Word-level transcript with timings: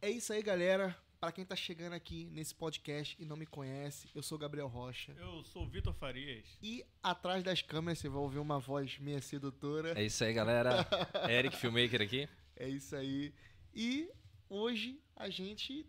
É 0.00 0.10
isso 0.10 0.32
aí, 0.32 0.42
galera. 0.42 0.96
Para 1.18 1.32
quem 1.32 1.44
tá 1.44 1.56
chegando 1.56 1.94
aqui 1.94 2.26
nesse 2.26 2.54
podcast 2.54 3.16
e 3.18 3.24
não 3.24 3.36
me 3.36 3.46
conhece, 3.46 4.06
eu 4.14 4.22
sou 4.22 4.36
Gabriel 4.36 4.68
Rocha. 4.68 5.12
Eu 5.18 5.42
sou 5.44 5.64
o 5.64 5.68
Vitor 5.68 5.94
Farias. 5.94 6.44
E 6.62 6.84
atrás 7.02 7.42
das 7.42 7.62
câmeras 7.62 7.98
você 7.98 8.08
vai 8.08 8.20
ouvir 8.20 8.38
uma 8.38 8.58
voz 8.58 8.98
meia 8.98 9.20
sedutora. 9.22 9.98
É 9.98 10.04
isso 10.04 10.22
aí, 10.22 10.34
galera. 10.34 10.86
Eric 11.28 11.56
Filmmaker 11.56 12.02
aqui. 12.02 12.28
É 12.54 12.68
isso 12.68 12.94
aí. 12.94 13.32
E 13.74 14.10
hoje 14.48 15.00
a 15.16 15.30
gente 15.30 15.86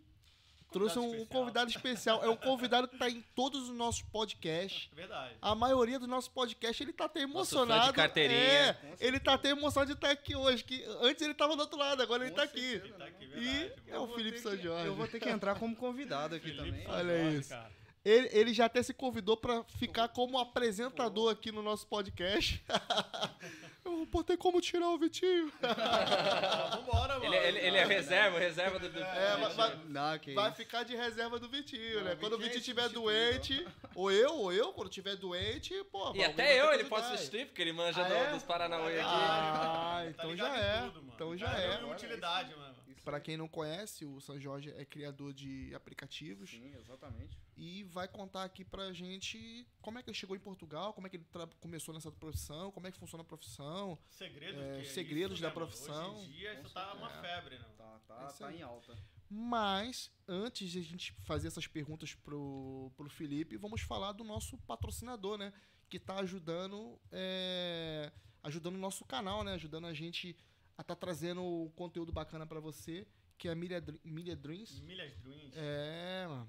trouxe 0.72 0.98
um 0.98 1.04
especial. 1.06 1.26
convidado 1.26 1.70
especial. 1.70 2.24
É 2.24 2.28
um 2.28 2.36
convidado 2.36 2.88
que 2.88 2.96
tá 2.98 3.08
em 3.08 3.22
todos 3.34 3.68
os 3.68 3.76
nossos 3.76 4.02
podcasts. 4.02 4.88
Verdade. 4.94 5.34
A 5.40 5.54
maioria 5.54 5.98
do 5.98 6.06
nosso 6.06 6.30
podcast 6.30 6.82
ele 6.82 6.92
tá 6.92 7.04
até 7.06 7.20
emocionado. 7.20 7.86
de 7.88 7.92
carteirinha. 7.92 8.38
É, 8.40 8.76
ele 9.00 9.18
tá 9.18 9.34
até 9.34 9.50
emocionado 9.50 9.90
de 9.92 9.96
estar 9.96 10.10
aqui 10.10 10.36
hoje. 10.36 10.62
Que 10.64 10.84
antes 11.00 11.22
ele 11.22 11.34
tava 11.34 11.54
do 11.56 11.60
outro 11.60 11.78
lado, 11.78 12.02
agora 12.02 12.22
ele 12.22 12.30
Com 12.30 12.36
tá 12.36 12.42
aqui. 12.44 12.60
certeza. 12.60 12.84
Ele 12.86 12.94
tá 12.94 13.04
aqui, 13.06 13.24
E 13.24 13.28
verdade. 13.28 13.82
é 13.88 13.98
o 13.98 14.08
Felipe 14.08 14.38
São 14.40 14.56
Jorge. 14.56 14.86
Eu 14.86 14.94
vou 14.94 15.06
ter 15.08 15.20
que 15.20 15.28
entrar 15.28 15.54
como 15.58 15.74
convidado 15.74 16.34
aqui 16.34 16.52
Felipe 16.52 16.82
também. 16.82 16.86
Olha 16.88 17.22
Jorge, 17.22 17.36
isso. 17.38 17.48
cara. 17.50 17.78
Ele, 18.04 18.28
ele 18.32 18.54
já 18.54 18.66
até 18.66 18.82
se 18.82 18.94
convidou 18.94 19.36
pra 19.36 19.64
ficar 19.64 20.08
como 20.08 20.38
apresentador 20.38 21.30
aqui 21.32 21.50
no 21.52 21.62
nosso 21.62 21.86
podcast. 21.86 22.64
Eu 23.98 24.06
vou 24.10 24.22
ter 24.24 24.36
como 24.36 24.60
tirar 24.60 24.88
o 24.90 24.98
Vitinho. 24.98 25.50
Ah, 25.62 26.70
vambora, 26.76 27.18
mano. 27.18 27.24
Ele, 27.34 27.36
ele- 27.36 27.58
ele 27.66 27.76
é 27.76 27.84
reserva, 27.84 28.38
reserva 28.38 28.78
do. 28.78 28.88
do- 28.88 28.98
É, 29.02 29.36
mas- 29.38 29.56
mas- 29.56 29.78
Não, 29.88 30.18
que 30.18 30.34
Vai 30.34 30.48
isso. 30.48 30.56
ficar 30.56 30.84
de 30.84 30.94
reserva 30.96 31.38
do 31.38 31.48
Vitinho, 31.48 31.96
Não, 31.98 32.04
né? 32.04 32.12
o 32.14 32.16
Quando 32.18 32.34
o 32.34 32.38
Vitinho 32.38 32.56
é 32.56 32.58
Vitinho 32.58 32.58
estiver 32.60 32.82
substituído, 32.88 33.00
doente, 33.02 33.68
ou 33.94 34.10
eu, 34.12 34.34
ou 34.34 34.52
eu, 34.52 34.72
quando 34.72 34.88
estiver 34.88 35.16
doente, 35.16 35.74
pô. 35.90 36.12
E 36.14 36.24
até 36.24 36.60
eu 36.60 36.72
ele 36.72 36.84
pode 36.84 37.06
substituir, 37.08 37.46
porque 37.46 37.60
ele 37.62 37.72
manja 37.72 38.00
Ah, 38.02 38.08
do- 38.08 38.14
é? 38.14 38.30
dos 38.32 38.42
Paranauê 38.44 39.00
aqui. 39.00 39.08
Ah, 39.10 40.00
Tá 40.04 40.06
então 40.10 40.30
ligado 40.30 40.54
já 40.54 40.58
é. 40.60 40.90
Então 41.14 41.36
já 41.36 41.46
Cara, 41.46 41.62
é. 41.62 41.76
tem 41.78 41.92
utilidade, 41.92 42.54
mano. 42.54 42.74
Aí. 43.06 43.20
quem 43.20 43.36
não 43.36 43.48
conhece, 43.48 44.04
o 44.04 44.20
São 44.20 44.38
Jorge 44.40 44.70
é 44.76 44.84
criador 44.84 45.32
de 45.32 45.74
aplicativos 45.74 46.50
Sim, 46.50 46.74
exatamente. 46.74 47.38
e 47.56 47.82
vai 47.84 48.06
contar 48.08 48.44
aqui 48.44 48.64
pra 48.64 48.92
gente 48.92 49.66
como 49.80 49.98
é 49.98 50.02
que 50.02 50.10
ele 50.10 50.16
chegou 50.16 50.36
em 50.36 50.40
Portugal, 50.40 50.92
como 50.92 51.06
é 51.06 51.10
que 51.10 51.16
ele 51.16 51.24
tra- 51.24 51.46
começou 51.60 51.94
nessa 51.94 52.10
profissão, 52.12 52.70
como 52.72 52.86
é 52.86 52.92
que 52.92 52.98
funciona 52.98 53.22
a 53.22 53.26
profissão. 53.26 53.98
Segredos, 54.10 54.60
É, 54.60 54.80
que 54.80 54.86
é 54.86 54.90
segredos 54.90 55.34
isso, 55.34 55.42
da 55.42 55.48
né, 55.48 55.54
profissão. 55.54 56.16
Hoje 56.16 56.26
em 56.26 56.30
dia 56.32 56.60
isso 56.60 56.74
tá 56.74 56.94
uma 56.94 57.10
febre, 57.10 57.58
né? 57.58 57.64
Tá, 57.76 58.00
É 58.04 58.06
tá, 58.06 58.26
isso 58.28 58.38
tá 58.38 58.52
em 58.52 58.62
alta. 58.62 58.96
Mas, 59.30 60.10
antes 60.26 60.70
de 60.70 60.78
a 60.78 60.82
gente 60.82 61.12
fazer 61.26 61.48
essas 61.48 61.66
perguntas 61.66 62.14
pro, 62.14 62.90
pro 62.96 63.10
Felipe, 63.10 63.56
vamos 63.56 63.82
falar 63.82 64.12
do 64.12 64.24
nosso 64.24 64.56
patrocinador, 64.58 65.36
né? 65.36 65.52
Que 65.90 65.98
tá 65.98 66.18
ajudando, 66.20 66.98
é, 67.12 68.10
ajudando 68.42 68.76
o 68.76 68.78
nosso 68.78 69.04
canal, 69.04 69.44
né? 69.44 69.52
Ajudando 69.52 69.86
a 69.86 69.92
gente 69.92 70.34
a 70.78 70.84
tá 70.84 70.94
trazendo 70.94 71.72
conteúdo 71.74 72.12
bacana 72.12 72.46
pra 72.46 72.60
você, 72.60 73.04
que 73.36 73.48
é 73.48 73.50
a 73.50 73.54
Milha, 73.56 73.84
Milha 74.04 74.36
Dreams. 74.36 74.80
Milhas 74.82 75.12
Dreams. 75.16 75.52
É, 75.56 76.26
mano. 76.28 76.48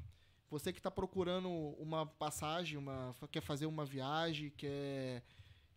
Você 0.52 0.72
que 0.72 0.82
tá 0.82 0.92
procurando 0.92 1.50
uma 1.80 2.06
passagem, 2.06 2.78
uma, 2.78 3.16
quer 3.32 3.42
fazer 3.42 3.66
uma 3.66 3.86
viagem, 3.86 4.52
quer, 4.52 5.24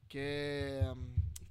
quer, 0.08 0.82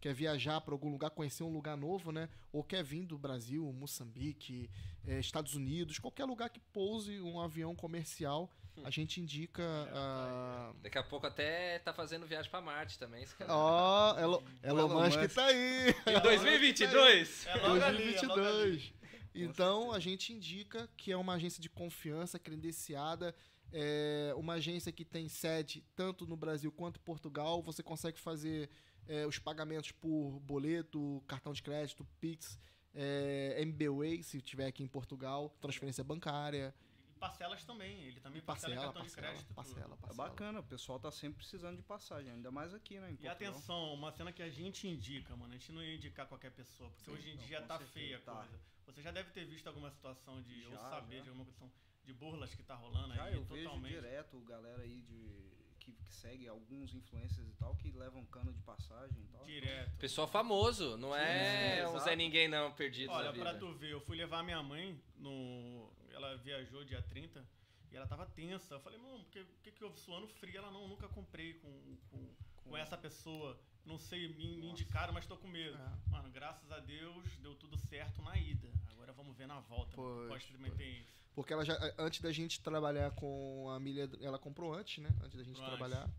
quer 0.02 0.14
viajar 0.14 0.60
para 0.62 0.74
algum 0.74 0.90
lugar, 0.90 1.12
conhecer 1.12 1.44
um 1.44 1.54
lugar 1.54 1.78
novo, 1.78 2.12
né? 2.12 2.28
Ou 2.52 2.64
quer 2.64 2.84
vir 2.84 3.06
do 3.06 3.18
Brasil, 3.18 3.72
Moçambique, 3.72 4.70
eh, 5.08 5.20
Estados 5.20 5.54
Unidos, 5.54 6.00
qualquer 6.00 6.26
lugar 6.26 6.50
que 6.50 6.60
pouse 6.60 7.22
um 7.22 7.40
avião 7.40 7.76
comercial, 7.76 8.50
a 8.84 8.90
gente 8.90 9.22
indica. 9.22 9.64
a 9.94 10.74
Daqui 10.82 10.98
a 10.98 11.04
pouco 11.04 11.28
até 11.28 11.78
tá 11.80 11.94
fazendo 11.94 12.26
viagem 12.26 12.50
pra 12.50 12.60
Marte 12.60 12.98
também, 12.98 13.22
esse 13.22 13.36
cara. 13.36 13.54
Ó, 13.54 14.20
Elon, 14.20 14.42
Elon 14.64 14.80
Elon 14.80 15.04
Musk 15.04 15.20
Musk. 15.20 15.36
tá 15.36 15.46
aí! 15.46 15.96
Em 16.08 16.22
2022? 16.22 17.46
É 17.46 17.56
logo 17.56 17.84
ali, 17.84 18.16
é 18.16 18.22
logo 18.22 18.42
ali. 18.42 18.48
2022. 18.48 18.94
Então 19.34 19.92
a 19.92 20.00
gente 20.00 20.34
indica 20.34 20.90
que 20.98 21.12
é 21.12 21.16
uma 21.18 21.36
agência 21.36 21.62
de 21.62 21.70
confiança, 21.70 22.40
credenciada, 22.40 23.36
é 23.72 24.34
uma 24.36 24.54
agência 24.54 24.92
que 24.92 25.06
tem 25.06 25.30
sede 25.30 25.86
tanto 25.96 26.26
no 26.26 26.36
Brasil 26.36 26.72
quanto 26.72 27.00
em 27.00 27.04
Portugal. 27.04 27.62
Você 27.62 27.82
consegue 27.84 28.20
fazer 28.20 28.70
é, 29.08 29.26
os 29.26 29.38
pagamentos 29.40 29.92
por 29.92 30.40
boleto, 30.42 31.24
cartão 31.28 31.54
de 31.54 31.62
crédito, 31.62 32.06
Pix, 32.20 32.60
é, 32.94 33.56
MBWay, 33.62 34.24
se 34.24 34.42
tiver 34.42 34.68
aqui 34.68 34.84
em 34.84 34.88
Portugal, 34.88 35.50
transferência 35.62 36.04
bancária, 36.04 36.74
E 37.10 37.20
parcelas 37.20 37.64
também. 37.64 38.04
Ele 38.04 38.20
também 38.20 38.42
parcela, 38.42 38.74
parcela, 38.76 38.94
cartão 38.94 39.04
de 39.08 39.16
parcela, 39.16 39.28
crédito. 39.28 39.48
tudo. 39.48 39.56
parcela, 39.56 39.94
É 39.94 39.98
parcela. 39.98 40.28
bacana, 40.30 40.60
o 40.60 40.64
pessoal 40.64 41.00
tá 41.00 41.12
sempre 41.12 41.38
precisando 41.38 41.78
de 41.78 41.84
passagem, 41.84 42.32
ainda 42.32 42.52
mais 42.52 42.74
aqui, 42.74 43.00
né? 43.00 43.12
Em 43.12 43.18
E 43.24 43.28
atenção, 43.28 43.94
uma 43.94 44.12
cena 44.12 44.32
que 44.32 44.42
a 44.42 44.50
gente 44.50 44.88
indica, 44.88 45.36
mano. 45.36 45.54
A 45.54 45.58
gente 45.58 45.72
não 45.72 45.84
ia 45.84 45.96
indicar 45.96 46.26
qualquer 46.28 46.52
pessoa, 46.52 46.90
porque 46.90 47.06
Sim, 47.06 47.12
hoje 47.18 47.30
em 47.30 47.36
não, 47.36 47.44
dia 47.46 47.62
tá 47.62 47.78
certeza, 47.78 47.92
feia 47.94 48.18
a 48.18 48.22
tá. 48.22 48.34
coisa. 48.36 48.60
Você 48.88 49.02
já 49.02 49.12
deve 49.12 49.30
ter 49.32 49.46
visto 49.46 49.68
alguma 49.68 49.90
situação 49.92 50.42
de. 50.42 50.66
ou 50.66 50.72
Já, 50.72 50.90
saber 50.90 51.18
já. 51.18 51.24
de 51.24 51.30
alguma 51.30 51.46
questão 51.46 51.72
de 52.04 52.14
burlas 52.14 52.54
que 52.56 52.64
tá 52.64 52.76
rolando 52.76 53.14
Já 53.14 53.24
aí 53.26 53.36
eu 53.36 53.44
vejo 53.46 53.64
totalmente. 53.66 53.94
direto 53.94 54.40
galera 54.42 54.82
aí 54.82 55.02
de, 55.04 55.52
que, 55.92 56.04
que 56.04 56.14
segue 56.14 56.48
alguns 56.48 56.94
influencers 56.94 57.48
e 57.48 57.54
tal, 57.54 57.76
que 57.76 57.92
levam 57.92 58.26
cano 58.26 58.54
de 58.54 58.62
passagem 58.62 59.22
e 59.22 59.28
tal. 59.28 59.46
Direto. 59.46 59.98
Pessoal 59.98 60.28
famoso, 60.28 60.98
não 60.98 61.16
é 61.16 61.76
Sim, 61.76 61.82
exato. 61.82 62.00
Zé 62.06 62.16
Ninguém 62.16 62.48
não, 62.48 62.72
perdido 62.74 63.12
Olha, 63.12 63.26
na 63.26 63.32
vida. 63.32 63.50
pra 63.50 63.60
tu 63.60 63.74
ver, 63.74 63.92
eu 63.92 64.02
fui 64.02 64.18
levar 64.18 64.44
minha 64.44 64.62
mãe 64.62 65.00
no. 65.18 65.92
Ela 66.12 66.36
viajou 66.38 66.84
dia 66.84 67.02
30 67.02 67.46
e 67.92 67.96
ela 67.96 68.08
tava 68.08 68.26
tensa. 68.26 68.76
Eu 68.76 68.80
falei, 68.80 69.00
mano, 69.00 69.24
por 69.24 69.32
que, 69.32 69.46
que, 69.64 69.72
que 69.72 69.84
eu 69.84 69.96
suando 69.96 70.28
frio? 70.28 70.58
Ela 70.58 70.72
não, 70.72 70.88
nunca 70.88 71.08
comprei 71.08 71.56
com, 71.56 71.98
com, 72.10 72.36
com 72.64 72.78
essa 72.78 72.98
pessoa. 72.98 73.60
Não 73.86 73.98
sei, 73.98 74.30
me, 74.30 74.58
me 74.58 74.70
indicaram, 74.70 75.14
mas 75.14 75.26
tô 75.26 75.36
com 75.36 75.48
medo. 75.48 75.78
É. 75.78 76.10
Mano, 76.10 76.30
graças 76.30 76.72
a 76.72 76.80
Deus 76.80 77.26
deu 77.38 77.56
tudo 77.56 77.78
certo 77.78 78.22
na 78.22 78.38
ida. 78.38 78.70
Agora 78.92 79.12
vamos 79.12 79.36
ver 79.36 79.48
na 79.48 79.60
volta. 79.60 79.96
Pois, 79.96 80.28
Pode 80.28 80.72
tem 80.78 81.00
isso. 81.00 81.21
Porque 81.34 81.54
ela 81.54 81.64
já, 81.64 81.78
antes 81.98 82.20
da 82.22 82.32
gente 82.32 82.60
trabalhar 82.62 83.12
com 83.12 83.70
a 83.70 83.80
milha, 83.80 84.10
ela 84.22 84.38
comprou 84.38 84.74
antes, 84.74 85.02
né? 85.04 85.10
Antes 85.24 85.38
da 85.38 85.44
gente 85.44 85.60
trabalhar. 85.62 86.10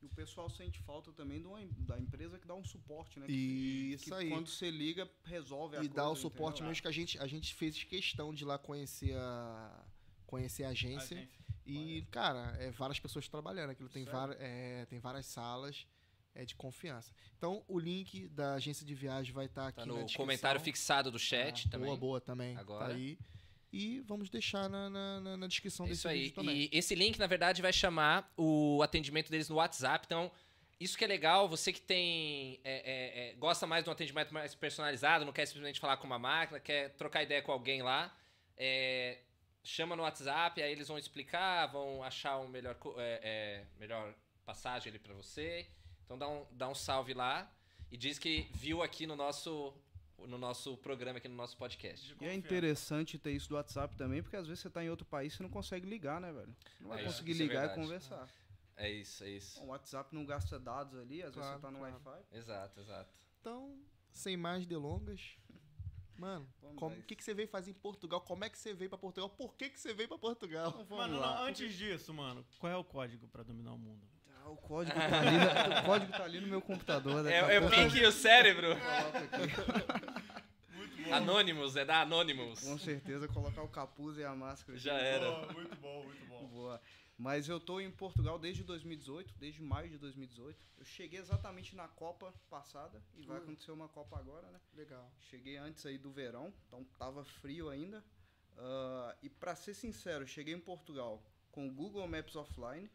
E 0.00 0.06
o 0.06 0.08
pessoal 0.08 0.50
sente 0.50 0.80
falta 0.80 1.12
também 1.12 1.40
de 1.40 1.46
uma, 1.46 1.60
da 1.78 1.98
empresa 1.98 2.36
que 2.38 2.46
dá 2.46 2.54
um 2.54 2.64
suporte, 2.64 3.20
né? 3.20 3.26
Que, 3.26 3.92
Isso 3.94 4.06
que 4.06 4.14
aí. 4.14 4.30
quando 4.30 4.48
você 4.48 4.70
liga, 4.70 5.08
resolve 5.24 5.76
a 5.76 5.84
e 5.84 5.88
dá 5.88 6.04
o 6.04 6.06
coisa, 6.08 6.20
suporte 6.22 6.54
entendeu? 6.56 6.68
mesmo 6.70 6.82
que 6.82 6.88
a 6.88 6.92
gente, 6.92 7.18
a 7.18 7.26
gente 7.26 7.54
fez 7.54 7.84
questão 7.84 8.34
de 8.34 8.42
ir 8.42 8.46
lá 8.46 8.58
conhecer 8.58 9.14
a 9.16 9.84
conhecer 10.26 10.64
a 10.64 10.70
agência 10.70 11.14
Agência. 11.18 11.44
e 11.66 12.06
cara 12.10 12.56
é 12.58 12.70
várias 12.70 12.98
pessoas 12.98 13.28
trabalhando 13.28 13.68
aquilo 13.70 13.90
tem 13.90 14.02
Sério? 14.04 14.18
várias 14.18 14.38
é, 14.40 14.86
tem 14.86 14.98
várias 14.98 15.26
salas 15.26 15.86
é 16.34 16.42
de 16.46 16.54
confiança 16.54 17.12
então 17.36 17.62
o 17.68 17.78
link 17.78 18.28
da 18.28 18.54
agência 18.54 18.86
de 18.86 18.94
viagem 18.94 19.30
vai 19.34 19.44
estar 19.44 19.66
aqui 19.68 19.80
Tá 19.80 19.84
na 19.86 19.92
no 19.92 19.98
descrição. 19.98 20.22
comentário 20.24 20.58
fixado 20.58 21.10
do 21.10 21.18
chat 21.18 21.66
Ah, 21.66 21.70
também. 21.72 21.86
boa 21.88 21.98
boa 21.98 22.20
também 22.20 22.56
Agora. 22.56 22.86
tá 22.86 22.92
aí 22.94 23.18
e 23.72 24.00
vamos 24.00 24.28
deixar 24.28 24.68
na, 24.68 24.90
na, 24.90 25.36
na- 25.36 25.46
descrição 25.46 25.86
É 25.86 25.88
desse 25.88 26.00
Isso 26.00 26.08
aí. 26.08 26.18
vídeo 26.24 26.34
também 26.34 26.56
E 26.56 26.68
esse 26.72 26.94
link, 26.94 27.18
na 27.18 27.26
verdade, 27.26 27.62
vai 27.62 27.72
chamar 27.72 28.30
o 28.36 28.82
atendimento 28.82 29.30
deles 29.30 29.48
no 29.48 29.56
WhatsApp. 29.56 30.04
Então, 30.06 30.30
isso 30.78 30.98
que 30.98 31.04
é 31.04 31.06
legal, 31.08 31.48
você 31.48 31.72
que 31.72 31.80
tem. 31.80 32.60
é, 32.64 32.74
é, 32.74 33.30
é, 33.30 33.34
gosta 33.34 33.66
mais 33.66 33.84
de 33.84 33.88
um 33.90 33.92
atendimento 33.92 34.34
mais 34.34 34.54
personalizado, 34.54 35.24
não 35.24 35.32
quer 35.32 35.46
simplesmente 35.46 35.78
falar 35.80 35.96
com 35.96 36.06
uma 36.06 36.18
máquina, 36.18 36.58
quer 36.60 36.90
trocar 36.96 37.22
ideia 37.22 37.40
com 37.40 37.52
alguém 37.52 37.82
lá. 37.82 38.14
é, 38.56 39.18
chama 39.64 39.94
no 39.94 40.02
WhatsApp, 40.02 40.60
aí 40.60 40.72
eles 40.72 40.88
vão 40.88 40.98
explicar, 40.98 41.66
vão 41.66 42.02
achar 42.02 42.36
um 42.40 42.48
melhor, 42.48 42.76
é, 42.98 43.64
melhor 43.78 44.12
passagem 44.44 44.90
ali 44.90 44.98
pra 44.98 45.14
você. 45.14 45.66
Então 46.04 46.18
dá 46.18 46.28
um, 46.28 46.44
dá 46.50 46.68
um 46.68 46.74
salve 46.74 47.14
lá 47.14 47.48
e 47.90 47.96
diz 47.96 48.18
que 48.18 48.48
viu 48.52 48.82
aqui 48.82 49.06
no 49.06 49.14
nosso, 49.14 49.72
no 50.26 50.38
nosso 50.38 50.76
programa, 50.78 51.18
aqui 51.18 51.28
no 51.28 51.34
nosso 51.36 51.56
podcast. 51.56 52.16
E 52.20 52.24
é 52.26 52.34
interessante 52.34 53.18
ter 53.18 53.32
isso 53.32 53.48
do 53.48 53.54
WhatsApp 53.56 53.96
também, 53.96 54.22
porque 54.22 54.36
às 54.36 54.46
vezes 54.46 54.60
você 54.62 54.70
tá 54.70 54.82
em 54.84 54.90
outro 54.90 55.06
país 55.06 55.32
e 55.32 55.36
você 55.36 55.42
não 55.42 55.50
consegue 55.50 55.86
ligar, 55.88 56.20
né, 56.20 56.32
velho? 56.32 56.54
Não 56.80 56.88
vai 56.88 56.98
É 56.98 57.02
isso, 57.02 57.12
conseguir 57.12 57.32
isso 57.32 57.42
é 57.42 57.46
ligar 57.46 57.64
e 57.64 57.66
verdade. 57.68 57.80
conversar. 57.80 58.28
É 58.76 58.90
isso, 58.90 59.24
é 59.24 59.30
isso. 59.30 59.60
O 59.62 59.66
WhatsApp 59.66 60.14
não 60.14 60.24
gasta 60.24 60.58
dados 60.58 60.98
ali, 60.98 61.22
às 61.22 61.34
vezes 61.34 61.40
Claro, 61.48 61.56
você 61.56 61.62
tá 61.62 61.70
no 61.70 61.78
claro. 61.78 62.00
Wi-Fi. 62.04 62.36
Exato, 62.38 62.80
exato. 62.80 63.10
então 63.40 63.78
sem 64.10 64.36
mais 64.36 64.66
delongas 64.66 65.36
Mano, 66.18 66.46
o 66.62 67.02
que, 67.02 67.16
que 67.16 67.24
você 67.24 67.34
veio 67.34 67.48
fazer 67.48 67.70
em 67.72 67.74
Portugal? 67.74 68.20
Como 68.20 68.44
é 68.44 68.50
que 68.50 68.56
você 68.56 68.72
veio 68.72 68.88
pra 68.88 68.98
Portugal? 68.98 69.28
Por 69.30 69.54
que, 69.56 69.68
que 69.70 69.80
você 69.80 69.92
veio 69.92 70.08
pra 70.08 70.18
Portugal? 70.18 70.70
Vamos 70.70 70.90
Mano, 70.90 71.18
lá. 71.18 71.42
antes 71.42 71.74
disso, 71.74 72.14
mano, 72.14 72.44
qual 72.60 72.70
é 72.72 72.76
o 72.76 72.84
código 72.84 73.26
pra 73.28 73.42
dominar 73.42 73.72
o 73.72 73.78
mundo? 73.78 74.06
Ah, 74.44 74.50
o 74.50 74.56
código 74.56 74.96
tá 74.98 75.20
ali, 75.20 75.36
na- 75.38 75.80
o 75.80 75.84
código 75.84 76.12
tá 76.12 76.24
ali 76.24 76.40
no 76.40 76.46
meu 76.48 76.60
computador. 76.60 77.26
a 77.26 77.30
É, 77.30 77.56
é 77.56 77.60
o 77.60 77.70
Pink 77.70 77.96
e 77.96 78.04
o 78.06 78.12
cérebro. 78.12 78.72
aqui. 78.72 80.74
Muito 80.74 81.02
bom. 81.04 81.14
Anonymous, 81.14 81.76
é 81.76 81.84
da 81.84 82.00
Anonymous. 82.02 82.60
Com 82.60 82.78
certeza, 82.78 83.28
colocar 83.28 83.62
o 83.62 83.68
capuz 83.68 84.18
e 84.18 84.24
a 84.24 84.34
máscara. 84.34 84.78
Já 84.78 84.94
era. 84.94 85.30
Boa, 85.30 85.52
muito 85.52 85.76
bom, 85.76 86.04
muito 86.04 86.26
bom. 86.26 86.46
Boa. 86.48 86.80
Mas 87.18 87.48
eu 87.48 87.60
tô 87.60 87.78
em 87.80 87.90
Portugal 87.90 88.38
desde 88.38 88.64
2018, 88.64 89.32
desde 89.38 89.62
maio 89.62 89.88
de 89.88 89.98
2018. 89.98 90.58
Eu 90.78 90.84
cheguei 90.84 91.20
exatamente 91.20 91.76
na 91.76 91.86
Copa 91.86 92.34
passada 92.50 93.00
e 93.14 93.24
vai 93.24 93.38
Hum. 93.38 93.42
acontecer 93.42 93.70
uma 93.70 93.88
Copa 93.88 94.18
agora, 94.18 94.48
né? 94.50 94.58
Legal. 94.74 95.08
Cheguei 95.30 95.56
antes 95.56 95.86
aí 95.86 95.98
do 95.98 96.10
verão, 96.10 96.52
então 96.66 96.84
tava 96.98 97.24
frio 97.24 97.68
ainda. 97.68 98.02
Ah, 98.58 99.14
e 99.22 99.28
pra 99.28 99.54
ser 99.54 99.74
sincero, 99.74 100.26
cheguei 100.26 100.54
em 100.54 100.60
Portugal 100.60 101.22
com 101.52 101.68
o 101.68 101.72
Google 101.72 102.08
Maps 102.08 102.34
offline, 102.34 102.90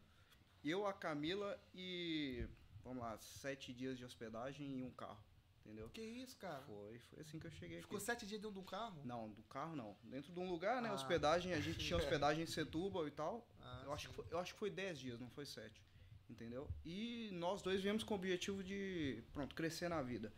eu, 0.64 0.86
a 0.86 0.92
Camila 0.92 1.58
e, 1.74 2.46
vamos 2.84 3.02
lá, 3.02 3.16
sete 3.18 3.72
dias 3.72 3.96
de 3.98 4.04
hospedagem 4.04 4.78
e 4.78 4.82
um 4.82 4.90
carro. 4.90 5.22
entendeu? 5.64 5.88
Que 5.90 6.00
isso, 6.00 6.36
cara? 6.36 6.62
Foi, 6.62 6.98
foi 6.98 7.20
assim 7.20 7.38
que 7.38 7.46
eu 7.46 7.50
cheguei 7.50 7.80
Ficou 7.80 7.96
aqui. 7.96 8.06
sete 8.06 8.26
dias 8.26 8.40
dentro 8.40 8.54
do 8.54 8.62
carro? 8.62 9.00
Não, 9.04 9.30
do 9.30 9.42
carro 9.44 9.76
não. 9.76 9.96
Dentro 10.04 10.32
de 10.32 10.38
um 10.40 10.48
lugar, 10.48 10.80
né? 10.82 10.88
Ah. 10.88 10.94
Hospedagem, 10.94 11.52
a 11.52 11.60
gente 11.60 11.78
tinha 11.84 11.96
hospedagem 11.96 12.42
em 12.44 12.46
Setúbal 12.46 13.06
e 13.06 13.10
tal. 13.10 13.46
Ah, 13.60 13.82
eu, 13.84 13.92
acho 13.92 14.08
que 14.08 14.14
foi, 14.14 14.24
eu 14.30 14.38
acho 14.38 14.52
que 14.54 14.58
foi 14.58 14.70
10 14.70 14.98
dias, 14.98 15.20
não 15.20 15.30
foi 15.30 15.46
7. 15.46 15.82
Entendeu? 16.28 16.68
E 16.84 17.30
nós 17.32 17.62
dois 17.62 17.82
viemos 17.82 18.04
com 18.04 18.12
o 18.14 18.16
objetivo 18.18 18.62
de, 18.62 19.22
pronto, 19.32 19.54
crescer 19.54 19.88
na 19.88 20.02
vida. 20.02 20.32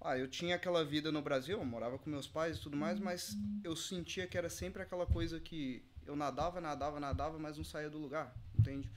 Ah, 0.00 0.18
eu 0.18 0.28
tinha 0.28 0.56
aquela 0.56 0.84
vida 0.84 1.10
no 1.10 1.22
Brasil, 1.22 1.58
eu 1.58 1.64
morava 1.64 1.98
com 1.98 2.10
meus 2.10 2.28
pais 2.28 2.58
e 2.58 2.60
tudo 2.60 2.76
mais, 2.76 3.00
mas 3.00 3.34
eu 3.62 3.74
sentia 3.74 4.26
que 4.26 4.36
era 4.36 4.50
sempre 4.50 4.82
aquela 4.82 5.06
coisa 5.06 5.40
que 5.40 5.82
eu 6.04 6.14
nadava, 6.14 6.60
nadava, 6.60 7.00
nadava, 7.00 7.38
mas 7.38 7.56
não 7.56 7.64
saía 7.64 7.88
do 7.88 7.96
lugar, 7.96 8.36
entende? 8.58 8.90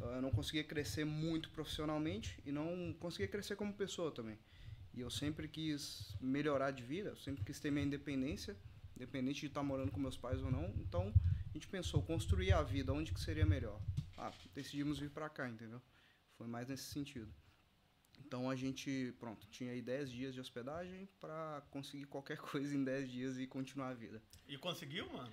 Eu 0.00 0.22
não 0.22 0.30
conseguia 0.30 0.64
crescer 0.64 1.04
muito 1.04 1.50
profissionalmente 1.50 2.40
e 2.44 2.52
não 2.52 2.94
conseguia 3.00 3.28
crescer 3.28 3.56
como 3.56 3.72
pessoa 3.72 4.10
também. 4.10 4.38
E 4.94 5.00
eu 5.00 5.10
sempre 5.10 5.48
quis 5.48 6.16
melhorar 6.20 6.70
de 6.70 6.82
vida, 6.82 7.10
eu 7.10 7.16
sempre 7.16 7.44
quis 7.44 7.60
ter 7.60 7.70
minha 7.70 7.84
independência, 7.84 8.56
independente 8.96 9.40
de 9.40 9.46
estar 9.46 9.62
morando 9.62 9.92
com 9.92 10.00
meus 10.00 10.16
pais 10.16 10.42
ou 10.42 10.50
não. 10.50 10.74
Então, 10.78 11.12
a 11.48 11.52
gente 11.52 11.68
pensou, 11.68 12.02
construir 12.02 12.52
a 12.52 12.62
vida, 12.62 12.92
onde 12.92 13.12
que 13.12 13.20
seria 13.20 13.46
melhor? 13.46 13.80
Ah, 14.16 14.32
decidimos 14.54 14.98
vir 14.98 15.10
pra 15.10 15.28
cá, 15.28 15.48
entendeu? 15.48 15.80
Foi 16.36 16.46
mais 16.46 16.68
nesse 16.68 16.84
sentido. 16.84 17.32
Então 18.18 18.50
a 18.50 18.56
gente, 18.56 19.14
pronto, 19.18 19.46
tinha 19.48 19.72
aí 19.72 19.80
10 19.80 20.10
dias 20.10 20.34
de 20.34 20.40
hospedagem 20.40 21.08
pra 21.20 21.62
conseguir 21.70 22.06
qualquer 22.06 22.38
coisa 22.38 22.74
em 22.74 22.84
10 22.84 23.10
dias 23.10 23.38
e 23.38 23.46
continuar 23.46 23.88
a 23.88 23.94
vida. 23.94 24.22
E 24.46 24.58
conseguiu, 24.58 25.10
mano? 25.12 25.32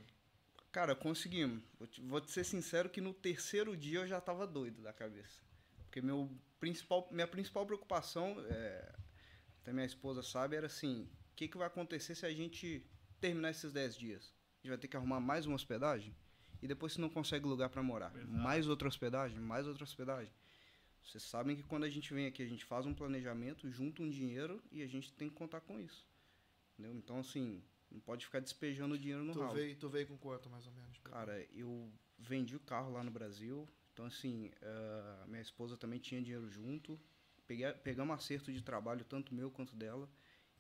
Cara, 0.76 0.94
conseguimos. 0.94 1.64
Vou 1.80 1.88
te, 1.88 2.02
vou 2.02 2.20
te 2.20 2.30
ser 2.30 2.44
sincero 2.44 2.90
que 2.90 3.00
no 3.00 3.14
terceiro 3.14 3.78
dia 3.78 4.00
eu 4.00 4.08
já 4.08 4.20
tava 4.20 4.46
doido 4.46 4.82
da 4.82 4.92
cabeça. 4.92 5.40
Porque 5.86 6.02
meu 6.02 6.30
principal, 6.60 7.08
minha 7.10 7.26
principal 7.26 7.66
preocupação, 7.66 8.36
é, 8.50 8.94
até 9.62 9.72
minha 9.72 9.86
esposa 9.86 10.22
sabe, 10.22 10.58
era 10.58 10.66
assim, 10.66 11.04
o 11.32 11.36
que, 11.38 11.48
que 11.48 11.58
vai 11.58 11.68
acontecer 11.68 12.14
se 12.14 12.26
a 12.26 12.34
gente 12.34 12.86
terminar 13.22 13.52
esses 13.52 13.72
10 13.72 13.96
dias? 13.96 14.24
A 14.26 14.58
gente 14.58 14.70
vai 14.72 14.78
ter 14.78 14.90
que 14.90 14.98
arrumar 14.98 15.22
mais 15.22 15.46
uma 15.46 15.56
hospedagem? 15.56 16.14
E 16.62 16.68
depois 16.68 16.92
se 16.92 17.00
não 17.00 17.10
consegue 17.10 17.48
lugar 17.48 17.70
para 17.70 17.82
morar? 17.82 18.14
Exato. 18.14 18.28
Mais 18.34 18.68
outra 18.68 18.90
hospedagem? 18.90 19.40
Mais 19.40 19.66
outra 19.66 19.86
hospedagem? 19.86 20.34
Vocês 21.02 21.24
sabem 21.24 21.56
que 21.56 21.64
quando 21.64 21.86
a 21.86 21.90
gente 21.90 22.14
vem 22.14 22.26
aqui, 22.26 22.44
a 22.44 22.48
gente 22.48 22.66
faz 22.66 22.86
um 22.86 22.94
planejamento, 22.94 23.72
junta 23.72 24.04
um 24.04 24.10
dinheiro 24.10 24.62
e 24.74 24.84
a 24.84 24.88
gente 24.88 25.14
tem 25.14 25.30
que 25.30 25.36
contar 25.36 25.62
com 25.62 25.80
isso. 25.80 26.06
Entendeu? 26.74 26.94
Então, 26.98 27.20
assim, 27.20 27.64
não 27.96 28.02
pode 28.02 28.26
ficar 28.26 28.40
despejando 28.40 28.98
dinheiro 28.98 29.24
no 29.24 29.34
Tu 29.34 29.40
ralo. 29.40 29.54
veio, 29.56 29.76
tu 29.78 29.90
veio 29.90 30.08
com 30.08 30.18
quanto, 30.18 30.50
mais 30.50 30.68
ou 30.68 30.74
menos? 30.74 30.98
Cara, 31.00 31.42
eu 31.54 31.92
vendi 32.20 32.56
o 32.56 32.60
carro 32.60 32.92
lá 32.92 33.04
no 33.04 33.10
Brasil. 33.12 33.68
Então, 33.94 34.06
assim, 34.06 34.52
eh, 34.62 35.24
minha 35.28 35.42
esposa 35.42 35.78
também 35.78 36.00
tinha 36.00 36.22
dinheiro 36.22 36.50
junto. 36.50 37.00
Peguei, 37.48 37.72
pegamos 37.74 38.14
acerto 38.16 38.52
de 38.52 38.62
trabalho, 38.62 39.06
tanto 39.06 39.34
meu 39.34 39.50
quanto 39.50 39.76
dela. 39.76 40.10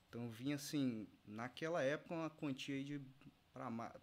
Então, 0.07 0.23
eu 0.23 0.29
vim, 0.29 0.53
assim, 0.53 1.07
naquela 1.27 1.81
época, 1.83 2.13
uma 2.13 2.29
quantia 2.29 2.75
aí 2.75 2.83
de 2.83 3.01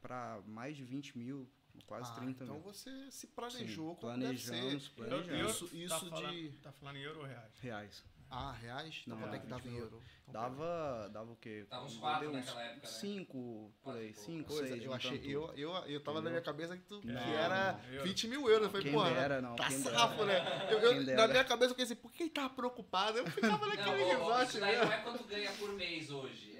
para 0.00 0.42
mais 0.46 0.76
de 0.76 0.84
20 0.84 1.16
mil, 1.16 1.48
quase 1.86 2.10
Ah, 2.10 2.14
30 2.14 2.44
então 2.44 2.56
mil. 2.56 2.62
você 2.64 3.10
se 3.10 3.26
planejou 3.28 3.94
Sim, 3.94 4.00
como 4.00 4.18
deve 4.18 4.38
ser. 4.38 4.50
planejamos, 4.50 4.88
planejamos. 4.88 5.30
eu- 5.40 5.46
Isso- 5.50 5.68
tá 5.68 5.76
isso 5.76 6.10
falando, 6.10 6.32
de- 6.32 6.48
Tá 6.58 6.72
falando 6.72 6.96
em 6.96 7.02
euro 7.02 7.20
ou 7.20 7.26
reais? 7.26 7.52
Reais. 7.60 8.04
Ah, 8.34 8.52
reais? 8.52 9.02
Então 9.06 9.18
Não, 9.18 9.24
quanto 9.24 9.36
é 9.36 9.38
que 9.40 9.46
dava 9.46 9.60
em 9.68 9.70
20 9.72 9.78
euro? 9.78 10.02
Então, 10.26 10.40
Dava, 10.42 11.10
dava 11.12 11.32
o 11.32 11.36
quê? 11.36 11.66
Dava 11.68 11.84
uns 11.84 11.92
Deu 11.92 12.00
quatro 12.00 12.32
naquela 12.32 12.62
época, 12.62 12.86
né? 12.86 12.92
Cinco, 12.94 13.70
por 13.82 13.94
aí. 13.94 14.14
Cinco, 14.14 14.48
Coisa, 14.54 14.68
seis. 14.68 14.84
eu 14.86 14.92
achei, 14.94 15.20
eu, 15.26 15.52
eu, 15.54 15.70
eu 15.86 16.00
tava 16.00 16.22
na 16.22 16.30
Entendeu? 16.30 16.30
minha 16.32 16.40
cabeça 16.42 16.74
que, 16.74 16.82
tu, 16.84 17.00
que 17.02 17.08
Não, 17.08 17.20
era 17.20 17.72
não, 17.74 17.92
eu- 17.92 18.04
20 18.04 18.28
mil 18.28 18.48
euros. 18.48 18.62
Eu 18.64 18.70
falei, 18.70 18.84
Quem 18.84 18.92
porra, 18.94 19.10
dera, 19.10 19.42
não. 19.42 19.54
tá 19.54 19.68
quem 19.68 19.78
safo, 19.78 20.24
dera. 20.24 20.44
né? 20.44 20.66
Eu, 20.70 20.78
eu- 20.78 21.16
na 21.16 21.28
minha 21.28 21.44
cabeça 21.44 21.72
eu 21.72 21.76
pensei, 21.76 21.94
por 21.94 22.10
que 22.10 22.22
ele 22.22 22.30
tava 22.30 22.48
preocupado? 22.48 23.18
Eu 23.18 23.26
ficava 23.30 23.58
Não, 23.58 23.68
naquele 23.76 24.02
ó, 24.04 24.08
resort 24.18 24.48
isso 24.48 24.60
daí 24.60 24.76
não 24.78 24.92
é 24.92 24.98
quanto 25.02 25.24
ganha 25.24 25.52
por 25.52 25.68
mês 25.74 26.10
hoje, 26.10 26.51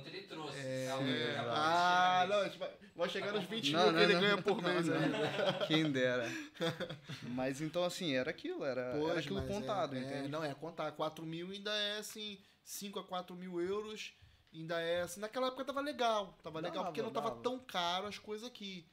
quanto 0.00 0.08
ele 0.08 0.26
trouxe. 0.26 0.58
É, 0.58 0.86
calma, 0.88 1.52
ah, 1.52 2.26
não, 2.28 2.48
tipo, 2.50 2.66
vai 2.96 3.08
chegar 3.08 3.32
nos 3.32 3.44
20 3.44 3.72
Não, 3.72 3.82
mil 3.82 3.92
não, 3.92 3.98
que 3.98 4.04
ele 4.04 4.14
não. 4.14 4.20
ganha 4.20 4.42
por 4.42 4.62
Não, 4.62 4.68
mês 4.70 4.86
não. 4.86 4.96
ainda. 4.96 5.66
Quem 5.66 5.90
dera. 5.90 6.26
Mas 7.22 7.60
então, 7.60 7.84
assim, 7.84 8.14
era 8.14 8.30
aquilo, 8.30 8.64
era, 8.64 8.80
era 8.80 9.18
aquilo 9.18 9.40
mas 9.40 9.48
contado, 9.48 9.94
é, 9.96 9.98
é, 9.98 10.02
entende? 10.02 10.28
Não, 10.28 10.44
é 10.44 10.54
contar. 10.54 10.92
4 10.92 11.24
mil 11.24 11.50
ainda 11.50 11.70
é 11.70 11.98
assim, 11.98 12.38
5 12.64 12.98
a 12.98 13.04
4 13.04 13.34
mil 13.36 13.60
euros. 13.60 14.12
Ainda 14.52 14.80
é 14.80 15.02
assim. 15.02 15.20
Naquela 15.20 15.46
época 15.46 15.64
tava 15.64 15.80
legal. 15.80 16.36
Tava 16.42 16.58
legal 16.58 16.74
Dava, 16.74 16.86
porque 16.86 17.02
não 17.02 17.12
tava 17.12 17.30
dava. 17.30 17.40
tão 17.42 17.58
caro 17.58 18.06
as 18.06 18.18
coisas 18.18 18.46
aqui. 18.46 18.84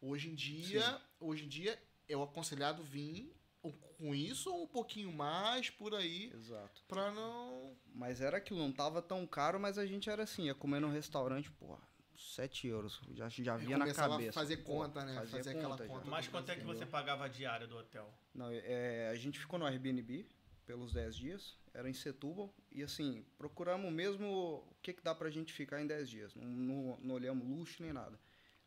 Hoje 0.00 0.28
em 0.28 0.34
dia, 0.34 1.00
hoje 1.18 1.44
em 1.44 1.48
dia, 1.48 1.78
é 2.08 2.16
o 2.16 2.22
aconselhado 2.22 2.82
vir 2.82 3.34
com 3.96 4.14
isso 4.14 4.50
ou 4.50 4.62
um 4.62 4.66
pouquinho 4.66 5.12
mais 5.12 5.70
por 5.70 5.94
aí. 5.94 6.30
Exato. 6.34 6.82
Pra 6.86 7.10
não. 7.10 7.76
Mas 7.94 8.20
era 8.20 8.36
aquilo, 8.36 8.60
não 8.60 8.72
tava 8.72 9.00
tão 9.02 9.26
caro, 9.26 9.58
mas 9.58 9.78
a 9.78 9.86
gente 9.86 10.08
era 10.10 10.22
assim, 10.22 10.44
ia 10.44 10.54
comer 10.54 10.80
num 10.80 10.90
restaurante, 10.90 11.50
porra, 11.52 11.80
7 12.16 12.66
euros. 12.68 13.00
Já, 13.14 13.28
já 13.28 13.56
via 13.56 13.78
na 13.78 13.92
cabeça. 13.92 14.32
fazer 14.32 14.58
conta, 14.58 15.04
né? 15.04 15.14
Fazer 15.14 15.50
aquela 15.50 15.70
conta 15.70 15.84
já. 15.84 15.88
conta. 15.88 16.10
Mas 16.10 16.28
quanto 16.28 16.50
é 16.50 16.56
que 16.56 16.64
você 16.64 16.86
pagava 16.86 17.24
a 17.24 17.28
diária 17.28 17.66
do 17.66 17.76
hotel? 17.76 18.12
Não, 18.34 18.50
é, 18.50 19.08
a 19.08 19.14
gente 19.16 19.38
ficou 19.38 19.58
no 19.58 19.66
Airbnb 19.66 20.26
pelos 20.66 20.92
10 20.92 21.16
dias, 21.16 21.58
era 21.72 21.88
em 21.88 21.94
Setúbal, 21.94 22.52
e 22.72 22.82
assim, 22.82 23.24
procuramos 23.38 23.90
mesmo 23.92 24.26
o 24.26 24.76
que, 24.82 24.92
que 24.92 25.02
dá 25.02 25.14
pra 25.14 25.30
gente 25.30 25.52
ficar 25.52 25.80
em 25.80 25.86
10 25.86 26.10
dias. 26.10 26.34
Não, 26.34 26.44
não, 26.44 26.98
não 27.00 27.14
olhamos 27.14 27.46
luxo 27.46 27.82
nem 27.82 27.92
nada. 27.92 28.18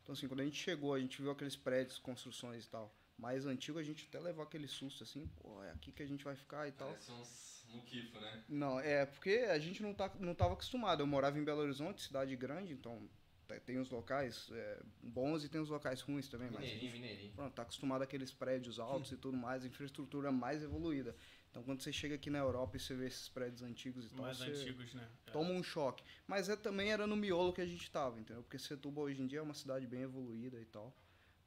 Então 0.02 0.14
assim, 0.14 0.28
quando 0.28 0.40
a 0.40 0.46
gente 0.46 0.58
chegou, 0.58 0.94
a 0.94 1.00
gente 1.00 1.22
viu 1.22 1.30
aqueles 1.30 1.56
prédios, 1.56 2.00
construções 2.00 2.66
e 2.66 2.70
tal, 2.70 2.96
mais 3.20 3.46
antigos, 3.46 3.82
a 3.82 3.84
gente 3.84 4.08
até 4.08 4.20
levou 4.20 4.44
aquele 4.44 4.68
susto 4.68 5.04
assim, 5.04 5.28
pô, 5.42 5.62
é 5.64 5.72
aqui 5.72 5.92
que 5.92 6.02
a 6.04 6.08
gente 6.08 6.24
vai 6.24 6.36
ficar 6.36 6.68
e 6.68 6.72
tal. 6.72 6.90
Parece 6.90 7.12
uns 7.12 7.66
muquifo, 7.70 8.20
né? 8.20 8.44
Não, 8.48 8.80
é 8.80 9.06
porque 9.06 9.32
a 9.50 9.60
gente 9.60 9.82
não, 9.84 9.94
tá, 9.94 10.12
não 10.20 10.34
tava 10.34 10.54
acostumado. 10.54 11.02
Eu 11.02 11.08
morava 11.08 11.38
em 11.38 11.44
Belo 11.44 11.62
Horizonte, 11.62 12.02
cidade 12.02 12.36
grande, 12.36 12.74
então 12.74 13.08
te- 13.48 13.60
tem 13.60 13.78
os 13.78 13.90
locais 13.90 14.50
é, 14.52 14.82
bons 15.04 15.44
e 15.44 15.50
tem 15.50 15.60
os 15.62 15.70
locais 15.70 16.02
ruins 16.02 16.28
também, 16.30 16.50
mas 16.50 16.64
Mineirinho, 16.64 16.92
mineirinho. 16.92 17.34
pronto, 17.34 17.54
tá 17.54 17.62
acostumado 17.62 18.02
àqueles 18.04 18.32
prédios 18.32 18.80
altos 18.80 19.12
e 19.12 19.18
tudo 19.18 19.38
mais, 19.38 19.66
infraestrutura 19.66 20.32
mais 20.32 20.64
evoluída. 20.64 21.16
Então 21.52 21.64
quando 21.64 21.82
você 21.82 21.92
chega 21.92 22.16
aqui 22.16 22.30
na 22.30 22.40
Europa 22.40 22.78
e 22.78 22.80
você 22.80 22.96
vê 22.96 23.08
esses 23.08 23.28
prédios 23.30 23.62
antigos 23.62 24.06
e 24.06 24.10
tal, 24.10 24.26
Mais 24.26 24.38
você 24.38 24.52
antigos, 24.52 24.94
né? 24.94 25.08
É. 25.28 25.32
toma 25.32 25.52
um 25.52 25.62
choque. 25.64 26.04
Mas 26.28 26.48
é, 26.50 26.56
também 26.56 26.92
era 26.92 27.06
no 27.06 27.16
miolo 27.16 27.54
que 27.54 27.62
a 27.62 27.66
gente 27.66 27.90
tava, 27.92 28.20
entendeu? 28.20 28.44
Porque 28.44 28.58
Setúbal 28.60 29.06
hoje 29.06 29.22
em 29.22 29.28
dia 29.28 29.40
é 29.40 29.42
uma 29.42 29.54
cidade 29.54 29.86
bem 29.88 30.02
evoluída 30.02 30.60
e 30.60 30.66
tal. 30.66 30.96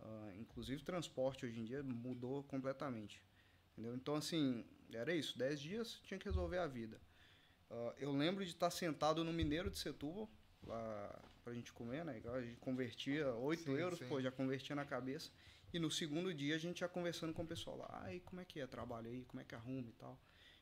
Ah, 0.02 0.32
inclusive 0.36 0.82
transporte 0.82 1.46
hoje 1.46 1.60
em 1.60 1.64
dia 1.64 1.82
mudou 1.82 2.42
completamente. 2.44 3.22
Entendeu? 3.72 3.94
Então 3.94 4.14
assim, 4.14 4.64
era 4.92 5.14
isso, 5.14 5.38
10 5.38 5.60
dias 5.60 6.00
tinha 6.04 6.18
que 6.18 6.26
resolver 6.26 6.58
a 6.58 6.66
vida. 6.66 7.00
Ah, 7.70 7.94
eu 7.98 8.12
lembro 8.12 8.44
de 8.44 8.50
estar 8.50 8.70
sentado 8.70 9.24
no 9.24 9.32
Mineiro 9.32 9.70
de 9.70 9.78
Setúbal, 9.78 10.28
lá 10.62 11.22
pra 11.42 11.54
gente 11.54 11.72
comer, 11.72 12.04
né? 12.04 12.20
A 12.24 12.40
gente 12.40 12.56
convertia 12.58 13.32
8 13.34 13.64
Sim, 13.64 13.72
euros, 13.72 13.98
sim. 13.98 14.08
pô, 14.08 14.20
já 14.20 14.30
convertia 14.30 14.76
na 14.76 14.84
cabeça. 14.84 15.30
E 15.72 15.78
no 15.78 15.90
segundo 15.90 16.34
dia 16.34 16.54
a 16.54 16.58
gente 16.58 16.80
já 16.80 16.88
conversando 16.88 17.32
com 17.32 17.42
o 17.42 17.46
pessoal 17.46 17.78
lá, 17.78 17.88
ai, 18.04 18.20
como 18.20 18.40
é 18.40 18.44
que 18.44 18.60
é 18.60 18.66
trabalho 18.66 19.08
aí, 19.08 19.24
como 19.24 19.40
é 19.40 19.44
que 19.44 19.54
arruma 19.54 19.88
e 19.88 19.92
tal. 19.92 20.20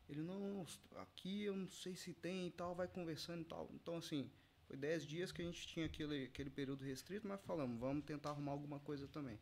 Ele, 0.08 0.22
não, 0.22 0.64
aqui 0.96 1.44
eu 1.44 1.56
não 1.56 1.68
sei 1.68 1.96
se 1.96 2.12
tem 2.12 2.46
e 2.46 2.50
tal, 2.50 2.74
vai 2.74 2.88
conversando 2.88 3.42
e 3.42 3.44
tal. 3.44 3.68
Então, 3.72 3.96
assim, 3.96 4.30
foi 4.70 4.76
10 4.76 5.04
dias 5.04 5.32
que 5.32 5.42
a 5.42 5.44
gente 5.44 5.66
tinha 5.66 5.86
aquele, 5.86 6.26
aquele 6.26 6.48
período 6.48 6.84
restrito, 6.84 7.26
mas 7.26 7.40
falamos, 7.40 7.76
vamos 7.80 8.04
tentar 8.04 8.30
arrumar 8.30 8.52
alguma 8.52 8.78
coisa 8.78 9.08
também. 9.08 9.36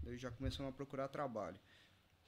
Daí 0.00 0.16
já 0.16 0.30
começamos 0.30 0.72
a 0.72 0.76
procurar 0.76 1.08
trabalho. 1.08 1.58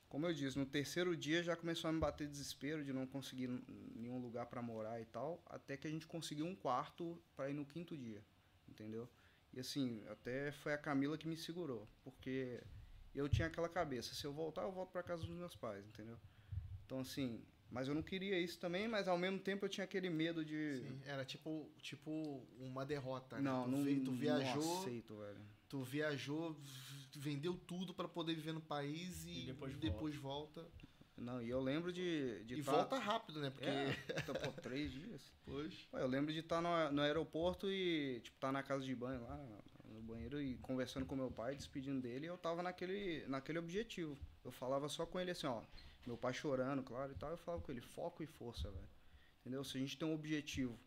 Como 0.08 0.26
eu 0.26 0.34
disse, 0.34 0.58
no 0.58 0.66
terceiro 0.66 1.16
dia 1.16 1.40
já 1.40 1.54
começou 1.54 1.88
a 1.88 1.92
me 1.92 2.00
bater 2.00 2.26
desespero 2.26 2.84
de 2.84 2.92
não 2.92 3.06
conseguir 3.06 3.46
nenhum 3.94 4.18
lugar 4.18 4.46
para 4.46 4.60
morar 4.60 5.00
e 5.00 5.04
tal, 5.04 5.40
até 5.46 5.76
que 5.76 5.86
a 5.86 5.90
gente 5.90 6.04
conseguiu 6.04 6.44
um 6.44 6.56
quarto 6.56 7.16
para 7.36 7.48
ir 7.48 7.54
no 7.54 7.64
quinto 7.64 7.96
dia, 7.96 8.20
entendeu? 8.68 9.08
E 9.52 9.60
assim, 9.60 10.02
até 10.08 10.50
foi 10.50 10.72
a 10.74 10.78
Camila 10.78 11.16
que 11.16 11.28
me 11.28 11.36
segurou, 11.36 11.88
porque 12.02 12.60
eu 13.14 13.28
tinha 13.28 13.46
aquela 13.46 13.68
cabeça, 13.68 14.16
se 14.16 14.24
eu 14.24 14.32
voltar, 14.32 14.62
eu 14.62 14.72
volto 14.72 14.90
para 14.90 15.04
casa 15.04 15.24
dos 15.24 15.36
meus 15.36 15.54
pais, 15.54 15.86
entendeu? 15.86 16.18
Então 16.84 16.98
assim, 16.98 17.40
mas 17.72 17.88
eu 17.88 17.94
não 17.94 18.02
queria 18.02 18.38
isso 18.38 18.58
também, 18.60 18.86
mas 18.86 19.08
ao 19.08 19.18
mesmo 19.18 19.38
tempo 19.38 19.64
eu 19.64 19.68
tinha 19.68 19.84
aquele 19.84 20.10
medo 20.10 20.44
de 20.44 20.76
Sim, 20.78 21.00
era 21.04 21.24
tipo, 21.24 21.70
tipo 21.80 22.46
uma 22.58 22.84
derrota, 22.84 23.36
né? 23.36 23.42
não, 23.42 23.64
tu, 23.64 23.70
não, 23.70 23.82
vi- 23.84 24.00
tu 24.00 24.10
não 24.10 24.18
viajou, 24.18 24.78
aceito, 24.80 25.16
velho. 25.18 25.40
tu 25.68 25.82
viajou, 25.82 26.56
vendeu 27.16 27.54
tudo 27.56 27.94
pra 27.94 28.06
poder 28.08 28.34
viver 28.34 28.52
no 28.52 28.60
país 28.60 29.24
e, 29.24 29.42
E 29.42 29.46
depois 29.46 29.76
depois 29.76 30.14
volta. 30.16 30.66
Não, 31.16 31.42
e 31.42 31.48
eu 31.50 31.60
lembro 31.60 31.92
de, 31.92 32.42
de 32.44 32.54
E 32.58 32.62
tá- 32.62 32.72
volta 32.72 32.98
rápido, 32.98 33.40
né? 33.40 33.50
Porque 33.50 33.68
É, 33.68 33.94
então, 34.22 34.34
pô, 34.34 34.50
três 34.52 34.90
dias. 34.92 35.20
depois. 35.44 35.74
Pô, 35.90 35.98
eu 35.98 36.06
lembro 36.06 36.32
de 36.32 36.40
estar 36.40 36.60
no, 36.60 36.90
no 36.92 37.02
aeroporto 37.02 37.70
e, 37.70 38.20
tipo, 38.22 38.36
estar 38.36 38.50
na 38.50 38.62
casa 38.62 38.84
de 38.84 38.94
banho 38.94 39.22
lá, 39.22 39.36
no 39.84 40.00
banheiro 40.02 40.40
e 40.40 40.56
conversando 40.56 41.04
com 41.06 41.14
meu 41.14 41.30
pai, 41.30 41.54
despedindo 41.54 42.00
dele, 42.00 42.26
e 42.26 42.28
eu 42.28 42.38
tava 42.38 42.62
naquele, 42.62 43.24
naquele 43.28 43.58
objetivo. 43.58 44.18
Eu 44.44 44.50
falava 44.50 44.88
só 44.88 45.04
com 45.06 45.20
ele 45.20 45.30
assim, 45.30 45.46
ó, 45.46 45.62
meu 46.06 46.16
pai 46.16 46.32
chorando, 46.32 46.82
claro, 46.82 47.12
e 47.12 47.14
tal, 47.14 47.30
eu 47.30 47.36
falava 47.38 47.62
com 47.62 47.70
ele, 47.72 47.80
foco 47.80 48.22
e 48.22 48.26
força, 48.26 48.70
velho. 48.70 48.88
Entendeu? 49.40 49.64
Se 49.64 49.76
a 49.76 49.80
gente 49.80 49.98
tem 49.98 50.06
um 50.08 50.14
objetivo, 50.14 50.78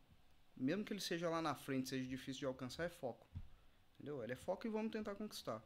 mesmo 0.56 0.84
que 0.86 0.94
ele 0.94 1.02
seja 1.02 1.30
lá 1.30 1.42
na 1.42 1.56
frente, 1.56 1.90
seja 1.90 2.08
difícil 2.08 2.40
de 2.42 2.46
alcançar, 2.46 2.86
é 2.86 2.90
foco. 2.90 3.28
Entendeu? 3.96 4.24
Ele 4.24 4.34
é 4.34 4.36
foco 4.36 4.66
e 4.68 4.70
vamos 4.70 4.92
tentar 4.92 5.16
conquistar. 5.16 5.62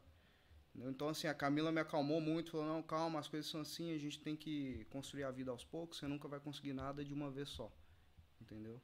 Entendeu? 0.70 0.90
Então, 0.90 1.08
assim, 1.08 1.26
a 1.26 1.34
Camila 1.34 1.70
me 1.72 1.80
acalmou 1.80 2.20
muito, 2.20 2.52
falou, 2.52 2.66
não, 2.66 2.82
calma, 2.82 3.18
as 3.18 3.28
coisas 3.28 3.50
são 3.50 3.60
assim, 3.60 3.92
a 3.92 3.98
gente 3.98 4.20
tem 4.20 4.36
que 4.36 4.84
construir 4.90 5.24
a 5.24 5.30
vida 5.30 5.50
aos 5.50 5.64
poucos, 5.64 5.98
você 5.98 6.06
nunca 6.06 6.28
vai 6.28 6.38
conseguir 6.40 6.72
nada 6.72 7.04
de 7.04 7.12
uma 7.12 7.30
vez 7.30 7.48
só. 7.48 7.72
Entendeu? 8.40 8.80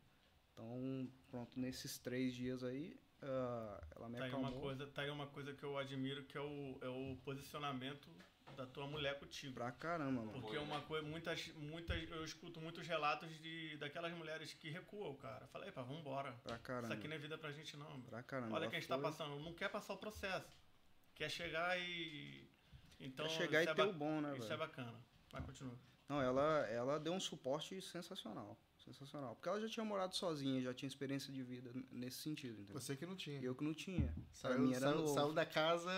Então, 0.53 1.11
pronto, 1.29 1.59
nesses 1.59 1.99
três 1.99 2.35
dias 2.35 2.65
aí, 2.65 2.99
ah, 3.23 3.87
ela 3.95 4.09
me 4.09 4.19
Tá 4.19 4.25
aí, 4.25 4.31
acalmou. 4.31 4.51
uma 4.53 4.61
coisa, 4.61 4.87
tá 4.89 5.03
aí 5.03 5.11
uma 5.11 5.27
coisa 5.27 5.53
que 5.55 5.63
eu 5.65 5.77
admiro, 5.79 6.25
que 6.25 6.37
é 6.37 6.41
o, 6.41 6.79
é 6.81 6.89
o 6.89 7.17
posicionamento 7.25 8.09
da 8.57 8.67
tua 8.67 8.87
mulher 8.87 9.19
contigo. 9.19 9.55
Pra 9.55 9.71
caramba, 9.71 10.23
mano. 10.23 10.33
Porque 10.41 10.57
é 10.57 10.61
uma 10.61 10.81
coisa, 10.83 11.07
muitas, 11.07 11.47
muitas, 11.57 12.11
eu 12.11 12.25
escuto 12.25 12.61
muitos 12.61 12.87
relatos 12.87 13.29
de 13.41 13.77
daquelas 13.77 14.13
mulheres 14.15 14.53
que 14.55 14.69
recuam, 14.71 15.15
cara. 15.17 15.47
Falei, 15.49 15.71
pá, 15.71 15.83
vambora. 15.83 16.33
Pra 16.43 16.55
Isso 16.57 16.65
caramba. 16.65 16.95
aqui 16.95 17.07
não 17.07 17.15
é 17.15 17.19
vida 17.19 17.37
pra 17.39 17.53
gente 17.53 17.77
não. 17.77 18.01
Pra 18.03 18.23
caramba. 18.23 18.55
Olha 18.57 18.65
ela 18.65 18.71
que 18.71 18.77
a 18.77 18.81
gente 18.81 18.89
tá 18.89 18.95
foi- 18.97 19.05
passando, 19.05 19.39
não 19.41 19.53
quer 19.53 19.69
passar 19.69 19.93
o 19.95 19.99
processo. 19.99 20.57
Quer 21.15 21.31
chegar 21.31 21.79
e. 21.79 22.49
Então, 22.99 23.27
Quer 23.27 23.33
chegar 23.35 23.61
isso 23.63 23.71
e 23.71 23.73
é 23.73 23.75
ter 23.75 23.83
ba- 23.85 23.89
o 23.91 23.93
bom, 23.93 24.21
né, 24.21 24.33
Isso 24.37 24.47
é 24.47 24.49
velho? 24.57 24.59
bacana. 24.61 24.95
Vai, 25.31 25.43
continua. 25.43 25.79
Não, 26.09 26.23
ela, 26.23 26.67
ela 26.69 26.99
deu 27.01 27.13
um 27.13 27.21
suporte 27.21 27.81
sensacional. 27.83 28.57
Sensacional. 28.79 29.35
Porque 29.35 29.49
ela 29.49 29.61
já 29.61 29.69
tinha 29.69 29.85
morado 29.85 30.15
sozinha, 30.15 30.63
já 30.63 30.73
tinha 30.73 30.87
experiência 30.87 31.33
de 31.33 31.43
vida 31.43 31.73
nesse 31.91 32.19
sentido, 32.19 32.61
entendeu? 32.61 32.81
Você 32.81 32.95
que 32.97 33.05
não 33.05 33.17
tinha. 33.17 33.41
Eu 33.43 33.55
que 33.55 33.65
não 33.65 33.75
tinha. 33.75 34.07
pra 34.13 34.23
Saiu, 34.33 34.61
mim 34.61 34.73
era 34.73 34.81
saiu, 34.93 35.07
saiu 35.09 35.33
da 35.33 35.45
casa 35.45 35.91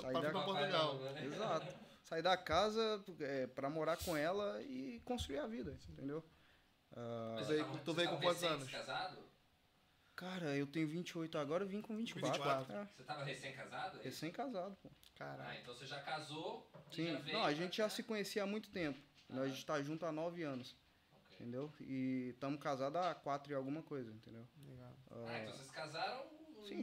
Saí 0.00 0.12
pra 0.12 0.12
da 0.12 0.20
vir 0.20 0.30
pra 0.32 0.40
casa. 0.40 0.44
Portugal. 0.44 0.94
né? 1.12 1.24
Exato. 1.26 1.89
Sair 2.10 2.22
da 2.22 2.36
casa 2.36 3.04
é, 3.20 3.46
pra 3.46 3.70
morar 3.70 3.96
com 3.96 4.16
ela 4.16 4.60
e 4.62 5.00
construir 5.04 5.38
a 5.38 5.46
vida, 5.46 5.78
entendeu? 5.88 6.24
Ah, 6.96 7.34
Mas 7.36 7.46
tava- 7.46 7.78
tu 7.84 7.94
veio 7.94 8.08
com 8.08 8.14
tava 8.16 8.26
quantos 8.26 8.42
anos? 8.42 8.68
casado? 8.68 9.30
cara, 10.16 10.54
eu 10.56 10.66
tenho 10.66 10.86
28 10.88 11.38
agora, 11.38 11.62
eu 11.64 11.68
vim 11.68 11.80
com 11.80 11.96
24. 11.96 12.32
24. 12.42 12.72
É, 12.74 12.84
Você 12.96 13.04
tava 13.04 13.24
recém-casado? 13.24 14.00
recém-casado, 14.02 14.76
pô. 14.82 14.90
Ah, 15.20 15.56
então 15.62 15.72
você 15.74 15.86
já 15.86 16.00
casou 16.02 16.68
e 16.90 16.94
Sim. 16.96 17.12
já 17.12 17.18
veio 17.20 17.38
Não, 17.38 17.44
a 17.44 17.54
gente 17.54 17.76
já 17.78 17.88
se 17.88 18.02
conhecia 18.02 18.42
há 18.42 18.46
muito 18.46 18.70
tempo. 18.70 19.00
Nós 19.28 19.44
A 19.44 19.48
gente 19.48 19.64
tá 19.64 19.80
junto 19.80 20.04
há 20.04 20.10
9 20.10 20.42
anos, 20.42 20.76
entendeu? 21.34 21.72
E 21.80 22.30
estamos 22.34 22.60
casados 22.60 23.00
há 23.00 23.14
4 23.14 23.52
e 23.52 23.54
alguma 23.54 23.82
coisa, 23.82 24.10
entendeu? 24.12 24.44
Legal. 24.68 24.92
Ah, 25.28 25.38
então 25.38 25.54
vocês 25.54 25.70
casaram 25.70 26.26
Sim, 26.76 26.82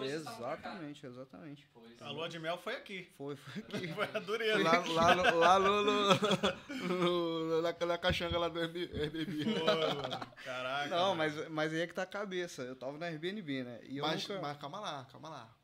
meses 0.00 0.24
casa. 0.24 0.36
Exatamente, 0.36 1.06
exatamente. 1.06 1.68
Pois 1.72 2.02
A 2.02 2.06
é. 2.06 2.08
lua 2.10 2.28
de 2.28 2.38
mel 2.38 2.58
foi 2.58 2.74
aqui. 2.76 3.08
Foi, 3.16 3.36
foi 3.36 3.62
aqui. 3.78 3.88
Foi 3.88 4.04
a 4.14 4.18
dureza. 4.20 4.62
Lá, 4.62 4.78
lá, 4.86 5.14
no, 5.14 5.38
lá 5.38 5.58
no, 5.58 5.82
no, 5.82 6.88
no- 6.88 7.62
na, 7.62 7.86
na 7.86 7.98
caixanga 7.98 8.38
lá 8.38 8.48
do 8.48 8.58
Airbnb. 8.58 9.44
Pô. 9.54 10.44
Caraca. 10.44 10.88
Não, 10.88 11.14
mas, 11.14 11.48
mas 11.48 11.72
aí 11.72 11.80
é 11.80 11.86
que 11.86 11.94
tá 11.94 12.02
a 12.02 12.06
cabeça. 12.06 12.62
Eu 12.62 12.76
tava 12.76 12.96
na 12.98 13.06
Airbnb, 13.06 13.64
né? 13.64 13.80
E 13.84 13.98
eu 13.98 14.06
Mas, 14.06 14.26
nunca... 14.28 14.40
mas 14.40 14.56
calma 14.58 14.80
lá, 14.80 15.06
calma 15.10 15.28
lá. 15.28 15.56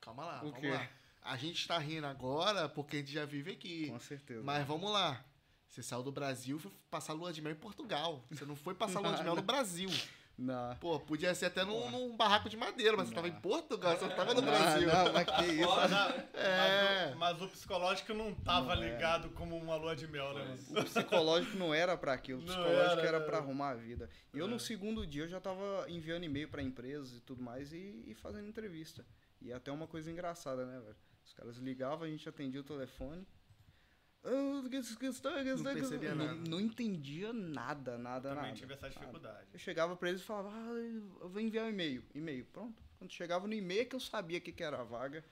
Calma 0.00 0.24
lá, 0.24 0.38
O 0.42 0.46
vamos 0.50 0.60
quê? 0.60 0.70
lá. 0.70 0.88
A 1.22 1.36
gente 1.38 1.66
tá 1.66 1.78
rindo 1.78 2.06
agora 2.06 2.68
porque 2.68 2.96
a 2.96 2.98
gente 3.00 3.12
já 3.12 3.24
vive 3.24 3.52
aqui. 3.52 3.88
Com 3.88 3.98
certeza. 3.98 4.42
Mas 4.42 4.66
vamos 4.66 4.90
lá. 4.92 5.24
Você 5.66 5.82
saiu 5.82 6.02
do 6.02 6.12
Brasil 6.12 6.56
e 6.58 6.60
foi 6.60 6.70
passar 6.90 7.14
lua 7.14 7.32
de 7.32 7.40
mel 7.40 7.50
em 7.52 7.56
Portugal. 7.56 8.22
Você 8.30 8.44
não 8.44 8.54
foi 8.54 8.74
passar 8.74 9.00
lua 9.00 9.14
de 9.14 9.24
mel 9.24 9.34
no 9.34 9.40
Brasil. 9.42 9.88
Não. 10.36 10.74
Pô, 10.76 10.98
podia 10.98 11.32
ser 11.34 11.46
até 11.46 11.64
num, 11.64 11.88
num 11.92 12.16
barraco 12.16 12.48
de 12.48 12.56
madeira, 12.56 12.96
mas 12.96 13.08
você 13.08 13.14
tava 13.14 13.28
em 13.28 13.32
Portugal, 13.40 13.96
você 13.96 14.04
não 14.06 14.16
tava 14.16 14.34
no 14.34 14.40
Não, 14.42 14.48
Brasil. 14.52 14.88
não, 14.88 15.12
mas 15.12 15.26
que 15.30 15.44
isso. 15.52 15.76
Mas, 15.76 15.92
É. 16.34 17.12
o, 17.14 17.18
mas 17.18 17.40
o 17.42 17.48
psicológico 17.48 18.12
não 18.12 18.34
tava 18.34 18.74
Não 18.74 18.82
é. 18.82 18.90
ligado 18.90 19.30
como 19.30 19.56
uma 19.56 19.76
lua 19.76 19.94
de 19.94 20.08
mel, 20.08 20.34
né? 20.34 20.56
O 20.70 20.82
psicológico 20.84 21.56
não 21.56 21.72
era 21.72 21.96
pra 21.96 22.14
aquilo, 22.14 22.40
o 22.40 22.44
Não 22.44 22.48
psicológico 22.52 22.98
era, 22.98 23.08
era, 23.08 23.18
não 23.20 23.26
pra 23.26 23.36
era. 23.36 23.44
arrumar 23.46 23.70
a 23.70 23.74
vida. 23.74 24.10
E 24.32 24.38
eu 24.40 24.46
É. 24.46 24.48
no 24.48 24.58
segundo 24.58 25.06
dia 25.06 25.22
eu 25.22 25.28
já 25.28 25.40
tava 25.40 25.84
enviando 25.88 26.24
e-mail 26.24 26.48
pra 26.48 26.60
empresas 26.62 27.16
e 27.16 27.20
tudo 27.20 27.40
mais 27.40 27.72
e, 27.72 28.02
e 28.06 28.14
fazendo 28.14 28.48
entrevista. 28.48 29.06
E 29.40 29.52
até 29.52 29.70
uma 29.70 29.86
coisa 29.86 30.10
engraçada, 30.10 30.66
né, 30.66 30.80
velho? 30.80 30.96
Os 31.24 31.32
caras 31.32 31.56
ligavam, 31.58 32.04
a 32.06 32.10
gente 32.10 32.28
atendia 32.28 32.60
o 32.60 32.64
telefone. 32.64 33.24
Ah, 33.24 33.24
que- 33.24 33.30
que- 33.30 33.84
que- 33.84 34.04
que- 34.04 34.13
Não 34.24 36.14
não, 36.14 36.26
nada. 36.26 36.50
não 36.50 36.60
entendia 36.60 37.32
nada, 37.32 37.98
nada, 37.98 38.30
Também 38.30 38.44
nada. 38.44 38.56
tive 38.56 38.72
essa 38.72 38.88
nada. 38.88 38.98
dificuldade. 38.98 39.48
Eu 39.52 39.58
chegava 39.58 39.96
pra 39.96 40.08
eles 40.08 40.22
e 40.22 40.24
falava, 40.24 40.50
ah, 40.50 40.72
eu 41.20 41.28
vou 41.28 41.40
enviar 41.40 41.66
um 41.66 41.68
e-mail. 41.68 42.02
E-mail, 42.14 42.44
pronto. 42.46 42.82
Quando 42.98 43.12
chegava 43.12 43.46
no 43.46 43.52
e-mail 43.52 43.82
é 43.82 43.84
que 43.84 43.94
eu 43.94 44.00
sabia 44.00 44.38
o 44.38 44.40
que, 44.40 44.50
que 44.52 44.62
era 44.62 44.80
a 44.80 44.84
vaga, 44.84 45.22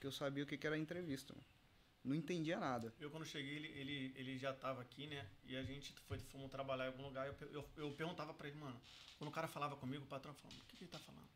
que 0.00 0.06
eu 0.06 0.12
sabia 0.12 0.44
o 0.44 0.46
que, 0.46 0.56
que 0.56 0.66
era 0.66 0.76
a 0.76 0.78
entrevista. 0.78 1.34
mano. 1.34 1.44
Não 2.04 2.14
entendia 2.14 2.58
nada. 2.58 2.94
Eu, 2.98 3.10
quando 3.10 3.26
cheguei, 3.26 3.56
ele, 3.56 3.68
ele, 3.68 4.14
ele 4.16 4.38
já 4.38 4.54
tava 4.54 4.80
aqui, 4.80 5.06
né? 5.06 5.26
E 5.44 5.54
a 5.56 5.62
gente 5.62 5.92
foi, 6.06 6.18
fomos 6.18 6.50
trabalhar 6.50 6.84
em 6.84 6.88
algum 6.88 7.02
lugar. 7.02 7.26
Eu, 7.26 7.34
eu, 7.52 7.68
eu 7.76 7.92
perguntava 7.92 8.32
pra 8.32 8.48
ele, 8.48 8.56
mano. 8.56 8.80
Quando 9.18 9.28
o 9.28 9.32
cara 9.32 9.46
falava 9.46 9.76
comigo, 9.76 10.04
o 10.04 10.06
patrão 10.06 10.32
falava, 10.32 10.58
o 10.58 10.64
que, 10.66 10.76
que 10.76 10.84
ele 10.84 10.90
tá 10.90 10.98
falando? 10.98 11.28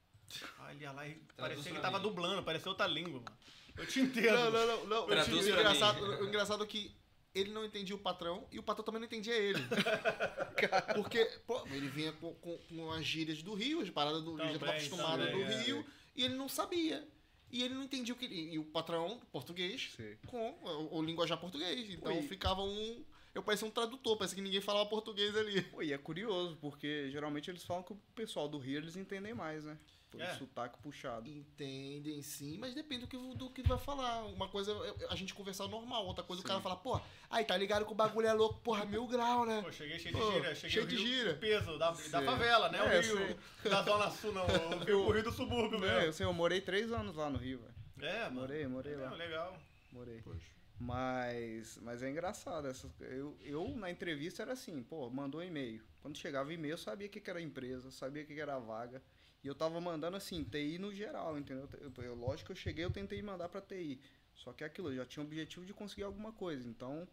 Aí 0.60 0.76
ele 0.76 0.84
ia 0.84 0.92
lá 0.92 1.06
e 1.06 1.14
parecia 1.36 1.64
que 1.64 1.68
ele 1.70 1.80
tava 1.80 2.00
dublando, 2.00 2.42
parecia 2.42 2.70
outra 2.70 2.86
língua, 2.86 3.20
mano. 3.20 3.36
Eu 3.76 3.86
te 3.86 4.00
entendo. 4.00 4.32
Não, 4.32 4.50
não, 4.50 4.66
não. 4.66 4.86
não. 4.86 5.06
O, 5.06 5.48
engraçado, 5.48 6.02
o 6.02 6.28
engraçado 6.28 6.64
é 6.64 6.66
que 6.66 6.94
ele 7.34 7.50
não 7.50 7.64
entendia 7.64 7.94
o 7.94 7.98
patrão 7.98 8.46
e 8.50 8.58
o 8.58 8.62
patrão 8.62 8.84
também 8.84 9.00
não 9.00 9.06
entendia 9.06 9.34
ele. 9.34 9.60
Porque, 10.94 11.24
pô, 11.46 11.66
ele 11.68 11.88
vinha 11.88 12.12
com, 12.12 12.34
com, 12.34 12.58
com 12.58 12.92
as 12.92 13.04
gírias 13.04 13.42
do 13.42 13.54
Rio, 13.54 13.80
as 13.80 13.90
paradas 13.90 14.22
do 14.22 14.34
Rio, 14.34 14.46
já 14.46 14.52
estava 14.52 14.72
acostumado 14.72 15.24
também, 15.24 15.44
do 15.44 15.52
é. 15.52 15.62
Rio, 15.62 15.86
e 16.14 16.24
ele 16.24 16.34
não 16.34 16.48
sabia. 16.48 17.06
E 17.50 17.62
ele 17.62 17.74
não 17.74 17.84
entendia 17.84 18.14
o 18.14 18.16
que 18.16 18.24
ele. 18.24 18.54
E 18.54 18.58
o 18.58 18.64
patrão, 18.64 19.20
português, 19.30 19.92
Sim. 19.96 20.16
com 20.26 20.50
o, 20.62 20.98
o 20.98 21.02
linguajar 21.02 21.38
português. 21.38 21.90
Então 21.90 22.16
Ui. 22.16 22.22
ficava 22.22 22.62
um. 22.62 23.04
Eu 23.34 23.42
parecia 23.42 23.66
um 23.66 23.70
tradutor, 23.70 24.16
parecia 24.16 24.36
que 24.36 24.42
ninguém 24.42 24.60
falava 24.60 24.88
português 24.88 25.36
ali. 25.36 25.62
Pô, 25.62 25.82
e 25.82 25.92
é 25.92 25.98
curioso, 25.98 26.56
porque 26.60 27.10
geralmente 27.10 27.50
eles 27.50 27.64
falam 27.64 27.82
que 27.82 27.92
o 27.92 28.00
pessoal 28.14 28.48
do 28.48 28.58
Rio 28.58 28.78
eles 28.78 28.96
entendem 28.96 29.34
mais, 29.34 29.64
né? 29.64 29.78
Por 30.12 30.20
É. 30.20 30.34
sotaque 30.34 30.78
puxado. 30.82 31.26
Entendem 31.28 32.20
sim, 32.20 32.58
mas 32.58 32.74
depende 32.74 33.06
do 33.06 33.08
que, 33.08 33.16
do 33.34 33.48
que 33.48 33.62
vai 33.62 33.78
falar. 33.78 34.24
Uma 34.26 34.46
coisa 34.46 34.70
é 35.00 35.06
a 35.10 35.16
gente 35.16 35.32
conversar 35.32 35.66
normal, 35.68 36.04
outra 36.06 36.22
coisa 36.22 36.40
o 36.40 36.42
Sim. 36.42 36.48
cara 36.48 36.60
fala, 36.60 36.76
pô, 36.76 37.00
aí 37.30 37.44
tá 37.46 37.56
ligado 37.56 37.86
que 37.86 37.92
o 37.92 37.94
bagulho 37.94 38.26
é 38.26 38.32
louco, 38.34 38.60
porra, 38.60 38.84
mil 38.84 39.06
grau, 39.06 39.46
né? 39.46 39.62
Pô, 39.62 39.72
cheguei 39.72 39.98
cheio 39.98 40.14
de 40.14 40.20
gíria. 40.32 40.54
Cheguei 40.54 40.70
cheio 40.70 40.84
no 40.84 40.90
de 40.90 41.24
do 41.32 41.40
peso, 41.40 41.78
da, 41.78 41.90
da 41.92 42.22
favela, 42.22 42.68
né? 42.68 42.78
É, 42.78 42.98
o 42.98 43.00
Rio, 43.00 43.28
sim. 43.62 43.68
da 43.70 43.82
Zona 43.82 44.10
Sul, 44.10 44.32
não. 44.34 44.44
O 44.44 44.84
Rio, 44.84 45.00
o 45.06 45.10
Rio 45.10 45.22
do 45.24 45.32
subúrbio 45.32 45.78
É, 45.78 45.80
mesmo. 45.80 46.00
eu 46.08 46.12
sei, 46.12 46.26
eu 46.26 46.32
morei 46.34 46.60
três 46.60 46.92
anos 46.92 47.16
lá 47.16 47.30
no 47.30 47.38
Rio, 47.38 47.58
velho. 47.60 47.74
É, 48.12 48.24
mano. 48.24 48.40
Morei, 48.42 48.66
morei 48.66 48.92
É, 48.94 48.96
lá. 48.98 49.10
legal. 49.14 49.56
Morei. 49.90 50.20
Poxa. 50.20 50.52
Mas, 50.78 51.78
mas 51.80 52.02
é 52.02 52.10
engraçado. 52.10 52.66
Essas, 52.68 52.90
eu, 53.00 53.36
eu, 53.40 53.68
na 53.76 53.90
entrevista, 53.90 54.42
era 54.42 54.52
assim, 54.52 54.82
pô, 54.82 55.08
mandou 55.08 55.42
e-mail. 55.42 55.82
Quando 56.00 56.18
chegava 56.18 56.52
e-mail, 56.52 56.72
eu 56.74 56.78
sabia 56.78 57.06
o 57.06 57.10
que, 57.10 57.20
que 57.20 57.30
era 57.30 57.38
a 57.38 57.42
empresa, 57.42 57.90
sabia 57.90 58.22
o 58.24 58.26
que, 58.26 58.34
que 58.34 58.40
era 58.40 58.56
a 58.56 58.58
vaga. 58.58 59.00
E 59.42 59.48
eu 59.48 59.54
tava 59.54 59.80
mandando, 59.80 60.16
assim, 60.16 60.44
TI 60.44 60.78
no 60.78 60.92
geral, 60.94 61.36
entendeu? 61.38 61.68
Eu, 61.80 62.04
eu- 62.04 62.14
lógico 62.14 62.46
que 62.46 62.52
eu 62.52 62.56
cheguei, 62.56 62.84
eu 62.84 62.90
tentei 62.90 63.20
mandar 63.22 63.48
pra 63.48 63.60
TI. 63.60 64.00
Só 64.34 64.52
que 64.52 64.62
é 64.64 64.66
aquilo, 64.66 64.90
eu 64.90 64.96
já 64.96 65.06
tinha 65.06 65.22
o 65.22 65.26
objetivo 65.26 65.66
de 65.66 65.74
conseguir 65.74 66.04
alguma 66.04 66.32
coisa. 66.32 66.66
Então, 66.68 67.06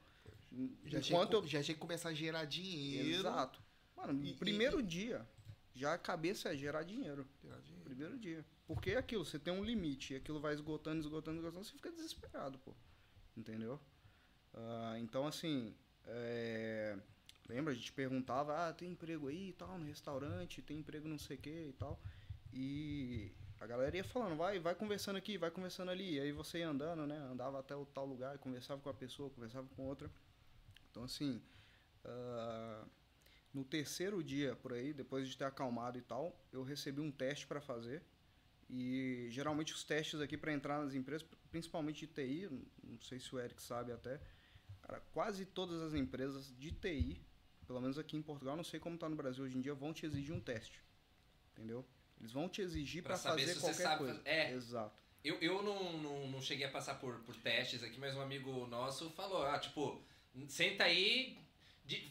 Já, 0.86 1.00
tinha, 1.01 1.17
enquanto 1.17 1.41
que- 1.41 1.48
já 1.48 1.62
tinha 1.63 1.75
que 1.75 1.81
começar 1.81 2.09
a 2.09 2.13
gerar 2.13 2.43
eu... 2.43 2.48
dinheiro. 2.48 3.09
Exato. 3.09 3.62
Mano, 3.95 4.13
no 4.13 4.25
E- 4.25 4.29
e- 4.31 4.33
primeiro 4.36 4.81
dia, 4.81 5.27
já 5.75 5.93
a 5.93 5.98
cabeça 5.98 6.50
é 6.53 6.55
gerar 6.57 6.83
dinheiro. 6.83 7.27
Gerar 7.43 7.59
dinheiro. 7.62 7.83
Primeiro 7.83 8.17
dia. 8.17 8.45
Porque 8.67 8.91
é 8.91 8.98
aquilo, 8.98 9.25
você 9.25 9.39
tem 9.39 9.51
um 9.53 9.63
limite, 9.63 10.13
e 10.13 10.17
aquilo 10.17 10.39
vai 10.39 10.53
esgotando, 10.53 11.00
esgotando, 11.01 11.38
esgotando, 11.39 11.65
você 11.65 11.74
fica 11.74 11.91
desesperado, 11.91 12.59
pô. 12.59 12.74
Entendeu? 13.36 13.79
Ah, 14.53 14.95
então, 15.00 15.25
assim, 15.27 15.75
é, 16.05 16.98
lembra, 17.48 17.74
a 17.74 17.75
gente 17.75 17.91
perguntava, 17.91 18.67
ah, 18.69 18.74
tem 18.74 18.91
emprego 18.91 19.27
aí 19.27 19.50
e 19.50 19.53
tal, 19.53 19.77
no 19.79 19.86
restaurante, 19.86 20.62
tem 20.62 20.77
emprego 20.79 21.07
não 21.07 21.17
sei 21.17 21.36
o 21.38 21.39
que 21.39 21.50
e 21.69 21.74
tal. 21.74 22.00
E 22.53 23.32
a 23.60 23.68
galera 23.68 23.96
ia 23.96 24.03
falando, 24.03 24.38
vai, 24.38 24.60
vai 24.60 24.74
conversando 24.74 25.18
aqui, 25.18 25.38
vai 25.38 25.51
conversando 25.51 25.91
ali. 25.91 26.15
E 26.15 26.20
aí 26.20 26.32
você 26.32 26.60
ia 26.60 26.70
andando, 26.70 27.06
né? 27.06 27.18
Andava 27.32 27.60
até 27.60 27.75
o 27.75 27.86
tal 27.86 28.06
lugar, 28.06 28.38
conversava 28.38 28.82
com 28.82 28.89
a 28.89 28.94
pessoa, 28.94 29.29
conversava 29.29 29.68
com 29.75 29.86
outra. 29.86 30.10
Então, 30.89 31.03
assim, 31.03 31.41
ah, 32.06 32.86
no 33.53 33.63
terceiro 33.63 34.24
dia 34.24 34.56
por 34.56 34.74
aí, 34.74 34.94
depois 34.94 35.27
de 35.27 35.38
ter 35.38 35.46
acalmado 35.46 35.98
e 35.98 36.01
tal, 36.01 36.39
eu 36.51 36.63
recebi 36.63 37.01
um 37.01 37.12
teste 37.12 37.48
para 37.48 37.60
fazer. 37.60 38.01
E 38.70 39.27
geralmente 39.32 39.74
os 39.74 39.84
testes 39.84 40.22
aqui 40.22 40.38
para 40.38 40.53
entrar 40.53 40.84
nas 40.84 40.94
empresas, 40.94 41.27
principalmente 41.50 42.06
de 42.06 42.13
TI, 42.13 42.50
não 42.84 43.01
sei 43.01 43.20
se 43.20 43.34
o 43.34 43.39
Eric 43.39 43.62
sabe 43.63 43.91
até, 43.91 44.22
cara, 44.84 45.01
quase 45.12 45.44
todas 45.44 45.82
as 45.82 45.96
empresas 45.96 46.53
de 46.56 46.72
TI, 46.72 47.20
pelo 47.65 47.82
menos 47.82 47.98
aqui 47.98 48.15
em 48.15 48.22
Portugal, 48.22 48.56
não 48.56 48.63
sei 48.63 48.79
como 48.79 48.96
tá 48.98 49.10
no 49.10 49.15
Brasil 49.15 49.44
hoje 49.44 49.58
em 49.58 49.62
dia, 49.62 49.74
vão 49.74 49.91
te 49.91 50.06
exigir 50.06 50.36
um 50.36 50.39
teste. 50.39 50.84
Entendeu? 51.51 51.84
Eles 52.19 52.31
vão 52.31 52.49
te 52.49 52.61
exigir 52.61 53.01
para 53.03 53.15
saber 53.15 53.41
fazer 53.41 53.53
se 53.53 53.59
você 53.59 53.65
qualquer 53.67 53.83
sabe 53.83 53.97
coisa. 53.97 54.13
fazer- 54.17 54.29
é. 54.29 54.51
Exato. 54.51 55.03
Eu, 55.23 55.38
eu 55.41 55.61
não, 55.61 55.97
não, 56.01 56.27
não 56.27 56.41
cheguei 56.41 56.65
a 56.65 56.71
passar 56.71 56.95
por, 56.95 57.19
por 57.19 57.35
testes 57.35 57.83
aqui, 57.83 57.99
mas 57.99 58.15
um 58.15 58.21
amigo 58.21 58.65
nosso 58.67 59.09
falou, 59.11 59.45
ah, 59.45 59.59
tipo, 59.59 60.01
senta 60.47 60.85
aí, 60.85 61.38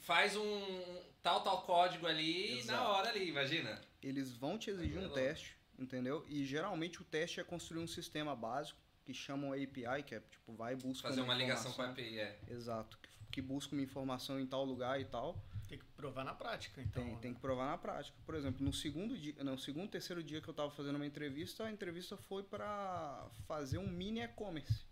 faz 0.02 0.36
um 0.36 1.02
tal, 1.22 1.42
tal 1.42 1.62
código 1.62 2.06
ali 2.06 2.58
Exato. 2.58 2.82
na 2.82 2.88
hora 2.88 3.08
ali, 3.10 3.28
imagina. 3.28 3.80
Eles 4.02 4.32
vão 4.36 4.58
te 4.58 4.70
exigir 4.70 5.02
É 5.02 5.06
um 5.06 5.10
teste, 5.10 5.56
entendeu? 5.78 6.24
E 6.28 6.44
geralmente 6.44 7.00
o 7.00 7.04
teste 7.04 7.40
é 7.40 7.44
construir 7.44 7.80
um 7.82 7.86
sistema 7.86 8.36
básico 8.36 8.78
que 9.04 9.14
chamam 9.14 9.52
API, 9.54 10.02
que 10.04 10.14
é 10.14 10.20
tipo, 10.20 10.52
vai 10.52 10.74
e 10.74 10.76
busca 10.76 11.08
Fazer 11.08 11.22
uma 11.22 11.34
ligação 11.34 11.72
com 11.72 11.80
a. 11.80 11.88
API, 11.88 12.18
é. 12.20 12.38
Exato, 12.46 12.98
que, 12.98 13.08
que 13.32 13.40
busca 13.42 13.74
uma 13.74 13.82
informação 13.82 14.38
em 14.38 14.46
tal 14.46 14.64
lugar 14.66 15.00
e 15.00 15.06
tal. 15.06 15.42
Tem 15.68 15.78
que 15.78 15.84
provar 15.96 16.24
na 16.24 16.34
prática, 16.34 16.80
então. 16.80 17.04
Tem, 17.04 17.16
tem 17.18 17.34
que 17.34 17.40
provar 17.40 17.66
na 17.66 17.78
prática. 17.78 18.16
Por 18.24 18.34
exemplo, 18.34 18.64
no 18.64 18.72
segundo 18.72 19.16
dia, 19.16 19.34
não, 19.44 19.58
segundo, 19.58 19.90
terceiro 19.90 20.22
dia 20.22 20.40
que 20.40 20.48
eu 20.48 20.52
estava 20.52 20.70
fazendo 20.70 20.96
uma 20.96 21.06
entrevista, 21.06 21.64
a 21.64 21.70
entrevista 21.70 22.16
foi 22.16 22.42
para 22.42 23.28
fazer 23.46 23.78
um 23.78 23.86
mini 23.86 24.20
e-commerce, 24.20 24.84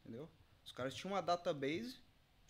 entendeu? 0.00 0.28
Os 0.64 0.72
caras 0.72 0.94
tinham 0.94 1.12
uma 1.12 1.20
database 1.20 2.02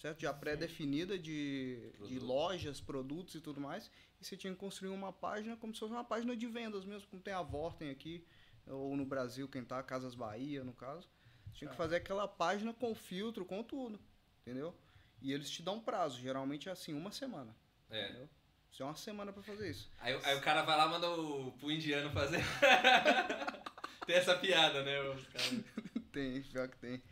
certo? 0.05 0.21
Já 0.21 0.35
pré-definida 0.35 1.19
de, 1.19 1.93
de 2.07 2.19
lojas, 2.19 2.79
produtos 2.79 3.35
e 3.35 3.41
tudo 3.41 3.59
mais. 3.59 3.91
E 4.21 4.25
você 4.25 4.37
tinha 4.37 4.53
que 4.53 4.59
construir 4.59 4.91
uma 4.91 5.13
página 5.13 5.57
como 5.57 5.73
se 5.73 5.81
fosse 5.81 5.93
uma 5.93 6.05
página 6.05 6.37
de 6.37 6.47
vendas 6.47 6.85
mesmo, 6.85 7.09
como 7.09 7.23
tem 7.23 7.33
a 7.33 7.43
Vorten 7.43 7.91
aqui, 7.91 8.23
ou 8.67 8.95
no 8.97 9.07
Brasil, 9.07 9.49
quem 9.49 9.65
tá, 9.65 9.83
Casas 9.83 10.15
Bahia, 10.15 10.63
no 10.63 10.75
caso. 10.75 11.09
Tinha 11.55 11.71
que 11.71 11.77
fazer 11.77 11.97
aquela 11.97 12.29
página 12.29 12.75
com 12.75 12.95
filtro, 12.95 13.45
com 13.47 13.63
tudo, 13.63 13.99
entendeu? 14.43 14.75
E 15.23 15.33
eles 15.33 15.49
te 15.49 15.63
dão 15.63 15.81
prazo, 15.81 16.21
geralmente 16.21 16.69
é 16.69 16.73
assim, 16.73 16.93
uma 16.93 17.11
semana, 17.11 17.57
É. 17.91 18.05
entendeu? 18.09 18.29
Você 18.71 18.79
tem 18.79 18.87
uma 18.87 18.97
semana 18.97 19.33
pra 19.33 19.43
fazer 19.43 19.71
isso. 19.71 19.91
Aí, 20.01 20.19
aí 20.25 20.37
o 20.37 20.41
cara 20.41 20.63
vai 20.63 20.77
lá 20.77 20.87
e 20.87 20.91
manda 20.91 21.09
o, 21.11 21.53
pro 21.53 21.71
indiano 21.71 22.11
fazer. 22.11 22.41
tem 24.07 24.17
essa 24.17 24.37
piada, 24.37 24.83
né? 24.83 25.01
Os 25.11 25.25
caras. 25.29 25.65
tem, 26.13 26.43
pior 26.43 26.69
que 26.69 26.77
tem. 26.79 27.03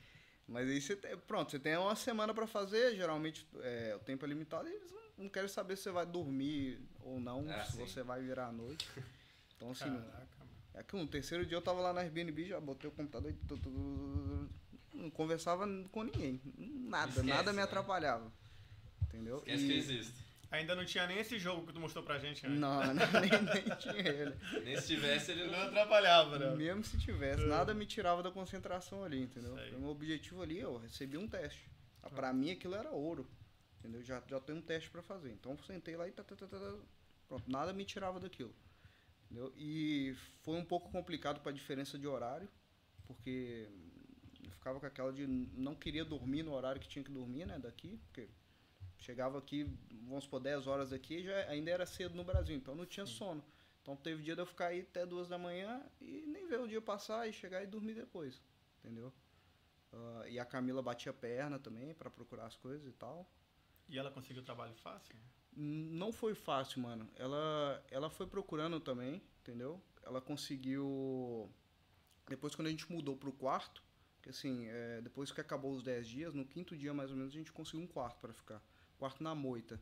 Mas 0.49 0.69
aí 0.69 0.81
você 0.81 0.97
tem, 0.97 1.17
pronto, 1.17 1.51
você 1.51 1.59
tem 1.59 1.77
uma 1.77 1.95
semana 1.97 2.35
pra 2.35 2.47
fazer, 2.47 2.95
geralmente 2.97 3.47
é, 3.61 3.95
o 3.97 4.01
tempo 4.01 4.25
é 4.25 4.29
limitado 4.29 4.69
e 4.69 4.73
eles 4.73 4.91
não, 4.91 5.03
não 5.25 5.29
querem 5.29 5.49
saber 5.49 5.77
se 5.77 5.85
você 5.85 5.91
vai 5.93 6.05
dormir 6.05 6.81
ou 7.01 7.21
não, 7.21 7.47
Ah, 7.49 7.65
se 7.65 7.73
sim. 7.73 7.79
você 7.87 8.03
vai 8.03 8.21
virar 8.21 8.47
à 8.49 8.53
noite. 8.53 8.87
Então 9.57 9.71
assim, 9.71 9.85
Caraca, 9.85 10.29
é 10.75 10.83
que 10.83 10.97
no 10.97 11.07
terceiro 11.07 11.47
dia 11.47 11.57
eu 11.57 11.63
tava 11.63 11.81
lá 11.81 11.93
na 11.93 12.01
Airbnb, 12.01 12.45
já 12.49 12.59
botei 12.61 12.91
o 12.91 12.93
computador 12.93 13.31
e 13.31 13.35
tu- 13.47 13.57
tu- 13.57 13.71
tu- 13.71 14.51
não 14.93 15.09
conversava 15.09 15.65
com 15.93 16.03
ninguém, 16.03 16.41
nada, 16.59 17.11
Esquece, 17.11 17.27
nada 17.29 17.53
me 17.53 17.59
né? 17.59 17.63
atrapalhava. 17.63 18.33
Entendeu? 19.05 19.37
Esquece 19.39 19.63
E- 19.63 19.67
que 19.69 19.73
existe. 19.75 20.22
Ainda 20.53 20.75
não 20.75 20.85
tinha 20.85 21.07
nem 21.07 21.19
esse 21.19 21.39
jogo 21.39 21.67
que 21.67 21.73
tu 21.73 21.81
mostrou 21.81 22.05
pra 22.05 22.19
gente, 22.19 22.47
né? 22.47 22.55
Não, 22.55 22.93
não 22.93 22.95
nem, 23.21 23.31
nem 23.31 23.77
tinha 23.79 24.07
ele. 24.07 24.35
Nem 24.63 24.79
se 24.79 24.89
tivesse, 24.89 25.33
ele 25.33 25.47
Não 25.47 25.63
atrapalhava, 25.63 26.39
né? 26.39 26.55
Mesmo 26.55 26.85
se 26.85 26.99
tivesse, 26.99 27.43
nada 27.47 27.73
me 27.73 27.87
tirava 27.87 28.23
da 28.23 28.31
concentração 28.31 29.03
ali, 29.03 29.23
entendeu? 29.23 29.55
O 29.55 29.81
meu 29.81 29.89
objetivo 29.89 30.43
ali, 30.43 30.61
eu 30.61 30.77
recebi 30.77 31.17
um 31.17 31.27
teste. 31.27 31.71
Ah, 32.03 32.11
Pra 32.11 32.33
mim 32.35 32.51
aquilo 32.51 32.75
era 32.75 32.91
ouro, 32.91 33.27
entendeu? 33.79 34.03
Já, 34.03 34.23
já 34.29 34.39
tem 34.41 34.55
um 34.55 34.61
teste 34.61 34.91
pra 34.91 35.03
fazer. 35.03 35.33
Então 35.33 35.53
eu 35.53 35.59
sentei 35.65 35.97
lá 35.97 36.07
e 36.07 36.13
tá, 36.13 36.23
tá, 36.23 36.37
tá, 36.37 36.47
tá, 36.47 36.59
tá. 36.59 36.75
pronto, 37.27 37.51
nada 37.51 37.73
me 37.73 37.85
tirava 37.87 38.21
daquilo. 38.21 38.55
Entendeu? 39.25 39.51
E 39.57 40.15
foi 40.43 40.59
um 40.59 40.65
pouco 40.65 40.91
complicado 40.93 41.41
pra 41.41 41.51
diferença 41.51 41.99
de 41.99 42.07
horário, 42.07 42.47
porque 43.07 43.67
eu 44.45 44.51
ficava 44.51 44.79
com 44.79 44.85
aquela 44.85 45.11
de 45.11 45.27
não 45.27 45.75
queria 45.75 46.05
dormir 46.05 46.43
no 46.43 46.53
horário 46.53 46.79
que 46.79 46.89
tinha 46.89 47.03
que 47.03 47.11
dormir, 47.11 47.47
né, 47.47 47.59
daqui, 47.59 47.99
porque 48.05 48.29
chegava 49.03 49.39
aqui, 49.39 49.65
vamos 50.07 50.25
supor, 50.25 50.41
10 50.41 50.67
horas 50.67 50.91
daqui, 50.91 51.23
já 51.23 51.35
ainda 51.49 51.71
era 51.71 51.85
cedo 51.85 52.15
no 52.15 52.25
Brasil, 52.25 52.57
então 52.57 52.75
não 52.75 52.87
tinha 52.87 53.05
sono. 53.05 53.45
Então 53.83 53.97
teve 53.97 54.23
dia 54.23 54.35
de 54.35 54.41
eu 54.41 54.47
ficar 54.47 54.69
aí 54.69 54.81
até 54.81 55.05
duas 55.05 55.29
da 55.29 55.37
manhã 55.37 55.85
e 56.01 56.25
nem 56.27 56.47
ver 56.47 56.61
o 56.61 56.69
dia 56.69 56.81
passar 56.81 57.29
e 57.29 57.33
chegar 57.33 57.63
e 57.63 57.67
dormir 57.67 57.95
depois, 57.95 58.41
entendeu? 58.79 59.13
Ah, 59.93 60.25
e 60.29 60.39
a 60.39 60.45
Camila 60.45 60.81
batia 60.81 61.13
perna 61.13 61.59
também 61.59 61.93
pra 61.95 62.09
procurar 62.09 62.47
as 62.47 62.57
coisas 62.57 62.87
e 62.87 62.93
tal. 62.93 63.29
E 63.89 63.99
ela 63.99 64.11
conseguiu 64.11 64.43
trabalho 64.43 64.75
fácil? 64.77 65.17
Não 65.55 66.13
foi 66.13 66.35
fácil, 66.35 66.81
mano. 66.81 67.11
Ela, 67.17 67.85
ela 67.91 68.09
foi 68.09 68.27
procurando 68.27 68.81
também, 68.81 69.21
entendeu? 69.41 69.83
Ela 70.03 70.21
conseguiu. 70.21 71.51
Depois, 72.27 72.55
quando 72.55 72.69
a 72.69 72.71
gente 72.71 72.91
mudou 72.91 73.17
pro 73.17 73.33
quarto, 73.33 73.83
que 74.23 74.31
assim, 74.31 74.67
é, 74.69 75.01
depois 75.03 75.31
que 75.31 75.41
acabou 75.41 75.73
os 75.73 75.83
10 75.83 76.07
dias, 76.09 76.35
no 76.35 76.47
quinto 76.47 76.77
dia 76.77 76.95
mais 76.95 77.11
ou 77.11 77.17
menos, 77.17 77.35
a 77.35 77.37
gente 77.37 77.53
conseguiu 77.53 77.85
um 77.85 77.87
quarto 77.87 78.19
pra 78.21 78.33
ficar. 78.33 78.63
Quarto 79.03 79.21
na 79.21 79.35
moita. 79.35 79.81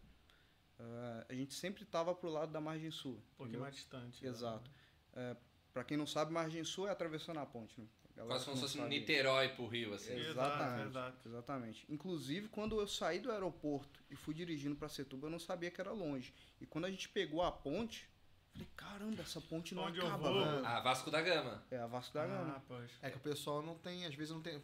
Ah, 0.78 1.26
a 1.28 1.34
gente 1.34 1.52
sempre 1.52 1.84
tava 1.84 2.14
pro 2.14 2.30
lado 2.30 2.50
da 2.52 2.58
margem 2.58 2.90
sul. 2.90 3.22
Um 3.34 3.36
pouquinho 3.36 3.60
mais 3.60 3.74
distante. 3.74 4.24
né? 4.24 4.30
Exato. 4.30 4.70
É, 5.12 5.36
pra 5.74 5.84
quem 5.84 5.94
não 5.94 6.06
sabe, 6.06 6.32
margem 6.32 6.64
sul 6.64 6.88
é 6.88 6.90
atravessando 6.90 7.38
a 7.38 7.44
ponte, 7.44 7.78
né? 7.78 7.86
A 8.16 8.24
Quase 8.24 8.46
como 8.46 8.56
se 8.56 8.62
fosse 8.62 8.80
Niterói 8.80 9.50
pro 9.50 9.66
Rio, 9.66 9.92
assim. 9.92 10.14
Exatamente. 10.14 10.88
exato. 10.88 11.28
Exatamente. 11.28 11.84
Inclusive, 11.92 12.48
quando 12.48 12.80
eu 12.80 12.88
saí 12.88 13.20
do 13.20 13.30
aeroporto 13.30 14.00
e 14.10 14.16
fui 14.16 14.32
dirigindo 14.32 14.74
para 14.74 14.88
Setuba, 14.88 15.26
eu 15.26 15.30
não 15.30 15.38
sabia 15.38 15.70
que 15.70 15.82
era 15.82 15.92
longe. 15.92 16.32
E 16.58 16.64
quando 16.64 16.86
a 16.86 16.90
gente 16.90 17.06
pegou 17.10 17.42
a 17.42 17.52
ponte, 17.52 18.08
falei, 18.54 18.68
caramba, 18.74 19.20
essa 19.20 19.38
ponte 19.42 19.74
não 19.74 19.82
Onde 19.84 19.98
eu 19.98 20.06
acaba, 20.06 20.32
vou? 20.32 20.42
velho. 20.46 20.64
Ah, 20.66 20.80
Vasco 20.80 21.10
da 21.10 21.20
Gama. 21.20 21.62
É 21.70 21.76
a 21.76 21.86
Vasco 21.86 22.14
da 22.14 22.26
Gama. 22.26 22.54
Ah, 22.56 22.62
pois. 22.66 22.90
É 23.02 23.10
que 23.10 23.18
o 23.18 23.20
pessoal 23.20 23.60
não 23.60 23.76
tem, 23.76 24.06
às 24.06 24.14
vezes 24.14 24.32
não 24.32 24.40
tem. 24.40 24.62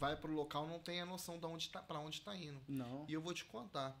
Vai 0.00 0.16
pro 0.16 0.32
local, 0.32 0.66
não 0.66 0.78
tem 0.78 0.98
a 0.98 1.04
noção 1.04 1.38
de 1.38 1.44
onde 1.44 1.68
tá, 1.68 1.82
pra 1.82 2.00
onde 2.00 2.22
tá 2.22 2.34
indo. 2.34 2.58
Não. 2.66 3.04
E 3.06 3.12
eu 3.12 3.20
vou 3.20 3.34
te 3.34 3.44
contar. 3.44 3.94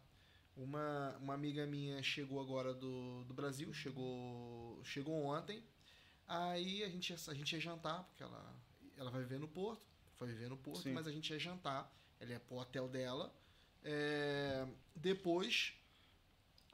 Uma, 0.56 1.14
uma 1.20 1.34
amiga 1.34 1.66
minha 1.66 2.02
chegou 2.02 2.40
agora 2.40 2.72
do, 2.72 3.22
do 3.24 3.34
Brasil, 3.34 3.70
chegou, 3.74 4.82
chegou 4.82 5.14
ontem. 5.22 5.62
Aí 6.26 6.82
a 6.82 6.88
gente, 6.88 7.12
a 7.12 7.34
gente 7.34 7.52
ia 7.52 7.60
jantar, 7.60 8.04
porque 8.04 8.22
ela, 8.22 8.56
ela 8.96 9.10
vai 9.10 9.20
viver 9.20 9.38
no 9.38 9.46
Porto. 9.46 9.86
Foi 10.16 10.26
viver 10.26 10.48
no 10.48 10.56
Porto, 10.56 10.84
Sim. 10.84 10.92
mas 10.94 11.06
a 11.06 11.12
gente 11.12 11.34
ia 11.34 11.38
jantar. 11.38 11.94
Ela 12.18 12.30
ia 12.30 12.40
pro 12.40 12.56
hotel 12.56 12.88
dela. 12.88 13.30
É, 13.84 14.66
depois, 14.96 15.74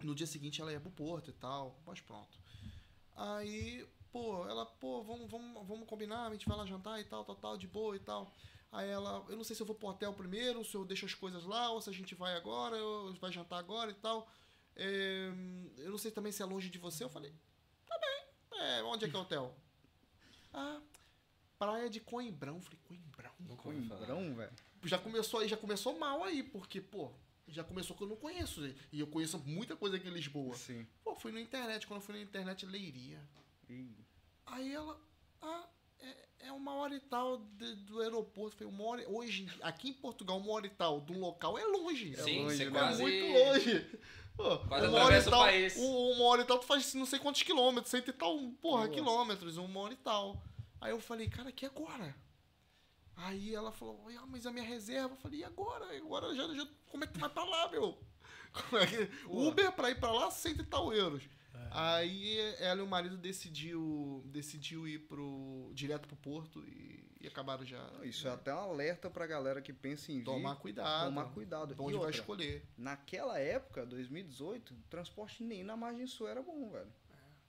no 0.04 0.14
dia 0.14 0.26
seguinte, 0.28 0.60
ela 0.60 0.70
ia 0.70 0.78
pro 0.80 0.90
Porto 0.92 1.30
e 1.30 1.34
tal. 1.34 1.80
Mas 1.84 2.00
pronto. 2.00 2.38
Aí, 3.16 3.84
pô, 4.12 4.46
ela, 4.48 4.64
pô, 4.64 5.02
vamos, 5.02 5.28
vamos, 5.28 5.66
vamos 5.66 5.88
combinar, 5.88 6.28
a 6.28 6.32
gente 6.32 6.46
vai 6.46 6.56
lá 6.56 6.64
jantar 6.64 7.00
e 7.00 7.04
tal, 7.04 7.24
tal, 7.24 7.34
tal, 7.34 7.56
de 7.56 7.66
boa 7.66 7.96
e 7.96 7.98
tal. 8.00 8.32
Aí 8.76 8.90
ela, 8.90 9.24
eu 9.30 9.36
não 9.36 9.42
sei 9.42 9.56
se 9.56 9.62
eu 9.62 9.66
vou 9.66 9.74
pro 9.74 9.88
hotel 9.88 10.12
primeiro, 10.12 10.62
se 10.62 10.74
eu 10.74 10.84
deixo 10.84 11.06
as 11.06 11.14
coisas 11.14 11.44
lá, 11.44 11.70
ou 11.70 11.80
se 11.80 11.88
a 11.88 11.92
gente 11.94 12.14
vai 12.14 12.34
agora, 12.36 12.76
ou 12.76 13.14
vai 13.14 13.32
jantar 13.32 13.58
agora 13.58 13.90
e 13.90 13.94
tal. 13.94 14.28
É, 14.76 15.30
eu 15.78 15.90
não 15.90 15.96
sei 15.96 16.10
também 16.10 16.30
se 16.30 16.42
é 16.42 16.44
longe 16.44 16.68
de 16.68 16.78
você. 16.78 17.02
Eu 17.02 17.08
falei, 17.08 17.32
tá 17.86 17.98
bem. 17.98 18.60
É, 18.60 18.82
onde 18.82 19.06
é 19.06 19.08
que 19.08 19.16
é 19.16 19.18
o 19.18 19.22
hotel? 19.22 19.56
Ah, 20.58 20.80
praia 21.58 21.90
de 21.90 22.00
Coimbrão. 22.00 22.56
Eu 22.56 22.62
falei, 22.62 22.78
Coimbrão? 22.88 23.30
Nunca. 23.40 23.62
Coimbrão, 23.62 24.34
velho. 24.34 24.52
Já 24.84 24.96
começou 24.98 25.40
aí, 25.40 25.48
já 25.48 25.56
começou 25.56 25.98
mal 25.98 26.24
aí, 26.24 26.42
porque, 26.42 26.80
pô, 26.80 27.12
já 27.46 27.62
começou 27.62 27.94
que 27.94 28.02
eu 28.02 28.08
não 28.08 28.16
conheço. 28.16 28.64
E 28.90 29.00
eu 29.00 29.06
conheço 29.06 29.38
muita 29.40 29.76
coisa 29.76 29.96
aqui 29.96 30.08
em 30.08 30.12
Lisboa. 30.12 30.54
Sim. 30.54 30.86
Pô, 31.04 31.14
fui 31.14 31.30
na 31.30 31.40
internet, 31.42 31.86
quando 31.86 32.00
eu 32.00 32.06
fui 32.06 32.14
na 32.14 32.22
internet, 32.22 32.64
Leiria. 32.64 33.22
Ih, 33.68 33.94
Aí 34.46 34.72
ela, 34.72 34.98
ah, 35.42 35.68
é, 36.00 36.46
é 36.48 36.52
uma 36.52 36.74
hora 36.74 36.94
e 36.94 37.00
tal 37.00 37.38
de- 37.38 37.74
do 37.76 38.00
aeroporto. 38.00 38.56
Falei, 38.56 38.72
uma 38.72 38.84
hora, 38.84 39.08
hoje, 39.08 39.48
aqui 39.62 39.88
em 39.90 39.92
Portugal, 39.94 40.38
uma 40.38 40.52
hora 40.52 40.66
e 40.66 40.70
tal 40.70 41.00
de 41.00 41.12
um 41.12 41.20
local 41.20 41.58
é 41.58 41.64
longe. 41.64 42.14
É 42.14 42.22
Sim, 42.22 42.44
longe, 42.44 42.56
você 42.56 42.64
né? 42.66 42.70
quase. 42.70 43.02
É 43.02 43.04
muito 43.06 43.38
longe. 43.38 44.00
Pô, 44.36 44.58
Quase 44.68 44.86
uma 44.88 44.98
hora 45.04 45.16
e 45.16 45.20
o 45.20 45.30
tal, 45.30 45.40
país. 45.44 45.76
um- 45.76 46.10
Uma 46.12 46.24
hora 46.26 46.42
e 46.42 46.44
tal, 46.44 46.58
tu 46.58 46.66
faz 46.66 46.92
não 46.94 47.06
sei 47.06 47.18
quantos 47.18 47.42
quilômetros, 47.42 47.90
cento 47.90 48.08
e 48.08 48.12
tal, 48.12 48.38
porra, 48.60 48.82
Nossa. 48.82 48.92
quilômetros, 48.92 49.56
uma 49.56 49.80
hora 49.80 49.94
e 49.94 49.96
tal. 49.96 50.42
Aí 50.80 50.90
eu 50.90 51.00
falei, 51.00 51.26
cara, 51.28 51.50
que 51.50 51.64
agora? 51.64 52.14
Aí 53.16 53.54
ela 53.54 53.72
falou, 53.72 53.98
ah, 54.18 54.26
mas 54.26 54.44
a 54.46 54.52
minha 54.52 54.64
reserva. 54.64 55.14
Eu 55.14 55.18
falei, 55.18 55.40
e 55.40 55.44
agora? 55.44 55.96
Agora 55.96 56.34
já, 56.34 56.46
já, 56.54 56.66
como 56.90 57.02
é 57.02 57.06
que 57.06 57.14
tu 57.14 57.20
vai 57.20 57.30
pra 57.30 57.44
lá, 57.44 57.68
meu? 57.70 57.96
É. 58.72 59.26
Uber 59.28 59.72
pra 59.72 59.90
ir 59.90 59.98
pra 60.00 60.10
lá, 60.12 60.30
cento 60.30 60.60
e 60.62 60.64
tal 60.66 60.92
euros. 60.92 61.22
É. 61.64 61.68
Aí 61.70 62.38
ela 62.58 62.80
e 62.80 62.84
o 62.84 62.86
marido 62.86 63.16
decidiu, 63.16 64.22
decidiu 64.26 64.86
ir 64.86 65.00
pro, 65.00 65.70
direto 65.74 66.06
pro 66.06 66.16
porto 66.16 66.62
e, 66.66 67.04
e 67.20 67.26
acabaram 67.26 67.64
já. 67.64 67.88
Isso 68.02 68.26
é 68.28 68.30
até 68.30 68.54
um 68.54 68.58
alerta 68.58 69.10
pra 69.10 69.26
galera 69.26 69.60
que 69.62 69.72
pensa 69.72 70.12
em 70.12 70.18
vir. 70.18 70.24
Tomar 70.24 70.56
cuidado. 70.56 71.06
Tomar 71.06 71.24
cuidado. 71.32 71.74
De 71.74 71.80
E 71.80 71.84
onde 71.84 71.92
vai 71.94 72.06
outra, 72.06 72.20
escolher. 72.20 72.64
Naquela 72.76 73.38
época, 73.38 73.84
2018, 73.86 74.74
transporte 74.90 75.42
nem 75.42 75.62
na 75.64 75.76
margem 75.76 76.06
sul 76.06 76.28
era 76.28 76.42
bom, 76.42 76.70
velho. 76.70 76.92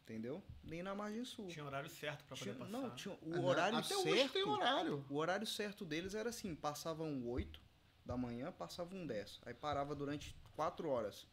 Entendeu? 0.03 0.41
Nem 0.63 0.81
na 0.81 0.95
margem 0.95 1.25
sul. 1.25 1.47
Tinha 1.49 1.65
horário 1.65 1.89
certo 1.89 2.23
pra 2.23 2.37
poder 2.37 2.53
Tinha- 2.53 2.65
passar. 2.65 2.71
não, 2.81 2.95
tinha 2.95 3.17
o 3.21 3.33
Aham. 3.33 3.43
horário 3.45 3.77
Até 3.77 3.87
certo. 3.95 4.07
hoje 4.09 4.29
tem 4.29 4.43
horário. 4.47 5.05
O 5.09 5.15
horário 5.17 5.45
certo 5.45 5.83
deles 5.83 6.15
era 6.15 6.29
assim, 6.29 6.55
passavam 6.55 7.27
8 7.27 7.59
da 8.05 8.15
manhã, 8.15 8.49
passavam 8.53 9.05
10. 9.05 9.41
Aí 9.45 9.53
parava 9.53 9.93
durante 9.93 10.33
4 10.55 10.87
horas. 10.89 11.27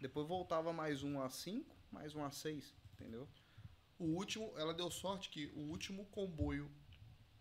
Depois 0.00 0.26
voltava 0.26 0.72
mais 0.72 1.04
um 1.04 1.20
às 1.22 1.34
5, 1.34 1.76
mais 1.90 2.14
um 2.14 2.24
às 2.24 2.36
6, 2.36 2.74
entendeu? 2.94 3.28
O 3.98 4.04
último, 4.04 4.52
ela 4.56 4.72
deu 4.72 4.90
sorte 4.90 5.28
que 5.28 5.46
o 5.56 5.60
último 5.70 6.04
comboio 6.06 6.70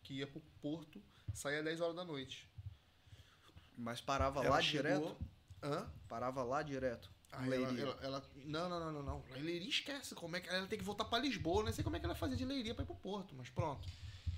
que 0.03 0.15
ia 0.15 0.27
pro 0.27 0.41
porto 0.62 1.01
saía 1.33 1.60
às 1.60 1.65
10 1.65 1.81
horas 1.81 1.95
da 1.95 2.03
noite. 2.03 2.47
Mas 3.77 4.01
parava 4.01 4.39
Ela 4.41 4.55
lá 4.55 4.62
chegou- 4.62 4.81
direto? 4.99 5.17
Hã? 5.62 5.89
Parava 6.07 6.43
lá 6.43 6.62
direto. 6.63 7.10
Aí 7.31 7.53
ela, 7.53 7.79
ela, 7.79 7.99
ela- 8.01 8.29
não, 8.45 8.69
não, 8.69 8.79
não, 8.79 8.91
não, 8.93 9.03
não. 9.03 9.23
Leiria 9.41 9.69
esquece. 9.69 10.15
Como 10.15 10.36
é 10.36 10.39
que 10.41 10.49
ela 10.49 10.65
tem 10.65 10.79
que 10.79 10.86
voltar 10.86 11.05
pra 11.05 11.19
Lisboa? 11.19 11.63
Não 11.63 11.73
sei 11.73 11.83
como 11.83 11.95
é 11.95 11.99
que 11.99 12.05
ela 12.05 12.15
fazia 12.15 12.38
de 12.38 12.45
Leiria 12.45 12.73
pra 12.73 12.83
ir 12.83 12.88
pro 12.88 12.95
Porto, 12.95 13.36
mas 13.36 13.49
pronto. 13.49 13.88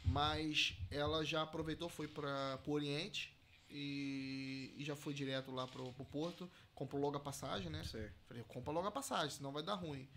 Mas 0.04 0.76
ela 0.90 1.24
já 1.24 1.44
aproveitou, 1.44 1.88
foi 1.88 2.08
para 2.08 2.58
pro 2.64 2.74
Oriente 2.74 3.34
e, 3.70 4.74
e 4.78 4.84
já 4.84 4.96
foi 4.96 5.14
direto 5.14 5.52
lá 5.52 5.68
pro, 5.68 5.94
pro 5.94 6.06
Porto. 6.06 6.50
Comprou 6.74 7.02
logo 7.02 7.18
a 7.18 7.20
passagem, 7.20 7.70
né? 7.70 7.84
Sei. 7.84 8.10
Falei, 8.26 8.44
compra 8.44 8.72
logo 8.74 8.88
a 8.88 8.92
passagem, 8.92 9.30
senão 9.30 9.52
vai 9.52 9.64
dar 9.64 9.76
ruim. 9.76 10.08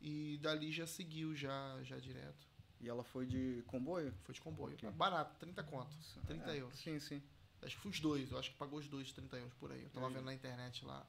E 0.00 0.38
dali 0.42 0.72
já 0.72 0.86
seguiu 0.86 1.34
já, 1.34 1.78
já 1.82 1.98
direto. 1.98 2.46
E 2.80 2.88
ela 2.88 3.04
foi 3.04 3.26
de 3.26 3.62
comboio? 3.66 4.12
Foi 4.22 4.34
de 4.34 4.40
comboio. 4.40 4.74
Ok. 4.74 4.90
Barato, 4.90 5.36
30 5.38 5.62
conto. 5.62 5.94
30 6.26 6.50
É, 6.50 6.60
euros. 6.60 6.78
Sim, 6.78 6.98
sim. 6.98 7.22
Acho 7.62 7.76
que 7.76 7.82
foi 7.82 7.90
os 7.92 8.00
dois, 8.00 8.32
eu 8.32 8.38
acho 8.38 8.50
que 8.50 8.56
pagou 8.56 8.80
os 8.80 8.88
dois 8.88 9.12
30 9.12 9.36
euros 9.36 9.54
por 9.54 9.70
aí. 9.70 9.84
Eu 9.84 9.90
tava 9.90 10.08
vendo 10.10 10.24
na 10.24 10.34
internet 10.34 10.84
lá. 10.84 11.06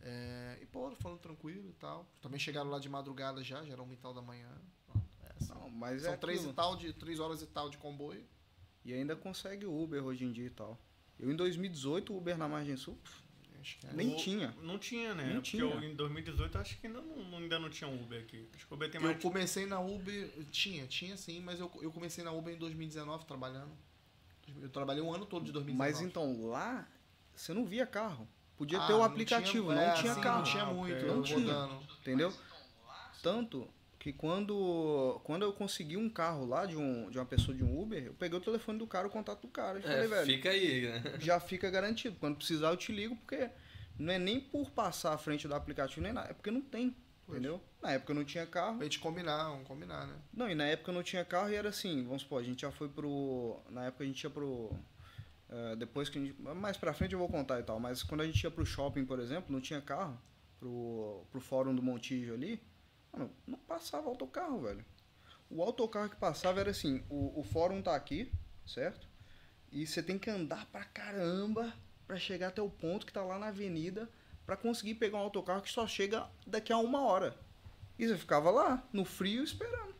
É, 0.00 0.58
e 0.60 0.66
pô, 0.66 0.90
falando 0.96 1.18
tranquilo 1.18 1.68
e 1.68 1.72
tal. 1.74 2.06
Também 2.20 2.38
chegaram 2.38 2.70
lá 2.70 2.78
de 2.78 2.88
madrugada 2.88 3.42
já, 3.42 3.64
já 3.64 3.72
era 3.72 3.82
uma 3.82 3.92
e 3.92 3.96
tal 3.96 4.14
da 4.14 4.22
manhã. 4.22 4.48
É 5.24 5.32
assim. 5.36 5.48
Não, 5.54 5.68
mas 5.70 6.02
São 6.02 6.12
é 6.12 6.16
três 6.16 6.38
aquilo. 6.38 6.52
e 6.52 6.54
tal, 6.56 6.76
de 6.76 6.92
três 6.92 7.18
horas 7.18 7.42
e 7.42 7.46
tal 7.46 7.68
de 7.68 7.78
comboio. 7.78 8.24
E 8.84 8.92
ainda 8.92 9.14
consegue 9.16 9.66
Uber 9.66 10.04
hoje 10.04 10.24
em 10.24 10.32
dia 10.32 10.46
e 10.46 10.50
tal. 10.50 10.78
Eu 11.22 11.30
em 11.30 11.36
2018, 11.36 12.12
o 12.12 12.18
Uber 12.18 12.36
na 12.36 12.48
Margem 12.48 12.76
Sul, 12.76 12.98
pff, 13.02 13.22
esquece. 13.62 13.94
Nem 13.96 14.12
O- 14.12 14.16
tinha. 14.16 14.54
Não 14.60 14.76
tinha, 14.78 15.14
né? 15.14 15.24
Nem 15.24 15.34
Porque 15.36 15.50
tinha. 15.52 15.62
eu, 15.62 15.82
em 15.82 15.94
2018 15.94 16.58
acho 16.58 16.78
que 16.80 16.86
ainda 16.88 17.00
não, 17.00 17.38
ainda 17.38 17.58
não 17.60 17.70
tinha 17.70 17.88
Uber 17.88 18.20
aqui. 18.20 18.48
Acho 18.54 18.66
que 18.66 18.72
o 18.72 18.76
Uber 18.76 18.90
tem 18.90 19.00
Eu 19.00 19.06
mais. 19.06 19.22
comecei 19.22 19.64
na 19.64 19.80
Uber, 19.80 20.30
tinha, 20.50 20.84
tinha 20.88 21.16
sim, 21.16 21.40
mas 21.40 21.60
eu, 21.60 21.70
eu 21.80 21.92
comecei 21.92 22.24
na 22.24 22.32
Uber 22.32 22.52
em 22.52 22.58
2019 22.58 23.24
trabalhando. 23.24 23.70
Eu 24.60 24.68
trabalhei 24.68 25.00
um 25.02 25.14
ano 25.14 25.24
todo 25.24 25.44
de 25.44 25.52
2019. 25.52 25.78
Mas 25.78 26.00
então, 26.06 26.48
lá, 26.48 26.86
você 27.34 27.54
não 27.54 27.64
via 27.64 27.86
carro. 27.86 28.28
Podia 28.56 28.80
Ah, 28.80 28.86
ter 28.86 28.92
o 28.92 28.98
não 28.98 29.04
aplicativo, 29.04 29.68
tinha- 29.68 29.74
não 29.76 29.82
é, 29.82 29.94
tinha 29.94 30.14
sim, 30.14 30.20
carro. 30.20 30.38
Não 30.38 30.44
tinha 30.44 30.62
Ah, 30.64 30.74
muito, 30.74 30.96
ok. 30.96 31.08
eu 31.08 31.14
Não 31.16 31.22
tinha. 31.22 31.38
rodando. 31.54 31.82
Entendeu? 32.00 32.32
Tanto 33.22 33.68
que 34.02 34.12
quando, 34.12 35.20
quando 35.22 35.42
eu 35.42 35.52
consegui 35.52 35.96
um 35.96 36.10
carro 36.10 36.44
lá 36.44 36.66
de, 36.66 36.76
um, 36.76 37.08
de 37.08 37.18
uma 37.18 37.24
pessoa 37.24 37.56
de 37.56 37.62
um 37.62 37.80
Uber, 37.80 38.02
eu 38.02 38.12
peguei 38.14 38.36
o 38.36 38.42
telefone 38.42 38.76
do 38.76 38.84
cara, 38.84 39.06
o 39.06 39.10
contato 39.10 39.42
do 39.42 39.48
cara 39.48 39.78
e 39.78 39.82
falei, 39.82 39.98
É, 39.98 40.06
velho, 40.08 40.26
fica 40.26 40.50
aí, 40.50 40.88
né? 40.88 41.02
já 41.20 41.38
fica 41.38 41.70
garantido. 41.70 42.16
Quando 42.18 42.34
precisar 42.34 42.70
eu 42.70 42.76
te 42.76 42.90
ligo, 42.90 43.14
porque 43.14 43.48
não 43.96 44.12
é 44.12 44.18
nem 44.18 44.40
por 44.40 44.72
passar 44.72 45.12
à 45.14 45.18
frente 45.18 45.46
do 45.46 45.54
aplicativo 45.54 46.00
nem 46.02 46.12
nada, 46.12 46.30
é 46.30 46.34
porque 46.34 46.50
não 46.50 46.60
tem. 46.60 46.96
Pois. 47.24 47.38
Entendeu? 47.38 47.62
Na 47.80 47.92
época 47.92 48.10
eu 48.10 48.16
não 48.16 48.24
tinha 48.24 48.44
carro. 48.44 48.78
Pra 48.78 48.84
gente 48.86 48.98
combinar, 48.98 49.50
vamos 49.50 49.68
combinar, 49.68 50.04
né? 50.08 50.16
Não, 50.34 50.50
e 50.50 50.54
na 50.56 50.64
época 50.64 50.90
eu 50.90 50.94
não 50.96 51.04
tinha 51.04 51.24
carro 51.24 51.50
e 51.50 51.54
era 51.54 51.68
assim, 51.68 52.02
vamos 52.02 52.22
supor, 52.22 52.40
a 52.40 52.44
gente 52.44 52.62
já 52.62 52.72
foi 52.72 52.88
pro. 52.88 53.62
Na 53.70 53.84
época 53.84 54.02
a 54.02 54.06
gente 54.08 54.20
ia 54.24 54.30
pro. 54.30 54.76
eh, 55.48 55.76
depois 55.76 56.08
que 56.08 56.18
a 56.18 56.20
gente. 56.20 56.42
Mais 56.42 56.76
pra 56.76 56.92
frente 56.92 57.12
eu 57.12 57.20
vou 57.20 57.28
contar 57.28 57.60
e 57.60 57.62
tal, 57.62 57.78
mas 57.78 58.02
quando 58.02 58.22
a 58.22 58.26
gente 58.26 58.42
ia 58.42 58.50
pro 58.50 58.66
shopping, 58.66 59.04
por 59.04 59.20
exemplo, 59.20 59.52
não 59.52 59.60
tinha 59.60 59.80
carro, 59.80 60.20
pro, 60.58 61.24
pro 61.30 61.40
fórum 61.40 61.72
do 61.72 61.80
Montijo 61.80 62.34
ali, 62.34 62.60
mano, 63.12 63.30
não 63.46 63.58
passava 63.58 64.08
autocarro, 64.08 64.60
velho. 64.60 64.84
O 65.50 65.62
autocarro 65.62 66.08
que 66.08 66.16
passava 66.16 66.60
era 66.60 66.70
assim, 66.70 67.04
o, 67.10 67.40
o 67.40 67.42
fórum 67.42 67.82
tá 67.82 67.94
aqui, 67.94 68.32
certo? 68.66 69.06
E 69.70 69.86
você 69.86 70.02
tem 70.02 70.18
que 70.18 70.30
andar 70.30 70.66
pra 70.66 70.84
caramba 70.84 71.72
pra 72.06 72.16
chegar 72.16 72.48
até 72.48 72.62
o 72.62 72.70
ponto 72.70 73.06
que 73.06 73.12
tá 73.12 73.22
lá 73.22 73.38
na 73.38 73.48
avenida 73.48 74.08
pra 74.44 74.56
conseguir 74.56 74.94
pegar 74.94 75.18
um 75.18 75.22
autocarro 75.22 75.62
que 75.62 75.70
só 75.70 75.86
chega 75.86 76.28
daqui 76.46 76.72
a 76.72 76.78
uma 76.78 77.02
hora. 77.02 77.36
E 77.98 78.06
você 78.06 78.16
ficava 78.16 78.50
lá, 78.50 78.86
no 78.92 79.04
frio, 79.04 79.44
esperando. 79.44 79.94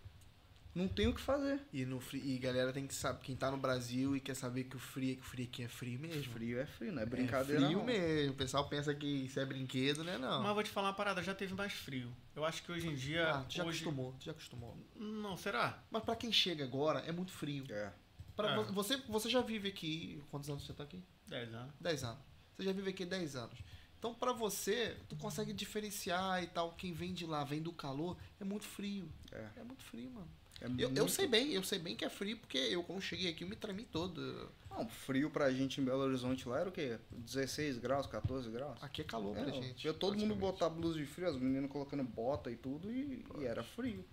Não 0.74 0.88
tem 0.88 1.06
o 1.06 1.14
que 1.14 1.20
fazer. 1.20 1.60
E, 1.72 1.84
no 1.84 2.00
fri- 2.00 2.22
e 2.24 2.38
galera 2.38 2.72
tem 2.72 2.86
que 2.86 2.94
saber, 2.94 3.20
quem 3.22 3.36
tá 3.36 3.50
no 3.50 3.58
Brasil 3.58 4.16
e 4.16 4.20
quer 4.20 4.34
saber 4.34 4.64
que 4.64 4.76
o 4.76 4.78
frio, 4.78 5.16
que 5.16 5.20
o 5.20 5.24
frio 5.24 5.44
aqui 5.46 5.62
é 5.64 5.68
frio 5.68 5.98
mesmo. 6.00 6.32
Frio 6.32 6.58
é 6.60 6.64
frio, 6.66 6.92
não 6.92 7.00
é 7.00 7.02
É 7.02 7.06
brincadeira 7.06 7.64
frio 7.66 7.78
não. 7.78 7.84
mesmo. 7.84 8.32
O 8.32 8.36
pessoal 8.36 8.66
pensa 8.68 8.94
que 8.94 9.06
isso 9.06 9.38
é 9.38 9.44
brinquedo, 9.44 10.02
né? 10.02 10.16
Não. 10.16 10.42
Mas 10.42 10.54
vou 10.54 10.62
te 10.62 10.70
falar 10.70 10.88
uma 10.88 10.94
parada, 10.94 11.22
já 11.22 11.34
teve 11.34 11.52
mais 11.54 11.72
frio. 11.74 12.10
Eu 12.34 12.44
acho 12.44 12.62
que 12.62 12.72
hoje 12.72 12.88
em 12.88 12.94
dia. 12.94 13.30
Ah, 13.30 13.44
tu 13.44 13.54
já 13.54 13.64
hoje... 13.64 13.82
acostumou, 13.82 14.14
tu 14.18 14.24
já 14.24 14.32
acostumou. 14.32 14.76
Não, 14.96 15.36
será? 15.36 15.82
Mas 15.90 16.02
pra 16.04 16.16
quem 16.16 16.32
chega 16.32 16.64
agora, 16.64 17.00
é 17.00 17.12
muito 17.12 17.32
frio. 17.32 17.64
É. 17.68 17.92
Pra 18.34 18.52
É. 18.52 18.56
vo- 18.56 18.72
você, 18.72 18.96
você 19.08 19.28
já 19.28 19.42
vive 19.42 19.68
aqui. 19.68 20.22
Quantos 20.30 20.48
anos 20.48 20.64
você 20.64 20.72
tá 20.72 20.84
aqui? 20.84 21.02
10 21.26 21.52
anos. 21.52 21.74
10 21.78 22.02
anos. 22.04 22.18
Você 22.56 22.62
já 22.64 22.72
vive 22.72 22.88
aqui 22.88 23.04
10 23.04 23.36
anos. 23.36 23.58
Então, 23.98 24.14
pra 24.14 24.32
você, 24.32 24.96
tu 25.08 25.16
consegue 25.16 25.52
diferenciar 25.52 26.42
e 26.42 26.46
tal. 26.46 26.72
Quem 26.72 26.92
vem 26.94 27.12
de 27.12 27.26
lá, 27.26 27.44
vem 27.44 27.60
do 27.62 27.72
calor, 27.72 28.16
é 28.40 28.44
muito 28.44 28.64
frio. 28.64 29.06
É. 29.30 29.48
É 29.56 29.62
muito 29.64 29.84
frio, 29.84 30.10
mano. 30.10 30.28
É 30.62 30.66
Eu, 30.66 30.88
muito... 30.88 30.98
eu 30.98 31.08
sei 31.08 31.26
bem, 31.26 31.52
eu 31.52 31.62
sei 31.62 31.78
bem 31.78 31.94
que 31.96 32.04
é 32.04 32.08
frio, 32.10 32.36
porque 32.38 32.58
eu, 32.58 32.82
quando 32.82 33.00
cheguei 33.00 33.30
aqui, 33.30 33.44
eu 33.44 33.48
me 33.48 33.56
tremi 33.56 33.84
todo. 33.84 34.50
Não, 34.70 34.88
frio 34.88 35.28
pra 35.30 35.50
gente 35.50 35.80
em 35.80 35.84
Belo 35.84 36.02
Horizonte 36.02 36.48
lá 36.48 36.60
era 36.60 36.68
o 36.68 36.72
quê? 36.72 36.98
16 37.10 37.78
graus, 37.78 38.06
14 38.06 38.48
graus? 38.50 38.78
Aqui 38.82 39.02
é 39.02 39.04
calor 39.04 39.36
É, 39.36 39.42
pra 39.44 39.52
ó, 39.52 39.54
gente. 39.62 39.82
via 39.82 39.92
todo 39.92 40.16
mundo 40.16 40.34
botar 40.34 40.68
blusa 40.70 40.98
de 40.98 41.04
frio, 41.06 41.28
as 41.28 41.36
meninas 41.36 41.70
colocando 41.70 42.02
bota 42.04 42.50
e 42.50 42.56
tudo, 42.56 42.90
e, 42.90 43.24
e 43.38 43.44
era 43.44 43.62
frio. 43.62 44.04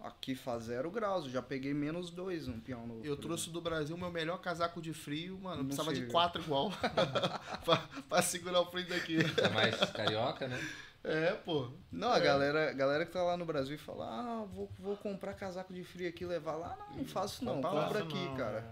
Aqui 0.00 0.34
faz 0.34 0.64
zero 0.64 0.90
graus, 0.90 1.24
eu 1.24 1.30
já 1.30 1.40
peguei 1.40 1.72
menos 1.72 2.10
dois 2.10 2.46
um 2.46 2.60
peão 2.60 2.86
no. 2.86 3.02
Eu 3.02 3.16
trouxe 3.16 3.48
do 3.48 3.58
Brasil 3.58 3.96
meu 3.96 4.10
melhor 4.10 4.36
casaco 4.38 4.82
de 4.82 4.92
frio, 4.92 5.38
mano. 5.38 5.54
Eu 5.54 5.58
Não 5.60 5.64
precisava 5.64 5.94
de 5.94 6.04
quatro 6.08 6.42
igual. 6.42 6.70
pra, 7.64 7.78
pra 8.06 8.20
segurar 8.20 8.60
o 8.60 8.66
frio 8.66 8.86
daqui. 8.86 9.16
É 9.42 9.48
mais 9.48 9.74
carioca, 9.92 10.46
né? 10.46 10.60
É, 11.04 11.32
pô. 11.32 11.70
Não, 11.92 12.10
a 12.10 12.18
galera, 12.18 12.72
galera 12.72 13.04
que 13.04 13.12
tá 13.12 13.22
lá 13.22 13.36
no 13.36 13.44
Brasil 13.44 13.74
e 13.74 13.78
fala, 13.78 14.06
ah, 14.08 14.44
vou, 14.46 14.70
vou 14.78 14.96
comprar 14.96 15.34
casaco 15.34 15.72
de 15.72 15.84
frio 15.84 16.08
aqui 16.08 16.24
e 16.24 16.26
levar 16.26 16.54
lá. 16.54 16.76
Não, 16.90 16.96
não 16.98 17.04
faço 17.04 17.34
isso 17.34 17.44
não, 17.44 17.60
Compra 17.60 17.98
aqui, 18.00 18.14
Não, 18.24 18.36
cara. 18.36 18.64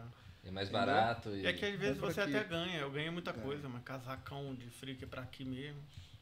É 0.45 0.51
mais 0.51 0.69
Entendeu? 0.69 0.87
barato. 0.87 1.29
E... 1.31 1.45
É. 1.47 1.51
É 1.51 1.53
que 1.53 1.65
às 1.67 1.79
vezes 1.79 1.97
Compra 2.01 2.15
você 2.15 2.21
aqui. 2.23 2.37
até 2.37 2.49
ganha. 2.49 2.81
Eu 2.81 2.91
ganhei 2.91 3.11
muita 3.11 3.31
É. 3.31 3.35
coisa, 3.35 3.69
mas 3.69 3.83
casacão 3.85 4.55
de 4.55 4.67
frio 4.71 4.97
que 4.97 5.05
é 5.05 5.07
pra 5.07 5.23
aqui 5.23 5.45
mesmo. 5.45 5.81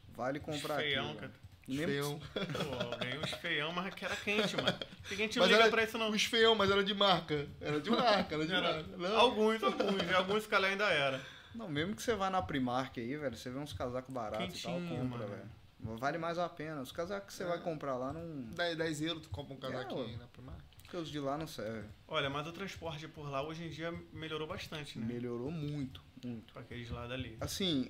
Vale 0.09 0.39
comprar 0.39 0.75
feião, 0.75 1.11
aqui. 1.11 1.19
cara. 1.19 1.31
Mesmo. 1.67 2.19
Pô, 2.19 2.83
eu 2.93 2.97
ganhei 2.99 3.17
uns 3.19 3.31
feião, 3.31 3.71
mas 3.71 3.93
que 3.95 4.03
era 4.03 4.15
quente, 4.17 4.57
mano. 4.57 4.77
Ninguém 5.09 5.27
te 5.29 5.39
Mas 5.39 5.47
liga 5.47 5.61
era- 5.61 5.71
pra 5.71 5.83
isso, 5.83 5.97
não. 5.97 6.09
Os 6.09 6.23
feião, 6.25 6.53
mas 6.53 6.69
era 6.69 6.83
de 6.83 6.93
marca. 6.93 7.47
Era 7.61 7.79
de 7.79 7.89
marca, 7.89 8.35
era 8.35 8.45
de 8.45 8.53
Era- 8.53 8.73
marca. 8.73 8.97
Não. 8.97 9.17
Alguns, 9.17 9.63
alguns. 9.63 10.01
E 10.09 10.13
alguns 10.13 10.45
que 10.45 10.55
ainda 10.55 10.89
era. 10.91 11.21
Não, 11.55 11.69
mesmo 11.69 11.95
que 11.95 12.01
você 12.03 12.13
vá 12.13 12.29
na 12.29 12.41
Primark 12.41 12.99
aí, 12.99 13.15
velho, 13.15 13.35
você 13.37 13.49
vê 13.49 13.57
uns 13.59 13.71
casacos 13.73 14.13
baratos 14.13 14.59
e 14.59 14.63
tal, 14.63 14.73
compra, 14.73 15.03
mano. 15.03 15.27
velho. 15.27 15.60
Vale 15.83 16.17
mais 16.17 16.37
a 16.37 16.47
pena. 16.47 16.81
Os 16.81 16.91
casacos 16.91 17.27
que 17.27 17.33
você 17.33 17.43
É. 17.43 17.47
vai 17.47 17.59
comprar 17.59 17.95
lá 17.97 18.13
não. 18.13 18.43
10, 18.51 18.77
10 18.77 19.01
euros, 19.01 19.23
tu 19.23 19.29
compra 19.29 19.53
um 19.53 19.57
casaquinho 19.57 20.03
É, 20.03 20.05
aí 20.07 20.17
na 20.17 20.27
Primark. 20.27 20.61
Porque 20.83 20.97
os 20.97 21.09
de 21.09 21.19
lá 21.19 21.37
não 21.37 21.47
servem. 21.47 21.89
Olha, 22.07 22.29
mas 22.29 22.45
o 22.47 22.51
transporte 22.51 23.07
por 23.07 23.29
lá 23.29 23.41
hoje 23.41 23.63
em 23.65 23.69
dia 23.69 23.91
melhorou 24.13 24.47
bastante, 24.47 24.99
né? 24.99 25.05
Melhorou 25.05 25.49
muito, 25.49 26.03
muito. 26.23 26.51
Pra 26.53 26.61
aqueles 26.61 26.89
lados 26.89 27.11
ali. 27.13 27.37
Assim, 27.39 27.89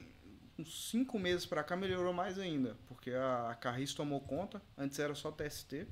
uns 0.58 0.89
cinco 0.89 1.17
meses 1.17 1.45
pra 1.45 1.63
cá 1.63 1.75
melhorou 1.75 2.13
mais 2.13 2.38
ainda. 2.38 2.77
Porque 2.88 3.12
a, 3.12 3.58
Carris 3.60 3.93
tomou 3.93 4.21
conta. 4.21 4.62
Antes 4.77 4.99
era 4.99 5.15
só 5.15 5.32
TST. 5.32 5.88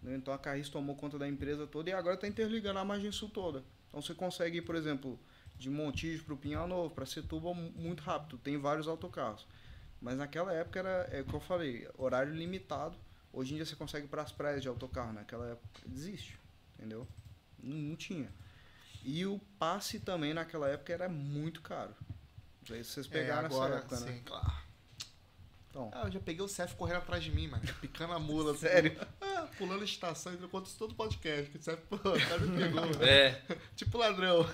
né? 0.00 0.14
Então 0.16 0.32
a 0.32 0.38
Carris 0.38 0.68
tomou 0.68 0.94
conta 0.94 1.18
da 1.18 1.26
empresa 1.28 1.66
toda 1.66 1.90
e 1.90 1.92
agora 1.92 2.16
tá 2.16 2.28
interligando 2.28 2.78
a 2.78 2.84
margem 2.84 3.10
sul 3.10 3.28
toda. 3.30 3.64
Então 3.88 4.00
você 4.02 4.14
consegue 4.14 4.58
ir, 4.58 4.62
por 4.62 4.76
exemplo, 4.76 5.18
de 5.56 5.68
Montijo 5.70 6.24
pro 6.24 6.36
Pinhal 6.36 6.68
Novo, 6.68 6.94
pra 6.94 7.04
Setúbal 7.06 7.54
mu- 7.54 7.72
muito 7.74 8.02
rápido. 8.02 8.38
Tem 8.38 8.56
vários 8.58 8.86
autocarros. 8.86 9.46
Mas 10.04 10.18
naquela 10.18 10.52
época 10.52 10.80
era, 10.80 11.08
é 11.10 11.22
o 11.22 11.24
que 11.24 11.32
eu 11.32 11.40
falei, 11.40 11.88
horário 11.96 12.34
limitado. 12.34 12.94
Hoje 13.32 13.54
em 13.54 13.56
dia 13.56 13.64
você 13.64 13.74
consegue 13.74 14.04
ir 14.04 14.10
pras 14.10 14.30
praias 14.30 14.60
de 14.60 14.68
autocarro. 14.68 15.14
Naquela 15.14 15.52
época 15.52 15.80
desiste, 15.86 16.38
entendeu? 16.76 17.08
Não, 17.58 17.74
não 17.74 17.96
tinha. 17.96 18.30
E 19.02 19.24
o 19.24 19.40
passe 19.58 19.98
também 19.98 20.34
naquela 20.34 20.68
época 20.68 20.92
era 20.92 21.08
muito 21.08 21.62
caro. 21.62 21.94
Se 22.66 22.84
vocês 22.84 23.06
pegaram 23.06 23.44
é, 23.44 23.46
agora, 23.46 23.76
essa 23.76 23.78
época, 23.78 23.96
sim, 23.96 24.04
né? 24.04 24.22
claro. 24.26 24.52
Então, 25.70 25.90
Ah, 25.94 26.02
eu 26.04 26.12
já 26.12 26.20
peguei 26.20 26.44
o 26.44 26.48
Cef 26.48 26.74
correndo 26.74 26.98
atrás 26.98 27.24
de 27.24 27.30
mim, 27.30 27.48
mano. 27.48 27.62
Picando 27.80 28.12
a 28.12 28.18
mula. 28.18 28.52
assim. 28.52 28.60
Sério? 28.60 29.00
Ah, 29.22 29.33
pulando 29.58 29.82
a 29.82 29.84
estação, 29.84 30.32
eu 30.40 30.48
conto 30.48 30.66
isso 30.66 30.78
todo 30.78 30.94
podcast. 30.94 31.50
Que 31.50 31.56
o 31.58 31.62
Cef, 31.62 31.78
pô, 31.88 31.96
o 31.96 32.12
cara 32.20 32.38
me 32.40 32.58
pegou. 32.62 32.84
É, 33.06 33.36
tipo 33.76 33.96
ladrão. 33.98 34.44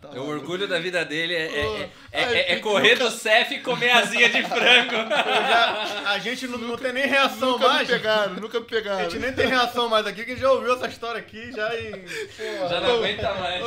tá 0.00 0.10
o 0.20 0.28
orgulho 0.28 0.66
da 0.68 0.78
vida 0.78 1.04
dele 1.04 1.34
é, 1.34 1.46
é, 1.46 1.60
é, 1.60 1.90
é- 2.12 2.24
Ai, 2.24 2.38
é 2.48 2.56
correr 2.60 2.96
do 2.96 3.10
Cef 3.10 3.52
e 3.54 3.60
comer 3.60 3.90
asinha 3.90 4.28
de 4.28 4.42
frango. 4.42 4.92
Já- 5.10 6.10
a 6.10 6.18
gente 6.18 6.46
não, 6.46 6.58
não 6.58 6.76
tem 6.76 6.92
nem 6.92 7.06
reação 7.06 7.52
nunca 7.52 7.68
mais. 7.68 7.88
me 7.88 7.94
pegaram, 7.94 8.34
nunca 8.34 8.60
me 8.60 8.66
A 8.66 8.68
pegaram. 8.68 9.10
gente 9.10 9.20
nem 9.20 9.32
tem 9.32 9.46
reação 9.46 9.88
mais 9.88 10.06
aqui, 10.06 10.24
que 10.24 10.30
a 10.32 10.34
gente 10.34 10.42
já 10.42 10.52
ouviu 10.52 10.74
essa 10.74 10.86
história 10.88 11.20
aqui 11.20 11.50
já 11.52 11.74
e. 11.74 12.04
Já 12.68 12.80
não 12.80 12.96
aguenta 12.96 13.34
mais. 13.34 13.64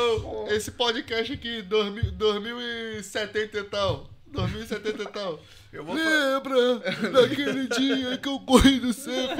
Esse 0.51 0.71
podcast 0.71 1.33
aqui, 1.33 1.61
2000 1.63 2.11
2070 2.11 3.57
e 3.57 3.63
tal. 3.63 4.09
2070 4.31 5.03
e 5.03 5.07
tal. 5.07 5.39
Eu 5.71 5.83
vou 5.83 5.95
Lembra 5.95 6.79
daquele 7.11 7.67
dia 7.67 8.17
que 8.17 8.27
eu 8.27 8.39
corri 8.39 8.79
do 8.79 8.93
Cef 8.93 9.33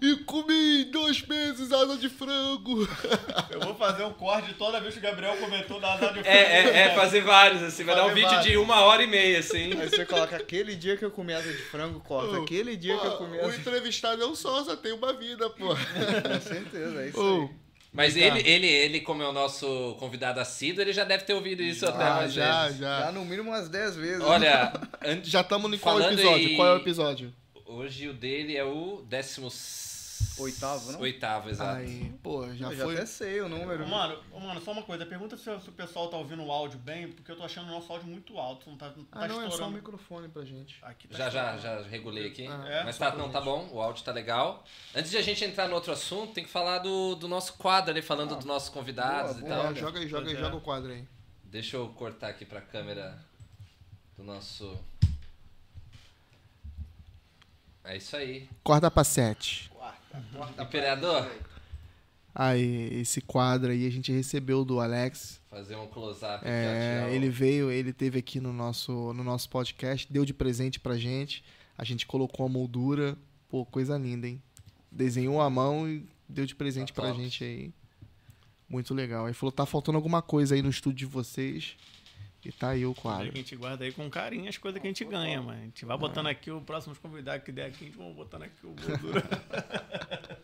e 0.00 0.16
comi 0.24 0.84
dois 0.84 1.20
meses 1.26 1.72
asa 1.72 1.96
de 1.96 2.08
frango? 2.08 2.88
Eu 3.50 3.60
vou 3.60 3.74
fazer 3.74 4.04
um 4.04 4.12
corte 4.12 4.48
de 4.48 4.54
toda 4.54 4.80
vez 4.80 4.94
que 4.94 5.00
o 5.00 5.02
Gabriel 5.02 5.36
comentou 5.36 5.80
da 5.80 5.94
azar 5.94 6.12
de 6.12 6.20
É, 6.20 6.32
é, 6.32 6.78
é 6.82 6.94
fazer 6.94 7.22
vários, 7.22 7.62
assim. 7.62 7.84
Vai 7.84 7.94
dar 7.94 8.06
um 8.06 8.14
vídeo 8.14 8.40
de 8.42 8.56
uma 8.56 8.80
hora 8.82 9.02
e 9.02 9.06
meia, 9.06 9.40
assim. 9.40 9.72
Aí 9.78 9.88
você 9.88 10.06
coloca 10.06 10.36
aquele 10.36 10.76
dia 10.76 10.96
que 10.96 11.04
eu 11.04 11.10
comi 11.10 11.32
asa 11.32 11.50
de 11.50 11.62
frango, 11.62 12.00
corta. 12.00 12.38
Aquele 12.38 12.76
dia 12.76 12.96
que 12.96 13.06
eu 13.06 13.12
Pô, 13.12 13.18
comi 13.18 13.38
O 13.38 13.44
asa 13.46 13.52
de 13.52 13.60
entrevistado 13.60 14.22
é 14.22 14.26
um 14.26 14.34
só, 14.34 14.64
só 14.64 14.76
tem 14.76 14.92
uma 14.92 15.12
vida, 15.12 15.50
pô. 15.50 15.68
Com 15.74 16.40
certeza, 16.40 17.02
é 17.02 17.08
isso 17.08 17.20
Ô, 17.20 17.42
aí. 17.42 17.61
Mas 17.92 18.14
Tá. 18.14 18.20
ele, 18.20 18.40
ele, 18.48 18.66
ele, 18.66 19.00
como 19.02 19.22
é 19.22 19.28
o 19.28 19.32
nosso 19.32 19.94
convidado 19.98 20.40
assíduo, 20.40 20.80
ele 20.82 20.92
já 20.94 21.04
deve 21.04 21.24
ter 21.24 21.34
ouvido 21.34 21.62
isso 21.62 21.84
até 21.86 22.02
Ah, 22.04 22.14
mais 22.14 22.32
já, 22.32 22.62
vezes. 22.64 22.78
já. 22.78 23.00
Já 23.02 23.12
no 23.12 23.22
mínimo 23.24 23.50
umas 23.50 23.68
10 23.68 23.96
vezes. 23.96 24.22
Olha, 24.22 24.72
an- 25.04 25.20
Já 25.22 25.42
estamos 25.42 25.70
no 25.70 25.78
qual 25.78 25.98
Falando 25.98 26.14
episódio? 26.18 26.48
em- 26.50 26.56
Qual 26.56 26.68
é 26.68 26.72
o 26.72 26.76
episódio? 26.78 27.32
hoje 27.66 28.08
o 28.08 28.12
dele 28.14 28.56
é 28.56 28.64
o 28.64 29.02
décimo... 29.08 29.48
Oitavo, 30.38 30.92
não? 30.92 31.00
Oitavo, 31.00 31.50
exato. 31.50 31.76
Aí, 31.80 32.10
pô, 32.22 32.46
já 32.54 32.70
eu 32.70 32.76
já 32.76 32.84
foi. 32.84 32.94
até 32.94 33.06
sei 33.06 33.40
o 33.42 33.48
número. 33.48 33.86
Mano, 33.86 34.18
ô, 34.32 34.40
mano, 34.40 34.60
só 34.62 34.72
uma 34.72 34.82
coisa, 34.82 35.04
pergunta 35.04 35.36
se, 35.36 35.44
se 35.60 35.68
o 35.68 35.72
pessoal 35.72 36.08
tá 36.08 36.16
ouvindo 36.16 36.42
o 36.42 36.50
áudio 36.50 36.78
bem, 36.78 37.12
porque 37.12 37.30
eu 37.30 37.36
tô 37.36 37.42
achando 37.44 37.68
o 37.68 37.70
nosso 37.70 37.92
áudio 37.92 38.08
muito 38.08 38.38
alto, 38.38 38.68
não 38.70 38.76
tá, 38.78 38.86
não 38.96 39.04
tá 39.04 39.20
Ah, 39.24 39.28
não, 39.28 39.36
é 39.36 39.38
só 39.40 39.44
o 39.44 39.48
estourando. 39.50 39.76
microfone 39.76 40.28
pra 40.28 40.42
gente. 40.44 40.78
Aqui 40.82 41.06
tá 41.06 41.18
Já, 41.18 41.28
já, 41.30 41.54
estourando. 41.56 41.84
já 41.84 41.88
regulei 41.90 42.26
aqui. 42.28 42.46
Ah, 42.46 42.64
É? 42.66 42.84
Mas 42.84 42.96
tá, 42.96 43.14
não, 43.14 43.30
tá 43.30 43.40
bom, 43.40 43.68
o 43.72 43.80
áudio 43.80 44.02
tá 44.02 44.10
legal. 44.12 44.64
Antes 44.94 45.10
de 45.10 45.18
a 45.18 45.22
gente 45.22 45.44
entrar 45.44 45.68
no 45.68 45.74
outro 45.74 45.92
assunto, 45.92 46.32
tem 46.32 46.44
que 46.44 46.50
falar 46.50 46.78
do, 46.78 47.14
do 47.14 47.28
nosso 47.28 47.52
quadro 47.54 47.90
ali, 47.90 48.00
falando 48.00 48.32
Ah, 48.32 48.36
dos 48.36 48.46
nossos 48.46 48.70
convidados 48.70 49.36
boa, 49.36 49.44
e 49.44 49.48
boa. 49.48 49.62
tal. 49.64 49.72
É, 49.72 49.74
joga 49.74 50.00
aí, 50.00 50.08
joga 50.08 50.28
aí, 50.28 50.34
Pois 50.34 50.38
é. 50.38 50.40
joga 50.46 50.56
o 50.56 50.60
quadro 50.62 50.92
aí. 50.92 51.04
Deixa 51.44 51.76
eu 51.76 51.88
cortar 51.90 52.28
aqui 52.28 52.46
pra 52.46 52.60
câmera 52.62 53.18
do 54.16 54.24
nosso. 54.24 54.78
É 57.84 57.96
isso 57.96 58.16
aí. 58.16 58.48
Corda 58.62 58.90
pra 58.90 59.02
sete. 59.04 59.70
Quarta 60.34 60.62
Imperador? 60.62 61.30
Aí, 62.34 63.00
esse 63.00 63.20
quadro 63.20 63.70
aí 63.72 63.86
a 63.86 63.90
gente 63.90 64.10
recebeu 64.10 64.64
do 64.64 64.80
Alex. 64.80 65.40
Fazer 65.50 65.76
um 65.76 65.86
close-up. 65.86 66.42
É, 66.46 67.10
ele 67.12 67.28
veio, 67.28 67.70
ele 67.70 67.92
teve 67.92 68.18
aqui 68.18 68.40
no 68.40 68.52
nosso, 68.52 69.12
no 69.12 69.22
nosso 69.22 69.50
podcast, 69.50 70.10
deu 70.10 70.24
de 70.24 70.32
presente 70.32 70.80
pra 70.80 70.96
gente. 70.96 71.44
A 71.76 71.84
gente 71.84 72.06
colocou 72.06 72.46
a 72.46 72.48
moldura. 72.48 73.16
Pô, 73.50 73.66
coisa 73.66 73.98
linda, 73.98 74.26
hein? 74.26 74.42
Desenhou 74.90 75.40
a 75.42 75.50
mão 75.50 75.86
e 75.88 76.06
deu 76.26 76.46
de 76.46 76.54
presente 76.54 76.92
Tá 76.92 77.02
pra 77.02 77.10
top. 77.10 77.22
gente 77.22 77.44
aí. 77.44 77.72
Muito 78.66 78.94
legal. 78.94 79.26
Aí 79.26 79.34
falou, 79.34 79.52
tá 79.52 79.66
faltando 79.66 79.96
alguma 79.98 80.22
coisa 80.22 80.54
aí 80.54 80.62
no 80.62 80.70
estúdio 80.70 81.06
de 81.06 81.12
vocês. 81.12 81.76
E 82.44 82.50
tá 82.50 82.70
aí 82.70 82.84
o 82.84 82.90
A 82.90 82.94
quadro. 82.94 83.36
gente 83.36 83.54
guarda 83.54 83.84
aí 83.84 83.92
com 83.92 84.10
carinho 84.10 84.48
as 84.48 84.58
coisas 84.58 84.80
que 84.80 84.86
a 84.86 84.90
gente 84.90 85.04
ganha, 85.04 85.40
mano. 85.40 85.60
A 85.60 85.64
gente 85.64 85.84
vai 85.84 85.96
botando 85.96 86.26
aqui 86.26 86.50
o 86.50 86.60
próximo 86.60 86.94
convidado 86.96 87.42
que 87.44 87.52
der 87.52 87.66
aqui, 87.66 87.84
a 87.84 87.86
gente 87.86 87.96
vai 87.96 88.12
botando 88.12 88.42
aqui 88.42 88.66
o 88.66 88.68
moldura. 88.74 89.22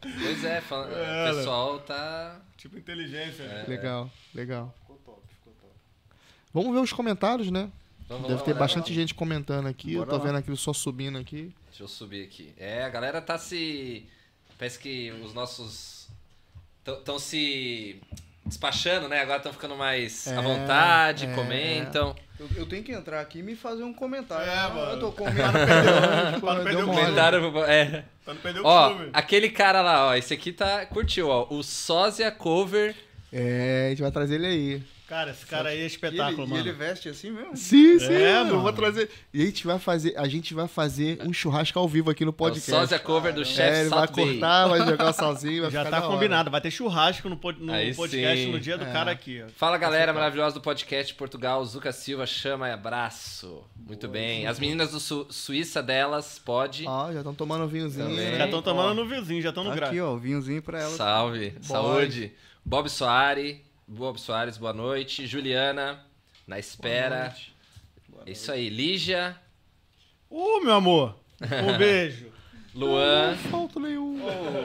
Pois 0.01 0.45
é, 0.45 0.61
fala- 0.61 0.87
É, 0.93 1.31
o 1.33 1.35
pessoal 1.37 1.81
tá. 1.81 2.41
tipo 2.57 2.79
inteligência. 2.79 3.45
né? 3.47 3.65
Legal, 3.67 4.11
legal. 4.35 4.73
Ficou 4.81 4.97
top, 5.05 5.23
ficou 5.29 5.53
top. 5.61 5.75
Vamos 6.55 6.73
ver 6.73 6.81
os 6.81 6.93
comentários, 6.93 7.51
né? 7.51 7.71
Vamos 8.09 8.29
Deve 8.29 8.39
lá, 8.41 8.45
ter 8.47 8.55
bastante 8.55 8.95
gente 8.95 9.13
comentando 9.15 9.67
aqui. 9.67 9.93
Eu 9.93 9.99
Bora 10.01 10.11
tô 10.13 10.17
lá. 10.19 10.25
vendo 10.25 10.39
aquilo 10.39 10.57
só 10.57 10.73
subindo 10.73 11.19
aqui. 11.19 11.53
Deixa 11.69 11.83
eu 11.83 11.89
subir 11.89 12.25
aqui. 12.25 12.55
É, 12.57 12.85
a 12.85 12.89
galera 12.89 13.21
tá 13.21 13.37
se. 13.37 14.07
Parece 14.57 14.79
que 14.79 15.11
os 15.13 15.35
nossos. 15.35 16.09
Estão 16.87 17.19
se 17.19 18.01
despachando, 18.49 19.09
né? 19.09 19.21
Agora 19.21 19.37
estão 19.39 19.53
ficando 19.53 19.77
mais 19.77 20.27
É, 20.27 20.37
à 20.37 20.41
vontade, 20.41 21.27
é. 21.27 21.35
comentam. 21.35 22.17
Eu, 22.41 22.49
eu 22.57 22.67
tenho 22.67 22.83
que 22.85 22.93
entrar 22.93 23.21
aqui 23.21 23.41
e 23.41 23.43
me 23.43 23.55
fazer 23.57 23.83
um 23.83 23.93
comentário. 23.93 24.49
É, 24.49 24.59
Ah, 24.59 24.69
mano. 24.69 24.93
Eu 24.93 25.01
tô 25.01 25.13
Pra 25.13 25.25
comendo. 25.27 25.43
não 25.43 25.53
perder, 25.53 26.41
pra 26.41 26.55
não 26.55 26.65
perder 26.65 26.77
Deu 26.77 26.85
o. 26.85 26.87
Comentaram. 26.95 27.65
É. 27.67 28.05
Pra 28.25 28.35
não 28.35 28.41
perder 28.41 28.61
o 28.61 28.65
Ó, 28.67 28.89
costume. 28.91 29.11
aquele 29.13 29.51
cara 29.51 29.83
lá, 29.83 30.07
ó. 30.09 30.15
Esse 30.15 30.35
aqui 30.35 30.53
tá. 30.53 30.87
Curtiu, 30.87 31.29
ó. 31.29 31.47
O 31.51 31.63
Sósia 31.63 32.31
Cover. 32.31 32.95
É, 33.33 33.87
a 33.87 33.91
gente 33.91 34.03
vai 34.03 34.11
trazer 34.11 34.37
ele 34.37 34.47
aí. 34.47 34.83
Cara, 35.09 35.31
esse 35.31 35.47
cara 35.47 35.71
aí 35.71 35.79
é 35.81 35.85
E 35.85 35.87
espetáculo, 35.87 36.42
ele, 36.42 36.47
e 36.47 36.55
mano. 36.55 36.62
ele 36.68 36.73
veste 36.73 37.09
assim 37.09 37.31
mesmo? 37.31 37.57
Sim, 37.57 37.99
sim. 37.99 38.12
É, 38.12 38.40
eu 38.40 38.44
mano. 38.44 38.61
vou 38.61 38.73
trazer. 38.75 39.09
E 39.33 39.40
a 39.42 39.47
gente 39.47 39.66
vai 39.66 39.79
fazer, 39.79 40.14
a 40.18 40.29
gente 40.29 40.53
vai 40.53 40.68
fazer 40.68 41.18
um 41.23 41.33
churrasco 41.33 41.79
ao 41.79 41.88
vivo 41.88 42.11
aqui 42.11 42.27
no 42.27 42.29
É 42.29 42.31
o 42.31 42.35
podcast. 42.35 42.71
Sósia 42.71 42.99
Cover 42.99 43.33
do 43.33 43.42
chefe 43.42 43.61
é, 43.79 43.81
ele 43.81 43.88
vai 43.88 44.07
cortar, 44.07 44.66
vai 44.68 44.81
jogar 44.87 45.12
sozinho, 45.14 45.62
vai 45.62 45.71
Já 45.71 45.85
ficar 45.87 46.03
tá 46.03 46.07
combinado. 46.07 46.51
Vai 46.51 46.61
ter 46.61 46.71
churrasco 46.71 47.27
no, 47.27 47.40
no 47.59 47.73
Aí 47.73 47.94
podcast 47.94 48.44
sim. 48.44 48.53
no 48.53 48.61
dia 48.61 48.77
do 48.77 48.85
É. 48.85 48.92
cara 48.92 49.11
aqui, 49.11 49.42
ó. 49.42 49.49
Fala 49.57 49.79
galera 49.79 50.12
maravilhosa 50.12 50.55
do 50.57 50.61
podcast 50.61 51.14
Portugal, 51.14 51.64
Zuca 51.64 51.90
Silva, 51.90 52.27
chama 52.27 52.68
e 52.68 52.73
abraço. 52.73 53.64
Muito 53.75 54.07
bem. 54.09 54.47
As 54.47 54.59
meninas 54.61 54.90
do 54.90 55.01
Su- 55.01 55.27
Suíça 55.31 55.83
delas, 55.83 56.38
pode. 56.38 56.85
Ó, 56.87 57.11
já 57.12 57.21
estão 57.21 57.35
tomando 57.35 57.64
um 57.64 57.68
vinhozinho. 57.68 58.09
Também. 58.09 58.33
né? 58.33 58.37
Já 58.38 58.44
estão 58.44 58.61
tomando 58.61 58.94
no 59.03 59.09
vizinho, 59.09 59.40
já 59.40 59.49
estão 59.49 59.64
no 59.64 59.71
Tá 59.71 59.77
grau. 59.77 59.88
aqui, 59.88 60.01
ó, 60.03 60.12
o 60.12 60.18
vinhozinho 60.18 60.61
pra 60.61 60.81
ela. 60.83 60.90
Salve, 60.94 61.55
saúde. 61.62 62.33
Bob 62.62 62.87
Soares, 62.90 63.57
Bob 63.88 64.18
Soares, 64.20 64.59
boa 64.59 64.72
noite. 64.72 65.27
Juliana, 65.27 65.98
na 66.46 66.59
espera. 66.59 67.35
É 68.27 68.31
isso 68.31 68.53
aí. 68.53 68.68
Lígia, 68.68 69.37
Uh, 70.31 70.62
meu 70.62 70.74
amor. 70.74 71.16
Um 71.40 71.77
beijo. 71.79 72.31
Luan. 72.74 73.35
Falta 73.51 73.81
nenhum. 73.81 74.20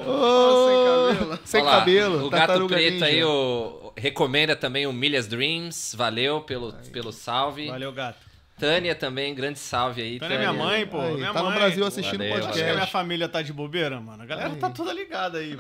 Oh, 0.06 0.68
sem 0.68 0.76
cabelo. 1.24 1.40
Sem 1.46 1.62
Olha 1.62 1.70
lá, 1.72 1.80
cabelo. 1.80 2.26
O 2.26 2.30
Gato 2.30 2.68
Preto 2.68 2.94
ninja. 2.96 3.06
aí 3.06 3.24
o, 3.24 3.94
recomenda 3.96 4.58
também 4.58 4.86
o 4.86 4.92
Milhas 4.92 5.26
Dreams. 5.26 5.96
Valeu 5.96 6.42
pelo, 6.42 6.74
pelo 6.92 7.14
salve. 7.14 7.68
Valeu, 7.68 7.94
gato. 7.94 8.20
Tânia 8.60 8.94
também, 8.94 9.34
grande 9.34 9.58
salve 9.58 10.02
aí. 10.02 10.20
Tânia 10.20 10.36
é 10.36 10.40
minha 10.40 10.54
mãe, 10.54 10.86
pô. 10.86 11.00
Aí, 11.00 11.16
minha 11.16 11.32
tá 11.32 11.40
no 11.42 11.50
mãe. 11.50 11.58
Brasil 11.58 11.86
assistindo 11.86 12.22
o 12.22 12.30
Valeu, 12.30 12.36
Acho 12.46 12.54
que 12.54 12.60
a 12.60 12.64
minha 12.64 12.68
podcast. 12.74 12.92
família 12.92 13.30
tá 13.30 13.42
de 13.42 13.54
bobeira, 13.54 14.00
mano. 14.02 14.22
A 14.22 14.26
galera 14.26 14.50
Aí. 14.50 14.60
tá 14.60 14.70
toda 14.70 14.92
ligada 14.92 15.38
aí. 15.38 15.58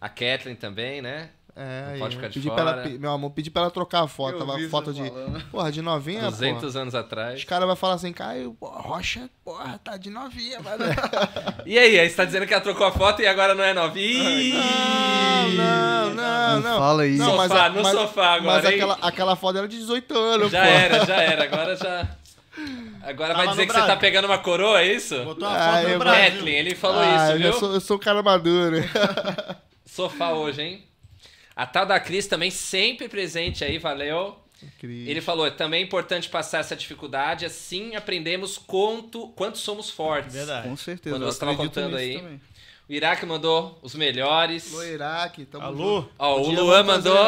A 0.00 0.08
Kathleen 0.08 0.56
também, 0.56 1.00
né? 1.00 1.30
É, 1.60 1.84
Não 1.86 1.92
aí, 1.94 1.98
pode 1.98 2.14
ficar 2.14 2.28
de 2.28 2.34
pedi 2.34 2.50
pra 2.52 2.60
ela, 2.60 2.70
fora. 2.74 2.88
pe- 2.88 2.98
meu 2.98 3.10
amor, 3.10 3.30
pedi 3.30 3.50
pra 3.50 3.62
ela 3.62 3.70
trocar 3.72 4.04
a 4.04 4.06
foto. 4.06 4.34
Eu 4.34 4.38
Tava 4.46 4.58
foto 4.68 4.92
de. 4.94 5.08
falando. 5.08 5.44
Porra, 5.50 5.72
de 5.72 5.82
novinha, 5.82 6.22
200 6.30 6.62
porra. 6.70 6.82
anos 6.82 6.94
atrás. 6.94 7.38
Os 7.40 7.44
caras 7.44 7.66
vão 7.66 7.74
falar 7.74 7.94
assim, 7.94 8.12
Caio, 8.12 8.54
porra, 8.60 8.80
Rocha, 8.80 9.28
porra, 9.44 9.76
tá 9.82 9.96
de 9.96 10.08
novinha, 10.08 10.60
mano. 10.60 10.84
E 11.66 11.76
aí, 11.76 11.98
aí 11.98 12.08
você 12.08 12.14
tá 12.16 12.24
dizendo 12.24 12.46
que 12.46 12.54
ela 12.54 12.62
trocou 12.62 12.86
a 12.86 12.92
foto 12.92 13.20
e 13.22 13.26
agora 13.26 13.54
não 13.56 13.64
é 13.64 13.74
novinha? 13.74 14.62
Não, 15.56 16.10
não, 16.14 16.14
não, 16.14 16.60
Não 16.60 16.78
fala 16.78 17.06
isso. 17.06 17.22
Não, 17.22 17.36
mas 17.36 17.48
sofá, 17.50 17.64
a- 17.64 17.68
no 17.70 17.82
mas- 17.82 17.92
sofá 17.92 18.34
agora, 18.34 18.54
Mas 18.62 18.64
hein? 18.64 18.74
aquela, 18.76 18.98
aquela 19.02 19.36
foto 19.36 19.58
era 19.58 19.68
de 19.68 19.76
18 19.78 20.16
anos, 20.16 20.50
Já 20.52 20.62
pô. 20.62 20.68
era, 20.68 21.06
já 21.06 21.16
era. 21.16 21.44
Agora 21.44 21.76
já. 21.76 22.08
Agora 23.02 23.34
vai 23.34 23.44
Tava 23.46 23.50
dizer 23.50 23.62
no 23.62 23.66
que 23.66 23.72
você 23.72 23.80
tá 23.80 23.84
Brasil. 23.86 24.00
pegando 24.00 24.24
uma 24.26 24.38
coroa, 24.38 24.80
é 24.80 24.92
isso? 24.94 25.24
Botou 25.24 25.48
uma 25.48 25.56
Ah, 25.56 25.72
foto 25.74 25.82
eu 25.84 25.90
no 25.90 25.98
Brasil. 25.98 26.30
Kathleen, 26.32 26.56
ele 26.56 26.74
falou 26.74 27.00
ah, 27.00 27.16
isso, 27.16 27.32
eu 27.32 27.38
viu? 27.38 27.52
sou, 27.54 27.72
eu 27.74 27.80
sou 27.80 27.96
um 27.96 28.00
cara 28.00 28.22
maduro. 28.22 28.76
Sofá 29.86 30.30
hoje, 30.30 30.62
hein? 30.62 30.87
A 31.58 31.66
tal 31.66 31.84
da 31.84 31.98
Cris 31.98 32.28
também 32.28 32.52
sempre 32.52 33.08
presente 33.08 33.64
aí, 33.64 33.78
valeu. 33.78 34.38
Ele 34.80 35.20
falou, 35.20 35.50
também 35.50 35.82
é 35.82 35.84
importante 35.84 36.28
passar 36.28 36.58
essa 36.58 36.76
dificuldade, 36.76 37.44
assim 37.44 37.96
aprendemos 37.96 38.56
quanto, 38.56 39.26
quanto 39.30 39.58
somos 39.58 39.90
fortes. 39.90 40.34
Verdade. 40.34 40.68
Com 40.68 40.76
certeza. 40.76 41.16
Quando 41.16 41.26
você 41.26 41.40
tava 41.40 41.52
acredito 41.54 41.74
contando 41.74 41.96
aí. 41.96 42.16
também. 42.16 42.40
O 42.88 42.92
Iraque 42.92 43.26
mandou 43.26 43.76
os 43.82 43.96
melhores. 43.96 44.72
Alô, 44.72 44.84
Iraque, 44.84 45.44
tamo 45.46 45.64
Alô? 45.64 46.00
junto. 46.02 46.12
Ó, 46.16 46.40
o 46.42 46.48
Luan 46.48 46.84
mandou. 46.84 47.18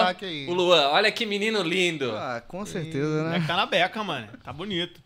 o 0.49 0.55
Luan, 0.55 0.90
olha 0.90 1.11
que 1.11 1.27
menino 1.27 1.61
lindo. 1.64 2.12
Ah, 2.16 2.40
com 2.47 2.64
certeza, 2.64 3.25
né? 3.25 3.38
É 3.38 3.40
canabeca, 3.45 4.05
mano. 4.05 4.29
Tá 4.45 4.53
bonito. 4.53 5.01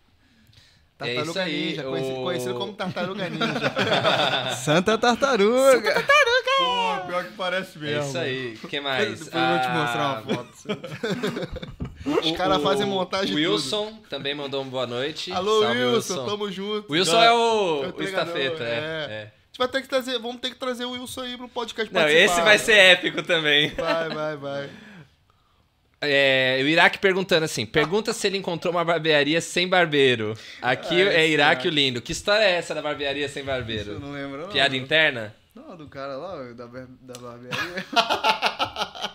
É 1.01 1.07
isso 1.07 1.17
Tartaruga 1.35 1.43
aí, 1.43 1.67
Ninja, 1.67 1.83
conhecido, 1.83 2.21
o- 2.21 2.23
conhecido 2.23 2.55
como 2.55 2.73
Tartaruga 2.73 3.29
Ninja. 3.29 4.55
Santa 4.57 4.97
Tartaruga. 4.97 6.05
Pô, 6.57 7.07
pior 7.09 7.25
que 7.25 7.33
parece 7.33 7.77
É 7.79 7.81
mesmo. 7.81 8.09
isso 8.09 8.19
aí. 8.19 8.59
O 8.63 8.69
que 8.69 8.81
mais? 8.81 9.21
Depois 9.25 9.35
eu 9.35 9.49
vou 9.51 9.59
te 9.59 9.69
mostrar 9.71 10.03
Ah, 10.03 10.23
uma 10.25 10.35
foto. 10.37 10.55
Os 12.23 12.33
caras 12.37 12.63
fazem 12.63 12.87
montagem 12.87 13.35
Wilson 13.35 13.99
também 14.09 14.35
mandou 14.35 14.63
um 14.63 14.69
boa 14.69 14.87
noite. 14.87 15.25
tudo. 15.31 15.37
Alô, 15.37 15.63
Salve, 15.63 15.85
Wilson, 15.85 16.27
tamo 16.27 16.53
junto. 16.53 16.93
Wilson 16.93 17.23
é 17.23 17.33
o, 17.33 17.85
É 17.85 17.89
o 17.89 17.95
o 17.97 18.03
estafeta, 18.03 18.63
é. 18.63 18.67
é. 18.67 19.07
é. 19.11 19.23
A 19.23 19.55
gente 19.55 19.59
vai 19.59 19.69
ter 19.69 19.83
que 19.83 19.89
trazer, 19.89 20.19
vamos 20.19 20.41
ter 20.41 20.51
que 20.51 20.57
trazer 20.57 20.85
o 20.85 20.93
Wilson 20.93 21.21
aí 21.23 21.37
pro 21.37 21.49
podcast 21.49 21.93
Não, 21.93 22.01
participar. 22.01 22.33
esse 22.33 22.41
vai 22.43 22.59
ser 22.59 22.73
épico 22.77 23.23
também. 23.23 23.69
Vai, 23.71 24.09
vai, 24.11 24.37
vai. 24.37 24.69
É, 26.07 26.61
o 26.63 26.67
Iraque 26.67 26.99
perguntando 26.99 27.45
assim: 27.45 27.65
pergunta 27.67 28.13
se 28.13 28.27
ele 28.27 28.37
encontrou 28.39 28.73
uma 28.73 28.85
barbearia 28.85 29.41
sem 29.41 29.67
barbeiro. 29.69 30.37
Aqui 30.63 31.03
Ah, 31.03 31.13
é 31.15 31.29
Iraque 31.29 31.69
o 31.69 31.71
lindo. 31.71 32.01
Que 32.03 32.13
história 32.13 32.45
é 32.45 32.53
essa 32.53 32.75
da 32.75 32.83
barbearia 32.83 33.29
sem 33.29 33.45
barbeiro? 33.45 33.99
não 33.99 34.13
lembra, 34.13 34.43
não? 34.43 34.49
Piada 34.49 34.77
interna? 34.77 35.35
Não, 35.55 35.77
do 35.77 35.87
cara 35.89 36.17
lá, 36.17 36.37
da, 36.53 36.67
da 36.67 37.19
barbearia. 37.21 37.85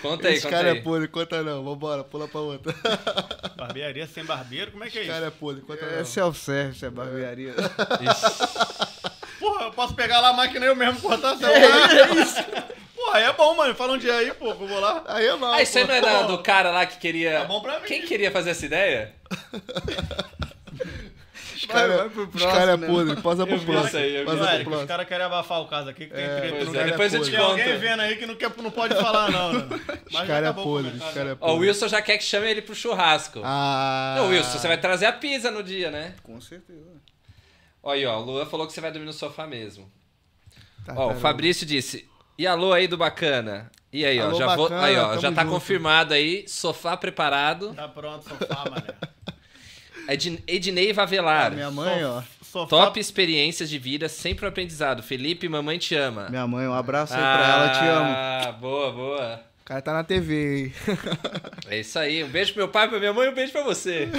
Conta 0.00 0.28
aí, 0.28 0.34
Esse 0.34 0.44
conta 0.44 0.56
cara 0.56 0.70
aí. 0.72 0.78
é 0.78 0.80
podre, 0.80 1.08
conta 1.08 1.42
não. 1.42 1.62
Vambora, 1.62 2.02
pula 2.02 2.26
pra 2.26 2.40
outra. 2.40 2.74
Barbearia 3.54 4.06
sem 4.06 4.24
barbeiro? 4.24 4.70
Como 4.70 4.82
é 4.82 4.88
que 4.88 4.96
é 4.98 5.02
Esse 5.02 5.10
isso? 5.10 5.18
cara 5.20 5.26
é 5.26 5.30
podre, 5.30 5.60
conta 5.60 5.84
É 5.84 5.98
não. 5.98 6.04
self-service, 6.06 6.82
é 6.86 6.88
barbearia. 6.88 7.52
Porra, 9.38 9.64
eu 9.66 9.72
posso 9.72 9.94
pegar 9.94 10.20
lá 10.20 10.30
a 10.30 10.32
máquina 10.32 10.64
e 10.64 10.68
eu 10.68 10.76
mesmo 10.76 11.00
cortar 11.00 11.36
seu 11.36 11.48
é 11.48 12.22
isso. 12.22 12.34
Porra, 13.04 13.16
aí 13.18 13.24
é 13.24 13.32
bom, 13.32 13.54
mano. 13.54 13.74
Fala 13.74 13.92
um 13.94 13.98
dia 13.98 14.14
aí, 14.14 14.32
pô. 14.34 14.54
vou 14.54 14.78
lá. 14.80 15.02
Aí 15.06 15.26
é 15.26 15.34
mal. 15.36 15.52
Ah, 15.54 15.62
isso 15.62 15.78
aí 15.78 15.84
pô. 15.84 15.90
não 15.90 15.94
é 15.96 16.00
da- 16.02 16.22
do 16.24 16.38
cara 16.42 16.70
lá 16.70 16.84
que 16.86 16.98
queria. 16.98 17.40
Tá 17.40 17.44
bom 17.46 17.60
pra 17.60 17.80
mim. 17.80 17.86
Quem 17.86 18.02
queria 18.02 18.30
fazer 18.30 18.50
essa 18.50 18.66
ideia? 18.66 19.14
Os 21.56 21.66
caras 21.66 22.10
os 22.34 22.42
cara 22.42 22.72
é 22.72 22.76
né? 22.76 22.86
podre, 22.86 23.16
passa 23.20 23.46
pro 23.46 23.58
próximo. 23.60 23.86
isso 23.88 23.96
aí, 23.98 24.16
eu. 24.16 24.24
Passa 24.24 24.62
os 24.70 24.84
caras 24.86 25.06
querem 25.06 25.26
abafar 25.26 25.60
o 25.60 25.66
caso 25.68 25.90
aqui, 25.90 26.06
que 26.06 26.14
tem 26.14 26.24
É, 26.24 26.40
treta 26.40 26.56
é, 26.56 26.64
cara. 26.72 26.84
depois 26.90 27.14
eu 27.14 27.22
te 27.22 27.30
Tem 27.30 27.38
alguém 27.40 27.64
conto. 27.66 27.78
vendo 27.78 28.00
aí 28.00 28.16
que 28.16 28.26
não, 28.26 28.34
quer, 28.34 28.50
não 28.56 28.70
pode 28.70 28.94
falar, 28.94 29.30
não. 29.30 29.52
Né? 29.52 29.68
Mas 30.10 30.22
Os 30.22 30.26
caras 30.26 30.48
é 30.48 30.52
podre, 30.54 30.90
os 30.96 30.98
caras 31.14 31.16
é 31.16 31.30
Ó, 31.32 31.34
o 31.34 31.36
podre. 31.36 31.68
Wilson 31.68 31.88
já 31.88 32.00
quer 32.02 32.16
que 32.18 32.24
chame 32.24 32.48
ele 32.50 32.62
pro 32.62 32.74
churrasco. 32.74 33.40
Ah. 33.44 34.14
Não, 34.18 34.28
Wilson, 34.28 34.58
você 34.58 34.68
vai 34.68 34.78
trazer 34.78 35.06
a 35.06 35.12
pizza 35.12 35.50
no 35.50 35.62
dia, 35.62 35.90
né? 35.90 36.14
Com 36.22 36.40
certeza. 36.40 36.80
Olha 37.82 37.98
aí, 37.98 38.06
ó, 38.06 38.18
o 38.20 38.24
Luan 38.24 38.46
falou 38.46 38.66
que 38.66 38.72
você 38.72 38.80
vai 38.80 38.90
dormir 38.90 39.06
no 39.06 39.12
sofá 39.12 39.46
mesmo. 39.46 39.84
Ó, 39.84 40.82
o 40.82 40.84
Tartaruga. 40.86 41.14
Fabrício 41.20 41.66
disse: 41.66 42.08
E 42.40 42.46
alô 42.46 42.72
aí 42.72 42.88
do 42.88 42.96
bacana? 42.96 43.70
E 43.92 44.02
aí, 44.02 44.18
ó, 44.18 44.28
Alô, 44.28 44.38
já, 44.38 44.56
vou, 44.56 44.66
bacana, 44.70 44.86
aí, 44.86 44.96
ó, 44.96 45.18
já 45.18 45.30
tá 45.30 45.42
junto. 45.42 45.52
confirmado 45.52 46.14
aí, 46.14 46.46
sofá 46.48 46.96
preparado. 46.96 47.74
Tá 47.74 47.86
pronto, 47.86 48.26
sofá, 48.26 48.64
mané. 48.64 48.94
Edn- 50.08 50.38
Ednei 50.46 50.90
Vavelar. 50.94 51.50
minha 51.52 51.70
mãe, 51.70 52.02
ó. 52.02 52.22
Sofá. 52.42 52.66
Top 52.66 52.98
experiências 52.98 53.68
de 53.68 53.78
vida, 53.78 54.08
sempre 54.08 54.46
um 54.46 54.48
aprendizado. 54.48 55.02
Felipe, 55.02 55.50
mamãe 55.50 55.76
te 55.76 55.94
ama. 55.94 56.30
Minha 56.30 56.46
mãe, 56.46 56.66
um 56.66 56.72
abraço 56.72 57.12
aí 57.12 57.20
pra 57.20 57.46
ela, 57.46 57.68
te 57.72 57.84
amo. 57.86 58.10
Ah, 58.10 58.52
boa, 58.58 58.90
boa. 58.90 59.40
O 59.60 59.64
cara 59.66 59.82
tá 59.82 59.92
na 59.92 60.02
TV, 60.02 60.64
hein? 60.64 60.72
É 61.68 61.80
isso 61.80 61.98
aí. 61.98 62.24
Um 62.24 62.28
beijo 62.28 62.54
pro 62.54 62.62
meu 62.62 62.68
pai, 62.68 62.88
pra 62.88 62.98
minha 62.98 63.12
mãe 63.12 63.26
e 63.26 63.30
um 63.30 63.34
beijo 63.34 63.52
pra 63.52 63.62
você. 63.64 64.08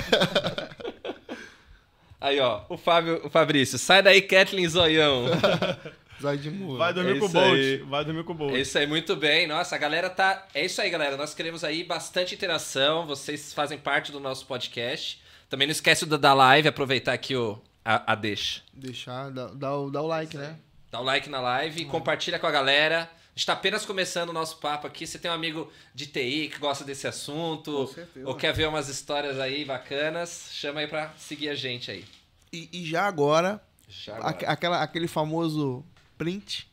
Aí, 2.21 2.39
ó, 2.39 2.61
o 2.69 2.77
Fábio, 2.77 3.19
o 3.25 3.31
Fabrício, 3.31 3.79
sai 3.79 4.03
daí, 4.03 4.21
Kathleen 4.21 4.67
Zoião. 4.69 5.25
De 6.37 6.49
mula. 6.51 6.77
Vai 6.79 6.93
dormir 6.93 7.15
É 7.15 7.19
com 7.19 7.25
o 7.25 7.27
isso 7.27 7.37
aí. 7.39 7.77
Bolt. 7.77 7.89
Vai 7.89 8.05
dormir 8.05 8.23
com 8.23 8.31
o 8.31 8.35
Bolt. 8.35 8.53
É 8.53 8.59
isso 8.59 8.77
aí, 8.77 8.87
muito 8.87 9.15
bem. 9.15 9.47
Nossa, 9.47 9.75
a 9.75 9.77
galera 9.79 10.09
tá. 10.09 10.47
É 10.53 10.65
isso 10.65 10.81
aí, 10.81 10.89
galera. 10.89 11.17
Nós 11.17 11.33
queremos 11.33 11.63
aí 11.63 11.83
bastante 11.83 12.35
interação. 12.35 13.05
Vocês 13.05 13.53
fazem 13.53 13.77
parte 13.77 14.11
do 14.11 14.19
nosso 14.19 14.45
podcast. 14.45 15.21
Também 15.49 15.67
não 15.67 15.71
esquece 15.71 16.05
da 16.05 16.33
live, 16.33 16.67
aproveitar 16.67 17.13
aqui 17.13 17.35
o, 17.35 17.59
a, 17.83 18.13
a 18.13 18.15
deixa. 18.15 18.61
Deixar, 18.73 19.29
dá, 19.31 19.47
dá, 19.47 19.75
o, 19.77 19.89
dá 19.89 20.01
o 20.01 20.07
like, 20.07 20.37
né? 20.37 20.55
Dá 20.89 20.99
o 20.99 21.03
like 21.03 21.29
na 21.29 21.39
live, 21.41 21.85
compartilha 21.85 22.37
com 22.39 22.47
a 22.47 22.51
galera. 22.51 23.09
A 23.33 23.37
gente 23.37 23.45
tá 23.45 23.53
apenas 23.53 23.85
começando 23.85 24.29
o 24.29 24.33
nosso 24.33 24.57
papo 24.57 24.85
aqui. 24.87 25.07
Você 25.07 25.17
tem 25.17 25.31
um 25.31 25.33
amigo 25.33 25.71
de 25.95 26.05
TI 26.05 26.49
que 26.53 26.59
gosta 26.59 26.83
desse 26.83 27.07
assunto, 27.07 27.71
Com 27.71 27.87
certeza. 27.87 28.27
ou 28.27 28.35
quer 28.35 28.53
ver 28.53 28.67
umas 28.67 28.89
histórias 28.89 29.39
aí 29.39 29.63
bacanas, 29.63 30.49
chama 30.51 30.81
aí 30.81 30.87
pra 30.87 31.13
seguir 31.17 31.47
a 31.49 31.55
gente 31.55 31.89
aí. 31.89 32.03
E, 32.51 32.69
e 32.73 32.85
já 32.85 33.05
agora, 33.07 33.61
Já 33.87 34.15
agora. 34.17 34.29
aque- 34.29 34.45
aquela, 34.45 34.83
aquele 34.83 35.07
famoso 35.07 35.83
print. 36.21 36.67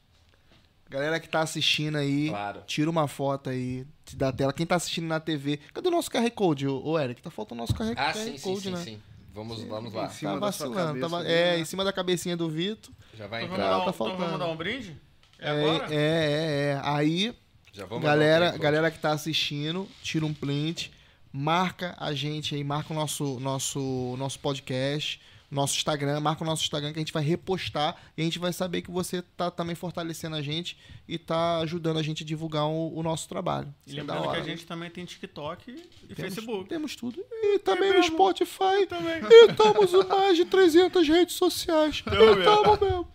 Galera 0.91 1.19
que 1.21 1.29
tá 1.29 1.41
assistindo 1.41 1.97
aí, 1.97 2.29
Claro. 2.29 2.63
tira 2.67 2.89
uma 2.91 3.07
foto 3.09 3.49
aí 3.51 3.87
da 4.15 4.31
tela. 4.33 4.53
Quem 4.53 4.67
tá 4.67 4.77
assistindo 4.77 5.07
na 5.07 5.19
TV. 5.21 5.59
Cadê 5.73 5.89
o 5.89 5.91
nosso 5.91 6.11
QR 6.11 6.31
Code, 6.31 6.67
ô, 6.67 6.99
Eric? 6.99 7.21
Tá 7.23 7.31
faltando 7.31 7.61
o 7.61 7.63
nosso 7.63 7.75
QR, 7.75 7.93
Ah, 7.97 8.13
QR 8.13 8.25
sim, 8.25 8.37
sim, 8.37 8.43
Code, 8.43 8.61
sim, 8.63 8.71
né? 8.71 8.77
sim. 8.85 9.03
Vamos, 9.35 9.63
vamos 9.63 9.93
lá. 9.93 10.07
Em 10.07 10.11
cima 10.11 10.33
Tá 10.33 10.39
vacilando. 10.39 11.01
cabeça 11.01 11.17
ali, 11.17 11.29
é, 11.33 11.53
né? 11.53 11.59
em 11.61 11.65
cima 11.65 11.85
da 11.85 11.93
cabecinha 11.93 12.37
do 12.37 12.49
Vitor. 12.51 12.93
Já 13.15 13.27
vai 13.27 13.45
Então 13.45 13.55
entrar. 13.57 13.69
vamos, 13.71 13.77
dar 13.77 13.83
um, 13.83 13.85
tá 13.85 13.91
então 13.95 14.07
vamos 14.07 14.19
faltando. 14.21 14.39
dar 14.39 14.51
um 14.51 14.57
brinde? 14.57 14.97
É, 15.39 15.47
É, 15.49 15.51
agora? 15.51 15.95
é, 15.95 15.97
é, 15.97 16.71
é. 16.73 16.81
Aí, 16.85 17.35
Já 17.73 17.85
vamos 17.87 18.05
galera, 18.05 18.55
um 18.55 18.59
galera 18.59 18.91
que 18.91 18.99
tá 18.99 19.13
assistindo, 19.13 19.87
tira 20.03 20.25
um 20.27 20.35
print, 20.35 20.91
marca 21.33 21.95
a 21.99 22.13
gente 22.15 22.55
aí, 22.55 22.65
marca 22.65 22.93
o 22.93 22.97
nosso, 22.97 23.39
nosso, 23.41 24.17
nosso 24.19 24.39
podcast, 24.41 25.21
nosso 25.51 25.77
Instagram, 25.77 26.21
marca 26.21 26.43
o 26.43 26.47
nosso 26.47 26.63
Instagram 26.63 26.93
que 26.93 26.99
a 26.99 27.01
gente 27.01 27.13
vai 27.13 27.23
repostar 27.23 27.97
e 28.17 28.21
a 28.21 28.25
gente 28.25 28.39
vai 28.39 28.53
saber 28.53 28.83
que 28.83 28.91
você 28.91 29.23
tá 29.23 29.51
também 29.51 29.75
fortalecendo 29.75 30.37
a 30.37 30.43
gente 30.43 30.77
e 31.09 31.17
tá 31.19 31.59
ajudando 31.59 31.99
a 31.99 32.03
gente 32.03 32.23
a 32.23 32.27
divulgar 32.27 32.67
o, 32.67 32.95
o 32.95 33.03
nosso 33.03 33.29
trabalho. 33.29 33.75
E 33.87 33.93
é 33.93 33.95
lembrando 33.95 34.31
que 34.31 34.37
a 34.37 34.41
né? 34.41 34.45
gente 34.45 34.67
também 34.67 34.91
tem 34.91 35.05
TikTok 35.05 35.71
e 35.71 36.15
Temos- 36.15 36.35
Facebook. 36.35 36.69
Temos 36.69 36.97
tudo. 36.97 37.25
E 37.31 37.59
também 37.61 37.93
no. 37.95 38.03
Spotify. 38.03 38.87
Também. 38.89 39.23
E 39.23 39.51
estamos 39.51 39.93
em 39.95 40.05
mais 40.07 40.37
de 40.37 40.45
300 40.45 41.09
redes 41.09 41.35
sociais. 41.37 42.03
Tamo 42.03 42.37
mesmo. 42.37 42.41
Estamos 42.41 42.81
mesmo. 42.81 43.09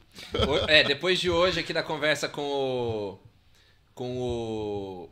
É, 0.68 0.84
depois 0.84 1.20
de 1.20 1.30
hoje 1.30 1.60
aqui 1.60 1.74
da 1.74 1.84
conversa 1.84 2.28
com 2.28 2.42
o. 2.42 3.20
Com 3.94 4.18
o, 4.20 5.10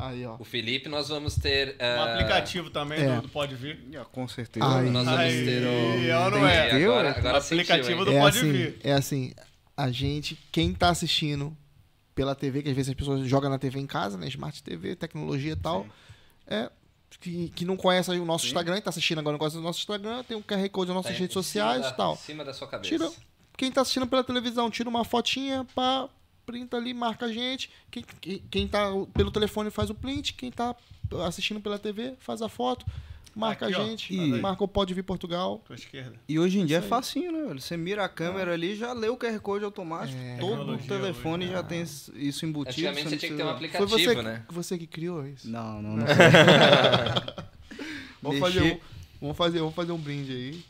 Aí, 0.00 0.24
ó. 0.26 0.36
o 0.38 0.44
Felipe, 0.44 0.88
nós 0.88 1.08
vamos 1.08 1.34
ter. 1.36 1.76
Um 1.80 1.84
ah, 2.00 2.12
aplicativo 2.14 2.70
também 2.70 3.00
É. 3.00 3.16
do, 3.16 3.22
do 3.22 3.28
Pode 3.28 3.54
Vir. 3.54 3.78
Ah, 3.98 4.04
com 4.04 4.26
certeza. 4.28 4.64
Ai. 4.66 4.86
Nós 4.90 5.04
vamos 5.04 5.20
Aí, 5.20 5.44
ter 5.44 5.62
o. 5.64 6.16
ó, 6.16 6.30
não 6.30 6.46
é? 6.46 6.70
Agora, 6.84 7.10
agora 7.10 7.38
Aplicativo 7.38 7.86
sentiu, 7.86 8.04
do 8.04 8.12
é 8.12 8.20
Pode 8.20 8.38
assim, 8.38 8.52
Vir. 8.52 8.80
É 8.82 8.92
assim, 8.92 9.32
a 9.76 9.90
gente, 9.90 10.38
quem 10.50 10.72
tá 10.74 10.88
assistindo 10.90 11.56
pela 12.14 12.34
TV, 12.34 12.62
que 12.62 12.68
às 12.68 12.74
vezes 12.76 12.90
as 12.90 12.94
pessoas 12.94 13.26
jogam 13.26 13.48
na 13.50 13.58
TV 13.58 13.78
em 13.78 13.86
casa, 13.86 14.18
né? 14.18 14.26
Smart 14.28 14.62
TV, 14.62 14.94
tecnologia 14.96 15.52
e 15.52 15.56
tal. 15.56 15.86
É. 16.46 16.70
Que, 17.18 17.48
que 17.50 17.64
não 17.64 17.76
conhece 17.76 18.10
aí 18.10 18.20
o 18.20 18.24
nosso 18.24 18.44
Sim. 18.44 18.50
Instagram, 18.50 18.76
e 18.78 18.80
tá 18.80 18.88
assistindo 18.90 19.18
agora 19.18 19.32
não 19.32 19.38
conhece 19.38 19.56
o 19.56 19.60
nosso 19.60 19.80
Instagram, 19.80 20.22
tem 20.22 20.36
um 20.36 20.42
QR 20.42 20.68
Code 20.70 20.88
nas 20.88 20.96
nossas 20.96 21.12
Tá 21.12 21.18
redes 21.18 21.34
sociais 21.34 21.86
e 21.86 21.96
tal. 21.96 22.14
Em 22.14 22.16
cima 22.18 22.44
da 22.44 22.54
sua 22.54 22.68
cabeça. 22.68 22.88
Tira- 22.88 23.10
Quem 23.56 23.70
tá 23.70 23.80
assistindo 23.82 24.06
pela 24.06 24.22
televisão, 24.24 24.70
tira 24.70 24.88
uma 24.88 25.04
fotinha, 25.04 25.66
pá, 25.74 26.08
printa 26.50 26.76
ali, 26.76 26.92
marca 26.92 27.26
a 27.26 27.32
gente. 27.32 27.70
Quem, 27.90 28.04
quem, 28.20 28.42
quem 28.50 28.68
tá 28.68 28.90
pelo 29.14 29.30
telefone 29.30 29.70
faz 29.70 29.88
o 29.90 29.94
print, 29.94 30.34
quem 30.34 30.50
tá 30.50 30.74
assistindo 31.26 31.60
pela 31.60 31.78
TV 31.78 32.14
faz 32.18 32.42
a 32.42 32.48
foto, 32.48 32.84
marca 33.34 33.66
Aqui, 33.66 33.74
a 33.76 33.84
gente, 33.84 34.14
E- 34.14 34.40
marca 34.40 34.64
o 34.64 34.68
Pode 34.68 34.92
Vir 34.94 35.02
Portugal. 35.04 35.62
Tua 35.64 35.76
esquerda. 35.76 36.14
E 36.28 36.38
hoje 36.38 36.58
em 36.58 36.66
dia 36.66 36.76
é 36.76 36.78
Isso 36.78 36.84
aí. 36.86 36.90
facinho, 36.90 37.32
né, 37.32 37.44
velho? 37.46 37.60
Você 37.60 37.76
mira 37.76 38.04
a 38.04 38.08
câmera 38.08 38.52
ali, 38.52 38.74
já 38.74 38.92
lê 38.92 39.08
o 39.08 39.16
QR 39.16 39.38
Code 39.40 39.64
automático. 39.64 40.18
É. 40.20 40.36
Todo 40.38 40.50
Tecnologia 40.58 40.88
telefone 40.88 41.44
hoje, 41.44 41.52
já 41.54 41.62
tem 41.62 41.82
isso 41.82 42.44
embutido. 42.46 42.70
Antigamente 42.88 43.04
você 43.08 43.14
não 43.14 43.18
tinha 43.18 43.30
que 43.32 43.36
ter 43.36 43.44
um 43.44 43.48
aplicativo, 43.50 43.88
Foi 43.88 43.98
você, 44.04 44.22
né? 44.22 44.44
que- 44.48 44.54
você 44.54 44.78
que 44.78 44.86
criou 44.86 45.26
isso? 45.26 45.48
Não, 45.48 45.80
não, 45.80 45.96
não. 45.96 46.06
Vamos 48.22 48.38
fazer, 48.38 48.62
um, 48.62 48.78
vamos, 49.20 49.36
fazer, 49.36 49.58
vamos 49.60 49.74
fazer 49.74 49.92
um 49.92 49.98
brinde 49.98 50.32
aí. 50.32 50.64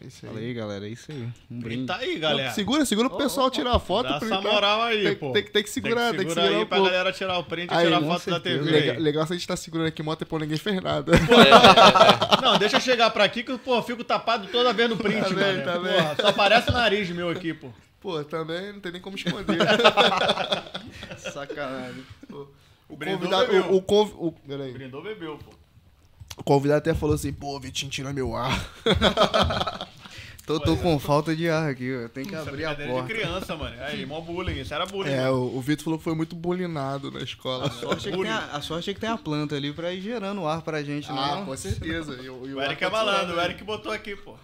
É 0.00 0.06
isso 0.06 0.24
aí. 0.26 0.32
Fala 0.32 0.44
aí, 0.44 0.54
galera, 0.54 0.86
é 0.86 0.90
isso 0.90 1.10
aí. 1.10 1.28
Um 1.50 1.60
brinde. 1.60 1.86
tá 1.86 1.96
aí, 1.96 2.18
galera. 2.20 2.52
Segura, 2.52 2.84
segura 2.84 3.08
pro 3.08 3.18
pessoal 3.18 3.50
tirar 3.50 3.74
a 3.74 3.78
foto. 3.80 4.08
Dá 4.08 4.16
essa 4.16 4.40
moral 4.40 4.82
aí, 4.82 5.02
tem, 5.02 5.16
pô. 5.16 5.32
tem, 5.32 5.42
tem 5.42 5.62
que 5.64 5.70
segurar, 5.70 6.10
tem 6.14 6.20
que 6.24 6.28
segurar, 6.32 6.42
aí 6.48 6.56
um 6.56 6.66
pra 6.66 6.76
pouco. 6.78 6.90
galera 6.92 7.12
tirar 7.12 7.36
o 7.38 7.42
print 7.44 7.68
e 7.70 7.74
Aí, 7.74 7.84
tirar 7.86 7.96
a 7.98 8.00
foto 8.00 8.10
da 8.12 8.18
certeza. 8.36 8.58
TV. 8.64 8.70
Legal, 8.70 8.94
aí. 8.94 9.00
legal 9.02 9.26
se 9.26 9.32
a 9.32 9.36
gente 9.36 9.48
tá 9.48 9.56
segurando 9.56 9.88
aqui 9.88 10.00
moto 10.02 10.22
e 10.22 10.24
pô, 10.24 10.38
ninguém 10.38 10.56
fez 10.56 10.80
nada. 10.80 11.12
Não, 12.42 12.58
deixa 12.58 12.76
eu 12.76 12.80
chegar 12.80 13.10
pra 13.10 13.24
aqui 13.24 13.42
que 13.42 13.58
pô, 13.58 13.74
eu 13.76 13.82
fico 13.82 14.04
tapado 14.04 14.46
toda 14.48 14.72
vez 14.72 14.88
no 14.88 14.96
print, 14.96 15.20
Tá 15.20 15.30
bem, 15.34 15.62
tá 15.64 15.78
bem. 15.80 15.92
Porra, 15.92 16.16
só 16.20 16.26
aparece 16.28 16.70
o 16.70 16.72
nariz 16.72 17.10
meu 17.10 17.28
aqui, 17.28 17.52
pô. 17.52 17.68
Pô, 18.00 18.22
também 18.22 18.72
não 18.72 18.78
tem 18.80 18.92
nem 18.92 19.00
como 19.00 19.16
esconder. 19.16 19.58
Sacanagem. 21.18 22.04
o 22.88 22.96
Brindou, 22.96 23.18
convidado. 23.18 23.46
bebeu. 23.52 23.72
O, 23.72 23.76
o, 23.78 23.82
conv- 23.82 24.14
o-. 24.16 24.34
Brindou, 24.72 25.02
bebeu, 25.02 25.38
pô. 25.38 25.57
O 26.38 26.42
convidado 26.44 26.78
até 26.78 26.94
falou 26.94 27.14
assim: 27.14 27.32
pô, 27.32 27.58
Vitinho, 27.60 27.90
tira 27.90 28.12
meu 28.12 28.34
ar. 28.34 28.68
Tô, 30.48 30.58
tô 30.58 30.78
com 30.78 30.98
falta 30.98 31.36
de 31.36 31.46
ar 31.50 31.68
aqui, 31.68 31.84
eu 31.84 32.08
tenho 32.08 32.26
que 32.26 32.34
Isso 32.34 32.42
é 32.42 32.48
abrir 32.48 32.64
a 32.64 32.68
brincadeira 32.72 32.90
porta. 32.94 33.06
de 33.08 33.20
criança, 33.20 33.54
mano. 33.54 33.76
Aí, 33.82 34.06
mó 34.06 34.18
bullying. 34.22 34.58
Isso 34.58 34.72
era 34.72 34.86
bullying. 34.86 35.10
É, 35.10 35.24
mano. 35.24 35.42
o, 35.42 35.58
o 35.58 35.60
Vitor 35.60 35.84
falou 35.84 35.98
que 35.98 36.04
foi 36.04 36.14
muito 36.14 36.34
bulinado 36.34 37.10
na 37.10 37.20
escola. 37.20 37.66
A 37.66 37.70
sorte, 37.70 38.08
é 38.08 38.12
que 38.12 38.16
tem 38.16 38.30
a, 38.30 38.38
a 38.46 38.62
sorte 38.62 38.88
é 38.90 38.94
que 38.94 39.00
tem 39.00 39.10
a 39.10 39.18
planta 39.18 39.56
ali 39.56 39.74
pra 39.74 39.92
ir 39.92 40.00
gerando 40.00 40.46
ar 40.46 40.62
pra 40.62 40.82
gente, 40.82 41.06
Ah, 41.10 41.40
né? 41.40 41.44
com 41.44 41.54
certeza. 41.54 42.14
E 42.22 42.30
o, 42.30 42.48
e 42.48 42.54
O 42.54 42.62
Eric 42.62 42.82
é 42.82 42.86
ar 42.86 42.90
malandro, 42.90 43.36
o 43.36 43.40
Eric 43.42 43.62
botou 43.62 43.92
aqui, 43.92 44.16
pô. 44.16 44.36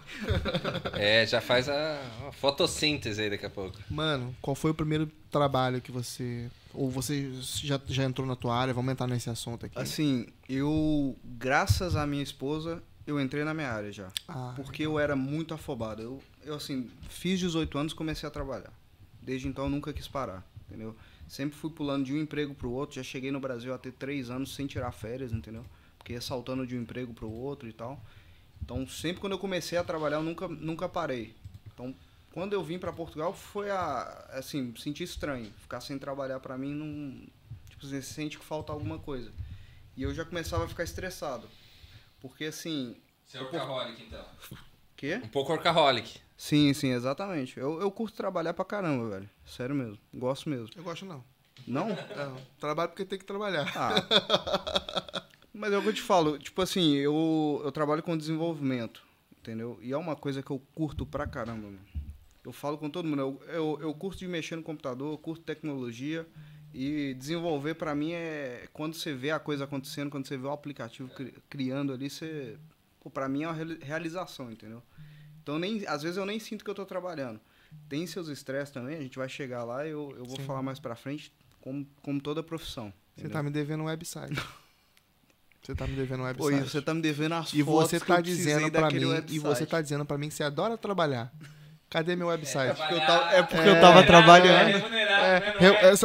É, 0.93 1.25
já 1.25 1.41
faz 1.41 1.67
a, 1.67 1.99
a 2.29 2.31
fotossíntese 2.33 3.23
aí 3.23 3.31
daqui 3.31 3.47
a 3.47 3.49
pouco. 3.49 3.75
Mano, 3.89 4.35
qual 4.43 4.53
foi 4.53 4.69
o 4.69 4.75
primeiro 4.75 5.09
trabalho 5.31 5.81
que 5.81 5.91
você. 5.91 6.51
Ou 6.75 6.89
você 6.89 7.31
já, 7.41 7.79
já 7.87 8.03
entrou 8.03 8.27
na 8.27 8.35
tua 8.35 8.55
área? 8.55 8.73
Vamos 8.73 8.91
entrar 8.91 9.07
nesse 9.07 9.29
assunto 9.29 9.65
aqui. 9.65 9.77
Assim, 9.79 10.27
eu, 10.47 11.15
graças 11.23 11.95
à 11.95 12.05
minha 12.05 12.23
esposa, 12.23 12.83
eu 13.07 13.19
entrei 13.19 13.43
na 13.43 13.53
minha 13.53 13.69
área 13.69 13.91
já. 13.91 14.11
Ah, 14.27 14.53
Porque 14.55 14.83
eu 14.83 14.99
era 14.99 15.15
muito 15.15 15.53
afobado. 15.53 16.01
Eu, 16.01 16.23
eu 16.43 16.55
assim, 16.55 16.89
fiz 17.09 17.39
18 17.39 17.77
anos 17.77 17.93
comecei 17.93 18.27
a 18.27 18.31
trabalhar. 18.31 18.73
Desde 19.21 19.47
então 19.47 19.65
eu 19.65 19.69
nunca 19.69 19.91
quis 19.93 20.07
parar, 20.07 20.45
entendeu? 20.67 20.95
Sempre 21.27 21.57
fui 21.57 21.71
pulando 21.71 22.05
de 22.05 22.13
um 22.13 22.17
emprego 22.17 22.53
pro 22.53 22.71
outro. 22.71 22.95
Já 22.95 23.03
cheguei 23.03 23.31
no 23.31 23.39
Brasil 23.39 23.73
a 23.73 23.77
ter 23.77 23.91
três 23.91 24.29
anos 24.29 24.53
sem 24.53 24.67
tirar 24.67 24.91
férias, 24.91 25.31
entendeu? 25.33 25.65
Porque 25.97 26.13
ia 26.13 26.21
saltando 26.21 26.67
de 26.67 26.77
um 26.77 26.81
emprego 26.81 27.13
pro 27.13 27.29
outro 27.29 27.67
e 27.67 27.73
tal. 27.73 28.03
Então, 28.61 28.87
sempre 28.87 29.21
quando 29.21 29.33
eu 29.33 29.39
comecei 29.39 29.77
a 29.77 29.83
trabalhar, 29.83 30.17
eu 30.17 30.23
nunca, 30.23 30.47
nunca 30.47 30.87
parei. 30.87 31.35
Então, 31.73 31.95
quando 32.35 32.51
eu 32.51 32.61
vim 32.61 32.77
para 32.77 32.91
Portugal, 32.91 33.33
foi 33.33 33.71
a, 33.71 34.27
assim, 34.33 34.73
senti 34.75 35.03
estranho. 35.03 35.49
Ficar 35.57 35.79
sem 35.79 35.97
trabalhar 35.97 36.37
para 36.41 36.57
mim 36.57 36.73
não, 36.73 37.25
tipo, 37.69 37.87
você 37.87 38.01
sente 38.01 38.37
que 38.37 38.43
falta 38.43 38.73
alguma 38.73 38.99
coisa. 38.99 39.31
E 39.95 40.03
eu 40.03 40.13
já 40.13 40.25
começava 40.25 40.65
a 40.65 40.67
ficar 40.67 40.83
estressado. 40.83 41.47
Porque 42.19 42.43
assim, 42.43 42.97
Você 43.25 43.37
é 43.37 43.41
workaholic, 43.41 44.03
então. 44.03 44.25
quê? 44.97 45.21
Um 45.23 45.29
pouco 45.29 45.53
workaholic. 45.53 46.19
Sim, 46.35 46.73
sim, 46.73 46.89
exatamente. 46.89 47.57
Eu, 47.57 47.79
eu 47.79 47.89
curto 47.89 48.17
trabalhar 48.17 48.53
pra 48.53 48.65
caramba, 48.65 49.11
velho. 49.11 49.29
Sério 49.45 49.73
mesmo. 49.73 49.97
Gosto 50.13 50.49
mesmo. 50.49 50.67
eu 50.75 50.83
gosto 50.83 51.05
não. 51.05 51.23
Não? 51.65 51.87
Não, 52.17 52.35
trabalho 52.59 52.89
porque 52.89 53.05
tem 53.05 53.17
que 53.17 53.23
trabalhar. 53.23 53.71
Ah. 53.77 55.25
Mas 55.53 55.71
é 55.71 55.77
o 55.77 55.81
que 55.81 55.87
eu 55.87 55.93
te 55.93 56.01
falo. 56.01 56.37
Tipo 56.37 56.61
assim, 56.61 56.95
eu, 56.95 57.61
eu 57.63 57.71
trabalho 57.71 58.03
com 58.03 58.17
desenvolvimento, 58.17 59.01
entendeu? 59.39 59.79
E 59.81 59.93
é 59.93 59.97
uma 59.97 60.17
coisa 60.17 60.43
que 60.43 60.51
eu 60.51 60.61
curto 60.75 61.05
pra 61.05 61.25
caramba, 61.25 61.67
mano. 61.67 61.79
Eu 62.45 62.53
falo 62.53 62.77
com 62.77 62.89
todo 62.89 63.07
mundo. 63.07 63.19
Eu, 63.21 63.41
eu, 63.47 63.77
eu 63.81 63.93
curto 63.93 64.19
de 64.19 64.27
mexer 64.27 64.55
no 64.55 64.63
computador, 64.63 65.13
eu 65.13 65.17
curto 65.17 65.43
tecnologia. 65.43 66.25
E 66.73 67.13
desenvolver 67.13 67.75
pra 67.75 67.95
mim 67.95 68.11
é 68.11 68.67
quando 68.73 68.93
você 68.95 69.13
vê 69.13 69.31
a 69.31 69.39
coisa 69.39 69.63
acontecendo, 69.63 70.09
quando 70.09 70.27
você 70.27 70.37
vê 70.37 70.45
o 70.45 70.51
aplicativo 70.51 71.07
cri- 71.09 71.33
criando 71.49 71.93
ali, 71.93 72.09
você. 72.09 72.57
Pô, 72.99 73.09
pra 73.09 73.29
mim 73.29 73.43
é 73.43 73.47
uma 73.47 73.53
reali- 73.53 73.79
realização, 73.81 74.51
entendeu? 74.51 74.83
Então, 75.41 75.57
nem, 75.57 75.87
às 75.87 76.01
vezes 76.03 76.17
eu 76.17 76.25
nem 76.25 76.37
sinto 76.39 76.65
que 76.65 76.69
eu 76.69 76.75
tô 76.75 76.85
trabalhando. 76.85 77.39
Tem 77.87 78.05
seus 78.05 78.27
estresses 78.27 78.73
também, 78.73 78.97
a 78.97 79.01
gente 79.01 79.17
vai 79.17 79.29
chegar 79.29 79.63
lá 79.63 79.85
e 79.87 79.91
eu, 79.91 80.13
eu 80.17 80.25
vou 80.25 80.35
Sim. 80.37 80.43
falar 80.43 80.61
mais 80.61 80.79
pra 80.79 80.95
frente, 80.95 81.31
como, 81.61 81.87
como 82.01 82.19
toda 82.21 82.43
profissão. 82.43 82.87
Você 83.15 83.21
entendeu? 83.21 83.31
tá 83.31 83.43
me 83.43 83.51
devendo 83.51 83.81
um 83.83 83.85
website. 83.85 84.33
Você 85.63 85.73
tá 85.73 85.87
me 85.87 85.95
devendo 85.95 86.19
um 86.23 86.33
Pô, 86.33 86.45
website. 86.45 86.67
e 86.67 86.69
você 86.69 86.81
tá 86.81 86.93
me 86.93 87.01
devendo 87.01 87.33
as 87.33 87.51
E 87.51 87.63
fotos 87.63 87.89
você 87.89 87.99
que 87.99 88.05
tá 88.05 88.21
precisei 88.21 88.53
dizendo 88.53 88.71
pra 88.71 88.81
daquele 88.81 89.05
mim, 89.05 89.11
e 89.11 89.13
website. 89.15 89.39
você 89.39 89.65
tá 89.65 89.81
dizendo 89.81 90.05
pra 90.05 90.15
mim 90.17 90.27
que 90.27 90.35
você 90.35 90.43
adora 90.43 90.77
trabalhar. 90.77 91.33
Cadê 91.89 92.15
meu 92.15 92.27
website? 92.27 92.77
eu 92.91 92.99
tava- 92.99 93.31
é 93.35 93.43
porque 93.43 93.69
eu 93.69 93.79
tava 93.79 94.03
trabalhando. 94.03 94.69
É, 94.69 95.55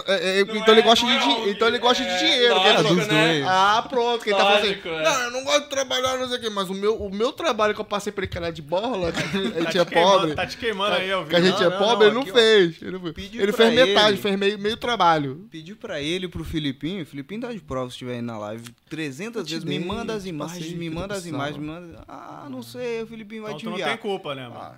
é, 0.07 0.38
é, 0.38 0.40
então 0.43 0.73
ele 0.75 0.83
gosta 0.83 1.05
de 1.05 1.51
então 1.51 1.66
ele 1.66 1.79
gosta 1.79 2.05
de 2.05 2.19
dinheiro. 2.19 2.55
dos 2.95 3.07
dois. 3.09 3.45
Ah, 3.47 3.85
pronto, 3.88 4.23
que 4.23 4.31
ele 4.31 4.37
tá 4.38 4.45
falando 4.45 4.59
assim. 4.59 4.69
Lógico, 4.69 4.88
é. 4.88 5.03
Não, 5.03 5.21
eu 5.23 5.31
não 5.33 5.45
gosto 5.45 5.62
de 5.64 5.71
trabalhar, 5.71 6.16
não 6.19 6.29
sei 6.29 6.37
o 6.38 6.40
quê, 6.40 6.51
mas 6.51 6.69
o 6.71 6.75
meu, 6.75 6.97
o 6.97 7.11
meu 7.12 7.33
trabalho 7.33 7.75
que 7.75 7.81
eu 7.81 7.85
passei 7.85 8.12
pra 8.12 8.23
ele 8.25 8.31
que 8.31 8.38
era 8.38 8.53
de 8.53 8.62
bola, 8.62 9.11
que 9.11 9.19
a 9.21 9.61
gente 9.62 9.71
te 9.73 9.79
é 9.79 9.85
pobre, 9.85 10.35
Tá 10.35 10.47
te 10.47 10.57
queimando 10.59 10.95
aí, 10.95 11.09
eu 11.09 11.25
vi. 11.25 11.31
que 11.31 11.37
a 11.37 11.40
gente 11.40 11.61
Não, 11.61 11.66
é 11.73 11.79
pobre, 11.79 12.11
não, 12.11 12.21
ele 12.21 12.27
não 12.27 12.35
fez. 12.35 12.83
Ele, 12.83 12.91
não 12.93 13.01
fez. 13.01 13.14
Pediu 13.14 13.43
Ele 13.43 13.53
pra 13.53 13.66
fez 13.66 13.74
metade, 13.87 14.09
ele. 14.11 14.16
fez 14.18 14.39
meio, 14.39 14.59
meio 14.59 14.76
trabalho. 14.76 15.49
Pediu 15.51 15.76
pra 15.76 16.01
ele 16.01 16.26
e 16.26 16.28
pro 16.28 16.45
Filipinho, 16.45 17.03
o 17.03 17.07
Filipinho 17.07 17.41
dá 17.41 17.53
de 17.53 17.59
prova 17.61 17.87
se 17.89 17.95
estiver 17.95 18.14
aí 18.14 18.22
na 18.22 18.39
live, 18.39 18.70
300 18.89 19.41
Eu 19.41 19.45
te 19.47 19.51
vezes, 19.55 19.64
me 19.64 19.78
manda 19.81 20.12
as 20.14 20.24
imagens, 20.24 20.72
me 20.72 20.89
manda 20.91 21.14
as 21.14 21.26
imagens, 21.26 21.57
me 21.57 21.66
precisava. 21.66 21.97
manda... 21.97 22.05
Ah, 22.07 22.47
não 22.49 22.62
sei, 22.62 23.03
o 23.03 23.07
Filipinho 23.09 23.43
vai 23.43 23.51
Então 23.53 23.59
te 23.59 23.64
tu 23.64 23.70
não 23.70 23.72
enviar. 23.72 23.89
tem 23.91 23.99
culpa, 23.99 24.35
né, 24.37 24.47
mano? 24.49 24.74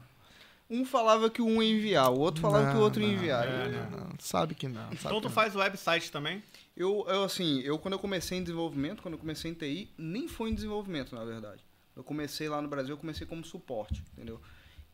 Um 0.72 0.84
falava 0.86 1.28
que 1.28 1.42
um 1.42 1.62
ia 1.62 1.70
enviar, 1.76 2.10
o 2.10 2.18
outro 2.18 2.40
falava 2.40 2.66
que 2.70 2.72
o 2.72 2.74
Não, 2.76 2.82
outro 2.82 3.02
ia 3.02 3.08
não, 3.08 3.14
enviar. 3.14 3.46
é, 3.46 3.68
Não, 3.90 3.90
não, 3.90 4.08
sabe 4.18 4.54
que 4.54 4.66
não. 4.66 4.80
Sabe 4.82 4.94
Então 4.96 5.20
tu 5.20 5.24
não. 5.28 5.30
faz 5.30 5.54
website 5.54 6.10
também? 6.10 6.42
Eu, 6.76 7.04
eu, 7.08 7.24
assim, 7.24 7.60
eu 7.60 7.78
quando 7.78 7.92
eu 7.94 7.98
comecei 7.98 8.38
em 8.38 8.42
desenvolvimento, 8.42 9.02
quando 9.02 9.14
eu 9.14 9.18
comecei 9.20 9.50
em 9.50 9.54
TI, 9.54 9.92
nem 9.98 10.26
foi 10.28 10.48
em 10.50 10.54
desenvolvimento, 10.54 11.14
na 11.14 11.24
verdade. 11.24 11.62
Eu 11.94 12.02
comecei 12.02 12.48
lá 12.48 12.62
no 12.62 12.68
Brasil, 12.68 12.94
eu 12.94 12.98
comecei 12.98 13.26
como 13.26 13.44
suporte, 13.44 14.02
entendeu? 14.14 14.40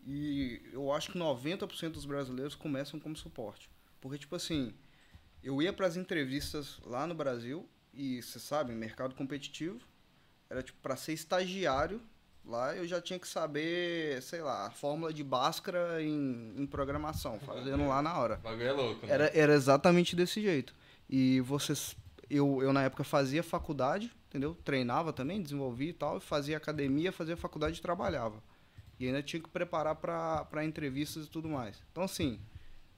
E 0.04 0.60
eu 0.72 0.92
acho 0.92 1.12
que 1.12 1.18
90% 1.18 1.90
dos 1.90 2.04
brasileiros 2.04 2.54
começam 2.56 2.98
como 2.98 3.16
suporte. 3.16 3.70
Porque, 4.00 4.18
tipo 4.18 4.34
assim, 4.34 4.74
eu 5.44 5.62
ia 5.62 5.72
para 5.72 5.86
as 5.86 5.96
entrevistas 5.96 6.80
lá 6.84 7.06
no 7.06 7.14
Brasil 7.14 7.68
e 7.94 8.20
você 8.22 8.38
sabe, 8.40 8.72
mercado 8.74 9.14
competitivo, 9.14 9.78
era 10.50 10.62
tipo 10.62 10.78
para 10.82 10.96
ser 10.96 11.12
estagiário 11.12 12.00
lá 12.48 12.74
eu 12.74 12.86
já 12.86 13.00
tinha 13.00 13.18
que 13.18 13.28
saber, 13.28 14.22
sei 14.22 14.40
lá, 14.40 14.66
a 14.66 14.70
fórmula 14.70 15.12
de 15.12 15.22
Bhaskara 15.22 16.02
em, 16.02 16.54
em 16.56 16.66
programação, 16.66 17.38
fazendo 17.40 17.86
lá 17.86 18.02
na 18.02 18.18
hora. 18.18 18.36
O 18.36 18.42
bagulho 18.42 18.66
é 18.66 18.72
louco, 18.72 19.06
né? 19.06 19.12
Era, 19.12 19.38
era 19.38 19.54
exatamente 19.54 20.16
desse 20.16 20.40
jeito. 20.40 20.74
E 21.08 21.40
vocês. 21.42 21.94
Eu, 22.28 22.62
eu, 22.62 22.72
na 22.72 22.82
época, 22.82 23.04
fazia 23.04 23.42
faculdade, 23.42 24.12
entendeu? 24.28 24.56
Treinava 24.64 25.12
também, 25.12 25.40
desenvolvia 25.40 25.90
e 25.90 25.94
tal, 25.94 26.20
fazia 26.20 26.56
academia, 26.56 27.12
fazia 27.12 27.36
faculdade 27.36 27.78
e 27.78 27.82
trabalhava. 27.82 28.42
E 29.00 29.06
ainda 29.06 29.22
tinha 29.22 29.40
que 29.40 29.48
preparar 29.48 29.94
para 29.94 30.64
entrevistas 30.64 31.26
e 31.26 31.28
tudo 31.28 31.48
mais. 31.48 31.82
Então, 31.92 32.02
assim, 32.02 32.38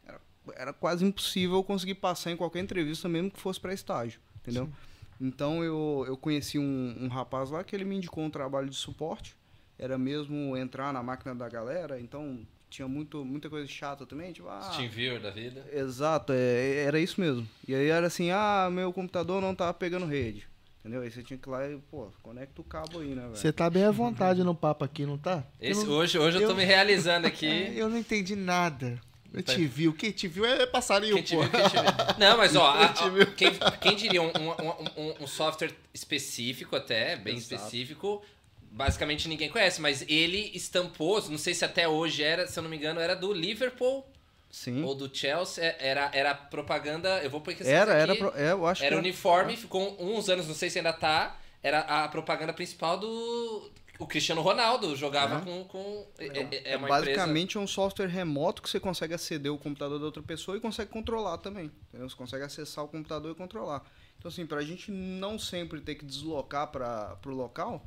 era, 0.05 0.21
era 0.55 0.73
quase 0.73 1.05
impossível 1.05 1.63
conseguir 1.63 1.97
passar 1.97 2.31
em 2.31 2.37
qualquer 2.37 2.61
entrevista, 2.61 3.09
mesmo 3.09 3.31
que 3.31 3.41
fosse 3.41 3.61
para 3.61 3.73
estágio, 3.73 4.21
entendeu? 4.37 4.67
Sim. 4.67 4.73
Então, 5.21 5.63
eu, 5.63 6.05
eu 6.09 6.17
conheci 6.17 6.59
um, 6.59 6.97
um 6.99 7.09
rapaz 7.09 7.51
lá 7.51 7.63
que 7.63 7.77
ele 7.77 7.85
me 7.85 7.97
indicou 7.97 8.25
um 8.25 8.31
trabalho 8.31 8.71
de 8.71 8.77
suporte. 8.77 9.37
Era 9.81 9.97
mesmo 9.97 10.55
entrar 10.59 10.93
na 10.93 11.03
máquina 11.03 11.35
da 11.35 11.49
galera, 11.49 11.99
então 11.99 12.41
tinha 12.69 12.87
muito, 12.87 13.25
muita 13.25 13.49
coisa 13.49 13.67
chata 13.67 14.05
também, 14.05 14.31
tipo, 14.31 14.47
ah... 14.47 14.61
Steam 14.75 15.19
da 15.19 15.31
vida. 15.31 15.65
Exato, 15.73 16.35
é, 16.35 16.85
era 16.85 17.01
isso 17.01 17.19
mesmo. 17.19 17.49
E 17.67 17.75
aí 17.75 17.89
era 17.89 18.07
assim, 18.07 18.31
ah, 18.31 18.69
meu 18.71 18.93
computador 18.93 19.41
não 19.41 19.55
tava 19.55 19.73
pegando 19.73 20.05
rede. 20.05 20.47
Entendeu? 20.81 21.01
Aí 21.01 21.11
você 21.11 21.23
tinha 21.23 21.39
que 21.39 21.49
ir 21.49 21.51
lá 21.51 21.67
e, 21.67 21.79
pô, 21.91 22.09
conecta 22.23 22.61
o 22.61 22.65
cabo 22.65 23.01
aí, 23.01 23.15
né, 23.15 23.23
velho? 23.23 23.37
Você 23.37 23.51
tá 23.51 23.71
bem 23.71 23.85
à 23.85 23.91
vontade 23.91 24.45
no 24.45 24.55
papo 24.55 24.85
aqui, 24.85 25.07
não 25.07 25.17
tá? 25.17 25.45
Esse, 25.59 25.87
não, 25.87 25.95
hoje, 25.95 26.19
hoje 26.19 26.37
eu, 26.37 26.43
eu 26.43 26.49
tô 26.49 26.55
me 26.55 26.65
realizando 26.65 27.27
aqui. 27.27 27.47
eu 27.75 27.89
não 27.89 27.97
entendi 27.97 28.37
nada. 28.37 29.01
Eu 29.33 29.43
te 29.43 29.65
viu. 29.65 29.95
Quem 29.95 30.11
te 30.11 30.29
viu 30.29 30.45
é 30.45 30.67
passarinho, 30.67 31.23
quem 31.23 31.39
pô. 31.39 31.43
Viu, 31.43 31.51
quem 31.51 31.61
viu. 31.61 31.83
Não, 32.19 32.37
mas 32.37 32.55
ó, 32.57 32.67
a, 32.67 32.85
a, 32.85 33.27
quem, 33.35 33.51
quem, 33.81 33.97
diria 33.97 34.21
um, 34.21 34.27
um, 34.27 35.03
um, 35.03 35.15
um, 35.23 35.27
software 35.27 35.73
específico 35.95 36.77
até, 36.77 37.17
bem 37.17 37.37
Exato. 37.37 37.55
específico, 37.55 38.23
basicamente 38.71 39.29
ninguém 39.29 39.49
conhece, 39.49 39.81
mas 39.81 40.05
ele 40.09 40.51
estampou, 40.55 41.21
não 41.29 41.39
sei 41.39 41.53
se 41.55 41.65
até 41.65 41.89
hoje 41.89 42.23
era, 42.23 42.47
se 42.47 42.59
eu 42.59 42.63
não 42.63 42.71
me 42.71 42.77
engano, 42.77 43.01
era 43.01 43.15
do 43.15 43.33
Liverpool. 43.33 44.07
Sim. 44.51 44.83
Ou 44.83 44.97
do 44.97 45.15
Chelsea, 45.15 45.63
é, 45.63 45.77
era, 45.79 46.11
era 46.13 46.35
propaganda. 46.35 47.23
Eu 47.23 47.31
vou 47.31 47.41
pôr 47.41 47.55
Era, 47.61 47.95
era, 47.95 48.17
pro, 48.17 48.33
é, 48.37 48.51
eu 48.51 48.67
acho 48.67 48.83
Era 48.83 48.99
uniforme, 48.99 49.57
ficou 49.57 49.97
uns 50.01 50.29
anos, 50.29 50.49
não 50.49 50.55
sei 50.55 50.69
se 50.69 50.79
ainda 50.79 50.93
tá. 50.93 51.39
Era 51.63 51.81
a 51.81 52.09
propaganda 52.09 52.53
principal 52.53 52.99
do. 52.99 53.71
O 53.99 54.07
Cristiano 54.07 54.41
Ronaldo 54.41 54.97
jogava 54.97 55.37
é. 55.37 55.41
com. 55.43 55.65
com 55.65 56.07
é, 56.19 56.27
é, 56.27 56.73
é 56.73 56.79
basicamente 56.79 57.51
empresa... 57.51 57.61
um 57.61 57.67
software 57.67 58.09
remoto 58.09 58.61
que 58.61 58.69
você 58.69 58.81
consegue 58.81 59.15
aceder 59.15 59.53
o 59.53 59.59
computador 59.59 60.01
da 60.01 60.07
outra 60.07 60.23
pessoa 60.23 60.57
e 60.57 60.61
consegue 60.61 60.91
controlar 60.91 61.39
também. 61.39 61.71
Entendeu? 61.89 62.09
Você 62.09 62.17
consegue 62.17 62.43
acessar 62.43 62.85
o 62.85 62.89
computador 62.89 63.31
e 63.31 63.35
controlar. 63.37 63.85
Então, 64.19 64.31
assim, 64.31 64.45
pra 64.45 64.63
gente 64.63 64.91
não 64.91 65.39
sempre 65.39 65.81
ter 65.81 65.95
que 65.95 66.05
deslocar 66.05 66.69
para 66.69 67.17
o 67.25 67.31
local, 67.31 67.85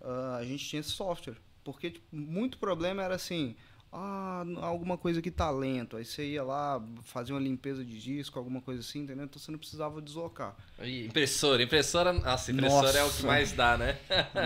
uh, 0.00 0.36
a 0.36 0.44
gente 0.44 0.64
tinha 0.66 0.80
esse 0.80 0.90
software. 0.90 1.36
Porque 1.64 1.90
tipo, 1.90 2.04
muito 2.10 2.58
problema 2.58 3.02
era 3.02 3.14
assim, 3.14 3.54
ah, 3.92 4.44
alguma 4.62 4.96
coisa 4.96 5.20
que 5.20 5.30
tá 5.30 5.50
lento. 5.50 5.96
Aí 5.96 6.04
você 6.04 6.24
ia 6.24 6.42
lá 6.42 6.82
fazer 7.02 7.32
uma 7.32 7.40
limpeza 7.40 7.84
de 7.84 8.00
disco, 8.00 8.38
alguma 8.38 8.60
coisa 8.60 8.80
assim, 8.80 9.00
entendeu? 9.00 9.24
Então 9.24 9.40
você 9.40 9.50
não 9.50 9.58
precisava 9.58 10.00
deslocar. 10.00 10.56
E 10.80 11.06
impressora, 11.06 11.62
impressora, 11.62 12.12
nossa, 12.12 12.52
impressora 12.52 12.86
nossa. 12.86 12.98
é 12.98 13.04
o 13.04 13.10
que 13.10 13.26
mais 13.26 13.52
dá, 13.52 13.76
né? 13.76 13.98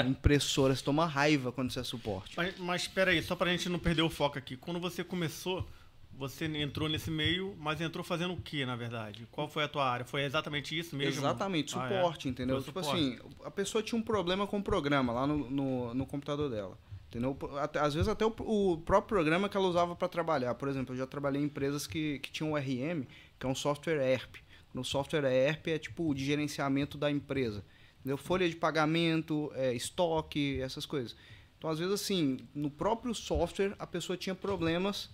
impressora, 0.07 0.75
você 0.75 0.83
toma 0.83 1.07
raiva 1.07 1.53
quando 1.53 1.71
você 1.71 1.81
é 1.81 1.85
suporte. 1.85 2.37
Mas, 2.37 2.59
mas 2.59 2.83
espera 2.83 3.11
aí, 3.11 3.23
só 3.23 3.37
pra 3.37 3.51
gente 3.51 3.69
não 3.69 3.79
perder 3.79 4.03
o 4.03 4.11
foco 4.11 4.39
aqui. 4.39 4.57
Quando 4.57 4.81
você 4.81 5.05
começou, 5.05 5.69
você 6.17 6.47
entrou 6.47 6.89
nesse 6.89 7.11
meio, 7.11 7.57
mas 7.59 7.81
entrou 7.81 8.05
fazendo 8.05 8.35
o 8.35 8.41
que, 8.41 8.65
na 8.65 8.77
verdade? 8.77 9.27
Qual 9.31 9.49
foi 9.49 9.65
a 9.65 9.69
tua 9.69 9.89
área? 9.89 10.05
Foi 10.05 10.23
exatamente 10.23 10.79
isso 10.79 10.97
mesmo? 10.97 11.21
Exatamente, 11.21 11.73
suporte, 11.73 12.27
ah, 12.27 12.29
é. 12.29 12.31
entendeu? 12.31 12.57
Foi 12.57 12.65
tipo 12.65 12.83
suporte. 12.83 13.03
assim, 13.03 13.19
a 13.45 13.51
pessoa 13.51 13.83
tinha 13.83 13.99
um 13.99 14.03
problema 14.03 14.47
com 14.47 14.59
o 14.59 14.63
programa 14.63 15.13
lá 15.13 15.27
no, 15.27 15.51
no, 15.51 15.95
no 15.95 16.07
computador 16.07 16.51
dela. 16.51 16.79
Entendeu? 17.09 17.39
Até, 17.61 17.79
às 17.79 17.95
vezes 17.95 18.09
até 18.09 18.27
o, 18.27 18.35
o, 18.41 18.79
próprio 18.79 19.17
programa 19.17 19.49
que 19.49 19.57
ela 19.57 19.69
usava 19.69 19.95
para 19.95 20.09
trabalhar. 20.09 20.55
Por 20.57 20.69
exemplo, 20.69 20.95
eu 20.95 20.99
já 20.99 21.07
trabalhei 21.07 21.41
em 21.41 21.45
empresas 21.45 21.87
que, 21.87 22.19
que 22.19 22.31
tinham 22.33 22.53
o 22.53 22.57
RM, 22.57 23.05
que 23.39 23.47
é 23.47 23.49
um 23.49 23.55
software 23.55 24.03
ERP. 24.13 24.39
No 24.73 24.85
software 24.85 25.25
ERP 25.25 25.69
é 25.69 25.79
tipo 25.79 26.13
de 26.13 26.25
gerenciamento 26.25 26.99
da 26.99 27.09
empresa. 27.11 27.65
Entendeu? 28.01 28.17
Folha 28.17 28.49
de 28.49 28.57
pagamento, 28.57 29.53
é, 29.55 29.73
estoque, 29.73 30.61
essas 30.61 30.85
coisas. 30.85 31.15
Então, 31.57 31.71
às 31.71 31.79
vezes, 31.79 31.95
assim, 31.95 32.39
no 32.53 32.69
próprio 32.69 33.15
software 33.15 33.77
a 33.79 33.87
pessoa 33.87 34.17
tinha 34.17 34.35
problemas 34.35 35.09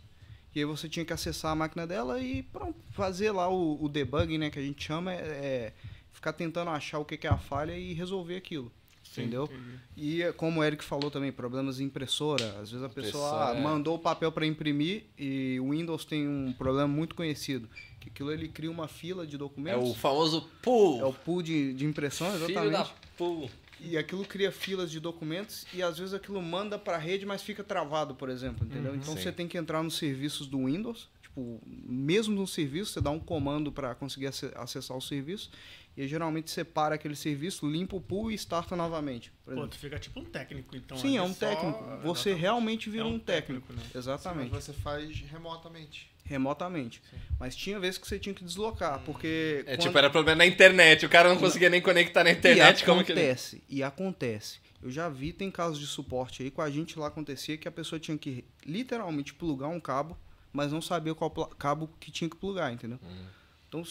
e 0.54 0.58
aí 0.58 0.64
você 0.64 0.88
tinha 0.88 1.04
que 1.04 1.12
acessar 1.12 1.52
a 1.52 1.54
máquina 1.54 1.86
dela 1.86 2.20
e 2.20 2.42
pronto, 2.42 2.76
fazer 2.90 3.30
lá 3.30 3.48
o, 3.48 3.82
o 3.82 3.88
debugging, 3.88 4.38
né, 4.38 4.50
que 4.50 4.58
a 4.58 4.62
gente 4.62 4.84
chama, 4.84 5.12
é, 5.12 5.16
é 5.16 5.72
ficar 6.12 6.32
tentando 6.32 6.70
achar 6.70 6.98
o 6.98 7.04
que, 7.04 7.16
que 7.16 7.26
é 7.26 7.30
a 7.30 7.38
falha 7.38 7.76
e 7.76 7.92
resolver 7.92 8.36
aquilo. 8.36 8.70
Sim, 9.02 9.22
entendeu? 9.22 9.44
Entendi. 9.44 9.80
E 9.96 10.32
como 10.34 10.60
o 10.60 10.64
Eric 10.64 10.84
falou 10.84 11.10
também, 11.10 11.32
problemas 11.32 11.76
de 11.76 11.84
impressora. 11.84 12.60
Às 12.60 12.70
vezes 12.70 12.82
a 12.84 12.88
pessoa 12.88 13.50
ah, 13.50 13.56
é. 13.56 13.60
mandou 13.60 13.96
o 13.96 13.98
papel 13.98 14.30
para 14.30 14.46
imprimir 14.46 15.04
e 15.18 15.58
o 15.60 15.70
Windows 15.70 16.04
tem 16.04 16.28
um 16.28 16.52
problema 16.52 16.86
muito 16.86 17.14
conhecido. 17.14 17.68
Que 17.98 18.08
aquilo 18.08 18.30
ele 18.32 18.48
cria 18.48 18.70
uma 18.70 18.86
fila 18.86 19.26
de 19.26 19.36
documentos. 19.36 19.88
É 19.88 19.90
o 19.90 19.94
famoso 19.94 20.48
pool. 20.62 21.00
É 21.00 21.04
o 21.04 21.12
pool 21.12 21.42
de, 21.42 21.74
de 21.74 21.84
impressão, 21.84 22.28
exatamente. 22.28 22.60
Filho 22.60 22.70
da 22.70 22.90
pool. 23.18 23.50
E 23.82 23.96
aquilo 23.96 24.24
cria 24.24 24.52
filas 24.52 24.90
de 24.90 25.00
documentos 25.00 25.66
e 25.72 25.82
às 25.82 25.98
vezes 25.98 26.14
aquilo 26.14 26.40
manda 26.42 26.78
para 26.78 26.96
a 26.96 26.98
rede, 26.98 27.24
mas 27.24 27.42
fica 27.42 27.64
travado, 27.64 28.14
por 28.14 28.28
exemplo, 28.28 28.66
entendeu? 28.66 28.92
Uhum, 28.92 28.98
então 28.98 29.16
sim. 29.16 29.22
você 29.22 29.32
tem 29.32 29.48
que 29.48 29.56
entrar 29.56 29.82
nos 29.82 29.96
serviços 29.96 30.46
do 30.46 30.66
Windows, 30.66 31.08
tipo, 31.22 31.60
mesmo 31.64 32.34
no 32.34 32.46
serviço, 32.46 32.92
você 32.92 33.00
dá 33.00 33.10
um 33.10 33.18
comando 33.18 33.72
para 33.72 33.94
conseguir 33.94 34.26
acessar 34.26 34.96
o 34.96 35.00
serviço 35.00 35.50
e 36.00 36.08
geralmente 36.08 36.50
separa 36.50 36.94
aquele 36.94 37.14
serviço, 37.14 37.68
limpa 37.68 37.94
o 37.94 38.00
pool 38.00 38.30
e 38.30 38.34
starta 38.34 38.74
novamente. 38.74 39.30
Pô, 39.44 39.68
tu 39.68 39.76
fica 39.76 39.98
tipo 39.98 40.18
um 40.18 40.24
técnico, 40.24 40.74
então. 40.74 40.96
Sim, 40.96 41.18
é 41.18 41.22
um 41.22 41.34
técnico. 41.34 41.84
Você 42.02 42.32
realmente 42.32 42.88
vira 42.88 43.04
é 43.04 43.06
um, 43.06 43.16
um 43.16 43.18
técnico. 43.18 43.66
técnico 43.66 43.86
né? 43.94 43.98
Exatamente. 44.00 44.46
Sim, 44.46 44.50
mas 44.54 44.64
você 44.64 44.72
faz 44.72 45.20
remotamente. 45.30 46.10
Remotamente. 46.24 47.02
Sim. 47.10 47.16
Mas 47.38 47.54
tinha 47.54 47.78
vezes 47.78 47.98
que 47.98 48.08
você 48.08 48.18
tinha 48.18 48.34
que 48.34 48.42
deslocar, 48.42 48.98
hum. 48.98 49.02
porque. 49.04 49.62
É 49.66 49.76
quando... 49.76 49.80
tipo, 49.82 49.98
era 49.98 50.08
problema 50.08 50.38
na 50.38 50.46
internet, 50.46 51.04
o 51.04 51.08
cara 51.08 51.28
não 51.28 51.36
conseguia 51.36 51.68
nem 51.68 51.82
conectar 51.82 52.24
na 52.24 52.30
internet. 52.30 52.80
E 52.80 52.84
como 52.86 53.02
acontece, 53.02 53.56
que 53.56 53.72
ele... 53.74 53.80
e 53.80 53.82
acontece. 53.82 54.58
Eu 54.82 54.90
já 54.90 55.06
vi, 55.10 55.34
tem 55.34 55.50
casos 55.50 55.78
de 55.78 55.86
suporte 55.86 56.42
aí, 56.42 56.50
com 56.50 56.62
a 56.62 56.70
gente 56.70 56.98
lá 56.98 57.08
acontecia 57.08 57.58
que 57.58 57.68
a 57.68 57.72
pessoa 57.72 58.00
tinha 58.00 58.16
que 58.16 58.42
literalmente 58.64 59.34
plugar 59.34 59.68
um 59.68 59.78
cabo, 59.78 60.16
mas 60.50 60.72
não 60.72 60.80
sabia 60.80 61.14
qual 61.14 61.30
cabo 61.30 61.90
que 62.00 62.10
tinha 62.10 62.30
que 62.30 62.36
plugar, 62.36 62.72
entendeu? 62.72 62.98
Hum. 63.02 63.26
Então 63.68 63.84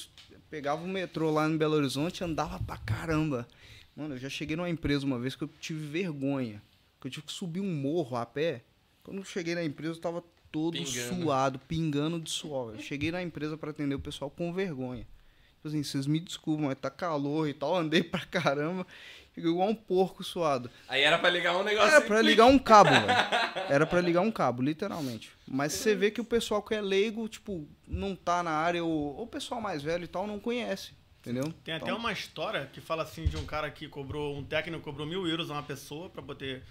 pegava 0.49 0.83
o 0.83 0.87
metrô 0.87 1.31
lá 1.31 1.47
em 1.47 1.57
Belo 1.57 1.75
Horizonte 1.75 2.19
e 2.19 2.23
andava 2.23 2.59
pra 2.59 2.77
caramba. 2.77 3.47
Mano, 3.95 4.15
eu 4.15 4.17
já 4.17 4.29
cheguei 4.29 4.55
numa 4.55 4.69
empresa 4.69 5.05
uma 5.05 5.19
vez 5.19 5.35
que 5.35 5.43
eu 5.43 5.49
tive 5.59 5.85
vergonha. 5.85 6.61
Que 6.99 7.07
eu 7.07 7.11
tive 7.11 7.25
que 7.25 7.31
subir 7.31 7.61
um 7.61 7.71
morro 7.71 8.17
a 8.17 8.25
pé. 8.25 8.63
Quando 9.03 9.17
eu 9.17 9.23
cheguei 9.23 9.55
na 9.55 9.63
empresa, 9.63 9.93
eu 9.93 10.01
tava 10.01 10.23
todo 10.51 10.73
pingando. 10.73 11.21
suado, 11.21 11.59
pingando 11.59 12.19
de 12.19 12.29
suor. 12.29 12.73
Eu 12.75 12.81
cheguei 12.81 13.11
na 13.11 13.21
empresa 13.21 13.57
para 13.57 13.71
atender 13.71 13.95
o 13.95 13.99
pessoal 13.99 14.29
com 14.29 14.53
vergonha. 14.53 15.07
Tipo 15.57 15.67
assim, 15.67 15.83
vocês 15.83 16.07
me 16.07 16.19
desculpem, 16.19 16.65
mas 16.65 16.79
tá 16.79 16.89
calor 16.89 17.47
e 17.47 17.53
tal. 17.53 17.75
Andei 17.75 18.01
pra 18.03 18.25
caramba. 18.25 18.85
Igual 19.47 19.69
um 19.69 19.75
porco 19.75 20.23
suado. 20.23 20.69
Aí 20.87 21.01
era 21.01 21.17
pra 21.17 21.29
ligar 21.29 21.55
um 21.55 21.63
negócio. 21.63 21.89
Era 21.89 22.01
pra 22.01 22.21
ligar 22.21 22.45
um 22.45 22.59
cabo, 22.59 22.89
velho. 22.89 23.05
Era 23.69 23.85
pra 23.85 24.01
ligar 24.01 24.21
um 24.21 24.31
cabo, 24.31 24.63
literalmente. 24.63 25.31
Mas 25.47 25.73
você 25.73 25.93
vê 25.95 26.09
que 26.09 26.19
o 26.19 26.25
pessoal 26.25 26.61
que 26.61 26.73
é 26.73 26.81
leigo, 26.81 27.27
tipo, 27.27 27.67
não 27.87 28.15
tá 28.15 28.41
na 28.41 28.51
área, 28.51 28.83
ou 28.83 29.21
o 29.21 29.27
pessoal 29.27 29.61
mais 29.61 29.83
velho 29.83 30.03
e 30.03 30.07
tal, 30.07 30.25
não 30.25 30.39
conhece. 30.39 30.93
Entendeu? 31.19 31.53
Tem 31.63 31.73
até 31.73 31.85
então 31.85 31.97
uma 31.97 32.11
história 32.11 32.69
que 32.71 32.79
fala 32.79 33.03
assim 33.03 33.25
de 33.25 33.37
um 33.37 33.45
cara 33.45 33.69
que 33.69 33.87
cobrou, 33.87 34.37
um 34.37 34.43
técnico 34.43 34.81
cobrou 34.81 35.05
mil 35.05 35.27
euros 35.27 35.51
a 35.51 35.53
uma 35.53 35.63
pessoa 35.63 36.09
pra 36.09 36.21
poder 36.21 36.63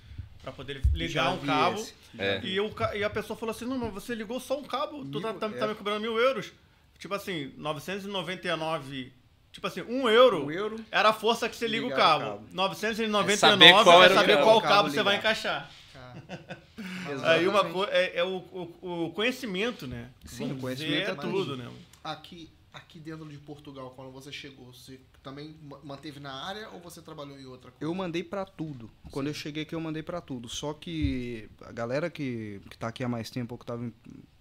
para 0.43 0.53
poder 0.53 0.81
ligar 0.93 1.33
um 1.33 1.39
cabo. 1.39 1.85
É. 2.19 2.41
E, 2.43 2.57
eu, 2.57 2.73
e 2.95 3.05
a 3.05 3.11
pessoa 3.11 3.37
falou 3.37 3.55
assim: 3.55 3.67
não, 3.67 3.77
mas 3.77 3.93
você 3.93 4.15
ligou 4.15 4.41
só 4.41 4.59
um 4.59 4.65
cabo, 4.65 5.05
tu 5.05 5.21
tá, 5.21 5.35
tá, 5.35 5.49
tá, 5.49 5.67
me 5.67 5.75
cobrando 5.75 6.01
mil 6.01 6.19
euros. 6.19 6.53
Tipo 6.99 7.15
assim, 7.15 7.53
999 7.57 9.13
Tipo 9.59 9.67
assim, 9.67 9.83
um 9.83 10.09
euro, 10.09 10.45
um 10.45 10.53
euro 10.53 10.77
era 10.89 11.09
a 11.09 11.13
força 11.13 11.49
que 11.49 11.57
você 11.57 11.67
liga 11.67 11.85
o 11.85 11.91
cabo. 11.91 12.25
o 12.25 12.29
cabo. 12.29 12.47
999 12.53 13.33
é 13.33 13.37
saber 13.37 13.73
qual, 13.83 14.05
é 14.05 14.09
saber 14.09 14.37
qual 14.37 14.61
cabo, 14.61 14.75
cabo 14.75 14.91
você 14.91 15.03
vai 15.03 15.17
encaixar. 15.17 15.69
Aí 17.25 17.49
uma 17.49 17.65
coisa 17.65 17.91
é, 17.91 18.19
é 18.19 18.25
o, 18.25 18.37
o, 18.37 19.07
o, 19.07 19.11
conhecimento, 19.11 19.89
né? 19.89 20.11
Sim, 20.25 20.53
o 20.53 20.59
conhecimento 20.59 21.09
é, 21.09 21.11
é 21.11 21.15
tudo, 21.17 21.57
né? 21.57 21.69
Aqui, 22.05 22.49
aqui 22.73 23.01
dentro 23.01 23.29
de 23.29 23.37
Portugal, 23.37 23.93
quando 23.97 24.13
você 24.13 24.31
chegou, 24.31 24.73
você 24.73 25.01
também 25.25 25.57
manteve 25.83 26.21
na 26.21 26.33
área 26.33 26.69
ou 26.69 26.79
você 26.79 27.03
trabalhou 27.03 27.37
em 27.37 27.47
outra 27.47 27.73
coisa? 27.73 27.85
Eu 27.85 27.93
mandei 27.93 28.23
para 28.23 28.45
tudo. 28.45 28.87
Sim. 28.87 29.11
Quando 29.11 29.27
eu 29.27 29.35
cheguei 29.35 29.65
aqui, 29.65 29.75
eu 29.75 29.81
mandei 29.81 30.05
para 30.05 30.21
tudo. 30.21 30.49
Só 30.49 30.73
que 30.73 31.51
a 31.63 31.73
galera 31.73 32.09
que, 32.09 32.61
que 32.71 32.79
tá 32.79 32.87
aqui 32.87 33.03
há 33.03 33.09
mais 33.09 33.29
tempo, 33.29 33.55
ou 33.55 33.59
que 33.59 33.67
tava 33.67 33.91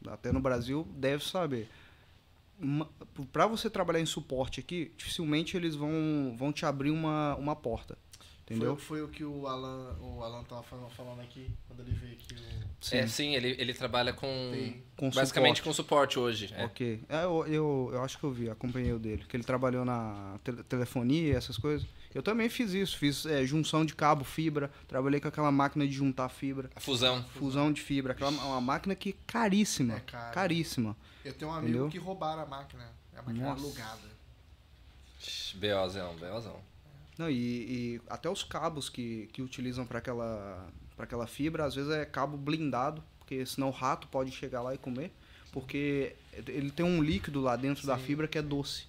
até 0.09 0.31
no 0.31 0.39
Brasil, 0.39 0.87
deve 0.91 1.25
saber 1.25 1.67
para 3.31 3.47
você 3.47 3.69
trabalhar 3.69 3.99
em 3.99 4.05
suporte 4.05 4.59
aqui, 4.59 4.91
dificilmente 4.97 5.55
eles 5.55 5.75
vão, 5.75 6.35
vão 6.37 6.51
te 6.51 6.65
abrir 6.65 6.91
uma, 6.91 7.35
uma 7.35 7.55
porta. 7.55 7.97
Entendeu? 8.49 8.77
Foi, 8.77 8.99
foi 8.99 9.01
o 9.03 9.09
que 9.09 9.25
o 9.25 9.45
Alan, 9.45 9.97
o 9.99 10.23
Alan 10.23 10.41
tava 10.45 10.63
falando, 10.63 10.89
falando 10.91 11.19
aqui, 11.19 11.51
quando 11.67 11.81
ele 11.81 11.91
veio 11.91 12.13
aqui. 12.13 12.33
O... 12.33 12.95
É, 12.95 13.05
sim, 13.05 13.35
ele, 13.35 13.49
ele 13.59 13.73
trabalha 13.73 14.13
com. 14.13 14.27
Com 14.95 15.09
basicamente 15.09 15.57
suporte. 15.57 15.61
com 15.63 15.73
suporte 15.73 16.17
hoje. 16.17 16.53
é. 16.53 16.63
Ok. 16.63 17.01
É, 17.09 17.25
eu, 17.25 17.45
eu, 17.45 17.89
eu 17.91 18.01
acho 18.03 18.17
que 18.17 18.23
eu 18.23 18.31
vi, 18.31 18.49
acompanhei 18.49 18.93
o 18.93 18.99
dele. 18.99 19.25
Que 19.27 19.35
ele 19.35 19.43
trabalhou 19.43 19.83
na 19.83 20.39
tele- 20.45 20.63
telefonia, 20.63 21.35
essas 21.35 21.57
coisas. 21.57 21.85
Eu 22.13 22.23
também 22.23 22.49
fiz 22.49 22.73
isso. 22.73 22.97
Fiz 22.97 23.25
é, 23.25 23.45
junção 23.45 23.85
de 23.85 23.93
cabo, 23.93 24.23
fibra. 24.23 24.71
Trabalhei 24.87 25.19
com 25.19 25.27
aquela 25.27 25.51
máquina 25.51 25.87
de 25.87 25.93
juntar 25.93 26.29
fibra. 26.29 26.69
A 26.75 26.79
fusão. 26.79 27.23
Fusão 27.35 27.71
de 27.71 27.81
fibra. 27.81 28.13
Aquela, 28.13 28.31
uma 28.31 28.61
máquina 28.61 28.95
que 28.95 29.09
é 29.09 29.13
caríssima. 29.25 29.95
É 29.95 29.99
caro. 29.99 30.33
Caríssima. 30.33 30.95
Eu 31.23 31.33
tenho 31.33 31.51
um 31.51 31.53
amigo 31.53 31.69
Entendeu? 31.69 31.89
que 31.89 31.97
roubaram 31.97 32.41
a 32.41 32.45
máquina. 32.45 32.83
A 33.13 33.21
máquina 33.21 33.39
era 33.39 33.49
Nossa. 33.49 33.63
alugada. 33.63 34.17
Beozão, 35.55 36.15
Beozão. 36.15 36.59
Não, 37.17 37.29
e, 37.29 37.35
e 37.35 38.01
até 38.09 38.29
os 38.29 38.43
cabos 38.43 38.89
que, 38.89 39.27
que 39.33 39.41
utilizam 39.41 39.85
para 39.85 39.97
aquela, 39.97 40.67
pra 40.95 41.05
aquela 41.05 41.25
fibra, 41.25 41.65
às 41.65 41.73
vezes 41.73 41.91
é 41.91 42.05
cabo 42.05 42.37
blindado, 42.37 43.03
porque 43.17 43.43
senão 43.45 43.69
o 43.69 43.71
rato 43.71 44.07
pode 44.07 44.31
chegar 44.31 44.61
lá 44.61 44.73
e 44.73 44.77
comer. 44.77 45.11
Porque 45.51 46.15
ele 46.47 46.69
tem 46.69 46.85
um 46.85 47.01
líquido 47.01 47.41
lá 47.41 47.55
dentro 47.55 47.87
da 47.87 47.97
Sim. 47.97 48.03
fibra 48.03 48.27
que 48.27 48.37
é 48.37 48.41
doce. 48.41 48.85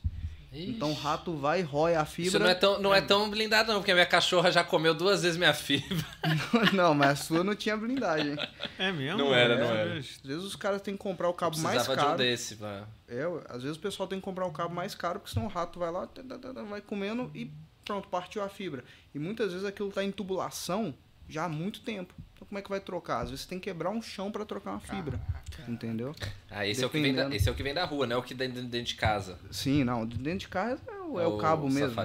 Ixi. 0.53 0.71
Então 0.71 0.91
o 0.91 0.95
rato 0.95 1.37
vai, 1.37 1.61
rói 1.61 1.95
a 1.95 2.03
Isso 2.03 2.13
fibra. 2.13 2.39
não 2.41 2.49
é, 2.49 2.55
tão, 2.55 2.81
não 2.81 2.95
é 2.95 3.01
tão 3.03 3.29
blindado, 3.31 3.71
não, 3.73 3.81
porque 3.81 3.91
a 3.91 3.95
minha 3.95 4.07
cachorra 4.07 4.51
já 4.51 4.65
comeu 4.65 4.95
duas 4.95 5.23
vezes 5.23 5.37
minha 5.37 5.53
fibra. 5.53 6.07
não, 6.73 6.95
mas 6.95 7.11
a 7.11 7.17
sua 7.17 7.45
não 7.45 7.55
tinha 7.55 7.77
blindagem. 7.77 8.35
É 8.79 8.91
mesmo? 8.91 9.19
Não 9.19 9.35
era, 9.35 9.55
É, 9.55 9.59
não 9.59 9.67
era. 9.75 9.99
Às 9.99 10.17
vezes 10.25 10.45
os 10.45 10.57
caras 10.57 10.81
têm 10.81 10.95
que 10.95 11.01
comprar 11.03 11.29
o 11.29 11.35
cabo 11.35 11.59
mais 11.59 11.75
Precisava 11.83 11.97
de 11.97 12.03
um 12.03 12.07
caro. 12.07 12.19
desse. 12.19 12.57
Pra... 12.57 12.85
É, 13.07 13.23
às 13.51 13.63
vezes 13.63 13.77
o 13.77 13.81
pessoal 13.81 14.09
tem 14.09 14.19
que 14.19 14.25
comprar 14.25 14.47
o 14.47 14.51
cabo 14.53 14.75
mais 14.75 14.95
caro, 14.95 15.21
porque 15.21 15.33
senão 15.35 15.47
o 15.47 15.51
rato 15.51 15.79
vai 15.79 15.91
lá, 15.91 16.07
tá, 16.07 16.23
tá, 16.23 16.39
tá, 16.39 16.63
vai 16.63 16.81
comendo 16.81 17.31
e 17.35 17.51
pronto, 17.85 18.09
partiu 18.09 18.43
a 18.43 18.49
fibra. 18.49 18.83
E 19.15 19.19
muitas 19.19 19.53
vezes 19.53 19.67
aquilo 19.67 19.91
tá 19.91 20.03
em 20.03 20.11
tubulação 20.11 20.95
já 21.29 21.45
há 21.45 21.49
muito 21.49 21.81
tempo. 21.81 22.15
Então 22.35 22.47
como 22.47 22.59
é 22.59 22.63
que 22.63 22.69
vai 22.71 22.81
trocar? 22.81 23.23
Às 23.23 23.31
vezes 23.31 23.43
você 23.45 23.49
tem 23.49 23.59
que 23.59 23.65
quebrar 23.71 23.91
um 23.91 24.01
chão 24.01 24.31
para 24.31 24.45
trocar 24.45 24.71
uma 24.71 24.81
fibra. 24.81 25.21
Entendeu? 25.67 26.15
Ah, 26.51 26.67
esse 26.67 26.83
é, 26.83 26.87
o 26.87 26.91
que 26.91 27.01
vem 27.01 27.15
da, 27.15 27.35
esse 27.35 27.49
é 27.49 27.53
o 27.53 27.55
que 27.55 27.63
vem 27.63 27.75
da 27.75 27.85
rua, 27.85 28.07
não 28.07 28.17
é 28.17 28.19
o 28.19 28.23
que 28.23 28.33
dentro, 28.35 28.63
dentro 28.63 28.87
de 28.87 28.95
casa. 28.95 29.39
Sim, 29.51 29.83
não. 29.85 30.07
de 30.07 30.17
Dentro 30.19 30.41
de 30.41 30.49
casa 30.49 30.81
é 30.89 31.01
o, 31.01 31.19
é 31.21 31.25
É 31.25 31.27
o 31.27 31.37
o 31.37 31.39
cabo 31.39 31.69
mesmo. 31.69 32.01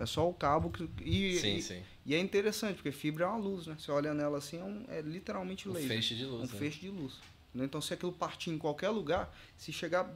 É 0.00 0.06
só 0.06 0.28
o 0.28 0.32
cabo 0.32 0.70
que. 0.70 0.88
E, 1.02 1.38
sim, 1.38 1.56
e, 1.56 1.62
sim. 1.62 1.82
e 2.06 2.14
é 2.14 2.18
interessante, 2.18 2.76
porque 2.76 2.90
fibra 2.92 3.24
é 3.24 3.28
uma 3.28 3.36
luz, 3.36 3.66
né? 3.66 3.76
Você 3.78 3.90
olha 3.92 4.14
nela 4.14 4.38
assim, 4.38 4.58
é, 4.58 4.64
um- 4.64 4.84
é 4.88 5.00
literalmente 5.02 5.68
Um 5.68 5.72
laser. 5.72 5.88
feixe 5.88 6.14
de 6.14 6.24
luz. 6.24 6.48
um 6.48 6.52
né? 6.52 6.58
feixe 6.58 6.80
de 6.80 6.88
luz. 6.88 7.14
entendeu? 7.50 7.66
Então, 7.66 7.80
se 7.82 7.92
aquilo 7.92 8.12
partir 8.12 8.50
em 8.50 8.58
qualquer 8.58 8.88
lugar, 8.88 9.30
se 9.58 9.70
chegar 9.72 10.08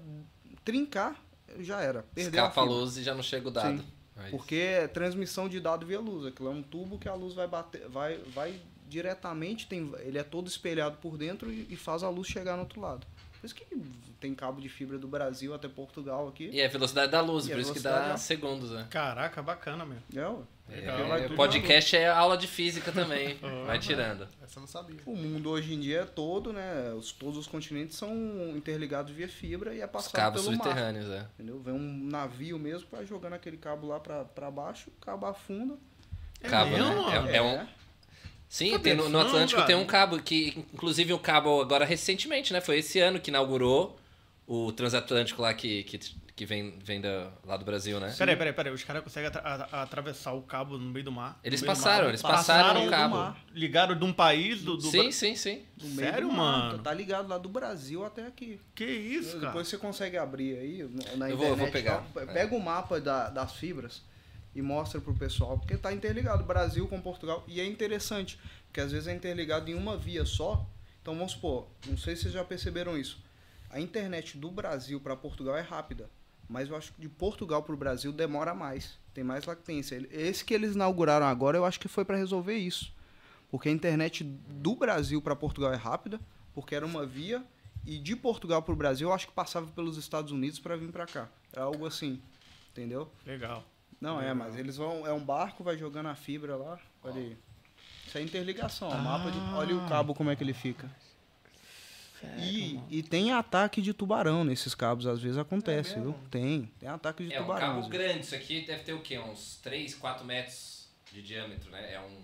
trincar, 0.64 1.22
já 1.60 1.80
era. 1.80 2.02
Perdeu 2.14 2.40
Escapa 2.40 2.60
a 2.60 2.64
a 2.64 2.66
fibra. 2.66 2.80
luz 2.80 2.96
e 2.96 3.02
já 3.02 3.14
não 3.14 3.22
chega 3.22 3.48
o 3.48 3.50
dado. 3.50 3.84
Aí- 4.18 4.30
Porque 4.30 4.56
é 4.56 4.88
transmissão 4.88 5.48
de 5.48 5.60
dado 5.60 5.86
via 5.86 6.00
luz. 6.00 6.26
Aquilo 6.26 6.48
é 6.48 6.52
um 6.52 6.62
tubo 6.62 6.98
que 6.98 7.08
a 7.08 7.14
luz 7.14 7.34
vai 7.34 7.46
bater, 7.46 7.88
vai, 7.88 8.16
vai 8.34 8.60
diretamente, 8.88 9.66
tem, 9.66 9.92
ele 10.00 10.18
é 10.18 10.22
todo 10.22 10.48
espelhado 10.48 10.96
por 10.98 11.16
dentro 11.16 11.52
e, 11.52 11.66
e 11.70 11.76
faz 11.76 12.02
a 12.02 12.08
luz 12.08 12.26
chegar 12.28 12.54
no 12.56 12.62
outro 12.62 12.80
lado. 12.80 13.06
Por 13.40 13.46
isso 13.46 13.54
que 13.54 13.64
tem 14.20 14.34
cabo 14.34 14.60
de 14.60 14.68
fibra 14.68 14.98
do 14.98 15.06
Brasil 15.06 15.54
até 15.54 15.68
Portugal 15.68 16.26
aqui. 16.26 16.50
E 16.52 16.60
é 16.60 16.66
a 16.66 16.68
velocidade 16.68 17.12
da 17.12 17.20
luz, 17.20 17.46
E 17.46 17.52
a 17.52 17.54
por 17.54 17.60
isso 17.60 17.72
que 17.74 17.80
dá 17.80 18.08
da- 18.08 18.16
segundos, 18.16 18.72
né? 18.72 18.86
Caraca, 18.90 19.40
bacana 19.42 19.84
mesmo. 19.86 20.02
É, 20.16 20.26
ué. 20.26 20.42
Legal. 20.68 20.98
É, 20.98 21.18
o 21.18 21.22
tudo 21.24 21.36
podcast 21.36 21.96
é 21.96 22.08
aula 22.08 22.36
de 22.36 22.46
física 22.46 22.92
também. 22.92 23.38
Ah, 23.42 23.64
Vai 23.66 23.78
tirando. 23.78 24.28
Essa 24.42 24.58
eu 24.58 24.60
não 24.60 24.66
sabia. 24.66 24.96
O 25.06 25.14
mundo 25.16 25.50
hoje 25.50 25.74
em 25.74 25.80
dia 25.80 26.00
é 26.00 26.04
todo, 26.04 26.52
né? 26.52 26.92
Os, 26.94 27.12
todos 27.12 27.36
os 27.38 27.46
continentes 27.46 27.96
são 27.96 28.12
interligados 28.56 29.12
via 29.12 29.28
fibra 29.28 29.74
e 29.74 29.80
é 29.80 29.84
Os 29.86 29.90
passado 29.90 30.12
cabos 30.12 30.42
pelo 30.42 30.56
mar. 30.56 30.64
subterrâneos, 30.64 31.10
é. 31.10 31.26
Entendeu? 31.34 31.60
Vem 31.60 31.74
um 31.74 32.04
navio 32.04 32.58
mesmo, 32.58 32.88
vai 32.90 33.04
jogando 33.06 33.34
aquele 33.34 33.56
cabo 33.56 33.86
lá 33.86 34.00
pra, 34.00 34.24
pra 34.24 34.50
baixo, 34.50 34.90
o 34.90 35.00
cabo 35.04 35.26
afunda. 35.26 35.76
É 36.40 36.48
Cabo, 36.48 36.70
mesmo, 36.70 37.10
né? 37.10 37.32
É, 37.32 37.36
é 37.36 37.42
um, 37.42 37.66
Sim, 38.48 38.78
tem 38.78 38.94
no, 38.94 39.04
no 39.04 39.10
não, 39.10 39.20
Atlântico 39.20 39.62
tem 39.66 39.76
um 39.76 39.84
cabo 39.84 40.18
que, 40.22 40.64
inclusive, 40.72 41.12
um 41.12 41.18
cabo 41.18 41.60
agora 41.60 41.84
recentemente, 41.84 42.52
né? 42.52 42.60
Foi 42.60 42.78
esse 42.78 42.98
ano 42.98 43.20
que 43.20 43.30
inaugurou 43.30 43.98
o 44.46 44.72
transatlântico 44.72 45.42
lá 45.42 45.52
que, 45.52 45.82
que, 45.84 45.98
que 46.38 46.46
vem, 46.46 46.78
vem 46.84 47.00
da, 47.00 47.32
lá 47.44 47.56
do 47.56 47.64
Brasil, 47.64 47.98
né? 47.98 48.14
Peraí, 48.16 48.36
peraí, 48.36 48.52
peraí. 48.52 48.72
Os 48.72 48.84
caras 48.84 49.02
conseguem 49.02 49.26
atra- 49.26 49.68
atravessar 49.82 50.32
o 50.34 50.42
cabo 50.42 50.78
no 50.78 50.90
meio 50.92 51.04
do 51.04 51.10
mar? 51.10 51.40
Eles 51.42 51.60
passaram, 51.60 52.04
mar. 52.04 52.08
eles 52.10 52.22
passaram 52.22 52.82
o 52.82 52.84
do 52.84 52.90
cabo. 52.90 53.16
mar. 53.16 53.44
Ligaram 53.52 53.98
de 53.98 54.04
um 54.04 54.12
país 54.12 54.62
do. 54.62 54.76
do 54.76 54.82
Sim, 54.82 55.02
Bra- 55.02 55.12
sim, 55.12 55.34
sim. 55.34 55.64
Do 55.76 55.86
meio 55.88 56.10
Sério, 56.12 56.28
do 56.28 56.32
mar, 56.34 56.68
mano? 56.68 56.78
Tá 56.82 56.94
ligado 56.94 57.26
lá 57.28 57.36
do 57.38 57.48
Brasil 57.48 58.04
até 58.04 58.24
aqui. 58.24 58.60
Que 58.72 58.84
isso, 58.84 59.32
cara? 59.34 59.46
Depois 59.48 59.66
você 59.66 59.76
consegue 59.76 60.16
abrir 60.16 60.56
aí 60.58 60.88
na 61.16 61.28
Eu 61.28 61.36
vou- 61.36 61.46
eu 61.48 61.54
internet. 61.54 61.58
vou 61.58 61.68
pegar. 61.72 62.06
É. 62.16 62.26
Pega 62.32 62.54
o 62.54 62.60
mapa 62.62 63.00
da- 63.00 63.28
das 63.30 63.54
fibras 63.56 64.00
e 64.54 64.62
mostra 64.62 65.00
pro 65.00 65.12
pessoal, 65.14 65.58
porque 65.58 65.76
tá 65.76 65.92
interligado 65.92 66.44
Brasil 66.44 66.86
com 66.86 67.00
Portugal. 67.00 67.44
E 67.48 67.60
é 67.60 67.66
interessante, 67.66 68.38
porque 68.68 68.80
às 68.80 68.92
vezes 68.92 69.08
é 69.08 69.12
interligado 69.14 69.68
em 69.68 69.74
uma 69.74 69.96
via 69.96 70.24
só. 70.24 70.64
Então 71.02 71.16
vamos 71.16 71.32
supor, 71.32 71.66
não 71.86 71.98
sei 71.98 72.14
se 72.14 72.22
vocês 72.22 72.34
já 72.34 72.44
perceberam 72.44 72.96
isso. 72.96 73.18
A 73.70 73.78
internet 73.80 74.38
do 74.38 74.50
Brasil 74.50 74.98
para 75.00 75.14
Portugal 75.14 75.54
é 75.56 75.60
rápida, 75.60 76.08
mas 76.48 76.68
eu 76.68 76.76
acho 76.76 76.92
que 76.92 77.00
de 77.00 77.08
Portugal 77.08 77.62
para 77.62 77.74
o 77.74 77.76
Brasil 77.76 78.12
demora 78.12 78.54
mais, 78.54 78.98
tem 79.12 79.22
mais 79.22 79.44
latência. 79.44 80.06
Esse 80.10 80.44
que 80.44 80.54
eles 80.54 80.74
inauguraram 80.74 81.26
agora, 81.26 81.56
eu 81.56 81.64
acho 81.64 81.78
que 81.78 81.88
foi 81.88 82.04
para 82.04 82.16
resolver 82.16 82.56
isso. 82.56 82.92
Porque 83.50 83.68
a 83.68 83.72
internet 83.72 84.24
do 84.24 84.74
Brasil 84.74 85.20
para 85.20 85.36
Portugal 85.36 85.72
é 85.72 85.76
rápida, 85.76 86.20
porque 86.54 86.74
era 86.74 86.84
uma 86.84 87.04
via, 87.06 87.44
e 87.86 87.98
de 87.98 88.14
Portugal 88.14 88.62
para 88.62 88.72
o 88.72 88.76
Brasil, 88.76 89.08
eu 89.08 89.14
acho 89.14 89.26
que 89.26 89.32
passava 89.32 89.66
pelos 89.68 89.96
Estados 89.96 90.32
Unidos 90.32 90.58
para 90.58 90.76
vir 90.76 90.90
para 90.90 91.06
cá. 91.06 91.28
É 91.54 91.60
algo 91.60 91.86
assim, 91.86 92.20
entendeu? 92.70 93.10
Legal. 93.26 93.64
Não, 94.00 94.20
é, 94.20 94.32
mas 94.32 94.56
eles 94.56 94.76
vão. 94.76 95.06
É 95.06 95.12
um 95.12 95.24
barco, 95.24 95.64
vai 95.64 95.76
jogando 95.76 96.06
a 96.06 96.14
fibra 96.14 96.56
lá. 96.56 96.78
Olha 97.02 97.16
aí. 97.16 97.36
Isso 98.06 98.16
é 98.16 98.22
interligação. 98.22 98.90
Ah. 98.90 98.96
mapa 98.98 99.30
de, 99.30 99.38
olha 99.54 99.76
o 99.76 99.88
cabo 99.88 100.14
como 100.14 100.30
é 100.30 100.36
que 100.36 100.42
ele 100.42 100.54
fica. 100.54 100.88
Sério, 102.20 102.38
E, 102.42 102.80
e 102.98 103.02
tem 103.02 103.32
ataque 103.32 103.80
de 103.80 103.92
tubarão 103.92 104.44
nesses 104.44 104.74
cabos, 104.74 105.06
às 105.06 105.20
vezes 105.20 105.38
acontece, 105.38 105.94
É 105.94 106.00
viu? 106.00 106.14
Tem. 106.30 106.70
Tem 106.78 106.88
ataque 106.88 107.26
de 107.26 107.32
É 107.32 107.38
um 107.40 107.42
tubarão. 107.44 107.66
cabo 107.66 107.80
às 107.80 107.86
vezes. 107.88 108.06
grande. 108.06 108.24
Isso 108.24 108.34
aqui 108.34 108.66
deve 108.66 108.82
ter 108.82 108.92
o 108.92 109.00
quê? 109.00 109.18
Uns 109.18 109.56
3, 109.62 109.94
4 109.94 110.24
metros 110.24 110.88
de 111.12 111.22
diâmetro, 111.22 111.70
né? 111.70 111.94
É 111.94 112.00
um. 112.00 112.20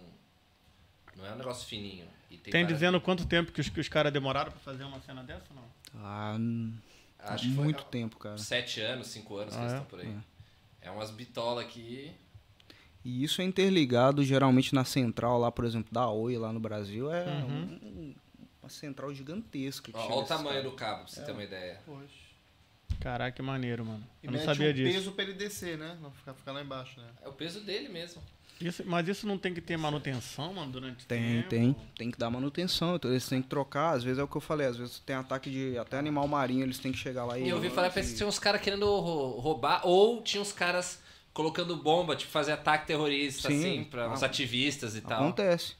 Não 1.16 1.26
é 1.26 1.32
um 1.32 1.36
negócio 1.36 1.66
fininho. 1.66 2.06
E 2.30 2.36
tem 2.36 2.50
Tem 2.52 2.62
várias- 2.64 2.78
dizendo 2.80 3.00
quanto 3.00 3.24
tempo 3.26 3.52
que 3.52 3.60
os, 3.60 3.68
que 3.68 3.78
os 3.80 3.88
caras 3.88 4.12
demoraram 4.12 4.50
pra 4.50 4.60
fazer 4.60 4.82
uma 4.84 5.00
cena 5.00 5.22
dessa 5.22 5.44
ou 5.50 5.56
não? 5.56 5.74
Ah, 6.02 6.36
Acho 7.20 7.48
que 7.48 7.54
foi 7.54 7.64
muito 7.64 7.84
tempo, 7.84 8.18
cara. 8.18 8.36
7 8.36 8.80
anos, 8.80 9.06
5 9.06 9.36
anos 9.36 9.54
que 9.54 9.58
Ah, 9.60 9.62
eles 9.62 9.72
é? 9.72 9.76
estão 9.76 9.88
por 9.88 10.00
aí. 10.00 10.14
É 10.82 10.90
umas 10.90 11.10
bitolas 11.10 11.64
aqui. 11.64 12.12
E 13.04 13.22
isso 13.22 13.40
é 13.40 13.44
interligado 13.44 14.24
geralmente 14.24 14.74
na 14.74 14.84
central 14.84 15.38
lá, 15.38 15.52
por 15.52 15.64
exemplo, 15.64 15.92
da 15.92 16.08
Oi 16.10 16.36
lá 16.36 16.52
no 16.52 16.58
Brasil. 16.60 17.10
É 17.12 17.24
Uhum. 17.24 17.44
um- 17.46 17.86
um- 17.88 18.14
uma 18.64 18.70
central 18.70 19.14
gigantesca. 19.14 19.92
que 19.92 19.96
Ó, 19.98 20.02
chega 20.02 20.14
Olha 20.14 20.24
o 20.24 20.26
tamanho 20.26 20.56
cabos. 20.56 20.70
do 20.72 20.76
cabo, 20.76 20.98
pra 21.04 21.08
você 21.08 21.22
ter 21.22 21.32
uma 21.32 21.42
ideia. 21.44 21.80
Poxa. 21.86 22.24
Caraca, 23.00 23.32
que 23.36 23.42
maneiro, 23.42 23.84
mano. 23.84 24.04
E 24.22 24.26
Eu 24.26 24.32
não 24.32 24.40
sabia 24.40 24.70
um 24.70 24.72
disso. 24.72 24.92
peso 24.92 25.12
pra 25.12 25.24
ele 25.24 25.34
descer, 25.34 25.76
né? 25.76 25.98
Não 26.00 26.10
ficar, 26.10 26.32
ficar 26.34 26.52
lá 26.52 26.62
embaixo, 26.62 26.98
né? 26.98 27.06
É 27.22 27.28
o 27.28 27.32
peso 27.32 27.60
dele 27.60 27.88
mesmo. 27.88 28.22
Isso- 28.60 28.84
Mas 28.86 29.06
isso 29.08 29.26
não 29.26 29.36
tem 29.36 29.52
que 29.52 29.60
ter 29.60 29.76
manutenção, 29.76 30.54
mano, 30.54 30.70
durante 30.70 31.04
o 31.04 31.08
Tem, 31.08 31.20
tempo? 31.38 31.48
tem. 31.48 31.76
Tem 31.96 32.10
que 32.10 32.16
dar 32.16 32.30
manutenção. 32.30 32.94
Então 32.94 33.10
eles 33.10 33.28
têm 33.28 33.42
que 33.42 33.48
trocar. 33.48 33.90
Às 33.94 34.04
vezes 34.04 34.18
é 34.18 34.22
o 34.22 34.28
que 34.28 34.36
eu 34.36 34.40
falei. 34.40 34.66
Às 34.68 34.76
vezes 34.76 35.00
tem 35.00 35.16
ataque 35.16 35.50
de 35.50 35.76
até 35.76 35.98
animal 35.98 36.26
marinho. 36.28 36.62
Eles 36.62 36.78
têm 36.78 36.92
que 36.92 36.98
chegar 36.98 37.24
lá 37.24 37.36
e. 37.38 37.44
E 37.44 37.48
eu 37.48 37.56
ouvi 37.56 37.68
falar, 37.68 37.90
parece 37.90 38.12
que 38.12 38.16
tinha 38.18 38.28
uns 38.28 38.38
caras 38.38 38.60
querendo 38.60 38.86
rou- 38.86 39.40
roubar, 39.40 39.80
ou 39.84 40.22
tinha 40.22 40.40
uns 40.40 40.52
caras 40.52 41.02
colocando 41.34 41.76
bomba, 41.76 42.14
tipo, 42.14 42.30
fazer 42.30 42.52
ataque 42.52 42.86
terrorista, 42.86 43.48
Sim. 43.48 43.58
assim, 43.58 43.84
pra 43.84 44.08
uns 44.08 44.22
Ah, 44.22 44.26
ativistas 44.26 44.94
e 44.94 45.00
tal. 45.00 45.24
Acontece. 45.24 45.74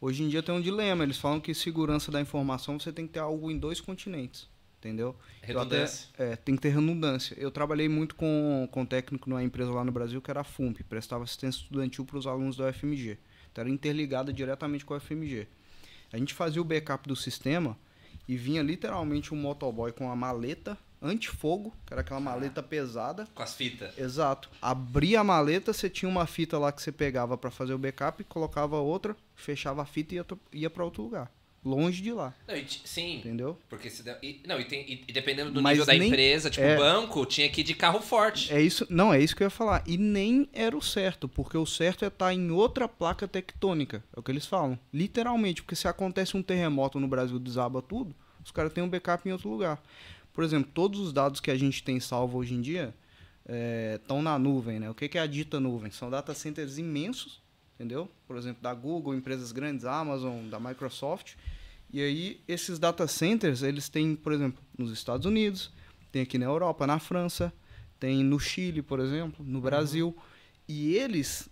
Hoje 0.00 0.22
em 0.22 0.28
dia 0.28 0.42
tem 0.42 0.54
um 0.54 0.60
dilema. 0.60 1.02
Eles 1.04 1.18
falam 1.18 1.40
que 1.40 1.52
segurança 1.54 2.10
da 2.10 2.20
informação 2.20 2.78
você 2.78 2.92
tem 2.92 3.06
que 3.06 3.12
ter 3.14 3.18
algo 3.18 3.50
em 3.50 3.58
dois 3.58 3.80
continentes. 3.80 4.48
Entendeu? 4.78 5.14
Eu 5.46 5.60
até- 5.60 5.74
Redundância. 5.76 6.08
É, 6.16 6.36
tem 6.36 6.56
que 6.56 6.62
ter 6.62 6.70
redundância. 6.70 7.34
Eu 7.38 7.50
trabalhei 7.50 7.86
muito 7.86 8.14
com, 8.14 8.66
com 8.72 8.86
técnico 8.86 9.28
numa 9.28 9.42
empresa 9.42 9.70
lá 9.70 9.84
no 9.84 9.92
Brasil 9.92 10.22
que 10.22 10.30
era 10.30 10.40
a 10.40 10.44
FUMP, 10.44 10.82
prestava 10.84 11.22
assistência 11.24 11.60
estudantil 11.60 12.02
para 12.06 12.16
os 12.16 12.26
alunos 12.26 12.56
da 12.56 12.66
UFMG. 12.70 13.18
Então 13.52 13.60
era 13.62 13.70
interligada 13.70 14.32
diretamente 14.32 14.86
com 14.86 14.94
a 14.94 14.96
UFMG. 14.96 15.46
A 16.10 16.16
gente 16.16 16.32
fazia 16.32 16.62
o 16.62 16.64
backup 16.64 17.06
do 17.06 17.14
sistema 17.14 17.76
e 18.26 18.38
vinha 18.38 18.62
literalmente 18.62 19.34
um 19.34 19.36
motoboy 19.36 19.92
com 19.92 20.06
uma 20.06 20.16
maleta 20.16 20.78
antifogo, 21.02 21.74
que 21.86 21.92
era 21.92 22.00
aquela 22.02 22.20
maleta 22.20 22.62
pesada. 22.62 23.26
Com 23.34 23.42
as 23.42 23.54
fitas. 23.54 23.96
Exato. 23.98 24.50
Abria 24.60 25.20
a 25.20 25.24
maleta, 25.24 25.72
você 25.72 25.88
tinha 25.88 26.08
uma 26.08 26.26
fita 26.26 26.58
lá 26.58 26.70
que 26.72 26.82
você 26.82 26.92
pegava 26.92 27.36
para 27.38 27.50
fazer 27.50 27.74
o 27.74 27.78
backup, 27.78 28.22
colocava 28.24 28.78
outra, 28.78 29.16
fechava 29.34 29.82
a 29.82 29.86
fita 29.86 30.14
e 30.14 30.18
ia, 30.18 30.26
ia 30.52 30.70
para 30.70 30.84
outro 30.84 31.02
lugar. 31.02 31.30
Longe 31.62 32.00
de 32.00 32.10
lá, 32.10 32.32
Não, 32.48 32.56
e 32.56 32.64
sim, 32.86 33.18
entendeu? 33.18 33.58
porque 33.68 33.90
se 33.90 34.02
e, 34.22 34.40
não, 34.46 34.58
e, 34.58 34.64
tem, 34.64 34.80
e- 34.90 35.04
e 35.06 35.12
dependendo 35.12 35.50
do 35.50 35.60
Mas 35.60 35.72
nível 35.72 35.84
da 35.84 35.92
nem- 35.92 36.08
empresa, 36.08 36.48
tipo, 36.48 36.64
é. 36.64 36.74
banco, 36.78 37.26
tinha 37.26 37.50
que 37.50 37.60
ir 37.60 37.64
de 37.64 37.74
carro 37.74 38.00
forte. 38.00 38.50
É 38.50 38.62
isso, 38.62 38.86
não, 38.88 39.12
é 39.12 39.20
isso 39.20 39.36
que 39.36 39.42
eu 39.42 39.46
ia 39.46 39.50
falar. 39.50 39.84
E 39.86 39.98
nem 39.98 40.48
era 40.54 40.74
o 40.74 40.80
certo, 40.80 41.28
porque 41.28 41.58
o 41.58 41.66
certo 41.66 42.02
é 42.02 42.08
estar 42.08 42.32
em 42.32 42.50
outra 42.50 42.88
placa 42.88 43.28
tectônica. 43.28 44.02
É 44.16 44.18
o 44.18 44.22
que 44.22 44.32
eles 44.32 44.46
falam. 44.46 44.78
Literalmente, 44.90 45.60
porque 45.62 45.76
se 45.76 45.86
acontece 45.86 46.34
um 46.34 46.42
terremoto 46.42 46.98
no 46.98 47.06
Brasil, 47.06 47.38
desaba 47.38 47.82
tudo, 47.82 48.14
os 48.42 48.50
caras 48.50 48.72
têm 48.72 48.82
um 48.82 48.88
backup 48.88 49.28
em 49.28 49.32
outro 49.32 49.50
lugar. 49.50 49.82
Por 50.32 50.44
exemplo, 50.44 50.70
todos 50.72 51.00
os 51.00 51.12
dados 51.12 51.40
que 51.40 51.50
a 51.50 51.56
gente 51.56 51.82
tem 51.82 51.98
salvo 52.00 52.38
hoje 52.38 52.54
em 52.54 52.60
dia 52.60 52.94
estão 53.96 54.22
na 54.22 54.38
nuvem, 54.38 54.78
né? 54.78 54.88
O 54.88 54.94
que, 54.94 55.08
que 55.08 55.18
é 55.18 55.20
a 55.20 55.26
dita 55.26 55.58
nuvem? 55.58 55.90
São 55.90 56.08
data 56.08 56.32
centers 56.34 56.78
imensos, 56.78 57.42
entendeu? 57.74 58.08
Por 58.26 58.36
exemplo, 58.36 58.62
da 58.62 58.72
Google, 58.72 59.14
empresas 59.14 59.50
grandes, 59.50 59.84
Amazon, 59.84 60.48
da 60.48 60.60
Microsoft. 60.60 61.34
E 61.92 62.00
aí, 62.00 62.40
esses 62.46 62.78
data 62.78 63.08
centers, 63.08 63.62
eles 63.62 63.88
têm, 63.88 64.14
por 64.14 64.32
exemplo, 64.32 64.62
nos 64.78 64.92
Estados 64.92 65.26
Unidos, 65.26 65.72
tem 66.12 66.22
aqui 66.22 66.38
na 66.38 66.46
Europa, 66.46 66.86
na 66.86 67.00
França, 67.00 67.52
tem 67.98 68.22
no 68.22 68.38
Chile, 68.38 68.82
por 68.82 69.00
exemplo, 69.00 69.44
no 69.44 69.60
Brasil. 69.60 70.16
E 70.68 70.94
eles 70.94 71.48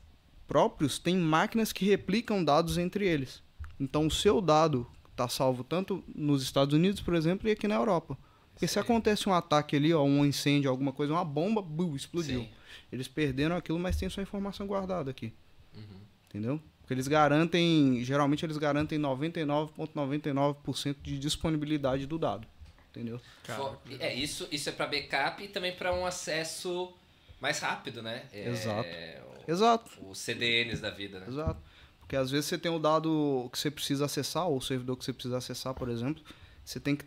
próprios 0.46 0.98
têm 1.00 1.16
máquinas 1.16 1.72
que 1.72 1.84
replicam 1.84 2.44
dados 2.44 2.78
entre 2.78 3.06
eles. 3.06 3.42
Então, 3.80 4.06
o 4.06 4.10
seu 4.10 4.40
dado 4.40 4.86
está 5.10 5.28
salvo 5.28 5.64
tanto 5.64 6.04
nos 6.14 6.44
Estados 6.44 6.72
Unidos, 6.72 7.00
por 7.00 7.14
exemplo, 7.14 7.48
e 7.48 7.52
aqui 7.52 7.66
na 7.66 7.74
Europa. 7.74 8.16
Porque 8.58 8.66
se 8.66 8.76
acontece 8.76 9.28
um 9.28 9.32
ataque 9.32 9.76
ali, 9.76 9.94
ó, 9.94 10.02
um 10.02 10.24
incêndio, 10.26 10.68
alguma 10.68 10.92
coisa, 10.92 11.12
uma 11.12 11.24
bomba, 11.24 11.64
explodiu. 11.94 12.40
Sim. 12.40 12.48
Eles 12.90 13.06
perderam 13.06 13.54
aquilo, 13.54 13.78
mas 13.78 13.96
tem 13.96 14.10
sua 14.10 14.20
informação 14.24 14.66
guardada 14.66 15.12
aqui. 15.12 15.32
Uhum. 15.76 16.00
Entendeu? 16.28 16.60
Porque 16.80 16.92
eles 16.92 17.06
garantem, 17.06 18.02
geralmente 18.02 18.44
eles 18.44 18.56
garantem 18.56 18.98
99,99% 18.98 20.96
de 21.00 21.20
disponibilidade 21.20 22.04
do 22.04 22.18
dado. 22.18 22.48
Entendeu? 22.90 23.20
Cara, 23.44 23.78
é, 24.00 24.12
isso, 24.12 24.48
isso 24.50 24.68
é 24.68 24.72
pra 24.72 24.88
backup 24.88 25.40
e 25.40 25.46
também 25.46 25.76
pra 25.76 25.94
um 25.94 26.04
acesso 26.04 26.92
mais 27.40 27.60
rápido, 27.60 28.02
né? 28.02 28.24
É, 28.32 28.48
Exato. 28.48 28.88
o- 28.88 29.50
Exato, 29.50 29.90
Os 30.10 30.18
CDNs 30.18 30.80
da 30.82 30.90
vida, 30.90 31.20
né? 31.20 31.26
exato. 31.28 31.60
Porque 32.00 32.16
às 32.16 32.28
vezes 32.28 32.46
você 32.46 32.58
tem 32.58 32.72
o 32.72 32.78
dado 32.80 33.48
que 33.52 33.58
você 33.58 33.70
precisa 33.70 34.06
acessar, 34.06 34.48
ou 34.48 34.56
o 34.56 34.60
servidor 34.62 34.96
que 34.96 35.04
você 35.04 35.12
precisa 35.12 35.36
acessar, 35.38 35.74
por 35.74 35.88
exemplo. 35.88 36.24
Você 36.64 36.80
tem 36.80 36.96
que. 36.96 37.04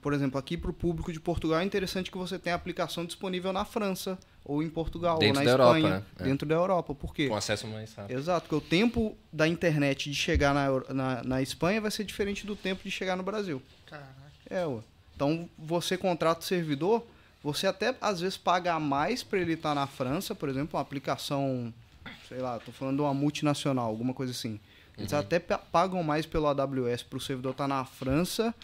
Por 0.00 0.12
exemplo, 0.12 0.38
aqui 0.38 0.56
para 0.56 0.70
o 0.70 0.74
público 0.74 1.12
de 1.12 1.18
Portugal 1.20 1.60
é 1.60 1.64
interessante 1.64 2.10
que 2.10 2.16
você 2.18 2.38
tenha 2.38 2.54
a 2.54 2.56
aplicação 2.56 3.04
disponível 3.04 3.52
na 3.52 3.64
França, 3.64 4.18
ou 4.44 4.62
em 4.62 4.70
Portugal, 4.70 5.18
Dentro 5.18 5.40
ou 5.40 5.44
da 5.44 5.50
na 5.50 5.50
Europa, 5.64 5.78
Espanha. 5.78 5.94
né? 5.98 6.04
É. 6.18 6.24
Dentro 6.24 6.48
da 6.48 6.54
Europa. 6.54 6.94
Por 6.94 7.14
quê? 7.14 7.28
Com 7.28 7.36
acesso 7.36 7.66
mais 7.66 7.92
rápido. 7.94 8.16
Exato, 8.18 8.48
porque 8.48 8.54
o 8.54 8.68
tempo 8.68 9.16
da 9.32 9.46
internet 9.48 10.08
de 10.10 10.16
chegar 10.16 10.54
na, 10.54 10.94
na, 10.94 11.22
na 11.24 11.42
Espanha 11.42 11.80
vai 11.80 11.90
ser 11.90 12.04
diferente 12.04 12.46
do 12.46 12.54
tempo 12.56 12.82
de 12.84 12.90
chegar 12.90 13.16
no 13.16 13.22
Brasil. 13.22 13.60
Caraca. 13.86 14.08
É, 14.48 14.64
ué. 14.66 14.80
Então 15.14 15.48
você 15.58 15.96
contrata 15.98 16.40
o 16.40 16.44
servidor, 16.44 17.04
você 17.42 17.66
até 17.66 17.94
às 18.00 18.20
vezes 18.20 18.36
paga 18.38 18.78
mais 18.80 19.22
para 19.22 19.38
ele 19.38 19.52
estar 19.52 19.74
na 19.74 19.86
França, 19.86 20.34
por 20.34 20.48
exemplo, 20.48 20.76
uma 20.78 20.82
aplicação, 20.82 21.72
sei 22.28 22.38
lá, 22.38 22.58
tô 22.58 22.72
falando 22.72 22.96
de 22.96 23.02
uma 23.02 23.12
multinacional, 23.14 23.86
alguma 23.88 24.14
coisa 24.14 24.32
assim. 24.32 24.58
Eles 24.96 25.12
até 25.12 25.38
pa- 25.38 25.58
pagam 25.58 26.02
mais 26.02 26.26
pelo 26.26 26.46
AWS 26.46 27.02
para 27.02 27.16
o 27.16 27.20
servidor 27.20 27.52
estar 27.52 27.66
na 27.68 27.84
França 27.84 28.54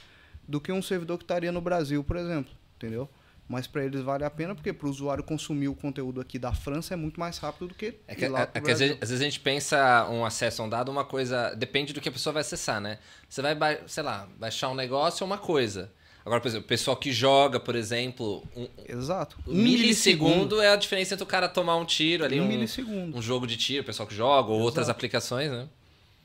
do 0.49 0.61
que 0.61 0.71
um 0.73 0.83
servidor 0.83 1.19
que 1.19 1.25
estaria 1.25 1.51
no 1.53 1.61
Brasil, 1.61 2.03
por 2.05 2.17
exemplo, 2.17 2.53
entendeu? 2.77 3.09
Mas 3.49 3.67
para 3.69 3.85
eles 3.85 4.01
vale 4.01 4.25
a 4.25 4.31
pena 4.31 4.57
porque 4.57 4.73
para 4.73 4.89
o 4.89 4.91
usuário 4.91 5.23
consumir 5.23 5.69
o 5.69 5.75
conteúdo 5.75 6.21
aqui 6.21 6.37
da 6.37 6.53
França 6.53 6.95
é 6.95 6.97
muito 6.97 7.21
mais 7.21 7.39
rápido 7.39 7.69
do 7.69 7.75
que 7.75 7.95
É 8.09 8.15
que, 8.17 8.27
lá 8.27 8.41
é- 8.43 8.51
é 8.55 8.61
que 8.61 8.71
às, 8.73 8.81
vezes, 8.81 8.97
às 9.01 9.09
vezes 9.11 9.21
a 9.21 9.25
gente 9.25 9.39
pensa 9.39 10.09
um 10.11 10.25
acesso 10.25 10.63
a 10.63 10.65
um 10.65 10.69
dado, 10.69 10.91
uma 10.91 11.05
coisa. 11.05 11.55
Depende 11.55 11.93
do 11.93 12.01
que 12.01 12.09
a 12.09 12.13
pessoa 12.13 12.33
vai 12.33 12.41
acessar, 12.41 12.81
né? 12.81 12.99
Você 13.29 13.41
vai, 13.55 13.81
sei 13.87 14.03
lá, 14.03 14.27
baixar 14.37 14.69
um 14.69 14.75
negócio 14.75 15.23
é 15.23 15.27
uma 15.27 15.39
coisa. 15.39 15.93
Agora, 16.25 16.41
por 16.41 16.49
exemplo, 16.49 16.65
o 16.65 16.69
pessoal 16.69 16.97
que 16.97 17.13
joga, 17.13 17.61
por 17.61 17.77
exemplo, 17.77 18.43
um, 18.57 18.67
Exato. 18.89 19.39
um 19.47 19.55
milissegundo 19.55 20.61
é 20.61 20.73
a 20.73 20.77
diferença 20.77 21.15
entre 21.15 21.23
o 21.23 21.27
cara 21.27 21.49
tomar 21.49 21.77
um 21.77 21.85
tiro 21.85 22.25
ali, 22.25 22.41
Um 22.41 22.45
um, 22.45 22.49
milissegundo. 22.49 23.17
um 23.17 23.23
jogo 23.23 23.47
de 23.47 23.57
tiro, 23.57 23.83
o 23.83 23.87
pessoal 23.87 24.09
que 24.09 24.15
joga, 24.15 24.51
ou 24.51 24.61
outras 24.61 24.87
Exato. 24.87 24.97
aplicações, 24.99 25.53
né? 25.53 25.69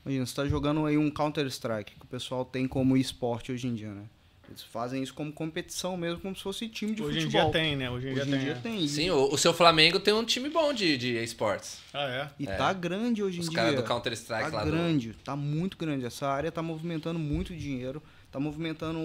Imagina, 0.06 0.26
você 0.26 0.36
tá 0.36 0.48
jogando 0.48 0.86
aí 0.86 0.98
um 0.98 1.12
Counter-Strike, 1.12 1.96
que 1.96 2.04
o 2.04 2.08
pessoal 2.08 2.44
tem 2.44 2.68
como 2.68 2.98
esporte 2.98 3.52
hoje 3.52 3.68
em 3.68 3.76
dia, 3.76 3.92
né? 3.94 4.04
Eles 4.50 4.64
fazem 4.64 5.02
isso 5.02 5.14
como 5.14 5.32
competição 5.32 5.96
mesmo, 5.96 6.20
como 6.20 6.36
se 6.36 6.42
fosse 6.44 6.68
time 6.68 6.94
de 6.94 7.02
Hoje 7.02 7.20
em 7.20 7.22
futebol. 7.22 7.52
dia 7.52 7.62
tem, 7.62 7.76
né? 7.78 7.90
Hoje 7.90 8.08
em 8.10 8.12
Hoje 8.12 8.22
dia 8.24 8.30
em 8.30 8.32
tem. 8.38 8.40
dia 8.46 8.52
é. 8.52 8.56
tem. 8.56 8.88
Sim, 8.88 9.10
o, 9.12 9.32
o 9.34 9.38
seu 9.38 9.54
Flamengo 9.54 9.98
tem 9.98 10.14
um 10.14 10.26
time 10.26 10.50
bom 10.50 10.74
de, 10.74 10.98
de 10.98 11.24
esportes. 11.24 11.80
Ah, 11.94 12.04
é? 12.10 12.30
E 12.38 12.46
É. 12.50 12.56
tá 12.58 12.74
grande 12.74 13.24
hoje 13.24 13.38
em 13.38 13.42
Os 13.42 13.48
dia. 13.50 13.56
caras 13.56 13.76
do 13.76 13.84
Counter-Strike 13.84 14.52
Tá 14.52 14.58
lá 14.58 14.66
do. 14.66 14.72
grande, 14.72 15.14
tá 15.24 15.38
muito 15.38 15.78
grande. 15.78 16.04
Essa 16.06 16.28
área 16.28 16.52
tá 16.52 16.62
movimentando 16.62 17.18
muito 17.18 17.56
dinheiro, 17.56 18.04
tá 18.30 18.42
movimentando 18.42 19.00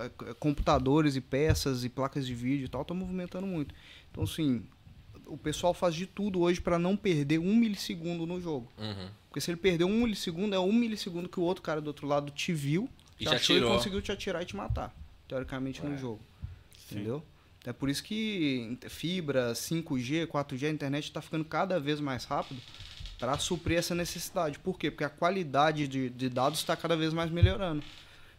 é, 0.00 0.04
c- 0.04 0.34
computadores 0.40 1.14
e 1.14 1.20
peças 1.20 1.84
e 1.84 1.90
placas 1.90 2.26
de 2.26 2.34
vídeo 2.34 2.64
e 2.64 2.68
tal, 2.68 2.82
tá 2.82 2.94
movimentando 2.94 3.46
muito. 3.46 3.74
Então, 4.10 4.24
assim, 4.24 4.62
o 5.26 5.36
pessoal 5.36 5.74
faz 5.74 5.94
de 5.94 6.06
tudo 6.06 6.40
hoje 6.40 6.60
para 6.60 6.78
não 6.78 6.96
perder 6.96 7.38
um 7.38 7.54
milissegundo 7.54 8.26
no 8.26 8.40
jogo. 8.40 8.70
Uhum. 8.78 9.08
Porque 9.28 9.40
se 9.40 9.50
ele 9.50 9.58
perder 9.58 9.84
um 9.84 10.02
milissegundo, 10.02 10.54
é 10.54 10.58
um 10.60 10.72
milissegundo 10.72 11.28
que 11.28 11.38
o 11.40 11.42
outro 11.42 11.62
cara 11.62 11.80
do 11.80 11.88
outro 11.88 12.06
lado 12.06 12.30
te 12.30 12.52
viu, 12.52 12.88
E 13.20 13.24
te 13.24 13.28
achou 13.34 13.56
e 13.56 13.58
atirou. 13.58 13.74
conseguiu 13.76 14.00
te 14.02 14.12
atirar 14.12 14.42
e 14.42 14.46
te 14.46 14.56
matar, 14.56 14.94
teoricamente, 15.28 15.84
no 15.84 15.94
É. 15.94 15.98
jogo. 15.98 16.20
Sim. 16.88 16.96
Entendeu? 16.96 17.22
É 17.64 17.72
por 17.72 17.88
isso 17.90 18.02
que 18.04 18.78
fibra, 18.88 19.52
5G, 19.54 20.26
4G, 20.28 20.66
a 20.68 20.70
internet 20.70 21.04
está 21.04 21.20
ficando 21.20 21.44
cada 21.44 21.80
vez 21.80 22.00
mais 22.00 22.24
rápido 22.24 22.60
para 23.18 23.36
suprir 23.38 23.78
essa 23.78 23.94
necessidade. 23.94 24.58
Por 24.60 24.78
quê? 24.78 24.90
Porque 24.90 25.02
a 25.02 25.08
qualidade 25.10 25.88
de, 25.88 26.08
de 26.10 26.28
dados 26.28 26.60
está 26.60 26.76
cada 26.76 26.96
vez 26.96 27.12
mais 27.12 27.30
melhorando. 27.30 27.82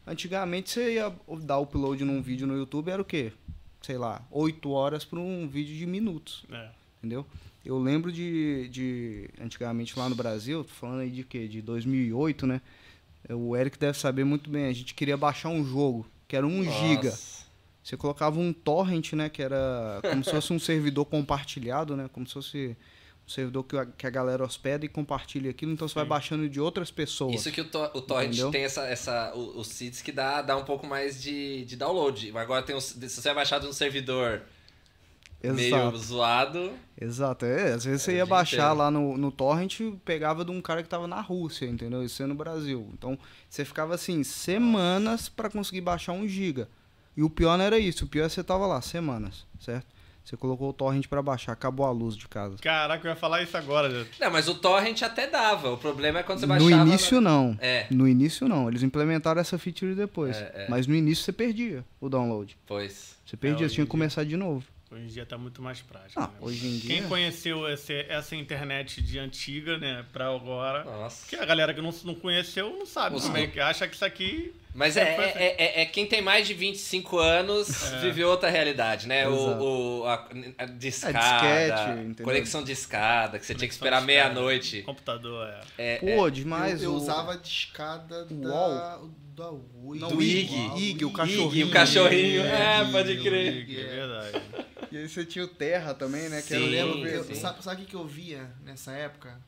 Antigamente 0.06 0.70
você 0.70 0.94
ia 0.96 1.14
dar 1.42 1.60
upload 1.60 2.06
num 2.06 2.22
vídeo 2.22 2.48
no 2.48 2.56
YouTube, 2.56 2.90
era 2.90 3.02
o 3.02 3.06
quê? 3.06 3.34
Sei 3.82 3.98
lá, 3.98 4.26
8 4.32 4.70
horas 4.72 5.04
para 5.04 5.20
um 5.20 5.48
vídeo 5.48 5.76
de 5.76 5.86
minutos 5.86 6.46
É. 6.50 6.70
entendeu? 6.98 7.26
Eu 7.66 7.78
lembro 7.80 8.12
de, 8.12 8.70
de 8.70 9.30
antigamente 9.41 9.98
lá 10.00 10.08
no 10.08 10.16
Brasil, 10.16 10.64
tô 10.64 10.74
falando 10.74 11.02
aí 11.02 11.10
de 11.10 11.24
quê? 11.24 11.48
De 11.48 11.62
2008, 11.62 12.48
né? 12.48 12.62
O 13.30 13.56
Eric 13.58 13.78
deve 13.78 13.98
saber 13.98 14.24
muito 14.24 14.50
bem. 14.50 14.68
A 14.68 14.74
gente 14.74 14.93
queria 14.93 15.18
baixar 15.18 15.50
um 15.50 15.66
jogo 15.66 16.08
que 16.28 16.36
era 16.36 16.45
1 16.48 16.64
giga. 16.64 17.10
Nossa. 17.10 17.45
Você 17.84 17.98
colocava 17.98 18.39
um 18.39 18.54
torrent, 18.54 19.14
né? 19.14 19.28
Que 19.30 19.41
era 19.41 20.00
como 20.02 20.24
se 20.24 20.32
fosse 20.32 20.54
um 20.54 20.60
servidor 20.60 21.06
compartilhado, 21.06 21.95
né? 21.98 22.10
Como 22.14 22.26
se 22.26 22.34
fosse 22.34 22.78
um 23.26 23.30
servidor 23.30 23.64
que 23.66 23.78
a, 23.78 23.86
que 23.86 24.08
a 24.08 24.10
galera 24.10 24.43
hospeda 24.45 24.86
e 24.86 24.89
compartilha 24.89 25.50
aquilo. 25.52 25.74
Então 25.74 25.88
você 25.88 25.95
vai 25.95 26.06
baixando 26.06 26.48
de 26.48 26.60
outras 26.62 26.89
pessoas. 26.89 27.36
Isso 27.36 27.52
que 27.52 27.60
o, 27.62 27.66
to 27.66 27.80
o 27.93 28.02
Torrent 28.02 28.28
Entendeu? 28.30 28.52
tem 28.52 28.64
essa, 28.64 28.86
essa, 28.86 29.34
o- 29.36 29.60
os 29.60 29.68
seeds 29.68 30.02
que 30.02 30.12
dá, 30.14 30.41
dá 30.41 30.56
um 30.56 30.64
pouco 30.64 30.88
mais 30.88 31.22
de, 31.22 31.66
de 31.66 31.76
download. 31.76 32.32
Agora 32.38 32.62
tem 32.64 32.76
um, 32.76 32.80
se 32.80 32.98
você 32.98 33.22
vai 33.22 33.36
baixar 33.36 33.60
de 33.60 33.68
um 33.68 33.74
servidor 33.74 34.41
meio 35.44 35.68
Exato. 35.76 35.98
zoado. 35.98 36.72
Exato, 37.00 37.46
é. 37.46 37.74
Às 37.74 37.86
vezes 37.86 38.02
É, 38.02 38.06
você 38.06 38.12
o 38.12 38.16
ia 38.16 38.26
baixar 38.26 38.58
inteiro. 38.58 38.76
lá 38.76 38.92
no, 38.92 39.18
no 39.18 39.32
torrent 39.32 39.80
e 39.80 39.92
pegava 40.04 40.44
de 40.44 40.52
um 40.52 40.60
cara 40.62 40.82
que 40.82 40.90
tava 40.90 41.08
na 41.08 41.22
Rússia, 41.22 41.66
entendeu? 41.66 42.04
Isso 42.04 42.22
é 42.24 42.26
no 42.26 42.34
Brasil. 42.36 42.90
Então, 42.94 43.18
você 43.50 43.64
ficava 43.64 43.94
assim, 43.96 44.24
semanas 44.24 45.30
pra 45.30 45.50
conseguir 45.50 45.82
baixar 45.82 46.14
um 46.14 46.28
giga. 46.28 46.68
E 47.16 47.24
o 47.24 47.30
pior 47.30 47.58
não 47.58 47.66
era 47.66 47.78
isso, 47.80 48.06
o 48.06 48.08
pior 48.08 48.26
é 48.26 48.28
que 48.28 48.34
você 48.36 48.44
tava 48.44 48.66
lá, 48.68 48.82
semanas, 48.82 49.46
certo? 49.60 49.86
Você 50.24 50.36
colocou 50.36 50.70
o 50.70 50.74
torrent 50.74 51.08
pra 51.08 51.22
baixar, 51.22 51.54
acabou 51.54 51.86
a 51.86 51.90
luz 51.92 52.14
de 52.18 52.28
casa. 52.28 52.58
Caraca, 52.62 53.08
eu 53.08 53.12
ia 53.12 53.16
falar 53.16 53.42
isso 53.44 53.56
agora. 53.56 53.90
já. 53.90 54.06
Não, 54.26 54.30
mas 54.32 54.50
o 54.50 54.56
Torrent 54.56 55.02
até 55.04 55.26
dava. 55.26 55.72
O 55.72 55.78
problema 55.78 56.20
é 56.20 56.24
quando 56.24 56.40
você 56.40 56.46
No 56.46 56.50
baixava. 56.50 56.86
início 56.90 57.22
não. 57.22 57.58
É, 57.62 57.88
No 57.90 58.06
início 58.06 58.46
não, 58.46 58.68
eles 58.68 58.84
implementaram 58.84 59.40
essa 59.40 59.58
feature 59.58 59.96
depois. 59.96 60.36
É, 60.36 60.52
é. 60.54 60.68
Mas 60.70 60.86
no 60.86 60.94
início 60.94 61.24
você 61.24 61.32
perdia 61.32 61.86
o 62.02 62.10
download. 62.10 62.58
pois. 62.68 63.16
Você 63.26 63.38
perdia, 63.38 63.60
hoje 63.66 63.70
você 63.70 63.76
tinha 63.76 63.86
que 63.86 63.90
começar 63.92 64.26
de 64.26 64.36
novo. 64.36 64.66
Hoje 64.90 65.04
em 65.04 65.08
dia 65.08 65.26
tá 65.26 65.38
muito 65.38 65.62
mais 65.62 65.82
prático. 65.82 66.18
Ah, 66.20 66.28
né? 66.28 66.34
hoje 66.40 66.66
em 66.66 66.78
dia. 66.78 66.96
Quem 66.96 67.08
conheceu 67.10 67.68
esse- 67.70 68.06
essa 68.08 68.36
internet 68.38 69.02
de 69.02 69.20
antiga, 69.20 69.78
né, 69.78 70.06
pra 70.14 70.28
agora. 70.34 70.86
Nossa. 70.86 71.22
Porque 71.22 71.36
a 71.36 71.44
galera 71.44 71.74
que 71.74 71.82
não, 71.82 71.94
não 72.06 72.16
conheceu 72.16 72.70
não 72.70 72.86
sabe 72.86 73.18
Os- 73.18 73.24
como 73.24 73.38
é 73.38 73.48
que 73.48 73.60
acha 73.60 73.86
que 73.86 73.96
isso 73.96 74.06
aqui. 74.06 74.54
Mas 74.74 74.96
é, 74.96 75.02
é, 75.02 75.16
foi 75.16 75.24
é, 75.26 75.56
é- 75.58 75.82
é 75.82 75.86
quem 75.88 76.06
tem 76.06 76.22
mais 76.22 76.48
de 76.48 76.54
25 76.54 77.18
anos 77.18 77.68
É. 77.92 78.00
viveu 78.00 78.30
outra 78.30 78.50
realidade, 78.50 79.08
né? 79.08 79.24
Exato. 79.28 79.36
O, 79.64 80.02
o, 80.02 80.06
a, 80.08 80.30
a 80.60 80.66
discada, 80.66 81.18
disquete, 81.20 82.00
entendeu? 82.06 82.26
conexão 82.26 82.64
de 82.64 82.72
escada, 82.72 83.40
que 83.40 83.46
você 83.46 83.56
tinha 83.56 83.68
que 83.68 83.76
Conexão 83.78 83.88
esperar 83.88 84.02
meia-noite. 84.06 84.84
Computador, 84.84 85.50
é. 85.50 85.62
É, 85.78 85.98
Pô, 86.16 86.28
é, 86.28 86.32
demais. 86.32 86.82
eu, 86.82 86.92
eu 86.92 86.94
o- 86.94 86.98
usava 86.98 87.34
a 87.34 87.38
discada 87.38 88.24
da, 88.26 89.00
da. 89.38 89.52
Não, 89.52 90.10
do 90.10 90.22
Ig. 90.22 90.54
Ig, 90.78 91.06
o 91.06 91.08
Ig, 91.08 91.14
cachorrinho. 91.14 91.68
o 91.68 91.72
cachorrinho. 91.72 92.42
É, 92.44 92.82
Ig, 92.84 92.92
pode 92.92 93.22
crer. 93.22 93.56
Ig, 93.58 93.80
É 93.80 93.84
verdade. 93.86 94.42
E 94.92 94.98
aí 94.98 95.08
você 95.10 95.24
tinha 95.26 95.46
o 95.46 95.48
Terra 95.48 95.94
também, 95.94 96.28
né? 96.30 96.42
Que 96.42 96.48
Sim, 96.50 96.56
eu 96.56 96.66
lembro 96.68 97.08
eu- 97.08 97.36
sabe, 97.36 97.64
sabe 97.64 97.82
o 97.82 97.86
que 97.86 97.92
que 97.92 97.96
eu 97.96 98.06
via 98.06 98.50
nessa 98.66 98.92
época? 98.94 99.40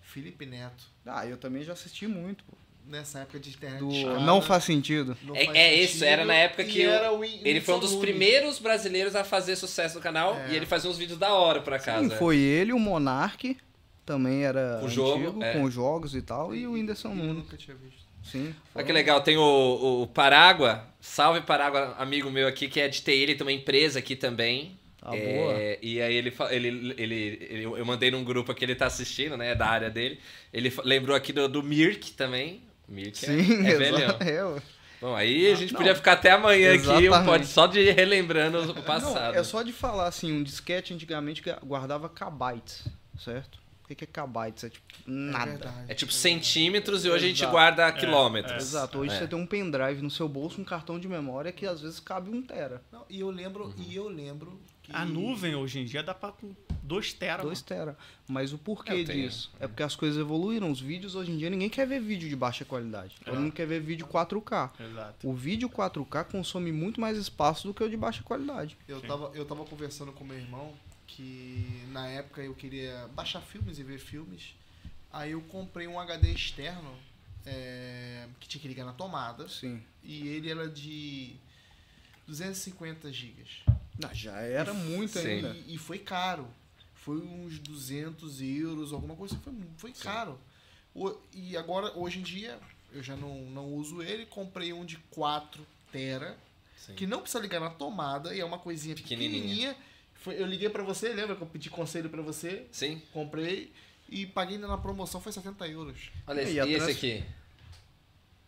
Felipe 0.00 0.46
Neto. 0.46 0.84
Ah, 1.06 1.26
eu 1.26 1.36
também 1.36 1.62
já 1.62 1.72
assisti 1.72 2.06
muito. 2.06 2.44
pô. 2.44 2.56
Nessa 2.86 3.20
época 3.20 3.40
de 3.40 3.48
internet. 3.48 3.78
Do 3.80 4.20
Não 4.20 4.42
faz 4.42 4.64
sentido. 4.64 5.16
não 5.22 5.34
É- 5.34 5.46
faz 5.46 5.56
é 5.56 5.74
isso, 5.74 5.92
sentido, 5.94 6.04
era 6.04 6.24
na 6.26 6.34
época 6.34 6.62
e 6.62 6.66
que 6.66 6.80
eu- 6.82 6.90
era 6.90 7.10
o 7.14 7.24
Ele 7.24 7.58
foi 7.62 7.74
um 7.76 7.78
dos 7.78 7.94
primeiros 7.94 8.58
brasileiros 8.58 9.16
a 9.16 9.24
fazer 9.24 9.56
sucesso 9.56 9.94
no 9.96 10.02
canal 10.02 10.36
É. 10.38 10.50
e 10.52 10.56
ele 10.56 10.66
fazia 10.66 10.90
uns 10.90 10.98
vídeos 10.98 11.18
da 11.18 11.32
hora 11.32 11.62
por 11.62 11.72
acaso. 11.72 12.08
Sim, 12.08 12.14
é. 12.14 12.18
foi 12.18 12.36
ele, 12.36 12.74
o 12.74 12.78
Monark, 12.78 13.56
também 14.04 14.44
era 14.44 14.78
Com 14.82 14.88
jogo, 14.90 15.22
antigo, 15.24 15.42
é. 15.42 15.52
com 15.54 15.70
jogos 15.70 16.14
e 16.14 16.20
tal, 16.20 16.54
e 16.54 16.66
o 16.66 16.72
Whindersson 16.72 17.08
Eu 17.08 17.14
Nunes. 17.14 17.36
nunca 17.36 17.56
tinha 17.56 17.74
visto. 17.74 18.03
Sim. 18.24 18.54
Olha 18.74 18.84
que 18.84 18.92
legal, 18.92 19.20
tem 19.20 19.36
o, 19.36 20.02
o 20.02 20.06
Parágua, 20.08 20.84
salve 21.00 21.40
Parágua, 21.42 21.94
amigo 21.98 22.30
meu 22.30 22.48
aqui, 22.48 22.66
que 22.68 22.80
é 22.80 22.88
de 22.88 23.00
TI, 23.02 23.12
ele 23.12 23.34
tem 23.34 23.44
uma 23.46 23.52
empresa 23.52 23.98
aqui 23.98 24.16
também. 24.16 24.78
Ah, 25.02 25.10
boa. 25.10 25.52
É, 25.52 25.78
e 25.82 26.00
aí 26.00 26.14
ele, 26.16 26.32
ele, 26.50 26.94
ele, 26.96 27.46
ele- 27.50 27.62
Eu 27.64 27.84
mandei 27.84 28.10
num 28.10 28.24
grupo 28.24 28.50
aqui, 28.50 28.64
ele 28.64 28.74
tá 28.74 28.86
assistindo, 28.86 29.36
né? 29.36 29.54
Da 29.54 29.66
área 29.66 29.90
dele. 29.90 30.18
Ele 30.52 30.72
lembrou 30.82 31.14
aqui 31.14 31.30
do, 31.32 31.46
do 31.46 31.62
Mirk 31.62 32.12
também. 32.12 32.62
Mirk 32.88 33.22
é- 33.24 33.28
Sim, 33.28 33.66
é, 33.66 33.74
velhão. 33.76 34.16
É, 34.20 34.42
ué. 34.44 34.62
Bom, 35.02 35.14
aí 35.14 35.52
a 35.52 35.54
gente 35.54 35.72
Não, 35.74 35.78
podia 35.78 35.94
ficar 35.94 36.12
até 36.12 36.30
amanhã 36.30 36.72
aqui, 36.72 36.88
um 36.88 36.92
exatamente. 36.98 37.24
pode 37.26 37.46
só 37.46 37.66
de 37.66 37.90
relembrando 37.90 38.60
o 38.62 38.66
Não, 38.68 38.74
passado. 38.82 39.36
é 39.36 39.42
só 39.44 39.62
de 39.62 39.70
falar 39.72 40.06
assim, 40.06 40.32
um 40.32 40.42
disquete 40.42 40.94
antigamente 40.94 41.42
ga- 41.42 41.58
guardava 41.62 42.08
kbytes, 42.08 42.86
certo? 43.22 43.58
Que, 43.94 44.06
que, 44.06 44.12
que 44.12 44.20
é 44.20 44.22
kbytes? 44.22 44.64
É 44.64 44.68
tipo 44.70 44.84
nada. 45.06 45.46
verdade. 45.50 45.84
É 45.88 45.94
tipo 45.94 46.12
centímetros 46.12 47.04
e 47.04 47.08
hoje 47.10 47.24
a 47.24 47.28
gente 47.28 47.38
Exato. 47.38 47.52
guarda 47.52 47.92
quilômetros. 47.92 48.56
Exato, 48.62 48.98
hoje 48.98 49.14
É. 49.14 49.18
você 49.18 49.26
tem 49.28 49.38
um 49.38 49.46
pendrive 49.46 50.02
no 50.02 50.10
seu 50.10 50.28
bolso, 50.28 50.60
um 50.60 50.64
cartão 50.64 50.98
de 50.98 51.06
memória 51.08 51.52
que 51.52 51.66
às 51.66 51.80
vezes 51.80 52.00
cabe 52.00 52.30
um 52.30 52.42
tera. 52.42 52.82
Não, 52.92 53.04
e 53.08 53.20
eu 53.20 53.30
lembro, 53.30 53.64
Uhum. 53.66 53.74
e 53.78 53.94
eu 53.96 54.08
lembro 54.08 54.60
que 54.82 54.92
A 54.94 55.04
nuvem 55.04 55.54
hoje 55.54 55.78
em 55.80 55.84
dia 55.86 56.02
dá 56.02 56.12
pra 56.12 56.30
com 56.30 56.54
2 56.82 57.14
tera. 57.14 57.42
2 57.42 57.62
tera. 57.62 57.96
Mas 58.28 58.52
o 58.52 58.58
porquê 58.58 59.02
disso? 59.02 59.50
É 59.58 59.66
porque 59.66 59.82
as 59.82 59.96
coisas 59.96 60.18
evoluíram. 60.20 60.70
Os 60.70 60.78
vídeos 60.80 61.14
hoje 61.14 61.30
em 61.32 61.38
dia 61.38 61.48
ninguém 61.48 61.70
quer 61.70 61.86
ver 61.86 62.00
vídeo 62.00 62.28
de 62.28 62.36
baixa 62.36 62.66
qualidade. 62.66 63.14
Todo 63.24 63.34
É. 63.34 63.38
mundo 63.38 63.52
quer 63.52 63.66
ver 63.66 63.80
vídeo 63.80 64.06
4K. 64.06 64.70
mano. 64.78 64.90
Exato. 64.92 65.26
O 65.28 65.32
vídeo 65.32 65.70
4K 65.70 66.24
consome 66.24 66.70
muito 66.70 67.00
mais 67.00 67.16
espaço 67.16 67.66
do 67.66 67.72
que 67.72 67.82
o 67.82 67.88
de 67.88 67.96
baixa 67.96 68.22
qualidade. 68.22 68.76
eu 68.86 69.00
Sim. 69.00 69.06
tava, 69.06 69.30
eu 69.34 69.46
tava 69.46 69.64
conversando 69.64 70.12
com 70.12 70.22
meu 70.24 70.36
irmão 70.36 70.72
que 71.16 71.84
na 71.92 72.08
época 72.08 72.42
eu 72.42 72.54
queria 72.54 73.08
baixar 73.14 73.40
filmes 73.40 73.78
e 73.78 73.82
ver 73.84 73.98
filmes. 73.98 74.54
Aí 75.12 75.30
eu 75.32 75.40
comprei 75.42 75.86
um 75.86 75.98
HD 76.00 76.32
externo 76.32 76.92
é, 77.46 78.26
que 78.40 78.48
tinha 78.48 78.60
que 78.60 78.66
ligar 78.66 78.84
na 78.84 78.92
tomada. 78.92 79.48
Sim. 79.48 79.80
E 80.02 80.26
ele 80.26 80.50
era 80.50 80.68
de 80.68 81.36
250 82.26 83.12
gigas. 83.12 83.48
Já 84.12 84.38
era 84.40 84.74
muito 84.74 85.18
Sim. 85.18 85.28
ainda. 85.28 85.54
E, 85.66 85.74
e 85.74 85.78
foi 85.78 85.98
caro. 85.98 86.48
Foi 86.94 87.18
uns 87.18 87.58
200 87.60 88.40
euros, 88.40 88.92
alguma 88.92 89.14
coisa 89.14 89.34
assim. 89.36 89.42
Foi, 89.76 89.92
foi 89.92 89.92
caro. 89.92 90.38
O- 90.94 91.16
e 91.32 91.56
agora, 91.56 91.96
hoje 91.96 92.18
em 92.18 92.22
dia, 92.22 92.58
eu 92.92 93.02
já 93.02 93.14
não, 93.14 93.42
não 93.50 93.66
uso 93.74 94.02
ele. 94.02 94.26
Comprei 94.26 94.72
um 94.72 94.84
de 94.84 94.96
4 95.10 95.64
tera, 95.92 96.36
Sim. 96.76 96.94
que 96.94 97.06
não 97.06 97.20
precisa 97.20 97.40
ligar 97.40 97.60
na 97.60 97.70
tomada. 97.70 98.34
E 98.34 98.40
é 98.40 98.44
uma 98.44 98.58
coisinha 98.58 98.96
Pequenininha. 98.96 99.34
pequenininha. 99.42 99.76
Foi, 100.24 100.40
eu 100.40 100.46
liguei 100.46 100.70
pra 100.70 100.82
você, 100.82 101.12
lembra 101.12 101.36
que 101.36 101.42
eu 101.42 101.46
pedi 101.46 101.68
conselho 101.68 102.08
pra 102.08 102.22
você? 102.22 102.64
Sim? 102.72 103.00
Comprei. 103.12 103.70
E 104.08 104.24
paguei 104.24 104.56
na 104.56 104.78
promoção, 104.78 105.20
foi 105.20 105.30
70 105.32 105.68
euros. 105.68 106.10
Olha 106.26 106.40
esse, 106.40 106.52
E 106.52 106.60
e 106.64 106.72
esse 106.72 106.90
aqui? 106.90 107.24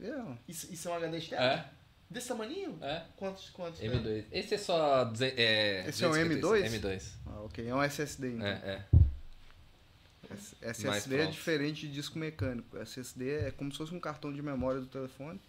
É, 0.01 0.23
Isso, 0.49 0.73
isso 0.73 0.89
é 0.89 0.91
um 0.91 0.95
HD 0.95 1.19
externo? 1.19 1.45
É? 1.45 1.71
Desse 2.09 2.29
tamanho? 2.29 2.79
É? 2.81 3.03
Quantos? 3.17 3.51
quantos 3.51 3.83
é? 3.83 3.89
M2. 3.89 4.25
Esse 4.33 4.55
é 4.55 4.59
só. 4.59 5.05
duze- 5.05 5.35
É, 5.37 5.85
Esse 5.87 6.03
é 6.03 6.09
um 6.09 6.13
256. 6.13 6.73
M2? 6.73 6.81
M2. 6.81 7.13
ah, 7.27 7.41
ok. 7.43 7.69
É 7.69 7.75
um 7.75 7.83
SSD. 7.83 8.29
Então. 8.37 8.47
É, 8.47 8.53
é. 8.53 8.83
SSD 10.63 11.15
é 11.15 11.19
pronto. 11.19 11.33
diferente 11.33 11.87
de 11.87 11.93
disco 11.93 12.19
mecânico. 12.19 12.77
SSD 12.79 13.31
é 13.47 13.51
como 13.51 13.71
se 13.71 13.79
fosse 13.79 13.95
um 13.95 14.01
cartão 14.01 14.33
de 14.33 14.41
memória 14.41 14.81
do 14.81 14.87
telefone. 14.87 15.41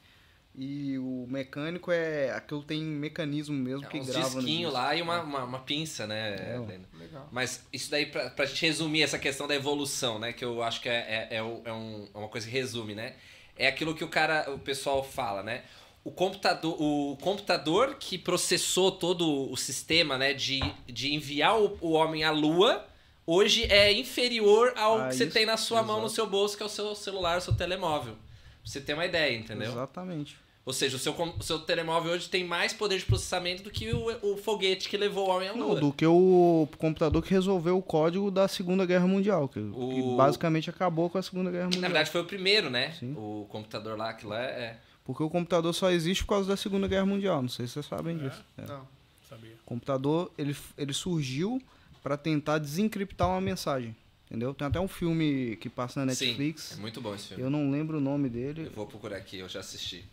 E 0.59 0.97
o 0.97 1.27
mecânico 1.29 1.91
é 1.91 2.31
aquilo 2.31 2.63
tem 2.63 2.81
mecanismo 2.81 3.55
mesmo 3.55 3.85
É 3.85 3.89
que 3.89 3.99
uns 3.99 4.07
grava 4.07 4.21
no 4.29 4.35
disquinhos 4.37 4.71
disco. 4.71 4.73
lá 4.73 4.95
e 4.95 5.01
uma, 5.03 5.21
uma, 5.21 5.43
uma 5.43 5.59
pinça, 5.59 6.07
né? 6.07 6.35
É. 6.55 6.57
Lena? 6.59 6.85
Legal. 6.97 7.29
Mas 7.31 7.63
isso 7.71 7.91
daí, 7.91 8.07
pra, 8.07 8.31
pra 8.31 8.45
gente 8.47 8.65
resumir 8.65 9.03
essa 9.03 9.19
questão 9.19 9.47
da 9.47 9.53
evolução, 9.53 10.17
né? 10.17 10.33
Que 10.33 10.43
eu 10.43 10.63
acho 10.63 10.81
que 10.81 10.89
é, 10.89 11.27
é, 11.29 11.35
é, 11.35 11.37
é 11.37 11.41
um- 11.73 12.07
é 12.11 12.17
uma 12.17 12.27
coisa 12.27 12.47
que 12.47 12.51
resume, 12.53 12.95
né? 12.95 13.13
É 13.55 13.67
aquilo 13.67 13.93
que 13.93 14.03
o 14.03 14.07
cara, 14.07 14.49
o 14.51 14.57
pessoal 14.57 15.03
fala, 15.03 15.43
né? 15.43 15.61
O 16.03 16.09
computador, 16.09 16.75
o 16.81 17.15
computador 17.21 17.95
que 17.99 18.17
processou 18.17 18.91
todo 18.91 19.51
o 19.51 19.55
sistema, 19.55 20.17
né? 20.17 20.33
De, 20.33 20.59
de 20.87 21.13
enviar 21.13 21.59
o, 21.61 21.77
o 21.81 21.91
homem 21.91 22.23
à 22.23 22.31
lua, 22.31 22.83
hoje 23.27 23.65
é 23.65 23.91
inferior 23.93 24.73
ao 24.75 25.01
Ah, 25.01 25.07
que 25.09 25.15
você 25.17 25.25
isso, 25.25 25.33
tem 25.33 25.45
na 25.45 25.55
sua 25.57 25.83
mão, 25.83 26.01
no 26.01 26.09
seu 26.09 26.25
bolso, 26.25 26.57
que 26.57 26.63
é 26.63 26.65
o 26.65 26.69
seu 26.69 26.95
celular, 26.95 27.37
o 27.37 27.41
seu 27.41 27.53
telemóvel. 27.55 28.13
Pra 28.15 28.71
você 28.71 28.81
ter 28.81 28.95
uma 28.95 29.05
ideia, 29.05 29.37
entendeu? 29.37 29.69
Exatamente. 29.71 30.35
Ou 30.67 30.73
seja, 30.73 30.97
o 30.97 30.99
seu, 30.99 31.13
o 31.13 31.41
seu 31.43 31.59
telemóvel 31.59 32.11
hoje 32.11 32.27
tem 32.27 32.43
mais 32.43 32.73
poder 32.73 32.99
de 32.99 33.05
processamento 33.05 33.63
do 33.63 33.71
que 33.71 33.89
o, 33.93 34.33
o 34.33 34.35
foguete 34.35 34.89
que 34.89 34.97
levou 34.97 35.29
o 35.29 35.31
homem 35.31 35.47
à 35.47 35.53
lua. 35.53 35.75
Não, 35.75 35.79
do 35.79 35.93
que 35.93 36.05
o 36.05 36.67
computador 36.77 37.23
que 37.23 37.29
resolveu 37.31 37.77
o 37.77 37.81
código 37.81 38.29
da 38.29 38.49
Segunda 38.49 38.85
Guerra 38.85 39.07
Mundial, 39.07 39.47
que, 39.47 39.61
que 39.61 39.65
O- 39.73 40.17
basicamente 40.17 40.69
acabou 40.69 41.09
com 41.09 41.17
a 41.17 41.21
Segunda 41.21 41.49
Guerra 41.49 41.63
Mundial. 41.67 41.81
Na 41.83 41.87
verdade 41.87 42.11
foi 42.11 42.19
o 42.19 42.25
primeiro, 42.25 42.69
né? 42.69 42.91
Sim. 42.99 43.13
O 43.15 43.45
computador 43.49 43.97
lá, 43.97 44.11
que 44.13 44.27
lá 44.27 44.41
é. 44.41 44.77
Porque 45.05 45.23
o 45.23 45.29
computador 45.29 45.73
só 45.73 45.89
existe 45.89 46.25
por 46.25 46.31
causa 46.31 46.49
da 46.49 46.57
Segunda 46.57 46.85
Guerra 46.85 47.05
Mundial, 47.05 47.41
não 47.41 47.47
sei 47.47 47.65
se 47.65 47.71
vocês 47.71 47.85
sabem 47.85 48.17
disso. 48.17 48.43
É. 48.57 48.65
Não. 48.67 48.85
Sabia. 49.29 49.53
O 49.63 49.65
computador, 49.65 50.29
ele, 50.37 50.53
ele 50.77 50.91
surgiu 50.91 51.61
para 52.03 52.17
tentar 52.17 52.57
desencriptar 52.57 53.29
uma 53.29 53.39
mensagem, 53.39 53.95
entendeu? 54.25 54.53
Tem 54.53 54.67
até 54.67 54.81
um 54.81 54.87
filme 54.89 55.55
que 55.61 55.69
passa 55.69 56.01
na 56.01 56.07
Netflix, 56.07 56.61
Sim, 56.61 56.75
é 56.79 56.81
muito 56.81 56.99
bom 56.99 57.15
esse 57.15 57.29
filme. 57.29 57.41
eu 57.43 57.49
não 57.49 57.71
lembro 57.71 57.99
o 57.99 58.01
nome 58.01 58.27
dele, 58.27 58.65
Eu 58.65 58.71
vou 58.71 58.85
procurar 58.85 59.15
aqui, 59.15 59.37
eu 59.37 59.47
já 59.47 59.61
assisti. 59.61 60.03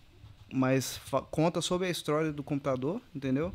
Mas 0.55 1.01
conta 1.33 1.61
sobre 1.61 1.89
a 1.89 1.91
história 1.91 2.33
do 2.33 2.43
computador, 2.43 3.01
entendeu? 3.13 3.53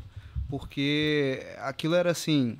Porque 0.50 1.42
aquilo 1.60 1.96
era 1.96 2.12
assim, 2.12 2.58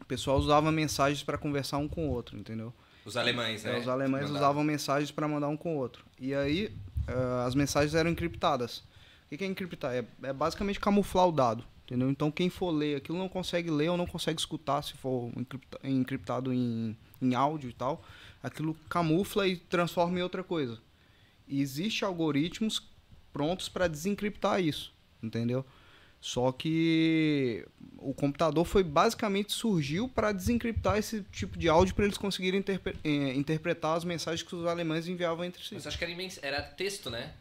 o 0.00 0.04
pessoal 0.04 0.38
usava 0.38 0.70
mensagens 0.70 1.24
para 1.24 1.36
conversar 1.36 1.78
um 1.78 1.88
com 1.88 2.08
o 2.08 2.10
outro, 2.12 2.38
entendeu? 2.38 2.72
Os 3.04 3.16
alemães, 3.16 3.64
né? 3.64 3.76
É, 3.76 3.80
os 3.80 3.88
alemães 3.88 4.30
usavam 4.30 4.62
mensagens 4.62 5.10
para 5.10 5.26
mandar 5.26 5.48
um 5.48 5.56
com 5.56 5.74
o 5.76 5.78
outro. 5.78 6.04
E 6.20 6.34
aí, 6.34 6.70
eh, 7.06 7.46
as 7.46 7.54
mensagens 7.54 7.94
eram 7.94 8.10
encriptadas. 8.10 8.84
O 9.30 9.36
que 9.36 9.42
é 9.42 9.46
encriptar? 9.46 9.92
É, 9.94 10.04
é 10.22 10.32
basicamente 10.32 10.78
camuflar 10.78 11.26
o 11.26 11.32
dado, 11.32 11.64
entendeu? 11.84 12.10
Então, 12.10 12.30
quem 12.30 12.48
for 12.50 12.70
ler 12.70 12.96
aquilo 12.96 13.18
não 13.18 13.28
consegue 13.28 13.70
ler 13.70 13.88
ou 13.88 13.96
não 13.96 14.06
consegue 14.06 14.38
escutar 14.38 14.82
se 14.82 14.92
for 14.92 15.32
encripta- 15.36 15.80
encriptado 15.82 16.52
em, 16.52 16.96
em 17.20 17.34
áudio 17.34 17.70
e 17.70 17.72
tal. 17.72 18.04
Aquilo 18.42 18.76
camufla 18.88 19.48
e 19.48 19.56
transforma 19.56 20.18
em 20.18 20.22
outra 20.22 20.44
coisa. 20.44 20.78
E 21.48 21.60
existe 21.62 22.04
algoritmos 22.04 22.82
prontos 23.38 23.68
para 23.68 23.86
desencriptar 23.86 24.60
isso, 24.60 24.92
entendeu? 25.22 25.64
Só 26.20 26.50
que 26.50 27.64
o 27.96 28.12
computador 28.12 28.64
foi 28.64 28.82
basicamente 28.82 29.52
surgiu 29.52 30.08
para 30.08 30.32
desencriptar 30.32 30.98
esse 30.98 31.22
tipo 31.30 31.56
de 31.56 31.68
áudio 31.68 31.94
para 31.94 32.04
eles 32.06 32.18
conseguirem 32.18 32.58
interpre- 32.58 32.96
eh, 33.04 33.34
interpretar 33.34 33.96
as 33.96 34.02
mensagens 34.02 34.42
que 34.42 34.52
os 34.56 34.66
alemães 34.66 35.06
enviavam 35.06 35.44
entre 35.44 35.62
si. 35.62 35.74
Mas 35.74 35.86
acho 35.86 35.96
que 35.96 36.04
era, 36.04 36.12
era 36.42 36.62
texto, 36.62 37.08
né? 37.08 37.32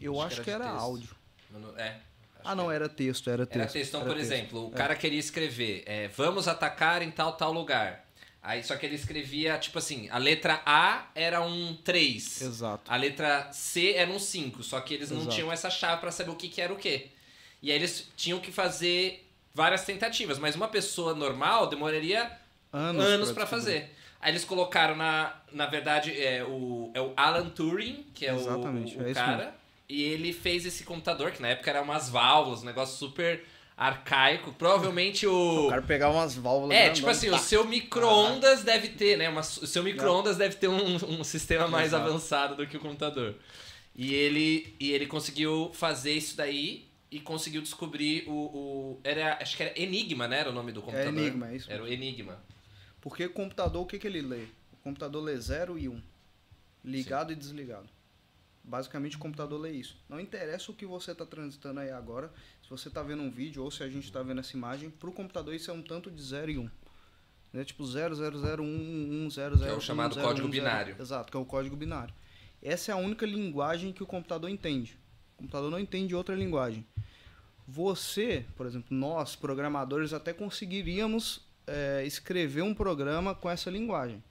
Eu 0.00 0.14
acho 0.14 0.26
acho, 0.26 0.36
que 0.38 0.42
que 0.42 0.50
era 0.50 0.64
era, 0.64 0.72
de 0.72 0.78
texto. 0.78 0.84
áudio. 0.84 1.10
Não- 1.52 1.78
É. 1.78 1.90
acho 1.90 2.00
Ah, 2.44 2.50
que 2.50 2.56
não, 2.56 2.72
era 2.72 2.88
texto, 2.88 3.30
era 3.30 3.46
texto. 3.46 3.60
Era 3.60 3.70
texto. 3.70 3.88
Então, 3.90 4.00
era 4.00 4.10
por 4.10 4.16
texto. 4.18 4.32
exemplo, 4.32 4.68
o 4.68 4.72
É. 4.72 4.76
cara 4.76 4.96
queria 4.96 5.20
escrever, 5.20 5.84
é, 5.86 6.08
vamos 6.08 6.48
atacar 6.48 7.00
em 7.00 7.12
tal, 7.12 7.34
tal 7.36 7.52
lugar. 7.52 8.03
Aí 8.46 8.62
só 8.62 8.76
que 8.76 8.84
ele 8.84 8.94
escrevia, 8.94 9.56
tipo 9.56 9.78
assim, 9.78 10.06
a 10.10 10.18
letra 10.18 10.60
A 10.66 11.06
era 11.14 11.40
um 11.40 11.74
3. 11.82 12.42
Exato. 12.42 12.82
A 12.92 12.94
letra 12.96 13.50
C 13.52 13.94
era 13.94 14.10
um 14.10 14.18
5, 14.18 14.62
só 14.62 14.78
que 14.80 14.92
eles 14.92 15.10
não 15.10 15.22
Exato. 15.22 15.34
tinham 15.34 15.50
essa 15.50 15.70
chave 15.70 16.00
pra 16.02 16.10
saber 16.12 16.30
o 16.30 16.36
que, 16.36 16.48
que 16.50 16.60
era 16.60 16.70
o 16.72 16.76
quê. 16.76 17.06
E 17.62 17.70
aí 17.70 17.76
eles 17.78 18.06
tinham 18.16 18.38
que 18.40 18.52
fazer 18.52 19.26
várias 19.54 19.84
tentativas, 19.86 20.38
mas 20.38 20.54
uma 20.54 20.68
pessoa 20.68 21.14
normal 21.14 21.66
demoraria 21.68 22.30
Anos, 22.70 23.02
anos 23.02 23.28
descobrir. 23.28 23.46
fazer. 23.48 23.94
Aí 24.20 24.30
eles 24.32 24.44
colocaram 24.44 24.94
na, 24.94 25.34
na 25.50 25.64
verdade, 25.66 26.12
é 26.12 26.44
o, 26.44 26.90
é 26.92 27.00
o 27.00 27.14
Alan 27.16 27.48
Turing, 27.48 28.04
que 28.14 28.26
é 28.26 28.34
o- 28.34 28.36
Exatamente, 28.40 28.96
o, 28.98 29.02
é 29.06 29.10
isso 29.10 29.20
cara, 29.20 29.54
e 29.88 30.02
ele 30.02 30.32
fez 30.34 30.66
esse 30.66 30.84
computador, 30.84 31.30
que 31.30 31.40
na 31.40 31.48
época 31.48 31.70
era 31.70 31.80
umas 31.80 32.10
válvulas, 32.10 32.62
um 32.62 32.66
negócio 32.66 32.96
super 32.98 33.42
arcaico. 33.76 34.52
Provavelmente 34.52 35.26
o. 35.26 35.66
O 35.66 35.70
cara 35.70 35.82
pegava 35.82 36.14
umas 36.14 36.34
válvulas. 36.34 36.76
É, 36.76 36.90
tipo 36.90 37.08
assim, 37.08 37.28
o 37.28 37.32
tá. 37.32 37.38
seu 37.38 37.64
micro-ondas 37.64 38.62
deve 38.62 38.88
ter, 38.88 39.16
né? 39.18 39.28
Uma, 39.28 39.40
o 39.40 39.66
seu 39.66 39.82
micro-ondas 39.82 40.36
deve 40.36 40.56
ter 40.56 40.68
um, 40.68 40.96
um 41.20 41.24
sistema 41.24 41.68
mais 41.68 41.88
Exato. 41.88 42.08
avançado 42.08 42.56
do 42.56 42.66
que 42.66 42.76
o 42.76 42.80
computador. 42.80 43.34
E 43.94 44.12
ele, 44.12 44.74
e 44.80 44.92
ele 44.92 45.06
conseguiu 45.06 45.70
fazer 45.72 46.12
isso 46.12 46.36
daí 46.36 46.88
e 47.10 47.20
conseguiu 47.20 47.62
descobrir 47.62 48.24
o. 48.26 48.32
o 48.32 49.00
era, 49.04 49.38
acho 49.40 49.56
que 49.56 49.62
era 49.62 49.80
Enigma, 49.80 50.26
né? 50.26 50.40
Era 50.40 50.50
o 50.50 50.52
nome 50.52 50.72
do 50.72 50.82
computador. 50.82 51.16
Enigma, 51.16 51.50
é 51.50 51.56
isso 51.56 51.70
Era 51.70 51.82
o 51.82 51.88
Enigma. 51.88 52.42
Porque 53.00 53.26
o 53.26 53.30
computador, 53.30 53.82
o 53.82 53.86
que, 53.86 53.98
que 53.98 54.06
ele 54.06 54.22
lê? 54.22 54.44
O 54.72 54.76
computador 54.82 55.22
lê 55.22 55.36
0 55.36 55.78
e 55.78 55.88
1. 55.88 55.92
Um, 55.92 56.02
ligado 56.84 57.32
e 57.32 57.36
desligado. 57.36 57.88
Basicamente 58.64 59.16
o 59.16 59.18
computador 59.18 59.60
lê 59.60 59.72
isso. 59.72 59.96
Não 60.08 60.18
interessa 60.18 60.72
o 60.72 60.74
que 60.74 60.86
você 60.86 61.12
está 61.12 61.26
transitando 61.26 61.80
aí 61.80 61.90
agora, 61.90 62.32
você 62.76 62.88
está 62.88 63.02
vendo 63.02 63.22
um 63.22 63.30
vídeo 63.30 63.62
ou 63.62 63.70
se 63.70 63.82
a 63.82 63.88
gente 63.88 64.04
está 64.04 64.22
vendo 64.22 64.40
essa 64.40 64.56
imagem, 64.56 64.90
para 64.90 65.08
o 65.08 65.12
computador 65.12 65.54
isso 65.54 65.70
é 65.70 65.74
um 65.74 65.82
tanto 65.82 66.10
de 66.10 66.22
0 66.22 66.50
e 66.50 66.58
1. 66.58 66.62
Um. 66.62 66.70
Né? 67.52 67.64
Tipo 67.64 67.86
0, 67.86 68.14
0, 68.14 68.38
0, 68.38 68.62
1, 68.62 68.66
1, 69.26 69.30
0, 69.30 69.56
0, 69.56 69.68
Que 69.68 69.74
é 69.74 69.76
o 69.76 69.80
chamado 69.80 70.20
código 70.20 70.48
binário. 70.48 70.96
Exato, 70.98 71.30
que 71.30 71.36
é 71.36 71.40
o 71.40 71.44
código 71.44 71.76
binário. 71.76 72.12
Essa 72.60 72.92
é 72.92 72.94
a 72.94 72.96
única 72.96 73.24
linguagem 73.24 73.92
que 73.92 74.02
o 74.02 74.06
computador 74.06 74.50
entende. 74.50 74.98
O 75.34 75.38
computador 75.38 75.70
não 75.70 75.78
entende 75.78 76.14
outra 76.14 76.34
linguagem. 76.34 76.84
Você, 77.66 78.44
por 78.56 78.66
exemplo, 78.66 78.96
nós, 78.96 79.36
programadores, 79.36 80.12
até 80.12 80.32
conseguiríamos 80.32 81.40
é, 81.66 82.04
escrever 82.04 82.62
um 82.62 82.74
programa 82.74 83.34
com 83.34 83.48
essa 83.48 83.70
linguagem. 83.70 84.22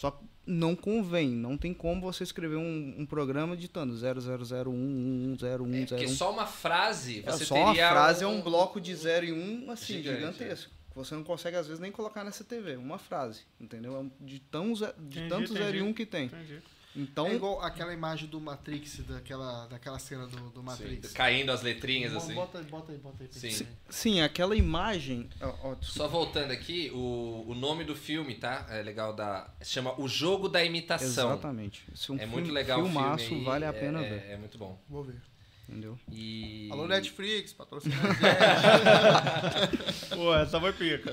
Só 0.00 0.10
que 0.12 0.24
não 0.46 0.74
convém, 0.74 1.28
não 1.28 1.58
tem 1.58 1.74
como 1.74 2.00
você 2.00 2.24
escrever 2.24 2.56
um, 2.56 2.94
um 3.00 3.04
programa 3.04 3.54
digitando 3.54 3.92
00011101101. 3.94 5.82
É, 5.82 5.86
porque 5.86 6.08
só 6.08 6.32
uma 6.32 6.46
frase 6.46 7.22
É, 7.26 7.30
você 7.32 7.44
só 7.44 7.54
uma 7.54 7.66
teria. 7.74 7.90
frase 7.90 8.24
é 8.24 8.26
um 8.26 8.40
bloco 8.40 8.80
de 8.80 8.94
0 8.94 9.26
e 9.26 9.32
1, 9.32 9.36
um, 9.66 9.70
assim, 9.70 9.94
Gigante, 9.94 10.16
gigantesco. 10.20 10.70
Que 10.90 10.96
Você 10.96 11.14
não 11.14 11.22
consegue, 11.22 11.56
às 11.56 11.66
vezes, 11.66 11.80
nem 11.80 11.92
colocar 11.92 12.24
nessa 12.24 12.42
TV. 12.42 12.76
Uma 12.76 12.96
frase, 12.98 13.42
entendeu? 13.60 13.94
É 13.94 13.98
um- 13.98 14.10
de, 14.20 14.40
tão, 14.40 14.72
de 14.72 14.84
Entendi, 14.84 15.28
tanto 15.28 15.52
0 15.52 15.64
e 15.64 15.68
entendi. 15.68 15.82
1 15.82 15.86
um 15.88 15.92
que 15.92 16.06
tem. 16.06 16.24
Entendi. 16.26 16.58
Então, 16.94 17.28
é 17.28 17.36
igual 17.36 17.62
aquela 17.62 17.94
imagem 17.94 18.28
do 18.28 18.40
Matrix, 18.40 18.98
daquela, 19.06 19.66
daquela 19.68 19.98
cena 19.98 20.26
do, 20.26 20.50
do 20.50 20.62
Matrix. 20.62 21.08
Sim, 21.08 21.14
caindo 21.14 21.52
as 21.52 21.62
letrinhas, 21.62 22.14
assim. 22.16 22.34
Bota, 22.34 22.60
bota 22.64 22.90
aí, 22.90 22.98
bota 22.98 23.22
aí. 23.22 23.28
Sim. 23.30 23.50
Sim. 23.50 23.66
sim, 23.88 24.20
aquela 24.20 24.56
imagem. 24.56 25.28
ó, 25.40 25.74
desculpa. 25.74 25.78
Só 25.82 26.08
voltando 26.08 26.50
aqui, 26.50 26.90
o, 26.92 27.44
o 27.46 27.54
nome 27.54 27.84
do 27.84 27.94
filme, 27.94 28.34
tá? 28.34 28.66
É 28.68 28.82
legal 28.82 29.14
da. 29.14 29.48
Se 29.60 29.70
chama 29.70 29.98
O 30.00 30.08
Jogo 30.08 30.48
da 30.48 30.64
Imitação. 30.64 31.30
Exatamente. 31.30 31.84
Esse 31.94 32.10
é 32.10 32.14
um 32.14 32.16
É 32.16 32.20
filme, 32.20 32.34
muito 32.34 32.52
legal 32.52 32.82
filmaço, 32.82 33.24
o 33.24 33.28
filme. 33.28 33.40
aí, 33.40 33.46
vale 33.46 33.64
a 33.64 33.68
é- 33.68 33.72
pena 33.72 34.04
é, 34.04 34.08
ver. 34.08 34.30
É 34.32 34.36
muito 34.36 34.58
bom. 34.58 34.80
Vou 34.88 35.04
ver. 35.04 35.20
Entendeu? 35.68 35.96
E. 36.10 36.68
Alô, 36.72 36.88
Netflix, 36.88 37.52
patrocina. 37.52 37.94
Pô, 40.12 40.34
essa 40.34 40.58
foi 40.58 40.72
pica. 40.72 41.12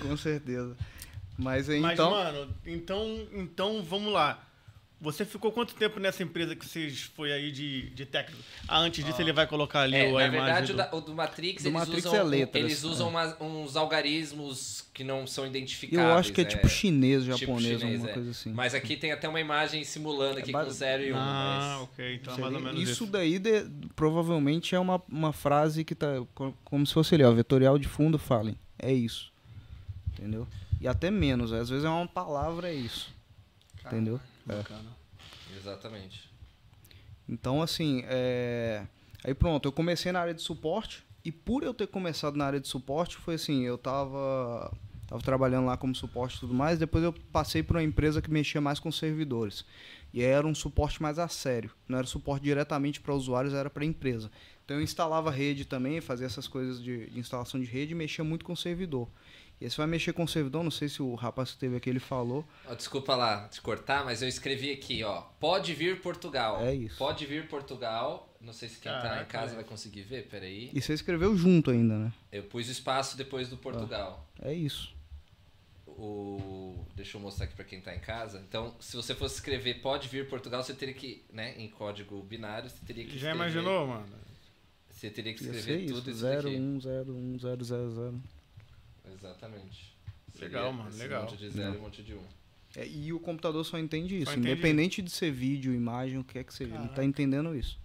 Com 0.00 0.16
certeza. 0.16 0.74
Mas 1.36 1.68
aí, 1.68 1.80
Mas, 1.80 1.92
então. 1.92 2.10
mano, 2.10 2.54
então, 2.64 3.28
então 3.32 3.82
vamos 3.82 4.10
lá. 4.10 4.42
Você 5.00 5.24
ficou 5.26 5.52
quanto 5.52 5.74
tempo 5.74 6.00
nessa 6.00 6.22
empresa 6.22 6.56
que 6.56 6.64
vocês 6.64 7.02
foi 7.14 7.30
aí 7.30 7.52
de, 7.52 7.90
de 7.90 8.06
técnico? 8.06 8.42
Ah, 8.66 8.78
antes 8.78 9.04
disso 9.04 9.20
ele 9.20 9.34
vai 9.34 9.46
colocar 9.46 9.80
ali 9.82 9.96
É, 9.96 10.00
a 10.00 10.04
na 10.04 10.08
imagem 10.26 10.30
verdade, 10.30 10.66
do- 10.68 10.72
o, 10.72 10.76
da- 10.76 10.94
o 10.96 11.00
do 11.02 11.14
Matrix, 11.14 11.62
Do 11.62 11.68
eles 11.68 11.78
Matrix 11.78 12.06
usam, 12.06 12.18
é 12.18 12.22
letras, 12.22 12.64
eles 12.64 12.84
usam 12.84 13.06
é. 13.08 13.10
umas- 13.10 13.36
uns 13.40 13.76
algarismos 13.76 14.86
que 14.94 15.04
não 15.04 15.26
são 15.26 15.46
identificáveis. 15.46 16.08
eu 16.10 16.14
acho 16.16 16.32
que 16.32 16.40
é 16.40 16.44
tipo 16.44 16.66
chinês, 16.68 17.24
tipo 17.24 17.36
japonês, 17.36 17.80
chinês, 17.80 17.82
alguma 17.96 18.10
é. 18.10 18.14
coisa 18.14 18.30
assim. 18.30 18.52
Mas 18.54 18.74
aqui 18.74 18.96
tem 18.96 19.12
até 19.12 19.28
uma 19.28 19.40
imagem 19.40 19.84
simulando 19.84 20.38
aqui 20.38 20.48
É 20.50 20.52
com 20.52 20.58
base- 20.58 20.78
0 20.78 21.02
e 21.02 21.12
1. 21.12 21.16
Um, 21.16 21.18
Ah, 21.18 21.76
mas... 21.80 21.82
ok. 21.90 22.14
Então 22.14 22.34
é 22.34 22.38
mais 22.38 22.54
ou 22.54 22.60
menos 22.60 22.80
isso 22.82 22.92
isso. 22.92 23.06
daí 23.06 23.38
de- 23.38 23.66
provavelmente 23.94 24.74
é 24.74 24.78
uma, 24.78 25.02
uma 25.08 25.32
frase 25.34 25.84
que 25.84 25.94
tá 25.94 26.06
co- 26.34 26.54
como 26.64 26.86
se 26.86 26.94
fosse 26.94 27.14
ali, 27.14 27.24
ó, 27.24 27.30
vetorial 27.32 27.78
de 27.78 27.88
fundo, 27.88 28.18
falem. 28.18 28.56
É 28.78 28.92
isso. 28.92 29.30
Entendeu? 30.12 30.46
E 30.80 30.88
até 30.88 31.10
menos, 31.10 31.52
às 31.52 31.68
vezes 31.68 31.84
é 31.84 31.88
uma 31.90 32.06
palavra, 32.06 32.68
é 32.70 32.74
isso. 32.74 33.12
Entendeu? 33.84 34.18
É. 34.48 34.56
Bacana. 34.56 34.90
Exatamente. 35.56 36.30
Então, 37.28 37.62
assim, 37.62 38.02
é... 38.06 38.86
aí 39.22 39.34
pronto, 39.34 39.66
eu 39.66 39.72
comecei 39.72 40.12
na 40.12 40.20
área 40.20 40.34
de 40.34 40.42
suporte 40.42 41.04
e 41.24 41.32
por 41.32 41.62
eu 41.62 41.72
ter 41.72 41.86
começado 41.86 42.36
na 42.36 42.44
área 42.44 42.60
de 42.60 42.68
suporte, 42.68 43.16
foi 43.16 43.36
assim, 43.36 43.62
eu 43.62 43.78
tava, 43.78 44.70
tava 45.08 45.22
trabalhando 45.22 45.66
lá 45.66 45.76
como 45.76 45.94
suporte 45.94 46.36
e 46.36 46.40
tudo 46.40 46.52
mais, 46.52 46.78
depois 46.78 47.02
eu 47.02 47.14
passei 47.32 47.62
por 47.62 47.76
uma 47.76 47.82
empresa 47.82 48.20
que 48.20 48.30
mexia 48.30 48.60
mais 48.60 48.78
com 48.78 48.92
servidores. 48.92 49.64
E 50.12 50.20
aí 50.20 50.26
era 50.26 50.46
um 50.46 50.54
suporte 50.54 51.02
mais 51.02 51.18
a 51.18 51.26
sério, 51.26 51.70
não 51.88 51.98
era 51.98 52.06
suporte 52.06 52.44
diretamente 52.44 53.00
para 53.00 53.14
usuários, 53.14 53.54
era 53.54 53.70
para 53.70 53.86
empresa. 53.86 54.30
Então 54.64 54.76
eu 54.76 54.82
instalava 54.82 55.30
rede 55.30 55.64
também, 55.64 56.00
fazia 56.00 56.26
essas 56.26 56.46
coisas 56.46 56.82
de, 56.82 57.06
de 57.06 57.18
instalação 57.18 57.58
de 57.58 57.66
rede 57.66 57.92
e 57.92 57.94
mexia 57.94 58.22
muito 58.22 58.44
com 58.44 58.54
servidor. 58.54 59.08
E 59.60 59.64
aí 59.64 59.70
você 59.70 59.76
vai 59.76 59.86
mexer 59.86 60.12
com 60.12 60.26
servidor, 60.26 60.62
não 60.64 60.70
sei 60.70 60.88
se 60.88 61.00
o 61.02 61.14
rapaz 61.14 61.52
que 61.52 61.58
teve 61.58 61.76
aqui 61.76 61.88
ele 61.88 62.00
falou, 62.00 62.44
Ó, 62.66 62.74
desculpa 62.74 63.14
lá 63.14 63.48
te 63.48 63.60
cortar, 63.62 64.04
mas 64.04 64.20
eu 64.20 64.28
escrevi 64.28 64.70
aqui, 64.72 65.02
ó. 65.04 65.22
Pode 65.40 65.72
vir 65.74 66.00
Portugal. 66.00 66.60
É 66.62 66.74
isso. 66.74 66.96
Pode 66.98 67.24
vir 67.24 67.46
Portugal. 67.48 68.28
Não 68.40 68.52
sei 68.52 68.68
se 68.68 68.78
quem 68.78 68.92
tá 68.92 68.98
em 68.98 69.02
Caraca, 69.02 69.24
casa 69.24 69.44
velho. 69.46 69.56
vai 69.56 69.64
conseguir 69.64 70.02
ver, 70.02 70.26
peraí. 70.28 70.70
e 70.74 70.80
você 70.82 70.92
escreveu 70.92 71.34
junto 71.36 71.70
ainda, 71.70 71.96
né? 71.96 72.12
Eu 72.30 72.42
pus 72.42 72.68
o 72.68 72.72
espaço 72.72 73.16
depois 73.16 73.48
do 73.48 73.56
Portugal. 73.56 74.28
É 74.42 74.52
isso. 74.52 74.92
O... 75.86 76.84
Deixa 76.94 77.16
eu 77.16 77.20
mostrar 77.22 77.46
aqui 77.46 77.54
pra 77.54 77.64
quem 77.64 77.80
tá 77.80 77.94
em 77.94 78.00
casa. 78.00 78.42
Então, 78.46 78.74
se 78.80 78.96
você 78.96 79.14
fosse 79.14 79.36
escrever 79.36 79.80
pode 79.80 80.08
vir 80.08 80.28
Portugal, 80.28 80.62
você 80.62 80.74
teria 80.74 80.92
que, 80.94 81.24
né, 81.32 81.54
em 81.56 81.68
código 81.68 82.20
binário, 82.22 82.68
você 82.68 82.84
teria 82.84 83.04
que 83.04 83.10
Já 83.18 83.30
escrever- 83.30 83.36
imaginou, 83.36 83.86
mano? 83.86 84.06
Você 84.90 85.08
teria 85.10 85.32
que 85.32 85.40
escrever 85.40 85.62
ser 85.62 85.86
tudo 85.86 86.10
isso, 86.10 86.10
isso 86.10 86.22
daqui. 86.22 86.56
01010000. 86.58 88.20
Exatamente. 89.12 89.96
Legal, 90.40 90.72
mano, 90.72 90.96
legal. 90.96 91.22
monte 91.22 91.36
de 91.36 91.50
zero 91.50 91.74
e 91.74 91.78
um 91.78 91.82
monte 91.82 92.02
de 92.02 92.14
um. 92.14 92.22
É, 92.76 92.86
e 92.86 93.12
o 93.12 93.20
computador 93.20 93.64
só 93.64 93.78
entende 93.78 94.16
isso. 94.16 94.32
entende 94.32 94.50
Independente 94.50 95.02
de 95.02 95.10
ser 95.10 95.30
vídeo, 95.30 95.72
imagem, 95.72 96.18
o 96.18 96.24
que 96.24 96.38
é 96.38 96.44
que 96.44 96.52
seja. 96.52 96.70
Ele 96.70 96.78
Caraca. 96.78 96.94
tá 96.94 97.04
entendendo 97.04 97.54
isso. 97.54 97.78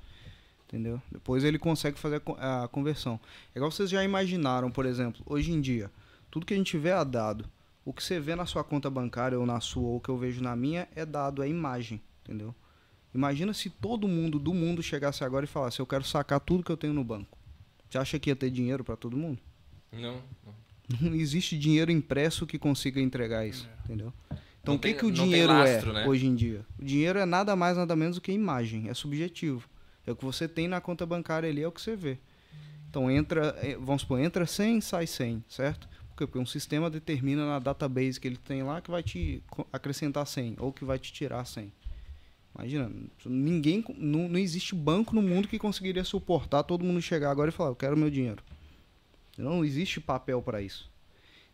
Entendeu? 0.67 1.01
Depois 1.11 1.43
ele 1.43 1.57
consegue 1.59 1.97
fazer 1.97 2.21
a 2.37 2.67
conversão. 2.67 3.19
É 3.53 3.59
igual 3.59 3.71
vocês 3.71 3.89
já 3.89 4.03
imaginaram, 4.03 4.71
por 4.71 4.85
exemplo, 4.85 5.21
hoje 5.25 5.51
em 5.51 5.61
dia, 5.61 5.91
tudo 6.29 6.45
que 6.45 6.53
a 6.53 6.57
gente 6.57 6.77
vê 6.77 6.89
é 6.89 7.05
dado. 7.05 7.49
O 7.83 7.93
que 7.93 8.03
você 8.03 8.19
vê 8.19 8.35
na 8.35 8.45
sua 8.45 8.63
conta 8.63 8.89
bancária 8.89 9.39
ou 9.39 9.45
na 9.45 9.59
sua, 9.59 9.87
ou 9.87 9.97
o 9.97 9.99
que 9.99 10.09
eu 10.09 10.17
vejo 10.17 10.41
na 10.43 10.55
minha, 10.55 10.87
é 10.95 11.05
dado, 11.05 11.41
é 11.41 11.47
imagem. 11.47 12.01
Entendeu? 12.23 12.53
Imagina 13.13 13.53
se 13.53 13.69
todo 13.69 14.07
mundo 14.07 14.37
do 14.37 14.53
mundo 14.53 14.83
chegasse 14.83 15.23
agora 15.23 15.45
e 15.45 15.47
falasse, 15.47 15.79
eu 15.79 15.87
quero 15.87 16.03
sacar 16.03 16.39
tudo 16.39 16.63
que 16.63 16.71
eu 16.71 16.77
tenho 16.77 16.93
no 16.93 17.03
banco. 17.03 17.37
Você 17.89 17.97
acha 17.97 18.19
que 18.19 18.29
ia 18.29 18.35
ter 18.35 18.51
dinheiro 18.51 18.83
para 18.83 18.95
todo 18.95 19.17
mundo? 19.17 19.39
Não, 19.91 20.21
não. 20.45 20.53
Não 21.01 21.13
existe 21.13 21.57
dinheiro 21.57 21.91
impresso 21.91 22.47
que 22.47 22.57
consiga 22.57 22.99
entregar 22.99 23.45
isso, 23.47 23.67
É. 23.67 23.83
entendeu? 23.85 24.13
Então 24.61 24.73
Não 24.73 24.75
o 24.75 24.79
que, 24.79 24.87
tem- 24.89 24.97
que 24.97 25.05
o 25.05 25.11
dinheiro 25.11 25.53
lastro, 25.53 25.91
é 25.91 25.93
né? 25.93 26.07
hoje 26.07 26.25
em 26.25 26.35
dia? 26.35 26.65
O 26.79 26.83
dinheiro 26.83 27.19
é 27.19 27.25
nada 27.25 27.55
mais, 27.55 27.77
nada 27.77 27.95
menos 27.95 28.15
do 28.15 28.21
que 28.21 28.31
imagem, 28.31 28.89
é 28.89 28.93
subjetivo. 28.93 29.67
É 30.05 30.11
o 30.11 30.15
que 30.15 30.25
você 30.25 30.47
tem 30.47 30.67
na 30.67 30.81
conta 30.81 31.05
bancária 31.05 31.49
ali, 31.49 31.61
é 31.61 31.67
o 31.67 31.71
que 31.71 31.81
você 31.81 31.95
vê. 31.95 32.17
Então 32.89 33.09
entra, 33.09 33.55
eh, 33.61 33.77
vamos 33.79 34.01
supor, 34.01 34.19
entra 34.19 34.45
100, 34.47 34.81
sai 34.81 35.05
100, 35.05 35.43
certo? 35.47 35.87
Por 36.09 36.17
quê? 36.17 36.25
Porque 36.27 36.39
um 36.39 36.45
sistema 36.45 36.89
determina 36.89 37.45
na 37.45 37.59
database 37.59 38.19
que 38.19 38.27
ele 38.27 38.37
tem 38.37 38.63
lá 38.63 38.81
que 38.81 38.89
vai 38.89 39.03
te 39.03 39.43
acrescentar 39.71 40.25
100 40.25 40.55
ou 40.59 40.73
que 40.73 40.83
vai 40.83 40.97
te 40.97 41.13
tirar 41.13 41.45
100. 41.45 41.71
Imagina, 42.55 42.91
ninguém, 43.25 43.85
não, 43.95 44.27
não 44.27 44.39
existe 44.39 44.73
banco 44.75 45.13
no 45.15 45.21
mundo 45.21 45.47
que 45.47 45.59
conseguiria 45.59 46.03
suportar 46.03 46.63
todo 46.63 46.83
mundo 46.83 46.99
chegar 47.01 47.29
agora 47.29 47.49
e 47.49 47.53
falar, 47.53 47.69
eu 47.69 47.75
quero 47.75 47.95
meu 47.95 48.09
dinheiro. 48.09 48.43
Não 49.39 49.63
existe 49.63 50.01
papel 50.01 50.41
para 50.41 50.61
isso. 50.61 50.91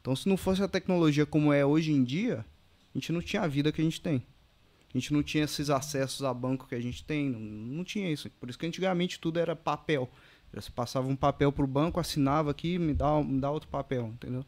Então, 0.02 0.16
se 0.16 0.28
não 0.28 0.38
fosse 0.38 0.62
a 0.62 0.68
tecnologia 0.68 1.26
como 1.26 1.54
é 1.54 1.66
hoje 1.66 1.92
em 1.92 2.04
dia, 2.04 2.46
a 2.94 2.98
gente 2.98 3.12
não 3.12 3.22
tinha 3.22 3.44
a 3.44 3.48
vida 3.48 3.72
que 3.72 3.82
a 3.82 3.84
gente 3.84 4.02
tem. 4.02 4.24
A 4.94 4.98
gente 4.98 5.14
não 5.14 5.22
tinha 5.22 5.44
esses 5.44 5.70
acessos 5.70 6.24
a 6.24 6.34
banco 6.34 6.68
que 6.68 6.76
a 6.76 6.82
gente 6.82 7.04
tem, 7.04 7.30
não, 7.30 7.40
não 7.40 7.84
tinha 7.84 8.12
isso. 8.12 8.30
Por 8.40 8.50
isso 8.50 8.58
que 8.58 8.66
antigamente 8.66 9.20
tudo 9.20 9.40
era 9.40 9.56
papel. 9.56 10.10
Você 10.54 10.72
passava 10.72 11.08
um 11.08 11.16
papel 11.16 11.52
pro 11.52 11.68
banco, 11.68 12.00
assinava 12.00 12.50
aqui, 12.50 12.80
me 12.80 12.94
dá, 12.94 13.22
me 13.22 13.40
dá 13.40 13.52
outro 13.52 13.68
papel, 13.68 14.08
entendeu? 14.14 14.46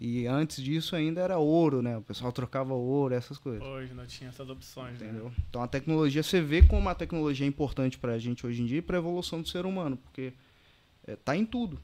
E 0.00 0.26
antes 0.26 0.62
disso 0.62 0.96
ainda 0.96 1.20
era 1.20 1.38
ouro, 1.38 1.82
né? 1.82 1.98
O 1.98 2.02
pessoal 2.02 2.32
trocava 2.32 2.72
ouro, 2.72 3.14
essas 3.14 3.36
coisas. 3.36 3.62
Hoje 3.62 3.92
não 3.92 4.06
tinha 4.06 4.30
essas 4.30 4.48
opções, 4.48 4.98
né? 4.98 5.06
Entendeu? 5.06 5.32
Então 5.50 5.62
a 5.62 5.66
tecnologia, 5.68 6.22
você 6.22 6.40
vê 6.40 6.62
como 6.62 6.88
a 6.88 6.94
tecnologia 6.94 7.44
é 7.44 7.48
importante 7.48 7.98
pra 7.98 8.18
gente 8.18 8.46
hoje 8.46 8.62
em 8.62 8.66
dia 8.66 8.78
e 8.78 8.82
pra 8.82 8.98
evolução 8.98 9.42
do 9.42 9.48
ser 9.48 9.66
humano, 9.66 9.96
porque 9.96 10.32
é, 11.06 11.16
tá 11.16 11.36
em 11.36 11.44
tudo. 11.44 11.80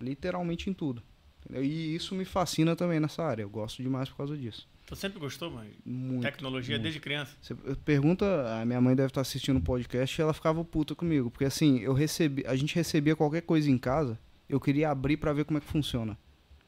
Literalmente 0.00 0.68
em 0.68 0.72
tudo. 0.72 1.02
entendeu? 1.44 1.64
E 1.64 1.94
isso 1.94 2.14
me 2.14 2.24
fascina 2.24 2.76
também 2.76 3.00
nessa 3.00 3.22
área. 3.22 3.42
Eu 3.42 3.50
gosto 3.50 3.82
demais 3.82 4.08
por 4.08 4.16
causa 4.16 4.36
disso. 4.36 4.68
Tu 4.86 4.94
sempre 4.94 5.18
gostou, 5.18 5.50
mano? 5.50 5.68
Muito. 5.84 6.22
Tecnologia 6.22 6.76
muito. 6.76 6.82
desde 6.84 7.00
criança. 7.00 7.36
Você 7.40 7.54
pergunta, 7.84 8.24
a 8.60 8.64
minha 8.64 8.80
mãe 8.80 8.94
deve 8.94 9.08
estar 9.08 9.20
assistindo 9.20 9.56
o 9.56 9.62
podcast 9.62 10.20
e 10.20 10.22
ela 10.22 10.32
ficava 10.32 10.64
puta 10.64 10.94
comigo, 10.94 11.28
porque 11.28 11.44
assim, 11.44 11.80
eu 11.80 11.92
recebi, 11.92 12.44
a 12.46 12.54
gente 12.54 12.74
recebia 12.74 13.16
qualquer 13.16 13.42
coisa 13.42 13.68
em 13.68 13.78
casa, 13.78 14.16
eu 14.48 14.60
queria 14.60 14.88
abrir 14.90 15.16
pra 15.16 15.32
ver 15.32 15.44
como 15.44 15.58
é 15.58 15.60
que 15.60 15.66
funciona. 15.66 16.16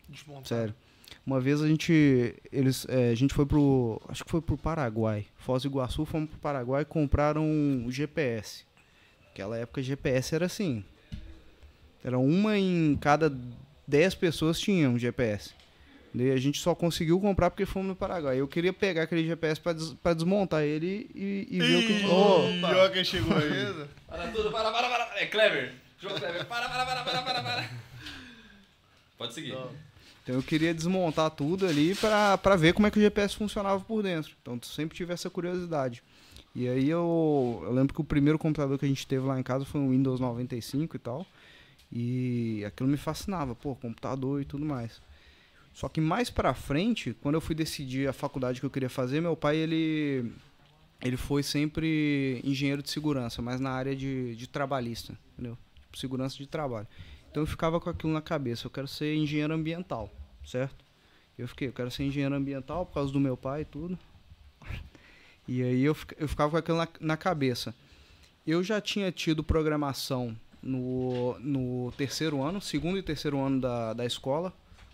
Desmontar. 0.09 0.47
Sério. 0.47 0.75
Uma 1.25 1.41
vez 1.41 1.63
a 1.63 1.69
gente 1.69 2.35
eles 2.51 2.87
é, 2.89 3.11
a 3.11 3.15
gente 3.15 3.33
foi 3.33 3.47
pro, 3.47 4.01
acho 4.09 4.25
que 4.25 4.31
foi 4.31 4.41
pro 4.41 4.59
Paraguai, 4.59 5.27
Foz 5.37 5.63
do 5.63 5.69
Iguaçu, 5.69 6.05
fomos 6.05 6.29
pro 6.29 6.39
Paraguai 6.41 6.83
e 6.83 6.87
compraram 6.87 7.45
um 7.45 7.89
GPS. 7.89 8.65
Naquela 9.27 9.57
época 9.59 9.81
GPS 9.81 10.35
era 10.35 10.47
assim, 10.47 10.85
era 12.05 12.19
uma 12.19 12.57
em 12.59 12.97
cada 13.01 13.33
10 13.87 14.15
pessoas 14.17 14.59
tinha 14.61 14.89
um 14.89 14.99
GPS. 14.99 15.51
Daí 16.15 16.31
a 16.31 16.37
gente 16.37 16.59
só 16.61 16.75
conseguiu 16.75 17.21
comprar 17.21 17.51
porque 17.51 17.67
fomos 17.67 17.89
no 17.89 17.95
Paraguai. 17.97 18.41
Eu 18.41 18.49
queria 18.49 18.73
pegar 18.73 19.03
aquele 19.03 19.27
GPS 19.27 19.61
pra, 19.61 19.73
des- 19.75 19.93
pra 19.93 20.15
desmontar 20.15 20.63
ele 20.63 21.09
e, 21.15 21.47
e 21.51 21.59
ver 21.61 21.77
o 21.77 21.87
que. 21.87 21.93
Ih, 21.93 22.07
Oh, 22.07 22.67
olha 22.67 22.91
quem 22.91 23.05
chegou 23.05 23.37
aí. 23.37 23.43
Beleza? 23.49 23.89
Para 24.07 24.29
tudo, 24.29 24.51
para, 24.51 24.71
para, 24.73 24.89
para. 24.89 25.21
É 25.21 25.27
Clever. 25.27 25.73
João 26.01 26.15
Clever. 26.19 26.47
Para, 26.47 26.69
para, 26.69 26.87
para, 26.87 27.03
para, 27.05 27.23
para, 27.23 27.43
para. 27.43 27.71
Pode 29.17 29.35
seguir. 29.35 29.53
Então 30.23 30.35
eu 30.37 30.43
queria 30.43 30.73
desmontar 30.75 31.31
tudo 31.31 31.67
ali 31.67 31.95
pra, 31.95 32.39
pra 32.39 32.57
ver 32.57 32.73
como 32.73 32.87
é 32.87 32.91
que 32.91 32.99
o 32.99 33.03
GPS 33.03 33.35
funcionava 33.37 33.81
por 33.81 34.03
dentro. 34.03 34.33
Então 34.43 34.59
sempre 34.63 34.97
tive 34.97 35.13
essa 35.13 35.29
curiosidade. 35.31 36.03
E 36.55 36.69
aí 36.69 36.89
eu, 36.89 37.63
eu 37.65 37.73
lembro 37.73 37.95
que 37.95 38.01
o 38.01 38.05
primeiro 38.05 38.39
computador 38.39 38.79
que 38.79 38.85
a 38.85 38.89
gente 38.89 39.07
teve 39.07 39.27
lá 39.27 39.39
em 39.39 39.43
casa 39.43 39.65
foi 39.65 39.81
um 39.81 39.91
Windows 39.91 40.21
95 40.21 40.97
e 40.97 40.99
tal. 40.99 41.27
E 41.91 42.63
aquilo 42.67 42.89
me 42.89 42.97
fascinava, 42.97 43.55
pô, 43.55 43.75
computador 43.75 44.43
e 44.43 44.45
tudo 44.45 44.65
mais. 44.65 45.01
Só 45.73 45.89
que 45.89 46.01
mais 46.01 46.29
pra 46.29 46.55
frente, 46.55 47.15
quando 47.23 47.37
eu 47.37 47.41
fui 47.41 47.55
decidir 47.55 48.09
a 48.09 48.13
faculdade 48.13 48.61
que 48.61 48.67
eu 48.67 48.71
queria 48.71 48.91
fazer, 48.91 49.21
meu 49.21 49.37
pai 49.37 49.57
ele 49.57 50.33
ele 51.01 51.17
foi 51.17 51.43
sempre 51.45 52.41
engenheiro 52.43 52.83
de 52.83 52.91
segurança, 52.91 53.41
mas 53.41 53.61
na 53.61 53.71
área 53.71 53.95
de, 53.95 54.35
de 54.35 54.49
trabalhista, 54.49 55.17
entendeu? 55.33 55.57
Segurança 55.95 56.37
de 56.37 56.47
trabalho. 56.47 56.89
Então 57.31 57.43
eu 57.43 57.47
ficava 57.47 57.81
com 57.81 57.89
aquilo 57.89 58.13
na 58.13 58.21
cabeça, 58.21 58.67
eu 58.67 58.71
quero 58.71 58.89
ser 58.89 59.15
engenheiro 59.15 59.55
ambiental, 59.55 60.13
certo? 60.45 60.85
Eu 61.39 61.47
fiquei, 61.47 61.69
eu 61.69 61.73
quero 61.73 61.91
ser 61.91 62.03
engenheiro 62.03 62.35
ambiental 62.35 62.85
por 62.85 62.95
causa 62.95 63.13
do 63.13 63.21
meu 63.21 63.37
pai 63.37 63.63
e 63.63 63.65
tudo. 63.65 63.99
E 65.51 65.63
aí 65.63 65.83
eu, 65.83 65.97
eu 66.19 66.29
ficava 66.29 66.51
com 66.51 66.57
aquilo 66.59 66.77
na, 66.77 66.87
na 67.01 67.17
cabeça. 67.17 67.75
Eu 68.47 68.63
já 68.63 68.83
tinha 68.83 69.11
tido 69.11 69.43
programação 69.43 70.37
no, 70.63 71.39
no 71.39 71.93
terceiro 71.93 72.43
ano, 72.43 72.61
segundo 72.61 72.99
e 72.99 73.03
terceiro 73.03 73.39
ano 73.39 73.61
da, 73.61 73.93
da 73.93 74.05
escola, 74.05 74.53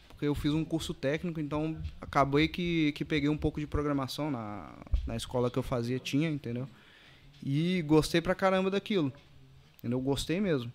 porque 0.09 0.27
eu 0.27 0.35
fiz 0.35 0.53
um 0.53 0.65
curso 0.65 0.95
técnico, 0.95 1.41
então 1.41 1.77
acabei 2.01 2.49
que, 2.49 2.93
que 2.93 3.05
peguei 3.05 3.29
um 3.29 3.37
pouco 3.37 3.59
de 3.59 3.67
programação 3.67 4.31
na, 4.31 4.73
na 5.07 5.17
escola 5.17 5.51
que 5.51 5.59
eu 5.59 5.63
fazia, 5.63 5.99
tinha, 5.99 6.31
entendeu? 6.31 6.69
E 7.43 7.83
gostei 7.83 8.21
pra 8.21 8.35
caramba 8.35 8.71
daquilo. 8.71 9.13
Entendeu? 9.79 10.01
Gostei 10.01 10.41
mesmo. 10.41 10.73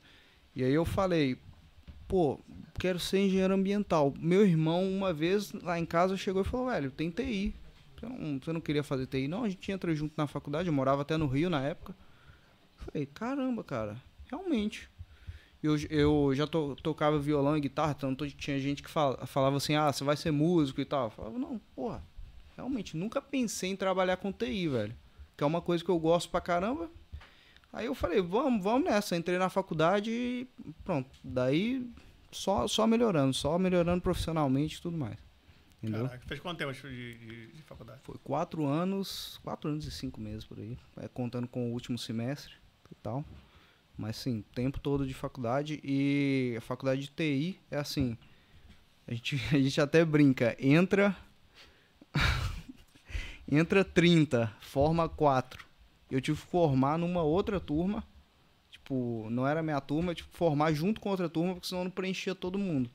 E 0.56 0.64
aí 0.64 0.74
eu 0.74 0.86
falei, 0.86 1.38
pô, 2.08 2.40
quero 2.78 3.00
ser 3.00 3.20
engenheiro 3.20 3.54
ambiental. 3.54 4.14
Meu 4.20 4.46
irmão, 4.46 4.84
uma 4.88 5.14
vez 5.14 5.52
lá 5.54 5.80
em 5.80 5.86
casa, 5.86 6.18
chegou 6.18 6.42
e 6.42 6.46
falou, 6.46 6.68
velho, 6.68 6.92
tem 6.92 7.10
TI. 7.10 7.56
Você 7.98 8.06
não, 8.08 8.40
você 8.40 8.54
não 8.54 8.62
queria 8.62 8.84
fazer 8.84 9.08
TI? 9.08 9.28
Não, 9.28 9.44
a 9.44 9.50
gente 9.50 9.72
entra 9.72 9.96
junto 9.96 10.14
na 10.18 10.28
faculdade, 10.28 10.68
eu 10.68 10.74
morava 10.74 11.02
até 11.02 11.18
no 11.18 11.28
Rio 11.28 11.50
na 11.50 11.62
época. 11.62 11.96
Falei, 12.76 13.06
caramba, 13.06 13.64
cara, 13.64 14.02
realmente. 14.30 14.90
Eu, 15.62 15.76
eu 15.90 16.32
já 16.34 16.48
to, 16.48 16.76
tocava 16.82 17.20
violão 17.20 17.58
e 17.58 17.60
guitarra, 17.60 17.94
tanto 17.94 18.30
tinha 18.30 18.60
gente 18.60 18.82
que 18.82 18.90
fala, 18.90 19.26
falava 19.26 19.58
assim, 19.58 19.76
ah, 19.76 19.92
você 19.92 20.04
vai 20.04 20.16
ser 20.16 20.32
músico 20.32 20.80
e 20.80 20.86
tal. 20.86 21.06
Eu 21.06 21.12
falava, 21.12 21.38
não, 21.38 21.60
porra, 21.76 22.02
realmente, 22.56 22.96
nunca 22.96 23.22
pensei 23.22 23.72
em 23.72 23.76
trabalhar 23.76 24.18
com 24.18 24.32
TI, 24.32 24.68
velho. 24.70 24.96
Que 25.36 25.44
é 25.44 25.48
uma 25.48 25.62
coisa 25.62 25.84
que 25.84 25.90
eu 25.90 26.00
gosto 26.00 26.30
pra 26.30 26.40
caramba. 26.40 26.90
Aí 27.72 27.86
eu 27.86 27.96
falei, 27.96 28.22
vamos, 28.22 28.64
vamos 28.64 28.90
nessa. 28.90 29.16
Entrei 29.16 29.38
na 29.38 29.50
faculdade 29.50 30.10
e 30.10 30.48
pronto. 30.84 31.10
Daí 31.24 31.86
só, 32.32 32.68
só 32.68 32.88
melhorando, 32.88 33.34
só 33.34 33.58
melhorando 33.58 34.02
profissionalmente 34.02 34.78
e 34.78 34.82
tudo 34.82 34.98
mais. 34.98 35.18
Entendeu? 35.82 36.06
Caraca, 36.06 36.28
fez 36.28 36.40
quanto 36.40 36.58
tempo 36.58 36.74
de, 36.74 37.18
de, 37.18 37.48
de 37.48 37.62
faculdade? 37.64 38.02
Foi 38.04 38.18
quatro 38.24 38.66
anos, 38.66 39.40
quatro 39.44 39.70
anos 39.70 39.86
e 39.86 39.92
cinco 39.92 40.20
meses 40.20 40.46
por 40.46 40.60
aí, 40.60 40.78
é, 40.98 41.08
contando 41.08 41.48
com 41.48 41.70
o 41.70 41.74
último 41.74 41.98
semestre 41.98 42.54
e 42.92 42.96
tal. 42.96 43.24
Mas 44.00 44.16
sim, 44.16 44.45
tempo 44.56 44.80
todo 44.80 45.06
de 45.06 45.14
faculdade 45.14 45.82
e 45.84 46.56
a 46.58 46.62
faculdade 46.62 47.02
de 47.02 47.08
TI 47.10 47.60
é 47.70 47.78
assim, 47.78 48.18
a 49.06 49.14
gente, 49.14 49.36
a 49.52 49.60
gente 49.60 49.82
até 49.82 50.06
brinca, 50.06 50.56
entra 50.58 51.14
entra 53.45 53.84
30, 53.84 54.56
forma 54.62 55.10
4. 55.10 55.68
Eu 56.10 56.22
tive 56.22 56.39
que 56.39 56.47
formar 56.47 56.97
numa 56.97 57.24
outra 57.24 57.60
turma, 57.60 58.02
tipo, 58.72 59.28
não 59.30 59.45
era 59.45 59.62
minha 59.62 59.82
turma, 59.82 60.12
eu 60.12 60.16
tive 60.16 60.30
que 60.30 60.38
formar 60.38 60.72
junto 60.72 61.02
com 61.02 61.10
outra 61.10 61.28
turma, 61.28 61.56
porque 61.56 61.68
senão 61.68 61.84
não 61.84 61.91
preenchia 61.91 62.34
todo 62.34 62.58
mundo, 62.58 62.89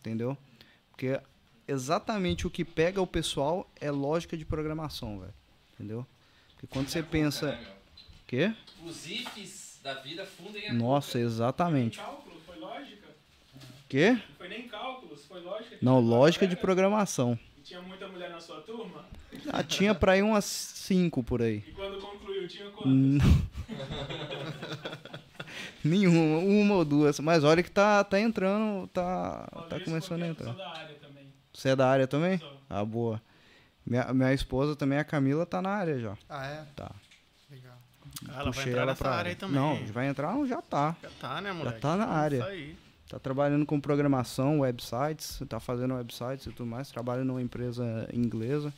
entendeu? 0.00 0.38
Porque 0.90 1.20
exatamente 1.68 2.46
o 2.46 2.50
que 2.50 2.64
pega 2.64 2.98
o 2.98 3.06
pessoal 3.06 3.70
é 3.78 3.90
lógica 3.90 4.38
de 4.38 4.46
programação, 4.46 5.20
velho. 5.20 5.34
Entendeu? 5.74 6.06
Porque 6.52 6.66
quando 6.66 6.88
você 6.88 7.02
pensa. 7.02 7.52
Né, 7.52 7.72
Quê? 8.26 8.54
Os 8.82 9.06
ifs 9.06 9.65
da 9.86 9.94
vida 9.94 10.26
fundem 10.26 10.64
a 10.68 10.72
Nossa, 10.72 11.18
exatamente. 11.18 12.00
Cálculo, 12.00 12.40
foi 12.44 12.56
lógica. 12.58 13.06
Quê? 13.88 14.10
Não 14.12 14.20
foi 14.36 14.48
nem 14.48 14.68
cálculos, 14.68 15.24
foi 15.26 15.40
lógica. 15.40 15.76
Não, 15.80 16.00
lógica 16.00 16.46
de 16.46 16.56
programação. 16.56 17.38
e 17.56 17.62
Tinha 17.62 17.80
muita 17.80 18.08
mulher 18.08 18.30
na 18.30 18.40
sua 18.40 18.60
turma? 18.62 19.04
Ah, 19.52 19.62
tinha 19.62 19.94
pra 19.94 20.16
ir 20.16 20.22
umas 20.22 20.44
5 20.44 21.22
por 21.22 21.40
aí. 21.40 21.58
E 21.58 21.72
quando 21.72 21.98
concluiu, 22.00 22.48
tinha 22.48 22.68
quantas? 22.70 23.22
Nenhuma, 25.84 26.38
uma 26.40 26.74
ou 26.74 26.84
duas. 26.84 27.20
Mas 27.20 27.44
olha 27.44 27.62
que 27.62 27.70
tá, 27.70 28.02
tá 28.02 28.18
entrando, 28.18 28.88
tá, 28.88 29.46
tá 29.68 29.78
começando 29.80 30.22
a 30.22 30.26
porque 30.26 30.42
eu 30.42 30.48
entrar. 30.48 30.54
sou 30.54 30.56
da 30.56 30.80
área 30.80 30.94
também. 30.96 31.32
Você 31.52 31.68
é 31.68 31.76
da 31.76 31.88
área 31.88 32.06
também? 32.08 32.38
Sou. 32.38 32.60
Ah, 32.68 32.84
boa. 32.84 33.22
Minha, 33.86 34.12
minha 34.12 34.32
esposa 34.32 34.74
também, 34.74 34.98
a 34.98 35.04
Camila, 35.04 35.46
tá 35.46 35.62
na 35.62 35.70
área 35.70 36.00
já. 36.00 36.18
Ah, 36.28 36.46
é? 36.46 36.64
Tá. 36.74 36.90
Ah, 38.28 38.40
ela 38.40 38.50
vai 38.50 38.64
entrar 38.68 38.80
ela 38.82 38.86
nessa 38.92 39.04
pra 39.04 39.14
área 39.14 39.28
aí 39.30 39.36
também. 39.36 39.56
Não, 39.56 39.86
vai 39.92 40.08
entrar, 40.08 40.32
não, 40.34 40.46
já 40.46 40.62
tá. 40.62 40.96
Já 41.02 41.10
tá, 41.20 41.40
né, 41.40 41.52
moleque? 41.52 41.80
tá 41.80 41.96
na 41.96 42.06
área. 42.06 42.38
Isso 42.38 42.46
aí. 42.46 42.76
Tá 43.08 43.18
trabalhando 43.20 43.64
com 43.64 43.80
programação, 43.80 44.60
websites, 44.60 45.40
tá 45.48 45.60
fazendo 45.60 45.94
websites 45.94 46.46
e 46.46 46.50
tudo 46.50 46.66
mais, 46.66 46.90
trabalha 46.90 47.22
numa 47.24 47.40
empresa 47.40 48.08
inglesa. 48.12 48.72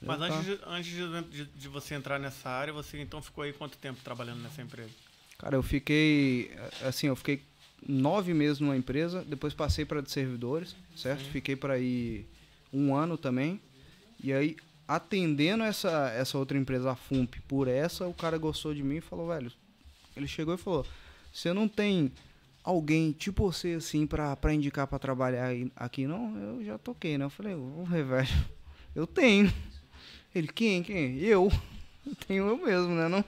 Mas 0.00 0.18
Já 0.20 0.26
antes, 0.26 0.36
tá. 0.36 0.42
de, 0.42 0.60
antes 0.66 0.90
de, 0.92 1.22
de- 1.44 1.50
de 1.58 1.68
você 1.68 1.94
entrar 1.94 2.18
nessa 2.20 2.48
área, 2.48 2.72
você 2.72 3.00
então 3.00 3.20
ficou 3.22 3.42
aí 3.42 3.52
quanto 3.52 3.76
tempo 3.78 3.98
trabalhando 4.04 4.42
nessa 4.42 4.62
empresa? 4.62 4.90
Cara, 5.38 5.56
eu 5.56 5.62
fiquei, 5.62 6.52
assim, 6.86 7.08
eu 7.08 7.16
fiquei 7.16 7.42
nove 7.86 8.32
meses 8.32 8.60
numa 8.60 8.76
empresa, 8.76 9.24
depois 9.26 9.52
passei 9.54 9.84
para 9.84 10.00
de 10.00 10.10
servidores, 10.10 10.76
certo? 10.94 11.24
Fiquei 11.24 11.56
para 11.56 11.78
ir 11.78 12.26
um 12.72 12.94
ano 12.94 13.18
também. 13.18 13.60
E 14.22 14.32
aí, 14.32 14.56
atendendo 14.86 15.64
essa, 15.64 16.10
essa 16.10 16.38
outra 16.38 16.58
empresa, 16.58 16.90
a 16.90 16.96
FUMP, 16.96 17.40
por 17.42 17.68
essa, 17.68 18.06
o 18.06 18.14
cara 18.14 18.38
gostou 18.38 18.74
de 18.74 18.82
mim 18.82 18.96
e 18.96 19.00
falou, 19.00 19.28
velho, 19.28 19.50
ele 20.16 20.26
chegou 20.26 20.54
e 20.54 20.58
falou, 20.58 20.86
você 21.32 21.52
não 21.52 21.66
tem 21.66 22.12
alguém 22.62 23.12
tipo 23.12 23.50
você, 23.50 23.74
assim, 23.74 24.06
pra, 24.06 24.34
pra 24.36 24.54
indicar 24.54 24.86
pra 24.86 24.98
trabalhar 24.98 25.50
aqui, 25.76 26.06
não? 26.06 26.36
Eu 26.38 26.64
já 26.64 26.78
toquei, 26.78 27.18
né? 27.18 27.24
Eu 27.24 27.30
falei, 27.30 27.54
ô, 27.54 27.84
velho, 27.84 28.28
eu 28.94 29.06
tenho. 29.06 29.52
Ele, 30.34 30.48
quem, 30.48 30.82
quem? 30.82 31.18
Eu. 31.18 31.50
Tenho 32.26 32.46
eu 32.46 32.58
mesmo, 32.58 32.90
né, 32.94 33.08
não? 33.08 33.24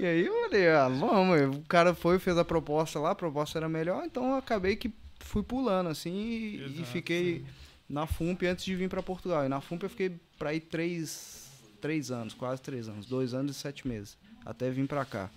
E 0.00 0.06
aí 0.06 0.24
eu 0.24 0.44
falei, 0.44 0.68
ah, 0.70 0.88
vamos. 0.88 1.56
O 1.56 1.60
cara 1.62 1.94
foi, 1.94 2.18
fez 2.18 2.38
a 2.38 2.44
proposta 2.44 2.98
lá, 2.98 3.10
a 3.10 3.14
proposta 3.14 3.58
era 3.58 3.68
melhor, 3.68 4.04
então 4.04 4.30
eu 4.30 4.36
acabei 4.36 4.74
que 4.74 4.90
fui 5.20 5.42
pulando, 5.42 5.90
assim, 5.90 6.14
e, 6.14 6.56
e 6.56 6.64
Exato, 6.64 6.84
fiquei 6.86 7.44
na 7.88 8.06
FUMP 8.06 8.46
antes 8.46 8.64
de 8.64 8.74
vir 8.74 8.88
pra 8.88 9.02
Portugal. 9.02 9.44
E 9.44 9.48
na 9.48 9.60
FUMP 9.60 9.82
eu 9.84 9.90
fiquei 9.90 10.16
pra 10.38 10.54
ir 10.54 10.60
três, 10.60 11.48
três 11.80 12.10
anos, 12.10 12.34
quase 12.34 12.60
três 12.62 12.88
anos, 12.88 13.06
dois 13.06 13.34
anos 13.34 13.56
e 13.56 13.58
sete 13.58 13.86
meses, 13.86 14.16
até 14.44 14.70
vir 14.70 14.86
pra 14.86 15.04
cá. 15.04 15.30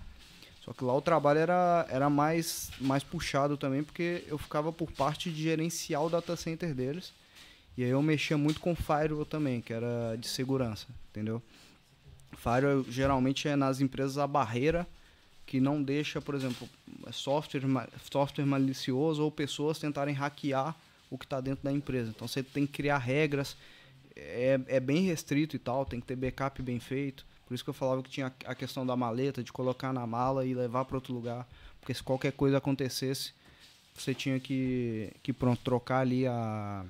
Só 0.64 0.72
que 0.72 0.84
lá 0.84 0.94
o 0.94 1.00
trabalho 1.00 1.38
era, 1.38 1.86
era 1.88 2.10
mais, 2.10 2.70
mais 2.80 3.02
puxado 3.02 3.56
também, 3.56 3.82
porque 3.82 4.24
eu 4.28 4.36
ficava 4.36 4.70
por 4.72 4.90
parte 4.92 5.30
de 5.30 5.42
gerenciar 5.42 6.04
o 6.04 6.10
data 6.10 6.36
center 6.36 6.74
deles. 6.74 7.12
E 7.76 7.84
aí 7.84 7.90
eu 7.90 8.02
mexia 8.02 8.36
muito 8.36 8.60
com 8.60 8.74
firewall 8.74 9.24
também, 9.24 9.60
que 9.60 9.72
era 9.72 10.16
de 10.18 10.28
segurança, 10.28 10.86
entendeu? 11.10 11.40
Firewall 12.32 12.84
geralmente 12.90 13.48
é 13.48 13.56
nas 13.56 13.80
empresas 13.80 14.18
a 14.18 14.26
barreira 14.26 14.86
que 15.46 15.60
não 15.60 15.82
deixa, 15.82 16.20
por 16.20 16.34
exemplo, 16.34 16.68
software, 17.12 17.66
ma- 17.66 17.88
software 18.10 18.44
malicioso 18.44 19.22
ou 19.22 19.30
pessoas 19.30 19.78
tentarem 19.78 20.14
hackear 20.14 20.76
o 21.10 21.18
que 21.18 21.24
está 21.24 21.40
dentro 21.40 21.64
da 21.64 21.72
empresa. 21.72 22.10
Então 22.10 22.28
você 22.28 22.42
tem 22.42 22.66
que 22.66 22.72
criar 22.72 22.98
regras, 22.98 23.56
é, 24.14 24.60
é 24.66 24.80
bem 24.80 25.02
restrito 25.02 25.56
e 25.56 25.58
tal, 25.58 25.84
tem 25.84 26.00
que 26.00 26.06
ter 26.06 26.16
backup 26.16 26.60
bem 26.62 26.80
feito. 26.80 27.24
Por 27.46 27.54
isso 27.54 27.64
que 27.64 27.70
eu 27.70 27.74
falava 27.74 28.02
que 28.02 28.10
tinha 28.10 28.32
a 28.44 28.54
questão 28.54 28.86
da 28.86 28.94
maleta, 28.94 29.42
de 29.42 29.52
colocar 29.52 29.92
na 29.92 30.06
mala 30.06 30.44
e 30.44 30.54
levar 30.54 30.84
para 30.84 30.96
outro 30.96 31.14
lugar. 31.14 31.48
Porque 31.80 31.94
se 31.94 32.02
qualquer 32.02 32.32
coisa 32.32 32.58
acontecesse, 32.58 33.32
você 33.94 34.14
tinha 34.14 34.38
que, 34.38 35.12
que 35.22 35.32
pronto, 35.32 35.62
trocar 35.62 36.00
ali 36.00 36.26
a 36.26 36.84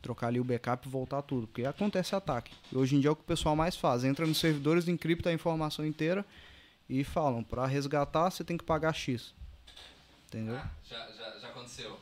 trocar 0.00 0.28
ali 0.28 0.38
o 0.38 0.44
backup 0.44 0.86
e 0.86 0.90
voltar 0.90 1.20
tudo, 1.22 1.48
porque 1.48 1.64
acontece 1.64 2.14
ataque. 2.14 2.52
E 2.70 2.76
hoje 2.76 2.94
em 2.94 3.00
dia 3.00 3.08
é 3.08 3.12
o 3.12 3.16
que 3.16 3.22
o 3.22 3.26
pessoal 3.26 3.56
mais 3.56 3.74
faz, 3.74 4.04
entra 4.04 4.24
nos 4.24 4.38
servidores, 4.38 4.86
encripta 4.86 5.30
a 5.30 5.32
informação 5.32 5.84
inteira 5.84 6.24
e 6.88 7.02
falam, 7.02 7.42
para 7.42 7.66
resgatar 7.66 8.30
você 8.30 8.44
tem 8.44 8.56
que 8.56 8.62
pagar 8.62 8.92
X. 8.92 9.34
Entendeu? 10.28 10.54
Ah, 10.54 10.70
já, 10.84 11.10
já, 11.10 11.38
já 11.40 11.48
aconteceu. 11.48 11.98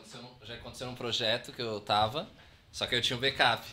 Já 0.00 0.18
aconteceu, 0.18 0.22
num, 0.22 0.46
já 0.46 0.54
aconteceu 0.54 0.86
num 0.86 0.94
projeto 0.94 1.52
que 1.52 1.62
eu 1.62 1.80
tava, 1.80 2.26
só 2.72 2.86
que 2.86 2.94
eu 2.94 3.02
tinha 3.02 3.16
um 3.16 3.20
backup. 3.20 3.64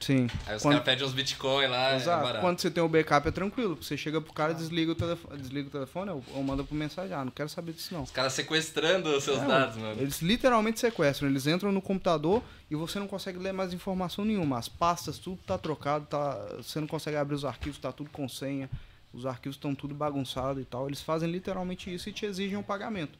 Sim. 0.00 0.26
Aí 0.46 0.56
os 0.56 0.62
Quando- 0.62 0.72
caras 0.74 0.84
pedem 0.84 1.06
uns 1.06 1.12
bitcoin 1.14 1.66
lá, 1.66 1.92
é 1.92 1.96
Exato. 1.96 2.22
barato. 2.24 2.40
Quando 2.42 2.58
você 2.60 2.70
tem 2.70 2.82
o 2.82 2.88
backup 2.88 3.26
é 3.26 3.30
tranquilo, 3.30 3.70
porque 3.74 3.86
você 3.86 3.96
chega 3.96 4.20
pro 4.20 4.32
cara, 4.34 4.52
desliga 4.52 4.92
o 4.92 4.94
telefone, 4.94 5.38
desliga 5.40 5.68
o 5.68 5.70
telefone 5.70 6.10
ou, 6.10 6.22
ou 6.34 6.42
manda 6.42 6.62
por 6.62 6.74
mensagem, 6.74 7.14
ah, 7.16 7.24
não 7.24 7.30
quero 7.32 7.48
saber 7.48 7.72
disso 7.72 7.94
não. 7.94 8.02
Os 8.02 8.10
caras 8.10 8.34
sequestrando 8.34 9.08
os 9.16 9.24
seus 9.24 9.38
É, 9.40 9.46
dados, 9.46 9.76
mano. 9.76 9.98
Eles 10.02 10.20
literalmente 10.20 10.78
sequestram, 10.80 11.28
eles 11.28 11.46
entram 11.46 11.72
no 11.72 11.80
computador 11.80 12.42
e 12.70 12.74
você 12.74 12.98
não 12.98 13.06
consegue 13.06 13.38
ler 13.38 13.52
mais 13.52 13.72
informação 13.72 14.24
nenhuma. 14.26 14.58
As 14.58 14.68
pastas, 14.68 15.16
tudo 15.16 15.38
tá 15.46 15.56
trocado, 15.56 16.04
tá, 16.06 16.34
você 16.58 16.80
não 16.80 16.86
consegue 16.88 17.16
abrir 17.16 17.36
os 17.36 17.44
arquivos, 17.44 17.78
tá 17.78 17.90
tudo 17.92 18.10
com 18.10 18.28
senha, 18.28 18.68
os 19.12 19.24
arquivos 19.24 19.56
estão 19.56 19.74
tudo 19.74 19.94
bagunçado 19.94 20.60
e 20.60 20.64
tal. 20.66 20.86
Eles 20.86 21.00
fazem 21.00 21.30
literalmente 21.30 21.92
isso 21.94 22.10
e 22.10 22.12
te 22.12 22.26
exigem 22.26 22.58
um 22.58 22.62
pagamento. 22.64 23.18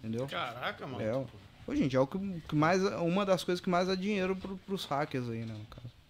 Entendeu? 0.00 0.26
Caraca, 0.26 0.86
mano. 0.86 1.00
É, 1.02 1.24
em 1.68 1.88
dia 1.88 1.98
é 1.98 2.02
o 2.02 2.06
que, 2.06 2.18
que 2.48 2.54
mais, 2.54 2.82
uma 3.00 3.24
das 3.24 3.44
coisas 3.44 3.62
que 3.62 3.70
mais 3.70 3.88
dá 3.88 3.94
dinheiro 3.94 4.34
pro, 4.36 4.56
pros 4.58 4.84
hackers 4.84 5.28
aí, 5.28 5.44
né. 5.44 5.54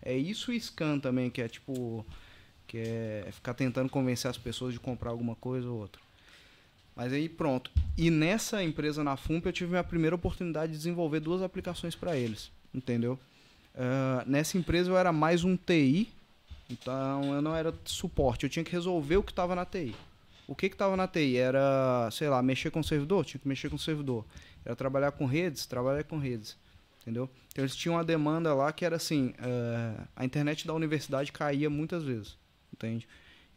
É 0.03 0.17
isso 0.17 0.53
e 0.53 0.61
scan 0.61 0.99
também, 0.99 1.31
que 1.31 1.43
é 1.43 1.49
tipo. 1.49 2.05
Que 2.67 2.79
é 2.79 3.29
ficar 3.33 3.53
tentando 3.53 3.91
convencer 3.91 4.31
as 4.31 4.39
pessoas 4.39 4.73
de 4.73 4.81
comprar 4.81 5.11
alguma 5.11 5.35
coisa 5.35 5.69
ou 5.69 5.79
outra. 5.79 6.01
Mas 6.95 7.13
aí 7.13 7.29
pronto. 7.29 7.71
E 7.99 8.11
nessa 8.11 8.63
empresa 8.63 9.03
na 9.03 9.17
FUMP 9.17 9.47
eu 9.47 9.53
tive 9.53 9.71
minha 9.71 9.85
primeira 9.85 10.15
oportunidade 10.15 10.73
de 10.73 10.79
desenvolver 10.79 11.21
duas 11.21 11.43
aplicações 11.43 11.95
para 11.95 12.17
eles. 12.17 12.51
Entendeu? 12.73 13.19
Ah, 13.75 14.25
nessa 14.27 14.59
empresa 14.59 14.91
eu 14.91 14.97
era 14.97 15.13
mais 15.13 15.45
um 15.45 15.57
TI, 15.57 16.09
então 16.69 17.35
eu 17.35 17.43
não 17.43 17.55
era 17.55 17.75
suporte. 17.85 18.45
Eu 18.45 18.51
tinha 18.51 18.65
que 18.65 18.73
resolver 18.73 19.17
o 19.17 19.23
que 19.23 19.33
estava 19.33 19.55
na 19.55 19.65
TI. 19.65 19.95
O 20.47 20.55
que 20.55 20.67
estava 20.67 20.97
na 20.97 21.07
TI? 21.07 21.37
Era, 21.37 22.09
sei 22.11 22.29
lá, 22.29 22.43
mexer 22.43 22.71
com 22.71 22.81
o 22.81 22.85
servidor? 22.85 23.25
Tinha 23.25 23.41
que 23.41 23.49
mexer 23.49 23.69
com 23.69 23.77
o 23.77 23.79
servidor. 23.79 24.25
Era 24.65 24.77
trabalhar 24.77 25.13
com 25.13 25.25
redes? 25.25 25.67
Trabalhar 25.67 26.05
com 26.05 26.19
redes. 26.19 26.57
Entendeu? 27.03 27.31
Então 27.49 27.65
eles 27.65 27.75
tinham 27.75 27.97
uma 27.97 28.05
demanda 28.05 28.55
lá 28.55 28.73
que 28.73 28.85
era 28.85 28.97
assim: 28.97 29.33
eh, 29.39 30.05
a 30.15 30.25
internet 30.25 30.67
da 30.67 30.75
universidade 30.75 31.33
caía 31.33 31.71
muitas 31.71 32.05
vezes. 32.05 32.37
Entende? 32.73 33.09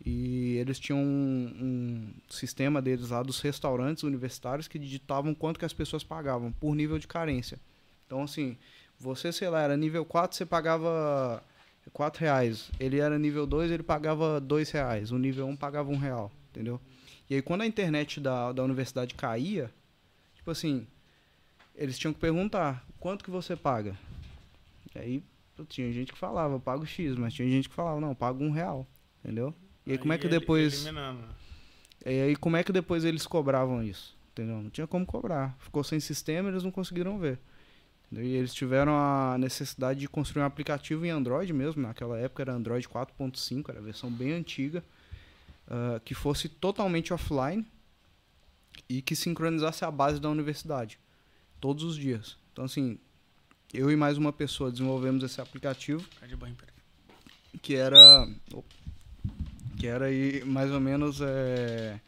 E 0.06 0.58
eles 0.58 0.80
tinham 0.80 1.00
um, 1.00 1.52
um 1.62 2.14
sistema 2.30 2.82
deles 2.82 3.10
lá 3.10 3.24
dos 3.24 3.40
restaurantes 3.40 4.04
universitários 4.04 4.68
que 4.68 4.78
digitavam 4.78 5.34
quanto 5.34 5.60
que 5.60 5.66
as 5.66 5.74
pessoas 5.74 6.04
pagavam 6.04 6.52
por 6.52 6.76
nível 6.76 7.00
de 7.00 7.08
carência. 7.08 7.60
Então, 8.06 8.24
assim, 8.24 8.58
você, 9.00 9.32
sei 9.32 9.50
lá, 9.50 9.62
era 9.62 9.78
nível 9.78 10.04
4, 10.04 10.36
você 10.36 10.46
pagava 10.46 11.44
4 11.92 12.20
reais. 12.22 12.70
Ele 12.80 13.00
era 13.00 13.18
nível 13.18 13.46
2, 13.46 13.72
ele 13.72 13.84
pagava 13.84 14.42
2 14.42 14.72
reais. 14.72 15.12
O 15.12 15.18
nível 15.18 15.48
1 15.48 15.56
pagava 15.56 15.90
1 15.90 15.98
real, 15.98 16.32
entendeu? 16.50 16.82
E 17.30 17.36
aí 17.36 17.42
quando 17.42 17.62
a 17.62 17.66
internet 17.66 18.20
da, 18.20 18.52
da 18.52 18.64
universidade 18.64 19.14
caía, 19.14 19.72
tipo 20.44 20.52
assim, 20.52 20.86
eles 21.74 21.98
tinham 21.98 22.14
que 22.14 22.20
perguntar, 22.20 22.86
quanto 23.00 23.24
que 23.24 23.32
você 23.32 23.56
paga? 23.56 23.98
E 24.94 25.00
aí 25.00 25.24
tinha 25.70 25.90
gente 25.94 26.12
que 26.12 26.20
falava, 26.20 26.56
eu 26.56 26.60
pago 26.60 26.86
X, 26.86 27.16
mas 27.16 27.34
tinha 27.34 27.50
gente 27.50 27.70
que 27.70 27.76
falava, 27.76 28.02
não, 28.02 28.10
eu 28.10 28.16
pago 28.16 28.44
1 28.44 28.52
real, 28.52 28.86
entendeu? 29.24 29.56
E 29.86 29.94
aí, 29.94 29.98
como 29.98 30.12
é 30.12 30.18
que 30.18 30.28
depois... 30.28 30.74
eliminando. 30.74 31.24
E 32.06 32.10
aí, 32.10 32.36
como 32.36 32.58
é 32.58 32.64
que 32.64 32.74
depois 32.74 33.06
eles 33.06 33.26
cobravam 33.26 33.82
isso? 33.82 34.18
Entendeu? 34.34 34.62
Não 34.62 34.70
tinha 34.70 34.86
como 34.86 35.06
cobrar. 35.06 35.56
Ficou 35.60 35.82
sem 35.82 36.00
sistema, 36.02 36.50
eles 36.50 36.64
não 36.64 36.72
conseguiram 36.72 37.18
ver. 37.18 37.40
Entendeu? 38.12 38.30
E 38.30 38.36
eles 38.36 38.54
tiveram 38.54 38.94
a 38.98 39.38
necessidade 39.38 40.02
de 40.02 40.10
construir 40.10 40.44
um 40.44 40.46
aplicativo 40.46 41.06
em 41.06 41.10
Android 41.10 41.54
mesmo. 41.54 41.82
Naquela 41.82 42.20
época 42.20 42.44
era 42.44 42.52
Android 42.52 42.86
4.5, 42.86 43.70
era 43.70 43.80
a 43.80 43.82
versão 43.82 44.12
bem 44.12 44.34
antiga, 44.34 44.84
ah, 45.70 46.02
que 46.04 46.14
fosse 46.14 46.50
totalmente 46.50 47.14
offline 47.14 47.66
e 48.90 49.02
que 49.02 49.16
sincronizasse 49.16 49.84
a 49.86 49.92
base 49.92 50.20
da 50.20 50.30
universidade 50.30 51.00
todos 51.60 51.84
os 51.84 51.96
dias. 51.96 52.38
Então, 52.52 52.66
assim, 52.66 53.00
eu 53.74 53.90
e 53.90 53.96
mais 53.96 54.18
uma 54.18 54.32
pessoa 54.32 54.72
desenvolvemos 54.72 55.24
esse 55.24 55.42
aplicativo 55.42 56.06
que 57.62 57.76
era 57.76 58.28
que 59.78 59.88
era 59.88 60.06
aí 60.06 60.44
mais 60.46 60.72
ou 60.72 60.80
menos 60.80 61.20
é, 61.22 62.00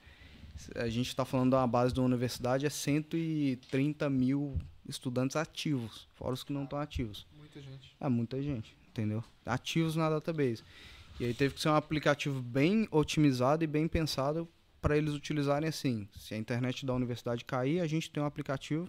a 0.75 0.87
gente 0.87 1.07
está 1.07 1.25
falando 1.25 1.51
da 1.51 1.65
base 1.65 1.93
da 1.93 2.01
universidade 2.01 2.65
é 2.65 2.69
130 2.69 4.09
mil 4.09 4.57
estudantes 4.87 5.35
ativos 5.35 6.07
fora 6.13 6.33
os 6.33 6.43
que 6.43 6.53
não 6.53 6.63
estão 6.65 6.77
ativos 6.79 7.25
Muita 7.37 7.59
gente. 7.61 7.95
é 7.99 8.09
muita 8.09 8.41
gente 8.41 8.75
entendeu 8.87 9.23
ativos 9.45 9.95
na 9.95 10.09
database 10.09 10.63
e 11.19 11.25
aí 11.25 11.33
teve 11.33 11.55
que 11.55 11.61
ser 11.61 11.69
um 11.69 11.75
aplicativo 11.75 12.41
bem 12.41 12.87
otimizado 12.91 13.63
e 13.63 13.67
bem 13.67 13.87
pensado 13.87 14.47
para 14.85 14.95
eles 14.95 15.15
utilizarem 15.15 15.67
assim 15.67 16.07
se 16.15 16.35
a 16.35 16.37
internet 16.37 16.85
da 16.85 16.93
universidade 16.93 17.43
cair 17.43 17.79
a 17.79 17.87
gente 17.87 18.11
tem 18.11 18.21
um 18.21 18.25
aplicativo 18.27 18.87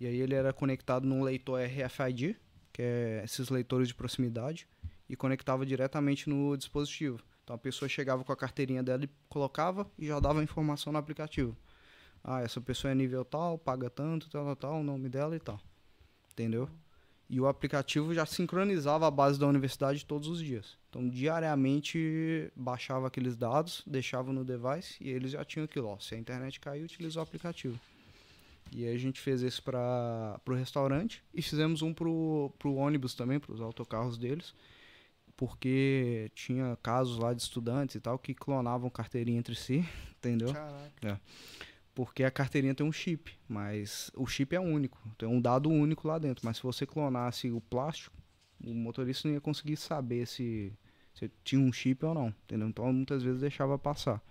e 0.00 0.04
aí 0.04 0.20
ele 0.20 0.34
era 0.34 0.52
conectado 0.52 1.06
num 1.06 1.22
leitor 1.22 1.60
RFID 1.60 2.36
que 2.72 2.82
é 2.82 3.22
esses 3.24 3.48
leitores 3.48 3.86
de 3.86 3.94
proximidade 3.94 4.66
e 5.08 5.14
conectava 5.14 5.64
diretamente 5.64 6.28
no 6.28 6.56
dispositivo. 6.56 7.20
Então 7.44 7.54
a 7.54 7.58
pessoa 7.58 7.88
chegava 7.88 8.24
com 8.24 8.32
a 8.32 8.36
carteirinha 8.36 8.82
dela 8.82 9.04
e 9.04 9.10
colocava 9.28 9.88
e 9.96 10.08
já 10.08 10.18
dava 10.18 10.40
a 10.40 10.42
informação 10.42 10.92
no 10.92 10.98
aplicativo. 10.98 11.56
Ah, 12.22 12.40
essa 12.40 12.60
pessoa 12.60 12.90
é 12.90 12.94
nível 12.96 13.24
tal, 13.24 13.56
paga 13.58 13.88
tanto, 13.88 14.28
tal, 14.28 14.44
tal, 14.44 14.56
tal, 14.56 14.80
o 14.80 14.82
nome 14.82 15.08
dela 15.08 15.36
e 15.36 15.40
tal. 15.40 15.60
Entendeu? 16.32 16.68
E 17.30 17.40
o 17.40 17.46
aplicativo 17.46 18.14
já 18.14 18.24
sincronizava 18.24 19.06
a 19.06 19.10
base 19.10 19.38
da 19.38 19.46
universidade 19.46 20.04
todos 20.06 20.28
os 20.28 20.40
dias. 20.40 20.78
Então, 20.88 21.06
diariamente, 21.06 22.50
baixava 22.56 23.06
aqueles 23.06 23.36
dados, 23.36 23.82
deixava 23.86 24.32
no 24.32 24.44
device 24.44 24.96
e 24.98 25.10
eles 25.10 25.32
já 25.32 25.44
tinham 25.44 25.64
aquilo. 25.64 25.88
Ó, 25.88 25.98
se 25.98 26.14
a 26.14 26.18
internet 26.18 26.58
cair, 26.58 26.82
utiliza 26.82 27.20
o 27.20 27.22
aplicativo. 27.22 27.78
E 28.72 28.86
aí 28.86 28.94
a 28.94 28.98
gente 28.98 29.20
fez 29.20 29.42
esse 29.42 29.60
para 29.60 30.40
o 30.46 30.54
restaurante 30.54 31.22
e 31.34 31.42
fizemos 31.42 31.82
um 31.82 31.92
pro, 31.92 32.52
pro 32.58 32.74
ônibus 32.74 33.14
também, 33.14 33.38
para 33.38 33.52
os 33.52 33.60
autocarros 33.60 34.16
deles, 34.16 34.54
porque 35.36 36.30
tinha 36.34 36.76
casos 36.82 37.18
lá 37.18 37.32
de 37.32 37.42
estudantes 37.42 37.94
e 37.96 38.00
tal 38.00 38.18
que 38.18 38.34
clonavam 38.34 38.90
carteirinha 38.90 39.38
entre 39.38 39.54
si, 39.54 39.86
entendeu? 40.18 40.52
Caraca. 40.52 41.20
Porque 41.98 42.22
a 42.22 42.30
carteirinha 42.30 42.76
tem 42.76 42.86
um 42.86 42.92
chip, 42.92 43.36
mas 43.48 44.08
o 44.14 44.24
chip 44.24 44.54
é 44.54 44.60
único, 44.60 44.96
tem 45.18 45.28
um 45.28 45.40
dado 45.40 45.68
único 45.68 46.06
lá 46.06 46.16
dentro. 46.16 46.46
Mas 46.46 46.58
se 46.58 46.62
você 46.62 46.86
clonasse 46.86 47.50
o 47.50 47.60
plástico, 47.60 48.16
o 48.64 48.72
motorista 48.72 49.26
não 49.26 49.34
ia 49.34 49.40
conseguir 49.40 49.76
saber 49.76 50.24
se, 50.24 50.72
se 51.12 51.28
tinha 51.42 51.60
um 51.60 51.72
chip 51.72 52.06
ou 52.06 52.14
não, 52.14 52.28
entendeu? 52.44 52.68
Então 52.68 52.92
muitas 52.92 53.24
vezes 53.24 53.40
deixava 53.40 53.76
passar. 53.76 54.22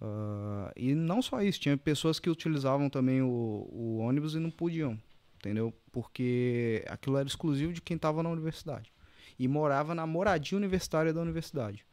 Ah, 0.00 0.72
e 0.74 0.92
não 0.92 1.22
só 1.22 1.40
isso, 1.40 1.60
tinha 1.60 1.76
pessoas 1.76 2.18
que 2.18 2.28
utilizavam 2.28 2.90
também 2.90 3.22
o, 3.22 3.68
o 3.70 3.98
ônibus 3.98 4.34
e 4.34 4.40
não 4.40 4.50
podiam, 4.50 4.98
entendeu? 5.36 5.72
Porque 5.92 6.84
aquilo 6.88 7.18
era 7.18 7.28
exclusivo 7.28 7.72
de 7.72 7.80
quem 7.80 7.94
estava 7.94 8.20
na 8.20 8.30
universidade 8.30 8.92
e 9.38 9.46
morava 9.46 9.94
na 9.94 10.08
moradia 10.08 10.58
universitária 10.58 11.14
da 11.14 11.20
universidade. 11.20 11.86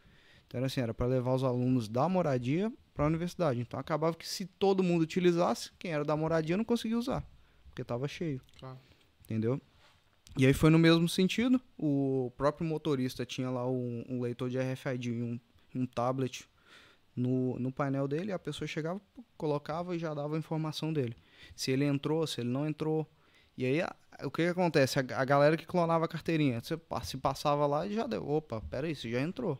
Então 0.47 0.57
era 0.57 0.65
assim, 0.65 0.81
era 0.81 0.91
para 0.91 1.05
levar 1.05 1.35
os 1.35 1.43
alunos 1.43 1.87
da 1.87 2.09
moradia 2.09 2.73
para 2.97 3.05
a 3.05 3.07
universidade. 3.07 3.61
Então 3.61 3.79
acabava 3.79 4.15
que 4.17 4.27
se 4.27 4.47
todo 4.47 4.81
mundo 4.83 5.03
utilizasse, 5.03 5.71
quem 5.77 5.91
era 5.93 6.03
da 6.03 6.17
moradia 6.17 6.57
não 6.57 6.65
conseguia 6.65 6.97
usar, 6.97 7.23
porque 7.69 7.83
estava 7.83 8.07
cheio. 8.07 8.41
Claro. 8.59 8.79
Entendeu? 9.23 9.61
E 10.35 10.45
aí 10.45 10.53
foi 10.53 10.69
no 10.71 10.79
mesmo 10.79 11.07
sentido. 11.07 11.61
O 11.77 12.31
próprio 12.35 12.67
motorista 12.67 13.25
tinha 13.25 13.49
lá 13.51 13.69
um, 13.69 14.03
um 14.09 14.19
leitor 14.21 14.49
de 14.49 14.57
RFID 14.57 15.11
e 15.11 15.21
um, 15.23 15.39
um 15.75 15.85
tablet 15.85 16.49
no, 17.15 17.57
no 17.59 17.71
painel 17.71 18.07
dele, 18.07 18.31
a 18.31 18.39
pessoa 18.39 18.67
chegava, 18.67 18.99
colocava 19.37 19.95
e 19.95 19.99
já 19.99 20.13
dava 20.13 20.35
a 20.35 20.39
informação 20.39 20.91
dele. 20.91 21.15
Se 21.55 21.71
ele 21.71 21.85
entrou, 21.85 22.25
se 22.27 22.41
ele 22.41 22.49
não 22.49 22.67
entrou. 22.67 23.07
E 23.57 23.65
aí, 23.65 23.81
a- 23.81 23.95
o 24.23 24.29
que, 24.31 24.43
que 24.43 24.49
acontece? 24.49 24.99
A, 24.99 25.01
a 25.21 25.25
galera 25.25 25.55
que 25.57 25.65
clonava 25.65 26.05
a 26.05 26.07
carteirinha, 26.07 26.61
você 26.61 26.79
se 27.03 27.17
passava 27.17 27.65
lá 27.67 27.85
e 27.87 27.93
já 27.93 28.05
deu. 28.07 28.27
Opa, 28.27 28.61
peraí, 28.69 28.95
você 28.95 29.09
já 29.09 29.21
entrou. 29.21 29.59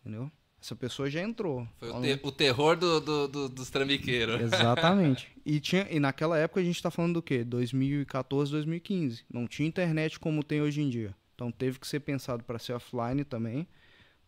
Entendeu? 0.00 0.30
Essa 0.60 0.74
pessoa 0.74 1.08
já 1.08 1.20
entrou. 1.22 1.66
Foi 1.78 1.90
o, 1.90 2.00
te- 2.00 2.20
o 2.22 2.32
terror 2.32 2.76
do, 2.76 3.00
do- 3.00 3.28
do- 3.28 3.48
dos 3.48 3.70
trambiqueiros. 3.70 4.40
Exatamente. 4.40 5.30
E, 5.46 5.60
tinha, 5.60 5.86
e 5.88 6.00
naquela 6.00 6.36
época 6.36 6.60
a 6.60 6.64
gente 6.64 6.82
tá 6.82 6.90
falando 6.90 7.14
do 7.14 7.22
quê? 7.22 7.44
2014, 7.44 8.50
2015. 8.50 9.24
Não 9.32 9.46
tinha 9.46 9.68
internet 9.68 10.18
como 10.18 10.42
tem 10.42 10.60
hoje 10.60 10.80
em 10.82 10.90
dia. 10.90 11.14
Então 11.36 11.52
teve 11.52 11.78
que 11.78 11.86
ser 11.86 12.00
pensado 12.00 12.42
para 12.42 12.58
ser 12.58 12.72
offline 12.72 13.22
também, 13.22 13.64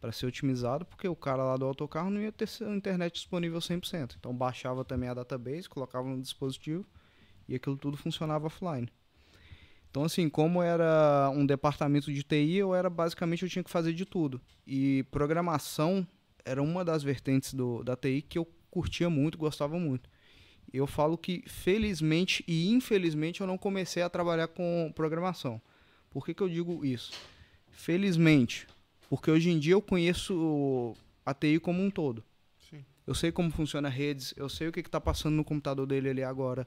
para 0.01 0.13
ser 0.13 0.27
otimizado, 0.27 0.85
porque 0.85 1.09
o 1.09 1.17
cara 1.17 1.43
lá 1.43 1.57
do 1.57 1.65
autocarro 1.65 2.09
não 2.09 2.21
ia 2.21 2.31
ter 2.31 2.49
a 2.65 2.71
internet 2.73 3.15
disponível 3.15 3.59
100%. 3.59 4.15
Então 4.17 4.33
baixava 4.33 4.85
também 4.85 5.09
a 5.09 5.15
database, 5.15 5.69
colocava 5.69 6.07
no 6.09 6.23
dispositivo 6.23 6.87
e 7.49 7.57
aquilo 7.57 7.77
tudo 7.77 7.97
funcionava 7.97 8.47
offline. 8.47 8.89
Então 9.91 10.05
assim, 10.05 10.29
como 10.29 10.63
era 10.63 11.33
um 11.35 11.45
departamento 11.45 12.13
de 12.13 12.23
TI, 12.23 12.59
eu 12.59 12.77
era 12.77 12.89
basicamente 12.89 13.43
eu 13.43 13.49
tinha 13.49 13.65
que 13.65 13.71
fazer 13.71 13.93
de 13.93 14.05
tudo. 14.05 14.41
E 14.65 15.05
programação 15.11 16.07
era 16.49 16.63
uma 16.63 16.85
das 16.85 17.03
vertentes 17.03 17.53
do, 17.53 17.85
da 17.85 17.95
TI 17.95 18.23
que 18.23 18.39
eu 18.39 18.49
curtia 18.71 19.11
muito, 19.11 19.37
gostava 19.37 19.79
muito. 19.79 20.09
Eu 20.73 20.87
falo 20.87 21.17
que 21.17 21.45
felizmente 21.47 22.45
e 22.47 22.71
infelizmente 22.71 23.41
eu 23.41 23.47
não 23.47 23.59
comecei 23.59 24.03
a 24.03 24.09
trabalhar 24.09 24.49
com 24.49 24.93
programação. 24.95 25.61
Por 26.11 26.25
que, 26.25 26.35
que 26.35 26.43
eu 26.43 26.49
digo 26.49 26.85
isso? 26.85 27.13
Felizmente, 27.71 28.67
porque 29.09 29.31
hoje 29.31 29.51
em 29.51 29.59
dia 29.59 29.75
eu 29.75 29.83
conheço 29.83 30.97
a 31.25 31.35
TI 31.35 31.59
como 31.59 31.83
um 31.83 31.91
todo. 31.91 32.25
Sim. 32.71 32.85
Eu 33.07 33.15
sei 33.15 33.31
como 33.31 33.51
funciona 33.51 33.89
redes, 33.89 34.35
eu 34.37 34.49
sei 34.49 34.69
o 34.69 34.73
que 34.73 34.81
está 34.81 35.01
passando 35.01 35.35
no 35.35 35.45
computador 35.45 35.87
dele 35.87 36.11
ali 36.11 36.23
agora, 36.23 36.67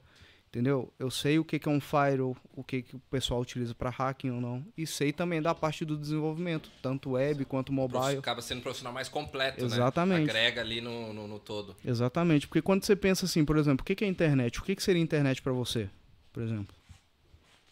entendeu? 0.51 0.91
Eu 0.99 1.09
sei 1.09 1.39
o 1.39 1.45
que, 1.45 1.57
que 1.57 1.67
é 1.67 1.71
um 1.71 1.79
firewall, 1.79 2.35
o 2.53 2.63
que, 2.63 2.81
que 2.81 2.95
o 2.97 2.99
pessoal 3.09 3.39
utiliza 3.39 3.73
para 3.73 3.89
hacking 3.89 4.31
ou 4.31 4.41
não. 4.41 4.65
E 4.77 4.85
sei 4.85 5.13
também 5.13 5.41
da 5.41 5.55
parte 5.55 5.85
do 5.85 5.97
desenvolvimento, 5.97 6.69
tanto 6.81 7.11
web 7.11 7.45
quanto 7.45 7.71
mobile. 7.71 8.17
Acaba 8.17 8.41
sendo 8.41 8.59
um 8.59 8.61
profissional 8.61 8.93
mais 8.93 9.07
completo, 9.07 9.63
Exatamente. 9.63 10.25
né? 10.25 10.29
Agrega 10.29 10.59
ali 10.59 10.81
no, 10.81 11.13
no, 11.13 11.27
no 11.27 11.39
todo. 11.39 11.75
Exatamente, 11.83 12.47
porque 12.47 12.61
quando 12.61 12.83
você 12.83 12.95
pensa 12.95 13.25
assim, 13.25 13.45
por 13.45 13.57
exemplo, 13.57 13.81
o 13.81 13.85
que 13.85 13.95
que 13.95 14.03
é 14.03 14.07
internet? 14.07 14.59
O 14.59 14.63
que, 14.63 14.75
que 14.75 14.83
seria 14.83 15.01
internet 15.01 15.41
para 15.41 15.53
você, 15.53 15.89
por 16.33 16.43
exemplo? 16.43 16.75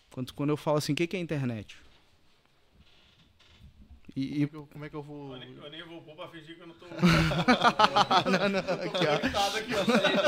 Quando, 0.10 0.34
quando 0.34 0.50
eu 0.50 0.58
falo 0.58 0.78
assim, 0.78 0.94
o 0.94 0.96
que, 0.96 1.06
que 1.06 1.18
é 1.18 1.20
internet? 1.20 1.78
E, 4.16 4.46
Como 4.46 4.46
é 4.46 4.50
que 4.50 4.56
eu, 4.56 4.68
como 4.68 4.86
é 4.86 4.90
que 4.90 4.96
eu 4.96 5.04
vou. 5.04 5.34
Eu 5.34 5.40
nem, 5.40 5.56
eu 5.56 5.70
nem 5.70 5.84
vou 5.84 6.02
pôr 6.02 6.16
pra 6.16 6.28
fingir 6.30 6.56
que 6.56 6.62
eu 6.62 6.68
não 6.68 6.76
tô. 6.76 6.86
não, 8.30 8.50
não, 8.50 8.64
tô 8.64 8.74
aqui, 8.74 9.06
ó. 9.06 9.16
aqui. 9.58 9.74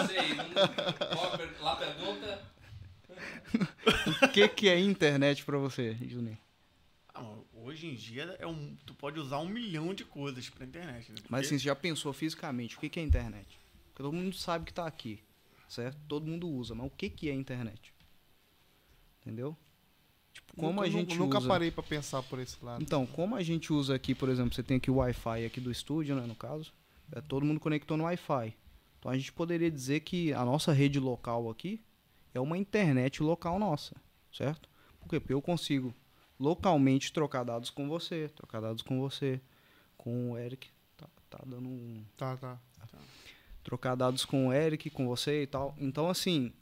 Sei, 0.08 0.28
sei. 0.28 1.62
Lá 1.62 1.76
pergunta. 1.76 2.52
o 4.24 4.28
que, 4.30 4.48
que 4.48 4.70
é 4.70 4.80
internet 4.80 5.44
para 5.44 5.58
você, 5.58 5.96
Juninho? 6.08 6.38
Ah, 7.14 7.22
mano, 7.22 7.46
hoje 7.54 7.88
em 7.88 7.96
dia 7.96 8.36
é 8.40 8.48
um, 8.48 8.76
tu 8.86 8.94
pode 8.94 9.20
usar 9.20 9.40
um 9.40 9.48
milhão 9.48 9.94
de 9.94 10.06
coisas 10.06 10.50
pra 10.50 10.66
internet. 10.66 11.12
Né? 11.12 11.18
Mas 11.30 11.48
assim, 11.48 11.58
você 11.58 11.66
já 11.66 11.76
pensou 11.76 12.14
fisicamente, 12.14 12.78
o 12.78 12.80
que, 12.80 12.90
que 12.90 13.00
é 13.00 13.04
internet? 13.04 13.60
Porque 13.90 14.04
todo 14.04 14.14
mundo 14.14 14.36
sabe 14.36 14.66
que 14.66 14.74
tá 14.74 14.86
aqui, 14.86 15.22
certo? 15.68 16.00
Todo 16.08 16.28
mundo 16.28 16.48
usa, 16.48 16.74
mas 16.74 16.88
o 16.88 16.90
que, 16.90 17.10
que 17.10 17.30
é 17.30 17.34
internet? 17.34 17.94
Entendeu? 19.22 19.58
Como 20.56 20.74
nunca, 20.74 20.88
a 20.88 20.90
gente 20.90 21.18
nunca 21.18 21.38
usa... 21.38 21.48
parei 21.48 21.72
pra 21.72 21.84
pensar 21.84 22.22
por 22.24 22.40
esse 22.40 22.64
lado. 22.64 22.82
Então, 22.84 23.06
como 23.06 23.36
a 23.36 23.44
gente 23.44 23.72
usa 23.72 23.96
aqui, 23.96 24.14
por 24.14 24.30
exemplo, 24.30 24.54
você 24.54 24.62
tem 24.62 24.78
aqui 24.78 24.92
o 24.92 24.96
Wi-Fi 24.96 25.46
aqui 25.46 25.62
do 25.62 25.72
estúdio, 25.72 26.16
né, 26.16 26.26
no 26.28 26.36
caso, 26.36 26.74
é, 27.12 27.22
todo 27.22 27.46
mundo 27.46 27.60
conectou 27.60 27.98
no 27.98 28.04
Wi-Fi. 28.04 28.56
Então 29.00 29.12
a 29.12 29.18
gente 29.18 29.32
poderia 29.32 29.72
dizer 29.72 30.02
que 30.02 30.32
a 30.34 30.46
nossa 30.46 30.72
rede 30.72 31.00
local 31.00 31.50
aqui 31.50 31.82
é 32.34 32.40
uma 32.40 32.58
internet 32.58 33.24
local 33.24 33.58
nossa, 33.58 33.96
certo? 34.32 34.70
Porque 35.00 35.34
eu 35.34 35.42
consigo 35.42 35.94
localmente 36.40 37.12
trocar 37.12 37.44
dados 37.44 37.70
com 37.70 37.88
você, 37.90 38.30
trocar 38.36 38.62
dados 38.62 38.84
com 38.84 39.00
você, 39.00 39.42
com 39.98 40.32
o 40.32 40.38
Eric, 40.38 40.70
tá, 40.98 41.08
tá 41.30 41.40
dando 41.46 41.68
um 41.68 42.04
Tá, 42.16 42.38
tá. 42.38 42.60
trocar 43.64 43.96
dados 43.96 44.24
com 44.24 44.48
o 44.48 44.54
Eric, 44.54 44.90
com 44.90 45.08
você 45.08 45.44
e 45.44 45.48
tal. 45.48 45.76
Então, 45.80 46.10
assim, 46.10 46.54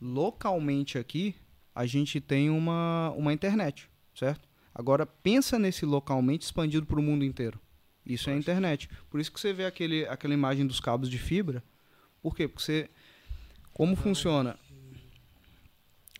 localmente 0.00 0.98
aqui, 0.98 1.34
a 1.74 1.86
gente 1.86 2.20
tem 2.20 2.50
uma, 2.50 3.10
uma 3.16 3.32
internet, 3.32 3.88
certo? 4.14 4.48
Agora 4.74 5.04
pensa 5.06 5.58
nesse 5.58 5.84
localmente 5.84 6.44
expandido 6.44 6.86
para 6.86 6.98
o 6.98 7.02
mundo 7.02 7.24
inteiro. 7.24 7.60
Isso 8.04 8.28
é 8.28 8.34
a 8.34 8.36
internet. 8.36 8.88
Por 9.08 9.18
isso 9.20 9.32
que 9.32 9.40
você 9.40 9.52
vê 9.52 9.64
aquele, 9.64 10.06
aquela 10.08 10.34
imagem 10.34 10.66
dos 10.66 10.78
cabos 10.80 11.08
de 11.08 11.18
fibra. 11.18 11.62
Por 12.22 12.34
quê? 12.36 12.46
Porque 12.46 12.62
você. 12.62 12.90
Como 13.72 13.96
funciona? 13.96 14.58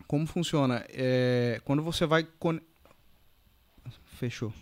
Como 0.06 0.26
funciona? 0.26 0.85
É, 0.89 1.60
quando 1.64 1.82
você 1.82 2.06
vai. 2.06 2.24
con- 2.39 2.60
Fechou. 4.06 4.52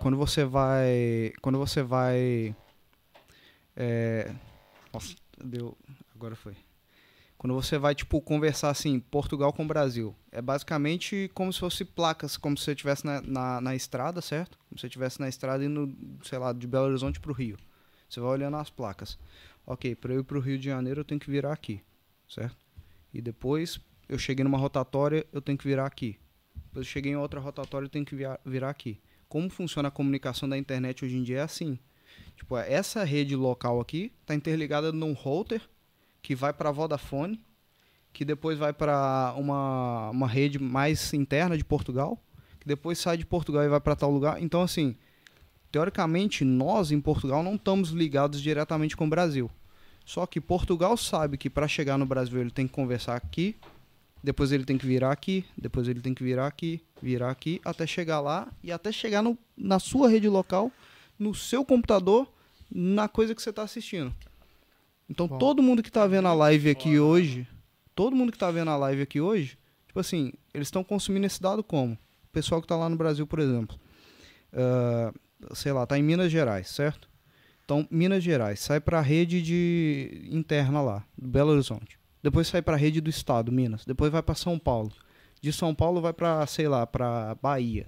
Quando 0.00 0.16
você 0.16 0.44
vai. 0.44 1.32
Quando 1.40 1.58
você 1.58 1.82
vai. 1.82 2.54
É, 3.76 4.34
nossa, 4.92 5.14
deu. 5.44 5.76
Agora 6.14 6.34
foi. 6.34 6.56
Quando 7.44 7.56
você 7.56 7.76
vai, 7.76 7.94
tipo, 7.94 8.22
conversar 8.22 8.70
assim, 8.70 8.98
Portugal 8.98 9.52
com 9.52 9.66
Brasil. 9.66 10.16
É 10.32 10.40
basicamente 10.40 11.30
como 11.34 11.52
se 11.52 11.60
fosse 11.60 11.84
placas, 11.84 12.38
como 12.38 12.56
se 12.56 12.64
você 12.64 12.70
estivesse 12.70 13.04
na, 13.04 13.20
na, 13.20 13.60
na 13.60 13.74
estrada, 13.74 14.22
certo? 14.22 14.58
Como 14.66 14.78
se 14.78 14.80
você 14.80 14.86
estivesse 14.86 15.20
na 15.20 15.28
estrada 15.28 15.62
indo, 15.62 15.94
sei 16.22 16.38
lá, 16.38 16.54
de 16.54 16.66
Belo 16.66 16.86
Horizonte 16.86 17.20
pro 17.20 17.34
Rio. 17.34 17.58
Você 18.08 18.18
vai 18.18 18.30
olhando 18.30 18.56
as 18.56 18.70
placas. 18.70 19.18
Ok, 19.66 19.94
para 19.94 20.14
eu 20.14 20.20
ir 20.20 20.24
pro 20.24 20.40
Rio 20.40 20.58
de 20.58 20.64
Janeiro 20.64 21.02
eu 21.02 21.04
tenho 21.04 21.20
que 21.20 21.30
virar 21.30 21.52
aqui, 21.52 21.82
certo? 22.26 22.56
E 23.12 23.20
depois 23.20 23.78
eu 24.08 24.18
cheguei 24.18 24.42
numa 24.42 24.56
rotatória, 24.56 25.26
eu 25.30 25.42
tenho 25.42 25.58
que 25.58 25.68
virar 25.68 25.84
aqui. 25.84 26.18
Depois 26.68 26.86
eu 26.86 26.90
cheguei 26.90 27.12
em 27.12 27.16
outra 27.16 27.40
rotatória, 27.40 27.84
eu 27.84 27.90
tenho 27.90 28.06
que 28.06 28.16
via- 28.16 28.40
virar 28.42 28.70
aqui. 28.70 28.98
Como 29.28 29.50
funciona 29.50 29.88
a 29.88 29.90
comunicação 29.90 30.48
da 30.48 30.56
internet 30.56 31.04
hoje 31.04 31.18
em 31.18 31.22
dia 31.22 31.40
é 31.40 31.42
assim. 31.42 31.78
Tipo, 32.38 32.56
essa 32.56 33.04
rede 33.04 33.36
local 33.36 33.82
aqui 33.82 34.14
está 34.22 34.34
interligada 34.34 34.90
num 34.92 35.12
router 35.12 35.60
que 36.24 36.34
vai 36.34 36.54
para 36.54 36.70
a 36.70 36.72
Vodafone, 36.72 37.38
que 38.10 38.24
depois 38.24 38.58
vai 38.58 38.72
para 38.72 39.34
uma, 39.36 40.08
uma 40.08 40.26
rede 40.26 40.58
mais 40.58 41.12
interna 41.12 41.54
de 41.54 41.62
Portugal, 41.62 42.18
que 42.58 42.66
depois 42.66 42.98
sai 42.98 43.18
de 43.18 43.26
Portugal 43.26 43.62
e 43.62 43.68
vai 43.68 43.78
para 43.78 43.94
tal 43.94 44.10
lugar. 44.10 44.42
Então, 44.42 44.62
assim, 44.62 44.96
teoricamente, 45.70 46.42
nós 46.42 46.90
em 46.90 46.98
Portugal 46.98 47.42
não 47.42 47.56
estamos 47.56 47.90
ligados 47.90 48.40
diretamente 48.40 48.96
com 48.96 49.04
o 49.04 49.10
Brasil. 49.10 49.50
Só 50.02 50.24
que 50.24 50.40
Portugal 50.40 50.96
sabe 50.96 51.36
que 51.36 51.50
para 51.50 51.68
chegar 51.68 51.98
no 51.98 52.06
Brasil 52.06 52.40
ele 52.40 52.50
tem 52.50 52.66
que 52.66 52.72
conversar 52.72 53.16
aqui, 53.16 53.54
depois 54.22 54.50
ele 54.50 54.64
tem 54.64 54.78
que 54.78 54.86
virar 54.86 55.12
aqui, 55.12 55.44
depois 55.54 55.88
ele 55.88 56.00
tem 56.00 56.14
que 56.14 56.24
virar 56.24 56.46
aqui, 56.46 56.82
virar 57.02 57.30
aqui, 57.30 57.60
até 57.62 57.86
chegar 57.86 58.20
lá 58.20 58.50
e 58.62 58.72
até 58.72 58.90
chegar 58.90 59.20
no, 59.20 59.36
na 59.54 59.78
sua 59.78 60.08
rede 60.08 60.28
local, 60.28 60.72
no 61.18 61.34
seu 61.34 61.66
computador, 61.66 62.26
na 62.70 63.08
coisa 63.08 63.34
que 63.34 63.42
você 63.42 63.50
está 63.50 63.62
assistindo. 63.62 64.10
Então 65.08 65.26
Bom. 65.28 65.38
todo 65.38 65.62
mundo 65.62 65.82
que 65.82 65.88
está 65.88 66.06
vendo 66.06 66.28
a 66.28 66.34
live 66.34 66.70
aqui 66.70 66.98
hoje, 66.98 67.46
todo 67.94 68.16
mundo 68.16 68.32
que 68.32 68.36
está 68.36 68.50
vendo 68.50 68.70
a 68.70 68.76
live 68.76 69.02
aqui 69.02 69.20
hoje, 69.20 69.58
tipo 69.86 70.00
assim, 70.00 70.32
eles 70.52 70.68
estão 70.68 70.82
consumindo 70.82 71.26
esse 71.26 71.40
dado 71.40 71.62
como? 71.62 71.94
O 71.94 72.32
pessoal 72.32 72.60
que 72.60 72.64
está 72.64 72.76
lá 72.76 72.88
no 72.88 72.96
Brasil, 72.96 73.26
por 73.26 73.38
exemplo. 73.38 73.78
Ah, 74.52 75.12
sei 75.52 75.72
lá, 75.72 75.86
tá 75.86 75.98
em 75.98 76.02
Minas 76.02 76.30
Gerais, 76.30 76.68
certo? 76.68 77.08
Então, 77.64 77.86
Minas 77.90 78.22
Gerais 78.22 78.60
sai 78.60 78.80
para 78.80 78.98
a 78.98 79.02
rede 79.02 79.40
de 79.42 80.28
interna 80.30 80.80
lá, 80.82 81.04
do 81.16 81.28
Belo 81.28 81.52
Horizonte. 81.52 81.98
Depois 82.22 82.46
sai 82.46 82.62
para 82.62 82.74
a 82.74 82.78
rede 82.78 83.00
do 83.00 83.10
estado, 83.10 83.50
Minas. 83.50 83.84
Depois 83.84 84.12
vai 84.12 84.22
para 84.22 84.34
São 84.34 84.58
Paulo. 84.58 84.92
De 85.40 85.52
São 85.52 85.74
Paulo 85.74 86.00
vai 86.00 86.12
para, 86.12 86.46
sei 86.46 86.68
lá, 86.68 86.86
para 86.86 87.36
Bahia. 87.42 87.86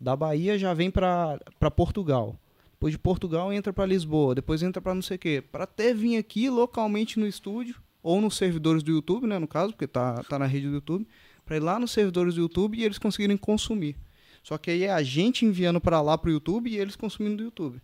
Da 0.00 0.14
Bahia 0.14 0.58
já 0.58 0.72
vem 0.74 0.90
para 0.90 1.38
Portugal. 1.74 2.38
Depois 2.76 2.92
de 2.92 2.98
Portugal 2.98 3.50
entra 3.52 3.72
para 3.72 3.86
Lisboa, 3.86 4.34
depois 4.34 4.62
entra 4.62 4.82
para 4.82 4.94
não 4.94 5.00
sei 5.02 5.16
o 5.16 5.18
quê, 5.18 5.42
para 5.50 5.64
até 5.64 5.94
vir 5.94 6.18
aqui 6.18 6.50
localmente 6.50 7.18
no 7.18 7.26
estúdio 7.26 7.76
ou 8.02 8.20
nos 8.20 8.36
servidores 8.36 8.82
do 8.82 8.90
YouTube, 8.92 9.26
né, 9.26 9.38
no 9.38 9.48
caso, 9.48 9.72
porque 9.72 9.86
tá 9.86 10.22
tá 10.24 10.38
na 10.38 10.44
rede 10.46 10.68
do 10.68 10.74
YouTube, 10.74 11.06
para 11.44 11.56
ir 11.56 11.60
lá 11.60 11.78
nos 11.78 11.90
servidores 11.90 12.34
do 12.34 12.42
YouTube 12.42 12.76
e 12.76 12.84
eles 12.84 12.98
conseguirem 12.98 13.36
consumir. 13.36 13.96
Só 14.42 14.58
que 14.58 14.70
aí 14.70 14.84
é 14.84 14.92
a 14.92 15.02
gente 15.02 15.44
enviando 15.46 15.80
para 15.80 16.00
lá 16.02 16.16
pro 16.18 16.30
YouTube 16.30 16.70
e 16.70 16.76
eles 16.76 16.94
consumindo 16.96 17.38
do 17.38 17.44
YouTube. 17.44 17.80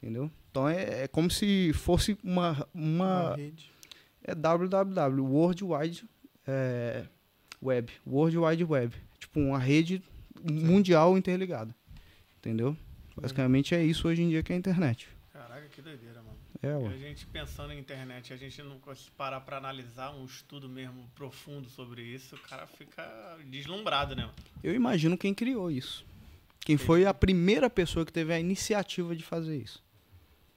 Entendeu? 0.00 0.30
Então 0.50 0.68
é, 0.68 1.04
é 1.04 1.08
como 1.08 1.30
se 1.30 1.72
fosse 1.72 2.16
uma, 2.22 2.68
uma 2.74 3.28
Uma 3.30 3.34
rede. 3.36 3.70
é 4.22 4.34
www, 4.34 5.24
World 5.24 5.64
Wide 5.64 6.04
é, 6.46 7.04
Web, 7.62 7.90
World 8.06 8.38
Wide 8.38 8.64
Web, 8.64 8.94
tipo 9.18 9.40
uma 9.40 9.58
rede 9.58 10.02
mundial 10.42 11.16
interligada. 11.18 11.74
Entendeu? 12.38 12.76
Basicamente 13.20 13.74
é 13.74 13.82
isso 13.82 14.08
hoje 14.08 14.22
em 14.22 14.28
dia 14.28 14.42
que 14.42 14.52
é 14.52 14.56
a 14.56 14.58
internet. 14.58 15.08
Caraca, 15.32 15.68
que 15.68 15.80
doideira, 15.82 16.22
mano. 16.22 16.36
É, 16.60 16.76
ué. 16.76 16.88
a 16.94 16.98
gente 16.98 17.26
pensando 17.26 17.72
em 17.72 17.78
internet, 17.78 18.32
a 18.32 18.36
gente 18.36 18.60
não 18.62 18.78
consegue 18.80 19.10
parar 19.12 19.40
pra 19.40 19.58
analisar 19.58 20.10
um 20.10 20.24
estudo 20.24 20.68
mesmo 20.68 21.08
profundo 21.14 21.68
sobre 21.68 22.02
isso, 22.02 22.34
o 22.34 22.38
cara 22.40 22.66
fica 22.66 23.38
deslumbrado, 23.46 24.16
né? 24.16 24.22
mano? 24.22 24.34
Eu 24.64 24.74
imagino 24.74 25.16
quem 25.16 25.32
criou 25.32 25.70
isso. 25.70 26.04
Quem 26.60 26.76
foi 26.76 27.06
a 27.06 27.14
primeira 27.14 27.70
pessoa 27.70 28.04
que 28.04 28.12
teve 28.12 28.32
a 28.32 28.40
iniciativa 28.40 29.14
de 29.14 29.22
fazer 29.22 29.56
isso. 29.56 29.82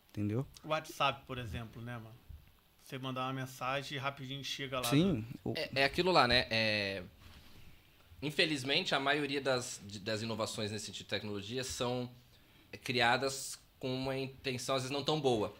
Entendeu? 0.09 0.45
O 0.63 0.69
WhatsApp, 0.69 1.23
por 1.25 1.37
exemplo, 1.37 1.81
né, 1.81 1.93
mano? 1.93 2.15
Você 2.83 2.97
mandar 2.97 3.21
uma 3.27 3.33
mensagem 3.33 3.97
e 3.97 4.01
rapidinho 4.01 4.43
chega 4.43 4.79
lá. 4.79 4.89
Sim. 4.89 5.23
o- 5.45 5.53
É, 5.55 5.69
é 5.75 5.83
aquilo 5.85 6.11
lá, 6.11 6.27
né? 6.27 6.47
É, 6.49 7.03
Infelizmente, 8.21 8.93
a 8.93 8.99
maioria 8.99 9.41
das, 9.41 9.81
das 10.03 10.21
inovações 10.21 10.71
nesse 10.71 10.85
sentido 10.87 11.05
de 11.05 11.09
tecnologia 11.09 11.63
são 11.63 12.09
criadas 12.77 13.59
com 13.79 13.93
uma 13.93 14.17
intenção, 14.17 14.75
às 14.75 14.83
vezes, 14.83 14.95
não 14.95 15.03
tão 15.03 15.19
boa. 15.19 15.53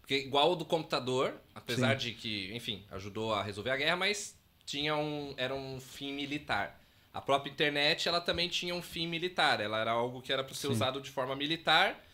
Porque, 0.00 0.16
igual 0.16 0.52
o 0.52 0.56
do 0.56 0.64
computador, 0.64 1.34
apesar 1.54 1.94
de 1.94 2.12
que, 2.12 2.54
enfim, 2.54 2.84
ajudou 2.90 3.34
a 3.34 3.42
resolver 3.42 3.70
a 3.70 3.76
guerra, 3.76 3.96
mas 3.96 4.36
tinha 4.64 4.96
um, 4.96 5.34
era 5.36 5.54
um 5.54 5.80
fim 5.80 6.12
militar. 6.12 6.80
A 7.12 7.20
própria 7.20 7.50
internet, 7.50 8.08
ela 8.08 8.20
também 8.20 8.48
tinha 8.48 8.74
um 8.74 8.82
fim 8.82 9.06
militar. 9.06 9.60
Ela 9.60 9.80
era 9.80 9.90
algo 9.90 10.22
que 10.22 10.32
era 10.32 10.44
para 10.44 10.54
ser 10.54 10.68
Sim. 10.68 10.72
usado 10.72 11.00
de 11.00 11.10
forma 11.10 11.34
militar. 11.36 12.04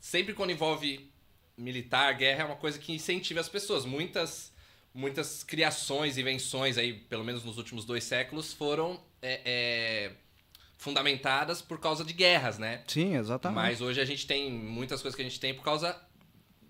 Sempre 0.00 0.34
quando 0.34 0.50
envolve 0.50 1.10
militar, 1.56 2.12
guerra, 2.14 2.42
é 2.42 2.46
uma 2.46 2.56
coisa 2.56 2.78
que 2.78 2.92
incentiva 2.92 3.40
as 3.40 3.48
pessoas. 3.48 3.84
Muitas 3.84 4.52
muitas 4.94 5.42
criações, 5.42 6.16
invenções 6.16 6.78
aí, 6.78 6.92
pelo 6.92 7.24
menos 7.24 7.42
nos 7.42 7.58
últimos 7.58 7.84
dois 7.84 8.04
séculos, 8.04 8.52
foram 8.52 9.02
é, 9.20 9.40
é, 9.44 10.12
fundamentadas 10.84 11.62
por 11.62 11.80
causa 11.80 12.04
de 12.04 12.12
guerras, 12.12 12.58
né? 12.58 12.82
Sim, 12.86 13.16
exatamente. 13.16 13.56
Mas 13.56 13.80
hoje 13.80 14.00
a 14.00 14.04
gente 14.04 14.26
tem 14.26 14.52
muitas 14.52 15.00
coisas 15.00 15.16
que 15.16 15.22
a 15.22 15.24
gente 15.24 15.40
tem 15.40 15.54
por 15.54 15.64
causa 15.64 15.96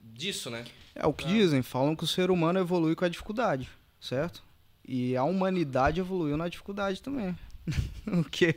disso, 0.03 0.49
né? 0.51 0.65
É 0.95 1.05
o 1.05 1.13
que 1.13 1.27
dizem, 1.27 1.61
falam 1.63 1.97
que 1.97 2.05
o 2.05 2.07
ser 2.07 2.31
humano 2.31 2.61
evolui 2.61 2.95
com 2.95 3.05
a 3.05 3.09
dificuldade, 3.09 3.69
certo? 4.01 4.43
E 4.87 5.17
a 5.17 5.25
humanidade 5.25 5.99
evoluiu 5.99 6.37
na 6.37 6.49
dificuldade 6.49 7.03
também. 7.03 7.37
o 8.07 8.23
quê? 8.25 8.55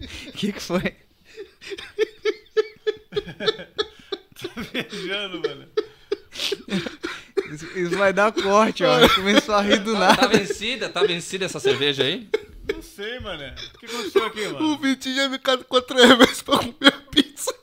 O 0.00 0.32
que, 0.32 0.52
que 0.52 0.60
foi? 0.60 0.94
Viajando, 4.72 5.40
mano. 5.40 5.68
Isso, 7.52 7.66
isso 7.78 7.98
vai 7.98 8.12
dar 8.12 8.32
corte, 8.32 8.84
ó. 8.84 9.08
Começou 9.14 9.54
a 9.54 9.60
rir 9.62 9.80
do 9.80 9.92
Tá 9.94 9.98
nada. 9.98 10.28
vencida? 10.28 10.88
Tá 10.88 11.02
vencida 11.02 11.44
essa 11.46 11.58
cerveja 11.60 12.04
aí? 12.04 12.28
Não 12.74 12.82
sei, 12.82 13.20
mano. 13.20 13.42
O 13.74 13.78
que 13.78 13.86
aconteceu 13.86 14.24
aqui, 14.26 14.46
O 14.46 14.52
mano? 14.54 14.78
Vitinho 14.78 15.16
já 15.16 15.28
me 15.28 15.38
catou 15.38 15.82
três 15.82 16.08
vezes 16.18 16.42
pra 16.42 16.58
comer 16.58 16.92
pizza. 17.10 17.54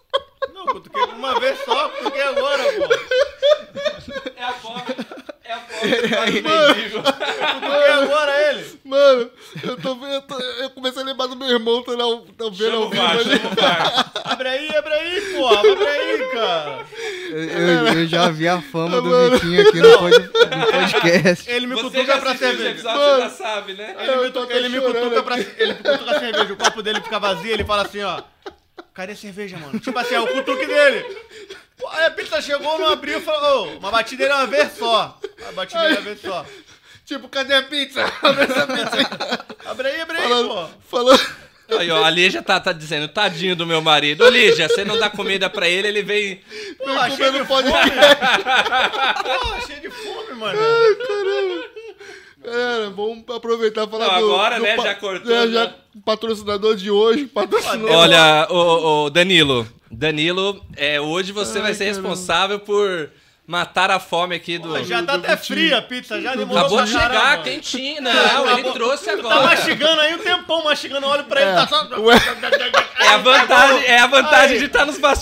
Não, 0.54 0.66
cutuquei 0.66 1.04
uma 1.04 1.40
vez 1.40 1.60
só, 1.64 1.90
cutuquei 1.90 2.22
agora, 2.22 2.64
pô. 2.74 4.30
É 4.36 4.44
a 4.44 4.54
fome. 4.54 4.82
É 5.50 5.54
a 7.92 8.04
agora 8.04 8.50
ele. 8.52 8.80
Mano, 8.84 9.32
eu 9.64 9.78
tô 9.78 9.96
vendo. 9.96 10.14
Eu, 10.14 10.22
tô- 10.22 10.40
eu 10.40 10.70
comecei 10.72 11.02
a 11.02 11.06
lembrar 11.06 11.28
do 11.28 11.36
meu 11.36 11.48
irmão, 11.50 11.82
tô, 11.84 11.96
não, 11.96 12.22
tô 12.26 12.52
vendo 12.52 12.76
ao 12.78 12.84
o 12.84 12.90
vivo 12.90 13.02
ali. 13.04 13.42
Abre 14.26 14.48
aí, 14.50 14.76
abre 14.76 14.94
aí, 14.94 15.22
pô. 15.36 15.48
Abre 15.48 15.88
aí, 15.88 16.30
cara. 16.34 16.86
Eu, 17.30 17.44
eu- 17.44 17.88
eu 18.00 18.08
já 18.08 18.30
vi 18.30 18.48
a 18.48 18.62
fama 18.62 19.02
do 19.02 19.10
Mano. 19.10 19.32
Vitinho 19.38 19.68
aqui 19.68 19.80
no, 19.80 19.98
pod- 19.98 20.20
no 20.20 20.30
podcast. 20.72 21.50
Ele 21.52 21.68
me 21.68 21.76
Você 21.76 21.82
cutuca 21.84 22.18
pra 22.20 22.36
cerveja. 22.38 22.82
você 22.82 23.20
já 23.22 23.30
sabe, 23.30 23.74
né? 23.74 23.96
Ele 24.00 24.16
me, 24.18 24.24
Eu 24.26 24.32
tô 24.34 24.40
tu- 24.42 24.46
até 24.46 24.58
ele 24.58 24.70
me 24.70 24.82
cutuca 24.82 25.24
pra. 25.24 25.38
Ele 25.40 25.74
me 25.74 25.84
cutuca 25.84 26.12
a 26.16 26.20
cerveja. 26.20 26.54
O 26.54 26.58
copo 26.58 26.82
dele 26.84 27.02
fica 27.02 27.20
vazio, 27.20 27.52
ele 27.52 27.64
fala 27.66 27.84
assim, 27.84 28.02
ó. 28.04 28.22
Cadê 28.94 29.14
a 29.14 29.16
cerveja, 29.16 29.58
mano? 29.58 29.80
Tipo 29.80 29.98
assim, 30.00 30.16
é 30.16 30.20
o 30.20 30.28
cutuque 30.28 30.66
dele. 30.66 31.06
Aí 31.92 32.06
a 32.06 32.12
pizza 32.12 32.42
chegou, 32.42 32.78
não 32.78 32.90
abriu 32.90 33.20
e 33.20 33.22
falou, 33.22 33.68
ô, 33.74 33.78
uma 33.78 33.90
batida 33.92 34.26
é 34.26 34.34
uma 34.34 34.48
vez 34.48 34.72
só. 34.78 35.18
A 35.48 35.52
batida 35.54 35.80
é 35.86 35.92
uma 35.94 36.02
vez 36.02 36.22
só. 36.22 36.46
Tipo, 37.06 37.28
cadê 37.30 37.54
a 37.56 37.64
pizza? 37.64 38.04
Abre 38.22 38.44
essa 38.44 38.68
pizza 38.68 38.96
aí. 38.98 39.06
Abre 39.66 39.88
aí, 39.88 40.02
abre 40.02 40.18
aí, 40.18 40.24
Falando, 40.24 40.50
pô. 40.50 40.68
falando. 40.90 41.20
Aí, 41.80 41.90
ó, 41.92 42.04
a 42.04 42.10
Lígia 42.10 42.42
tá, 42.42 42.60
tá 42.60 42.72
dizendo, 42.72 43.08
tadinho 43.08 43.56
do 43.56 43.66
meu 43.66 43.82
marido. 43.82 44.24
Ô, 44.26 44.30
Lígia, 44.30 44.68
você 44.68 44.84
não 44.84 44.98
dá 44.98 45.10
comida 45.10 45.50
pra 45.50 45.68
ele, 45.70 45.88
ele 45.88 46.02
vem... 46.04 46.42
Pô, 46.78 46.86
Vem 46.86 47.10
comendo 47.12 47.40
de 47.42 47.46
pode 47.48 47.70
fome. 47.70 47.92
Pô, 47.92 49.68
cheio 49.68 49.82
de 49.82 49.90
fome, 49.90 50.34
mano. 50.36 50.60
Galera, 52.44 52.90
vamos 52.90 53.24
aproveitar 53.36 53.86
e 53.86 53.90
falar 53.90 54.08
Não, 54.14 54.20
do. 54.22 54.34
agora, 54.34 54.56
do 54.58 54.64
né, 54.64 54.76
pa- 54.76 54.84
já 54.84 54.96
cortou, 54.96 55.32
é, 55.36 55.48
já. 55.50 55.74
patrocinador 56.06 56.76
de 56.76 56.90
hoje, 56.90 57.28
patrocinador. 57.28 57.92
Olha, 57.92 58.48
ô, 58.50 59.04
ô, 59.06 59.10
Danilo, 59.10 59.68
Danilo, 59.92 60.64
é, 60.78 61.00
hoje 61.02 61.32
você 61.32 61.58
Ai, 61.58 61.64
vai 61.64 61.74
ser 61.74 61.86
caramba. 61.86 62.10
responsável 62.10 62.60
por 62.60 63.10
Mataram 63.48 63.96
a 63.96 64.00
fome 64.00 64.36
aqui 64.36 64.60
do. 64.60 64.70
Pô, 64.70 64.84
já 64.84 65.02
tá 65.02 65.16
até 65.16 65.36
fria 65.36 65.80
a 65.80 65.82
pizza, 65.82 66.22
já 66.22 66.36
demorou 66.36 66.60
Acabou 66.60 66.78
pra 66.78 66.86
de 66.86 66.92
chegar, 66.92 67.10
caramba. 67.10 67.44
quentinho. 67.46 68.00
Não, 68.00 68.12
ele 68.12 68.52
Acabou. 68.52 68.74
trouxe 68.74 69.06
Tá 69.08 69.14
agora. 69.14 69.42
mastigando 69.42 70.02
aí 70.02 70.14
um 70.14 70.20
tempão, 70.20 70.64
mastigando, 70.64 71.04
eu 71.08 71.10
olho 71.10 71.24
pra 71.24 71.42
ele, 71.42 71.52
tá 71.54 71.68
só... 71.68 71.88
É 73.00 73.08
a 73.08 73.18
vantagem, 73.18 73.86
é 73.88 74.00
a 74.02 74.06
vantagem 74.06 74.60
de 74.60 74.66
estar 74.66 74.86
nos 74.86 75.00
Tá 75.00 75.10
ali, 75.10 75.16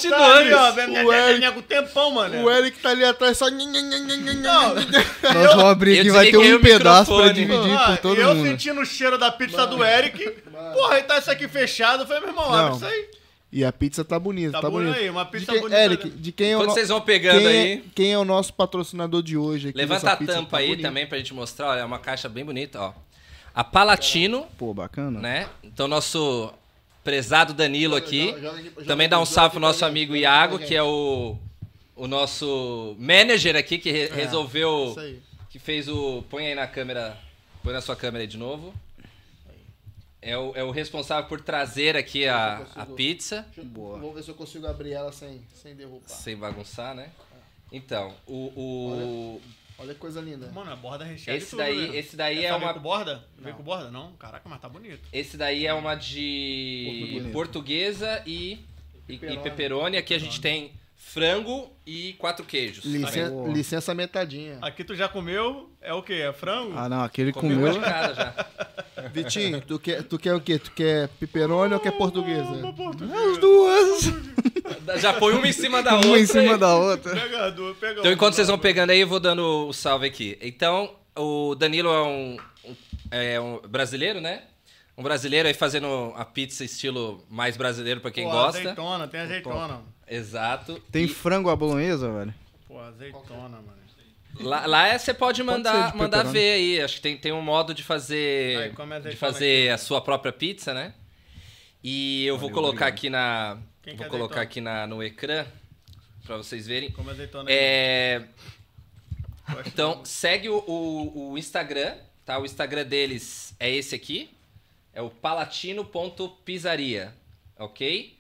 bastidores. 0.50 0.54
ó, 0.54 1.06
O 1.06 1.14
Eric- 1.14 1.62
tempão, 1.62 2.12
mano. 2.12 2.44
O 2.44 2.52
Eric 2.52 2.78
tá 2.80 2.90
ali 2.90 3.06
atrás 3.06 3.38
só. 3.38 3.50
Não, 3.50 4.76
Nós 4.76 4.86
vamos 5.24 5.64
abrir 5.64 5.96
eu 5.96 6.02
aqui, 6.02 6.10
vai 6.12 6.30
ter 6.30 6.38
um 6.56 6.60
pedaço 6.62 7.16
pra 7.16 7.32
dividir 7.32 7.78
ah, 7.78 7.86
por 7.92 7.98
todo 8.00 8.20
eu 8.20 8.36
mundo. 8.36 8.46
sentindo 8.46 8.82
o 8.82 8.86
cheiro 8.86 9.18
da 9.18 9.32
pizza 9.32 9.66
do 9.66 9.82
Eric. 9.82 10.32
Porra, 10.74 10.96
aí 10.96 11.04
tá 11.04 11.18
isso 11.18 11.32
aqui 11.32 11.48
fechado. 11.48 12.04
Eu 12.04 12.08
falei, 12.08 12.20
meu 12.24 12.30
irmão, 12.32 12.54
abre 12.54 12.76
isso 12.76 12.86
aí. 12.86 13.06
E 13.58 13.66
a 13.66 13.72
pizza 13.74 14.06
tá 14.06 14.20
bonita, 14.20 14.52
Tá 14.52 14.62
tá, 14.62 14.70
bonita. 14.70 14.96
aí, 14.98 15.10
uma 15.10 15.24
De 15.24 15.32
pizza 15.32 15.52
quem- 15.52 15.62
bonita. 15.62 15.82
Eric, 15.84 16.10
de 16.12 16.32
quem 16.32 16.52
é 16.52 16.56
o 16.56 16.58
Enquanto 16.58 16.68
no- 16.68 16.74
vocês 16.76 16.90
vão 16.90 17.02
pegando 17.02 17.40
quem, 17.40 17.48
aí, 17.48 17.72
é, 17.74 17.82
quem 17.96 18.14
é 18.14 18.18
o 18.20 18.24
nosso 18.24 18.54
patrocinador 18.54 19.24
de 19.24 19.36
hoje 19.36 19.70
aqui 19.70 19.78
levanta 19.80 20.12
a 20.12 20.16
tampa 20.16 20.52
Tá 20.52 20.58
aí 20.58 20.68
bonita. 20.68 20.88
também 20.88 21.08
pra 21.08 21.18
gente 21.18 21.34
mostrar. 21.34 21.70
Olha, 21.70 21.80
é 21.80 21.84
uma 21.86 21.98
caixa 21.98 22.30
bem 22.30 22.46
bonita, 22.46 22.80
ó. 22.80 22.94
A 23.56 23.64
Palatino, 23.64 24.46
Pô, 24.60 24.76
bacana. 24.76 25.20
né? 25.20 25.50
Então, 25.64 25.88
nosso 25.88 26.54
prezado 27.04 27.52
Danilo 27.52 27.96
aqui. 27.96 28.28
Joga- 28.28 28.42
joga 28.42 28.58
aqui- 28.60 28.70
joga 28.76 28.86
Também 28.86 29.10
dá 29.10 29.20
um 29.20 29.26
salve 29.26 29.52
pro 29.54 29.60
nosso 29.60 29.84
amigo 29.86 30.16
Iago, 30.16 30.60
que 30.60 30.76
é 30.76 30.84
o, 30.84 31.36
o 31.96 32.06
nosso 32.08 32.96
manager 33.00 33.56
aqui, 33.56 33.80
que 33.80 33.90
re- 33.92 34.12
resolveu. 34.14 34.90
Isso 34.92 35.00
aí. 35.00 35.20
Que 35.50 35.58
fez 35.58 35.88
o. 35.88 36.24
Põe 36.30 36.46
aí 36.46 36.54
na 36.54 36.68
câmera. 36.68 37.18
Põe 37.64 37.74
na 37.74 37.82
sua 37.82 37.96
câmera 37.96 38.24
aí 38.24 38.28
de 38.28 38.38
novo. 38.38 38.72
É 40.22 40.38
o, 40.38 40.56
é 40.56 40.64
o 40.64 40.72
responsável 40.72 41.28
por 41.30 41.40
trazer 41.42 41.96
aqui 41.96 42.28
a, 42.28 42.66
a 42.76 42.86
pizza. 42.86 43.46
Eu- 43.56 43.64
Boa. 43.66 44.00
Vou 44.00 44.14
ver 44.14 44.24
se 44.24 44.30
eu 44.30 44.36
consigo 44.36 44.66
abrir 44.68 44.94
ela 44.94 45.12
sem, 45.12 45.42
sem 45.54 45.76
derrubar. 45.76 46.08
Sem 46.10 46.36
bagunçar, 46.36 46.96
né? 46.96 47.12
Então, 47.72 48.14
o. 48.26 48.52
o 48.56 49.42
Olha 49.80 49.94
que 49.94 50.00
coisa 50.00 50.20
linda. 50.20 50.48
Mano, 50.52 50.72
a 50.72 50.76
borda 50.76 51.06
recheada 51.06 51.38
esse, 51.38 51.52
tudo, 51.52 51.60
daí, 51.60 51.88
né? 51.90 51.98
esse 51.98 52.16
daí 52.16 52.38
Essa 52.46 52.56
é 52.56 52.58
veio 52.58 52.66
uma. 52.66 52.74
com 52.74 52.80
borda? 52.80 53.24
Veio 53.38 53.56
com 53.56 53.62
borda? 53.64 53.92
Não? 53.92 54.12
Caraca, 54.14 54.50
mas 54.50 54.60
tá 54.60 54.68
bonito. 54.68 55.08
Esse 55.14 55.38
daí 55.38 55.68
é 55.68 55.74
uma 55.74 55.94
de 55.94 57.30
portuguesa 57.32 58.24
e, 58.26 58.54
e, 59.08 59.14
e 59.14 59.18
Pepperoni. 59.20 59.44
pepperoni. 59.44 59.98
Aqui 59.98 60.16
a 60.16 60.20
gente 60.20 60.42
tem 60.42 60.72
frango 61.00 61.72
e 61.86 62.14
quatro 62.14 62.44
queijos. 62.44 62.84
Licença, 62.84 63.30
Boa. 63.30 63.50
licença 63.54 63.94
metadinha. 63.94 64.58
Aqui 64.62 64.84
tu 64.84 64.96
já 64.96 65.08
comeu, 65.08 65.70
é 65.82 65.94
o 65.94 66.02
quê? 66.04 66.14
É 66.16 66.34
frango? 66.34 66.74
Ah, 66.76 66.90
não, 66.90 67.02
aquele 67.04 67.32
Comeu 67.32 67.58
comeu. 67.58 67.72
uma 67.74 67.80
de 67.80 67.86
cada 67.86 68.14
já. 68.14 68.46
Vitinho, 69.14 69.62
tu 69.62 69.80
quer, 69.80 70.04
tu 70.04 70.18
quer 70.18 70.34
o 70.34 70.42
quê? 70.42 70.58
Tu 70.60 70.72
quer 70.72 71.08
pepperoni 71.20 71.74
ou 71.74 71.80
quer 71.80 71.92
portuguesa? 71.92 72.50
As 72.52 73.38
duas. 73.38 75.00
Já 75.00 75.14
põe 75.14 75.34
uma 75.36 75.48
em 75.48 75.54
cima 75.54 75.82
da 75.82 75.94
outra. 75.96 76.08
Uma 76.10 76.20
em 76.20 76.26
cima 76.26 76.54
e- 76.54 76.58
da 76.58 76.76
outra. 76.76 77.16
Pega, 77.16 77.52
du- 77.52 77.76
pega 77.80 78.00
Então, 78.00 78.12
enquanto 78.12 78.34
vocês 78.34 78.48
vão 78.48 78.58
não. 78.58 78.62
pegando 78.62 78.90
aí, 78.90 79.00
eu 79.00 79.08
vou 79.08 79.20
dando 79.20 79.68
o 79.70 79.74
salve 79.74 80.08
aqui. 80.08 80.38
Então, 80.42 80.94
o 81.16 81.56
Danilo 81.56 81.90
é 81.90 82.04
um- 82.04 82.38
é 83.12 83.40
um 83.40 83.60
brasileiro, 83.68 84.20
né? 84.20 84.44
Um 84.98 85.04
brasileiro 85.04 85.48
aí 85.48 85.54
fazendo 85.54 86.12
a 86.16 86.26
pizza 86.26 86.64
estilo 86.66 87.24
mais 87.30 87.56
brasileiro 87.56 88.02
pra 88.02 88.10
quem 88.10 88.24
Pô, 88.26 88.32
gosta. 88.32 88.60
azeitona, 88.60 89.08
tem 89.08 89.20
azeitona. 89.20 89.82
Exato. 90.08 90.82
Tem 90.92 91.06
E 91.06 91.08
frango 91.08 91.50
à 91.50 91.56
bolonhesa, 91.56 92.12
velho? 92.12 92.34
Pô, 92.68 92.80
azeitona, 92.80 93.50
mano. 93.62 93.78
lá, 94.40 94.66
lá 94.66 94.88
é- 94.88 94.98
você 94.98 95.14
pode 95.14 95.42
mandar, 95.44 95.92
de 95.92 95.98
mandar 95.98 96.24
ver 96.24 96.54
aí. 96.54 96.82
Acho 96.82 96.96
que 96.96 97.02
tem, 97.02 97.18
tem 97.18 97.32
um 97.32 97.42
modo 97.42 97.74
de 97.76 97.84
fazer 97.84 98.74
Aí, 98.76 99.10
de 99.12 99.16
fazer 99.16 99.64
aqui. 99.66 99.70
a 99.70 99.78
sua 99.78 100.02
própria 100.02 100.32
pizza, 100.34 100.74
né? 100.74 100.94
E 101.84 102.26
eu 102.26 102.38
vou 102.38 102.50
Valeu, 102.50 102.56
colocar 102.64 102.86
obrigado. 102.88 102.94
aqui 102.94 103.10
na 103.10 103.58
Quem 103.84 103.96
vou 103.96 104.08
colocar 104.08 104.42
aqui 104.42 104.60
na, 104.62 104.88
no 104.88 105.04
ecrã 105.04 105.46
pra 106.26 106.38
vocês 106.38 106.66
verem. 106.66 106.92
Come 106.92 107.12
azeitona. 107.12 107.50
É, 107.52 108.24
Então, 109.66 110.04
segue 110.04 110.50
o, 110.50 110.58
o, 110.68 111.32
o 111.34 111.38
Instagram, 111.38 111.96
tá? 112.26 112.38
O 112.40 112.46
Instagram 112.46 112.84
deles 112.86 113.56
é 113.60 113.70
esse 113.74 113.94
aqui. 113.96 114.30
É 114.98 115.02
o 115.02 115.12
palatino.pizzaria, 115.12 117.14
ok? 117.60 118.18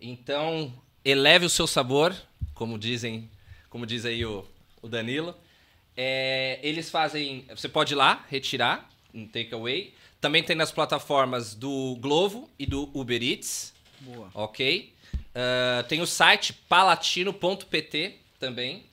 Então, 0.00 0.72
eleve 1.04 1.44
o 1.44 1.50
seu 1.50 1.66
sabor, 1.66 2.16
como 2.54 2.78
dizem, 2.78 3.28
como 3.68 3.84
diz 3.84 4.06
aí 4.06 4.24
o, 4.24 4.42
o 4.80 4.88
Danilo. 4.88 5.36
É, 5.94 6.58
eles 6.62 6.88
fazem, 6.88 7.44
você 7.54 7.68
pode 7.68 7.92
ir 7.92 7.96
lá, 7.96 8.24
retirar, 8.30 8.88
um 9.12 9.28
takeaway. 9.28 9.92
Também 10.18 10.42
tem 10.42 10.56
nas 10.56 10.72
plataformas 10.72 11.54
do 11.54 11.94
Glovo 12.00 12.48
e 12.58 12.64
do 12.64 12.88
Uber 12.98 13.22
Eats, 13.22 13.74
Boa. 14.00 14.30
ok? 14.32 14.94
Ah, 15.34 15.84
tem 15.86 16.00
o 16.00 16.06
site 16.06 16.54
palatino.pt 16.54 18.14
também. 18.40 18.84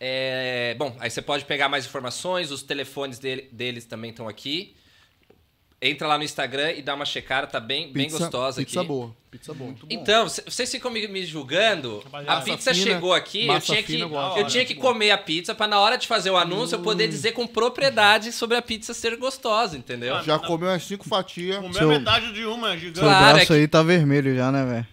É, 0.00 0.74
bom, 0.76 0.96
aí 0.98 1.08
você 1.08 1.22
pode 1.22 1.44
pegar 1.44 1.68
mais 1.68 1.86
informações, 1.86 2.50
os 2.50 2.64
telefones 2.64 3.20
dele- 3.20 3.48
deles 3.52 3.84
também 3.84 4.10
estão 4.10 4.26
aqui. 4.26 4.74
Entra 5.84 6.06
lá 6.06 6.16
no 6.16 6.22
Instagram 6.22 6.70
e 6.72 6.80
dá 6.82 6.94
uma 6.94 7.04
checada, 7.04 7.44
tá 7.46 7.58
bem, 7.58 7.90
bem 7.92 8.04
Pizza- 8.04 8.18
gostosa 8.20 8.62
Pizza 8.64 8.78
aqui. 8.80 8.88
boa. 8.88 9.12
Pizza 9.32 9.52
boa. 9.52 9.74
Então, 9.90 10.28
c- 10.28 10.42
vocês 10.46 10.70
ficam 10.70 10.90
me, 10.92 11.08
me 11.08 11.26
julgando. 11.26 12.04
A 12.26 12.40
pizza 12.40 12.72
fina, 12.72 12.86
chegou 12.86 13.12
aqui, 13.12 13.48
eu 13.48 13.60
tinha 13.60 13.82
que, 13.82 13.98
eu 13.98 14.08
gosto. 14.08 14.38
eu 14.38 14.46
tinha 14.46 14.64
que 14.64 14.74
comer 14.76 15.10
a 15.10 15.18
pizza 15.18 15.54
pra 15.54 15.66
na 15.66 15.80
hora 15.80 15.96
de 15.98 16.06
fazer 16.06 16.30
o 16.30 16.36
anúncio 16.36 16.76
eu 16.76 16.80
poder 16.82 17.08
dizer 17.08 17.32
com 17.32 17.46
propriedade 17.46 18.30
sobre 18.30 18.56
a 18.56 18.62
pizza 18.62 18.94
ser 18.94 19.16
gostosa, 19.16 19.76
entendeu? 19.76 20.22
Já 20.22 20.38
comeu 20.38 20.68
umas 20.68 20.84
cinco 20.84 21.08
fatias. 21.08 21.56
Comeu 21.56 21.72
Seu- 21.72 21.88
metade 21.88 22.32
de 22.32 22.44
uma, 22.44 22.76
gigante. 22.76 22.98
Seu 23.00 23.08
Claro, 23.08 23.24
é 23.24 23.32
braço 23.32 23.46
que- 23.48 23.52
aí 23.54 23.66
tá 23.66 23.82
vermelho 23.82 24.36
já, 24.36 24.52
né, 24.52 24.64
velho? 24.64 24.86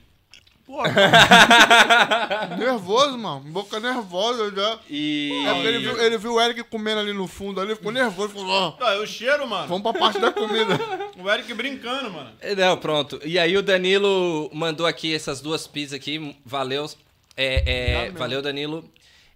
Pô, 0.70 0.84
Nervoso, 2.60 3.18
mano. 3.18 3.40
Boca 3.40 3.80
nervosa 3.80 4.54
já. 4.56 4.80
E. 4.88 5.32
É 5.48 5.54
porque 5.56 5.68
ele 5.68 5.80
viu, 5.80 6.00
ele 6.00 6.18
viu 6.20 6.34
o 6.36 6.40
Eric 6.40 6.64
comendo 6.66 7.00
ali 7.00 7.12
no 7.12 7.28
fundo 7.28 7.60
ali, 7.60 7.74
ficou 7.76 7.92
nervoso. 7.92 8.36
Falou, 8.36 8.48
ó, 8.48 8.78
ah, 8.80 9.00
o 9.02 9.08
cheiro, 9.08 9.48
mano. 9.48 9.68
vamos 9.68 9.82
pra 9.82 9.94
parte 10.00 10.20
da 10.20 10.32
comida. 10.32 10.78
O 11.18 11.30
Eric 11.30 11.54
brincando, 11.56 12.12
mano. 12.12 12.32
É, 12.40 12.56
Não, 12.56 12.78
pronto. 12.78 13.20
E 13.26 13.38
aí 13.38 13.58
o 13.58 13.64
Danilo 13.64 14.50
mandou 14.54 14.86
aqui 14.86 15.14
essas 15.14 15.42
duas 15.42 15.66
pizzas 15.68 15.96
aqui. 15.96 16.36
Valeu. 16.46 16.90
É, 17.36 18.06
é, 18.06 18.12
valeu, 18.12 18.42
Danilo. 18.42 18.88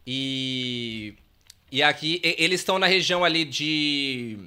E. 0.05 1.15
E 1.71 1.81
aqui, 1.81 2.21
eles 2.23 2.61
estão 2.61 2.77
na 2.77 2.85
região 2.85 3.23
ali 3.23 3.43
de. 3.43 4.37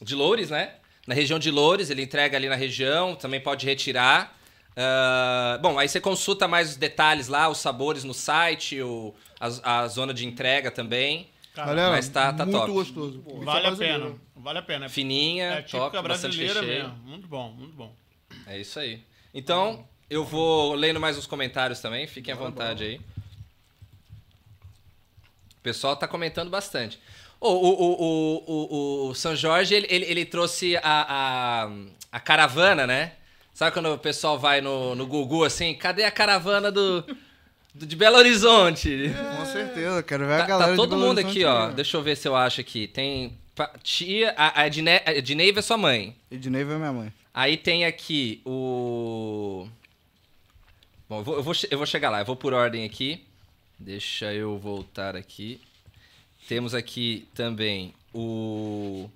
De 0.00 0.14
Loures, 0.14 0.48
né? 0.48 0.70
Na 1.06 1.14
região 1.14 1.38
de 1.38 1.50
Loures, 1.50 1.90
ele 1.90 2.00
entrega 2.02 2.38
ali 2.38 2.48
na 2.48 2.56
região, 2.56 3.14
também 3.14 3.40
pode 3.40 3.66
retirar. 3.66 4.34
Ah, 4.76 5.58
bom, 5.62 5.78
aí 5.78 5.88
você 5.88 6.00
consulta 6.00 6.48
mais 6.48 6.70
os 6.70 6.76
detalhes 6.76 7.28
lá, 7.28 7.48
os 7.48 7.58
sabores 7.58 8.02
no 8.04 8.12
site, 8.14 8.80
o, 8.82 9.14
a, 9.38 9.80
a 9.82 9.88
zona 9.88 10.12
de 10.12 10.26
entrega 10.26 10.70
também. 10.70 11.28
Cara, 11.54 11.68
Galera, 11.68 11.90
mas 11.90 12.08
tá- 12.08 12.32
tá 12.32 12.44
muito 12.44 12.58
top. 12.58 12.72
gostoso. 12.72 13.18
Pizza 13.20 13.44
vale 13.44 13.58
a 13.66 13.70
brasileira. 13.70 13.98
pena. 14.06 14.14
Vale 14.36 14.58
a 14.58 14.62
pena. 14.62 14.88
Fininha, 14.88 15.44
É 15.52 15.62
top, 15.62 16.02
brasileira 16.02 16.60
mesmo. 16.62 16.94
Muito 17.04 17.28
bom, 17.28 17.50
muito 17.52 17.72
bom. 17.74 17.94
É 18.46 18.58
isso 18.58 18.78
aí. 18.80 19.00
Então, 19.32 19.86
eu 20.10 20.24
vou 20.24 20.74
lendo 20.74 20.98
mais 20.98 21.16
uns 21.16 21.26
comentários 21.26 21.80
também, 21.80 22.06
fiquem 22.08 22.34
à 22.34 22.36
vontade 22.36 22.82
aí. 22.82 23.00
O 25.58 25.60
pessoal 25.62 25.96
tá 25.96 26.06
comentando 26.08 26.50
bastante. 26.50 26.98
O, 27.40 27.48
o, 27.48 27.68
o, 27.68 27.94
o, 27.96 28.44
o, 28.46 29.08
o 29.10 29.14
São 29.14 29.34
Jorge, 29.36 29.74
ele, 29.74 29.86
ele, 29.90 30.04
ele 30.06 30.24
trouxe 30.24 30.76
a, 30.78 30.80
a, 30.82 31.70
a 32.12 32.20
caravana, 32.20 32.86
né? 32.86 33.12
Sabe 33.54 33.72
quando 33.72 33.92
o 33.94 33.98
pessoal 33.98 34.36
vai 34.38 34.60
no, 34.60 34.94
no 34.96 35.06
Gugu 35.06 35.44
assim, 35.44 35.72
cadê 35.74 36.02
a 36.04 36.10
caravana 36.10 36.72
do, 36.72 37.02
do- 37.72 37.86
de 37.86 37.94
Belo 37.94 38.16
Horizonte? 38.16 39.12
Com 39.38 39.46
certeza, 39.46 40.02
quero 40.02 40.26
ver 40.26 40.34
a 40.34 40.38
Tá, 40.40 40.46
galera 40.46 40.70
tá 40.72 40.76
todo 40.76 40.96
mundo 40.96 41.20
aqui, 41.20 41.44
ó. 41.44 41.70
Deixa 41.70 41.96
eu 41.96 42.02
ver 42.02 42.16
se 42.16 42.26
eu 42.26 42.34
acho 42.34 42.60
aqui. 42.60 42.88
Tem 42.88 43.38
tia, 43.82 44.34
a, 44.36 44.62
a, 44.62 44.66
Edne, 44.66 44.90
a 45.06 45.14
Edneiva 45.14 45.60
é 45.60 45.62
sua 45.62 45.76
mãe. 45.76 46.16
Ednei 46.30 46.62
é 46.62 46.64
minha 46.64 46.92
mãe. 46.92 47.12
Aí 47.32 47.56
tem 47.56 47.84
aqui 47.84 48.42
o. 48.44 49.68
Bom, 51.08 51.18
eu 51.20 51.24
vou, 51.24 51.36
eu, 51.36 51.42
vou, 51.42 51.54
eu 51.70 51.78
vou 51.78 51.86
chegar 51.86 52.10
lá, 52.10 52.20
eu 52.20 52.24
vou 52.24 52.34
por 52.36 52.52
ordem 52.52 52.84
aqui. 52.84 53.24
Deixa 53.78 54.32
eu 54.32 54.58
voltar 54.58 55.14
aqui. 55.14 55.60
Temos 56.48 56.74
aqui 56.74 57.28
também 57.34 57.94
o. 58.12 59.08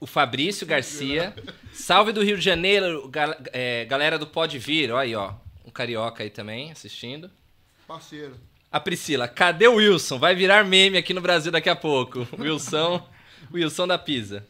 O 0.00 0.06
Fabrício 0.06 0.66
Garcia. 0.66 1.34
Salve 1.72 2.12
do 2.12 2.22
Rio 2.22 2.36
de 2.36 2.42
Janeiro, 2.44 3.08
gal- 3.08 3.36
é, 3.52 3.84
galera 3.84 4.18
do 4.18 4.26
Pode 4.26 4.58
Vir. 4.58 4.90
Olha 4.92 5.02
aí, 5.02 5.14
ó. 5.14 5.32
Um 5.64 5.70
carioca 5.70 6.22
aí 6.22 6.30
também 6.30 6.70
assistindo. 6.70 7.30
Parceiro. 7.86 8.36
A 8.70 8.78
Priscila, 8.78 9.26
cadê 9.26 9.66
o 9.66 9.76
Wilson? 9.76 10.18
Vai 10.18 10.34
virar 10.34 10.62
meme 10.64 10.98
aqui 10.98 11.14
no 11.14 11.20
Brasil 11.20 11.50
daqui 11.50 11.68
a 11.70 11.76
pouco. 11.76 12.26
Wilson, 12.38 13.02
Wilson 13.52 13.86
da 13.86 13.98
Pisa. 13.98 14.46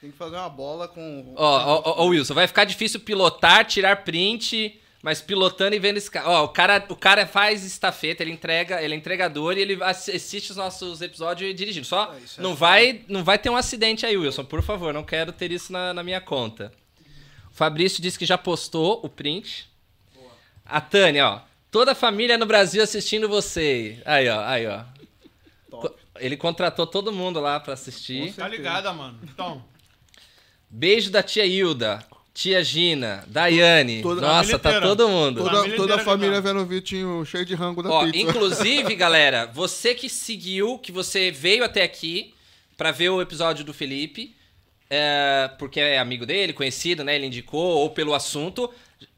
Tem 0.00 0.10
que 0.10 0.16
fazer 0.16 0.36
uma 0.36 0.48
bola 0.48 0.88
com. 0.88 1.34
Ó, 1.36 1.82
ó, 1.84 2.06
Wilson, 2.06 2.32
vai 2.32 2.46
ficar 2.46 2.64
difícil 2.64 3.00
pilotar, 3.00 3.66
tirar 3.66 3.96
print, 4.04 4.80
mas 5.02 5.20
pilotando 5.22 5.74
e 5.74 5.78
vendo 5.78 5.96
esse 5.96 6.10
cara. 6.10 6.28
Ó, 6.28 6.44
o 6.44 6.48
cara, 6.48 6.84
o 6.88 6.96
cara 6.96 7.26
faz 7.26 7.64
estafeta, 7.64 8.22
ele 8.22 8.32
entrega, 8.32 8.82
ele 8.82 8.94
é 8.94 8.96
entregador 8.96 9.56
e 9.56 9.60
ele 9.62 9.82
assi- 9.82 10.12
assiste 10.12 10.50
os 10.50 10.56
nossos 10.56 11.00
episódios 11.00 11.54
dirigindo. 11.54 11.86
Só 11.86 12.14
isso 12.22 12.38
é 12.38 12.42
não 12.42 12.54
vai, 12.54 13.02
não 13.08 13.24
vai 13.24 13.38
ter 13.38 13.48
um 13.50 13.56
acidente 13.56 14.04
aí, 14.04 14.16
Wilson, 14.16 14.44
por 14.44 14.62
favor, 14.62 14.92
não 14.92 15.02
quero 15.04 15.32
ter 15.32 15.50
isso 15.50 15.72
na, 15.72 15.94
na 15.94 16.02
minha 16.02 16.20
conta. 16.20 16.72
O 17.50 17.54
Fabrício 17.54 18.02
disse 18.02 18.18
que 18.18 18.26
já 18.26 18.36
postou 18.38 19.00
o 19.04 19.08
print. 19.08 19.68
A 20.64 20.80
Tânia, 20.80 21.26
ó. 21.28 21.40
Toda 21.70 21.92
a 21.92 21.94
família 21.94 22.36
no 22.38 22.46
Brasil 22.46 22.82
assistindo 22.82 23.28
você. 23.28 24.00
Aí, 24.04 24.28
ó, 24.28 24.40
aí, 24.44 24.66
ó. 24.66 24.84
Top. 25.70 25.96
Ele 26.18 26.36
contratou 26.36 26.86
todo 26.86 27.12
mundo 27.12 27.40
lá 27.40 27.58
pra 27.58 27.72
assistir. 27.74 28.32
Tá 28.34 28.46
ligada, 28.46 28.92
mano. 28.92 29.18
Então, 29.22 29.64
Beijo 30.68 31.10
da 31.10 31.22
tia 31.22 31.44
Hilda, 31.46 32.04
tia 32.32 32.62
Gina, 32.62 33.24
Daiane. 33.26 34.02
Toda- 34.02 34.20
Nossa, 34.20 34.58
tá 34.58 34.70
inteira. 34.70 34.86
todo 34.86 35.08
mundo. 35.08 35.42
Toda, 35.42 35.56
Família 35.58 35.76
toda 35.76 35.94
a 35.96 35.98
família 35.98 36.40
vendo 36.40 36.60
o 36.60 36.66
Vitinho 36.66 37.24
cheio 37.24 37.44
de 37.44 37.54
rango 37.54 37.82
da 37.82 37.90
Ó, 37.90 38.04
pizza. 38.04 38.18
inclusive, 38.18 38.94
galera, 38.96 39.46
você 39.46 39.94
que 39.94 40.08
seguiu, 40.08 40.78
que 40.78 40.92
você 40.92 41.30
veio 41.30 41.64
até 41.64 41.82
aqui 41.82 42.34
pra 42.76 42.90
ver 42.92 43.10
o 43.10 43.20
episódio 43.20 43.64
do 43.64 43.74
Felipe, 43.74 44.34
é, 44.88 45.50
porque 45.58 45.78
é 45.80 45.98
amigo 45.98 46.24
dele, 46.26 46.52
conhecido, 46.52 47.04
né? 47.04 47.14
Ele 47.14 47.26
indicou, 47.26 47.60
ou 47.78 47.90
pelo 47.90 48.14
assunto, 48.14 48.72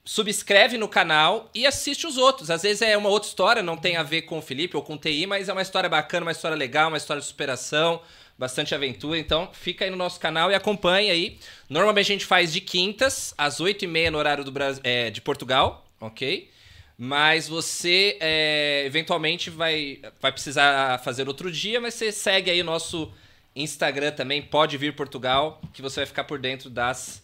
subscreve 0.05 0.77
no 0.77 0.89
canal 0.89 1.49
e 1.55 1.65
assiste 1.67 2.07
os 2.07 2.17
outros. 2.17 2.51
Às 2.51 2.63
vezes 2.63 2.83
é 2.83 2.97
uma 2.97 3.09
outra 3.09 3.29
história, 3.29 3.63
não 3.63 3.77
tem 3.77 3.97
a 3.97 4.03
ver 4.03 4.23
com 4.23 4.39
o 4.39 4.43
Felipe 4.43 4.77
ou 4.77 4.83
com 4.83 4.95
o 4.95 4.99
TI, 4.99 5.27
mas 5.27 5.49
é 5.49 5.53
uma 5.53 5.63
história 5.63 5.89
bacana, 5.89 6.27
uma 6.27 6.33
história 6.33 6.57
legal, 6.57 6.89
uma 6.89 6.97
história 6.97 7.21
de 7.21 7.27
superação, 7.29 8.01
bastante 8.43 8.75
aventura. 8.75 9.17
Então, 9.19 9.49
fica 9.53 9.85
aí 9.85 9.91
no 9.91 9.97
nosso 9.97 10.19
canal 10.19 10.51
e 10.51 10.55
acompanhe 10.55 11.11
aí. 11.11 11.39
Normalmente 11.69 12.07
a 12.11 12.15
gente 12.15 12.27
faz 12.27 12.53
de 12.53 12.61
quintas, 12.61 13.33
às 13.39 13.61
8h30 13.61 14.11
no 14.11 14.19
horário 14.19 14.43
do 14.45 14.51
Brasil, 14.51 14.81
é, 14.85 15.11
de 15.11 15.21
Portugal, 15.21 15.87
ok? 16.01 16.51
Mas 16.99 17.49
você 17.49 18.17
é, 18.21 18.83
eventualmente 18.85 19.49
vai, 19.49 20.01
vai 20.21 20.33
precisar 20.33 20.99
fazer 21.03 21.27
outro 21.29 21.51
dia, 21.51 21.81
mas 21.81 21.95
você 21.95 22.11
segue 22.11 22.51
aí 22.51 22.61
o 22.61 22.65
nosso 22.65 23.11
Instagram 23.55 24.11
também, 24.13 24.43
pode 24.43 24.77
vir 24.77 24.95
Portugal, 24.95 25.61
que 25.73 25.81
você 25.81 26.01
vai 26.01 26.07
ficar 26.07 26.25
por 26.25 26.39
dentro 26.39 26.69
das, 26.69 27.23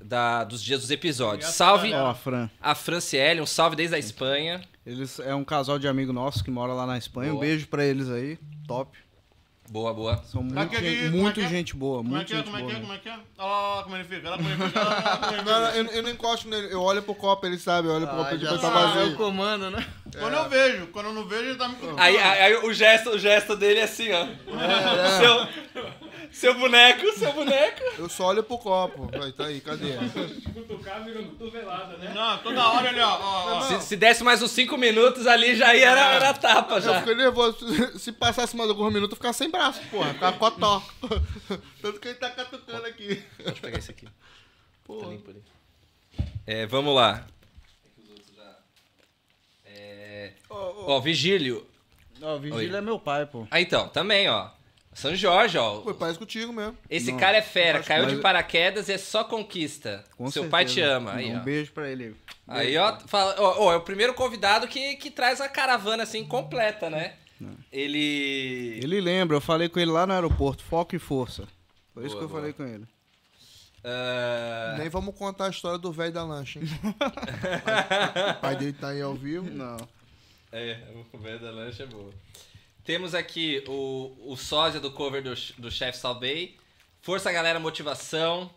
da- 0.00 0.44
dos 0.44 0.62
dias 0.62 0.80
dos 0.80 0.90
episódios. 0.90 1.48
Obrigado, 1.48 1.52
Salve 1.56 1.92
a 1.94 2.14
Fran. 2.14 2.50
a 2.60 2.74
Franciele, 2.74 3.40
um 3.40 3.46
salve 3.46 3.74
desde 3.76 3.96
a 3.96 3.98
Espanha. 3.98 4.60
Eles 4.86 5.18
é 5.20 5.34
um 5.34 5.44
casal 5.44 5.78
de 5.78 5.86
amigo 5.88 6.12
nosso 6.12 6.42
que 6.44 6.50
mora 6.50 6.72
lá 6.72 6.86
na 6.86 6.98
Espanha. 6.98 7.30
Um 7.30 7.34
Boa. 7.36 7.44
beijo 7.46 7.66
pra 7.68 7.84
eles 7.84 8.08
aí. 8.10 8.38
Top. 8.66 8.96
Boa, 9.72 9.94
boa. 9.94 10.22
São 10.30 10.42
muito, 10.42 10.58
Aqui, 10.60 10.76
aqui, 10.76 10.84
gente, 10.90 11.06
é 11.06 11.08
muito 11.08 11.40
é? 11.40 11.48
gente 11.48 11.74
boa, 11.74 12.02
como 12.02 12.10
é 12.10 12.16
muito 12.16 12.26
que 12.28 12.34
é, 12.34 12.36
gente 12.36 12.44
como 12.44 12.56
é 12.58 12.60
boa. 12.60 12.70
que 12.70 12.76
é, 12.76 12.80
mesmo. 12.80 12.86
como 12.88 12.98
é 12.98 13.02
que 13.02 13.08
é? 13.08 13.18
Olha 13.42 13.76
lá 13.76 13.82
como 13.84 13.96
ele 13.96 14.04
fica, 14.04 14.28
olha 14.28 14.36
como 14.36 14.50
ele 14.50 14.64
fica. 14.66 14.80
olha 14.80 14.88
lá 14.90 15.16
como 15.16 15.32
ele 15.32 15.42
Não, 15.42 15.60
não, 15.60 15.66
fica. 15.68 15.78
eu, 15.78 15.86
eu 15.96 16.02
não 16.02 16.10
encosto 16.10 16.48
nele. 16.48 16.68
Eu 16.74 16.82
olho 16.82 17.02
pro 17.02 17.14
copo, 17.14 17.46
ele 17.46 17.56
sabe. 17.58 17.88
Eu 17.88 17.94
olho 17.94 18.06
pro 18.06 18.16
copo, 18.18 18.28
Ah, 18.28 18.34
ele 18.34 18.44
já 18.44 18.52
depois 18.52 18.60
tá 18.60 18.68
é 18.68 18.84
vazio. 18.98 19.16
comando, 19.16 19.70
né? 19.70 19.86
Quando 20.18 20.34
eu 20.34 20.48
vejo, 20.50 20.86
quando 20.88 21.06
eu 21.06 21.14
não 21.14 21.26
vejo, 21.26 21.42
ele 21.44 21.54
tá 21.56 21.68
me. 21.68 21.76
Aí, 21.96 22.18
aí- 22.18 22.40
aí 22.42 22.54
o, 22.56 22.72
gesto, 22.74 23.10
o 23.12 23.18
gesto 23.18 23.56
dele 23.56 23.80
é 23.80 23.84
assim, 23.84 24.10
ó. 24.12 24.26
Seu, 25.18 25.48
seu 26.32 26.54
boneco, 26.58 27.12
seu 27.12 27.32
boneco. 27.32 27.80
Eu 27.98 28.08
só 28.08 28.26
olho 28.28 28.42
pro 28.42 28.58
copo. 28.58 29.06
Vai, 29.16 29.30
tá 29.32 29.46
aí, 29.46 29.60
cadê? 29.60 29.92
Cutucar 30.52 31.04
virou 31.04 31.24
cotovelada, 31.26 31.96
né? 31.98 32.12
Não, 32.14 32.38
toda 32.38 32.68
hora 32.68 32.88
ele, 32.88 33.00
ó. 33.00 33.18
ó, 33.20 33.58
ó. 33.58 33.62
Se, 33.62 33.80
se 33.88 33.96
desse 33.96 34.24
mais 34.24 34.42
uns 34.42 34.50
5 34.50 34.76
minutos 34.76 35.26
ali, 35.26 35.54
já 35.54 35.74
ia, 35.74 35.90
era, 35.90 36.14
era 36.14 36.34
tapa 36.34 36.74
Eu 36.76 36.80
já. 36.80 36.98
fiquei 37.00 37.14
nervoso. 37.14 37.98
Se 37.98 38.12
passasse 38.12 38.56
mais 38.56 38.68
alguns 38.70 38.92
minutos, 38.92 39.12
eu 39.12 39.16
ficava 39.16 39.32
sem 39.34 39.50
braço, 39.50 39.80
porra. 39.90 40.12
Ficava 40.14 40.36
cotó. 40.38 40.82
Tanto 41.82 42.00
que 42.00 42.08
ele 42.08 42.14
tá 42.16 42.30
catucando 42.30 42.86
aqui. 42.86 43.22
Pode 43.42 43.60
pegar 43.60 43.78
esse 43.78 43.90
aqui. 43.90 44.06
Tá 44.06 44.12
Porra. 44.84 45.10
limpo 45.10 45.30
ali. 45.30 45.42
É, 46.46 46.66
vamos 46.66 46.94
lá. 46.94 47.24
É, 49.64 50.32
Ó, 50.50 51.00
Vigílio. 51.00 51.66
Ó, 52.20 52.36
o 52.36 52.38
Vigílio 52.38 52.72
Oi. 52.72 52.76
é 52.76 52.80
meu 52.80 52.98
pai, 52.98 53.26
pô. 53.26 53.46
Ah, 53.50 53.60
então, 53.60 53.88
também, 53.88 54.28
ó. 54.28 54.48
São 54.94 55.14
Jorge, 55.16 55.56
ó. 55.58 55.80
Pô, 55.80 55.94
parece 55.94 56.18
contigo 56.18 56.52
mesmo. 56.52 56.76
Esse 56.90 57.12
Não, 57.12 57.18
cara 57.18 57.38
é 57.38 57.42
fera, 57.42 57.82
caiu 57.82 58.06
de 58.06 58.16
paraquedas 58.16 58.88
e 58.88 58.92
é 58.92 58.98
só 58.98 59.24
conquista. 59.24 60.04
Com 60.16 60.30
Seu 60.30 60.48
pai 60.48 60.64
te 60.66 60.72
certeza. 60.74 60.96
ama. 60.96 61.14
Aí, 61.14 61.32
um 61.32 61.38
ó. 61.38 61.40
beijo 61.40 61.72
pra 61.72 61.88
ele. 61.90 62.14
Aí, 62.46 62.76
ó, 62.76 62.98
fala, 63.06 63.34
ó, 63.38 63.64
ó, 63.66 63.72
é 63.72 63.76
o 63.76 63.80
primeiro 63.80 64.12
convidado 64.14 64.68
que, 64.68 64.96
que 64.96 65.10
traz 65.10 65.40
a 65.40 65.48
caravana 65.48 66.02
assim 66.02 66.24
completa, 66.24 66.90
né? 66.90 67.14
Ele. 67.72 68.78
Ele 68.82 69.00
lembra, 69.00 69.36
eu 69.36 69.40
falei 69.40 69.68
com 69.68 69.80
ele 69.80 69.90
lá 69.90 70.06
no 70.06 70.12
aeroporto, 70.12 70.62
foco 70.62 70.94
e 70.94 70.98
força. 70.98 71.48
Foi 71.94 72.04
isso 72.06 72.14
Boa, 72.14 72.18
que 72.20 72.24
eu 72.24 72.28
boa. 72.28 72.40
falei 72.40 72.52
com 72.52 72.64
ele. 72.64 72.86
ah, 73.84 74.76
Nem 74.78 74.88
vamos 74.88 75.14
contar 75.16 75.46
a 75.46 75.50
história 75.50 75.78
do 75.78 75.90
velho 75.90 76.12
da 76.12 76.22
lancha, 76.22 76.58
hein? 76.60 76.66
o 78.30 78.40
pai 78.40 78.56
dele 78.56 78.72
tá 78.74 78.88
aí 78.88 79.00
ao 79.02 79.14
vivo. 79.14 79.50
Não. 79.50 79.76
É, 80.52 80.78
o 80.94 81.04
comer 81.06 81.38
da 81.38 81.50
lancha 81.50 81.82
é 81.82 81.86
boa. 81.86 82.10
Temos 82.84 83.14
aqui 83.14 83.62
o, 83.68 84.12
o 84.26 84.36
sósia 84.36 84.80
do 84.80 84.90
cover 84.90 85.22
do, 85.22 85.34
do 85.58 85.70
Chef 85.70 85.96
Salvei. 85.96 86.56
Força, 87.00 87.30
galera, 87.30 87.58
motivação. 87.60 88.50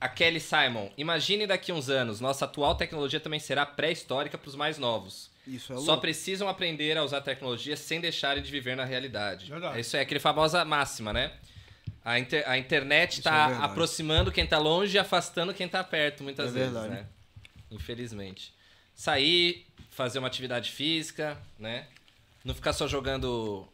A 0.00 0.08
Kelly 0.08 0.38
Simon. 0.38 0.90
Imagine 0.96 1.44
daqui 1.46 1.72
uns 1.72 1.90
anos, 1.90 2.20
nossa 2.20 2.44
atual 2.44 2.76
tecnologia 2.76 3.18
também 3.18 3.40
será 3.40 3.66
pré-histórica 3.66 4.38
para 4.38 4.48
os 4.48 4.54
mais 4.54 4.78
novos. 4.78 5.28
Isso 5.44 5.72
é 5.72 5.76
Só 5.76 5.82
louco. 5.82 6.00
precisam 6.02 6.48
aprender 6.48 6.96
a 6.96 7.02
usar 7.02 7.20
tecnologia 7.20 7.76
sem 7.76 8.00
deixarem 8.00 8.40
de 8.40 8.48
viver 8.48 8.76
na 8.76 8.84
realidade. 8.84 9.50
Verdade. 9.50 9.80
Isso 9.80 9.96
é 9.96 10.00
aquele 10.00 10.20
famosa 10.20 10.64
máxima, 10.64 11.12
né? 11.12 11.32
A, 12.04 12.16
inter- 12.16 12.48
a 12.48 12.56
internet 12.56 13.18
está 13.18 13.50
é 13.50 13.54
aproximando 13.64 14.30
quem 14.30 14.46
tá 14.46 14.58
longe 14.58 14.94
e 14.96 15.00
afastando 15.00 15.52
quem 15.52 15.68
tá 15.68 15.82
perto, 15.82 16.22
muitas 16.22 16.50
É 16.50 16.52
vezes, 16.52 16.72
verdade. 16.72 16.94
né? 16.94 17.06
Infelizmente. 17.72 18.54
Sair, 18.94 19.66
fazer 19.90 20.20
uma 20.20 20.28
atividade 20.28 20.70
física, 20.70 21.36
né? 21.58 21.88
Não 22.44 22.54
ficar 22.54 22.72
só 22.72 22.86
jogando 22.88 23.66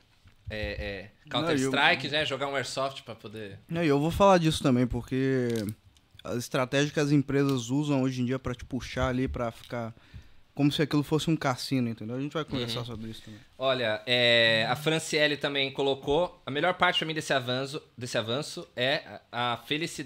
é, 0.50 1.10
é, 1.26 1.28
Counter-Strike, 1.30 2.08
né? 2.08 2.24
Jogar 2.24 2.48
um 2.48 2.56
Airsoft 2.56 3.02
pra 3.02 3.14
poder... 3.14 3.58
E 3.68 3.78
aí, 3.78 3.88
eu 3.88 3.98
vou 4.00 4.10
falar 4.10 4.38
disso 4.38 4.62
também, 4.62 4.86
porque 4.86 5.48
as 6.22 6.36
estratégias 6.38 6.90
que 6.92 7.00
as 7.00 7.10
empresas 7.10 7.70
usam 7.70 8.02
hoje 8.02 8.22
em 8.22 8.24
dia 8.24 8.38
pra 8.38 8.54
te 8.54 8.64
puxar 8.64 9.08
ali, 9.08 9.28
pra 9.28 9.50
ficar 9.50 9.94
como 10.54 10.70
se 10.70 10.80
aquilo 10.80 11.02
fosse 11.02 11.28
um 11.28 11.36
cassino, 11.36 11.88
entendeu? 11.88 12.16
A 12.16 12.20
gente 12.20 12.32
vai 12.32 12.44
conversar 12.44 12.80
Uhum. 12.80 12.84
sobre 12.86 13.10
isso 13.10 13.22
também. 13.22 13.40
Olha, 13.58 14.00
é, 14.06 14.66
a 14.70 14.76
Franciele 14.76 15.36
também 15.36 15.70
colocou. 15.72 16.40
A 16.46 16.50
melhor 16.50 16.74
parte 16.74 16.98
pra 16.98 17.06
mim 17.06 17.14
desse 17.14 17.32
avanço, 17.32 17.82
desse 17.98 18.16
avanço 18.16 18.66
é 18.76 19.02
a, 19.32 19.54
a 19.54 19.64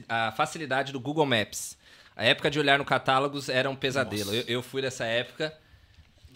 a 0.08 0.32
facilidade 0.32 0.90
do 0.90 0.98
Google 0.98 1.26
Maps. 1.26 1.76
A 2.16 2.24
época 2.24 2.50
de 2.50 2.58
olhar 2.58 2.78
no 2.78 2.84
catálogos 2.84 3.48
era 3.48 3.68
um 3.68 3.76
pesadelo. 3.76 4.34
Eu, 4.34 4.44
eu 4.48 4.62
fui 4.62 4.80
dessa 4.82 5.04
época. 5.04 5.56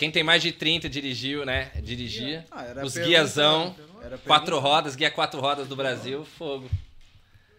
Quem 0.02 0.10
tem 0.10 0.24
mais 0.24 0.42
de 0.42 0.50
30 0.50 0.88
dirigiu, 0.88 1.46
né? 1.46 1.70
Dirigia. 1.80 2.44
Ah, 2.50 2.64
era 2.64 2.84
Os 2.84 2.98
guiazão, 2.98 3.76
era 4.02 4.18
quatro 4.18 4.58
rodas, 4.58 4.96
guia 4.96 5.12
quatro 5.12 5.40
rodas 5.40 5.68
do 5.68 5.76
Brasil, 5.76 6.24
fogo. 6.24 6.68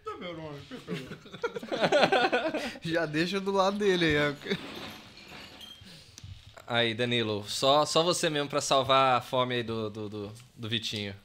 Já 2.84 3.06
deixa 3.06 3.40
do 3.40 3.50
lado 3.50 3.78
dele 3.78 4.18
aí. 4.18 4.58
Aí, 6.68 6.94
Danilo, 6.94 7.46
só, 7.48 7.86
só 7.86 8.04
você 8.04 8.30
mesmo 8.30 8.50
pra 8.50 8.60
salvar 8.60 9.16
a 9.16 9.22
fome 9.22 9.56
aí 9.56 9.64
do, 9.64 9.90
do, 9.90 10.10
do, 10.10 10.34
do 10.54 10.68
Vitinho. 10.68 11.16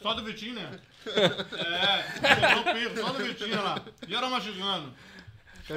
Só 0.00 0.14
do 0.14 0.24
Vitinho, 0.24 0.54
né? 0.54 0.80
É, 1.04 1.28
peso, 2.72 3.02
só 3.02 3.12
do 3.12 3.22
Vitinho 3.22 3.52
olha 3.52 3.60
lá. 3.60 3.84
E 4.08 4.14
era 4.14 4.30
mastigando. 4.30 4.94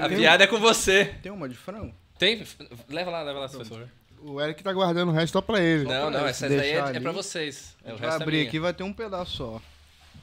A 0.02 0.08
piada 0.08 0.46
é 0.46 0.48
com 0.48 0.60
você. 0.60 1.14
Tem 1.22 1.30
uma 1.30 1.50
de 1.50 1.56
frango? 1.56 1.94
Tem? 2.18 2.48
Leva 2.88 3.12
lá, 3.12 3.22
leva 3.22 3.40
lá, 3.40 3.50
se 3.50 3.66
for. 3.66 3.86
O 4.28 4.42
Eric 4.42 4.64
tá 4.64 4.74
guardando 4.74 5.10
o 5.10 5.12
resto 5.12 5.34
só 5.34 5.42
pra 5.42 5.62
ele. 5.62 5.84
Não, 5.84 6.10
não, 6.10 6.20
pra 6.20 6.30
essa 6.30 6.50
deixar 6.50 6.86
daí 6.86 6.96
é, 6.96 6.98
é 6.98 7.00
pra 7.00 7.12
vocês. 7.12 7.76
É, 7.86 7.94
o 7.94 7.98
vai 7.98 8.08
resto 8.08 8.20
é 8.20 8.24
abrir 8.24 8.38
minha. 8.38 8.48
aqui 8.48 8.60
vai 8.60 8.74
ter 8.74 8.82
um 8.82 8.92
pedaço 8.92 9.38
só. 9.38 9.62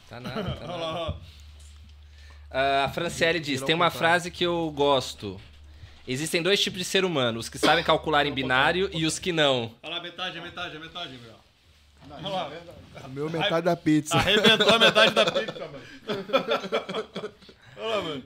Tá 0.09 0.19
nada, 0.19 0.43
tá 0.43 0.51
Olha 0.65 0.67
nada. 0.67 0.77
lá, 0.77 1.09
ó. 1.09 1.15
Ah, 2.51 2.85
a 2.87 2.89
Franciele 2.89 3.39
diz: 3.39 3.63
tem 3.63 3.77
uma 3.77 3.91
frase 3.91 4.29
que 4.29 4.45
eu 4.45 4.73
gosto. 4.75 5.41
Existem 6.07 6.43
dois 6.43 6.61
tipos 6.61 6.81
de 6.81 6.85
ser 6.85 7.05
humano, 7.05 7.39
os 7.39 7.49
que 7.49 7.59
sabem 7.59 7.85
calcular 7.85 8.27
em 8.27 8.33
binário 8.33 8.91
e 8.93 9.07
os 9.07 9.21
que 9.21 9.31
não. 9.31 9.73
Olha 9.85 9.95
lá, 9.95 10.03
metade, 10.03 10.41
metade, 10.41 10.79
metade, 10.81 11.17
meu. 11.19 11.33
Olha 12.11 12.29
lá. 12.29 12.51
O 13.05 13.09
meu 13.09 13.31
metade 13.31 13.65
da 13.65 13.77
pizza. 13.77 14.17
Arrebentou 14.17 14.69
a 14.69 14.79
metade 14.81 15.15
da 15.15 15.31
pizza, 15.31 15.61
mano. 15.61 15.85
Olha 17.79 17.87
lá, 17.87 18.03
mano. 18.03 18.25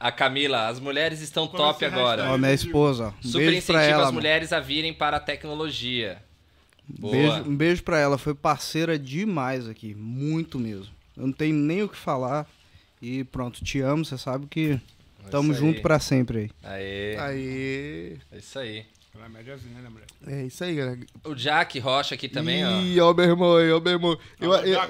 A 0.00 0.12
Camila, 0.12 0.68
as 0.68 0.78
mulheres 0.78 1.20
estão 1.20 1.46
Como 1.46 1.58
top 1.58 1.84
agora. 1.84 2.30
Ó, 2.30 2.38
minha 2.38 2.52
esposa. 2.52 3.12
Um 3.24 3.28
Super 3.28 3.38
beijo 3.46 3.58
incentiva 3.58 3.82
ela. 3.82 3.96
as 3.96 4.04
mano. 4.06 4.12
mulheres 4.14 4.52
a 4.52 4.60
virem 4.60 4.92
para 4.94 5.16
a 5.16 5.20
tecnologia. 5.20 6.22
Boa. 6.86 7.12
Beijo, 7.12 7.50
um 7.50 7.56
beijo 7.56 7.82
pra 7.82 7.98
ela. 7.98 8.16
Foi 8.16 8.34
parceira 8.34 8.98
demais 8.98 9.68
aqui. 9.68 9.94
Muito 9.94 10.58
mesmo. 10.58 10.92
Eu 11.16 11.26
não 11.26 11.32
tenho 11.32 11.54
nem 11.54 11.82
o 11.82 11.88
que 11.88 11.96
falar. 11.96 12.46
E 13.02 13.24
pronto, 13.24 13.64
te 13.64 13.80
amo. 13.80 14.04
Você 14.04 14.16
sabe 14.16 14.46
que 14.46 14.80
É 15.26 15.28
tamo 15.30 15.52
isso 15.52 15.60
junto 15.60 15.82
pra 15.82 15.98
sempre 15.98 16.38
aí. 16.38 16.50
Aê, 16.62 17.16
Aí. 17.18 18.18
é 18.32 18.38
isso 18.38 18.58
aí. 18.58 18.86
É 19.14 19.28
né? 19.28 20.42
É 20.42 20.46
isso 20.46 20.62
aí, 20.62 20.74
galera. 20.76 20.98
O 21.24 21.34
Jack 21.34 21.78
Rocha 21.80 22.14
aqui 22.14 22.28
também, 22.28 22.64
ó. 22.64 22.80
Ih, 22.80 23.00
ó, 23.00 23.12
meu 23.12 23.24
irmão 23.24 23.48
ó, 23.48 23.80
meu 23.80 23.92
irmão. 23.92 24.18
Eu, 24.40 24.54
eu. 24.54 24.80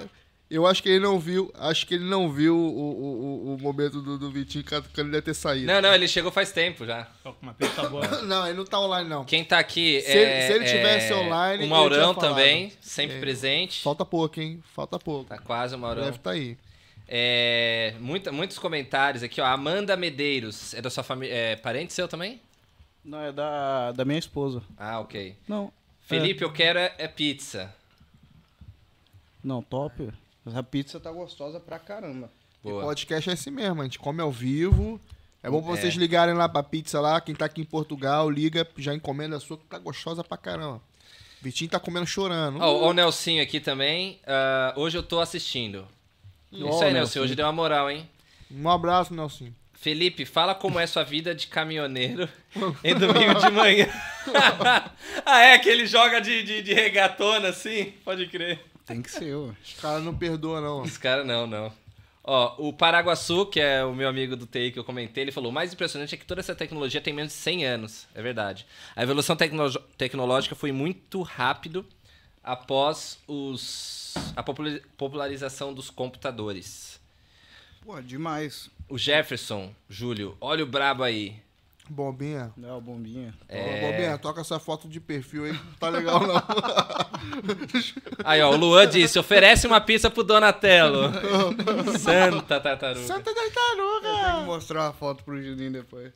Eu 0.51 0.67
acho 0.67 0.83
que 0.83 0.89
ele 0.89 1.01
não 1.01 1.19
viu. 1.19 1.53
Acho 1.55 1.87
que 1.87 1.95
ele 1.95 2.05
não 2.05 2.33
viu 2.33 2.57
o, 2.57 2.61
o, 2.61 3.55
o, 3.55 3.59
momento 3.61 4.01
do, 4.01 4.19
do 4.19 4.31
Vitinho 4.31 4.65
que 4.65 4.75
ele 4.75 5.11
deve 5.11 5.23
ter 5.23 5.35
saído. 5.35 5.67
Não, 5.67 5.83
não, 5.83 5.95
ele 5.95 6.09
chegou 6.09 6.33
faz 6.33 6.53
tempo 6.53 6.87
já. 6.87 7.07
Uma 7.43 7.55
boa. 7.91 8.09
Não, 8.23 8.47
ele 8.47 8.57
não 8.57 8.65
tá 8.65 8.81
online, 8.81 9.09
não. 9.09 9.25
Quem 9.25 9.45
tá 9.45 9.59
aqui 9.59 10.01
Se 10.01 10.11
é. 10.11 10.17
ele- 10.17 10.47
se 10.47 10.53
ele 10.53 10.65
é 10.65 10.69
tivesse 10.77 11.13
online, 11.13 11.65
O 11.65 11.69
Maurão 11.69 12.15
também, 12.15 12.73
sempre 12.81 13.17
É. 13.17 13.21
presente. 13.21 13.83
Falta 13.83 14.05
pouco, 14.05 14.41
hein? 14.41 14.63
Falta 14.75 14.99
pouco. 14.99 15.29
Tá 15.29 15.39
quase 15.39 15.75
o 15.75 15.79
Maurão. 15.79 16.05
Deve 16.05 16.19
tá 16.19 16.31
aí. 16.31 16.57
É, 17.07 17.95
muita, 18.01 18.33
muitos 18.33 18.59
comentários 18.59 19.23
aqui, 19.23 19.41
ó. 19.41 19.47
Amanda 19.47 19.97
Medeiros. 19.97 20.73
É 20.75 20.81
da 20.81 20.89
sua 20.91 21.03
família. 21.03 21.35
É 21.35 21.57
parente 21.57 21.93
seu 21.93 22.09
também? 22.09 22.41
Não, 23.05 23.21
é 23.21 23.33
da, 23.33 23.93
da 23.93 24.05
minha 24.05 24.19
esposa. 24.19 24.63
Ah, 24.77 25.01
ok. 25.01 25.37
Não, 25.47 25.73
Felipe, 26.01 26.43
eu 26.43 26.53
quero 26.53 26.79
é, 26.79 26.95
é 26.99 27.07
pizza. 27.09 27.75
não, 29.45 29.63
top. 29.63 30.11
Essa 30.49 30.63
pizza 30.63 30.99
tá 31.01 31.11
gostosa 31.11 31.61
pra 31.61 31.79
caramba. 31.79 32.31
E 32.65 32.69
Boa. 32.69 32.83
podcast 32.85 33.31
é 33.31 33.33
assim 33.35 33.51
mesmo, 33.51 33.81
a 33.81 33.85
gente 33.85 33.99
come 33.99 34.21
ao 34.21 34.33
vivo. 34.33 35.01
É 35.43 35.49
bom 35.49 35.63
pra 35.63 35.71
vocês 35.77 35.95
É. 35.95 35.99
ligarem 35.99 36.35
lá 36.35 36.49
pra 36.49 36.63
pizza 36.63 37.01
lá. 37.01 37.21
Quem 37.21 37.35
tá 37.35 37.45
aqui 37.45 37.61
em 37.61 37.65
Portugal, 37.65 38.29
liga, 38.29 38.67
já 38.77 38.93
encomenda 38.95 39.37
a 39.37 39.41
sua, 39.41 39.57
que 39.57 39.65
tá 39.65 39.79
gostosa 39.79 40.25
pra 40.25 40.37
caramba. 40.37 40.81
Vitinho 41.41 41.71
tá 41.71 41.79
comendo 41.79 42.07
chorando. 42.07 42.61
Ó, 42.61 42.87
ó 42.87 42.91
o 42.91 42.93
Nelsinho 42.93 43.41
aqui 43.43 43.61
também. 43.61 44.19
Ah, 44.27 44.73
hoje 44.77 44.99
eu 44.99 45.03
tô 45.03 45.21
assistindo. 45.21 45.87
Ó, 46.53 46.69
Isso 46.71 46.83
aí. 46.83 46.93
Nelson. 46.93 47.21
Hoje 47.21 47.37
deu 47.37 47.47
uma 47.47 47.53
moral, 47.53 47.89
hein? 47.91 48.09
Um 48.51 48.69
abraço, 48.69 49.15
Nelson. 49.15 49.49
Felipe, 49.75 50.25
fala 50.25 50.57
como 50.57 50.81
é 50.81 50.87
sua 50.89 51.05
vida 51.05 51.33
de 51.33 51.47
caminhoneiro 51.47 52.29
em 52.83 52.95
domingo 52.97 53.35
de 53.35 53.51
manhã. 53.53 53.87
ah, 55.25 55.39
é? 55.41 55.59
Que 55.61 55.69
ele 55.69 55.87
joga 55.87 56.21
de, 56.21 56.43
de, 56.43 56.63
de 56.63 56.75
regatona 56.75 57.51
assim? 57.51 57.93
Pode 58.05 58.27
crer. 58.27 58.59
Tem 58.89 59.01
que 59.03 59.11
ser, 59.11 59.35
ué. 59.37 59.55
Os 59.63 59.75
caras 59.81 60.03
não 60.03 60.15
perdoam, 60.17 60.61
não. 60.61 60.83
Os 60.83 60.97
caras 60.99 61.25
não, 61.27 61.47
não. 61.47 61.73
Ó, 62.25 62.69
o 62.69 62.73
Paraguaçu, 62.73 63.47
que 63.47 63.59
é 63.61 63.83
o 63.85 63.95
meu 63.95 64.09
amigo 64.09 64.37
do 64.37 64.45
TI 64.47 64.71
que 64.73 64.79
eu 64.79 64.85
comentei, 64.85 65.25
ele 65.25 65.33
falou: 65.33 65.51
o 65.51 65.55
mais 65.55 65.73
impressionante 65.73 66.15
é 66.15 66.19
que 66.19 66.27
toda 66.27 66.41
essa 66.41 66.55
tecnologia 66.55 67.01
tem 67.01 67.13
menos 67.15 67.33
de 67.33 67.39
100 67.39 67.65
anos. 67.65 68.07
É 68.15 68.21
verdade. 68.21 68.67
A 68.97 69.03
evolução 69.03 69.37
tecno- 69.37 69.71
tecnológica 69.97 70.55
foi 70.55 70.73
muito 70.73 71.23
rápido 71.23 71.87
após 72.43 73.19
os, 73.27 74.15
a 74.37 74.43
popula- 74.43 74.81
popularização 74.97 75.73
dos 75.73 75.89
computadores. 75.91 77.01
Pô, 77.85 78.01
demais. 78.03 78.69
O 78.89 78.99
Jefferson, 78.99 79.75
Júlio, 79.89 80.37
olha 80.41 80.65
o 80.65 80.67
brabo 80.67 81.03
aí. 81.03 81.37
Bombinha. 81.89 82.53
Não, 82.57 82.81
bombinha. 82.81 83.33
É. 83.49 83.63
Ô, 83.63 83.91
Bombinha, 83.91 84.19
toca 84.19 84.41
essa 84.43 84.59
foto 84.59 84.87
de 84.89 85.01
perfil 85.01 85.45
aí. 85.47 85.53
Não 85.53 85.73
tá 85.81 85.89
legal, 85.89 86.21
não. 86.27 86.35
Aí, 88.25 88.41
ó, 88.43 88.51
o 88.53 88.57
Luan 88.57 88.87
disse: 88.87 89.19
oferece 89.19 89.67
uma 89.67 89.81
pizza 89.81 90.11
pro 90.11 90.23
Donatello. 90.23 91.11
Santa 91.99 92.61
tartaruga. 92.61 93.07
Santa 93.07 93.35
Tem 93.35 93.49
que 93.49 93.55
tartaruga. 93.55 94.41
mostrar 94.45 94.83
uma 94.85 94.93
foto 94.93 95.25
pro 95.25 95.43
Juninho 95.43 95.73
depois. 95.73 96.13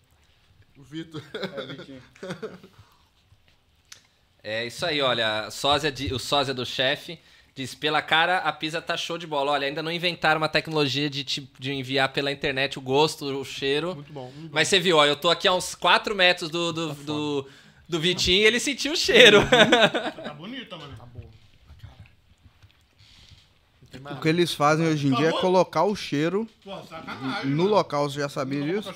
O 0.78 0.82
Vitor. 0.82 1.23
É. 4.43 4.62
É 4.62 4.66
isso 4.66 4.85
aí, 4.85 5.01
olha. 5.01 5.51
Sósia 5.51 5.90
de- 5.93 6.12
o 6.12 6.19
sósia 6.19 6.53
do 6.53 6.66
chefe 6.66 7.19
diz: 7.54 7.74
pela 7.74 8.02
cara, 8.02 8.38
a 8.38 8.52
pizza 8.52 8.80
tá 8.80 8.96
show 8.96 9.18
de 9.18 9.26
bola. 9.26 9.52
Olha, 9.52 9.66
ainda 9.66 9.82
não 9.82 9.92
inventaram 9.92 10.40
uma 10.40 10.48
tecnologia 10.48 11.08
de, 11.08 11.24
tipo, 11.24 11.60
de 11.60 11.72
enviar 11.72 12.08
pela 12.12 12.32
internet 12.32 12.78
o 12.78 12.82
gosto, 12.82 13.24
o 13.26 13.44
cheiro. 13.44 13.94
Muito 13.94 14.12
bom. 14.12 14.30
muito 14.34 14.48
bom. 14.48 14.50
Mas 14.52 14.68
você 14.68 14.78
viu, 14.78 14.96
ó, 14.96 15.06
eu 15.06 15.16
tô 15.16 15.30
aqui 15.30 15.46
a 15.46 15.54
uns 15.54 15.74
4 15.74 16.14
metros 16.14 16.50
do, 16.50 16.72
do, 16.72 16.94
do, 16.94 17.48
do 17.88 18.00
Vitinho 18.00 18.42
e 18.42 18.44
ele 18.44 18.60
sentiu 18.60 18.92
o 18.92 18.96
cheiro. 18.96 19.40
Tá 19.48 20.34
bonita, 20.34 20.76
mano. 20.78 20.96
Tá 20.96 21.06
bom. 21.06 21.20
Não 23.82 23.88
tem 23.90 24.00
mais 24.00 24.16
O 24.16 24.20
que 24.20 24.28
eles 24.28 24.54
fazem 24.54 24.86
hoje 24.86 25.06
em 25.06 25.14
dia 25.14 25.28
é 25.28 25.32
colocar 25.32 25.84
o 25.84 25.94
cheiro 25.94 26.48
Pô, 26.64 26.72
no 27.44 27.64
local. 27.64 28.08
Você 28.08 28.20
já 28.20 28.28
sabia 28.28 28.62
disso? 28.62 28.94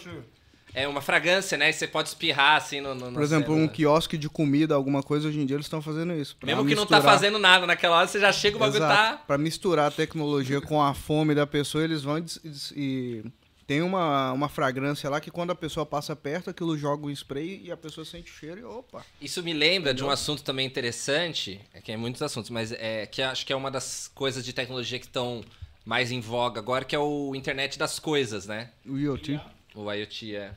É 0.76 0.86
uma 0.86 1.00
fragrância, 1.00 1.56
né? 1.56 1.70
E 1.70 1.72
você 1.72 1.88
pode 1.88 2.08
espirrar 2.10 2.56
assim 2.56 2.82
no. 2.82 2.94
no 2.94 3.12
Por 3.12 3.22
exemplo, 3.22 3.54
cena. 3.54 3.64
um 3.64 3.68
quiosque 3.68 4.18
de 4.18 4.28
comida, 4.28 4.74
alguma 4.74 5.02
coisa, 5.02 5.26
hoje 5.28 5.40
em 5.40 5.46
dia 5.46 5.56
eles 5.56 5.64
estão 5.64 5.80
fazendo 5.80 6.12
isso. 6.12 6.36
Mesmo 6.44 6.66
que 6.66 6.74
não 6.74 6.84
tá 6.84 6.96
misturar- 6.96 7.14
fazendo 7.14 7.38
nada 7.38 7.66
naquela 7.66 7.96
hora, 7.96 8.06
você 8.06 8.20
já 8.20 8.30
chega, 8.30 8.56
o 8.56 8.60
bagulho 8.60 8.84
Exato. 8.84 9.16
tá. 9.18 9.24
Pra 9.26 9.38
misturar 9.38 9.88
a 9.88 9.90
tecnologia 9.90 10.60
com 10.60 10.82
a 10.82 10.92
fome 10.92 11.34
da 11.34 11.46
pessoa, 11.46 11.82
eles 11.82 12.02
vão 12.02 12.18
e 12.18 12.24
e 12.76 13.24
tem 13.66 13.82
uma, 13.82 14.30
uma 14.32 14.48
fragrância 14.48 15.10
lá 15.10 15.18
que 15.20 15.30
quando 15.30 15.50
a 15.50 15.54
pessoa 15.54 15.84
passa 15.84 16.14
perto, 16.14 16.50
aquilo 16.50 16.76
joga 16.78 17.06
o 17.06 17.10
spray 17.10 17.62
e 17.64 17.72
a 17.72 17.76
pessoa 17.76 18.04
sente 18.04 18.30
o 18.30 18.34
cheiro 18.34 18.60
e 18.60 18.64
opa. 18.64 19.04
Isso 19.20 19.42
me 19.42 19.52
lembra 19.52 19.92
de 19.92 20.04
um 20.04 20.10
assunto 20.10 20.44
também 20.44 20.66
interessante, 20.66 21.60
é 21.74 21.80
que 21.80 21.90
é 21.90 21.96
muitos 21.96 22.22
assuntos, 22.22 22.50
mas 22.50 22.70
é 22.70 23.06
que 23.06 23.22
acho 23.22 23.44
que 23.44 23.52
é 23.52 23.56
uma 23.56 23.70
das 23.70 24.08
coisas 24.14 24.44
de 24.44 24.52
tecnologia 24.52 24.98
que 25.00 25.06
estão 25.06 25.42
mais 25.84 26.12
em 26.12 26.20
voga 26.20 26.60
agora, 26.60 26.84
que 26.84 26.94
é 26.94 26.98
o 26.98 27.34
internet 27.34 27.78
das 27.78 27.98
coisas, 27.98 28.46
né? 28.46 28.70
O 28.86 28.96
IoT. 28.96 29.40
O 29.76 29.92
IoT 29.92 30.34
é. 30.36 30.52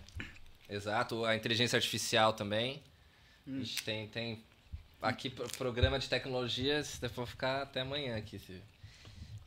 Exato, 0.70 1.26
a 1.26 1.36
inteligência 1.36 1.76
artificial 1.78 2.34
também. 2.34 2.82
Hum. 3.48 3.60
Ixi, 3.62 3.84
tem, 3.84 4.08
tem 4.08 4.42
aqui 5.02 5.30
pro- 5.30 5.48
programa 5.58 6.00
de 6.00 6.08
tecnologias, 6.08 6.98
eu 7.02 7.10
vou 7.10 7.26
ficar 7.26 7.64
até 7.64 7.82
amanhã 7.82 8.16
aqui, 8.18 8.40
se, 8.40 8.62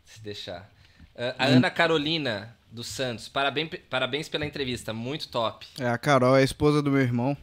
se 0.05 0.21
deixar. 0.21 0.71
Ah, 1.17 1.35
a 1.39 1.47
Ana 1.47 1.71
Carolina 1.71 2.55
dos 2.71 2.87
Santos, 2.87 3.29
parabéns, 3.29 3.71
parabéns 3.89 4.29
pela 4.29 4.45
entrevista, 4.47 4.93
muito 4.93 5.29
top. 5.29 5.67
É, 5.79 5.87
a 5.89 5.97
Carol 5.99 6.37
é 6.37 6.41
a 6.41 6.45
esposa 6.45 6.83
do 6.83 6.91
meu 6.91 7.01
irmão. 7.03 7.37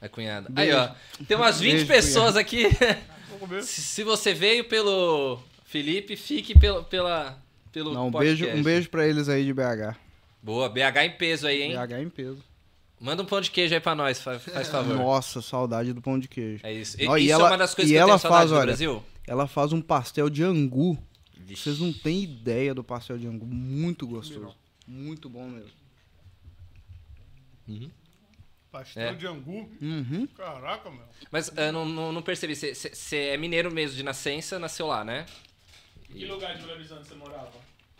A 0.00 0.08
cunhada. 0.08 0.48
Beijo. 0.50 0.76
Aí, 0.76 0.88
ó. 1.20 1.24
Tem 1.26 1.36
umas 1.36 1.58
20 1.60 1.72
Beijo, 1.72 1.86
pessoas 1.86 2.36
aqui. 2.36 2.64
se, 3.62 3.80
se 3.82 4.02
você 4.04 4.34
veio 4.34 4.64
pelo 4.64 5.40
Felipe, 5.64 6.16
fique 6.16 6.58
pelo, 6.58 6.84
pela, 6.84 7.38
pelo 7.72 7.94
Não, 7.94 8.08
um 8.08 8.12
podcast. 8.12 8.42
beijo, 8.44 8.58
um 8.58 8.62
beijo 8.62 8.88
pra 8.90 9.06
eles 9.06 9.28
aí 9.28 9.44
de 9.44 9.52
BH. 9.54 9.96
Boa, 10.46 10.68
BH 10.68 10.98
em 11.06 11.10
peso 11.10 11.44
aí, 11.48 11.60
hein? 11.62 11.72
BH 11.76 11.92
em 12.02 12.08
peso. 12.08 12.38
Manda 13.00 13.20
um 13.20 13.26
pão 13.26 13.40
de 13.40 13.50
queijo 13.50 13.74
aí 13.74 13.80
pra 13.80 13.96
nós, 13.96 14.20
faz, 14.22 14.40
faz 14.44 14.68
favor. 14.68 14.94
Nossa, 14.94 15.42
saudade 15.42 15.92
do 15.92 16.00
pão 16.00 16.16
de 16.20 16.28
queijo. 16.28 16.64
É 16.64 16.72
isso. 16.72 16.96
E, 17.02 17.08
Ó, 17.08 17.16
e 17.16 17.24
isso 17.24 17.32
ela- 17.32 17.48
é 17.48 17.50
uma 17.50 17.58
das 17.58 17.74
coisas 17.74 17.90
e 17.90 17.94
que 17.94 17.98
eu 17.98 18.02
ela 18.02 18.08
tenho 18.10 18.18
saudade 18.20 18.38
faz, 18.42 18.50
do 18.50 18.56
olha, 18.56 18.66
Brasil. 18.66 19.04
Ela 19.26 19.48
faz 19.48 19.72
um 19.72 19.82
pastel 19.82 20.30
de 20.30 20.44
angu. 20.44 20.96
Vixe. 21.36 21.64
Vocês 21.64 21.80
não 21.80 21.92
têm 21.92 22.22
ideia 22.22 22.72
do 22.72 22.84
pastel 22.84 23.18
de 23.18 23.26
angu. 23.26 23.44
Muito 23.44 24.06
gostoso. 24.06 24.54
Muito 24.86 25.28
bom 25.28 25.48
mesmo. 25.48 25.70
Pastel 28.70 29.02
É. 29.08 29.14
de 29.14 29.26
angu. 29.26 29.68
Uhum. 29.82 30.28
Caraca, 30.36 30.88
meu. 30.88 31.02
Mas 31.30 31.50
eu 31.56 31.72
não, 31.72 31.84
não, 31.84 32.12
não 32.12 32.22
percebi, 32.22 32.54
você 32.54 33.16
é 33.16 33.36
mineiro 33.36 33.72
mesmo 33.72 33.96
de 33.96 34.02
nascença, 34.04 34.58
nasceu 34.60 34.86
lá, 34.86 35.04
né? 35.04 35.26
Em 36.08 36.14
que 36.18 36.24
lugar 36.26 36.54
de 36.54 36.60
Belo 36.62 36.74
Horizonte 36.74 37.08
você 37.08 37.14
morava? 37.16 37.50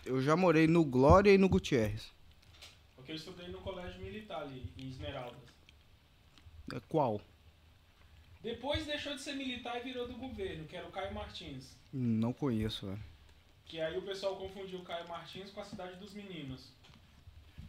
Eu 0.05 0.23
já 0.23 0.36
morei 0.36 0.66
no 0.68 0.85
Glória 0.85 1.32
e 1.32 1.39
no 1.39 1.48
Gutierrez. 1.48 2.14
Porque 3.07 3.12
eu 3.12 3.16
estudei 3.16 3.47
no 3.47 3.59
colégio 3.61 4.01
militar 4.01 4.43
ali, 4.43 4.65
em 4.77 4.89
Esmeraldas. 4.91 5.39
É, 6.74 6.81
Qual? 6.89 7.20
Depois 8.43 8.85
deixou 8.85 9.15
de 9.15 9.23
ser 9.23 9.35
militar 9.35 9.77
e 9.78 9.85
virou 9.85 10.09
do 10.09 10.15
governo, 10.15 10.65
que 10.66 10.74
era 10.77 10.89
o 10.89 10.91
Caio 10.91 11.15
Martins. 11.15 11.77
Não 11.93 12.33
conheço, 12.33 12.87
velho. 12.87 12.99
Que 13.65 13.81
aí 13.81 13.97
o 13.97 14.03
pessoal 14.03 14.35
confundiu 14.35 14.81
o 14.81 14.83
Caio 14.83 15.07
Martins 15.09 15.51
com 15.51 15.61
a 15.61 15.65
Cidade 15.65 15.95
dos 16.01 16.12
Meninos. 16.15 16.62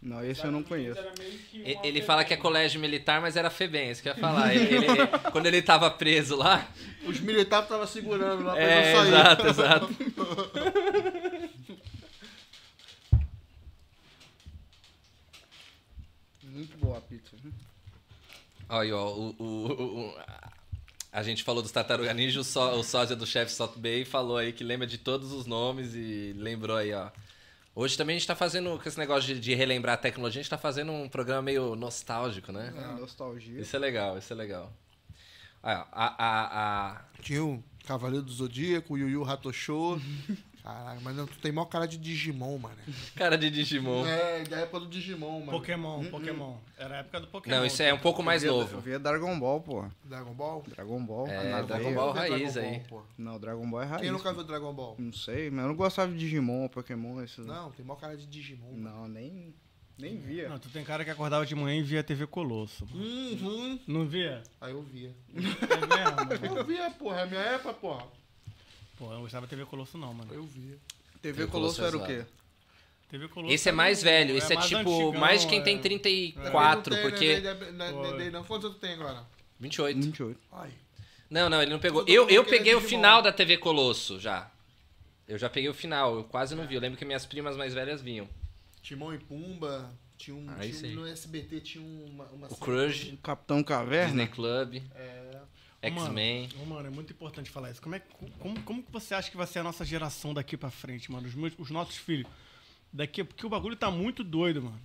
Não, 0.02 0.24
esse 0.26 0.44
eu 0.44 0.52
não 0.52 0.64
conheço. 0.64 1.00
era 1.00 1.14
meio 1.20 1.38
que 1.40 1.62
uma 1.76 1.86
Ele 1.86 2.02
fala 2.02 2.24
que 2.24 2.34
é 2.34 2.38
FEBEM. 2.38 2.42
colégio 2.42 2.80
militar, 2.82 3.22
mas 3.22 3.36
era 3.36 3.50
FEBEM, 3.52 3.92
isso 3.92 4.02
que 4.02 4.10
eu 4.10 4.14
ia 4.14 4.20
falar. 4.20 4.56
Ele- 4.56 4.76
ele- 4.76 5.08
quando 5.32 5.46
ele 5.46 5.62
tava 5.62 5.90
preso 5.92 6.36
lá. 6.36 6.68
Os 7.06 7.20
militares 7.20 7.66
estavam 7.66 7.86
segurando 7.88 8.44
lá 8.44 8.54
pra 8.54 8.62
É, 8.64 8.94
não 8.94 9.00
sair. 9.02 9.08
exato, 9.08 9.48
exato. 9.48 9.88
Muito 16.58 16.78
boa 16.78 16.98
a 16.98 17.02
pizza. 17.02 17.36
Aí, 18.70 18.92
ó, 18.92 19.08
o, 19.14 19.36
o- 19.38 19.44
o- 19.44 20.00
o- 20.10 20.18
a 21.12 21.24
gente 21.24 21.44
falou 21.44 21.62
dos 21.62 21.72
Tartaruga 21.72 22.14
Ninja, 22.14 22.40
o, 22.40 22.44
só, 22.44 22.78
o 22.78 22.84
sósia 22.84 23.16
do 23.16 23.26
chefe 23.26 23.52
Salt 23.52 23.78
Bay 23.78 24.04
falou 24.06 24.38
aí 24.38 24.52
que 24.52 24.64
lembra 24.64 24.86
de 24.86 24.98
todos 24.98 25.32
os 25.32 25.46
nomes 25.46 25.94
e 25.96 26.34
lembrou 26.36 26.76
aí, 26.78 26.94
ó. 26.94 27.10
Hoje 27.74 27.96
também 27.96 28.16
a 28.16 28.20
gente 28.20 28.28
tá 28.28 28.36
fazendo, 28.36 28.78
com 28.82 28.90
esse 28.90 28.98
negócio 28.98 29.34
de, 29.36 29.40
de 29.40 29.54
relembrar 29.54 29.94
a 29.94 29.98
tecnologia, 29.98 30.40
a 30.40 30.44
gente 30.44 30.50
tá 30.50 30.58
fazendo 30.58 30.92
um 30.92 31.08
programa 31.08 31.44
meio 31.44 31.76
nostálgico, 31.76 32.52
né? 32.52 32.74
É, 32.76 33.00
nostalgia. 33.00 33.62
Isso 33.62 33.76
é 33.76 33.80
legal, 33.80 34.18
isso 34.18 34.34
é 34.34 34.36
legal. 34.36 34.74
A, 35.62 35.88
a, 35.92 36.92
a, 36.98 37.02
Tinha 37.22 37.44
o 37.44 37.64
Cavaleiro 37.86 38.26
do 38.26 38.32
Zodíaco, 38.32 38.96
o 38.96 38.98
Yu 38.98 39.10
Yu 39.10 39.24
Hakusho. 39.30 40.02
Caralho, 40.68 41.00
mas 41.02 41.16
não, 41.16 41.26
tu 41.26 41.38
tem 41.40 41.50
maior 41.50 41.66
cara 41.68 41.88
de 41.88 41.98
Digimon, 41.98 42.58
mano. 42.58 42.76
cara 43.16 43.38
de 43.38 43.50
Digimon. 43.50 44.06
É, 44.06 44.44
da 44.44 44.58
época 44.58 44.82
do 44.82 44.88
Digimon, 44.88 45.40
mano. 45.40 45.52
Pokémon, 45.54 46.04
Pokémon. 46.10 46.58
Era 46.78 46.96
a 46.96 46.98
época 47.00 47.22
do 47.22 47.28
Pokémon. 47.28 47.56
Não, 47.56 47.66
isso 47.66 47.82
é 47.82 47.94
um 47.94 47.98
pouco 48.00 48.22
mais 48.22 48.44
Eu 48.44 48.52
via- 48.54 48.62
novo. 48.62 48.76
Eu 48.76 48.82
via 48.82 49.00
Dragon 49.00 49.40
Ball, 49.40 49.62
pô. 49.62 49.86
Dragon 50.04 50.34
Ball? 50.34 50.64
Dragon 50.68 51.06
Ball. 51.06 51.28
É, 51.30 51.64
Dragon. 51.64 51.94
Ball 51.94 52.12
raiz 52.12 52.54
Dragon 52.56 52.68
aí. 52.70 52.80
Ball, 52.80 52.88
pô. 53.02 53.04
Não, 53.18 53.40
Dragon 53.40 53.70
Ball 53.70 53.82
é 53.82 53.86
raiz. 53.86 54.02
Quem 54.02 54.12
nunca 54.12 54.34
viu 54.34 54.44
Dragon 54.44 54.74
Ball? 54.74 54.96
Não 55.00 55.14
sei, 55.14 55.50
mas 55.50 55.62
eu 55.64 55.70
não 55.70 55.76
gostava 55.78 56.12
de 56.12 56.18
Digimon, 56.18 56.68
Pokémon, 56.68 57.22
esses... 57.24 57.46
Não, 57.46 57.72
tem 57.72 57.86
maior 57.86 58.00
cara 58.02 58.18
de 58.18 58.26
Digimon. 58.28 58.74
mano. 58.74 58.78
Não, 58.84 59.08
nem, 59.08 59.56
nem 59.98 60.18
via. 60.18 60.50
Não, 60.50 60.60
tu 60.60 60.68
tem 60.68 60.84
cara 60.84 61.06
que 61.06 61.10
acordava 61.10 61.46
de 61.46 61.56
manhã 61.56 61.80
e 61.80 61.84
via 61.84 62.04
TV 62.04 62.28
Colosso. 62.28 62.86
mano. 62.92 63.06
Uhum. 63.06 63.80
Não 63.88 64.06
via? 64.06 64.44
Aí 64.60 64.74
eu 64.74 64.82
via. 64.82 65.16
É 65.34 65.40
mesmo? 66.42 66.58
Eu 66.58 66.66
via, 66.66 66.92
porra. 66.92 67.22
É 67.22 67.24
a 67.24 67.26
minha 67.26 67.40
época, 67.42 67.74
porra. 67.74 68.06
Pô, 68.98 69.06
eu 69.06 69.12
não 69.14 69.22
gostava 69.22 69.46
de 69.46 69.50
TV 69.52 69.66
Colosso 69.66 69.98
não, 69.98 70.14
mano. 70.14 70.34
Eu 70.34 70.44
via. 70.46 70.78
TV 71.22 71.44
Eu 71.44 71.48
Colosso 71.48 71.78
Colosso 71.82 71.98
era 71.98 71.98
o 71.98 72.12
é 72.12 72.24
quê? 72.24 72.30
TV 73.10 73.28
Colosso 73.28 73.54
Esse 73.54 73.70
é 73.70 73.72
mais 73.72 74.02
um- 74.02 74.04
velho, 74.04 74.38
esse 74.38 74.52
é, 74.52 74.56
mais 74.56 74.68
tipo 74.68 74.80
antigão, 74.82 75.14
mais 75.22 75.42
de 75.42 75.48
quem 75.48 75.60
é. 75.60 75.64
tem 75.64 75.80
34, 75.80 76.94
Não 76.96 77.02
tem, 77.02 77.10
porque. 77.10 77.42
Não, 78.32 78.44
quantos 78.44 78.72
tu 78.74 78.80
tem 78.80 78.94
agora? 78.94 79.24
28. 79.60 80.00
28. 80.02 80.40
Ai. 80.52 80.72
Não, 81.30 81.50
não, 81.50 81.62
ele 81.62 81.72
não 81.72 81.80
pegou. 81.80 82.04
Eu, 82.08 82.30
eu 82.30 82.42
é 82.42 82.46
peguei 82.46 82.74
o 82.76 82.82
final 82.82 83.22
da 83.22 83.32
TV 83.32 83.58
Colosso 83.58 84.20
já. 84.20 84.50
Eu 85.28 85.38
já 85.38 85.50
peguei 85.50 85.70
o 85.70 85.74
final, 85.74 86.16
eu 86.16 86.24
quase 86.24 86.56
não 86.56 86.66
vi. 86.66 86.76
Eu 86.76 86.82
lembro 86.82 86.98
que 86.98 87.04
minhas 87.06 87.26
primas 87.26 87.58
mais 87.58 87.74
velhas 87.74 88.02
vinham. 88.02 88.28
Timão 88.82 89.14
e 89.14 89.18
Pumba. 89.18 89.92
Tinha 90.18 90.36
um, 90.36 90.48
Aí 90.58 90.72
tinha 90.72 90.92
um- 90.92 91.02
no 91.02 91.08
SBT 91.08 91.60
tinha 91.62 91.84
uma, 91.84 92.24
uma 92.26 92.48
O 92.48 92.56
Crush, 92.56 93.14
O 93.14 93.18
Capitão 93.18 93.62
Caverna. 93.62 94.08
Disney 94.08 94.28
Club, 94.28 94.82
É, 94.96 95.38
X-Men. 95.82 96.50
Ô, 96.62 96.66
Mano, 96.66 96.88
é 96.88 96.90
muito 96.90 97.14
importante 97.14 97.50
falar 97.50 97.72
isso. 97.72 97.82
Como, 97.82 97.96
é, 97.96 98.00
como, 98.40 98.62
como 98.64 98.84
que 98.84 98.92
você 98.92 99.14
acha 99.14 99.30
que 99.30 99.38
vai 99.38 99.46
ser 99.48 99.60
a 99.60 99.64
nossa 99.64 99.86
geração 99.86 100.34
daqui 100.34 100.58
pra 100.58 100.70
frente, 100.72 101.12
mano? 101.12 101.28
Os, 101.28 101.36
meus- 101.36 101.54
os 101.58 101.70
nossos 101.70 101.98
filhos. 101.98 102.28
Daqui, 102.92 103.24
porque 103.24 103.46
o 103.46 103.50
bagulho 103.50 103.76
tá 103.76 103.92
muito 103.92 104.24
doido, 104.24 104.64
mano. 104.64 104.80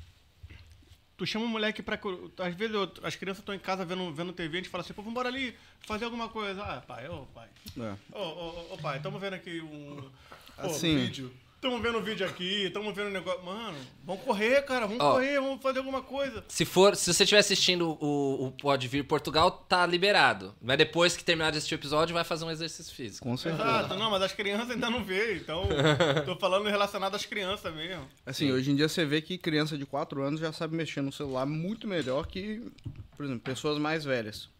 Tu 1.16 1.26
chama 1.26 1.44
um 1.44 1.48
moleque 1.48 1.82
pra. 1.82 1.98
Às 2.38 2.54
vezes 2.54 2.74
eu- 2.74 2.92
as 3.04 3.14
crianças 3.16 3.40
estão 3.42 3.54
em 3.54 3.58
casa 3.58 3.84
vendo, 3.84 4.12
vendo 4.12 4.32
TV, 4.32 4.58
a 4.58 4.60
gente 4.60 4.68
fala 4.70 4.82
assim, 4.82 4.92
pô, 4.92 5.02
vambora 5.02 5.28
ali 5.28 5.56
fazer 5.86 6.04
alguma 6.04 6.28
coisa. 6.28 6.62
Ah, 6.62 6.80
pai, 6.80 7.08
ô 7.08 7.26
pai. 7.26 7.48
É. 7.78 7.96
Ô, 8.16 8.20
ô, 8.22 8.74
ô, 8.74 8.78
pai, 8.78 9.00
tamo 9.00 9.18
vendo 9.18 9.34
aqui 9.34 9.60
um. 9.60 10.10
Assim, 10.58 10.96
vídeo. 10.96 11.32
Tamo 11.62 11.78
vendo 11.78 11.98
um 11.98 12.02
vídeo 12.02 12.26
aqui, 12.26 12.68
tamo 12.70 12.92
vendo 12.92 13.06
um 13.06 13.12
negócio. 13.12 13.40
Mano, 13.44 13.78
vamos 14.04 14.24
correr, 14.24 14.62
cara, 14.62 14.84
vamos 14.84 15.00
Ó. 15.00 15.12
correr, 15.12 15.40
vamos 15.40 15.62
fazer 15.62 15.78
alguma 15.78 16.02
coisa. 16.02 16.42
Se 16.48 16.64
for, 16.64 16.96
se 16.96 17.14
você 17.14 17.22
estiver 17.22 17.38
assistindo 17.38 17.96
o, 18.00 18.46
o 18.48 18.50
Pode 18.50 18.88
Vir 18.88 19.04
Portugal, 19.04 19.48
tá 19.48 19.86
liberado. 19.86 20.56
Mas 20.60 20.76
depois 20.76 21.16
que 21.16 21.22
terminar 21.22 21.52
de 21.52 21.58
assistir 21.58 21.76
o 21.76 21.78
episódio, 21.78 22.14
vai 22.14 22.24
fazer 22.24 22.44
um 22.44 22.50
exercício 22.50 22.92
físico. 22.92 23.24
com 23.24 23.36
certeza. 23.36 23.62
Exato, 23.62 23.94
não, 23.94 24.10
mas 24.10 24.22
as 24.22 24.32
crianças 24.32 24.70
ainda 24.70 24.90
não 24.90 25.04
vê, 25.04 25.36
então. 25.36 25.68
tô 26.26 26.34
falando 26.34 26.68
relacionado 26.68 27.14
às 27.14 27.24
crianças 27.24 27.72
mesmo. 27.72 28.08
Assim, 28.26 28.50
hoje 28.50 28.72
em 28.72 28.74
dia 28.74 28.88
você 28.88 29.04
vê 29.04 29.22
que 29.22 29.38
criança 29.38 29.78
de 29.78 29.86
4 29.86 30.20
anos 30.20 30.40
já 30.40 30.52
sabe 30.52 30.74
mexer 30.74 31.00
no 31.00 31.12
celular 31.12 31.46
muito 31.46 31.86
melhor 31.86 32.26
que, 32.26 32.60
por 33.16 33.24
exemplo, 33.24 33.40
pessoas 33.40 33.78
mais 33.78 34.04
velhas. 34.04 34.50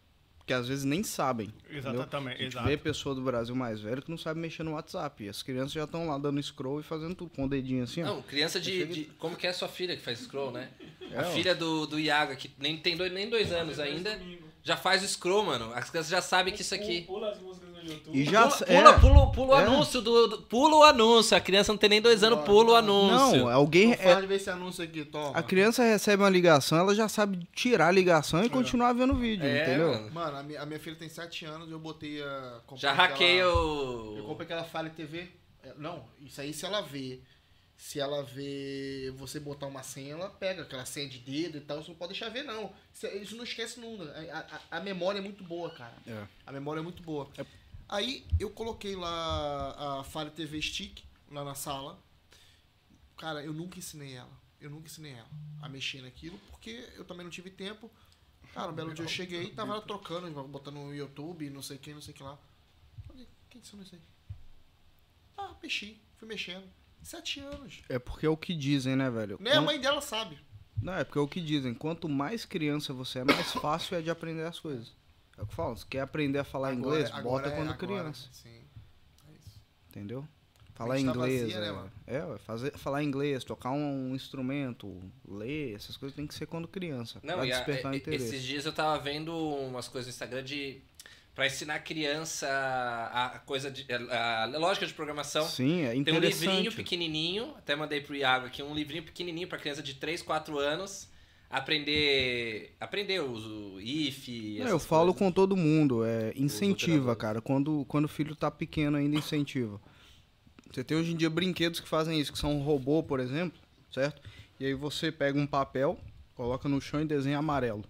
Que 0.45 0.53
às 0.53 0.67
vezes 0.67 0.85
nem 0.85 1.03
sabem. 1.05 1.53
entendeu? 1.71 1.93
Exatamente, 1.95 2.35
A 2.41 2.43
gente 2.45 2.53
exato. 2.55 2.67
vê 2.69 2.77
pessoa 2.77 3.15
do 3.15 3.21
Brasil 3.23 3.55
mais 3.55 3.81
velha 3.81 4.03
que 4.03 4.11
não 4.11 4.19
sabe 4.19 4.41
mexer 4.41 4.63
no 4.65 4.73
WhatsApp. 4.73 5.23
E 5.25 5.29
as 5.29 5.41
crianças 5.43 5.73
já 5.73 5.85
estão 5.85 6.07
lá 6.09 6.19
dando 6.19 6.43
scroll 6.43 6.81
e 6.81 6.83
fazendo 6.83 7.15
tudo 7.15 7.31
com 7.31 7.45
o 7.45 7.49
dedinho 7.49 7.85
assim, 7.85 8.03
ó. 8.03 8.07
Não, 8.07 8.23
criança 8.23 8.61
de, 8.61 8.85
de- 8.87 9.05
Como 9.19 9.37
que 9.37 9.47
é 9.47 9.51
a 9.51 9.55
sua 9.55 9.69
filha 9.69 9.97
que 9.97 10.03
faz 10.03 10.19
scroll, 10.19 10.51
né? 10.51 10.71
É, 11.13 11.19
a 11.19 11.29
ó. 11.29 11.31
filha 11.33 11.55
do, 11.55 11.87
do 11.87 11.99
Iago, 12.01 12.35
que 12.37 12.51
nem 12.59 12.77
tem 12.77 12.97
dois, 12.97 13.13
nem 13.13 13.31
dois 13.31 13.53
anos 13.53 13.79
ainda, 13.79 14.19
já 14.63 14.77
faz 14.77 15.03
o 15.03 15.09
scroll, 15.09 15.45
mano. 15.45 15.73
As 15.75 15.91
crianças 15.91 16.11
já 16.11 16.23
sabem 16.23 16.53
que 16.55 16.63
isso 16.63 16.75
aqui. 16.75 17.03
Pula 17.03 17.31
as 17.31 17.39
músicas 17.41 17.69
no 17.71 17.83
YouTube. 17.83 18.17
E 18.19 18.25
já 18.25 18.47
Pula, 18.49 18.65
é, 18.69 18.81
pula, 18.83 18.99
pula, 19.01 19.33
pula 19.33 19.57
o 19.57 19.59
É. 19.61 19.65
anúncio 19.65 20.01
do, 20.01 20.27
do- 20.29 20.43
Pula 20.43 20.77
o 20.77 20.83
anúncio. 20.85 21.37
A 21.37 21.41
criança 21.41 21.73
não 21.73 21.79
tem 21.79 21.91
nem 21.91 22.01
dois 22.01 22.23
anos, 22.23 22.45
pula 22.45 22.73
o 22.73 22.75
anúncio. 22.77 23.39
Não, 23.41 23.49
alguém. 23.51 23.89
Não 23.89 23.95
é- 23.95 24.21
ver 24.23 24.37
esse 24.37 24.49
anúncio 24.51 24.85
aqui, 24.85 25.05
toma. 25.05 25.37
a 25.37 25.43
criança 25.43 25.83
recebe 25.83 26.23
uma 26.23 26.31
ligação, 26.31 26.79
ela 26.79 26.95
já 26.95 27.09
sabe 27.09 27.47
tirar 27.55 27.89
a 27.89 27.91
ligação 27.91 28.45
e 28.45 28.49
continuar 28.49 28.93
vendo 28.93 29.13
o 29.13 29.17
vídeo, 29.17 29.45
É, 29.47 29.63
entendeu? 29.63 29.91
mano. 29.93 30.11
Mano, 30.13 30.37
a 30.39 30.43
minha, 30.43 30.63
a 30.63 30.67
minha 30.67 30.79
filha 30.79 30.95
tem 30.97 31.09
7 31.09 31.45
anos 31.45 31.69
e 31.69 31.73
eu 31.73 31.79
botei 31.81 32.23
a. 32.23 32.61
Já 32.77 32.93
aquela- 32.93 33.09
hackeia 33.09 33.43
Eu 33.43 34.19
o. 34.21 34.25
comprei 34.29 34.45
aquela 34.45 34.63
Fire 34.65 34.91
TV. 34.91 35.29
É, 35.65 35.73
Não, 35.79 36.05
isso 36.21 36.41
aí 36.41 36.53
se 36.53 36.65
ela 36.65 36.81
vê. 36.83 37.21
Se 37.85 37.99
ela 37.99 38.23
vê 38.23 39.13
você 39.17 39.41
botar 39.41 39.67
uma 39.67 39.83
senha, 39.83 40.13
ela 40.13 40.31
pega 40.31 40.63
aquela 40.63 40.85
senha 40.87 41.09
de 41.09 41.19
dedo 41.19 41.59
e 41.59 41.61
tal, 41.61 41.83
você 41.83 41.89
não 41.91 41.97
pode 41.97 42.13
deixar 42.13 42.29
ver, 42.29 42.45
não. 42.45 42.73
Isso, 43.21 43.35
não 43.35 43.43
esquece 43.43 43.81
nunca. 43.81 44.05
A, 44.33 44.39
a- 44.39 44.79
a 44.79 44.81
memória 44.81 45.19
é 45.19 45.21
muito 45.21 45.43
boa, 45.43 45.69
cara. 45.75 45.97
É. 46.07 46.29
A 46.47 46.53
memória 46.53 46.79
é 46.79 46.83
muito 46.83 47.03
boa. 47.03 47.29
Aí 47.89 48.25
eu 48.39 48.51
coloquei 48.51 48.95
lá 48.95 49.99
a 49.99 50.05
Fire 50.05 50.31
TV 50.31 50.63
Stick 50.63 51.03
lá 51.29 51.43
na 51.43 51.57
sala. 51.57 52.01
Cara, 53.19 53.43
eu 53.43 53.53
nunca 53.53 53.81
ensinei 53.81 54.15
ela. 54.15 54.31
Eu 54.61 54.71
nunca 54.71 54.87
ensinei 54.87 55.15
ela 55.15 55.29
a 55.61 55.69
mexer 55.69 56.03
naquilo, 56.03 56.39
porque 56.51 56.89
eu 56.95 57.05
também 57.05 57.25
não 57.25 57.33
tive 57.33 57.51
tempo. 57.51 57.91
Cara, 58.55 58.71
um 58.71 58.75
belo 58.77 58.95
dia 58.95 59.05
eu 59.05 59.09
cheguei, 59.09 59.51
tava 59.51 59.73
ela 59.73 59.83
trocando, 59.83 60.31
botando 60.45 60.77
no 60.77 60.95
YouTube, 60.95 61.51
não 61.51 61.63
sei 61.63 61.79
o 61.79 61.81
que, 61.81 61.93
não 61.93 62.01
sei 62.01 62.15
o 62.15 62.17
que 62.17 62.23
lá. 62.23 62.39
Falei, 63.09 63.27
quem 63.51 63.61
ensinou 63.61 63.85
isso 63.85 63.97
aí? 63.97 64.01
Ah, 65.37 65.57
mexi, 65.61 66.01
fui 66.17 66.29
mexendo. 66.29 66.65
Sete 67.03 67.41
anos. 67.41 67.83
É 67.89 67.99
porque 67.99 68.27
é 68.27 68.29
o 68.29 68.37
que 68.37 68.55
dizem, 68.55 68.95
né, 68.97 69.11
velho? 69.11 69.37
Nem 69.41 69.53
a 69.53 69.61
mãe 69.61 69.81
dela 69.81 70.01
sabe. 70.01 70.39
Não, 70.81 70.95
é 70.95 71.05
porque 71.05 71.19
é 71.19 71.23
o 71.23 71.29
que 71.29 71.41
dizem. 71.41 71.75
Quanto 71.75 72.09
mais 72.09 72.45
criança 72.45 72.93
você 72.93 73.21
é, 73.21 73.25
mais 73.25 73.53
fácil 73.53 73.97
é 73.97 74.01
de 74.03 74.11
aprender 74.11 74.45
as 74.45 74.59
coisas. 74.59 74.93
É 75.39 75.43
o 75.43 75.47
que 75.47 75.53
eu 75.53 75.57
falo. 75.57 75.77
Se 75.77 75.87
quer 75.87 76.01
aprender 76.01 76.39
a 76.39 76.45
falar 76.45 76.69
Agora- 76.73 76.97
inglês, 76.97 77.09
agora 77.11 77.23
bota 77.23 77.49
é- 77.49 77.51
quando 77.57 77.71
agora, 77.73 77.77
criança. 78.03 78.29
Sim. 78.33 78.63
É 79.29 79.33
isso. 79.33 79.61
Entendeu? 79.89 80.27
Falar 80.75 80.95
tá 80.95 81.01
inglês. 81.01 81.43
vazia, 81.43 81.61
né, 81.61 81.69
é, 81.69 81.73
mano? 81.73 81.93
é, 82.07 82.25
ué, 82.25 82.39
fazer, 82.39 82.77
falar 82.79 83.03
inglês, 83.05 83.45
tocar 83.45 83.71
um 83.71 84.15
instrumento, 84.15 84.99
ler, 85.29 85.75
essas 85.75 85.97
coisas 85.99 86.17
tem 86.17 86.27
que 86.27 86.35
ser 86.35 86.47
quando 86.47 86.67
criança. 86.67 87.21
Não, 87.23 87.35
pra 87.37 87.47
e 87.47 87.53
a- 87.53 87.57
despertar 87.59 87.93
e- 87.95 87.99
interesse. 87.99 88.25
esses 88.25 88.43
dias 88.43 88.65
eu 88.65 88.73
tava 88.73 88.99
vendo 89.03 89.37
umas 89.37 89.87
coisas 89.89 90.07
no 90.09 90.11
Instagram 90.15 90.43
de. 90.43 90.81
Pra 91.35 91.47
ensinar 91.47 91.77
a 91.77 91.79
criança 91.79 92.47
a 93.13 93.39
coisa 93.41 93.71
de. 93.71 93.87
a, 93.91 94.45
lógica 94.59 94.87
de 94.87 94.93
programação. 94.93 95.47
Sim, 95.49 95.83
é 95.83 95.91
Tem 95.91 95.99
um 95.99 96.01
interessante. 96.03 96.47
livrinho 96.47 96.73
pequenininho, 96.73 97.55
até 97.57 97.75
mandei 97.75 98.03
pro 98.03 98.15
Iago 98.15 98.47
aqui, 98.47 98.63
um 98.63 98.75
livrinho 98.75 99.03
pequenininho 99.03 99.49
pra 99.49 99.59
criança 99.59 99.83
de 99.83 99.95
3, 99.95 100.23
4 100.23 100.59
anos 100.59 101.11
aprender 101.53 102.75
aprender 102.81 103.21
o 103.21 103.79
if, 103.79 104.27
Não, 104.59 104.69
eu 104.69 104.79
falo 104.79 105.13
coisas. 105.13 105.19
com 105.19 105.31
todo 105.31 105.55
mundo, 105.55 106.03
é 106.03 106.33
incentiva, 106.35 107.15
cara. 107.15 107.43
Quando, 107.43 107.85
quando 107.87 108.07
o 108.07 108.09
filho 108.09 108.35
tá 108.35 108.51
pequeno 108.51 108.97
ainda, 108.97 109.17
incentiva. 109.17 109.79
Você 110.73 110.83
tem 110.83 110.97
hoje 110.97 111.13
em 111.13 111.17
dia 111.17 111.29
brinquedos 111.29 111.79
que 111.81 111.89
fazem 111.89 112.19
isso, 112.19 112.33
que 112.33 112.39
são 112.39 112.57
um 112.57 112.63
robô, 112.63 113.03
por 113.03 113.21
exemplo, 113.21 113.61
certo? 113.93 114.23
E 114.59 114.65
aí 114.65 114.73
você 114.73 115.13
pega 115.13 115.39
um 115.39 115.47
papel, 115.47 115.99
coloca 116.35 116.67
no 116.69 116.81
chão 116.81 117.03
e 117.03 117.05
desenha 117.05 117.37
amarelo. 117.37 117.85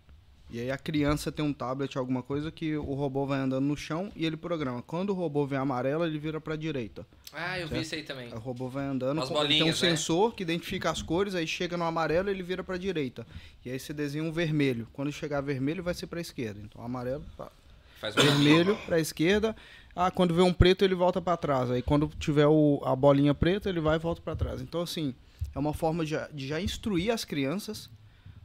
E 0.53 0.61
aí 0.61 0.71
a 0.71 0.77
criança 0.77 1.33
tem 1.33 1.43
um 1.43 1.53
tablet, 1.53 1.97
alguma 1.97 2.23
coisa, 2.23 2.53
que 2.53 2.77
o 2.77 2.93
robô 2.93 3.25
vai 3.25 3.39
andando 3.41 3.65
no 3.65 3.75
chão 3.77 4.13
e 4.15 4.27
ele 4.27 4.37
programa. 4.37 4.83
Quando 4.83 5.11
o 5.11 5.15
robô 5.15 5.47
vem 5.47 5.59
amarelo, 5.59 6.05
ele 6.05 6.19
vira 6.19 6.39
pra 6.43 6.57
direita. 6.57 7.07
Ah, 7.33 7.59
eu 7.59 7.67
vi 7.67 7.71
Certo. 7.77 7.83
isso 7.87 7.95
aí 7.95 8.03
também. 8.03 8.35
O 8.35 8.39
robô 8.39 8.69
vai 8.69 8.85
andando, 8.85 9.23
As 9.23 9.29
com- 9.31 9.39
ele 9.39 9.49
tem 9.49 9.57
um 9.57 9.59
bolinhas, 9.61 9.81
né? 9.83 9.89
sensor 9.91 10.35
que 10.35 10.43
identifica 10.43 10.91
as 10.91 11.01
cores, 11.01 11.35
aí 11.35 11.47
chega 11.47 11.79
no 11.79 11.85
amarelo 11.85 12.29
ele 12.29 12.43
vira 12.43 12.63
pra 12.63 12.77
direita. 12.77 13.27
E 13.65 13.71
aí 13.71 13.79
você 13.79 13.95
desenha 13.95 14.23
um 14.23 14.31
vermelho. 14.31 14.87
Quando 14.93 15.11
chegar 15.11 15.41
vermelho 15.41 15.83
vai 15.83 15.95
ser 15.95 16.07
pra 16.07 16.21
esquerda. 16.21 16.61
Então 16.63 16.85
amarelo, 16.85 17.25
pá, 17.37 17.51
Faz 17.99 18.15
vermelho 18.15 18.77
pra 18.85 18.99
esquerda. 19.01 19.57
Ah, 19.97 20.11
quando 20.11 20.35
vê 20.35 20.43
um 20.43 20.53
preto 20.53 20.85
ele 20.85 20.95
volta 20.95 21.21
pra 21.23 21.37
trás. 21.37 21.71
Aí 21.71 21.81
quando 21.81 22.09
tiver 22.19 22.47
o- 22.49 22.83
a 22.85 22.95
bolinha 22.97 23.33
preta 23.33 23.69
ele 23.71 23.81
vai 23.81 23.97
e 23.97 23.99
volta 24.01 24.21
pra 24.21 24.35
trás. 24.37 24.61
Então 24.61 24.83
assim, 24.83 25.15
é 25.55 25.59
uma 25.59 25.73
forma 25.73 26.05
de, 26.05 26.17
de 26.35 26.47
já 26.49 26.61
instruir 26.61 27.11
as 27.13 27.25
crianças 27.25 27.89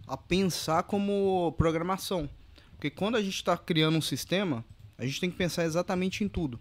a 0.07 0.15
pensar 0.15 0.83
como 0.83 1.53
programação. 1.57 2.29
Porque 2.71 2.89
quando 2.89 3.15
a 3.15 3.21
gente 3.21 3.35
está 3.35 3.57
criando 3.57 3.97
um 3.97 4.01
sistema, 4.01 4.63
a 4.97 5.05
gente 5.05 5.19
tem 5.19 5.29
que 5.29 5.37
pensar 5.37 5.65
exatamente 5.65 6.23
em 6.23 6.29
tudo. 6.29 6.59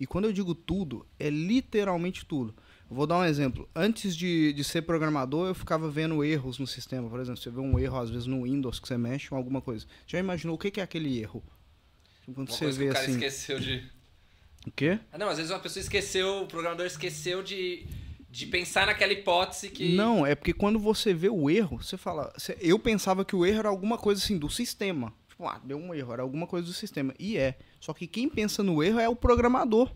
E 0.00 0.06
quando 0.06 0.24
eu 0.24 0.32
digo 0.32 0.54
tudo, 0.54 1.06
é 1.18 1.30
literalmente 1.30 2.24
tudo. 2.24 2.54
Eu 2.90 2.96
vou 2.96 3.06
dar 3.06 3.18
um 3.18 3.24
exemplo. 3.24 3.68
Antes 3.74 4.16
de, 4.16 4.52
de 4.52 4.64
ser 4.64 4.82
programador, 4.82 5.48
eu 5.48 5.54
ficava 5.54 5.88
vendo 5.90 6.24
erros 6.24 6.58
no 6.58 6.66
sistema. 6.66 7.08
Por 7.08 7.20
exemplo, 7.20 7.40
você 7.40 7.50
vê 7.50 7.60
um 7.60 7.78
erro, 7.78 7.98
às 7.98 8.10
vezes, 8.10 8.26
no 8.26 8.42
Windows 8.42 8.80
que 8.80 8.88
você 8.88 8.98
mexe 8.98 9.28
ou 9.30 9.38
alguma 9.38 9.60
coisa. 9.60 9.86
Já 10.06 10.18
imaginou 10.18 10.56
o 10.56 10.58
que 10.58 10.80
é 10.80 10.82
aquele 10.82 11.20
erro? 11.20 11.42
Quando 12.24 12.48
Uma 12.48 12.56
você 12.56 12.64
coisa 12.64 12.78
que 12.78 12.84
vê 12.84 12.90
o 12.90 12.92
cara 12.92 13.04
assim. 13.04 13.14
esqueceu 13.14 13.58
de. 13.58 13.90
O 14.66 14.70
quê? 14.70 14.98
Ah, 15.12 15.18
não, 15.18 15.28
às 15.28 15.36
vezes 15.36 15.50
uma 15.50 15.58
pessoa 15.58 15.82
esqueceu, 15.82 16.42
o 16.42 16.46
programador 16.46 16.86
esqueceu 16.86 17.42
de, 17.42 17.86
de 18.32 18.46
pensar 18.46 18.86
naquela 18.86 19.12
hipótese 19.12 19.68
que. 19.68 19.94
Não, 19.94 20.24
é 20.24 20.34
porque 20.34 20.54
quando 20.54 20.78
você 20.78 21.12
vê 21.12 21.28
o 21.28 21.50
erro, 21.50 21.82
você 21.82 21.98
fala. 21.98 22.32
eu 22.60 22.78
pensava 22.78 23.26
que 23.26 23.36
o 23.36 23.44
erro 23.44 23.58
era 23.58 23.68
alguma 23.68 23.98
coisa 23.98 24.22
assim 24.24 24.38
do 24.38 24.48
sistema. 24.48 25.12
Tipo, 25.28 25.46
ah, 25.46 25.60
deu 25.62 25.76
um 25.76 25.92
erro, 25.94 26.14
era 26.14 26.22
alguma 26.22 26.46
coisa 26.46 26.66
do 26.66 26.72
sistema. 26.72 27.14
E 27.18 27.36
é. 27.36 27.58
Só 27.78 27.92
que 27.92 28.06
quem 28.06 28.30
pensa 28.30 28.62
no 28.62 28.82
erro 28.82 28.98
é 28.98 29.06
o 29.08 29.14
programador. 29.14 29.90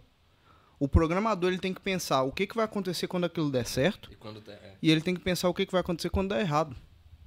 O 0.78 0.86
programador 0.86 1.50
ele 1.50 1.58
tem 1.58 1.72
que 1.72 1.80
pensar 1.80 2.22
o 2.24 2.30
que, 2.30 2.46
que 2.46 2.54
vai 2.54 2.66
acontecer 2.66 3.06
quando 3.08 3.24
aquilo 3.24 3.50
der 3.50 3.64
certo. 3.64 4.12
E 4.12 4.16
quando 4.16 4.42
tá- 4.42 4.52
é. 4.52 4.74
E 4.82 4.90
ele 4.90 5.00
tem 5.00 5.14
que 5.14 5.22
pensar 5.22 5.48
o 5.48 5.54
que, 5.54 5.64
que 5.64 5.72
vai 5.72 5.80
acontecer 5.80 6.10
quando 6.10 6.28
der 6.28 6.40
errado. 6.40 6.76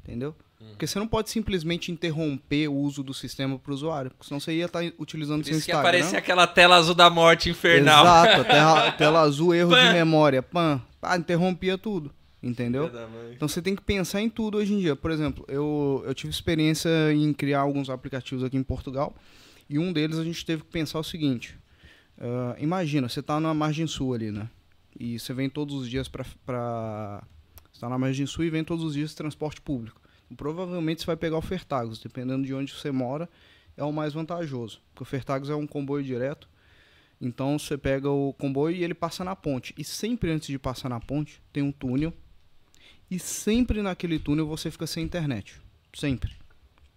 Entendeu? 0.03 0.35
Uhum. 0.59 0.69
Porque 0.69 0.85
você 0.85 0.99
não 0.99 1.07
pode 1.07 1.29
simplesmente 1.29 1.91
interromper 1.91 2.67
o 2.67 2.75
uso 2.75 3.01
do 3.01 3.13
sistema 3.13 3.57
para 3.57 3.71
o 3.71 3.73
usuário. 3.73 4.11
Porque 4.11 4.27
senão 4.27 4.39
você 4.39 4.53
ia 4.53 4.65
estar 4.65 4.81
utilizando 4.97 5.39
Por 5.39 5.45
seu 5.45 5.57
isso 5.57 5.65
que 5.65 5.71
Instagram. 5.71 5.89
aparecia 5.89 6.19
aquela 6.19 6.45
tela 6.45 6.75
azul 6.75 6.93
da 6.95 7.09
morte 7.09 7.49
infernal. 7.49 8.03
Exato, 8.05 8.43
tela, 8.43 8.91
tela 8.97 9.21
azul, 9.21 9.55
erro 9.55 9.75
de 9.75 9.93
memória. 9.93 10.43
Pã. 10.43 10.81
Ah, 11.01 11.17
interrompia 11.17 11.77
tudo. 11.77 12.11
Entendeu? 12.41 12.89
Então 13.33 13.47
você 13.47 13.61
tem 13.61 13.75
que 13.75 13.81
pensar 13.81 14.21
em 14.21 14.29
tudo 14.29 14.57
hoje 14.57 14.73
em 14.73 14.79
dia. 14.79 14.95
Por 14.95 15.11
exemplo, 15.11 15.43
eu, 15.47 16.03
eu 16.05 16.13
tive 16.13 16.31
experiência 16.31 16.89
em 17.13 17.33
criar 17.33 17.59
alguns 17.59 17.89
aplicativos 17.89 18.43
aqui 18.43 18.55
em 18.57 18.63
Portugal. 18.63 19.13
E 19.69 19.77
um 19.77 19.91
deles 19.93 20.17
a 20.17 20.23
gente 20.23 20.45
teve 20.45 20.63
que 20.63 20.69
pensar 20.69 20.99
o 20.99 21.03
seguinte. 21.03 21.57
ah, 22.19 22.55
imagina, 22.59 23.07
você 23.07 23.19
está 23.19 23.39
na 23.39 23.53
margem 23.53 23.87
sul 23.87 24.13
ali, 24.13 24.31
né? 24.31 24.49
E 24.99 25.17
você 25.19 25.33
vem 25.33 25.49
todos 25.49 25.75
os 25.75 25.89
dias 25.89 26.07
para... 26.09 26.23
Você 26.23 27.77
está 27.77 27.87
na 27.87 27.97
margem 27.97 28.25
sul 28.25 28.43
e 28.43 28.49
vem 28.49 28.63
todos 28.63 28.83
os 28.83 28.93
dias 28.93 29.11
de 29.11 29.15
transporte 29.15 29.61
público. 29.61 29.98
Provavelmente 30.35 31.01
você 31.01 31.07
vai 31.07 31.17
pegar 31.17 31.37
o 31.37 31.41
Fertagos, 31.41 31.99
dependendo 31.99 32.45
de 32.45 32.53
onde 32.53 32.73
você 32.73 32.91
mora, 32.91 33.29
é 33.75 33.83
o 33.83 33.91
mais 33.91 34.13
vantajoso. 34.13 34.81
Porque 34.89 35.03
o 35.03 35.05
Fertagos 35.05 35.49
é 35.49 35.55
um 35.55 35.65
comboio 35.65 36.03
direto. 36.03 36.47
Então 37.19 37.57
você 37.57 37.77
pega 37.77 38.09
o 38.09 38.33
comboio 38.33 38.75
e 38.75 38.83
ele 38.83 38.93
passa 38.93 39.23
na 39.23 39.35
ponte. 39.35 39.73
E 39.77 39.83
sempre 39.83 40.31
antes 40.31 40.47
de 40.47 40.59
passar 40.59 40.89
na 40.89 40.99
ponte, 40.99 41.41
tem 41.51 41.63
um 41.63 41.71
túnel. 41.71 42.13
E 43.09 43.19
sempre 43.19 43.81
naquele 43.81 44.19
túnel 44.19 44.45
você 44.45 44.69
fica 44.69 44.85
sem 44.85 45.03
internet. 45.03 45.59
Sempre. 45.93 46.31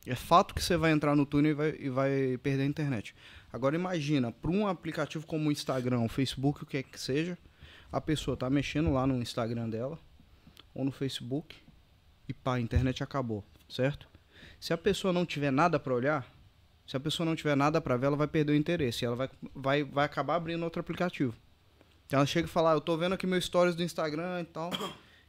É 0.06 0.14
fato 0.14 0.54
que 0.54 0.62
você 0.62 0.76
vai 0.76 0.92
entrar 0.92 1.16
no 1.16 1.24
túnel 1.24 1.52
e 1.52 1.54
vai, 1.54 1.76
e 1.78 1.88
vai 1.88 2.38
perder 2.38 2.64
a 2.64 2.66
internet. 2.66 3.14
Agora 3.52 3.76
imagina, 3.76 4.32
para 4.32 4.50
um 4.50 4.66
aplicativo 4.66 5.26
como 5.26 5.48
o 5.48 5.52
Instagram, 5.52 6.00
o 6.00 6.08
Facebook, 6.08 6.62
o 6.62 6.66
que 6.66 6.78
é 6.78 6.82
que 6.82 6.98
seja, 6.98 7.38
a 7.90 8.00
pessoa 8.00 8.36
tá 8.36 8.50
mexendo 8.50 8.92
lá 8.92 9.06
no 9.06 9.20
Instagram 9.20 9.68
dela 9.68 9.98
ou 10.74 10.84
no 10.84 10.90
Facebook 10.90 11.56
e 12.28 12.32
pá, 12.32 12.54
a 12.54 12.60
internet 12.60 13.02
acabou, 13.02 13.44
certo? 13.68 14.08
Se 14.60 14.72
a 14.72 14.78
pessoa 14.78 15.12
não 15.12 15.26
tiver 15.26 15.50
nada 15.50 15.78
para 15.78 15.94
olhar, 15.94 16.32
se 16.86 16.96
a 16.96 17.00
pessoa 17.00 17.24
não 17.26 17.36
tiver 17.36 17.56
nada 17.56 17.80
para 17.80 17.96
ver, 17.96 18.06
ela 18.06 18.16
vai 18.16 18.26
perder 18.28 18.52
o 18.52 18.56
interesse, 18.56 19.04
ela 19.04 19.16
vai, 19.16 19.30
vai, 19.54 19.84
vai 19.84 20.04
acabar 20.04 20.36
abrindo 20.36 20.62
outro 20.62 20.80
aplicativo. 20.80 21.34
Então 22.06 22.18
ela 22.18 22.26
chega 22.26 22.46
e 22.46 22.50
fala, 22.50 22.72
ah, 22.72 22.74
eu 22.74 22.80
tô 22.80 22.96
vendo 22.96 23.14
aqui 23.14 23.26
meus 23.26 23.44
stories 23.44 23.74
do 23.74 23.82
Instagram 23.82 24.42
e 24.42 24.44
tal. 24.44 24.70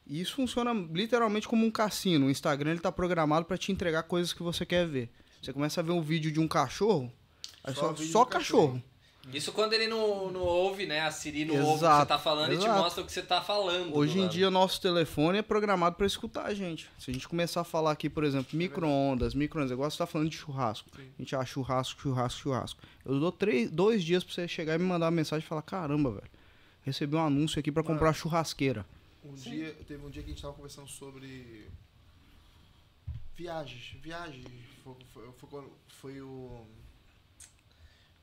E 0.05 0.19
isso 0.19 0.35
funciona 0.35 0.73
literalmente 0.73 1.47
como 1.47 1.65
um 1.65 1.71
cassino. 1.71 2.25
O 2.25 2.29
Instagram 2.29 2.71
ele 2.71 2.79
tá 2.81 2.91
programado 2.91 3.45
para 3.45 3.57
te 3.57 3.71
entregar 3.71 4.03
coisas 4.03 4.33
que 4.33 4.43
você 4.43 4.65
quer 4.65 4.85
ver. 4.85 5.09
Você 5.41 5.53
começa 5.53 5.79
a 5.79 5.83
ver 5.83 5.91
um 5.91 6.01
vídeo 6.01 6.31
de 6.31 6.39
um 6.39 6.47
cachorro, 6.47 7.11
aí 7.63 7.73
Só 7.73 7.95
só, 7.95 7.95
só 7.95 8.25
cachorro. 8.25 8.73
cachorro. 8.73 8.83
Isso 9.31 9.53
quando 9.53 9.73
ele 9.73 9.87
não, 9.87 10.29
não 10.31 10.41
ouve, 10.41 10.85
né? 10.85 10.99
A 11.01 11.09
Siri 11.11 11.45
não 11.45 11.55
ouve 11.55 11.65
o 11.65 11.73
que 11.73 11.79
você 11.79 11.85
Exato, 11.85 12.07
tá 12.07 12.19
falando 12.19 12.53
e 12.53 12.57
te 12.57 12.63
exato. 12.65 12.79
mostra 12.81 13.03
o 13.03 13.05
que 13.05 13.11
você 13.11 13.21
tá 13.21 13.41
falando. 13.41 13.95
Hoje 13.95 14.19
em 14.19 14.27
dia, 14.27 14.51
nosso 14.51 14.81
telefone 14.81 15.37
é 15.37 15.41
programado 15.41 15.95
para 15.95 16.05
escutar 16.05 16.45
a 16.45 16.53
gente. 16.53 16.89
Se 16.99 17.09
a 17.09 17.13
gente 17.13 17.27
começar 17.27 17.61
a 17.61 17.63
falar 17.63 17.91
aqui, 17.91 18.09
por 18.09 18.25
exemplo, 18.25 18.57
micro-ondas, 18.57 19.33
micro-ondas, 19.33 19.71
igual 19.71 19.89
você 19.89 19.97
tá 19.97 20.05
falando 20.05 20.29
de 20.29 20.35
churrasco. 20.35 20.89
Sim. 20.95 21.09
A 21.17 21.21
gente 21.21 21.35
acha 21.35 21.45
churrasco, 21.53 22.01
churrasco, 22.01 22.39
churrasco. 22.41 22.81
Eu 23.05 23.17
dou 23.19 23.31
três, 23.31 23.71
dois 23.71 24.03
dias 24.03 24.23
pra 24.25 24.33
você 24.33 24.47
chegar 24.47 24.75
e 24.75 24.77
me 24.77 24.85
mandar 24.85 25.05
uma 25.05 25.11
mensagem 25.11 25.45
e 25.45 25.47
falar: 25.47 25.61
caramba, 25.61 26.11
velho, 26.11 26.31
recebi 26.81 27.15
um 27.15 27.25
anúncio 27.25 27.59
aqui 27.59 27.71
pra 27.71 27.81
Mano. 27.81 27.95
comprar 27.95 28.11
churrasqueira. 28.13 28.85
Um 29.23 29.33
dia, 29.35 29.73
teve 29.87 30.05
um 30.05 30.09
dia 30.09 30.21
que 30.21 30.31
a 30.31 30.33
gente 30.33 30.41
tava 30.41 30.53
conversando 30.53 30.89
sobre 30.89 31.65
viagens. 33.37 33.95
Viagens. 34.01 34.45
Foi, 34.83 34.95
foi, 35.13 35.23
foi, 35.49 35.63
foi 36.01 36.21
o. 36.21 36.65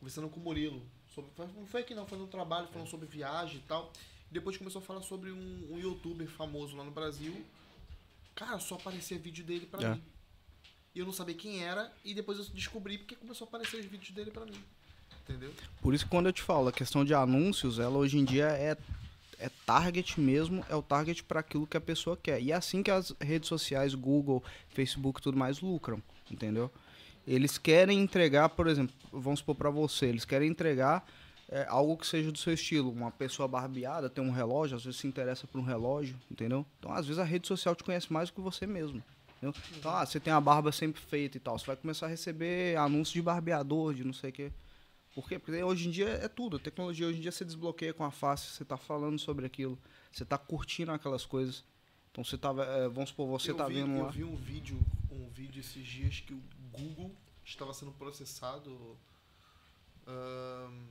Conversando 0.00 0.28
com 0.28 0.40
o 0.40 0.42
Murilo. 0.42 0.82
Sobre, 1.14 1.30
não 1.56 1.66
foi 1.66 1.82
aqui 1.82 1.94
não, 1.94 2.06
foi 2.06 2.18
no 2.18 2.26
trabalho, 2.26 2.66
falando 2.68 2.88
sobre 2.88 3.06
viagem 3.06 3.58
e 3.58 3.62
tal. 3.68 3.92
E 4.30 4.34
depois 4.34 4.56
começou 4.56 4.80
a 4.80 4.84
falar 4.84 5.02
sobre 5.02 5.30
um, 5.30 5.68
um 5.70 5.78
youtuber 5.78 6.26
famoso 6.28 6.76
lá 6.76 6.82
no 6.84 6.90
Brasil. 6.90 7.44
Cara, 8.34 8.58
só 8.58 8.76
aparecia 8.76 9.18
vídeo 9.18 9.44
dele 9.44 9.66
pra 9.66 9.82
É. 9.82 9.94
mim. 9.94 10.02
E 10.94 10.98
eu 10.98 11.06
não 11.06 11.12
sabia 11.12 11.34
quem 11.36 11.62
era, 11.62 11.92
e 12.04 12.12
depois 12.14 12.38
eu 12.38 12.44
descobri 12.46 12.98
porque 12.98 13.14
começou 13.14 13.44
a 13.44 13.48
aparecer 13.48 13.76
os 13.78 13.86
vídeos 13.86 14.10
dele 14.10 14.30
pra 14.30 14.44
mim. 14.44 14.60
Entendeu? 15.22 15.52
Por 15.80 15.94
isso 15.94 16.04
que 16.04 16.10
quando 16.10 16.26
eu 16.26 16.32
te 16.32 16.42
falo, 16.42 16.68
a 16.68 16.72
questão 16.72 17.04
de 17.04 17.14
anúncios, 17.14 17.78
ela 17.78 17.96
hoje 17.96 18.18
em 18.18 18.24
dia 18.24 18.46
é, 18.48 18.76
é 19.38 19.48
target 19.64 20.18
mesmo, 20.20 20.64
é 20.68 20.74
o 20.74 20.82
target 20.82 21.22
para 21.22 21.40
aquilo 21.40 21.66
que 21.66 21.76
a 21.76 21.80
pessoa 21.80 22.16
quer. 22.16 22.42
E 22.42 22.50
é 22.50 22.54
assim 22.56 22.82
que 22.82 22.90
as 22.90 23.14
redes 23.20 23.48
sociais, 23.48 23.94
Google, 23.94 24.42
Facebook 24.70 25.20
e 25.20 25.22
tudo 25.22 25.38
mais 25.38 25.60
lucram, 25.60 26.02
entendeu? 26.28 26.70
Eles 27.26 27.58
querem 27.58 28.00
entregar, 28.00 28.48
por 28.50 28.66
exemplo, 28.66 28.94
vamos 29.12 29.40
supor 29.40 29.54
para 29.54 29.70
você, 29.70 30.06
eles 30.06 30.24
querem 30.24 30.48
entregar 30.48 31.06
é, 31.48 31.66
algo 31.68 31.96
que 31.96 32.06
seja 32.06 32.30
do 32.30 32.38
seu 32.38 32.54
estilo. 32.54 32.90
Uma 32.90 33.10
pessoa 33.10 33.48
barbeada 33.48 34.08
tem 34.08 34.22
um 34.22 34.30
relógio, 34.30 34.76
às 34.76 34.84
vezes 34.84 35.00
se 35.00 35.06
interessa 35.06 35.46
por 35.46 35.58
um 35.58 35.64
relógio, 35.64 36.16
entendeu? 36.30 36.64
Então, 36.78 36.92
às 36.92 37.06
vezes 37.06 37.18
a 37.18 37.24
rede 37.24 37.46
social 37.48 37.74
te 37.74 37.84
conhece 37.84 38.12
mais 38.12 38.30
do 38.30 38.34
que 38.34 38.40
você 38.40 38.66
mesmo. 38.66 39.02
Entendeu? 39.36 39.54
Então, 39.76 39.90
ah, 39.90 40.04
você 40.04 40.20
tem 40.20 40.32
a 40.32 40.40
barba 40.40 40.70
sempre 40.70 41.00
feita 41.00 41.36
e 41.36 41.40
tal. 41.40 41.58
Você 41.58 41.66
vai 41.66 41.76
começar 41.76 42.06
a 42.06 42.08
receber 42.08 42.76
anúncios 42.76 43.14
de 43.14 43.22
barbeador, 43.22 43.94
de 43.94 44.04
não 44.04 44.12
sei 44.12 44.30
o 44.30 44.32
quê. 44.32 44.52
Por 45.14 45.28
quê? 45.28 45.38
Porque 45.38 45.62
hoje 45.62 45.88
em 45.88 45.90
dia 45.90 46.08
é 46.08 46.28
tudo. 46.28 46.56
A 46.56 46.60
tecnologia 46.60 47.06
hoje 47.06 47.18
em 47.18 47.22
dia 47.22 47.32
você 47.32 47.44
desbloqueia 47.44 47.92
com 47.92 48.04
a 48.04 48.10
face, 48.10 48.46
você 48.46 48.64
tá 48.64 48.76
falando 48.76 49.18
sobre 49.18 49.44
aquilo, 49.44 49.78
você 50.12 50.24
tá 50.24 50.38
curtindo 50.38 50.92
aquelas 50.92 51.24
coisas. 51.24 51.64
Então 52.12 52.22
você 52.22 52.38
tá, 52.38 52.50
eh, 52.50 52.88
vamos 52.88 53.10
supor, 53.10 53.26
você 53.28 53.50
eu 53.50 53.56
tá 53.56 53.66
vi, 53.66 53.74
vendo 53.74 53.96
eu 53.96 54.04
lá. 54.04 54.10
vi 54.10 54.24
um 54.24 54.36
vídeo, 54.36 54.78
um 55.10 55.28
vídeo 55.30 55.60
esses 55.60 55.84
dias 55.84 56.20
que 56.20 56.32
o 56.32 56.40
Google 56.72 57.14
estava 57.44 57.72
sendo 57.74 57.92
processado. 57.92 58.96
ahn, 60.06 60.86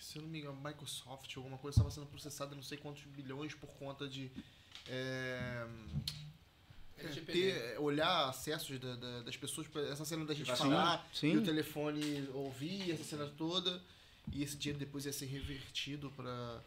se 0.00 0.16
eu 0.18 0.22
não 0.22 0.28
me 0.30 0.38
engano, 0.40 0.58
Microsoft, 0.62 1.36
alguma 1.36 1.58
coisa, 1.58 1.76
estava 1.76 1.90
sendo 1.90 2.06
processada 2.06 2.54
não 2.54 2.62
sei 2.62 2.78
quantos 2.78 3.02
bilhões 3.04 3.54
por 3.54 3.68
conta 3.74 4.08
de 4.08 4.30
é, 4.88 5.66
é, 6.96 7.08
ter, 7.08 7.78
olhar 7.78 8.28
acessos 8.28 8.78
da- 8.78 8.96
da- 8.96 9.22
das 9.22 9.36
pessoas, 9.36 9.66
pra- 9.68 9.82
essa 9.82 10.04
cena 10.06 10.24
da 10.24 10.32
gente 10.32 10.46
Privacidade. 10.46 10.74
falar 10.74 11.08
Sim. 11.12 11.32
e 11.32 11.36
o 11.36 11.44
telefone 11.44 12.26
ouvir, 12.32 12.90
essa 12.90 13.04
cena 13.04 13.26
toda, 13.26 13.82
e 14.32 14.42
esse 14.42 14.56
dinheiro 14.56 14.78
depois 14.78 15.04
ia 15.04 15.12
ser 15.12 15.26
revertido 15.26 16.10
para. 16.12 16.62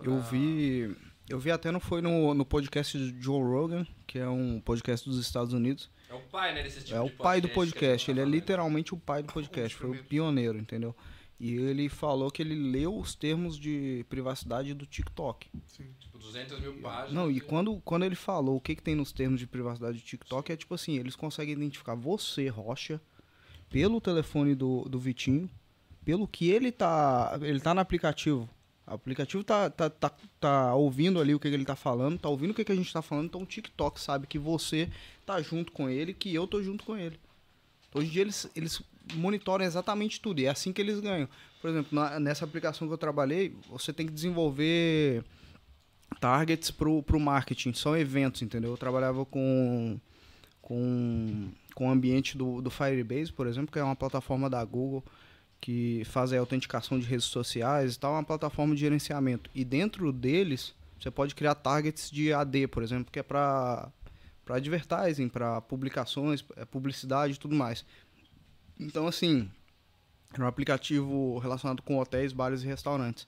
Eu 0.00 0.22
vi. 0.22 0.96
Eu 1.28 1.38
vi 1.38 1.50
até 1.50 1.70
não 1.70 1.78
foi 1.78 2.00
no, 2.00 2.32
no 2.32 2.44
podcast 2.44 2.96
do 2.96 3.22
Joe 3.22 3.42
Rogan, 3.42 3.86
que 4.06 4.18
é 4.18 4.26
um 4.26 4.60
podcast 4.60 5.06
dos 5.06 5.18
Estados 5.18 5.52
Unidos. 5.52 5.90
É 6.08 6.14
o 6.14 6.20
pai, 6.20 6.54
né, 6.54 6.62
desse 6.62 6.82
tipo 6.82 6.96
é 6.96 7.00
o 7.02 7.10
pai 7.10 7.38
do 7.38 7.50
podcast. 7.50 8.06
tá 8.06 8.12
Ele 8.12 8.20
é 8.20 8.24
literalmente 8.24 8.94
o 8.94 8.96
pai 8.96 9.22
do 9.22 9.30
podcast. 9.30 9.76
Foi 9.76 9.90
o 9.90 10.04
pioneiro, 10.04 10.58
entendeu? 10.58 10.96
E 11.38 11.54
ele 11.54 11.88
falou 11.90 12.30
que 12.30 12.40
ele 12.40 12.54
leu 12.54 12.96
os 12.96 13.14
termos 13.14 13.58
de 13.58 14.06
privacidade 14.08 14.72
do 14.72 14.86
TikTok. 14.86 15.50
Tipo, 16.00 16.18
200 16.18 16.60
mil 16.60 16.80
páginas. 16.80 17.12
Não, 17.12 17.30
e 17.30 17.40
quando, 17.40 17.78
quando 17.84 18.04
ele 18.04 18.16
falou 18.16 18.56
o 18.56 18.60
que, 18.60 18.74
que 18.74 18.82
tem 18.82 18.94
nos 18.94 19.12
termos 19.12 19.38
de 19.38 19.46
privacidade 19.46 19.98
do 19.98 20.04
TikTok, 20.04 20.50
é 20.50 20.56
tipo 20.56 20.74
assim, 20.74 20.98
eles 20.98 21.14
conseguem 21.14 21.54
identificar 21.54 21.94
você, 21.94 22.48
Rocha, 22.48 23.00
pelo 23.68 24.00
telefone 24.00 24.54
do, 24.54 24.88
do 24.88 24.98
Vitinho, 24.98 25.48
pelo 26.04 26.26
que 26.26 26.50
ele 26.50 26.72
tá. 26.72 27.38
Ele 27.42 27.60
tá 27.60 27.74
no 27.74 27.80
aplicativo. 27.80 28.48
O 28.90 28.94
aplicativo 28.94 29.44
tá, 29.44 29.68
tá, 29.70 29.90
tá, 29.90 30.10
tá 30.40 30.74
ouvindo 30.74 31.20
ali 31.20 31.34
o 31.34 31.38
que, 31.40 31.48
que 31.48 31.54
ele 31.54 31.64
tá 31.64 31.76
falando, 31.76 32.18
tá 32.18 32.28
ouvindo 32.28 32.50
o 32.50 32.54
que, 32.54 32.64
que 32.64 32.72
a 32.72 32.76
gente 32.76 32.92
tá 32.92 33.02
falando, 33.02 33.26
então 33.26 33.42
o 33.42 33.46
TikTok 33.46 34.00
sabe 34.00 34.26
que 34.26 34.38
você 34.38 34.88
tá 35.26 35.40
junto 35.42 35.72
com 35.72 35.88
ele, 35.88 36.14
que 36.14 36.34
eu 36.34 36.46
tô 36.46 36.62
junto 36.62 36.84
com 36.84 36.96
ele. 36.96 37.18
Hoje 37.94 38.08
em 38.08 38.10
dia 38.10 38.22
eles, 38.22 38.50
eles 38.56 38.82
monitoram 39.14 39.64
exatamente 39.64 40.20
tudo, 40.20 40.40
e 40.40 40.46
é 40.46 40.50
assim 40.50 40.72
que 40.72 40.80
eles 40.80 41.00
ganham. 41.00 41.28
Por 41.60 41.70
exemplo, 41.70 41.88
na- 41.92 42.18
nessa 42.20 42.44
aplicação 42.44 42.86
que 42.86 42.94
eu 42.94 42.98
trabalhei, 42.98 43.54
você 43.68 43.92
tem 43.92 44.06
que 44.06 44.12
desenvolver 44.12 45.24
targets 46.20 46.70
pro, 46.70 47.02
pro 47.02 47.20
marketing, 47.20 47.72
são 47.74 47.96
eventos, 47.96 48.42
entendeu? 48.42 48.70
Eu 48.70 48.76
trabalhava 48.76 49.24
com 49.24 49.98
com, 50.60 51.48
com 51.74 51.88
o 51.88 51.90
ambiente 51.90 52.36
do, 52.36 52.60
do 52.60 52.70
Firebase, 52.70 53.32
por 53.32 53.46
exemplo, 53.46 53.72
que 53.72 53.78
é 53.78 53.82
uma 53.82 53.96
plataforma 53.96 54.50
da 54.50 54.62
Google 54.64 55.02
que 55.60 56.02
faz 56.04 56.32
a 56.32 56.38
autenticação 56.38 56.98
de 56.98 57.06
redes 57.06 57.26
sociais 57.26 57.94
e 57.94 57.98
tal, 57.98 58.12
uma 58.12 58.24
plataforma 58.24 58.74
de 58.74 58.80
gerenciamento. 58.80 59.50
E 59.54 59.64
dentro 59.64 60.12
deles, 60.12 60.74
você 60.98 61.10
pode 61.10 61.34
criar 61.34 61.54
targets 61.54 62.10
de 62.10 62.32
AD, 62.32 62.68
por 62.68 62.82
exemplo, 62.82 63.10
que 63.12 63.18
é 63.18 63.22
para 63.22 63.90
para 64.44 64.56
advertising, 64.56 65.28
para 65.28 65.60
publicações, 65.60 66.42
é, 66.56 66.64
publicidade 66.64 67.34
e 67.34 67.36
tudo 67.36 67.54
mais. 67.54 67.84
Então, 68.80 69.06
assim, 69.06 69.50
era 70.32 70.42
um 70.42 70.46
aplicativo 70.46 71.36
relacionado 71.38 71.82
com 71.82 71.98
hotéis, 71.98 72.32
bares 72.32 72.62
e 72.62 72.66
restaurantes. 72.66 73.26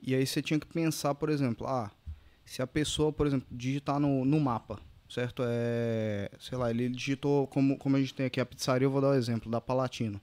E 0.00 0.14
aí 0.14 0.26
você 0.26 0.40
tinha 0.40 0.58
que 0.58 0.66
pensar, 0.66 1.14
por 1.14 1.28
exemplo, 1.28 1.66
ah, 1.66 1.90
se 2.46 2.62
a 2.62 2.66
pessoa, 2.66 3.12
por 3.12 3.26
exemplo, 3.26 3.46
digitar 3.50 4.00
no, 4.00 4.24
no 4.24 4.40
mapa, 4.40 4.80
certo? 5.10 5.42
É, 5.46 6.30
sei 6.40 6.56
lá, 6.56 6.70
ele 6.70 6.88
digitou, 6.88 7.46
como, 7.46 7.76
como 7.76 7.96
a 7.96 8.00
gente 8.00 8.14
tem 8.14 8.24
aqui 8.24 8.40
a 8.40 8.46
pizzaria, 8.46 8.86
eu 8.86 8.90
vou 8.90 9.02
dar 9.02 9.10
o 9.10 9.14
exemplo, 9.14 9.50
da 9.50 9.60
Palatino, 9.60 10.18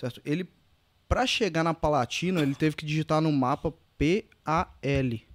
certo? 0.00 0.20
Ele, 0.24 0.48
para 1.08 1.26
chegar 1.26 1.62
na 1.62 1.74
Palatino, 1.74 2.40
ele 2.40 2.54
teve 2.54 2.74
que 2.74 2.84
digitar 2.86 3.20
no 3.20 3.30
mapa 3.30 3.72
P-A-L. 3.98 5.26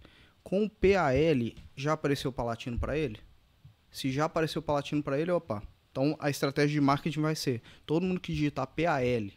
Com 0.43 0.63
o 0.65 0.69
P-A-L, 0.69 1.55
já 1.75 1.93
apareceu 1.93 2.31
Palatino 2.31 2.77
para 2.79 2.97
ele? 2.97 3.19
Se 3.91 4.11
já 4.11 4.25
apareceu 4.25 4.61
Palatino 4.61 5.01
para 5.01 5.19
ele, 5.19 5.31
opa. 5.31 5.63
Então 5.91 6.15
a 6.19 6.29
estratégia 6.29 6.73
de 6.73 6.81
marketing 6.81 7.21
vai 7.21 7.35
ser: 7.35 7.61
todo 7.85 8.03
mundo 8.05 8.19
que 8.19 8.33
digitar 8.33 8.67
PAL 8.67 9.31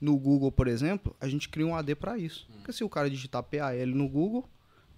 no 0.00 0.16
Google, 0.18 0.50
por 0.50 0.66
exemplo, 0.66 1.14
a 1.20 1.28
gente 1.28 1.48
cria 1.48 1.66
um 1.66 1.76
AD 1.76 1.94
para 1.94 2.18
isso. 2.18 2.48
Porque 2.54 2.72
se 2.72 2.82
o 2.82 2.88
cara 2.88 3.08
digitar 3.08 3.42
PAL 3.42 3.86
no 3.86 4.08
Google, 4.08 4.48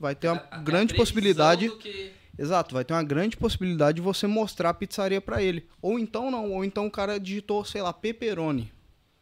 vai 0.01 0.14
ter 0.14 0.28
uma 0.28 0.42
a 0.51 0.59
grande 0.59 0.94
possibilidade. 0.94 1.68
que- 1.76 2.12
Exato, 2.36 2.74
vai 2.74 2.84
ter 2.84 2.94
uma 2.94 3.02
grande 3.05 3.36
possibilidade 3.36 3.96
de 3.96 4.02
você 4.02 4.26
mostrar 4.26 4.70
a 4.70 4.74
pizzaria 4.74 5.20
para 5.20 5.40
ele. 5.40 5.68
Ou 5.80 5.98
então 6.01 6.30
não, 6.32 6.51
ou 6.52 6.64
então 6.64 6.86
o 6.86 6.90
cara 6.90 7.20
digitou, 7.20 7.64
sei 7.64 7.80
lá, 7.80 7.92
pepperoni, 7.92 8.72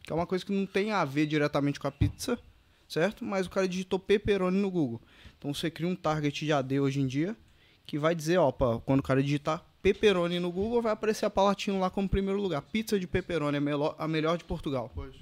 que 0.03 0.11
é 0.11 0.15
uma 0.15 0.27
coisa 0.27 0.45
que 0.45 0.51
não 0.51 0.65
tem 0.65 0.91
a 0.91 1.03
ver 1.05 1.25
diretamente 1.25 1.79
com 1.79 1.87
a 1.87 1.91
pizza, 1.91 2.37
certo? 2.87 3.23
Mas 3.25 3.47
o 3.47 3.49
cara 3.49 3.67
digitou 3.67 3.97
pepperoni 3.97 4.57
no 4.57 4.69
Google. 4.69 5.01
Então 5.37 5.53
você 5.53 5.71
cria 5.71 5.87
um 5.87 5.95
target 5.95 6.45
de 6.45 6.51
AD 6.53 6.79
hoje 6.79 6.99
em 7.01 7.07
dia 7.07 7.35
que 7.85 7.97
vai 7.97 8.13
dizer, 8.15 8.37
ó, 8.37 8.51
quando 8.51 8.99
o 8.99 9.03
cara 9.03 9.21
digitar 9.23 9.63
pepperoni 9.81 10.39
no 10.39 10.51
Google, 10.51 10.81
vai 10.81 10.93
aparecer 10.93 11.25
a 11.25 11.29
Palatino 11.29 11.79
lá 11.79 11.89
como 11.89 12.07
primeiro 12.07 12.39
lugar. 12.41 12.61
Pizza 12.61 12.97
de 12.99 13.05
pepperoni 13.07 13.57
é 13.57 13.59
melhor- 13.59 13.95
a 13.99 14.07
melhor 14.07 14.37
de 14.37 14.45
Portugal, 14.45 14.89
Pois. 14.95 15.13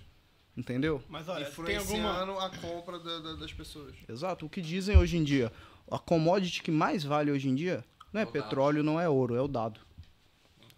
entendeu? 0.55 1.01
Mas 1.09 1.27
olha, 1.27 1.45
tem 1.45 1.77
alguma. 1.77 1.97
Influenciando 1.97 2.39
a 2.39 2.49
compra 2.49 2.99
da- 2.99 3.19
da- 3.19 3.33
das 3.35 3.51
pessoas. 3.53 3.95
Exato. 4.07 4.45
O 4.45 4.49
que 4.49 4.61
dizem 4.61 4.97
hoje 4.97 5.17
em 5.17 5.23
dia, 5.23 5.51
a 5.89 5.97
commodity 5.97 6.61
que 6.61 6.69
mais 6.71 7.03
vale 7.03 7.31
hoje 7.31 7.49
em 7.49 7.55
dia 7.55 7.83
não 8.13 8.21
é 8.21 8.23
É 8.23 8.27
o 8.27 8.31
petróleo, 8.31 8.83
não 8.83 8.99
é 8.99 9.09
ouro, 9.09 9.35
é 9.35 9.41
o 9.41 9.47
dado. 9.47 9.79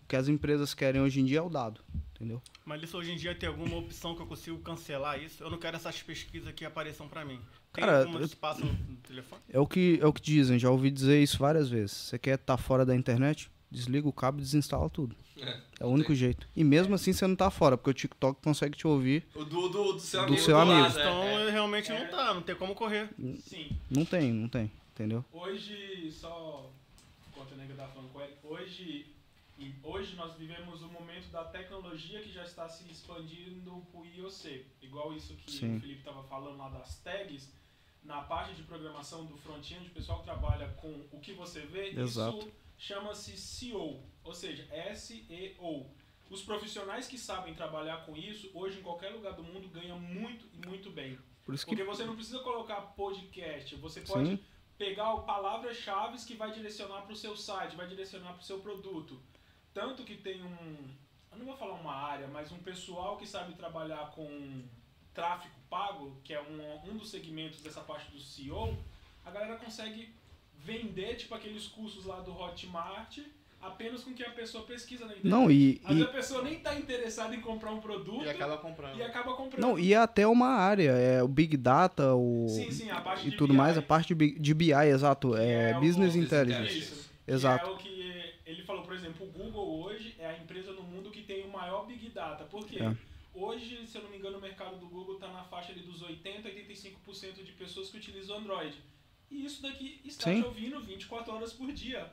O 0.04 0.08
que 0.08 0.16
as 0.16 0.28
empresas 0.28 0.74
querem 0.74 1.02
hoje 1.02 1.22
em 1.22 1.26
dia 1.26 1.40
é 1.40 1.42
o 1.42 1.50
dado, 1.50 1.80
entendeu? 2.16 2.42
Mas 2.66 2.84
isso 2.84 2.98
hoje 2.98 3.12
em 3.12 3.16
dia 3.16 3.34
tem 3.34 3.48
alguma 3.50 3.78
opção 3.78 4.16
que 4.16 4.22
eu 4.22 4.26
consigo 4.28 4.58
cancelar 4.60 5.22
isso? 5.22 5.42
Eu 5.44 5.50
não 5.50 5.58
quero 5.58 5.76
essas 5.78 6.02
pesquisas 6.02 6.54
que 6.54 6.66
apareçam 6.66 7.08
pra 7.08 7.24
mim. 7.26 7.40
Tem 7.74 7.84
Cara, 7.84 8.04
eu- 8.04 8.22
espaço 8.22 8.64
no, 8.66 8.72
no 8.72 8.96
telefone? 8.98 9.42
É 9.50 9.60
o 9.60 9.66
que 9.66 9.98
é 10.02 10.06
o 10.06 10.14
que 10.14 10.22
dizem, 10.22 10.60
já 10.60 10.70
ouvi 10.70 10.92
dizer 10.92 11.22
isso 11.24 11.38
várias 11.40 11.70
vezes. 11.70 11.92
Você 11.96 12.20
quer 12.20 12.36
estar 12.36 12.58
fora 12.58 12.86
da 12.86 12.96
internet? 12.96 13.50
Desliga 13.72 14.08
o 14.08 14.14
cabo 14.14 14.38
e 14.38 14.42
desinstala 14.42 14.88
tudo. 14.88 15.16
É, 15.40 15.58
É 15.80 15.86
o 15.86 15.90
único 15.90 16.14
jeito. 16.14 16.48
E 16.56 16.64
mesmo 16.64 16.94
assim 16.94 17.12
você 17.12 17.26
não 17.26 17.36
tá 17.36 17.50
fora, 17.50 17.76
porque 17.76 17.90
o 17.90 17.94
TikTok 17.94 18.40
consegue 18.44 18.78
te 18.78 18.86
ouvir. 18.86 19.26
O 19.34 19.44
do, 19.44 19.68
do, 19.70 19.94
do 19.94 20.00
seu 20.00 20.20
Do 20.22 20.28
amigo. 20.28 20.42
seu 20.44 20.60
amigo. 20.60 20.80
lado, 20.82 21.00
é, 21.00 21.02
Então 21.02 21.24
é. 21.24 21.48
eu 21.48 21.52
realmente 21.52 21.90
não 21.92 22.08
tá, 22.08 22.34
não 22.36 22.42
tem 22.44 22.56
como 22.56 22.76
correr. 22.76 23.10
Sim. 23.40 23.72
Não 23.90 24.06
tem, 24.06 24.32
não 24.32 24.48
tem, 24.48 24.72
entendeu? 24.92 25.26
Hoje, 25.34 26.12
só 26.12 26.70
enquanto 27.32 27.54
a 27.54 27.58
nega 27.58 27.74
tá 27.74 27.88
falando 27.88 28.10
com 28.14 28.22
ele, 28.22 28.34
hoje, 28.44 29.08
e 29.58 29.76
hoje 29.84 30.16
nós 30.16 30.36
vivemos 30.36 30.82
o 30.82 30.88
momento 30.88 31.30
da 31.30 31.44
tecnologia 31.46 32.22
que 32.22 32.32
já 32.32 32.44
está 32.44 32.68
se 32.68 32.90
expandindo 32.92 33.86
pro 33.92 34.06
IOC. 34.06 34.66
Igual 34.82 35.14
isso 35.14 35.36
que 35.36 35.52
Sim. 35.52 35.78
o 35.78 35.80
Felipe 35.80 36.00
estava 36.00 36.24
falando 36.24 36.58
lá 36.58 36.70
das 36.70 37.00
tags. 37.02 37.54
Na 38.04 38.22
parte 38.22 38.54
de 38.54 38.64
programação 38.64 39.26
do 39.26 39.38
front-end, 39.38 39.88
o 39.88 39.92
pessoal 39.92 40.20
que 40.20 40.26
trabalha 40.26 40.68
com 40.74 41.08
o 41.12 41.20
que 41.20 41.34
você 41.34 41.62
vê, 41.62 41.92
Exato. 41.92 42.40
isso 42.40 42.52
chama-se 42.78 43.38
SEO, 43.38 44.04
ou 44.24 44.34
seja, 44.34 44.68
S-E-O. 44.72 45.86
Os 46.30 46.42
profissionais 46.42 47.08
que 47.08 47.18
sabem 47.18 47.54
trabalhar 47.54 48.06
com 48.06 48.18
isso, 48.18 48.50
hoje 48.54 48.80
em 48.80 48.82
qualquer 48.82 49.10
lugar 49.10 49.34
do 49.34 49.44
mundo, 49.44 49.70
ganham 49.70 50.00
muito 50.00 50.46
e 50.54 50.68
muito 50.68 50.90
bem. 50.90 51.18
Por 51.46 51.54
isso 51.54 51.66
que. 51.66 51.76
Porque 51.76 51.84
você 51.84 52.04
não 52.04 52.16
precisa 52.16 52.40
colocar 52.40 52.82
podcast, 52.82 53.76
você 53.76 54.02
pode 54.02 54.30
Sim. 54.30 54.40
pegar 54.78 55.14
o 55.14 55.24
palavras-chave 55.24 56.18
que 56.26 56.34
vai 56.36 56.52
direcionar 56.52 57.04
para 57.04 57.14
o 57.14 57.16
seu 57.16 57.38
site, 57.38 57.76
vai 57.76 57.88
direcionar 57.88 58.34
para 58.34 58.42
o 58.42 58.44
seu 58.44 58.60
produto. 58.60 59.22
Tanto 59.74 60.04
que 60.04 60.16
tem 60.16 60.42
um, 60.44 60.78
eu 61.32 61.38
não 61.40 61.46
vou 61.46 61.56
falar 61.58 61.74
uma 61.74 61.94
área, 61.94 62.28
mas 62.28 62.52
um 62.52 62.60
pessoal 62.60 63.18
que 63.18 63.28
sabe 63.28 63.54
trabalhar 63.56 64.12
com 64.12 64.62
tráfego 65.14 65.54
pago, 65.70 66.16
que 66.24 66.34
é 66.34 66.42
um, 66.42 66.92
um 66.92 66.98
dos 66.98 67.10
segmentos 67.10 67.62
dessa 67.62 67.82
parte 67.82 68.12
do 68.12 68.20
SEO, 68.20 68.78
a 69.26 69.32
galera 69.32 69.56
consegue 69.56 70.10
vender 70.60 71.16
tipo 71.16 71.34
aqueles 71.36 71.68
cursos 71.68 72.06
lá 72.06 72.20
do 72.22 72.32
Hotmart 72.32 73.18
apenas 73.62 74.04
com 74.04 74.14
que 74.14 74.24
a 74.24 74.30
pessoa 74.32 74.66
pesquisa 74.66 75.06
na 75.06 75.12
internet. 75.14 75.30
Não, 75.32 75.50
e. 75.50 75.80
Às 75.86 75.90
vezes 75.96 76.04
e 76.06 76.10
a 76.10 76.12
pessoa 76.14 76.42
nem 76.44 76.54
está 76.56 76.76
interessada 76.76 77.34
em 77.34 77.40
comprar 77.42 77.72
um 77.72 77.80
produto 77.80 78.24
E 78.26 78.30
acaba 78.30 78.58
comprando. 78.58 78.98
e 78.98 79.04
acaba 79.04 79.34
comprando. 79.36 79.62
não, 79.62 79.80
e 79.80 79.94
é 79.94 79.98
até 79.98 80.28
uma 80.28 80.48
área, 80.50 80.92
é 80.92 81.24
o 81.24 81.28
Big 81.30 81.56
Data, 81.58 82.14
o. 82.14 82.48
Sim, 82.50 82.70
sim, 82.72 82.90
a 82.90 83.00
parte 83.02 83.28
e 83.28 83.32
de 83.32 83.38
tudo 83.38 83.52
BI. 83.54 83.58
mais, 83.58 83.78
a 83.78 83.82
parte 83.82 84.08
de, 84.10 84.16
Bi- 84.16 84.38
de 84.40 84.54
BI, 84.54 84.74
exato. 84.74 85.36
É, 85.38 85.72
é 85.72 85.78
o- 85.78 85.80
Business 85.80 86.14
Business 86.14 86.26
Intelligence. 86.28 86.78
Isso. 86.78 87.10
Exato. 87.26 87.64
Que 87.64 87.70
é 87.70 87.74
o 87.74 87.78
que 87.78 88.34
ele 88.46 88.64
falou, 88.64 88.84
por 88.84 88.94
exemplo, 88.94 89.26
o 89.26 89.32
Google 89.32 89.82
hoje 89.82 90.14
é 90.20 90.28
a 90.28 90.38
empresa 90.38 90.74
no 90.74 90.84
mundo 90.84 91.10
que 91.10 91.22
tem 91.22 91.46
o 91.46 91.50
maior 91.52 91.86
Big 91.86 92.10
Data. 92.10 92.42
Por 92.54 92.68
quê? 92.68 92.80
É. 92.84 92.96
Hoje, 93.34 93.88
se 93.88 93.98
eu 93.98 94.04
não 94.04 94.12
me 94.12 94.18
engano, 94.18 94.38
o 94.38 94.42
mercado 94.42 94.78
do 94.78 94.88
Google 94.88 95.16
está 95.16 95.28
na 95.28 95.44
faixa 95.46 95.72
ali 95.72 95.82
dos 95.82 96.04
80 96.04 96.48
a 96.48 96.52
85% 96.52 97.44
de 97.44 97.52
pessoas 97.54 97.90
que 97.90 97.98
utilizam 97.98 98.38
Android. 98.38 98.76
E 99.32 99.44
isso 99.44 99.60
daqui 99.64 100.00
está 100.06 100.26
Sim. 100.32 100.42
te 100.42 100.46
ouvindo 100.48 100.80
24 100.80 101.34
horas 101.34 101.52
por 101.52 101.72
dia. 101.72 102.12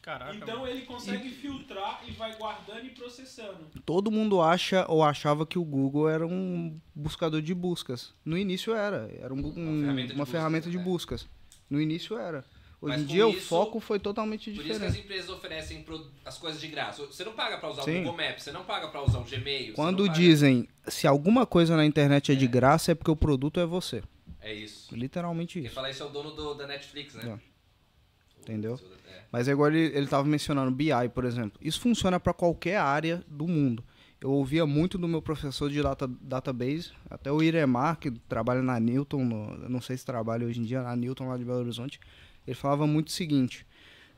Caraca. 0.00 0.34
então 0.34 0.66
ele 0.66 0.82
consegue 0.84 1.30
filtrar 1.30 2.02
e 2.08 2.10
vai 2.12 2.34
guardando 2.36 2.84
e 2.86 2.90
processando. 2.90 3.70
Todo 3.86 4.10
mundo 4.10 4.40
acha 4.40 4.84
ou 4.88 5.00
achava 5.04 5.46
que 5.46 5.56
o 5.58 5.64
Google 5.64 6.08
era 6.08 6.26
um 6.26 6.80
buscador 6.92 7.40
de 7.40 7.54
buscas. 7.54 8.12
No 8.24 8.36
início 8.36 8.74
era. 8.74 9.08
Era 9.20 9.32
um 9.32 9.40
bu- 9.40 9.50
um- 9.56 9.80
ferramenta 9.80 10.08
de 10.08 10.12
uma 10.14 10.24
buscas, 10.24 10.30
ferramenta 10.30 10.70
de 10.70 10.76
né? 10.78 10.82
buscas. 10.82 11.28
No 11.70 11.80
início 11.80 12.18
era. 12.18 12.44
Hoje 12.82 12.94
Mas 12.94 13.02
em 13.02 13.06
dia 13.06 13.26
o 13.28 13.30
isso- 13.30 13.46
foco 13.46 13.78
foi 13.78 14.00
totalmente 14.00 14.50
Por 14.50 14.56
isso 14.56 14.62
que 14.64 14.70
as 14.72 14.76
diferente. 14.78 15.04
empresas 15.04 15.30
oferecem 15.30 15.86
as 16.24 16.36
coisas 16.36 16.60
de 16.60 16.66
graça. 16.66 17.06
Você 17.06 17.22
não 17.24 17.32
paga 17.32 17.56
pra 17.58 17.70
usar 17.70 17.82
Sim. 17.84 18.00
o 18.00 18.02
Google 18.02 18.16
Maps, 18.26 18.42
você 18.42 18.50
não 18.50 18.64
paga 18.64 18.88
pra 18.88 19.00
usar 19.04 19.20
o 19.20 19.24
Gmail. 19.24 19.74
Quando 19.74 20.08
dizem 20.08 20.68
se 20.88 21.06
alguma 21.06 21.46
coisa 21.46 21.76
na 21.76 21.86
internet 21.86 22.32
é 22.32 22.34
de 22.34 22.46
graça 22.48 22.90
é 22.90 22.94
porque 22.96 23.10
o 23.10 23.14
produto 23.16 23.60
é 23.60 23.64
você. 23.64 24.02
É 24.40 24.52
isso. 24.52 24.92
Literalmente 24.96 25.54
Quem 25.60 25.66
isso. 25.66 25.74
fala 25.76 25.88
isso 25.90 26.02
é 26.02 26.06
o 26.06 26.08
dono 26.08 26.32
do- 26.32 26.54
da 26.54 26.66
Netflix, 26.66 27.14
né? 27.14 27.38
Entendeu? 28.40 28.78
É. 29.08 29.20
Mas 29.30 29.46
é 29.46 29.52
igual 29.52 29.70
ele, 29.70 29.96
ele 29.96 30.06
tava 30.08 30.24
mencionando 30.26 30.70
BI, 30.72 31.08
por 31.14 31.24
exemplo. 31.24 31.60
Isso 31.62 31.80
funciona 31.80 32.18
para 32.18 32.34
qualquer 32.34 32.78
área 32.78 33.22
do 33.28 33.46
mundo. 33.46 33.84
Eu 34.20 34.30
ouvia 34.32 34.66
muito 34.66 34.98
do 34.98 35.06
meu 35.08 35.22
professor 35.22 35.70
de 35.70 35.80
data, 35.82 36.08
database, 36.20 36.90
até 37.08 37.30
o 37.30 37.42
Iremar, 37.42 37.96
que 37.98 38.10
trabalha 38.10 38.62
na 38.62 38.78
Newton, 38.80 39.24
no- 39.24 39.68
não 39.68 39.80
sei 39.80 39.96
se 39.96 40.04
trabalha 40.04 40.46
hoje 40.46 40.60
em 40.60 40.64
dia, 40.64 40.82
na 40.82 40.94
Newton 40.96 41.28
lá 41.28 41.36
de 41.36 41.44
Belo 41.44 41.58
Horizonte. 41.60 42.00
Ele 42.46 42.54
falava 42.54 42.86
muito 42.86 43.08
o 43.08 43.12
seguinte: 43.12 43.66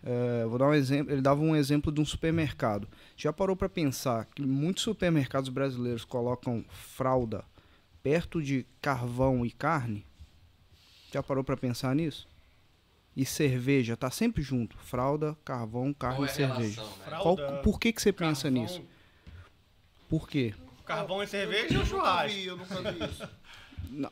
eh, 0.03 0.45
vou 0.49 0.59
dar 0.59 0.69
um 0.69 0.75
exemplo. 0.75 1.13
Ele 1.13 1.21
dava 1.23 1.41
um 1.43 1.55
exemplo 1.57 1.93
de 1.93 2.01
um 2.01 2.05
supermercado. 2.05 2.89
Já 3.17 3.33
parou 3.33 3.55
para 3.57 3.69
pensar 3.69 4.27
que 4.27 4.43
muitos 4.43 4.83
supermercados 4.85 5.49
brasileiros 5.51 6.05
colocam 6.05 6.65
fralda 6.69 7.45
perto 8.03 8.43
de 8.43 8.67
carvão 8.83 9.45
e 9.47 9.51
carne? 9.51 10.05
Já 11.13 11.23
parou 11.23 11.45
para 11.45 11.57
pensar 11.57 11.95
nisso? 11.95 12.27
E 13.17 13.25
cerveja, 13.25 13.97
tá 13.97 14.11
sempre 14.11 14.43
junto. 14.43 14.77
Fralda, 14.77 15.37
carvão, 15.45 15.95
carne 15.95 16.17
Qual 16.17 16.27
é 16.27 16.31
e 16.31 16.35
cerveja. 16.35 16.83
relação, 16.83 16.99
né? 17.07 17.19
Qual- 17.23 17.37
por 17.63 17.79
que, 17.79 17.93
que 17.93 18.03
você 18.03 18.13
pensa 18.13 18.43
carvão, 18.51 18.63
nisso? 18.63 18.83
Por 20.09 20.29
quê? 20.29 20.53
Carvão 20.85 21.23
e 21.23 21.27
cerveja 21.27 21.67
eu 21.67 21.71
e 21.71 21.75
nunca 21.77 21.87
churrasco. 21.87 22.37
vi, 22.37 22.47
eu 22.47 22.57
nunca 22.57 22.93
vi 22.93 23.05
isso. 23.05 23.29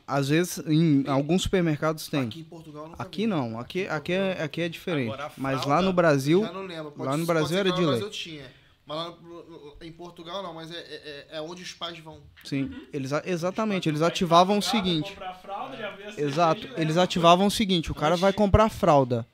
Às 0.07 0.29
vezes, 0.29 0.57
em 0.67 1.03
alguns 1.07 1.43
supermercados 1.43 2.07
tem. 2.07 2.23
Aqui 2.23 2.39
em 2.41 2.43
Portugal 2.43 2.87
nunca 2.89 3.01
Aqui 3.03 3.21
vi. 3.21 3.27
não, 3.27 3.59
aqui, 3.59 3.87
aqui, 3.87 4.13
é, 4.13 4.41
aqui 4.43 4.61
é 4.61 4.69
diferente. 4.69 5.07
Agora, 5.13 5.25
a 5.27 5.31
Mas 5.37 5.57
lá 5.57 5.63
fralda, 5.63 5.81
no 5.87 5.93
Brasil, 5.93 6.41
Já 6.43 6.51
não 6.53 6.65
lembro. 6.65 6.91
Pode- 6.91 7.09
lá 7.09 7.17
no 7.17 7.25
Brasil 7.25 7.57
era 7.57 7.71
de 7.71 7.75
lá 7.81 7.81
no 7.81 7.91
lei. 7.91 7.99
Brasil 7.99 8.09
tinha. 8.09 8.45
Mas 8.85 8.97
lá 8.97 9.11
no- 9.11 9.75
em 9.81 9.91
Portugal 9.93 10.43
não, 10.43 10.53
mas 10.53 10.69
é, 10.69 10.75
é, 10.77 11.27
é 11.37 11.41
onde 11.41 11.63
os 11.63 11.71
pais 11.73 11.97
vão. 11.99 12.19
sim, 12.43 12.69
eles, 12.91 13.13
a- 13.13 13.23
exatamente, 13.25 13.87
eles 13.87 14.01
ativavam 14.01 14.57
o 14.57 14.61
seguinte. 14.61 15.11
comprar 15.11 15.33
fralda, 15.35 15.77
já 15.77 15.89
vê 15.91 16.03
a 16.03 16.05
cerveja 16.07 16.21
Exato, 16.21 16.67
leva. 16.67 16.81
eles 16.81 16.97
ativavam 16.97 17.47
o 17.47 17.51
seguinte, 17.51 17.91
o 17.91 17.95
cara 17.95 18.15
vai 18.17 18.33
comprar 18.33 18.69
fralda. 18.69 19.25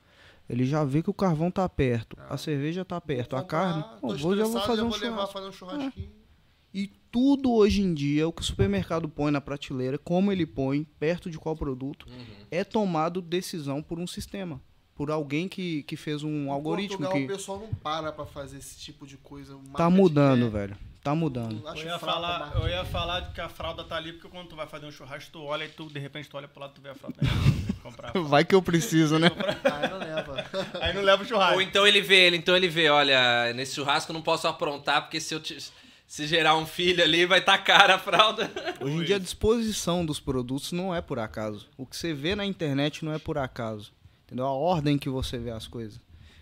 Ele 0.47 0.65
já 0.65 0.83
vê 0.83 1.01
que 1.03 1.09
o 1.09 1.13
carvão 1.13 1.51
tá 1.51 1.67
perto, 1.69 2.17
a 2.29 2.37
cerveja 2.37 2.83
tá 2.85 2.99
perto, 3.01 3.31
Vou 3.31 3.39
a 3.39 3.43
carne, 3.43 3.83
pô, 4.01 4.15
vou, 4.15 4.35
já 4.35 4.43
vou 4.45 4.59
fazer 4.61 4.81
um 4.81 4.89
vou 4.89 4.97
levar 4.99 5.13
churrasco. 5.15 5.33
fazer 5.33 5.47
um 5.47 5.51
churrasquinho. 5.51 6.09
Tudo 7.11 7.51
hoje 7.51 7.81
em 7.81 7.93
dia, 7.93 8.27
o 8.27 8.31
que 8.31 8.41
o 8.41 8.45
supermercado 8.45 9.09
põe 9.09 9.31
na 9.31 9.41
prateleira, 9.41 9.97
como 9.97 10.31
ele 10.31 10.45
põe, 10.45 10.83
perto 10.99 11.29
de 11.29 11.37
qual 11.39 11.55
produto, 11.55 12.05
Uhum. 12.07 12.25
é 12.51 12.63
tomado 12.63 13.21
decisão 13.21 13.81
por 13.81 13.97
um 13.99 14.05
sistema. 14.07 14.61
Por 14.95 15.09
alguém 15.09 15.47
que, 15.47 15.83
que 15.83 15.95
fez 15.95 16.23
um 16.23 16.45
Em 16.45 16.49
algoritmo 16.49 16.97
Portugal, 16.97 17.13
que 17.27 17.33
o 17.33 17.37
pessoal 17.37 17.59
não 17.59 17.73
para 17.73 18.11
pra 18.11 18.25
fazer 18.25 18.57
esse 18.57 18.77
tipo 18.77 19.07
de 19.07 19.15
coisa. 19.17 19.57
Tá 19.75 19.89
mudando, 19.89 20.45
é- 20.45 20.49
velho. 20.49 20.77
Tá 21.01 21.15
mudando. 21.15 21.65
Acho 21.69 21.83
Eu 21.83 21.87
ia, 21.93 21.97
falar, 21.97 22.51
eu 22.61 22.67
ia 22.67 22.83
falar 22.83 23.31
que 23.33 23.39
a 23.39 23.47
fralda 23.47 23.85
tá 23.85 23.95
ali, 23.95 24.11
porque 24.11 24.27
quando 24.27 24.49
tu 24.49 24.55
vai 24.57 24.67
fazer 24.67 24.85
um 24.85 24.91
churrasco, 24.91 25.31
tu 25.31 25.41
olha 25.41 25.63
e 25.63 25.69
tu, 25.69 25.85
de 25.87 25.97
repente, 25.97 26.27
tu 26.27 26.35
olha 26.35 26.49
pro 26.49 26.59
lado 26.59 26.71
e 26.71 26.75
tu 26.75 26.81
vê 26.81 26.93
fralda. 26.93 27.15
A 27.85 27.91
fralda. 27.91 28.21
Vai 28.23 28.43
que 28.43 28.53
eu 28.53 28.61
preciso, 28.61 29.17
né? 29.17 29.29
Aí 29.63 29.89
não 29.89 29.97
leva. 29.99 30.45
Aí 30.81 30.93
não 30.93 31.01
leva 31.01 31.23
o 31.23 31.25
churrasco. 31.25 31.55
Ou 31.55 31.61
então 31.61 31.87
ele 31.87 32.01
vê, 32.01 32.27
ele, 32.27 32.35
então 32.35 32.55
ele 32.55 32.67
vê, 32.67 32.89
olha, 32.89 33.53
nesse 33.53 33.75
churrasco 33.75 34.11
eu 34.11 34.13
não 34.13 34.21
posso 34.21 34.45
aprontar, 34.49 35.03
porque 35.03 35.21
se 35.21 35.33
eu 35.33 35.39
te- 35.39 35.57
se 36.09 36.25
gerar 36.25 36.57
um 36.57 36.65
filho 36.65 37.03
ali, 37.03 37.23
vai 37.27 37.39
tá 37.39 37.55
cara 37.55 37.95
a 37.95 37.99
fralda. 37.99 38.49
Hoje 38.81 38.95
em 38.95 39.03
dia 39.03 39.17
a 39.17 39.19
disposição 39.19 40.03
dos 40.03 40.19
produtos 40.19 40.71
não 40.71 40.93
é 40.93 41.01
por 41.01 41.19
acaso. 41.19 41.67
O 41.77 41.85
que 41.85 41.95
você 41.95 42.13
vê 42.15 42.35
na 42.35 42.43
internet 42.45 43.05
não 43.05 43.13
é 43.13 43.19
por 43.19 43.37
acaso. 43.37 43.93
Entendeu? 44.25 44.45
A 44.47 44.51
ordem 44.51 44.97
que 44.97 45.07
você 45.07 45.37
vê 45.37 45.51
as 45.51 45.67
coisas. 45.67 45.99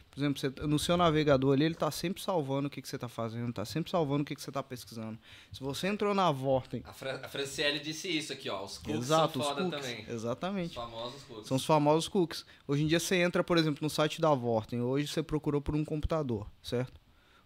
Por 0.09 0.19
exemplo, 0.21 0.39
você- 0.39 0.49
no 0.65 0.79
seu 0.79 0.95
navegador 0.97 1.53
ali, 1.53 1.65
ele 1.65 1.75
tá 1.75 1.91
sempre 1.91 2.23
salvando 2.23 2.67
o 2.67 2.71
que, 2.71 2.81
que 2.81 2.87
você 2.87 2.97
tá 2.97 3.07
fazendo, 3.09 3.51
tá 3.53 3.63
sempre 3.65 3.91
salvando 3.91 4.23
o 4.23 4.25
que, 4.25 4.35
que 4.35 4.41
você 4.41 4.51
tá 4.51 4.63
pesquisando. 4.63 5.19
Se 5.51 5.59
você 5.59 5.87
entrou 5.87 6.13
na 6.15 6.31
Vorten. 6.31 6.81
A, 6.85 6.93
Fra 6.93 7.19
a 7.23 7.27
Franciele 7.29 7.79
disse 7.79 8.07
isso 8.09 8.31
aqui, 8.33 8.49
ó. 8.49 8.63
Os 8.63 8.77
cookies 8.77 8.95
Exato, 9.03 9.33
são 9.33 9.41
os 9.41 9.47
foda 9.49 9.63
cookies. 9.65 9.81
também. 9.85 10.03
Os 10.05 10.09
Exatamente. 10.13 10.75
famosos 10.75 11.23
cookies. 11.23 11.47
São 11.47 11.57
os 11.57 11.65
famosos 11.65 12.07
cookies. 12.07 12.45
Hoje 12.67 12.83
em 12.83 12.87
dia 12.87 12.99
você 13.01 13.17
entra, 13.17 13.43
por 13.43 13.57
exemplo, 13.57 13.79
no 13.83 13.89
site 13.89 14.19
da 14.21 14.33
Vorten. 14.33 14.81
Hoje 14.81 15.07
você 15.07 15.21
procurou 15.21 15.61
por 15.61 15.75
um 15.75 15.83
computador, 15.85 16.47
certo? 16.63 16.99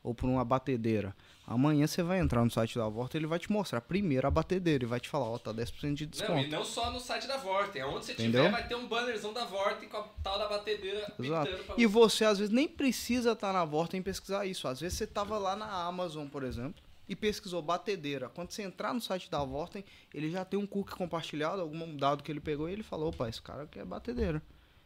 Ou 0.03 0.15
por 0.15 0.27
uma 0.27 0.43
batedeira. 0.43 1.15
Amanhã 1.45 1.85
você 1.85 2.01
vai 2.01 2.19
entrar 2.19 2.43
no 2.43 2.49
site 2.49 2.77
da 2.77 2.87
Vorten 2.87 3.19
ele 3.19 3.27
vai 3.27 3.37
te 3.37 3.51
mostrar 3.51 3.81
primeiro 3.81 4.25
a 4.27 4.31
batedeira 4.31 4.83
e 4.83 4.87
vai 4.87 4.99
te 4.99 5.09
falar, 5.09 5.25
ó, 5.29 5.37
tá 5.37 5.53
10% 5.53 5.93
de 5.93 6.05
Não, 6.05 6.09
desconto. 6.11 6.39
e 6.43 6.47
não 6.47 6.63
só 6.65 6.89
no 6.91 6.99
site 6.99 7.27
da 7.27 7.37
Vorten. 7.37 7.83
Onde 7.83 8.05
você 8.05 8.13
Entendeu? 8.13 8.45
tiver, 8.45 8.51
vai 8.51 8.67
ter 8.67 8.75
um 8.75 8.87
bannerzão 8.87 9.31
da 9.33 9.45
Vorten 9.45 9.87
com 9.89 9.97
a 9.97 10.03
tal 10.23 10.39
da 10.39 10.47
batedeira 10.47 11.13
Exato. 11.19 11.45
pintando 11.51 11.63
pra 11.65 11.75
E 11.77 11.85
você. 11.85 12.17
você 12.17 12.25
às 12.25 12.39
vezes 12.39 12.53
nem 12.53 12.67
precisa 12.67 13.33
estar 13.33 13.51
na 13.53 13.63
Vorten 13.65 13.99
e 13.99 14.03
pesquisar 14.03 14.45
isso. 14.45 14.67
Às 14.67 14.79
vezes 14.79 14.97
você 14.97 15.05
tava 15.05 15.37
lá 15.37 15.55
na 15.55 15.67
Amazon, 15.85 16.27
por 16.27 16.43
exemplo, 16.43 16.81
e 17.07 17.15
pesquisou 17.15 17.61
batedeira. 17.61 18.29
Quando 18.29 18.51
você 18.51 18.63
entrar 18.63 18.93
no 18.93 19.01
site 19.01 19.29
da 19.29 19.43
Vorten, 19.43 19.83
ele 20.13 20.31
já 20.31 20.43
tem 20.45 20.57
um 20.59 20.65
cookie 20.65 20.95
compartilhado, 20.95 21.61
algum 21.61 21.95
dado 21.95 22.23
que 22.23 22.31
ele 22.31 22.39
pegou 22.39 22.69
e 22.69 22.73
ele 22.73 22.83
falou, 22.83 23.09
opa, 23.09 23.27
esse 23.29 23.41
cara 23.41 23.67
quer 23.67 23.83
batedeira. 23.85 24.41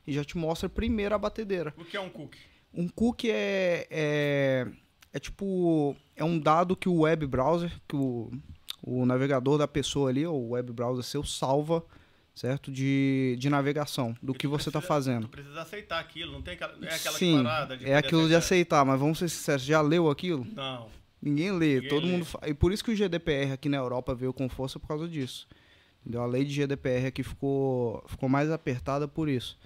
E 0.07 0.11
já 0.13 0.23
te 0.25 0.37
mostra 0.37 0.67
primeiro 0.67 1.13
a 1.15 1.17
batedeira. 1.17 1.73
O 1.77 1.85
que 1.85 1.95
é 1.95 2.01
um 2.01 2.09
cookie? 2.09 2.39
Um 2.73 2.87
cookie 2.89 3.31
é, 3.31 3.87
é, 3.89 4.67
é 5.15 5.19
tipo. 5.19 5.95
É 6.13 6.25
um 6.25 6.37
dado 6.37 6.75
que 6.75 6.89
o 6.89 6.99
web 7.01 7.25
browser, 7.25 7.71
que 7.87 7.95
o, 7.95 8.29
o 8.83 9.05
navegador 9.05 9.57
da 9.57 9.67
pessoa 9.67 10.09
ali, 10.09 10.25
ou 10.25 10.47
o 10.47 10.49
web 10.49 10.73
browser 10.73 11.03
seu, 11.05 11.23
salva, 11.23 11.81
certo? 12.33 12.69
De, 12.69 13.37
de 13.39 13.49
navegação, 13.49 14.13
do 14.21 14.33
que 14.33 14.45
você 14.45 14.67
está 14.67 14.81
fazendo. 14.81 15.27
Tu 15.27 15.29
precisa 15.29 15.61
aceitar 15.61 15.99
aquilo, 15.99 16.33
não 16.33 16.41
tem 16.41 16.55
aquela, 16.55 16.73
é 16.85 16.93
aquela 16.93 17.17
Sim, 17.17 17.43
parada 17.43 17.77
de 17.77 17.89
é 17.89 17.95
aquilo 17.95 18.27
de 18.27 18.35
aceitar, 18.35 18.83
mas 18.85 18.99
vamos 18.99 19.17
ser 19.17 19.29
sinceros, 19.29 19.63
já 19.63 19.81
leu 19.81 20.09
aquilo? 20.09 20.45
Não. 20.53 20.89
Ninguém 21.21 21.51
lê, 21.53 21.75
Ninguém 21.75 21.89
todo 21.89 22.05
lê. 22.05 22.11
mundo. 22.11 22.27
E 22.45 22.53
por 22.53 22.73
isso 22.73 22.83
que 22.83 22.91
o 22.91 22.95
GDPR 22.95 23.53
aqui 23.53 23.69
na 23.69 23.77
Europa 23.77 24.13
veio 24.13 24.33
com 24.33 24.49
força 24.49 24.77
por 24.79 24.87
causa 24.87 25.07
disso. 25.07 25.47
Entendeu? 26.01 26.21
A 26.21 26.25
lei 26.25 26.43
de 26.43 26.53
GDPR 26.53 27.07
aqui 27.07 27.23
ficou, 27.23 28.03
ficou 28.07 28.27
mais 28.27 28.51
apertada 28.51 29.07
por 29.07 29.29
isso. 29.29 29.57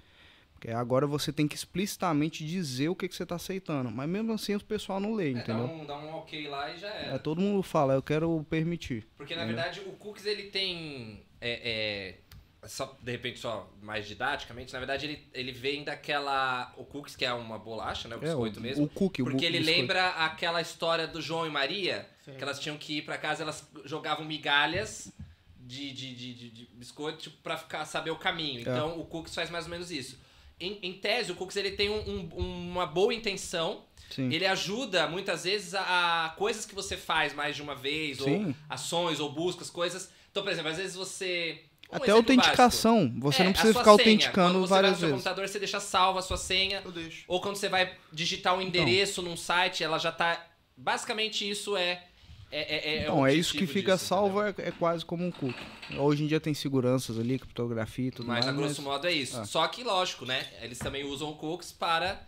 Porque 0.60 0.70
agora 0.72 1.06
você 1.06 1.32
tem 1.32 1.48
que 1.48 1.54
explicitamente 1.56 2.44
dizer 2.44 2.90
o 2.90 2.94
que, 2.94 3.08
que 3.08 3.14
você 3.16 3.22
está 3.22 3.36
aceitando. 3.36 3.90
Mas 3.90 4.06
mesmo 4.06 4.34
assim 4.34 4.54
o 4.54 4.60
pessoal 4.62 5.00
não 5.00 5.14
lê, 5.14 5.30
É, 5.30 5.32
dá, 5.32 5.40
entendeu? 5.40 5.64
um, 5.64 5.86
dá 5.86 5.96
um 5.96 6.14
ok 6.16 6.46
lá 6.48 6.70
e 6.70 6.76
já 6.76 6.88
era. 6.88 7.14
É, 7.14 7.18
todo 7.18 7.40
mundo 7.40 7.62
fala, 7.62 7.94
eu 7.94 8.02
quero 8.02 8.44
permitir. 8.50 9.08
Porque 9.16 9.34
na 9.34 9.44
Entendeu? 9.44 9.56
verdade 9.64 9.80
o 9.88 9.92
cookies 9.92 10.26
ele 10.26 10.44
tem. 10.50 11.22
é, 11.40 12.18
é, 12.62 12.68
só, 12.68 12.94
de 13.02 13.10
repente, 13.10 13.38
só 13.40 13.72
mais 13.80 14.06
didaticamente, 14.06 14.70
na 14.74 14.78
verdade 14.80 15.06
ele, 15.06 15.26
ele 15.32 15.50
vem 15.50 15.82
daquela. 15.82 16.74
O 16.76 16.84
cookies, 16.84 17.16
que 17.16 17.24
é 17.24 17.32
uma 17.32 17.58
bolacha, 17.58 18.06
né? 18.06 18.16
O 18.16 18.18
É, 18.18 18.20
biscoito 18.26 18.60
o, 18.60 18.62
mesmo. 18.62 18.84
o 18.84 18.88
cookie, 18.90 19.22
o 19.22 19.24
Porque 19.24 19.38
bu- 19.38 19.44
ele 19.46 19.58
biscoito. 19.60 19.80
lembra 19.80 20.08
aquela 20.10 20.60
história 20.60 21.06
do 21.06 21.22
João 21.22 21.46
e 21.46 21.50
Maria, 21.50 22.06
Sim. 22.22 22.34
que 22.34 22.42
elas 22.42 22.60
tinham 22.60 22.76
que 22.76 22.98
ir 22.98 23.02
pra 23.06 23.16
casa, 23.16 23.42
elas 23.42 23.66
jogavam 23.86 24.26
migalhas 24.26 25.10
de, 25.58 25.90
de, 25.90 26.14
de, 26.14 26.34
de- 26.34 26.50
de 26.50 26.66
biscoito 26.74 27.18
tipo, 27.18 27.36
pra 27.42 27.56
ficar, 27.56 27.86
saber 27.86 28.10
o 28.10 28.16
É. 28.16 28.18
caminho. 28.18 28.60
Então 28.60 29.00
o 29.00 29.06
cookies 29.06 29.34
faz 29.34 29.48
mais 29.48 29.64
ou 29.64 29.70
menos 29.70 29.90
isso. 29.90 30.18
Em, 30.60 30.78
em 30.82 30.92
tese, 30.92 31.32
o 31.32 31.34
cookies 31.34 31.56
ele 31.56 31.70
tem 31.72 31.88
um- 31.88 32.28
um- 32.36 32.70
uma 32.72 32.86
boa 32.86 33.14
intenção. 33.14 33.84
Sim. 34.10 34.32
Ele 34.32 34.44
ajuda 34.44 35.06
muitas 35.08 35.44
vezes 35.44 35.72
a, 35.74 36.26
a 36.26 36.28
coisas 36.30 36.66
que 36.66 36.74
você 36.74 36.96
faz 36.96 37.32
mais 37.32 37.54
de 37.56 37.62
uma 37.62 37.74
vez, 37.74 38.18
Sim. 38.18 38.46
ou 38.48 38.54
ações, 38.68 39.20
ou 39.20 39.30
buscas, 39.32 39.70
coisas. 39.70 40.10
Então, 40.30 40.42
por 40.42 40.50
exemplo, 40.52 40.70
às 40.70 40.76
vezes 40.76 40.94
você. 40.96 41.62
um 41.92 41.96
Até 41.96 42.10
autenticação. 42.12 43.12
Você 43.18 43.42
É, 43.42 43.44
não 43.46 43.52
precisa 43.52 43.72
ficar 43.72 43.84
senha. 43.84 43.92
autenticando 43.92 44.52
Quando 44.54 44.60
você 44.62 44.68
vai 44.70 44.76
várias 44.82 44.92
no 44.92 44.98
seu 44.98 45.08
vezes. 45.08 45.24
computador, 45.24 45.48
você 45.48 45.58
deixa 45.58 45.80
salva 45.80 46.18
a 46.18 46.22
sua 46.22 46.36
senha. 46.36 46.82
Eu 46.84 46.92
deixo. 46.92 47.24
Ou 47.26 47.40
quando 47.40 47.56
você 47.56 47.68
vai 47.68 47.96
digitar 48.12 48.54
um 48.56 48.60
endereço 48.62 49.22
num 49.22 49.36
site, 49.36 49.82
ela 49.82 49.98
já 49.98 50.12
tá. 50.12 50.44
Basicamente, 50.76 51.48
isso 51.48 51.76
é. 51.76 52.04
É, 52.50 52.60
é, 52.60 52.96
é, 52.96 53.02
Então, 53.02 53.20
o 53.20 53.26
é 53.26 53.32
isso 53.32 53.52
que 53.52 53.58
objetivo 53.58 53.72
fica 53.72 53.94
disso, 53.94 54.06
salvo, 54.06 54.42
é, 54.42 54.54
é 54.58 54.70
quase 54.72 55.04
como 55.04 55.24
um 55.24 55.30
cookie. 55.30 55.64
Hoje 55.96 56.24
em 56.24 56.26
dia 56.26 56.40
tem 56.40 56.52
seguranças 56.52 57.18
ali, 57.18 57.38
criptografia 57.38 58.08
e 58.08 58.10
tudo 58.10 58.26
Mas 58.26 58.44
mais. 58.44 58.48
a 58.48 58.58
grosso 58.58 58.82
modo 58.82 59.06
é 59.06 59.12
isso. 59.12 59.38
Ah. 59.38 59.44
Só 59.44 59.66
que, 59.68 59.84
lógico, 59.84 60.26
né? 60.26 60.46
Eles 60.60 60.78
também 60.78 61.04
usam 61.04 61.32
cookies 61.34 61.70
para 61.70 62.20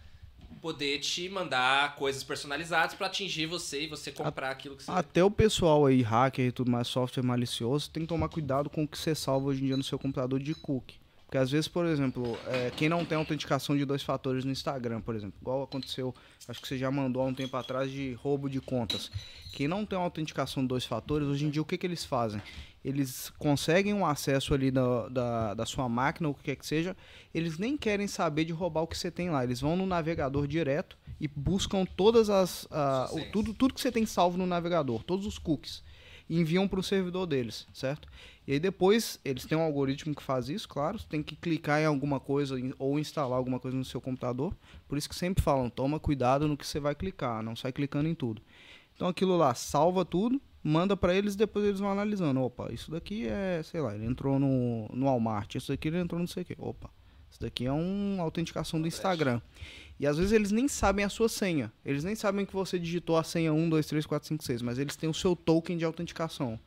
poder 0.61 1.01
te 1.01 1.29
mandar 1.29 1.97
coisas 1.97 2.23
personalizadas 2.23 2.95
para 2.95 3.09
atingir 3.09 3.47
você 3.47 3.83
e 3.83 3.87
você 3.89 4.13
comprar 4.13 4.51
aquilo 4.51 4.77
que 4.77 4.85
você. 4.85 4.91
Até 4.93 5.25
o 5.25 5.31
pessoal 5.31 5.87
aí, 5.87 6.03
hacker 6.03 6.47
e 6.47 6.53
tudo 6.53 6.71
mais, 6.71 6.87
software 6.87 7.25
malicioso, 7.25 7.91
tem 7.91 8.05
que 8.05 8.09
tomar 8.09 8.29
cuidado 8.29 8.71
com 8.71 8.85
o 8.85 8.89
que 8.89 8.97
você 8.97 9.15
salva 9.15 9.49
hoje 9.49 9.63
em 9.63 9.67
dia 9.67 9.77
no 9.77 9.83
seu 9.83 9.99
computador 9.99 10.39
de 10.39 10.55
cookie. 10.55 11.02
Porque 11.33 11.39
às 11.39 11.51
vezes, 11.51 11.67
por 11.67 11.87
exemplo, 11.87 12.39
é, 12.47 12.71
quem 12.77 12.91
não 12.91 13.07
tem 13.07 13.17
autenticação 13.17 13.75
de 13.75 13.87
dois 13.87 14.03
fatores 14.03 14.45
no 14.45 14.53
Instagram, 14.53 15.01
por 15.01 15.15
exemplo, 15.15 15.33
igual 15.41 15.63
aconteceu, 15.63 16.15
acho 16.47 16.61
que 16.61 16.69
você 16.69 16.77
já 16.77 16.91
mandou 16.91 17.23
há 17.23 17.25
um 17.25 17.33
tempo 17.33 17.57
atrás 17.57 17.91
de 17.91 18.13
roubo 18.13 18.51
de 18.51 18.61
contas. 18.61 19.11
Quem 19.51 19.67
não 19.67 19.87
tem 19.87 19.99
autenticação 19.99 20.63
de 20.63 20.69
dois 20.69 20.85
fatores, 20.85 21.27
hoje 21.27 21.47
em 21.47 21.49
dia 21.49 21.63
o 21.63 21.65
que, 21.65 21.79
que 21.79 21.87
eles 21.87 22.05
fazem? 22.05 22.43
Eles 22.85 23.33
conseguem 23.39 23.95
um 23.95 24.05
acesso 24.05 24.53
ali 24.53 24.71
da, 24.71 25.09
da, 25.09 25.55
da 25.55 25.65
sua 25.65 25.89
máquina, 25.89 26.29
ou 26.29 26.35
o 26.35 26.37
que 26.37 26.43
quer 26.43 26.57
que 26.57 26.67
seja, 26.67 26.95
eles 27.33 27.57
nem 27.57 27.79
querem 27.79 28.07
saber 28.07 28.45
de 28.45 28.53
roubar 28.53 28.83
o 28.83 28.87
que 28.87 28.99
você 28.99 29.11
tem 29.11 29.31
lá. 29.31 29.43
Eles 29.43 29.59
vão 29.59 29.75
no 29.75 29.87
navegador 29.87 30.47
direto 30.47 30.99
e 31.19 31.27
buscam 31.27 31.87
todas 31.87 32.29
as. 32.29 32.69
tudo, 33.33 33.55
tudo 33.55 33.73
que 33.73 33.81
você 33.81 33.91
tem 33.91 34.05
salvo 34.05 34.37
no 34.37 34.45
navegador, 34.45 35.03
todos 35.03 35.25
os 35.25 35.39
cookies, 35.39 35.83
e 36.33 36.41
enviam 36.41 36.67
para 36.67 36.81
o 36.81 36.83
servidor 36.83 37.27
deles, 37.27 37.67
certo? 37.75 38.09
E 38.47 38.55
aí 38.55 38.59
depois 38.59 39.21
eles 39.23 39.45
têm 39.45 39.59
um 39.59 39.61
algoritmo 39.61 40.15
que 40.15 40.23
faz 40.23 40.49
isso, 40.49 40.67
claro. 40.67 40.99
Você 40.99 41.07
tem 41.07 41.23
que 41.23 41.37
clicar 41.37 41.83
em 41.83 41.85
alguma 41.85 42.19
coisa 42.19 42.57
ou 42.79 42.99
instalar 42.99 43.37
alguma 43.37 43.61
coisa 43.61 43.77
no 43.77 43.85
seu 43.85 44.01
computador. 44.01 44.57
Por 44.89 44.97
isso 44.97 45.11
que 45.11 45.15
sempre 45.15 45.45
falam, 45.45 45.69
toma 45.69 46.01
cuidado 46.01 46.49
no 46.49 46.57
que 46.57 46.67
você 46.67 46.81
vai 46.81 46.95
clicar, 46.95 47.43
não 47.43 47.55
sai 47.55 47.71
clicando 47.71 48.09
em 48.09 48.15
tudo. 48.15 48.41
Então 48.97 49.09
aquilo 49.09 49.37
lá 49.37 49.55
salva 49.55 50.07
tudo, 50.07 50.41
manda 50.65 50.97
para 50.97 51.15
eles, 51.15 51.37
depois 51.37 51.67
eles 51.67 51.81
vão 51.81 51.91
analisando. 51.91 52.41
Opa, 52.41 52.73
isso 52.73 52.91
daqui 52.91 53.29
é, 53.29 53.61
sei 53.63 53.83
lá, 53.83 53.95
ele 53.95 54.07
entrou 54.07 54.39
no, 54.39 54.89
no 54.91 55.05
Walmart, 55.05 55.55
isso 55.57 55.71
daqui 55.71 55.89
ele 55.89 55.99
entrou 55.99 56.19
não 56.19 56.27
sei 56.27 56.45
o 56.45 56.47
quê. 56.47 56.57
Opa, 56.59 56.89
isso 57.31 57.43
daqui 57.43 57.67
é 57.67 57.73
uma 57.73 58.23
autenticação 58.23 58.81
do 58.81 58.89
Instagram. 58.89 59.39
E 60.03 60.07
às 60.09 60.17
vezes 60.17 60.33
eles 60.33 60.51
nem 60.51 60.67
sabem 60.67 61.05
a 61.05 61.09
sua 61.09 61.29
senha. 61.29 61.73
Eles 61.87 62.03
nem 62.03 62.17
sabem 62.17 62.45
que 62.45 62.53
você 62.53 62.77
digitou 62.77 63.17
a 63.17 63.23
senha 63.23 63.53
1, 63.53 63.69
2, 63.71 63.87
3, 63.87 64.05
4, 64.05 64.27
5, 64.27 64.43
6, 64.43 64.61
mas 64.61 64.77
eles 64.77 64.97
têm 64.97 65.09
o 65.09 65.15
seu 65.15 65.37
token 65.37 65.77
de 65.79 65.85
autenticação. 65.85 66.59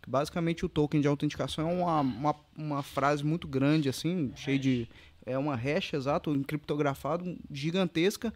Que 0.00 0.08
basicamente 0.08 0.64
o 0.64 0.68
token 0.68 1.00
de 1.00 1.08
autenticação 1.08 1.68
é 1.68 1.72
uma, 1.72 2.00
uma, 2.00 2.36
uma 2.56 2.82
frase 2.84 3.24
muito 3.24 3.48
grande, 3.48 3.88
assim, 3.88 4.30
cheia 4.36 4.58
de. 4.60 4.88
É 5.26 5.36
uma 5.36 5.56
hash, 5.56 5.92
exato, 5.94 6.30
um 6.30 6.42
criptografado, 6.44 7.36
gigantesca. 7.50 8.32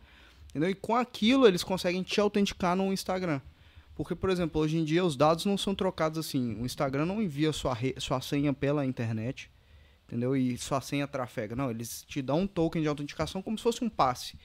Entendeu? 0.51 0.70
E 0.70 0.74
com 0.74 0.97
aquilo 0.97 1.47
eles 1.47 1.62
conseguem 1.62 2.02
te 2.02 2.18
autenticar 2.20 2.74
no 2.74 2.93
Instagram. 2.93 3.40
Porque, 3.94 4.14
por 4.16 4.28
exemplo, 4.28 4.60
hoje 4.60 4.76
em 4.76 4.85
dia 4.85 5.05
os 5.05 5.14
dados 5.14 5.44
não 5.44 5.56
são 5.56 5.72
trocados 5.72 6.18
assim. 6.18 6.60
O 6.60 6.66
Instagram 6.66 7.06
não 7.06 7.22
envia 7.22 7.52
sua, 7.52 7.74
re- 7.74 7.94
sua 7.98 8.20
senha 8.20 8.52
pela 8.52 8.85
internet, 8.85 9.51
entendeu? 10.09 10.35
E 10.36 10.56
sua 10.59 10.80
senha 10.80 11.06
trafega. 11.06 11.55
Não, 11.55 11.70
eles 11.70 12.02
te 12.09 12.20
dão 12.22 12.40
um 12.40 12.47
token 12.47 12.82
de 12.82 12.89
autenticação 12.89 13.40
como 13.43 13.56
se 13.56 13.62
fosse 13.62 13.85
um 13.85 13.89
passe. 13.89 14.39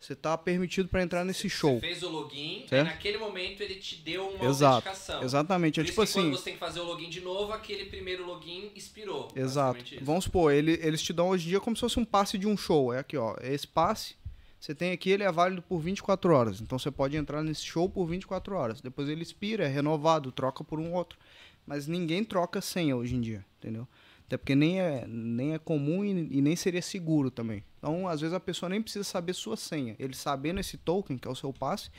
Você 0.00 0.14
está 0.14 0.36
permitido 0.38 0.88
para 0.88 1.02
entrar 1.02 1.26
nesse 1.26 1.50
show. 1.50 1.74
Você 1.74 1.80
fez 1.80 2.02
o 2.02 2.08
login, 2.08 2.64
Certo? 2.66 2.86
e 2.88 2.90
naquele 2.90 3.18
momento 3.18 3.60
ele 3.62 3.74
te 3.74 3.96
deu 3.96 4.28
uma 4.30 4.46
Exato, 4.46 4.76
autenticação. 4.88 5.22
Exatamente. 5.22 5.78
É 5.78 5.82
Por 5.82 5.90
tipo 5.90 6.02
isso 6.02 6.12
que 6.14 6.18
assim. 6.18 6.28
quando 6.30 6.38
você 6.38 6.44
tem 6.44 6.52
que 6.54 6.58
fazer 6.58 6.80
o 6.80 6.84
login 6.84 7.10
de 7.10 7.20
novo, 7.20 7.52
aquele 7.52 7.84
primeiro 7.84 8.24
login 8.24 8.72
expirou. 8.74 9.28
Exato. 9.36 9.84
Vamos 10.00 10.24
supor, 10.24 10.54
ele- 10.54 10.78
eles 10.82 11.02
te 11.02 11.12
dão 11.12 11.28
hoje 11.28 11.44
em 11.46 11.48
dia 11.50 11.60
como 11.60 11.76
se 11.76 11.80
fosse 11.80 12.00
um 12.00 12.04
passe 12.06 12.38
de 12.38 12.46
um 12.46 12.56
show. 12.56 12.94
É 12.94 13.00
aqui, 13.00 13.18
ó. 13.18 13.36
Esse 13.42 13.66
passe, 13.66 14.14
você 14.58 14.74
tem 14.74 14.90
aqui, 14.92 15.10
ele 15.10 15.22
é 15.22 15.30
válido 15.30 15.60
por 15.60 15.78
24 15.80 16.32
horas. 16.32 16.62
Então 16.62 16.78
você 16.78 16.90
pode 16.90 17.14
entrar 17.18 17.42
nesse 17.42 17.66
show 17.66 17.86
por 17.86 18.06
24 18.06 18.54
horas. 18.56 18.80
Depois 18.80 19.06
ele 19.06 19.20
expira, 19.22 19.66
é 19.66 19.68
renovado, 19.68 20.32
troca 20.32 20.64
por 20.64 20.80
um 20.80 20.94
outro. 20.94 21.18
Mas 21.66 21.86
ninguém 21.86 22.24
troca 22.24 22.62
senha 22.62 22.96
hoje 22.96 23.14
em 23.16 23.20
dia, 23.20 23.44
entendeu? 23.58 23.86
Até 24.30 24.36
porque 24.38 24.54
nem 24.54 24.80
é, 24.80 25.04
nem 25.08 25.54
é 25.54 25.58
comum 25.58 26.04
e, 26.04 26.38
e 26.38 26.40
nem 26.40 26.54
seria 26.54 26.80
seguro 26.80 27.32
também. 27.32 27.64
Então, 27.78 28.06
às 28.06 28.20
vezes, 28.20 28.32
a 28.32 28.38
pessoa 28.38 28.70
nem 28.70 28.80
precisa 28.80 29.02
saber 29.02 29.32
sua 29.32 29.56
senha. 29.56 29.96
Ele 29.98 30.14
sabendo 30.14 30.60
esse 30.60 30.78
token, 30.78 31.18
que 31.18 31.26
é 31.26 31.30
o 31.32 31.34
seu 31.34 31.52
passe, 31.52 31.90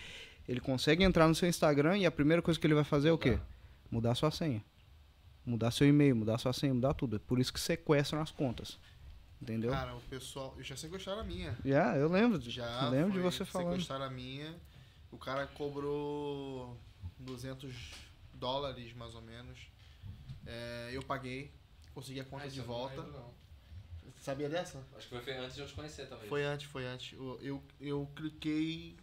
ele 0.47 0.61
consegue 0.61 1.03
entrar 1.03 1.27
no 1.27 1.35
seu 1.35 1.49
Instagram 1.49 1.97
e 1.97 2.05
a 2.05 2.11
primeira 2.11 2.41
coisa 2.41 2.57
que 2.57 2.65
ele 2.65 2.73
vai 2.73 2.85
fazer 2.85 3.09
é 3.09 3.11
o 3.11 3.17
quê? 3.17 3.37
Mudar 3.91 4.15
sua 4.15 4.31
senha. 4.31 4.63
Mudar 5.45 5.71
seu 5.71 5.85
e-mail, 5.85 6.15
mudar 6.15 6.37
sua 6.37 6.53
senha, 6.53 6.73
mudar 6.73 6.93
tudo. 6.93 7.17
É 7.17 7.19
por 7.19 7.37
isso 7.37 7.51
que 7.51 7.59
sequestram 7.59 8.21
as 8.21 8.31
contas. 8.31 8.79
Entendeu? 9.41 9.71
Cara, 9.71 9.93
o 9.93 9.99
pessoal. 9.99 10.55
Já 10.61 10.77
sequestraram 10.77 11.19
a 11.19 11.25
minha. 11.25 11.57
Já, 11.65 11.97
eu 11.97 12.07
lembro. 12.07 12.39
Já. 12.39 12.87
lembro 12.87 13.11
de 13.11 13.19
você 13.19 13.43
falando. 13.43 13.71
Sequestraram 13.71 14.05
a 14.05 14.09
minha. 14.09 14.55
O 15.11 15.17
cara 15.17 15.47
cobrou 15.47 16.77
200 17.19 17.75
dólares, 18.35 18.93
mais 18.93 19.15
ou 19.15 19.21
menos. 19.21 19.59
É, 20.45 20.91
eu 20.93 21.03
paguei. 21.03 21.51
Consegui 22.01 22.19
a 22.19 22.23
conta 22.25 22.45
Ah, 22.45 22.47
de 22.47 22.57
não 22.59 22.65
volta. 22.65 23.01
não. 23.03 23.31
Sabia 24.19 24.49
dessa? 24.49 24.79
Acho 24.97 25.07
que 25.07 25.19
foi 25.19 25.33
antes 25.37 25.55
de 25.55 25.61
eu 25.61 25.67
te 25.67 25.73
conhecer, 25.73 26.07
talvez. 26.07 26.29
Foi 26.29 26.43
antes, 26.43 26.65
foi 26.71 26.85
antes. 26.85 27.13
Eu, 27.17 27.39
eu, 27.41 27.63
eu 27.79 28.09
cliquei 28.15 28.95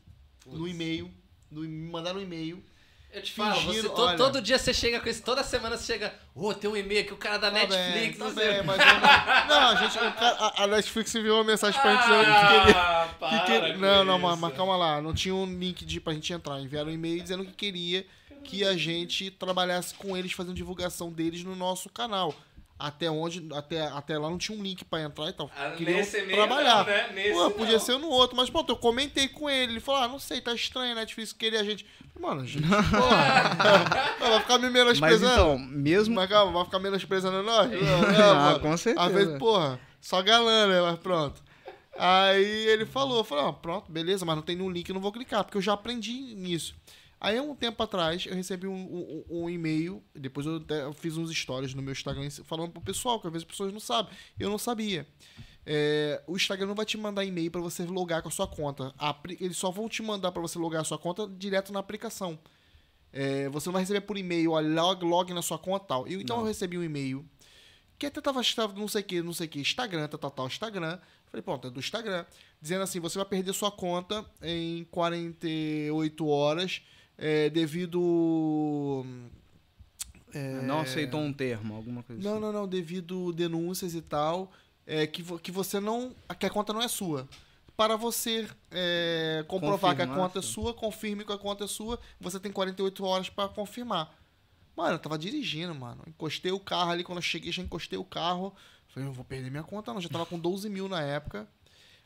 no 0.47 0.59
Putz. 0.59 0.71
e-mail. 0.71 1.11
No, 1.51 1.61
me 1.63 1.91
mandaram 1.91 2.19
um 2.19 2.23
e-mail. 2.23 2.63
Eu 3.11 3.23
te 3.23 3.33
falo, 3.33 3.55
você, 3.55 3.67
Fingindo, 3.67 3.89
to- 3.91 4.03
olha- 4.03 4.17
todo 4.19 4.41
dia 4.43 4.59
você 4.59 4.73
chega 4.75 5.01
com 5.01 5.09
isso, 5.09 5.23
toda 5.23 5.43
semana 5.43 5.77
você 5.79 5.87
chega, 5.95 6.15
ô, 6.35 6.53
tem 6.53 6.69
um 6.69 6.77
e-mail 6.77 7.01
aqui, 7.01 7.13
o 7.13 7.17
cara 7.17 7.39
da 7.39 7.51
Tá 7.51 7.59
bem, 7.67 7.69
Netflix, 7.69 8.19
tá 8.19 8.25
não 8.27 8.35
bem, 8.35 8.53
sei. 8.53 8.63
mas 8.63 8.79
eu 8.81 8.87
não. 8.87 9.01
Não, 9.49 9.69
a 9.69 9.75
gente. 9.77 9.99
a, 9.99 10.65
a 10.65 10.67
Netflix 10.67 11.15
enviou 11.15 11.39
uma 11.39 11.45
mensagem 11.45 11.81
pra 11.81 11.95
gente 11.95 12.03
dizendo 12.03 12.25
que 12.25 12.65
queria. 12.67 12.81
Ah, 12.83 13.09
que 13.09 13.15
para 13.19 13.45
que- 13.47 13.73
com 13.75 13.79
não, 13.79 14.05
não, 14.05 14.19
mas, 14.19 14.39
mas 14.39 14.55
calma 14.57 14.77
lá. 14.77 15.01
Não 15.01 15.15
tinha 15.15 15.35
um 15.35 15.47
link 15.47 15.87
de, 15.87 16.01
pra 16.01 16.13
gente 16.13 16.33
entrar. 16.33 16.61
Enviaram 16.61 16.91
um 16.91 16.95
e-mail 16.95 17.23
dizendo 17.23 17.45
que 17.47 17.53
queria 17.53 18.07
que 18.45 18.63
a 18.63 18.77
gente 18.77 19.31
trabalhasse 19.31 19.95
com 19.95 20.15
eles, 20.17 20.33
fazendo 20.33 20.55
divulgação 20.55 21.11
deles 21.11 21.43
no 21.43 21.57
nosso 21.57 21.89
canal. 21.89 22.35
Até 22.79 23.11
onde, 23.11 23.49
até, 23.55 23.81
até 23.89 24.17
lá 24.17 24.31
não 24.31 24.39
tinha 24.39 24.57
um 24.57 24.63
link 24.63 24.85
pra 24.85 25.03
entrar 25.03 25.29
e 25.29 25.33
tal. 25.33 25.51
Ah, 25.57 25.71
Queriam 25.77 25.97
nesse 25.97 26.19
e-mail 26.19 26.37
trabalhar. 26.37 26.77
não, 26.77 26.85
né? 26.85 27.11
Nesse 27.13 27.33
Pô, 27.33 27.51
podia 27.51 27.73
não. 27.73 27.81
ser 27.81 27.99
no 27.99 28.09
outro, 28.09 28.37
mas 28.37 28.49
pronto, 28.49 28.71
eu 28.71 28.77
comentei 28.77 29.27
com 29.27 29.51
ele. 29.51 29.73
Ele 29.73 29.81
falou: 29.81 30.03
ah, 30.03 30.07
não 30.09 30.19
sei, 30.21 30.41
tá 30.41 30.55
estranho, 30.55 30.93
a 30.93 30.95
Netflix 30.95 31.33
queria 31.33 31.61
a 31.61 31.65
gente. 31.65 31.85
Mano, 32.21 32.43
a 32.43 32.47
gente. 32.47 32.63
porra, 32.69 34.29
vai 34.31 34.41
ficar 34.41 34.59
me 34.59 34.65
Mas 34.65 34.73
menosprezando. 34.73 35.33
então, 35.33 35.59
mesmo. 35.59 36.15
Mas 36.15 36.29
calma, 36.29 36.53
vai 36.53 36.65
ficar 36.65 36.79
menosprezando 36.79 37.43
nós? 37.43 37.69
Não, 37.73 38.13
não, 38.13 38.49
Ah, 38.55 38.59
com 38.61 38.77
certeza. 38.77 39.07
Às 39.07 39.13
vezes, 39.13 39.39
porra, 39.39 39.81
só 40.01 40.23
galã, 40.23 40.67
né? 40.69 40.81
Mas 40.81 40.99
pronto. 41.01 41.43
Aí 41.97 42.45
ele 42.69 42.87
falou, 42.87 43.25
falou, 43.25 43.49
ah, 43.49 43.53
pronto, 43.53 43.91
beleza, 43.91 44.25
mas 44.25 44.37
não 44.37 44.43
tem 44.43 44.55
nenhum 44.55 44.71
link, 44.71 44.89
eu 44.89 44.95
não 44.95 45.01
vou 45.03 45.11
clicar, 45.11 45.43
porque 45.43 45.59
eu 45.59 45.63
já 45.63 45.73
aprendi 45.73 46.13
nisso. 46.37 46.77
Aí, 47.21 47.41
um 47.41 47.55
tempo 47.55 47.83
atrás, 47.83 48.27
eu 48.27 48.35
recebi 48.35 48.67
um, 48.69 48.75
um- 48.75 49.25
um 49.43 49.51
e-mail, 49.51 50.03
depois 50.15 50.47
eu, 50.47 50.63
fiz 50.95 51.17
uns 51.17 51.31
stories 51.37 51.75
no 51.75 51.83
meu 51.83 51.93
Instagram 51.93 52.29
falando 52.45 52.71
pro 52.71 52.81
pessoal, 52.81 53.21
que 53.21 53.27
às 53.27 53.33
vezes 53.33 53.45
as 53.45 53.51
pessoas 53.51 53.73
não 53.73 53.81
sabem. 53.81 54.13
Eu 54.39 54.49
não 54.51 54.59
sabia. 54.59 55.07
É, 55.67 56.23
o 56.27 56.37
Instagram 56.37 56.67
não 56.69 56.75
vai 56.75 56.87
te 56.87 56.97
mandar 56.97 57.25
e-mail 57.25 57.51
pra 57.51 57.61
você 57.61 57.85
logar 57.85 58.23
com 58.23 58.29
a 58.29 58.33
sua 58.33 58.47
conta. 58.47 58.95
A 58.99 59.15
eles 59.41 59.57
só 59.57 59.71
vão 59.71 59.89
te 59.89 60.03
mandar 60.03 60.33
pra 60.33 60.41
você 60.41 60.59
logar 60.59 60.81
a 60.81 60.85
sua 60.85 60.99
conta 60.99 61.27
direto 61.29 61.73
na 61.73 61.81
aplicação. 61.81 62.39
É, 63.13 63.49
você 63.49 63.69
não 63.69 63.73
vai 63.73 63.83
receber 63.83 64.03
por 64.03 64.17
e-mail, 64.17 64.53
ó, 64.53 64.61
log, 64.61 65.05
log 65.05 65.33
na 65.35 65.43
sua 65.43 65.59
conta 65.59 65.85
e 65.85 65.89
tal. 65.89 66.07
Eu, 66.09 66.21
então 66.21 66.39
eu 66.39 66.45
recebi 66.45 66.79
um 66.79 66.85
e-mail 66.85 67.25
que 67.99 68.07
até 68.07 68.21
tava, 68.21 68.41
não 68.77 68.87
sei 68.89 69.01
o 69.01 69.05
que, 69.05 69.21
não 69.23 69.33
sei 69.33 69.47
o 69.47 69.51
que, 69.51 69.59
Instagram, 69.61 70.07
tal, 70.07 70.19
tal, 70.21 70.31
tal, 70.31 70.47
Instagram. 70.47 70.99
Falei, 71.27 71.43
pronto, 71.43 71.67
é 71.67 71.71
do 71.71 71.81
Instagram. 71.81 72.25
Dizendo 72.63 72.83
assim, 72.83 73.01
você 73.01 73.19
vai 73.19 73.27
perder 73.27 73.53
sua 73.53 73.71
conta 73.73 74.25
em 74.41 74.85
48 74.85 76.27
horas 76.27 76.81
é, 77.19 77.51
devido... 77.51 79.05
é, 80.33 80.63
Não 80.63 80.81
aceitou 80.81 81.21
um 81.21 81.33
termo, 81.33 81.75
alguma 81.75 82.03
coisa 82.03 82.23
Não, 82.23 82.33
assim. 82.33 82.41
não, 82.41 82.53
não, 82.53 82.69
devido 82.69 83.33
denúncias 83.33 83.95
e 83.95 84.01
tal, 84.01 84.53
é, 84.87 85.07
que, 85.07 85.23
vo- 85.23 85.39
que 85.39 85.51
você 85.51 85.81
não... 85.81 86.15
que 86.39 86.47
a 86.47 86.51
conta 86.51 86.73
não 86.73 86.81
é 86.83 86.89
sua. 86.89 87.29
Para 87.77 87.97
você 87.97 88.49
é, 88.73 89.45
comprovar 89.47 89.95
que 89.95 90.03
a 90.03 90.07
conta 90.07 90.41
é 90.41 90.43
sua, 90.43 90.75
confirme 90.75 91.25
que 91.25 91.33
a 91.33 91.39
conta 91.39 91.65
é 91.65 91.69
sua, 91.69 91.99
você 92.21 92.41
tem 92.41 92.51
48 92.51 93.05
horas 93.05 93.29
para 93.29 93.49
confirmar. 93.49 94.17
Mano, 94.77 94.95
eu 94.95 94.99
tava 94.99 95.17
dirigindo, 95.19 95.75
mano. 95.75 96.03
Encostei 96.07 96.51
o 96.53 96.59
carro 96.61 96.91
ali, 96.91 97.05
quando 97.05 97.19
eu 97.19 97.23
cheguei, 97.23 97.51
já 97.53 97.63
encostei 97.63 97.99
o 97.99 98.05
carro. 98.05 98.53
Falei, 98.89 99.09
eu 99.09 99.13
vou 99.13 99.25
perder 99.25 99.51
minha 99.51 99.63
conta, 99.63 99.93
não. 99.93 100.01
Já 100.01 100.09
tava 100.09 100.25
com 100.27 100.39
12 100.39 100.69
mil 100.71 100.89
na 100.89 101.01
época. 101.03 101.47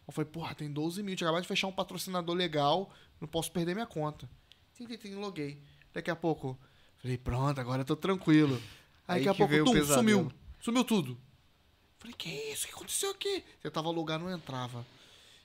Eu 0.06 0.12
falei, 0.12 0.30
porra, 0.30 0.54
tem 0.54 0.70
12 0.70 1.02
mil. 1.02 1.14
Tinha 1.16 1.28
acabado 1.28 1.42
de 1.42 1.48
fechar 1.48 1.66
um 1.68 1.72
patrocinador 1.72 2.34
legal. 2.34 2.90
Não 3.20 3.28
posso 3.28 3.50
perder 3.52 3.74
minha 3.74 3.86
conta. 3.86 4.28
Tem, 4.76 4.86
tem, 4.86 4.98
tem, 4.98 5.14
loguei. 5.14 5.62
Daqui 5.92 6.10
a 6.10 6.16
pouco, 6.16 6.58
falei, 7.00 7.18
pronto, 7.18 7.60
agora 7.60 7.82
eu 7.82 7.86
tô 7.86 7.96
tranquilo. 7.96 8.60
Aí, 9.06 9.18
Aí 9.20 9.24
daqui 9.24 9.42
a 9.42 9.48
pouco, 9.48 9.72
tum, 9.72 9.84
sumiu. 9.84 10.32
Sumiu 10.60 10.84
tudo. 10.84 11.18
Falei, 11.98 12.14
que 12.16 12.28
isso? 12.28 12.64
O 12.64 12.68
que 12.68 12.74
aconteceu 12.74 13.10
aqui? 13.10 13.44
Eu 13.62 13.70
tava 13.70 13.90
lugar, 13.90 14.18
não 14.18 14.30
entrava. 14.30 14.84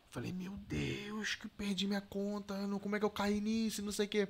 Falei, 0.09 0.31
meu 0.31 0.53
Deus, 0.67 1.35
que 1.35 1.47
perdi 1.47 1.85
minha 1.85 2.01
conta. 2.01 2.65
Não, 2.65 2.79
como 2.79 2.95
é 2.95 2.99
que 2.99 3.05
eu 3.05 3.09
caí 3.09 3.39
nisso? 3.39 3.81
Não 3.81 3.91
sei 3.91 4.05
o 4.05 4.09
quê. 4.09 4.27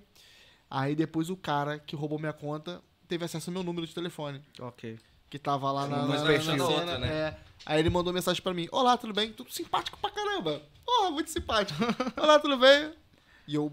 Aí 0.69 0.95
depois 0.95 1.29
o 1.29 1.37
cara 1.37 1.79
que 1.79 1.95
roubou 1.95 2.19
minha 2.19 2.33
conta 2.33 2.81
teve 3.07 3.23
acesso 3.23 3.49
ao 3.49 3.53
meu 3.53 3.63
número 3.63 3.87
de 3.87 3.93
telefone. 3.93 4.41
Ok. 4.59 4.99
Que 5.29 5.39
tava 5.39 5.71
lá 5.71 5.87
na, 5.87 6.05
na, 6.05 6.23
na, 6.23 6.55
na 6.55 6.67
outra, 6.67 6.97
né? 6.97 7.07
é. 7.07 7.39
Aí 7.65 7.79
ele 7.79 7.89
mandou 7.89 8.13
mensagem 8.13 8.41
pra 8.41 8.53
mim. 8.53 8.67
Olá, 8.71 8.97
tudo 8.97 9.13
bem? 9.13 9.31
Tudo 9.31 9.51
simpático 9.51 9.97
pra 9.99 10.09
caramba. 10.09 10.61
Porra, 10.85 11.11
muito 11.11 11.29
simpático. 11.29 11.79
Olá, 12.21 12.39
tudo 12.39 12.57
bem? 12.57 12.93
E 13.47 13.55
eu 13.55 13.71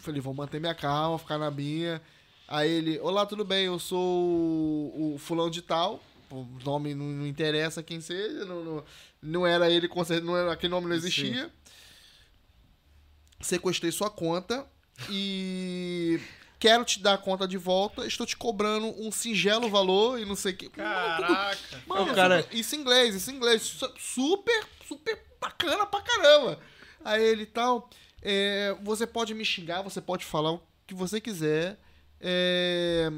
falei, 0.00 0.20
vou 0.20 0.34
manter 0.34 0.60
minha 0.60 0.74
calma, 0.74 1.18
ficar 1.18 1.38
na 1.38 1.50
minha. 1.50 2.00
Aí 2.48 2.68
ele, 2.70 2.98
olá, 3.00 3.24
tudo 3.26 3.44
bem? 3.44 3.66
Eu 3.66 3.78
sou 3.78 3.98
o, 4.00 5.14
o 5.14 5.18
fulano 5.18 5.50
de 5.50 5.62
tal. 5.62 6.02
O 6.30 6.46
nome 6.64 6.94
não, 6.94 7.06
não 7.06 7.26
interessa 7.26 7.82
quem 7.82 8.00
seja. 8.00 8.44
Não, 8.44 8.64
não, 8.64 8.84
não 9.22 9.46
era 9.46 9.70
ele, 9.70 9.88
com 9.88 10.02
certeza, 10.04 10.26
não 10.26 10.36
era, 10.36 10.52
aquele 10.52 10.70
nome 10.70 10.86
não 10.88 10.94
existia. 10.96 11.50
Sequestrei 13.40 13.90
sua 13.90 14.10
conta 14.10 14.66
e 15.08 16.20
quero 16.58 16.84
te 16.84 17.00
dar 17.00 17.14
a 17.14 17.18
conta 17.18 17.48
de 17.48 17.56
volta. 17.56 18.06
Estou 18.06 18.26
te 18.26 18.36
cobrando 18.36 18.86
um 19.00 19.10
singelo 19.10 19.68
valor 19.70 20.20
e 20.20 20.24
não 20.26 20.36
sei 20.36 20.52
o 20.52 20.56
que. 20.56 20.68
Caraca. 20.68 21.58
Mano, 21.86 22.12
O 22.12 22.14
cara- 22.14 22.42
super- 22.42 22.56
isso 22.56 22.76
em 22.76 22.80
inglês, 22.80 23.14
isso 23.14 23.30
em 23.30 23.36
inglês. 23.36 23.62
Su- 23.62 23.94
Super, 23.98 24.64
super 24.86 25.18
bacana 25.40 25.86
pra 25.86 26.02
caramba. 26.02 26.58
Aí 27.02 27.22
ele 27.22 27.44
e 27.44 27.46
tal. 27.46 27.88
É, 28.22 28.76
você 28.82 29.06
pode 29.06 29.34
me 29.34 29.44
xingar, 29.44 29.82
você 29.82 30.00
pode 30.00 30.24
falar 30.24 30.52
o 30.52 30.62
que 30.86 30.94
você 30.94 31.20
quiser. 31.20 31.78
é, 32.20 33.08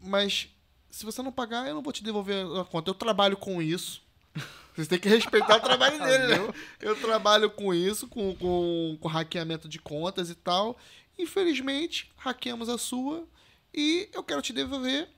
mas 0.00 0.48
se 0.90 1.04
você 1.04 1.22
não 1.22 1.32
pagar, 1.32 1.68
eu 1.68 1.74
não 1.74 1.82
vou 1.82 1.92
te 1.92 2.02
devolver 2.02 2.44
a 2.58 2.64
conta. 2.64 2.90
Eu 2.90 2.94
trabalho 2.94 3.36
com 3.36 3.60
isso. 3.60 4.02
Vocês 4.74 4.86
têm 4.88 4.98
que 4.98 5.08
respeitar 5.08 5.56
o 5.56 5.60
trabalho 5.60 5.98
dele, 6.02 6.26
né? 6.28 6.54
Eu 6.80 6.94
trabalho 7.00 7.50
com 7.50 7.74
isso, 7.74 8.06
com, 8.06 8.34
com, 8.36 8.96
com 9.00 9.08
hackeamento 9.08 9.68
de 9.68 9.78
contas 9.80 10.30
e 10.30 10.34
tal. 10.36 10.78
Infelizmente, 11.18 12.10
hackeamos 12.16 12.68
a 12.68 12.78
sua 12.78 13.26
e 13.74 14.08
eu 14.12 14.22
quero 14.22 14.40
te 14.40 14.52
devolver. 14.52 15.08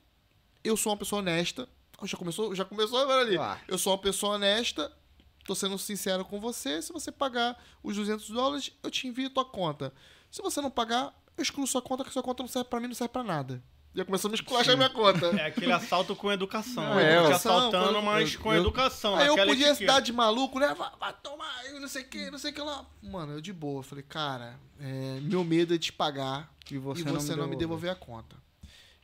Eu 0.63 0.75
sou 0.75 0.91
uma 0.91 0.97
pessoa 0.97 1.19
honesta. 1.21 1.69
Ah, 1.99 2.05
Já 2.07 2.17
começou, 2.17 2.53
já 2.55 2.65
começou 2.65 2.97
agora 2.99 3.21
ali. 3.21 3.37
Ah. 3.37 3.59
Eu 3.67 3.77
sou 3.77 3.93
uma 3.93 3.99
pessoa 3.99 4.35
honesta. 4.35 4.91
Tô 5.45 5.55
sendo 5.55 5.77
sincero 5.77 6.23
com 6.25 6.39
você. 6.39 6.81
Se 6.81 6.93
você 6.93 7.11
pagar 7.11 7.57
os 7.83 7.95
200 7.95 8.29
dólares, 8.29 8.71
eu 8.83 8.91
te 8.91 9.07
envio 9.07 9.29
tua 9.29 9.45
conta. 9.45 9.93
Se 10.29 10.41
você 10.41 10.61
não 10.61 10.69
pagar, 10.71 11.13
eu 11.37 11.41
excluo 11.41 11.65
sua 11.67 11.81
conta, 11.81 12.03
que 12.03 12.11
sua 12.13 12.23
conta 12.23 12.43
não 12.43 12.47
serve 12.47 12.69
pra 12.69 12.79
mim, 12.79 12.87
não 12.87 12.95
serve 12.95 13.11
pra 13.11 13.23
nada. 13.23 13.61
Já 13.93 14.05
começou 14.05 14.29
a 14.29 14.31
me 14.31 14.35
esculachar 14.35 14.77
minha 14.77 14.89
conta. 14.89 15.25
É 15.37 15.47
aquele 15.47 15.69
assalto 15.73 16.15
com 16.15 16.31
educação. 16.31 16.81
Não, 16.81 16.97
é, 16.99 17.09
Te 17.11 17.17
educação, 17.25 17.57
assaltando, 17.57 17.93
quando- 17.95 18.05
mas 18.05 18.33
eu- 18.33 18.39
com 18.39 18.53
eu- 18.53 18.61
educação. 18.61 19.15
Aí 19.17 19.27
eu 19.27 19.35
podia 19.35 19.67
etiqueta. 19.71 19.91
dar 19.93 19.99
de 19.99 20.13
maluco, 20.13 20.59
né? 20.59 20.73
Vai, 20.73 20.89
vai 20.97 21.13
tomar, 21.21 21.65
eu 21.65 21.77
não 21.81 21.89
sei 21.89 22.03
o 22.03 22.07
que, 22.07 22.31
não 22.31 22.39
sei 22.39 22.51
o 22.51 22.53
que 22.53 22.61
lá. 22.61 22.85
Mano, 23.03 23.33
eu 23.33 23.41
de 23.41 23.51
boa. 23.51 23.79
Eu 23.79 23.83
Falei, 23.83 24.05
cara, 24.07 24.57
é, 24.79 25.19
meu 25.21 25.43
medo 25.43 25.73
é 25.75 25.77
te 25.77 25.91
pagar 25.91 26.49
E 26.69 26.77
você, 26.77 27.01
e 27.01 27.03
você 27.03 27.35
não 27.35 27.47
me 27.47 27.57
devolver 27.57 27.91
a 27.91 27.95
conta. 27.95 28.37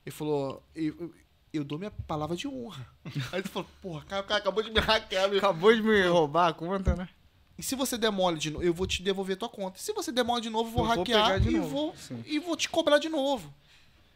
Ele 0.06 0.12
falou, 0.16 0.64
eu, 0.74 1.14
eu, 1.54 1.64
dou 1.64 1.78
minha 1.80 1.92
palavra 1.92 2.36
de 2.36 2.48
honra. 2.48 2.88
Aí 3.32 3.40
ele 3.40 3.48
falou, 3.48 3.68
porra, 3.82 4.06
cara, 4.06 4.22
o 4.22 4.26
cara 4.26 4.40
acabou 4.40 4.64
de 4.64 4.70
me 4.72 4.80
hackear. 4.80 5.30
meu. 5.30 5.40
Acabou 5.40 5.74
de 5.74 5.82
me 5.82 6.08
roubar 6.08 6.50
a 6.50 6.54
conta, 6.54 6.96
né? 6.96 7.10
E 7.58 7.64
se 7.64 7.76
você 7.76 7.98
der 7.98 8.12
mole 8.12 8.38
de 8.38 8.52
novo, 8.52 8.64
eu 8.64 8.74
vou 8.74 8.86
te 8.86 9.02
devolver 9.02 9.36
tua 9.36 9.50
conta. 9.50 9.80
E 9.80 9.82
se 9.82 9.92
você 9.92 10.12
der 10.12 10.24
mole 10.24 10.42
de 10.42 10.50
novo, 10.50 10.70
eu 10.70 10.74
vou 10.74 10.84
Eu 10.84 10.88
vou 10.90 10.98
hackear 10.98 11.40
de 11.40 11.50
e, 11.50 11.58
novo, 11.58 11.70
vou, 11.70 11.96
sim. 11.96 12.24
e 12.26 12.38
vou 12.38 12.56
te 12.56 12.70
cobrar 12.70 13.00
de 13.00 13.10
novo. 13.10 13.52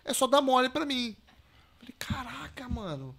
É 0.05 0.13
só 0.13 0.27
dar 0.27 0.41
mole 0.41 0.69
pra 0.69 0.85
mim. 0.85 1.15
Falei, 1.79 1.95
caraca, 1.97 2.69
mano. 2.69 3.15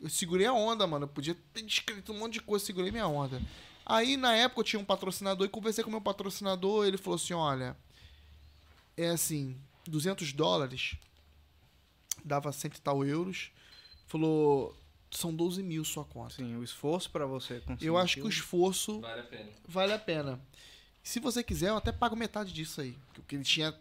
Eu 0.00 0.08
segurei 0.08 0.46
a 0.46 0.52
onda, 0.52 0.86
mano. 0.86 1.04
Eu 1.04 1.08
podia 1.08 1.36
ter 1.52 1.64
escrito 1.64 2.12
um 2.12 2.18
monte 2.18 2.34
de 2.34 2.40
coisa, 2.40 2.64
segurei 2.64 2.90
minha 2.90 3.06
onda. 3.06 3.42
Aí, 3.84 4.16
na 4.16 4.34
época, 4.34 4.60
eu 4.60 4.64
tinha 4.64 4.80
um 4.80 4.84
patrocinador 4.84 5.46
e 5.46 5.50
conversei 5.50 5.82
com 5.82 5.88
o 5.88 5.92
meu 5.92 6.00
patrocinador. 6.00 6.86
Ele 6.86 6.96
falou 6.96 7.16
assim: 7.16 7.34
olha, 7.34 7.76
é 8.96 9.08
assim, 9.10 9.56
200 9.86 10.32
dólares, 10.32 10.94
dava 12.24 12.50
cento 12.52 12.76
e 12.76 12.80
tal 12.80 13.04
euros. 13.04 13.50
Falou, 14.06 14.76
são 15.10 15.34
12 15.34 15.62
mil 15.62 15.84
sua 15.84 16.04
conta. 16.04 16.34
Sim, 16.36 16.56
o 16.56 16.64
esforço 16.64 17.10
pra 17.10 17.26
você 17.26 17.60
conseguir. 17.60 17.86
Eu 17.86 17.96
acho 17.98 18.16
que 18.16 18.22
o 18.22 18.28
esforço 18.28 19.00
Vale 19.00 19.20
a 19.20 19.24
pena. 19.24 19.50
vale 19.66 19.92
a 19.92 19.98
pena. 19.98 20.40
Se 21.02 21.20
você 21.20 21.42
quiser, 21.42 21.68
eu 21.70 21.76
até 21.76 21.92
pago 21.92 22.14
metade 22.16 22.52
disso 22.52 22.80
aí. 22.80 22.96
Porque 23.14 23.36
ele 23.36 23.44
tinha. 23.44 23.74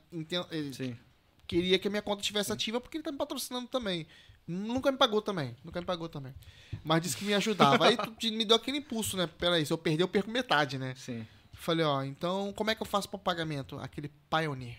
Ele 0.51 0.73
Sim. 0.73 0.97
queria 1.45 1.77
que 1.79 1.87
a 1.87 1.91
minha 1.91 2.01
conta 2.01 2.21
estivesse 2.21 2.51
ativa 2.53 2.79
porque 2.79 2.97
ele 2.97 3.03
tá 3.03 3.11
me 3.11 3.17
patrocinando 3.17 3.67
também. 3.67 4.07
Nunca 4.47 4.89
me 4.91 4.97
pagou 4.97 5.21
também. 5.21 5.53
Nunca 5.63 5.81
me 5.81 5.85
pagou 5.85 6.07
também. 6.07 6.33
Mas 6.83 7.01
disse 7.01 7.17
que 7.17 7.25
me 7.25 7.33
ajudava. 7.33 7.85
Aí 7.87 7.97
tu- 7.97 8.15
me 8.31 8.45
deu 8.45 8.55
aquele 8.55 8.77
impulso, 8.77 9.17
né? 9.17 9.27
Peraí, 9.27 9.65
se 9.65 9.73
eu 9.73 9.77
perder, 9.77 10.03
eu 10.03 10.07
perco 10.07 10.31
metade, 10.31 10.77
né? 10.77 10.93
Sim. 10.95 11.27
Falei, 11.51 11.85
ó, 11.85 12.01
então 12.03 12.53
como 12.53 12.69
é 12.71 12.75
que 12.75 12.81
eu 12.81 12.85
faço 12.85 13.09
para 13.09 13.19
pagamento? 13.19 13.77
Aquele 13.79 14.09
Pioneer. 14.29 14.77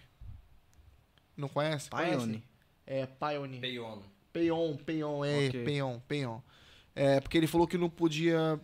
Não 1.37 1.49
conhece? 1.49 1.91
Pioneer. 1.91 2.19
Conhece? 2.19 2.43
É, 2.89 3.05
Pioneer. 3.05 3.61
Pay 3.61 3.79
on. 3.79 4.03
Payon, 4.33 4.77
Payon, 4.77 5.25
é, 5.25 5.49
Ok. 5.49 5.65
Payon, 5.65 6.01
Payon. 6.09 6.41
É, 6.97 7.21
porque 7.21 7.37
ele 7.37 7.47
falou 7.47 7.67
que 7.67 7.77
não 7.77 7.91
podia. 7.91 8.59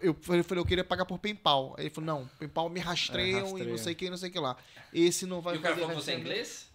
Eu 0.00 0.14
falei, 0.20 0.44
eu 0.50 0.64
queria 0.64 0.84
pagar 0.84 1.04
por 1.04 1.18
PayPal. 1.18 1.74
Aí 1.76 1.84
ele 1.84 1.90
falou, 1.90 2.06
não, 2.06 2.26
PayPal 2.38 2.68
me 2.68 2.78
rastreiam 2.78 3.56
É, 3.58 3.60
e 3.60 3.64
não 3.64 3.78
sei 3.78 3.92
o 3.92 3.96
que, 3.96 4.10
não 4.10 4.16
sei 4.16 4.30
o 4.30 4.32
que 4.32 4.38
lá. 4.38 4.56
Esse 4.92 5.26
não 5.26 5.40
vai 5.40 5.56
E 5.56 5.58
o 5.58 5.60
cara 5.60 5.74
fazer 5.74 5.86
falou 5.86 5.98
que 5.98 6.04
você 6.04 6.12
é 6.12 6.18
inglês? 6.18 6.70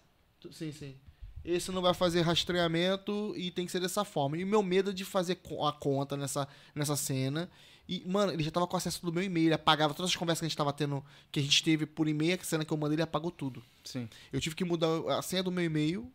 Sim, 0.50 0.72
sim. 0.72 0.96
Esse 1.42 1.72
não 1.72 1.80
vai 1.80 1.94
fazer 1.94 2.20
rastreamento 2.20 3.32
e 3.34 3.50
tem 3.50 3.64
que 3.64 3.72
ser 3.72 3.80
dessa 3.80 4.04
forma. 4.04 4.36
E 4.36 4.44
o 4.44 4.46
meu 4.46 4.62
medo 4.62 4.92
de 4.92 5.04
fazer 5.04 5.38
a 5.66 5.72
conta 5.72 6.16
nessa, 6.16 6.46
nessa 6.74 6.96
cena. 6.96 7.50
E, 7.88 8.04
mano, 8.06 8.32
ele 8.32 8.42
já 8.42 8.50
tava 8.50 8.66
com 8.66 8.76
acesso 8.76 9.04
do 9.04 9.12
meu 9.12 9.22
e-mail, 9.22 9.48
ele 9.48 9.54
apagava 9.54 9.94
todas 9.94 10.10
as 10.10 10.16
conversas 10.16 10.40
que 10.40 10.46
a 10.46 10.48
gente 10.48 10.56
tava 10.56 10.72
tendo, 10.72 11.04
que 11.32 11.40
a 11.40 11.42
gente 11.42 11.62
teve 11.64 11.86
por 11.86 12.06
e-mail, 12.08 12.38
a 12.40 12.44
cena 12.44 12.64
que 12.64 12.72
eu 12.72 12.76
mandei, 12.76 12.94
ele 12.94 13.02
apagou 13.02 13.32
tudo. 13.32 13.64
Sim. 13.82 14.08
Eu 14.32 14.40
tive 14.40 14.54
que 14.54 14.64
mudar 14.64 14.88
a 15.08 15.22
senha 15.22 15.42
do 15.42 15.50
meu 15.50 15.64
e-mail. 15.64 16.10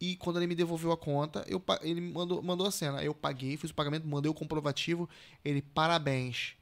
E 0.00 0.16
quando 0.16 0.38
ele 0.38 0.46
me 0.46 0.54
devolveu 0.54 0.92
a 0.92 0.96
conta, 0.96 1.44
eu, 1.46 1.62
ele 1.82 2.00
mandou, 2.00 2.42
mandou 2.42 2.66
a 2.66 2.70
cena. 2.70 2.98
Aí 3.00 3.06
Eu 3.06 3.14
paguei, 3.14 3.56
fiz 3.56 3.70
o 3.70 3.74
pagamento, 3.74 4.06
mandei 4.06 4.30
o 4.30 4.34
comprovativo. 4.34 5.08
Ele, 5.44 5.60
parabéns. 5.60 6.52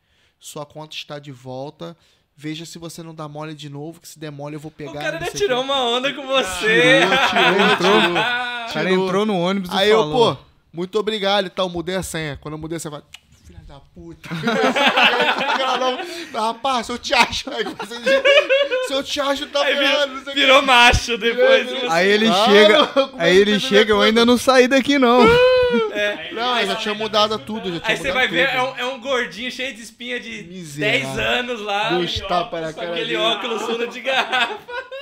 Sua 0.40 0.66
conta 0.66 0.94
está 0.96 1.18
de 1.18 1.30
volta. 1.30 1.96
Veja 2.36 2.64
se 2.66 2.78
você 2.78 3.02
não 3.02 3.14
dá 3.14 3.26
mole 3.28 3.54
de 3.54 3.68
novo, 3.68 4.00
que 4.00 4.08
se 4.08 4.18
der 4.18 4.30
mole 4.30 4.54
eu 4.56 4.60
vou 4.60 4.70
pegar. 4.70 4.90
o 4.92 4.94
cara 4.94 5.18
ainda 5.18 5.30
tirou 5.32 5.62
uma 5.62 5.80
onda 5.82 6.12
com 6.14 6.26
você. 6.26 7.00
Tirou, 7.00 7.18
tirou, 7.28 7.76
tirou. 7.76 8.10
O 8.10 8.14
cara 8.72 8.88
Tirou. 8.90 9.04
entrou 9.06 9.26
no 9.26 9.38
ônibus 9.38 9.70
Aí 9.70 9.88
e 9.88 9.90
eu, 9.92 9.98
falou. 9.98 10.36
pô, 10.36 10.42
muito 10.72 10.98
obrigado 10.98 11.46
e 11.46 11.50
tal. 11.50 11.68
Mudei 11.68 11.96
a 11.96 12.02
senha. 12.02 12.36
Quando 12.36 12.54
eu 12.54 12.58
mudei 12.58 12.76
a 12.76 12.80
senha, 12.80 12.90
vai. 12.92 13.02
Filha 13.02 13.27
da 13.68 13.80
puta. 13.94 14.28
Rapaz, 16.32 16.86
se 16.86 16.92
eu 16.92 16.98
te 16.98 17.12
acho. 17.14 17.50
Aí 17.50 17.64
se 18.86 18.92
eu 18.94 19.02
te 19.02 19.20
acho, 19.20 19.46
tá 19.46 19.64
ferrado. 19.64 20.14
virou, 20.20 20.34
virou 20.34 20.62
macho 20.62 21.18
depois. 21.18 21.68
Virou- 21.70 21.90
Aí 21.90 22.08
ele 22.08 22.28
Ah, 22.28 22.44
chega. 22.46 22.78
não, 22.96 23.10
Aí 23.18 23.36
ele 23.36 23.60
chega, 23.60 23.92
eu 23.92 24.00
ainda 24.00 24.24
não 24.24 24.38
saí 24.38 24.66
daqui, 24.68 24.98
não. 24.98 25.20
É. 25.92 26.32
Não, 26.32 26.66
já 26.66 26.76
tinha 26.76 26.94
mudado 26.94 27.38
tudo. 27.38 27.72
Já 27.72 27.80
tinha 27.80 27.90
Aí 27.90 27.96
você 27.96 28.12
vai 28.12 28.26
ver, 28.28 28.48
tudo. 28.50 28.58
é 28.58 28.62
um, 28.62 28.76
é 28.78 28.94
um 28.94 29.00
gordinho 29.00 29.50
cheio 29.50 29.74
de 29.74 29.82
espinha 29.82 30.18
de 30.18 30.42
Miserável. 30.44 31.00
10 31.06 31.18
anos 31.18 31.60
lá. 31.60 31.88
Óculos, 31.92 32.20
tapas 32.20 32.60
na 32.62 32.72
com 32.72 32.80
aquele 32.80 32.96
dele. 33.00 33.16
óculos 33.16 33.62
fundo 33.62 33.86
de 33.88 34.00
garrafa. 34.00 34.58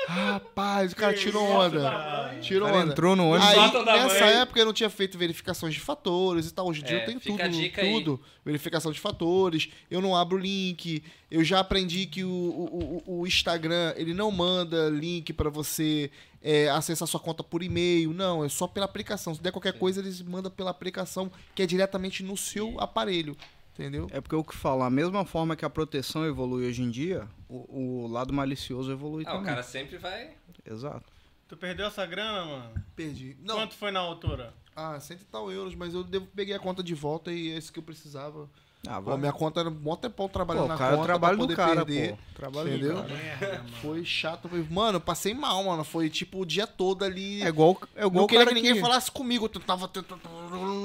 Rapaz, 0.09 0.93
o 0.93 0.97
cara 0.97 1.15
tirou 1.15 1.45
onda. 1.45 2.37
Tirou 2.41 2.69
onda. 2.69 2.93
entrou 2.93 3.17
no 3.17 3.31
ônibus. 3.31 3.49
Aí, 3.49 3.85
nessa 3.85 4.25
mãe. 4.25 4.35
época 4.41 4.61
eu 4.61 4.67
não 4.67 4.73
tinha 4.73 4.89
feito 4.91 5.19
verificações 5.19 5.75
de 5.75 5.81
fatores 5.81 6.47
e 6.49 6.55
tal. 6.55 6.69
Hoje 6.69 6.81
em 6.83 6.85
dia 6.85 6.99
É, 6.99 7.03
eu 7.03 7.07
tenho 7.07 7.21
tudo. 7.21 7.43
aí. 7.43 7.71
tudo. 7.71 8.21
Verificação 8.45 8.93
de 8.93 9.01
fatores. 9.01 9.69
Eu 9.91 10.01
não 10.01 10.15
abro 10.15 10.39
link. 10.39 11.03
Eu 11.31 11.43
já 11.43 11.59
aprendi 11.59 12.07
que 12.07 12.23
o, 12.23 12.29
o, 12.29 13.03
o- 13.07 13.21
o 13.23 13.27
Instagram 13.27 13.93
ele 13.97 14.15
não 14.15 14.31
manda 14.31 14.89
link 14.89 15.33
pra 15.33 15.51
você 15.51 16.09
é, 16.49 16.69
acessar 16.71 17.09
sua 17.09 17.19
conta 17.19 17.43
por 17.43 17.63
e-mail. 17.63 18.13
Não, 18.13 18.45
é 18.45 18.49
só 18.49 18.67
pela 18.69 18.87
aplicação. 18.87 19.35
Se 19.35 19.43
der 19.43 19.51
qualquer 19.51 19.77
coisa, 19.79 20.01
eles 20.01 20.23
mandam 20.23 20.51
pela 20.51 20.71
aplicação 20.71 21.31
que 21.55 21.63
é 21.63 21.67
diretamente 21.67 22.23
no 22.23 22.37
seu 22.37 22.79
aparelho. 22.81 23.37
Entendeu? 23.75 24.07
É 24.11 24.21
porque 24.23 24.35
o 24.37 24.43
que 24.45 24.55
fala, 24.57 24.87
a 24.87 24.91
mesma 24.91 25.25
forma 25.27 25.55
que 25.57 25.65
a 25.65 25.69
proteção 25.69 26.25
evolui 26.25 26.67
hoje 26.67 26.83
em 26.83 26.91
dia, 26.91 27.29
o, 27.49 28.05
o 28.05 28.07
lado 28.07 28.33
malicioso 28.33 28.91
evolui 28.91 29.25
Ah, 29.27 29.33
o 29.33 29.37
também. 29.39 29.47
cara 29.51 29.63
sempre 29.63 29.99
vai. 29.99 30.31
Exato. 30.65 31.05
Tu 31.49 31.57
perdeu 31.59 31.87
essa 31.87 32.07
grana, 32.07 32.45
mano? 32.47 32.85
Perdi. 32.97 33.37
Não, 33.43 33.57
Quanto 33.57 33.75
foi 33.75 33.91
na 33.91 34.01
altura? 34.01 34.55
ah, 34.75 34.99
cento 35.01 35.21
e 35.23 35.25
tal 35.27 35.51
euros, 35.53 35.75
mas 35.75 35.93
eu 35.95 36.03
devo, 36.03 36.27
peguei 36.35 36.55
a 36.55 36.59
conta 36.59 36.83
de 36.83 36.95
volta 36.95 37.31
e 37.33 37.51
é 37.53 37.59
isso 37.59 37.73
que 37.73 37.79
eu 37.79 37.83
precisava. 37.83 38.49
Ah, 38.89 39.01
Pô, 39.03 39.17
minha 39.17 39.33
conta 39.33 39.61
era 39.61 39.71
mó 39.71 39.97
tempão 39.97 40.27
Pô, 40.27 40.33
trabalhando 40.33 40.69
na 40.69 40.75
o 40.75 40.79
cara 40.79 40.93
conta 40.97 41.05
trabalho 41.07 41.37
pra 41.37 41.47
do 41.47 41.49
poder 41.55 41.57
cara, 41.57 41.85
perder. 41.87 42.13
pô. 42.13 42.19
Trabalho 42.35 42.69
Entendeu? 42.69 42.95
do 42.97 43.03
cara. 43.03 43.53
Mano. 43.59 43.69
Foi 43.83 44.05
chato. 44.05 44.49
Foi... 44.49 44.67
Mano, 44.71 44.97
eu 44.97 45.01
passei 45.01 45.35
mal, 45.35 45.65
mano. 45.65 45.83
Foi 45.85 46.09
tipo 46.11 46.41
o 46.41 46.47
dia 46.47 46.67
todo 46.67 47.05
ali. 47.05 47.43
É 47.43 47.49
igual, 47.49 47.81
é 47.95 48.01
igual 48.01 48.13
não 48.15 48.25
o 48.25 48.27
queria 48.27 48.47
que 48.47 48.55
ninguém 48.55 48.75
que... 48.75 48.81
falasse 48.81 49.11
comigo. 49.11 49.51
Eu 49.53 49.61
tava 49.61 49.89
tentando. 49.89 50.21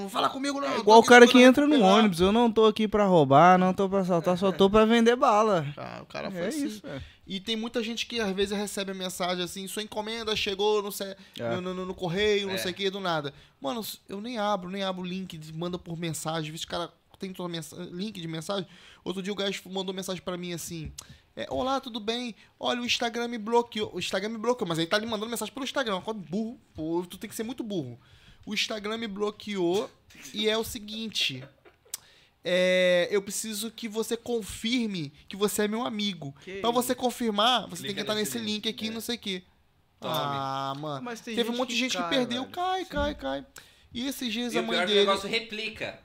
fala 0.10 0.30
comigo 0.30 0.60
não. 0.60 0.68
É 0.68 0.78
igual 0.80 1.00
o 1.00 1.04
cara 1.04 1.28
que 1.28 1.42
entra 1.42 1.68
no 1.68 1.76
pegar. 1.76 1.86
ônibus. 1.86 2.20
Eu 2.20 2.32
não 2.32 2.52
tô 2.52 2.66
aqui 2.66 2.88
pra 2.88 3.06
roubar, 3.06 3.58
não 3.58 3.74
tô 3.74 3.88
pra 3.90 4.00
assaltar, 4.00 4.38
só 4.38 4.52
tô 4.52 4.70
pra 4.70 4.86
vender 4.86 5.16
bala. 5.16 5.66
Ah, 5.78 6.00
o 6.02 6.06
cara 6.06 6.32
foi 6.32 6.42
É 6.42 6.48
assim. 6.48 6.66
isso, 6.66 6.88
é. 6.88 7.02
E 7.28 7.40
tem 7.40 7.56
muita 7.56 7.82
gente 7.84 8.08
que 8.08 8.20
às 8.20 8.32
vezes 8.32 8.58
recebe 8.58 8.92
a 8.92 8.96
mensagem 8.96 9.44
assim, 9.44 9.66
sua 9.68 9.82
encomenda 9.84 10.36
chegou 10.36 10.82
no, 10.82 10.92
ce- 10.92 11.16
É. 11.40 11.56
no, 11.62 11.74
no- 11.74 11.86
no 11.86 11.94
correio, 11.94 12.48
não 12.48 12.56
É. 12.56 12.58
sei 12.58 12.72
o 12.72 12.74
que, 12.74 12.90
do 12.90 13.00
nada. 13.00 13.34
Mano, 13.62 13.82
eu 14.10 14.20
nem 14.20 14.38
abro, 14.38 14.70
nem 14.70 14.84
abro 14.84 15.04
o 15.04 15.06
link, 15.06 15.40
manda 15.54 15.78
por 15.78 15.98
mensagem, 15.98 16.52
visto 16.52 16.68
cara 16.68 16.90
tem 17.22 17.48
mensa- 17.50 17.76
link 17.92 18.20
de 18.20 18.28
mensagem. 18.28 18.68
Outro 19.04 19.22
dia 19.24 19.32
o 19.32 19.36
gajo 19.36 19.62
mandou 19.70 19.94
mensagem 19.94 20.22
pra 20.22 20.36
mim 20.38 20.54
assim, 20.54 20.92
é, 21.36 21.48
olá, 21.50 21.80
tudo 21.80 22.00
bem? 22.00 22.36
Olha, 22.60 22.82
o 22.82 22.86
Instagram 22.86 23.28
me 23.30 23.38
bloqueou. 23.38 23.92
O 23.94 24.00
Instagram 24.00 24.30
me 24.30 24.38
bloqueou, 24.38 24.68
mas 24.68 24.78
ele 24.78 24.88
tá 24.88 24.98
lhe 24.98 25.06
mandando 25.06 25.30
mensagem 25.30 25.54
pelo 25.54 25.64
Instagram. 25.64 26.02
Qual 26.02 26.14
burro, 26.14 26.60
pô, 26.74 27.06
tu 27.10 27.18
tem 27.18 27.30
que 27.30 27.36
ser 27.36 27.44
muito 27.44 27.64
burro. 27.64 28.00
O 28.46 28.54
Instagram 28.54 28.98
me 28.98 29.08
bloqueou 29.08 29.90
e 30.34 30.50
é 30.50 30.58
o 30.58 30.64
seguinte... 30.64 31.44
é, 32.44 33.08
eu 33.12 33.22
preciso 33.22 33.70
que 33.70 33.88
você 33.88 34.18
confirme 34.18 35.14
que 35.28 35.36
você 35.36 35.64
é 35.64 35.68
meu 35.68 35.86
amigo. 35.86 36.36
Que 36.44 36.60
Pra 36.60 36.72
você 36.72 36.96
confirmar, 36.96 37.68
você 37.68 37.84
tem 37.84 37.90
Clica 37.90 37.94
que 37.96 38.02
entrar 38.02 38.16
nesse 38.16 38.38
link 38.40 38.66
link, 38.66 38.70
aqui, 38.70 38.88
é. 38.88 38.92
não 38.92 39.02
sei 39.02 39.16
o 39.16 39.20
quê. 39.20 39.44
Tome. 40.00 40.14
Ah, 40.18 40.74
mano. 40.80 41.04
Mas 41.06 41.22
tem 41.22 41.36
Teve 41.36 41.52
um 41.52 41.56
monte 41.58 41.70
de 41.70 41.76
que 41.76 41.80
gente 41.82 41.92
que 41.92 41.98
cai, 42.02 42.10
perdeu. 42.10 42.42
velho. 42.42 42.52
Cai, 42.52 42.84
Sim. 42.84 42.90
cai, 42.90 43.16
cai. 43.16 43.46
E 43.94 44.08
esses 44.08 44.34
dias 44.34 44.54
E 44.54 44.58
a 44.58 44.62
o 44.62 44.66
mãe 44.66 44.76
pior 44.78 44.84
é 44.84 44.86
que 44.88 44.92
o 44.92 44.96
dele. 44.96 45.06
negócio 45.06 45.30
replica. 45.30 46.00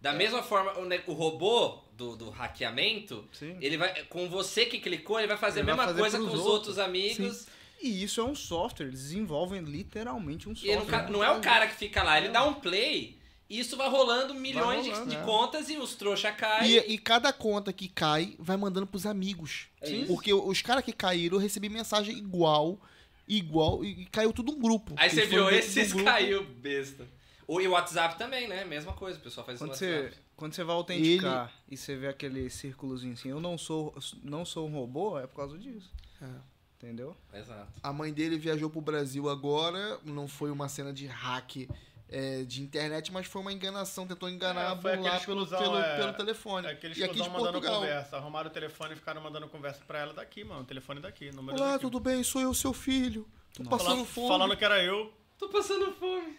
Da 0.00 0.12
mesma 0.12 0.42
forma, 0.42 0.72
o, 0.78 1.12
robô 1.12 1.78
do, 1.92 2.16
do 2.16 2.30
hackeamento, 2.30 3.24
Sim. 3.32 3.56
ele 3.60 3.76
vai. 3.76 4.04
Com 4.04 4.28
você 4.28 4.64
que 4.64 4.78
clicou, 4.80 5.18
ele 5.18 5.28
vai 5.28 5.36
fazer 5.36 5.60
Ele 5.60 5.70
a 5.70 5.74
vai 5.74 5.86
mesma 5.86 6.02
fazer 6.02 6.18
coisa 6.18 6.18
com 6.18 6.24
os 6.24 6.40
outros. 6.40 6.54
outros 6.54 6.78
amigos. 6.78 7.46
E 7.82 8.02
isso 8.02 8.20
é 8.20 8.24
um 8.24 8.34
software, 8.34 8.86
eles 8.86 9.00
desenvolvem 9.02 9.60
literalmente 9.62 10.48
um 10.48 10.54
software. 10.54 10.76
não, 10.76 10.86
ca- 10.86 11.08
não 11.08 11.24
é 11.24 11.30
o 11.30 11.40
cara 11.40 11.66
que 11.66 11.74
fica 11.74 12.02
lá, 12.02 12.18
ele 12.18 12.28
dá 12.28 12.44
um 12.44 12.54
play. 12.54 13.18
E 13.48 13.58
isso 13.58 13.76
vai 13.76 13.88
rolando 13.90 14.32
milhões 14.34 14.84
de- 14.84 14.90
rolando, 14.90 15.10
de, 15.10 15.16
é. 15.16 15.22
contas 15.22 15.68
e 15.68 15.76
os 15.76 15.94
trouxa 15.96 16.30
caem. 16.30 16.70
E, 16.70 16.78
e 16.94 16.98
cada 16.98 17.32
conta 17.32 17.72
que 17.72 17.88
cai 17.88 18.36
vai 18.38 18.56
mandando 18.56 18.86
pros 18.86 19.06
amigos. 19.06 19.66
Sim. 19.82 20.04
Porque 20.06 20.32
os 20.32 20.62
caras 20.62 20.84
que 20.84 20.92
caíram, 20.92 21.36
eu 21.36 21.40
recebi 21.40 21.68
mensagem 21.68 22.16
igual, 22.16 22.78
igual, 23.26 23.84
e, 23.84 24.04
caiu 24.06 24.32
tudo 24.32 24.52
um 24.52 24.58
grupo. 24.60 24.94
Aí 24.96 25.10
você 25.10 25.26
viu, 25.26 25.50
esses 25.50 25.92
caiu, 25.92 26.44
besta. 26.44 27.08
O, 27.50 27.60
e 27.60 27.66
o 27.66 27.72
WhatsApp 27.72 28.16
também, 28.16 28.46
né? 28.46 28.64
Mesma 28.64 28.92
coisa, 28.92 29.18
o 29.18 29.20
pessoal 29.22 29.44
faz 29.44 29.56
isso 29.56 29.64
Quando 29.64 29.72
no 29.72 29.76
você, 29.76 30.02
WhatsApp. 30.02 30.22
quando 30.36 30.54
você 30.54 30.62
vai 30.62 30.76
autenticar 30.76 31.52
e 31.68 31.76
você 31.76 31.96
vê 31.96 32.06
aquele 32.06 32.48
círculozinho 32.48 33.14
assim, 33.14 33.28
eu 33.28 33.40
não 33.40 33.58
sou, 33.58 33.92
não 34.22 34.44
sou 34.44 34.68
um 34.68 34.72
robô, 34.72 35.18
é 35.18 35.26
por 35.26 35.34
causa 35.34 35.58
disso. 35.58 35.90
É. 36.22 36.26
Entendeu? 36.76 37.16
Exato. 37.34 37.72
A 37.82 37.92
mãe 37.92 38.12
dele 38.12 38.38
viajou 38.38 38.70
pro 38.70 38.80
Brasil 38.80 39.28
agora. 39.28 39.98
Não 40.04 40.28
foi 40.28 40.52
uma 40.52 40.68
cena 40.68 40.92
de 40.92 41.06
hack 41.06 41.68
é, 42.08 42.44
de 42.44 42.62
internet, 42.62 43.12
mas 43.12 43.26
foi 43.26 43.42
uma 43.42 43.52
enganação. 43.52 44.06
Tentou 44.06 44.30
enganar 44.30 44.76
É, 44.78 44.80
foi 44.80 44.96
por 44.96 45.02
lá 45.02 45.16
aquele 45.16 45.46
pelo, 45.46 45.76
é, 45.78 45.96
pelo 45.96 46.12
telefone. 46.12 46.66
É 46.68 46.70
aqueles 46.70 46.98
e 46.98 47.04
aqui 47.04 47.20
de 47.20 47.28
mandando 47.28 47.52
Portugal. 47.52 47.80
conversa. 47.80 48.16
Arrumaram 48.16 48.48
o 48.48 48.52
telefone 48.52 48.92
e 48.92 48.96
ficaram 48.96 49.20
mandando 49.20 49.48
conversa 49.48 49.82
pra 49.86 49.98
ela 49.98 50.14
daqui, 50.14 50.44
mano. 50.44 50.60
O 50.60 50.64
telefone 50.64 51.00
daqui, 51.00 51.32
número 51.32 51.58
Olá, 51.58 51.72
daqui. 51.72 51.82
tudo 51.82 51.98
bem? 51.98 52.22
Sou 52.22 52.40
eu, 52.40 52.54
seu 52.54 52.72
filho. 52.72 53.26
Tô 53.52 53.64
Nossa. 53.64 53.76
passando 53.76 54.04
fome. 54.04 54.28
falando 54.28 54.56
que 54.56 54.64
era 54.64 54.80
eu. 54.82 55.12
Tô 55.36 55.48
passando 55.48 55.92
fome. 55.92 56.38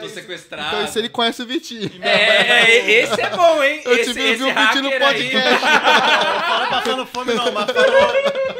Tô 0.00 0.08
sequestrado. 0.08 0.68
Então, 0.68 0.84
isso 0.84 0.98
ele 0.98 1.08
conhece 1.08 1.42
o 1.42 1.46
Vitinho. 1.46 1.90
É, 2.00 2.08
é, 2.08 2.90
esse 3.02 3.20
é 3.20 3.30
bom, 3.30 3.62
hein? 3.64 3.82
Eu 3.84 3.94
esse, 3.94 4.04
tive 4.12 4.20
que 4.20 4.26
esse 4.30 4.42
ouvir 4.44 4.56
o 4.56 4.60
Vitinho 4.66 4.82
no 4.84 4.90
aí- 4.90 4.98
podcast. 4.98 5.64
Não 6.62 6.66
falou 6.66 6.68
passando 6.70 7.06
fome 7.06 7.34
não, 7.34 7.52
mas 7.52 7.66
falou... 7.70 8.12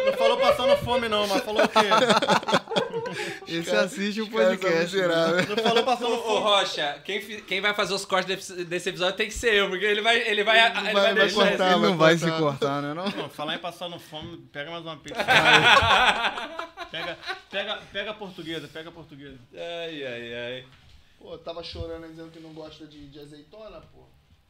Não 0.05 0.13
falou 0.15 0.37
passando 0.37 0.77
fome 0.79 1.09
não, 1.09 1.27
mas 1.29 1.43
falou 1.45 1.63
o 1.65 1.69
quê? 1.69 1.79
Esse 3.49 3.71
cara- 3.71 3.83
assiste 3.85 4.21
o 4.21 4.27
podcast. 4.31 4.75
né? 4.75 4.81
miseráveis. 4.83 5.49
Não 5.49 5.57
falou 5.57 5.83
Ô, 5.83 5.85
passando 5.87 6.15
ô, 6.15 6.23
fome. 6.23 6.41
Rocha, 6.41 7.01
quem, 7.05 7.21
quem 7.43 7.61
vai 7.61 7.75
fazer 7.75 7.95
os 7.95 8.05
cortes 8.05 8.27
desse, 8.37 8.65
desse 8.65 8.89
episódio 8.89 9.17
tem 9.17 9.29
que 9.29 9.35
ser 9.35 9.55
eu, 9.55 9.69
porque 9.69 9.85
ele 9.85 10.01
vai, 10.01 10.17
ele 10.19 10.43
vai, 10.45 10.59
ele 10.67 10.75
vai, 10.75 10.93
vai- 10.93 11.03
vai 11.03 11.15
deixar 11.15 11.35
cortar. 11.35 11.53
esse- 11.55 11.63
Ele 11.77 11.87
não 11.87 11.97
vai 11.97 12.17
se 12.19 12.25
cortar. 12.25 12.41
cortar, 12.41 12.83
né? 12.83 12.95
Não? 12.95 13.05
Não, 13.11 13.29
falar 13.31 13.55
em 13.55 13.59
passando 13.59 13.99
fome, 13.99 14.39
pega 14.53 14.71
mais 14.71 14.85
uma 14.85 14.97
pizza. 14.97 15.23
pega, 16.91 17.19
pega, 17.51 17.79
pega 17.93 18.11
a 18.11 18.15
portuguesa, 18.15 18.69
pega 18.73 18.89
a 18.89 18.93
portuguesa. 18.93 19.39
Ai, 19.55 20.05
ai, 20.05 20.35
ai. 20.35 20.65
Pô, 21.23 21.39
tava 21.39 21.63
chorando 21.63 22.05
aí 22.05 22.11
dizendo 22.11 22.31
que 22.33 22.41
não 22.41 22.53
gosta 22.53 22.87
de, 22.87 23.07
de 23.09 23.19
azeitona, 23.21 23.81
pô. 23.81 24.03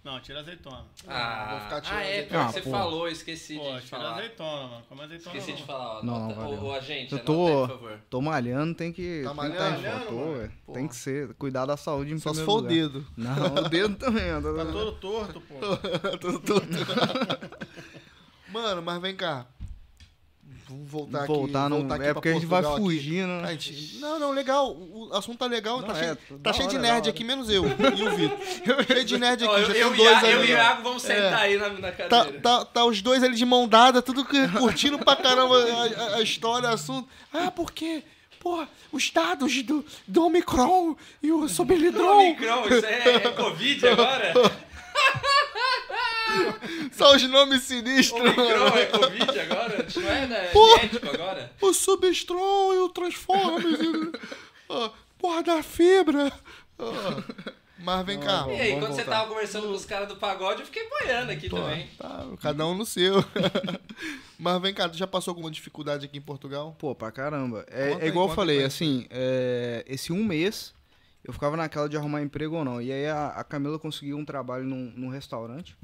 Não, 0.03 0.19
tira 0.21 0.41
azeitona. 0.41 0.85
Ah, 1.07 1.49
vou 1.53 1.61
ficar 1.61 1.81
tirando 1.81 1.99
ah, 2.01 2.03
é, 2.03 2.09
azeitona. 2.09 2.29
pior 2.29 2.41
que 2.41 2.49
Ah, 2.49 2.53
você 2.53 2.61
pô. 2.63 2.71
falou, 2.71 3.09
esqueci 3.09 3.55
Pô, 3.57 3.63
de 3.63 3.69
tira 3.77 3.83
falar. 3.83 4.15
azeitona, 4.15 4.67
mano. 4.67 4.83
Come 4.89 5.03
azeitona 5.03 5.37
Esqueci 5.37 5.51
não. 5.53 5.57
de 5.59 5.63
falar, 5.65 5.99
ó. 5.99 6.03
Não, 6.03 6.19
não, 6.29 6.35
valeu. 6.35 6.59
ô, 6.61 6.65
ô, 6.65 6.73
agente, 6.73 7.13
Eu 7.13 7.19
anota 7.19 7.25
tô- 7.33 7.47
aí, 7.47 7.53
por 7.53 7.69
favor. 7.69 8.01
Tô 8.11 8.21
malhando, 8.21 8.75
tem 8.75 8.93
que. 8.93 9.23
Tá 9.23 9.31
que 9.31 9.37
tá 9.37 9.43
malhando, 9.43 10.05
foto. 10.07 10.53
Pô. 10.67 10.73
Tem 10.73 10.89
que 10.89 10.97
ser. 10.97 11.35
Cuidar 11.35 11.67
da 11.67 11.77
saúde 11.77 12.13
em 12.15 12.19
Só 12.19 12.35
se 12.35 12.45
for 12.45 12.55
o 12.59 12.63
dedo. 12.63 13.07
Não, 13.17 13.55
o 13.65 13.69
dedo 13.69 13.95
também. 13.95 14.33
ó. 14.33 14.41
Tá 14.41 14.73
todo 14.73 14.93
torto, 14.97 15.41
pô. 15.43 15.55
Tudo, 16.19 16.41
tudo. 16.41 16.67
Mano, 18.51 18.83
mas 18.83 19.01
vem 19.01 19.15
cá. 19.15 19.47
Vamos 20.73 20.91
voltar, 20.91 21.27
voltar, 21.27 21.61
aqui. 21.61 21.71
não, 21.71 21.79
voltar 21.81 21.95
aqui 21.97 22.05
é 22.05 22.07
pra 22.07 22.15
porque 22.15 22.29
a 22.31 22.33
gente 22.35 22.47
vai 22.47 22.63
fugindo. 22.63 23.27
né? 23.43 23.51
Gente- 23.53 23.99
Não, 24.01 24.19
não, 24.19 24.31
legal. 24.33 24.71
O 24.75 25.11
assunto 25.13 25.39
tá 25.39 25.47
legal. 25.47 25.81
Não, 25.81 25.87
tá 25.89 25.93
é, 25.93 25.99
cheio, 26.03 26.17
tá 26.17 26.23
tá 26.45 26.53
cheio 26.53 26.69
de 26.69 26.79
nerd 26.79 27.09
aqui, 27.11 27.23
menos 27.25 27.49
eu 27.51 27.65
e 27.67 28.03
o 28.03 28.11
Vitor. 28.17 28.39
cheio 28.87 29.05
de 29.05 29.19
nerd 29.19 29.45
aqui. 29.45 29.53
Ó, 29.55 29.59
já 29.65 29.73
eu, 29.75 29.89
eu, 29.91 29.97
dois 29.97 30.23
e 30.23 30.27
eu 30.31 30.45
e 30.45 30.47
o. 30.47 30.49
Iago 30.51 30.83
vamos 30.83 31.03
sentar 31.03 31.41
aí 31.41 31.59
na, 31.59 31.69
na 31.69 31.93
Tá, 31.93 32.09
cadeira. 32.09 32.41
tá, 32.41 32.65
tá 32.65 32.85
os 32.85 33.01
dois 33.03 33.23
ali 33.23 33.35
de 33.37 33.45
mão 33.45 33.69
dada, 33.69 34.01
tudo 34.01 34.25
curtindo 34.59 34.99
pra 34.99 35.15
caramba 35.17 35.57
a, 35.57 35.85
a- 35.85 36.17
a 36.17 36.23
história, 36.23 36.69
o 36.69 36.73
assunto. 36.73 37.09
Ah, 37.33 37.51
por 37.51 37.71
quê? 37.73 38.03
Pô, 38.41 38.67
os 38.91 39.09
dados 39.11 39.63
do, 39.63 39.85
do 40.09 40.27
Omicron 40.27 40.97
e 41.23 41.31
o 41.31 41.47
Sobilidron. 41.51 42.19
Omicron, 42.19 42.65
isso 42.67 42.87
é, 42.87 43.15
é 43.17 43.21
Covid 43.31 43.89
agora? 43.89 44.33
São 46.93 47.15
os 47.15 47.23
nomes 47.25 47.63
sinistros. 47.63 48.21
Omicron 48.21 48.77
é 48.77 48.87
Covid 48.87 49.41
agora? 49.41 49.87
Não 49.97 50.11
é, 50.11 50.27
né? 50.27 50.49
Pô. 50.53 50.77
Médico 50.77 51.09
agora? 51.09 51.53
O 51.61 51.73
Substron 51.73 52.75
e 52.75 52.79
o 52.79 52.89
Transformers. 52.89 53.81
e- 53.81 54.13
ah, 54.71 54.91
porra 55.19 55.43
da 55.43 55.63
fibra. 55.63 56.33
Ah, 56.79 57.23
mas 57.79 58.07
vem 58.07 58.19
cá. 58.21 58.47
E 58.49 58.61
aí, 58.61 58.73
quando 58.73 58.95
você 58.95 59.03
voltar. 59.03 59.11
tava 59.19 59.29
conversando 59.29 59.67
com 59.69 59.75
os 59.75 59.85
caras 59.85 60.09
do 60.09 60.17
pagode, 60.17 60.61
eu 60.61 60.67
fiquei 60.67 60.89
boiando 60.89 61.33
aqui 61.33 61.49
Pô, 61.49 61.57
também. 61.57 61.89
tá, 61.99 62.27
cada 62.41 62.67
um 62.67 62.75
no 62.75 62.87
seu. 62.87 63.25
mas 64.39 64.63
vem 64.63 64.73
cá, 64.73 64.89
tu 64.89 64.97
já 64.97 65.07
passou 65.07 65.33
alguma 65.33 65.51
dificuldade 65.51 66.05
aqui 66.07 66.19
em 66.19 66.23
Portugal? 66.23 66.77
Pô, 66.79 66.95
pra 66.95 67.11
caramba. 67.11 67.65
É, 67.69 67.91
Conta 67.91 68.01
é 68.01 68.05
aí, 68.05 68.09
igual 68.09 68.29
eu 68.29 68.35
falei, 68.35 68.63
assim, 68.65 69.07
é, 69.11 69.85
esse 69.87 70.13
um 70.13 70.25
mês 70.25 70.73
eu 71.25 71.33
ficava 71.33 71.57
naquela 71.57 71.89
de 71.89 71.97
arrumar 71.97 72.21
emprego 72.23 72.57
ou 72.57 72.65
não. 72.65 72.81
E 72.83 72.91
aí 72.93 73.07
a, 73.07 73.29
a 73.29 73.45
Camila 73.45 73.79
conseguiu 73.79 74.17
um 74.17 74.25
trabalho 74.25 74.65
num, 74.65 74.93
num 74.97 75.09
restaurante. 75.09 75.77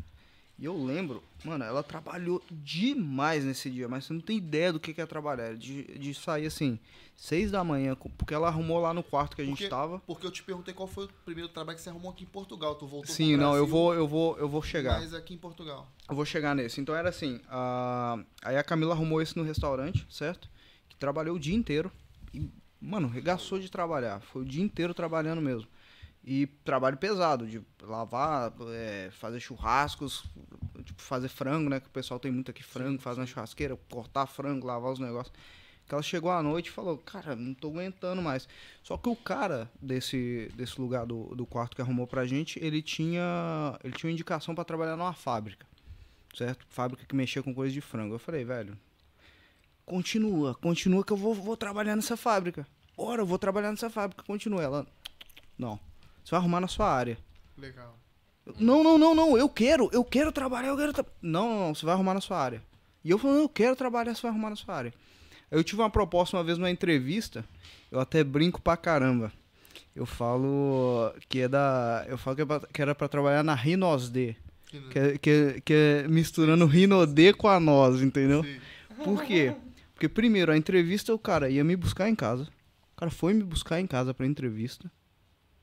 E 0.58 0.64
eu 0.64 0.76
lembro, 0.76 1.22
mano, 1.44 1.62
ela 1.64 1.84
trabalhou 1.84 2.42
demais 2.50 3.44
nesse 3.44 3.70
dia, 3.70 3.88
mas 3.88 4.04
você 4.04 4.12
não 4.12 4.20
tem 4.20 4.38
ideia 4.38 4.72
do 4.72 4.80
que, 4.80 4.92
que 4.92 5.00
é 5.00 5.06
trabalhar. 5.06 5.54
De, 5.54 5.84
de 5.84 6.12
sair 6.12 6.46
assim, 6.46 6.80
seis 7.16 7.52
da 7.52 7.62
manhã, 7.62 7.94
porque 8.16 8.34
ela 8.34 8.48
arrumou 8.48 8.80
lá 8.80 8.92
no 8.92 9.04
quarto 9.04 9.36
que 9.36 9.42
a 9.42 9.44
gente 9.44 9.58
Porque- 9.58 9.68
tava. 9.68 10.00
Porque 10.00 10.26
eu 10.26 10.32
te 10.32 10.42
perguntei 10.42 10.74
qual 10.74 10.88
foi 10.88 11.04
o 11.04 11.08
primeiro 11.24 11.48
trabalho 11.48 11.76
que 11.76 11.82
você 11.82 11.90
arrumou 11.90 12.10
aqui 12.10 12.24
em 12.24 12.26
Portugal. 12.26 12.74
Tu 12.74 12.86
voltou 12.88 13.14
Sim, 13.14 13.36
não, 13.36 13.54
eu 13.54 13.66
Brasil, 13.66 13.66
vou, 13.68 13.94
eu 13.94 14.08
vou, 14.08 14.38
eu 14.38 14.48
vou 14.48 14.60
chegar. 14.60 14.98
Mas 14.98 15.14
aqui 15.14 15.32
em 15.34 15.38
Portugal. 15.38 15.86
Eu 16.08 16.16
vou 16.16 16.24
chegar 16.24 16.56
nesse. 16.56 16.80
Então 16.80 16.92
era 16.94 17.08
assim, 17.08 17.40
a... 17.48 18.18
aí 18.42 18.56
a 18.56 18.64
Camila 18.64 18.94
arrumou 18.94 19.22
esse 19.22 19.36
no 19.36 19.44
restaurante, 19.44 20.04
certo? 20.10 20.50
Que 20.88 20.96
trabalhou 20.96 21.36
o 21.36 21.40
dia 21.40 21.54
inteiro. 21.54 21.92
E, 22.34 22.50
mano, 22.80 23.06
regaçou 23.06 23.60
de 23.60 23.70
trabalhar. 23.70 24.20
Foi 24.22 24.42
o 24.42 24.44
dia 24.44 24.62
inteiro 24.62 24.92
trabalhando 24.92 25.40
mesmo. 25.40 25.68
E 26.28 26.46
trabalho 26.62 26.98
pesado, 26.98 27.46
de 27.46 27.62
lavar, 27.80 28.52
é, 28.70 29.08
fazer 29.12 29.40
churrascos, 29.40 30.24
tipo, 30.84 31.00
fazer 31.00 31.28
frango, 31.28 31.70
né? 31.70 31.80
Que 31.80 31.86
o 31.86 31.90
pessoal 31.90 32.20
tem 32.20 32.30
muito 32.30 32.50
aqui 32.50 32.62
frango, 32.62 33.00
faz 33.00 33.16
na 33.16 33.24
churrasqueira, 33.24 33.78
cortar 33.88 34.26
frango, 34.26 34.66
lavar 34.66 34.92
os 34.92 34.98
negócios. 34.98 35.34
Que 35.88 35.94
ela 35.94 36.02
chegou 36.02 36.30
à 36.30 36.42
noite 36.42 36.66
e 36.66 36.70
falou, 36.70 36.98
cara, 36.98 37.34
não 37.34 37.54
tô 37.54 37.68
aguentando 37.68 38.20
mais. 38.20 38.46
Só 38.82 38.98
que 38.98 39.08
o 39.08 39.16
cara 39.16 39.70
desse, 39.80 40.52
desse 40.54 40.78
lugar 40.78 41.06
do, 41.06 41.34
do 41.34 41.46
quarto 41.46 41.74
que 41.74 41.80
arrumou 41.80 42.06
pra 42.06 42.26
gente, 42.26 42.62
ele 42.62 42.82
tinha. 42.82 43.78
Ele 43.82 43.94
tinha 43.94 44.08
uma 44.08 44.12
indicação 44.12 44.54
pra 44.54 44.64
trabalhar 44.64 44.96
numa 44.96 45.14
fábrica 45.14 45.66
certo? 46.38 46.66
Fábrica 46.68 47.04
que 47.04 47.14
mexia 47.14 47.42
com 47.42 47.54
coisa 47.54 47.72
de 47.72 47.80
frango. 47.80 48.14
Eu 48.14 48.18
falei, 48.18 48.44
velho, 48.44 48.78
continua, 49.84 50.54
continua 50.54 51.04
que 51.04 51.12
eu 51.12 51.16
vou, 51.16 51.34
vou 51.34 51.56
trabalhar 51.56 51.96
nessa 51.96 52.16
fábrica. 52.16 52.66
Ora, 52.96 53.22
eu 53.22 53.26
vou 53.26 53.38
trabalhar 53.38 53.70
nessa 53.70 53.90
fábrica, 53.90 54.22
continua. 54.24 54.62
Ela, 54.62 54.86
não, 55.58 55.78
você 56.28 56.32
vai 56.32 56.40
arrumar 56.40 56.60
na 56.60 56.68
sua 56.68 56.90
área. 56.92 57.16
Legal. 57.56 57.96
Não, 58.58 58.82
não, 58.84 58.98
não, 58.98 59.14
não, 59.14 59.36
eu 59.38 59.48
quero, 59.48 59.88
eu 59.92 60.04
quero 60.04 60.30
trabalhar, 60.30 60.68
eu 60.68 60.76
quero 60.76 60.92
tra... 60.92 61.04
não, 61.22 61.48
não, 61.48 61.58
não, 61.68 61.74
você 61.74 61.84
vai 61.86 61.94
arrumar 61.94 62.14
na 62.14 62.20
sua 62.20 62.38
área. 62.38 62.62
E 63.04 63.10
eu 63.10 63.18
falei, 63.18 63.42
eu 63.42 63.48
quero 63.48 63.74
trabalhar, 63.76 64.14
você 64.14 64.22
vai 64.22 64.30
arrumar 64.30 64.50
na 64.50 64.56
sua 64.56 64.74
área. 64.74 64.94
Eu 65.50 65.64
tive 65.64 65.80
uma 65.80 65.88
proposta 65.90 66.36
uma 66.36 66.44
vez 66.44 66.58
numa 66.58 66.70
entrevista, 66.70 67.44
eu 67.90 67.98
até 68.00 68.22
brinco 68.22 68.60
pra 68.60 68.76
caramba. 68.76 69.32
Eu 69.96 70.04
falo 70.06 71.12
que 71.28 71.40
é 71.40 71.48
da. 71.48 72.04
Eu 72.08 72.18
falo 72.18 72.36
que, 72.36 72.42
é 72.42 72.44
pra- 72.46 72.60
que 72.72 72.82
era 72.82 72.94
pra 72.94 73.08
trabalhar 73.08 73.42
na 73.42 73.54
Rinosd. 73.54 74.36
Que 74.90 74.98
é, 74.98 75.18
que, 75.18 75.30
é, 75.30 75.60
que 75.62 75.72
é 75.72 76.08
misturando 76.08 76.66
Rinodê 76.66 77.32
com 77.32 77.48
a 77.48 77.58
nós, 77.58 78.02
entendeu? 78.02 78.44
Sim. 78.44 78.58
Por 79.02 79.24
quê? 79.24 79.54
Porque 79.94 80.08
primeiro, 80.08 80.52
a 80.52 80.56
entrevista 80.58 81.12
o 81.14 81.18
cara 81.18 81.48
ia 81.48 81.64
me 81.64 81.74
buscar 81.74 82.08
em 82.08 82.14
casa. 82.14 82.42
O 82.44 82.96
cara 82.96 83.10
foi 83.10 83.32
me 83.32 83.42
buscar 83.42 83.80
em 83.80 83.86
casa 83.86 84.12
pra 84.12 84.26
entrevista. 84.26 84.90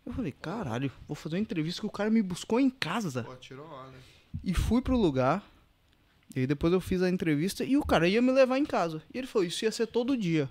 Eu 0.05 0.13
falei, 0.13 0.31
caralho, 0.31 0.91
vou 1.07 1.15
fazer 1.15 1.35
uma 1.35 1.41
entrevista 1.41 1.81
que 1.81 1.87
o 1.87 1.91
cara 1.91 2.09
me 2.09 2.21
buscou 2.21 2.59
em 2.59 2.69
casa. 2.69 3.23
Pô, 3.23 3.35
tirou 3.35 3.65
onda. 3.65 3.97
E 4.43 4.53
fui 4.53 4.81
pro 4.81 4.97
lugar. 4.97 5.43
E 6.35 6.41
aí 6.41 6.47
depois 6.47 6.71
eu 6.73 6.81
fiz 6.81 7.01
a 7.01 7.09
entrevista 7.09 7.63
e 7.63 7.75
o 7.77 7.85
cara 7.85 8.07
ia 8.07 8.21
me 8.21 8.31
levar 8.31 8.57
em 8.57 8.65
casa. 8.65 9.01
E 9.13 9.17
ele 9.17 9.25
falou, 9.27 9.47
isso 9.47 9.63
ia 9.65 9.71
ser 9.71 9.87
todo 9.87 10.15
dia. 10.17 10.49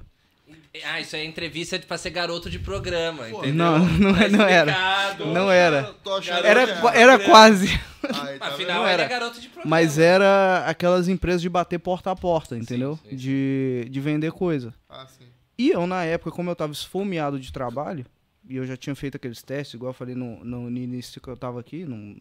Ah, 0.85 1.01
isso 1.01 1.15
é 1.17 1.25
entrevista 1.25 1.79
pra 1.79 1.97
ser 1.97 2.11
garoto 2.11 2.51
de 2.51 2.59
programa, 2.59 3.25
Pô, 3.25 3.39
entendeu? 3.39 3.55
não, 3.55 3.79
não- 3.79 4.15
Tá 4.15 4.29
não 4.29 4.45
era. 4.47 4.71
explicado. 4.73 5.27
Não 5.27 5.51
era. 5.51 5.95
Achando 6.19 6.45
Era, 6.47 6.67
que 6.67 6.87
é. 6.99 7.01
era 7.01 7.19
quase. 7.21 7.69
Aí, 8.03 8.39
tá 8.39 8.49
Afinal, 8.49 8.77
Não 8.83 8.85
ele 8.85 8.93
era. 8.93 9.03
é 9.05 9.09
garoto 9.09 9.41
de 9.41 9.49
programa. 9.49 9.71
Mas 9.71 9.99
era 9.99 10.65
aquelas 10.67 11.09
empresas 11.09 11.41
de 11.41 11.49
bater 11.49 11.79
porta 11.79 12.11
a 12.11 12.17
porta, 12.17 12.57
entendeu? 12.57 12.99
sim, 13.05 13.11
sim. 13.11 13.17
De, 13.17 13.87
de 13.89 14.01
vender 14.01 14.33
coisa. 14.33 14.75
Ah, 14.89 15.07
sim. 15.07 15.25
E 15.57 15.71
eu, 15.71 15.87
na 15.87 16.05
época, 16.05 16.31
como 16.33 16.51
eu 16.51 16.57
tava 16.57 16.73
esfomeado 16.73 17.39
de 17.41 17.51
trabalho, 17.53 18.05
e 18.49 18.57
eu 18.57 18.67
já 18.67 18.77
tinha 18.77 18.95
feito 18.95 19.17
aqueles 19.17 19.43
testes, 19.43 19.75
igual 19.75 19.91
eu 19.91 19.95
falei 19.95 20.15
no, 20.15 20.45
no, 20.45 20.71
no 20.71 20.79
início 20.79 21.21
que 21.21 21.29
eu 21.29 21.37
tava 21.37 21.61
aqui, 21.61 21.85
não, 21.85 22.17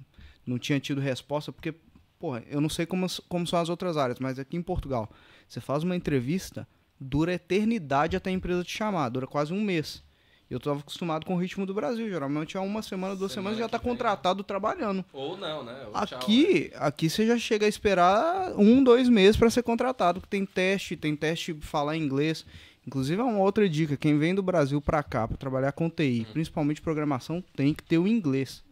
não 0.45 0.57
tinha 0.57 0.79
tido 0.79 1.01
resposta, 1.01 1.51
porque, 1.51 1.73
porra, 2.19 2.43
eu 2.47 2.61
não 2.61 2.69
sei 2.69 2.85
como, 2.85 3.05
como 3.27 3.45
são 3.47 3.59
as 3.59 3.69
outras 3.69 3.97
áreas, 3.97 4.19
mas 4.19 4.39
aqui 4.39 4.55
em 4.57 4.61
Portugal, 4.61 5.09
você 5.47 5.59
faz 5.59 5.83
uma 5.83 5.95
entrevista, 5.95 6.67
dura 6.99 7.33
eternidade 7.33 8.15
até 8.15 8.29
a 8.29 8.33
empresa 8.33 8.63
te 8.63 8.75
chamar, 8.75 9.09
dura 9.09 9.27
quase 9.27 9.53
um 9.53 9.61
mês. 9.61 10.03
Eu 10.49 10.59
tava 10.59 10.81
acostumado 10.81 11.25
com 11.25 11.33
o 11.33 11.37
ritmo 11.37 11.65
do 11.65 11.73
Brasil, 11.73 12.07
geralmente 12.07 12.55
é 12.55 12.59
uma 12.59 12.83
semana, 12.83 13.15
duas 13.15 13.31
Semana 13.31 13.55
semanas 13.55 13.57
já 13.57 13.67
tá 13.67 13.77
vem. 13.79 13.87
contratado 13.87 14.43
trabalhando. 14.43 15.03
Ou 15.11 15.35
não, 15.35 15.63
né? 15.63 15.87
Ou 15.87 16.05
tchau, 16.05 16.19
né? 16.19 16.23
Aqui, 16.23 16.71
aqui 16.75 17.09
você 17.09 17.25
já 17.25 17.37
chega 17.39 17.65
a 17.65 17.69
esperar 17.69 18.53
um, 18.55 18.83
dois 18.83 19.09
meses 19.09 19.35
para 19.35 19.49
ser 19.49 19.63
contratado, 19.63 20.19
porque 20.21 20.37
tem 20.37 20.45
teste, 20.45 20.95
tem 20.95 21.15
teste 21.15 21.55
falar 21.61 21.97
inglês. 21.97 22.45
Inclusive 22.85 23.21
é 23.21 23.23
uma 23.23 23.39
outra 23.39 23.67
dica, 23.69 23.95
quem 23.95 24.17
vem 24.17 24.35
do 24.35 24.43
Brasil 24.43 24.81
para 24.81 25.01
cá 25.01 25.27
para 25.27 25.37
trabalhar 25.37 25.71
com 25.71 25.89
TI, 25.89 26.25
Hum. 26.29 26.33
principalmente 26.33 26.81
programação, 26.81 27.43
tem 27.55 27.73
que 27.73 27.83
ter 27.83 27.97
o 27.97 28.07
inglês. 28.07 28.63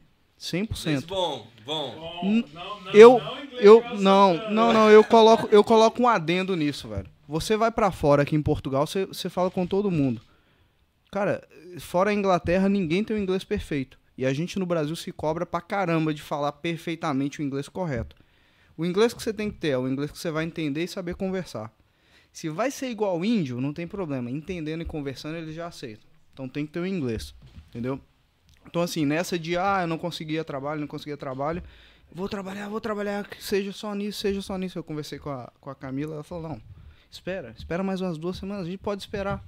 Inglês 0.43 0.69
100%. 0.69 1.05
bom, 1.07 1.47
bom. 1.65 1.95
Bom, 2.23 2.43
não, 2.53 2.81
não, 2.81 2.91
Eu 2.93 3.19
não 3.19 3.43
inglês 3.43 3.63
eu 3.65 3.81
não, 3.99 4.33
Santana. 4.33 4.49
não, 4.51 4.73
não, 4.73 4.89
eu 4.89 5.03
coloco 5.03 5.47
eu 5.51 5.63
coloco 5.63 6.01
um 6.01 6.07
adendo 6.07 6.55
nisso, 6.55 6.87
velho. 6.89 7.07
Você 7.27 7.55
vai 7.55 7.71
para 7.71 7.91
fora 7.91 8.23
aqui 8.23 8.35
em 8.35 8.41
Portugal, 8.41 8.85
você, 8.87 9.05
você 9.05 9.29
fala 9.29 9.49
com 9.51 9.65
todo 9.67 9.89
mundo. 9.91 10.19
Cara, 11.11 11.47
fora 11.79 12.09
a 12.09 12.13
Inglaterra, 12.13 12.67
ninguém 12.67 13.03
tem 13.03 13.15
o 13.15 13.19
inglês 13.19 13.43
perfeito. 13.43 13.97
E 14.17 14.25
a 14.25 14.33
gente 14.33 14.59
no 14.59 14.65
Brasil 14.65 14.95
se 14.95 15.11
cobra 15.11 15.45
pra 15.45 15.61
caramba 15.61 16.13
de 16.13 16.21
falar 16.21 16.51
perfeitamente 16.53 17.39
o 17.39 17.43
inglês 17.43 17.69
correto. 17.69 18.15
O 18.75 18.85
inglês 18.85 19.13
que 19.13 19.21
você 19.21 19.31
tem 19.31 19.49
que 19.51 19.57
ter 19.57 19.69
é 19.69 19.77
o 19.77 19.87
inglês 19.87 20.11
que 20.11 20.17
você 20.17 20.31
vai 20.31 20.43
entender 20.43 20.83
e 20.83 20.87
saber 20.87 21.15
conversar. 21.15 21.71
Se 22.31 22.49
vai 22.49 22.71
ser 22.71 22.89
igual 22.89 23.23
índio, 23.25 23.59
não 23.59 23.73
tem 23.73 23.87
problema. 23.87 24.31
Entendendo 24.31 24.81
e 24.81 24.85
conversando, 24.85 25.37
eles 25.37 25.53
já 25.53 25.67
aceitam. 25.67 26.09
Então 26.33 26.47
tem 26.47 26.65
que 26.65 26.71
ter 26.71 26.79
o 26.79 26.85
inglês, 26.85 27.35
entendeu? 27.69 27.99
Então 28.65 28.81
assim, 28.81 29.05
nessa 29.05 29.37
de, 29.37 29.57
ah, 29.57 29.79
eu 29.81 29.87
não 29.87 29.97
conseguia 29.97 30.43
trabalho, 30.43 30.79
não 30.79 30.87
conseguia 30.87 31.17
trabalho, 31.17 31.61
vou 32.13 32.29
trabalhar, 32.29 32.69
vou 32.69 32.79
trabalhar, 32.79 33.27
seja 33.39 33.71
só 33.71 33.93
nisso, 33.93 34.19
seja 34.19 34.41
só 34.41 34.57
nisso. 34.57 34.79
Eu 34.79 34.83
conversei 34.83 35.19
com 35.19 35.29
a, 35.29 35.51
com 35.59 35.69
a 35.69 35.75
Camila, 35.75 36.15
ela 36.15 36.23
falou, 36.23 36.49
não, 36.49 36.61
espera, 37.09 37.53
espera 37.57 37.83
mais 37.83 38.01
umas 38.01 38.17
duas 38.17 38.37
semanas, 38.37 38.65
a 38.65 38.69
gente 38.69 38.79
pode 38.79 39.01
esperar. 39.01 39.43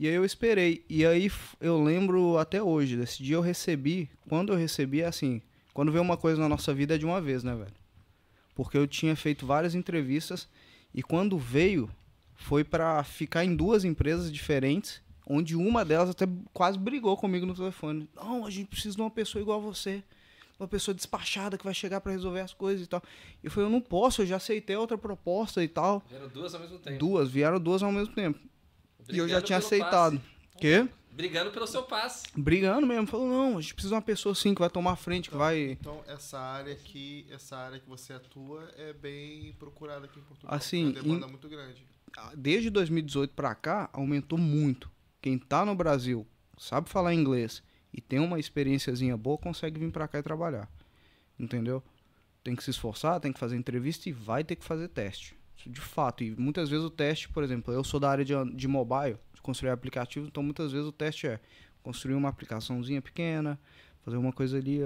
E 0.00 0.06
aí 0.06 0.14
eu 0.14 0.24
esperei. 0.24 0.84
E 0.88 1.04
aí 1.04 1.30
eu 1.60 1.82
lembro 1.82 2.38
até 2.38 2.62
hoje, 2.62 2.96
desse 2.96 3.22
dia 3.22 3.36
eu 3.36 3.40
recebi, 3.40 4.08
quando 4.28 4.52
eu 4.52 4.58
recebi, 4.58 5.02
é 5.02 5.06
assim, 5.06 5.42
quando 5.74 5.92
vem 5.92 6.00
uma 6.00 6.16
coisa 6.16 6.40
na 6.40 6.48
nossa 6.48 6.72
vida 6.72 6.94
é 6.94 6.98
de 6.98 7.04
uma 7.04 7.20
vez, 7.20 7.42
né, 7.42 7.54
velho? 7.54 7.74
Porque 8.54 8.78
eu 8.78 8.86
tinha 8.86 9.14
feito 9.14 9.46
várias 9.46 9.74
entrevistas 9.74 10.48
e 10.94 11.02
quando 11.02 11.36
veio, 11.36 11.90
foi 12.40 12.64
pra 12.64 13.02
ficar 13.04 13.44
em 13.44 13.54
duas 13.54 13.84
empresas 13.84 14.32
diferentes, 14.32 15.02
onde 15.26 15.54
uma 15.56 15.84
delas 15.84 16.08
até 16.10 16.26
quase 16.54 16.78
brigou 16.78 17.16
comigo 17.16 17.44
no 17.44 17.54
telefone. 17.54 18.08
Não, 18.16 18.46
a 18.46 18.50
gente 18.50 18.68
precisa 18.68 18.94
de 18.96 19.02
uma 19.02 19.10
pessoa 19.10 19.42
igual 19.42 19.58
a 19.58 19.62
você. 19.62 20.02
Uma 20.58 20.66
pessoa 20.66 20.94
despachada 20.94 21.58
que 21.58 21.64
vai 21.64 21.74
chegar 21.74 22.00
pra 22.00 22.10
resolver 22.10 22.40
as 22.40 22.52
coisas 22.54 22.84
e 22.84 22.88
tal. 22.88 23.02
E 23.42 23.46
eu 23.46 23.50
falei, 23.50 23.66
eu 23.68 23.70
não 23.72 23.80
posso, 23.80 24.22
eu 24.22 24.26
já 24.26 24.36
aceitei 24.36 24.74
outra 24.76 24.96
proposta 24.96 25.62
e 25.62 25.68
tal. 25.68 26.02
Vieram 26.08 26.28
duas 26.28 26.54
ao 26.54 26.60
mesmo 26.60 26.78
tempo. 26.78 26.98
Duas, 26.98 27.28
vieram 27.30 27.60
duas 27.60 27.82
ao 27.82 27.92
mesmo 27.92 28.14
tempo. 28.14 28.38
E 29.08 29.18
eu 29.18 29.28
já 29.28 29.36
Brigando 29.40 29.46
tinha 29.46 29.58
aceitado. 29.58 30.18
passe. 30.18 30.58
Quê? 30.58 30.88
Brigando 31.12 31.50
pelo 31.50 31.66
seu 31.66 31.82
passe. 31.82 32.24
Brigando 32.36 32.86
mesmo. 32.86 33.06
Falou, 33.06 33.28
não, 33.28 33.58
a 33.58 33.60
gente 33.60 33.74
precisa 33.74 33.90
de 33.90 33.94
uma 33.96 34.02
pessoa 34.02 34.32
assim 34.32 34.54
que 34.54 34.60
vai 34.60 34.70
tomar 34.70 34.92
a 34.92 34.96
frente, 34.96 35.30
que 35.30 35.36
vai. 35.36 35.72
Então, 35.72 36.02
essa 36.08 36.38
área 36.38 36.72
aqui, 36.72 37.26
essa 37.30 37.56
área 37.56 37.78
que 37.78 37.88
você 37.88 38.12
atua 38.12 38.68
é 38.76 38.92
bem 38.92 39.52
procurada 39.58 40.06
aqui 40.06 40.18
em 40.18 40.22
Portugal. 40.22 40.54
Assim, 40.54 40.86
É 40.86 40.86
uma 40.86 41.02
demanda 41.02 41.26
em- 41.26 41.30
muito 41.30 41.48
grande. 41.48 41.84
Desde 42.36 42.70
2018 42.70 43.34
pra 43.34 43.54
cá, 43.54 43.88
aumentou 43.92 44.38
muito. 44.38 44.90
Quem 45.20 45.38
tá 45.38 45.64
no 45.64 45.74
Brasil, 45.74 46.26
sabe 46.56 46.88
falar 46.88 47.14
inglês 47.14 47.62
e 47.92 48.00
tem 48.00 48.18
uma 48.18 48.38
experiênciazinha 48.38 49.16
boa, 49.16 49.38
consegue 49.38 49.80
vir 49.80 49.90
pra 49.90 50.08
cá 50.08 50.18
e 50.18 50.22
trabalhar. 50.22 50.70
Entendeu? 51.38 51.82
Tem 52.44 52.54
que 52.54 52.62
se 52.62 52.70
esforçar, 52.70 53.20
tem 53.20 53.32
que 53.32 53.38
fazer 53.38 53.56
entrevista 53.56 54.08
e 54.08 54.12
vai 54.12 54.44
ter 54.44 54.56
que 54.56 54.64
fazer 54.64 54.88
teste. 54.88 55.36
De 55.66 55.80
fato. 55.80 56.22
E 56.22 56.30
muitas 56.36 56.70
vezes 56.70 56.84
o 56.84 56.90
teste, 56.90 57.28
por 57.28 57.42
exemplo, 57.42 57.74
eu 57.74 57.82
sou 57.82 57.98
da 57.98 58.10
área 58.10 58.24
de, 58.24 58.32
de 58.54 58.68
mobile, 58.68 59.16
de 59.34 59.42
construir 59.42 59.70
aplicativos, 59.70 60.28
então 60.28 60.42
muitas 60.42 60.72
vezes 60.72 60.86
o 60.86 60.92
teste 60.92 61.26
é 61.26 61.40
construir 61.82 62.14
uma 62.14 62.28
aplicaçãozinha 62.28 63.02
pequena, 63.02 63.58
fazer 64.04 64.16
uma 64.16 64.32
coisa 64.32 64.56
ali, 64.56 64.80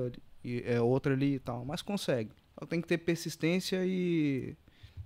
e 0.44 0.62
é 0.64 0.80
outra 0.80 1.12
ali 1.12 1.34
e 1.34 1.38
tal. 1.38 1.64
Mas 1.64 1.82
consegue. 1.82 2.30
Então 2.54 2.66
tem 2.66 2.80
que 2.80 2.88
ter 2.88 2.98
persistência 2.98 3.84
e 3.84 4.56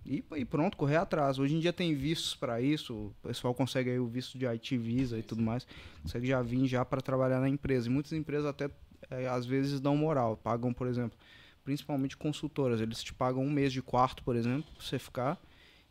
e, 0.06 0.24
e 0.36 0.44
pronto, 0.44 0.76
correr 0.76 0.96
atrás. 0.96 1.38
Hoje 1.38 1.54
em 1.56 1.60
dia 1.60 1.72
tem 1.72 1.94
vistos 1.94 2.34
para 2.34 2.60
isso, 2.60 2.94
o 2.94 3.14
pessoal 3.22 3.52
consegue 3.54 3.90
aí 3.90 3.98
o 3.98 4.06
visto 4.06 4.38
de 4.38 4.46
IT 4.46 4.76
Visa 4.78 5.18
e 5.18 5.22
tudo 5.22 5.42
mais, 5.42 5.66
consegue 6.02 6.26
já 6.26 6.40
vir 6.42 6.66
já 6.66 6.84
para 6.84 7.00
trabalhar 7.00 7.40
na 7.40 7.48
empresa. 7.48 7.88
E 7.88 7.90
muitas 7.90 8.12
empresas 8.12 8.46
até 8.46 8.70
eh, 9.10 9.26
às 9.26 9.44
vezes 9.44 9.80
dão 9.80 9.96
moral, 9.96 10.36
pagam, 10.36 10.72
por 10.72 10.86
exemplo, 10.86 11.18
principalmente 11.64 12.16
consultoras, 12.16 12.80
eles 12.80 13.02
te 13.02 13.12
pagam 13.12 13.42
um 13.42 13.50
mês 13.50 13.72
de 13.72 13.82
quarto, 13.82 14.22
por 14.22 14.36
exemplo, 14.36 14.70
pra 14.76 14.84
você 14.84 14.98
ficar 14.98 15.40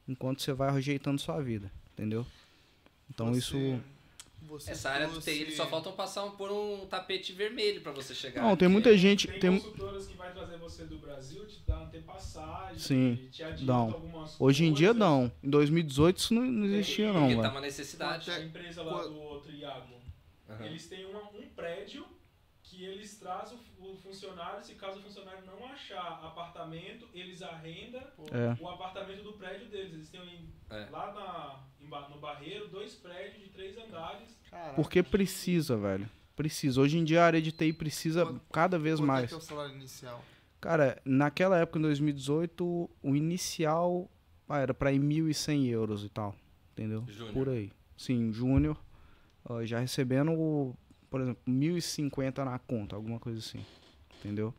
enquanto 0.07 0.41
você 0.41 0.53
vai 0.53 0.71
rejeitando 0.71 1.19
sua 1.19 1.41
vida, 1.41 1.71
entendeu? 1.93 2.25
Então 3.09 3.33
Você- 3.33 3.39
isso 3.39 3.81
você 4.45 4.71
Essa 4.71 4.89
área 4.89 5.07
do 5.07 5.19
TI, 5.19 5.41
eles 5.41 5.55
só 5.55 5.65
faltam 5.67 5.91
passar 5.93 6.23
um- 6.23 6.31
por 6.31 6.51
um 6.51 6.85
tapete 6.87 7.33
vermelho 7.33 7.81
pra 7.81 7.91
você 7.91 8.13
chegar. 8.15 8.41
Não, 8.43 8.55
tem 8.55 8.67
muita 8.67 8.95
gente, 8.97 9.27
Tem, 9.27 9.39
tem 9.39 9.51
consultoras 9.59 10.07
que 10.07 10.15
vai 10.15 10.31
trazer 10.33 10.57
você 10.57 10.83
do 10.85 10.97
Brasil, 10.97 11.45
te 11.45 11.61
dá 11.67 11.85
ter 11.87 12.01
passagem, 12.03 12.77
Sim, 12.79 13.29
te 13.31 13.43
adianta 13.43 13.65
dão. 13.65 13.85
algumas 13.93 14.35
Hoje 14.39 14.65
em 14.65 14.73
dia 14.73 14.93
não. 14.93 15.31
Em 15.43 15.49
2018 15.49 16.17
isso 16.17 16.33
não, 16.33 16.43
não 16.43 16.65
existia 16.65 17.11
não, 17.11 17.21
Porque 17.21 17.35
tá 17.35 17.41
velho. 17.41 17.51
uma 17.53 17.61
necessidade. 17.61 18.31
A 18.31 18.39
empresa 18.41 18.81
lá 18.83 19.03
do 19.03 19.19
outro 19.19 19.51
Iago, 19.51 19.93
Aham. 20.49 20.65
eles 20.65 20.87
têm 20.87 21.05
uma- 21.05 21.23
um 21.29 21.47
prédio 21.55 22.05
que 22.75 22.83
eles 22.83 23.17
trazem 23.17 23.57
o 23.79 23.95
funcionário, 23.97 24.63
se 24.63 24.75
caso 24.75 24.99
o 24.99 25.03
funcionário 25.03 25.45
não 25.45 25.65
achar 25.67 26.19
apartamento, 26.23 27.07
eles 27.13 27.41
arrendam 27.41 28.01
É. 28.31 28.61
o 28.61 28.67
apartamento 28.67 29.23
do 29.23 29.33
prédio 29.33 29.67
deles. 29.69 29.93
Eles 29.93 30.09
têm 30.09 30.21
em- 30.21 30.49
É. 30.69 30.87
lá 30.91 31.13
na, 31.13 32.09
no 32.09 32.19
Barreiro 32.19 32.67
dois 32.67 32.95
prédios 32.95 33.43
de 33.43 33.49
três 33.49 33.77
andares. 33.77 34.37
Caraca, 34.49 34.73
Porque 34.73 35.01
precisa, 35.01 35.77
velho. 35.77 36.09
Precisa. 36.35 36.81
Hoje 36.81 36.97
em 36.97 37.03
dia 37.05 37.21
a 37.23 37.25
área 37.25 37.41
de 37.41 37.51
TI 37.51 37.71
precisa 37.71 38.25
Quanto- 38.25 38.41
cada 38.51 38.77
vez 38.77 38.99
quanto 38.99 39.07
mais. 39.07 39.23
é 39.25 39.27
que 39.27 39.33
é 39.35 39.37
o 39.37 39.41
salário 39.41 39.73
inicial? 39.75 40.23
Cara, 40.59 40.99
naquela 41.05 41.57
época, 41.59 41.79
em 41.79 41.81
2018, 41.83 42.89
o 43.01 43.15
inicial 43.15 44.09
ah, 44.49 44.59
era 44.59 44.73
pra 44.73 44.91
ir 44.91 44.99
1.100 44.99 45.65
euros 45.69 46.03
e 46.03 46.09
tal. 46.09 46.35
Entendeu? 46.73 47.05
Júnior. 47.07 47.33
Por 47.33 47.49
aí. 47.49 47.71
Sim, 47.97 48.31
júnior. 48.33 48.77
ó, 49.47 49.63
já 49.63 49.79
recebendo, 49.79 50.75
por 51.15 51.21
exemplo, 51.21 51.41
1.050 51.47 52.43
na 52.43 52.59
conta, 52.59 52.93
alguma 52.93 53.21
coisa 53.21 53.39
assim. 53.39 53.65
Entendeu? 54.19 54.53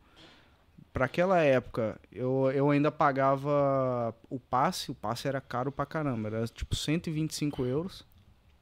Pra 0.91 1.05
aquela 1.05 1.39
época, 1.43 2.01
eu, 2.11 2.51
eu 2.51 2.71
ainda 2.71 2.91
pagava 2.91 4.11
o 4.27 4.39
passe. 4.39 4.89
O 4.89 4.95
passe 4.95 5.27
era 5.27 5.39
caro 5.39 5.71
pra 5.71 5.85
caramba. 5.85 6.29
Era 6.29 6.47
tipo 6.47 6.75
125 6.75 7.63
euros. 7.63 8.03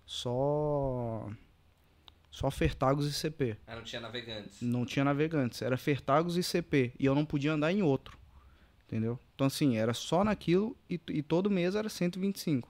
Só. 0.05 1.29
Só 2.29 2.51
Fertagos 2.51 3.07
e 3.07 3.13
CP. 3.13 3.55
Ah, 3.65 3.77
não 3.77 3.83
tinha 3.83 4.01
navegantes. 4.01 4.61
Não 4.61 4.85
tinha 4.85 5.05
navegantes, 5.05 5.61
era 5.61 5.77
Fertagos 5.77 6.35
e 6.35 6.43
CP. 6.43 6.91
E 6.99 7.05
eu 7.05 7.15
não 7.15 7.23
podia 7.23 7.53
andar 7.53 7.71
em 7.71 7.81
outro. 7.81 8.17
Entendeu? 8.85 9.17
Então, 9.33 9.47
assim, 9.47 9.77
era 9.77 9.93
só 9.93 10.21
naquilo 10.21 10.75
e, 10.89 10.99
e 11.07 11.23
todo 11.23 11.49
mês 11.49 11.75
era 11.75 11.87
125. 11.87 12.67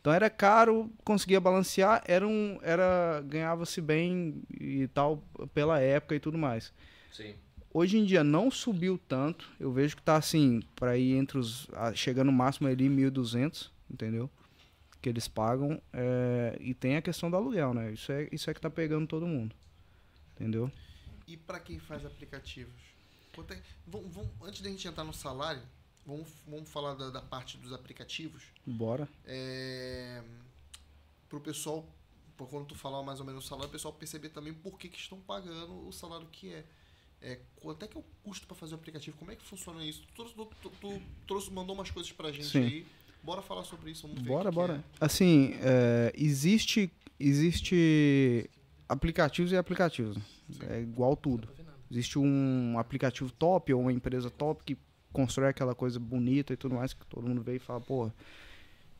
Então 0.00 0.12
era 0.12 0.30
caro, 0.30 0.90
conseguia 1.04 1.40
balancear, 1.40 2.02
era 2.06 2.26
um. 2.26 2.58
Era. 2.62 3.22
ganhava-se 3.26 3.80
bem 3.82 4.42
e 4.58 4.88
tal, 4.88 5.22
pela 5.52 5.78
época 5.78 6.14
e 6.14 6.20
tudo 6.20 6.38
mais. 6.38 6.72
Sim. 7.12 7.34
Hoje 7.72 7.98
em 7.98 8.04
dia 8.04 8.24
não 8.24 8.50
subiu 8.50 8.98
tanto. 8.98 9.48
Eu 9.60 9.70
vejo 9.72 9.96
que 9.96 10.02
tá 10.02 10.16
assim, 10.16 10.62
para 10.74 10.96
ir 10.96 11.14
entre 11.16 11.38
os. 11.38 11.68
chegando 11.94 12.26
no 12.28 12.32
máximo 12.32 12.66
ali 12.66 12.88
1.200, 12.88 13.70
entendeu? 13.90 14.30
Que 15.02 15.08
eles 15.08 15.28
pagam. 15.28 15.80
é, 15.92 16.56
e 16.60 16.72
tem 16.74 16.96
a 16.96 17.02
questão 17.02 17.30
do 17.30 17.36
aluguel, 17.36 17.74
né? 17.74 17.92
Isso 17.92 18.10
é, 18.10 18.28
isso 18.32 18.50
é 18.50 18.54
que 18.54 18.60
tá 18.60 18.70
pegando 18.70 19.06
todo 19.06 19.26
mundo. 19.26 19.54
Entendeu? 20.34 20.72
E 21.26 21.36
para 21.36 21.60
quem 21.60 21.78
faz 21.78 22.04
aplicativos? 22.06 22.72
Quanto 23.34 23.52
é- 23.52 23.60
vamos- 23.86 24.14
vamos- 24.14 24.30
antes 24.42 24.62
da 24.62 24.70
gente 24.70 24.88
entrar 24.88 25.04
no 25.04 25.12
salário, 25.12 25.60
vamos, 26.10 26.28
vamos 26.46 26.68
falar 26.68 26.94
da, 26.94 27.10
da 27.10 27.22
parte 27.22 27.56
dos 27.58 27.72
aplicativos. 27.72 28.42
Bora. 28.66 29.08
É, 29.24 30.22
pro 31.28 31.40
pessoal 31.40 31.86
por 32.36 32.48
quando 32.48 32.66
tu 32.68 32.74
falar 32.74 33.02
mais 33.02 33.20
ou 33.20 33.26
menos 33.26 33.44
o 33.44 33.46
salário, 33.48 33.68
o 33.68 33.72
pessoal 33.72 33.92
perceber 33.92 34.30
também 34.30 34.54
por 34.54 34.78
que, 34.78 34.88
que 34.88 34.98
estão 34.98 35.18
pagando 35.20 35.86
o 35.86 35.92
salário 35.92 36.26
que 36.32 36.52
é. 36.52 36.64
É, 37.22 37.38
quanto 37.56 37.84
é 37.84 37.88
que 37.88 37.98
é 37.98 38.00
o 38.00 38.04
custo 38.24 38.46
para 38.46 38.56
fazer 38.56 38.72
o 38.74 38.78
aplicativo? 38.78 39.14
Como 39.18 39.30
é 39.30 39.36
que 39.36 39.44
funciona 39.44 39.84
isso? 39.84 40.02
Tu, 40.14 40.24
tu, 40.24 40.46
tu, 40.62 40.70
tu 40.80 41.02
trouxe, 41.26 41.52
mandou 41.52 41.74
umas 41.74 41.90
coisas 41.90 42.10
pra 42.12 42.32
gente 42.32 42.46
Sim. 42.46 42.62
aí. 42.64 42.86
Bora 43.22 43.42
falar 43.42 43.62
sobre 43.64 43.90
isso, 43.90 44.08
vamos 44.08 44.22
ver. 44.22 44.30
o 44.30 44.32
Bora, 44.32 44.48
que 44.48 44.54
bora. 44.54 44.84
que 44.94 45.04
Assim, 45.04 45.52
é, 45.60 46.10
existe, 46.16 46.90
existe 47.18 48.48
aplicativos 48.88 49.52
e 49.52 49.56
aplicativos. 49.56 50.16
né? 50.16 50.22
É 50.70 50.80
igual 50.80 51.14
tudo. 51.14 51.46
Existe 51.90 52.18
um 52.18 52.78
aplicativo 52.78 53.30
top 53.32 53.74
ou 53.74 53.82
uma 53.82 53.92
empresa 53.92 54.30
top 54.30 54.64
que 54.64 54.78
constrói 55.12 55.48
aquela 55.50 55.74
coisa 55.74 55.98
bonita 55.98 56.52
e 56.52 56.56
tudo 56.56 56.74
mais, 56.74 56.92
que 56.92 57.04
todo 57.06 57.26
mundo 57.26 57.42
vê 57.42 57.56
e 57.56 57.58
fala, 57.58 57.80
porra, 57.80 58.14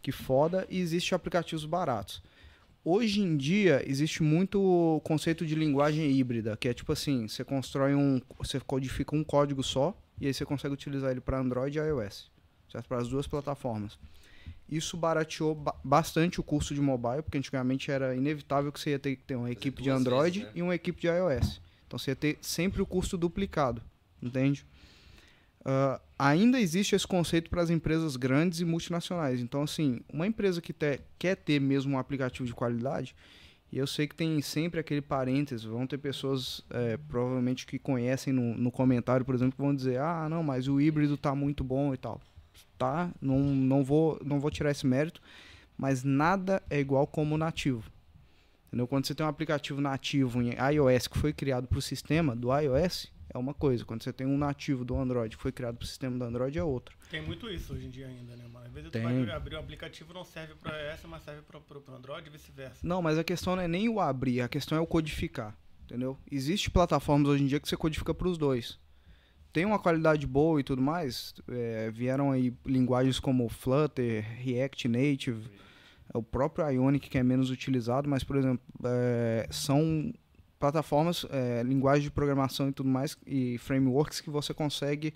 que 0.03 0.13
foda. 0.13 0.67
E 0.71 0.79
existe 0.81 1.15
aplicativos 1.15 1.65
baratos. 1.65 2.23
Hoje 2.85 3.21
em 3.21 3.37
dia, 3.37 3.83
existe 3.87 4.23
muito 4.23 4.61
o 4.61 5.01
conceito 5.03 5.45
de 5.45 5.55
linguagem 5.55 6.11
híbrida, 6.11 6.57
que 6.57 6.69
é 6.69 6.73
tipo 6.75 6.93
assim, 6.93 7.29
você 7.29 7.45
constrói 7.45 7.95
um, 7.95 8.21
você 8.39 8.59
codifica 8.59 9.15
um 9.15 9.23
código 9.23 9.63
só, 9.63 9.95
e 10.19 10.27
aí 10.27 10.33
você 10.35 10.47
consegue 10.47 10.73
utilizar 10.73 11.11
ele 11.11 11.21
para 11.21 11.39
Android 11.39 11.79
e 11.79 11.81
iOS, 11.83 12.31
certo? 12.73 12.89
Para 12.89 12.99
as 12.99 13.09
duas 13.09 13.27
plataformas. 13.27 13.99
Isso 14.67 14.97
barateou 14.97 15.55
ba- 15.55 15.75
bastante 15.85 16.41
o 16.41 16.43
custo 16.43 16.75
de 16.75 16.81
mobile, 16.81 17.23
porque 17.23 17.37
antigamente 17.37 17.91
era 17.91 18.15
inevitável 18.15 18.73
que 18.73 18.81
você 18.81 18.91
ia 18.91 18.99
ter 18.99 19.17
que 19.17 19.25
ter 19.25 19.35
uma 19.37 19.51
equipe 19.51 19.83
de 19.83 19.91
Android 19.91 20.39
vezes, 20.39 20.55
né? 20.55 20.59
e 20.59 20.63
uma 20.63 20.75
equipe 20.75 21.01
de 21.01 21.09
iOS. 21.09 21.61
Então 21.87 21.99
você 21.99 22.13
ia 22.13 22.17
ter 22.17 22.39
sempre 22.41 22.81
o 22.81 22.87
custo 22.87 23.19
duplicado, 23.19 23.83
entende? 24.23 24.65
Ah, 25.65 26.01
ainda 26.19 26.61
existe 26.61 26.95
esse 26.95 27.07
conceito 27.07 27.51
para 27.51 27.63
as 27.63 27.71
empresas 27.71 28.17
grandes 28.17 28.61
e 28.61 28.65
multinacionais. 28.65 29.41
Então, 29.41 29.63
assim, 29.63 30.01
uma 30.13 30.27
empresa 30.27 30.61
que 30.61 30.73
te- 30.73 31.01
quer 31.19 31.37
ter 31.37 31.61
mesmo 31.61 31.95
um 31.95 31.99
aplicativo 31.99 32.47
de 32.47 32.55
qualidade, 32.55 33.15
e 33.73 33.79
eu 33.79 33.87
sei 33.87 34.09
que 34.09 34.15
tem 34.17 34.41
sempre 34.43 34.81
aquele 34.81 35.01
parênteses, 35.01 35.65
vão 35.65 35.87
ter 35.87 35.99
pessoas 35.99 36.61
é, 36.71 36.97
provavelmente 36.97 37.67
que 37.67 37.79
conhecem 37.79 38.33
no, 38.33 38.57
no 38.57 38.71
comentário, 38.71 39.25
por 39.25 39.35
exemplo, 39.35 39.53
que 39.53 39.63
vão 39.63 39.75
dizer, 39.75 40.01
ah, 40.01 40.29
não, 40.29 40.43
mas 40.43 40.67
o 40.67 40.81
híbrido 40.81 41.17
tá 41.17 41.35
muito 41.35 41.63
bom 41.63 41.95
e 41.95 41.97
tal. 41.97 42.21
Tá, 42.77 43.11
não, 43.21 43.39
não, 43.39 43.85
vou, 43.85 44.21
não 44.25 44.41
vou 44.41 44.51
tirar 44.51 44.71
esse 44.71 44.87
mérito, 44.87 45.21
mas 45.77 46.03
nada 46.03 46.63
é 46.69 46.81
igual 46.81 47.07
como 47.07 47.37
nativo. 47.37 47.85
Entendeu? 48.69 48.87
Quando 48.89 49.07
você 49.07 49.15
tem 49.15 49.25
um 49.25 49.29
aplicativo 49.29 49.81
nativo 49.81 50.41
em 50.41 50.55
iOS 50.75 51.07
que 51.07 51.19
foi 51.19 51.33
criado 51.33 51.67
para 51.69 51.79
o 51.79 51.83
sistema 51.83 52.35
do 52.35 52.49
iOS, 52.57 53.13
é 53.33 53.39
uma 53.39 53.55
coisa. 53.55 53.85
Quando 53.85 54.03
você 54.03 54.13
tem 54.13 54.27
um 54.27 54.37
nativo 54.37 54.85
do 54.85 54.97
Android 54.97 55.37
que 55.37 55.43
foi 55.43 55.53
criado 55.53 55.77
para 55.77 55.85
o 55.85 55.87
sistema 55.87 56.19
do 56.19 56.25
Android, 56.25 56.59
é 56.59 56.63
outra. 56.63 56.95
Tem 57.11 57.23
muito 57.23 57.49
isso 57.49 57.73
hoje 57.73 57.87
em 57.87 57.91
dia 57.91 58.07
ainda, 58.07 58.37
né, 58.37 58.45
mano? 58.53 58.67
Às 58.67 58.73
vezes 58.73 58.91
Tem. 58.91 59.03
tu 59.03 59.27
vai 59.27 59.31
abrir 59.31 59.57
um 59.57 59.61
aplicativo 59.61 60.13
não 60.13 60.25
serve 60.25 60.55
pra 60.55 60.77
essa, 60.77 61.07
mas 61.07 61.23
serve 61.23 61.43
pro, 61.43 61.61
pro 61.61 61.95
Android 61.95 62.27
e 62.29 62.31
vice-versa. 62.31 62.87
Não, 62.87 63.01
mas 63.01 63.19
a 63.19 63.25
questão 63.25 63.57
não 63.57 63.63
é 63.63 63.69
nem 63.69 63.89
o 63.89 64.01
abrir, 64.01 64.41
a 64.41 64.49
questão 64.49 64.77
é 64.77 64.81
o 64.81 64.87
codificar. 64.87 65.57
Entendeu? 65.85 66.17
Existe 66.31 66.71
plataformas 66.71 67.29
hoje 67.29 67.43
em 67.43 67.47
dia 67.47 67.59
que 67.59 67.69
você 67.69 67.77
codifica 67.77 68.15
para 68.15 68.29
os 68.29 68.39
dois. 68.39 68.79
Tem 69.53 69.65
uma 69.65 69.79
qualidade 69.79 70.25
boa 70.27 70.61
e 70.61 70.63
tudo 70.63 70.81
mais. 70.81 71.35
é, 71.49 71.91
vieram 71.91 72.31
aí 72.31 72.55
linguagens 72.65 73.19
como 73.19 73.49
Flutter, 73.49 74.25
React 74.39 74.87
Native, 74.87 75.51
é 76.13 76.19
o 76.19 76.23
próprio 76.23 76.69
Ionic 76.69 77.09
que 77.09 77.19
é 77.19 77.23
menos 77.23 77.51
utilizado, 77.51 78.09
mas, 78.09 78.25
por 78.25 78.37
exemplo, 78.37 78.61
é, 78.85 79.47
são 79.51 80.13
plataformas, 80.61 81.27
é, 81.31 81.63
linguagens 81.65 82.05
de 82.05 82.11
programação 82.11 82.69
e 82.69 82.73
tudo 82.73 82.89
mais, 82.89 83.17
e 83.27 83.59
frameworks 83.59 84.21
que 84.21 84.31
você 84.31 84.55
consegue 84.55 85.13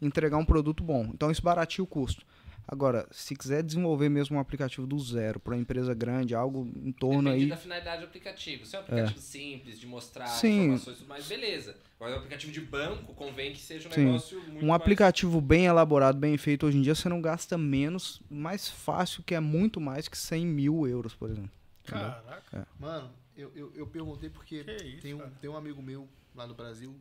entregar 0.00 0.38
um 0.38 0.44
produto 0.44 0.82
bom. 0.82 1.10
Então 1.12 1.30
isso 1.30 1.42
baratia 1.42 1.82
o 1.82 1.86
custo. 1.86 2.24
Agora, 2.66 3.06
se 3.10 3.36
quiser 3.36 3.62
desenvolver 3.62 4.08
mesmo 4.08 4.36
um 4.38 4.40
aplicativo 4.40 4.86
do 4.86 4.98
zero 4.98 5.38
para 5.38 5.52
uma 5.54 5.60
empresa 5.60 5.92
grande, 5.92 6.34
algo 6.34 6.66
em 6.82 6.92
torno 6.92 7.24
Depende 7.24 7.42
aí. 7.44 7.50
da 7.50 7.56
finalidade 7.58 8.00
do 8.00 8.06
aplicativo. 8.06 8.64
Se 8.64 8.74
é 8.74 8.78
um 8.78 8.82
aplicativo 8.82 9.18
simples, 9.18 9.78
de 9.78 9.86
mostrar 9.86 10.26
Sim. 10.28 10.62
informações 10.62 10.96
e 10.96 10.98
tudo 11.00 11.08
mais, 11.08 11.26
beleza. 11.26 11.76
Agora, 12.00 12.14
um 12.14 12.18
aplicativo 12.18 12.50
de 12.52 12.60
banco, 12.62 13.12
convém 13.14 13.52
que 13.52 13.60
seja 13.60 13.86
um 13.86 13.92
Sim. 13.92 14.04
negócio 14.06 14.38
muito 14.44 14.64
Um 14.64 14.68
mais- 14.68 14.80
aplicativo 14.80 15.42
bem 15.42 15.66
elaborado, 15.66 16.16
bem 16.16 16.38
feito, 16.38 16.64
hoje 16.64 16.78
em 16.78 16.82
dia 16.82 16.94
você 16.94 17.06
não 17.06 17.20
gasta 17.20 17.58
menos, 17.58 18.22
mais 18.30 18.66
fácil, 18.70 19.22
que 19.24 19.34
é 19.34 19.40
muito 19.40 19.78
mais 19.78 20.08
que 20.08 20.16
100 20.16 20.46
mil 20.46 20.86
euros, 20.88 21.14
por 21.14 21.28
exemplo. 21.28 21.50
Caraca, 21.84 22.66
Mano, 22.80 23.10
eu, 23.36 23.52
eu, 23.54 23.74
eu 23.74 23.86
perguntei 23.86 24.30
porque 24.30 24.64
que 24.64 24.84
isso, 24.84 25.02
tem, 25.02 25.14
um, 25.14 25.18
cara. 25.18 25.30
tem 25.40 25.50
um 25.50 25.56
amigo 25.56 25.82
meu 25.82 26.08
lá 26.34 26.46
no 26.46 26.54
Brasil, 26.54 27.00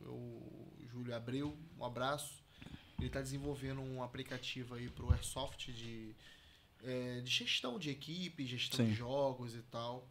o 0.00 0.72
Júlio 0.86 1.14
Abreu, 1.14 1.56
um 1.78 1.84
abraço. 1.84 2.42
Ele 2.98 3.10
tá 3.10 3.20
desenvolvendo 3.20 3.80
um 3.80 4.02
aplicativo 4.02 4.74
aí 4.74 4.88
pro 4.88 5.10
Airsoft 5.12 5.72
de, 5.72 6.14
é, 6.82 7.20
de 7.20 7.30
gestão 7.30 7.78
de 7.78 7.90
equipe, 7.90 8.46
gestão 8.46 8.84
Sim. 8.84 8.92
de 8.92 8.94
jogos 8.96 9.54
e 9.54 9.62
tal. 9.62 10.08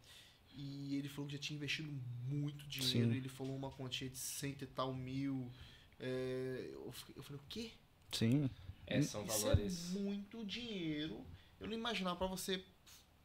E 0.56 0.96
ele 0.96 1.08
falou 1.08 1.26
que 1.26 1.34
já 1.34 1.40
tinha 1.40 1.56
investido 1.56 1.90
muito 2.28 2.66
dinheiro. 2.68 3.10
Sim. 3.10 3.16
Ele 3.16 3.28
falou 3.28 3.56
uma 3.56 3.70
quantia 3.70 4.08
de 4.08 4.18
cento 4.18 4.62
e 4.62 4.66
tal 4.66 4.94
mil. 4.94 5.50
É, 5.98 6.70
eu, 6.72 6.94
eu 7.16 7.22
falei, 7.22 7.40
o 7.40 7.44
quê? 7.48 7.72
Sim. 8.12 8.48
É, 8.86 9.02
são 9.02 9.24
Isso 9.24 9.40
valores. 9.40 9.90
é 9.96 9.98
muito 9.98 10.44
dinheiro. 10.44 11.24
Eu 11.58 11.66
não 11.66 11.74
imaginava 11.74 12.16
pra 12.16 12.26
você 12.26 12.62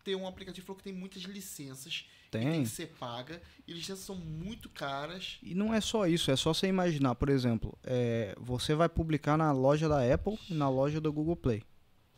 ter 0.09 0.15
um 0.15 0.27
aplicativo 0.27 0.65
falou 0.65 0.77
que 0.77 0.83
tem 0.83 0.93
muitas 0.93 1.21
licenças 1.23 2.07
que 2.23 2.31
tem 2.31 2.51
Tem. 2.51 2.63
que 2.63 2.69
ser 2.69 2.87
paga 2.99 3.39
e 3.67 3.73
licenças 3.73 4.05
são 4.05 4.15
muito 4.15 4.67
caras. 4.69 5.37
E 5.43 5.53
não 5.53 5.71
é 5.71 5.79
só 5.79 6.07
isso, 6.07 6.31
é 6.31 6.35
só 6.35 6.51
você 6.51 6.67
imaginar, 6.67 7.13
por 7.13 7.29
exemplo, 7.29 7.77
é, 7.83 8.35
você 8.39 8.73
vai 8.73 8.89
publicar 8.89 9.37
na 9.37 9.51
loja 9.51 9.87
da 9.87 10.01
Apple 10.13 10.37
e 10.49 10.53
na 10.55 10.67
loja 10.67 10.99
do 10.99 11.13
Google 11.13 11.35
Play, 11.35 11.63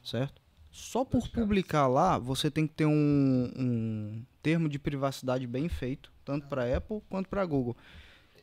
certo? 0.01 0.41
Só 0.71 1.03
por 1.03 1.27
publicar 1.27 1.87
lá, 1.87 2.17
você 2.17 2.49
tem 2.49 2.65
que 2.65 2.73
ter 2.73 2.85
um, 2.85 3.51
um 3.57 4.25
termo 4.41 4.69
de 4.69 4.79
privacidade 4.79 5.45
bem 5.45 5.67
feito, 5.67 6.13
tanto 6.23 6.47
para 6.47 6.77
Apple 6.77 7.01
quanto 7.09 7.27
para 7.27 7.45
Google. 7.45 7.75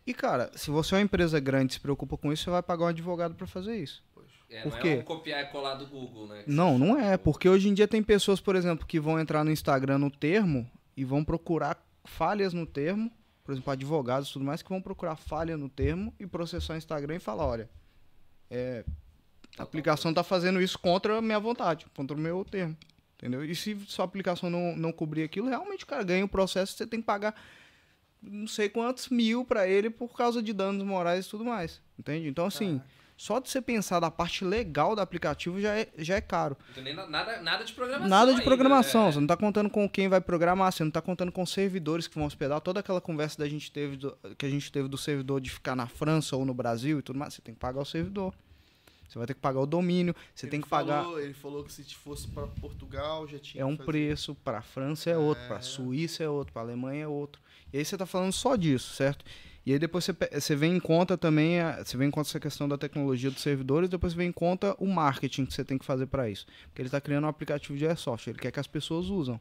E 0.06 0.12
cara, 0.12 0.50
se 0.54 0.70
você 0.70 0.94
é 0.94 0.98
uma 0.98 1.04
empresa 1.04 1.40
grande 1.40 1.72
e 1.72 1.74
se 1.74 1.80
preocupa 1.80 2.18
com 2.18 2.30
isso, 2.32 2.44
você 2.44 2.50
vai 2.50 2.62
pagar 2.62 2.84
um 2.84 2.88
advogado 2.88 3.34
para 3.34 3.46
fazer 3.46 3.76
isso. 3.76 4.02
É, 4.50 4.62
Por 4.62 4.72
não 4.72 4.80
quê? 4.80 4.88
é 4.88 4.96
um 4.98 5.02
copiar 5.02 5.44
e 5.44 5.46
colar 5.48 5.74
do 5.74 5.86
Google, 5.86 6.26
né? 6.26 6.42
Não, 6.46 6.78
não 6.78 6.98
é, 6.98 7.16
porque 7.16 7.48
hoje 7.48 7.68
em 7.68 7.74
dia 7.74 7.86
tem 7.86 8.02
pessoas, 8.02 8.40
por 8.40 8.56
exemplo, 8.56 8.86
que 8.86 8.98
vão 8.98 9.20
entrar 9.20 9.44
no 9.44 9.50
Instagram 9.50 9.98
no 9.98 10.10
termo 10.10 10.68
e 10.96 11.04
vão 11.04 11.22
procurar 11.22 11.80
falhas 12.04 12.54
no 12.54 12.66
termo, 12.66 13.12
por 13.44 13.52
exemplo, 13.52 13.72
advogados 13.72 14.30
e 14.30 14.32
tudo 14.32 14.44
mais, 14.44 14.62
que 14.62 14.68
vão 14.68 14.80
procurar 14.80 15.16
falha 15.16 15.56
no 15.56 15.68
termo 15.68 16.14
e 16.18 16.26
processar 16.26 16.74
o 16.74 16.76
Instagram 16.78 17.16
e 17.16 17.18
falar, 17.20 17.46
olha, 17.46 17.70
é, 18.50 18.84
a 19.58 19.62
aplicação 19.62 20.10
está 20.10 20.22
fazendo 20.22 20.62
isso 20.62 20.78
contra 20.78 21.18
a 21.18 21.22
minha 21.22 21.38
vontade, 21.38 21.86
contra 21.94 22.16
o 22.16 22.20
meu 22.20 22.42
termo, 22.44 22.76
entendeu? 23.16 23.44
E 23.44 23.54
se 23.54 23.78
sua 23.86 24.06
aplicação 24.06 24.48
não, 24.48 24.74
não 24.74 24.92
cobrir 24.92 25.24
aquilo, 25.24 25.48
realmente 25.48 25.84
o 25.84 25.86
cara 25.86 26.02
ganha 26.02 26.24
o 26.24 26.28
processo, 26.28 26.74
você 26.74 26.86
tem 26.86 27.00
que 27.00 27.06
pagar 27.06 27.34
não 28.22 28.46
sei 28.46 28.68
quantos 28.68 29.08
mil 29.10 29.44
para 29.44 29.68
ele 29.68 29.90
por 29.90 30.16
causa 30.16 30.42
de 30.42 30.52
danos 30.52 30.84
morais 30.84 31.26
e 31.26 31.30
tudo 31.30 31.44
mais, 31.44 31.80
entende? 31.98 32.28
Então, 32.28 32.46
assim, 32.46 32.80
só 33.18 33.40
de 33.40 33.50
você 33.50 33.60
pensar 33.60 33.98
da 34.00 34.10
parte 34.10 34.44
legal 34.44 34.94
do 34.94 35.00
aplicativo 35.02 35.60
já 35.60 35.74
é, 35.74 35.88
já 35.98 36.14
é 36.14 36.20
caro. 36.20 36.56
Então, 36.70 36.82
nem 36.84 36.94
na- 36.94 37.06
nada, 37.06 37.42
nada 37.42 37.64
de 37.64 37.72
programação. 37.72 38.08
Nada 38.08 38.26
de 38.26 38.38
ainda, 38.38 38.44
programação, 38.44 39.06
né? 39.06 39.12
você 39.12 39.20
não 39.20 39.26
tá 39.26 39.36
contando 39.36 39.68
com 39.68 39.86
quem 39.88 40.08
vai 40.08 40.20
programar, 40.20 40.70
você 40.72 40.84
não 40.84 40.90
tá 40.90 41.02
contando 41.02 41.32
com 41.32 41.44
servidores 41.44 42.06
que 42.06 42.14
vão 42.14 42.24
hospedar. 42.26 42.60
Toda 42.60 42.78
aquela 42.80 43.00
conversa 43.00 43.36
da 43.36 43.48
gente 43.48 43.70
teve 43.72 43.96
do- 43.96 44.16
que 44.38 44.46
a 44.46 44.48
gente 44.48 44.70
teve 44.70 44.88
do 44.88 44.96
servidor 44.96 45.40
de 45.40 45.50
ficar 45.50 45.74
na 45.74 45.88
França 45.88 46.36
ou 46.36 46.44
no 46.46 46.54
Brasil 46.54 47.00
e 47.00 47.02
tudo 47.02 47.18
mais, 47.18 47.34
você 47.34 47.42
tem 47.42 47.52
que 47.52 47.60
pagar 47.60 47.80
o 47.80 47.84
servidor. 47.84 48.32
Você 49.08 49.18
vai 49.18 49.26
ter 49.26 49.34
que 49.34 49.40
pagar 49.40 49.60
o 49.60 49.66
domínio, 49.66 50.14
você 50.34 50.44
Ele 50.46 50.50
tem 50.50 50.60
que 50.60 50.68
pagar. 50.68 51.02
falou- 51.02 51.18
ele 51.20 51.32
falou 51.34 51.64
que 51.64 51.72
se 51.72 51.82
fosse 51.94 52.28
para 52.28 52.46
Portugal 52.46 53.26
já 53.26 53.38
tinha 53.38 53.62
É 53.62 53.64
um 53.64 53.70
que 53.70 53.78
fazer. 53.78 53.86
preço, 53.90 54.34
para 54.44 54.60
França 54.62 55.10
é 55.10 55.16
outro, 55.16 55.44
para 55.48 55.56
É. 55.56 55.62
Suíça 55.62 56.22
é 56.22 56.28
outro, 56.28 56.52
para 56.52 56.62
Alemanha 56.62 57.04
é 57.04 57.08
outro. 57.08 57.40
E 57.72 57.78
aí 57.78 57.84
você 57.84 57.96
tá 57.96 58.04
falando 58.06 58.32
só 58.32 58.54
disso, 58.54 58.94
certo? 58.94 59.24
E 59.68 59.72
aí 59.74 59.78
depois 59.78 60.02
você, 60.02 60.14
você 60.32 60.56
vem 60.56 60.76
em 60.76 60.80
conta 60.80 61.18
também, 61.18 61.58
você 61.76 61.94
vem 61.94 62.08
em 62.08 62.10
conta 62.10 62.30
essa 62.30 62.40
questão 62.40 62.66
da 62.66 62.78
tecnologia 62.78 63.30
dos 63.30 63.42
servidores, 63.42 63.90
depois 63.90 64.14
você 64.14 64.16
vem 64.16 64.28
em 64.30 64.32
conta 64.32 64.74
o 64.78 64.86
marketing 64.86 65.44
que 65.44 65.52
você 65.52 65.62
tem 65.62 65.76
que 65.76 65.84
fazer 65.84 66.06
para 66.06 66.30
isso. 66.30 66.46
Porque 66.68 66.80
ele 66.80 66.88
está 66.88 66.98
criando 67.02 67.24
um 67.24 67.28
aplicativo 67.28 67.76
de 67.76 67.86
airsoft, 67.86 68.30
ele 68.30 68.38
quer 68.38 68.50
que 68.50 68.58
as 68.58 68.66
pessoas 68.66 69.10
usam, 69.10 69.38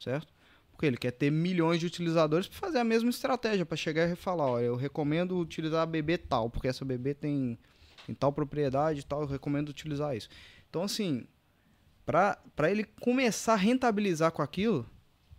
certo? 0.00 0.32
Porque 0.72 0.86
ele 0.86 0.96
quer 0.96 1.10
ter 1.10 1.30
milhões 1.30 1.78
de 1.78 1.84
utilizadores 1.84 2.48
para 2.48 2.58
fazer 2.58 2.78
a 2.78 2.84
mesma 2.84 3.10
estratégia, 3.10 3.66
para 3.66 3.76
chegar 3.76 4.10
e 4.10 4.16
falar, 4.16 4.46
olha, 4.46 4.64
eu 4.64 4.76
recomendo 4.76 5.38
utilizar 5.38 5.82
a 5.82 5.86
BB 5.86 6.16
tal, 6.16 6.48
porque 6.48 6.68
essa 6.68 6.82
BB 6.82 7.12
tem, 7.12 7.58
tem 8.06 8.14
tal 8.14 8.32
propriedade 8.32 9.00
e 9.00 9.04
tal, 9.04 9.20
eu 9.20 9.28
recomendo 9.28 9.68
utilizar 9.68 10.16
isso. 10.16 10.30
Então, 10.70 10.84
assim, 10.84 11.26
para 12.06 12.70
ele 12.70 12.84
começar 12.98 13.52
a 13.52 13.56
rentabilizar 13.56 14.32
com 14.32 14.40
aquilo, 14.40 14.88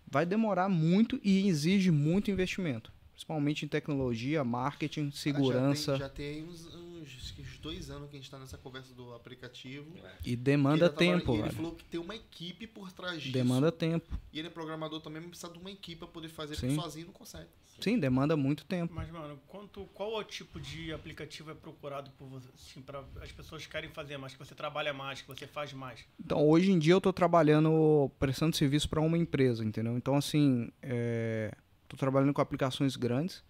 vai 0.05 0.27
demorar 0.27 0.69
muito 0.69 1.19
e 1.23 1.47
exige 1.47 1.89
muito 1.89 2.30
investimento. 2.30 2.95
Principalmente 3.18 3.65
em 3.65 3.68
tecnologia, 3.68 4.44
marketing, 4.44 5.07
Ah, 5.07 5.11
segurança. 5.18 5.98
Já 5.98 6.07
tem, 6.07 6.35
já 6.35 6.44
tem 6.44 6.44
uns, 6.48 6.68
uns, 6.76 7.34
uns 7.39 7.57
dois 7.57 7.89
anos 7.89 8.11
que 8.11 8.15
a 8.15 8.19
gente 8.19 8.30
tá 8.30 8.38
nessa 8.38 8.60
conversa 8.60 8.94
do 8.94 9.11
aplicativo. 9.15 9.91
E 10.19 10.23
Que 10.23 10.35
demanda 10.35 10.88
tá 10.88 10.98
tempo, 10.98 11.31
e 11.31 11.34
ele 11.34 11.41
velho. 11.41 11.56
falou 11.56 11.72
que 11.73 11.84
tem 11.84 11.99
uma 11.99 12.15
equipe 12.15 12.68
por 12.68 12.91
trás 12.91 13.19
disso. 13.19 13.34
Demanda 13.34 13.72
tempo. 13.72 14.15
E 14.31 14.38
ele 14.38 14.49
é 14.49 14.52
programador 14.52 15.02
também, 15.02 15.19
mas 15.19 15.31
precisa 15.31 15.52
de 15.52 15.57
uma 15.57 15.72
equipe 15.72 15.98
pra 15.98 16.07
poder 16.07 16.30
fazer, 16.30 16.56
Sim. 16.57 16.68
porque 16.68 16.81
sozinho 16.81 17.07
não 17.07 17.14
consegue. 17.14 17.48
Sim, 17.81 17.98
demanda 17.98 18.38
muito 18.38 18.64
tempo. 18.65 18.94
Mas, 18.94 19.10
mano, 19.10 19.39
quanto, 19.48 19.85
qual 19.95 20.14
é 20.14 20.18
o 20.19 20.23
tipo 20.23 20.60
de 20.60 20.94
aplicativo 20.94 21.49
é 21.49 21.56
procurado 21.56 22.11
por 22.19 22.27
você? 22.27 22.48
Assim, 22.53 22.81
pra, 22.84 23.03
as 23.19 23.31
pessoas 23.31 23.65
querem 23.65 23.89
fazer 23.89 24.18
mais, 24.18 24.34
que 24.34 24.39
você 24.39 24.53
trabalha 24.53 24.94
mais, 24.94 25.22
que 25.23 25.27
você 25.27 25.48
faz 25.48 25.73
mais. 25.73 26.06
Então, 26.23 26.48
hoje 26.48 26.72
em 26.72 26.77
dia 26.77 26.94
eu 26.94 27.02
tô 27.02 27.11
trabalhando, 27.11 28.11
prestando 28.19 28.56
serviço 28.56 28.88
para 28.88 29.02
uma 29.02 29.18
empresa, 29.18 29.65
entendeu? 29.65 29.98
Então, 29.98 30.15
assim, 30.15 30.72
é, 30.84 31.52
tô 31.88 31.97
trabalhando 31.97 32.34
com 32.34 32.41
aplicações 32.41 32.95
grandes. 32.95 33.43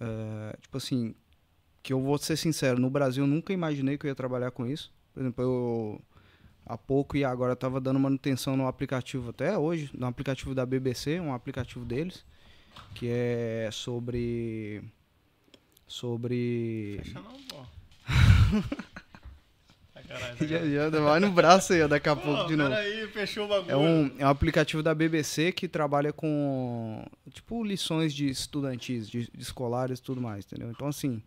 é, 0.00 0.56
tipo 0.60 0.76
assim, 0.76 1.14
que 1.82 1.92
eu 1.92 2.00
vou 2.00 2.18
ser 2.18 2.36
sincero, 2.36 2.80
no 2.80 2.90
Brasil 2.90 3.24
eu 3.24 3.28
nunca 3.28 3.52
imaginei 3.52 3.98
que 3.98 4.06
eu 4.06 4.08
ia 4.08 4.14
trabalhar 4.14 4.50
com 4.50 4.66
isso. 4.66 4.92
Por 5.12 5.20
exemplo, 5.20 5.44
eu 5.44 6.02
há 6.66 6.78
pouco 6.78 7.16
e 7.16 7.24
agora 7.24 7.54
tava 7.54 7.80
dando 7.80 8.00
manutenção 8.00 8.56
no 8.56 8.66
aplicativo 8.66 9.30
até 9.30 9.56
hoje, 9.56 9.90
no 9.92 10.06
aplicativo 10.06 10.54
da 10.54 10.64
BBC, 10.64 11.20
um 11.20 11.34
aplicativo 11.34 11.84
deles, 11.84 12.24
que 12.94 13.08
é 13.08 13.68
sobre 13.70 14.82
sobre 15.86 17.00
Fecha 17.02 17.20
não, 17.20 17.42
pô. 17.48 17.66
Sacanagem, 20.06 20.48
já, 20.48 20.58
sacanagem. 20.58 20.92
já 20.92 21.00
vai 21.00 21.20
no 21.20 21.30
braço 21.32 21.72
aí, 21.72 21.82
ó, 21.82 21.88
daqui 21.88 22.08
a 22.08 22.16
pouco 22.16 22.46
de 22.46 22.56
novo. 22.56 22.70
Peraí, 22.70 23.08
fechou 23.08 23.46
o 23.46 23.48
bagulho. 23.48 23.70
É 23.70 23.76
um, 23.76 24.10
é 24.18 24.26
um 24.26 24.28
aplicativo 24.28 24.82
da 24.82 24.94
BBC 24.94 25.52
que 25.52 25.66
trabalha 25.66 26.12
com, 26.12 27.04
tipo, 27.30 27.64
lições 27.64 28.12
de 28.14 28.28
estudantis, 28.28 29.08
de, 29.08 29.30
de 29.32 29.42
escolares 29.42 29.98
e 29.98 30.02
tudo 30.02 30.20
mais, 30.20 30.44
entendeu? 30.44 30.70
Então, 30.70 30.88
assim, 30.88 31.22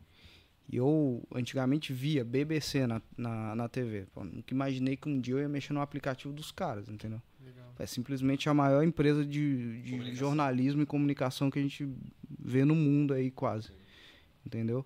eu 0.72 1.26
antigamente 1.34 1.94
via 1.94 2.26
BBC 2.26 2.86
na, 2.86 3.02
na, 3.18 3.56
na 3.56 3.70
TV. 3.70 4.06
Pô, 4.14 4.24
nunca 4.24 4.54
imaginei 4.54 4.98
que 4.98 5.08
um 5.08 5.20
dia 5.20 5.36
eu 5.36 5.40
ia 5.40 5.50
mexer 5.50 5.74
no 5.74 5.82
aplicativo 5.82 6.34
dos 6.34 6.52
caras, 6.52 6.90
entendeu? 6.90 7.22
Legal. 7.44 7.74
É 7.80 7.86
simplesmente 7.86 8.50
a 8.50 8.54
maior 8.54 8.84
empresa 8.84 9.26
de, 9.26 9.82
de 9.82 10.16
jornalismo 10.16 10.82
e 10.82 10.86
comunicação 10.86 11.50
que 11.50 11.58
a 11.58 11.62
gente 11.62 11.88
vê 12.40 12.66
no 12.66 12.76
mundo 12.76 13.14
aí, 13.14 13.32
quase. 13.32 13.72
Entendeu? 14.46 14.86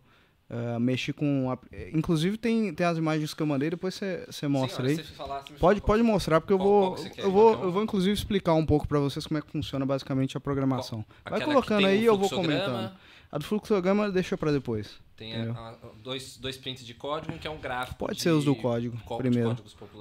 Ah, 0.53 0.78
mexi 0.78 1.14
com. 1.14 1.49
ap- 1.49 1.64
Inclusive, 1.94 2.36
tem, 2.38 2.73
tem 2.73 2.86
as 2.86 2.98
imagens 2.98 3.34
que 3.34 3.41
eu 3.41 3.48
mandei, 3.48 3.69
depois 3.69 3.98
você 4.28 4.48
mostra 4.49 4.86
aí. 4.86 4.98
Sim, 4.98 5.03
se 5.03 5.14
falar, 5.14 5.45
Pode, 5.57 5.80
pode 5.80 6.03
mostrar, 6.03 6.41
porque 6.41 6.52
eu 6.52 6.57
Qual- 6.57 6.68
vou, 6.69 6.82
qual 6.82 6.95
que 6.95 7.02
você 7.03 7.10
quer? 7.10 7.23
eu 7.23 7.32
vou, 7.32 7.57
um? 7.57 7.64
eu 7.64 7.72
vou 7.72 7.82
inclusive 7.84 8.11
explicar 8.11 8.53
um 8.56 8.65
pouco 8.65 8.86
pra 8.86 8.99
vocês 8.99 9.26
como 9.26 9.38
é 9.38 9.41
que 9.41 9.49
funciona 9.49 9.86
basicamente 9.86 10.36
a 10.36 10.41
programação. 10.41 11.06
qual- 11.23 11.40
Vai 11.40 11.41
colocando 11.48 11.86
aí, 11.88 12.02
o 12.02 12.11
eu 12.14 12.18
vou 12.18 12.30
comentando. 12.30 12.91
A 13.32 13.38
do 13.38 13.45
fluxograma 13.45 14.11
deixa 14.11 14.38
pra 14.38 14.52
depois. 14.52 14.99
Tem 15.15 15.34
a- 15.36 15.52
a- 15.53 15.76
dois, 16.03 16.36
dois 16.36 16.57
prints 16.57 16.86
de 16.86 16.94
código, 16.95 17.34
um 17.34 17.38
que 17.38 17.48
é 17.48 17.49
um 17.49 17.57
gráfico. 17.57 17.98
Pode 17.98 18.15
de 18.18 18.22
ser 18.22 18.32
os 18.32 18.44
do 18.44 18.53
código, 18.53 18.98
de 18.98 19.18
primeiro. 19.18 19.56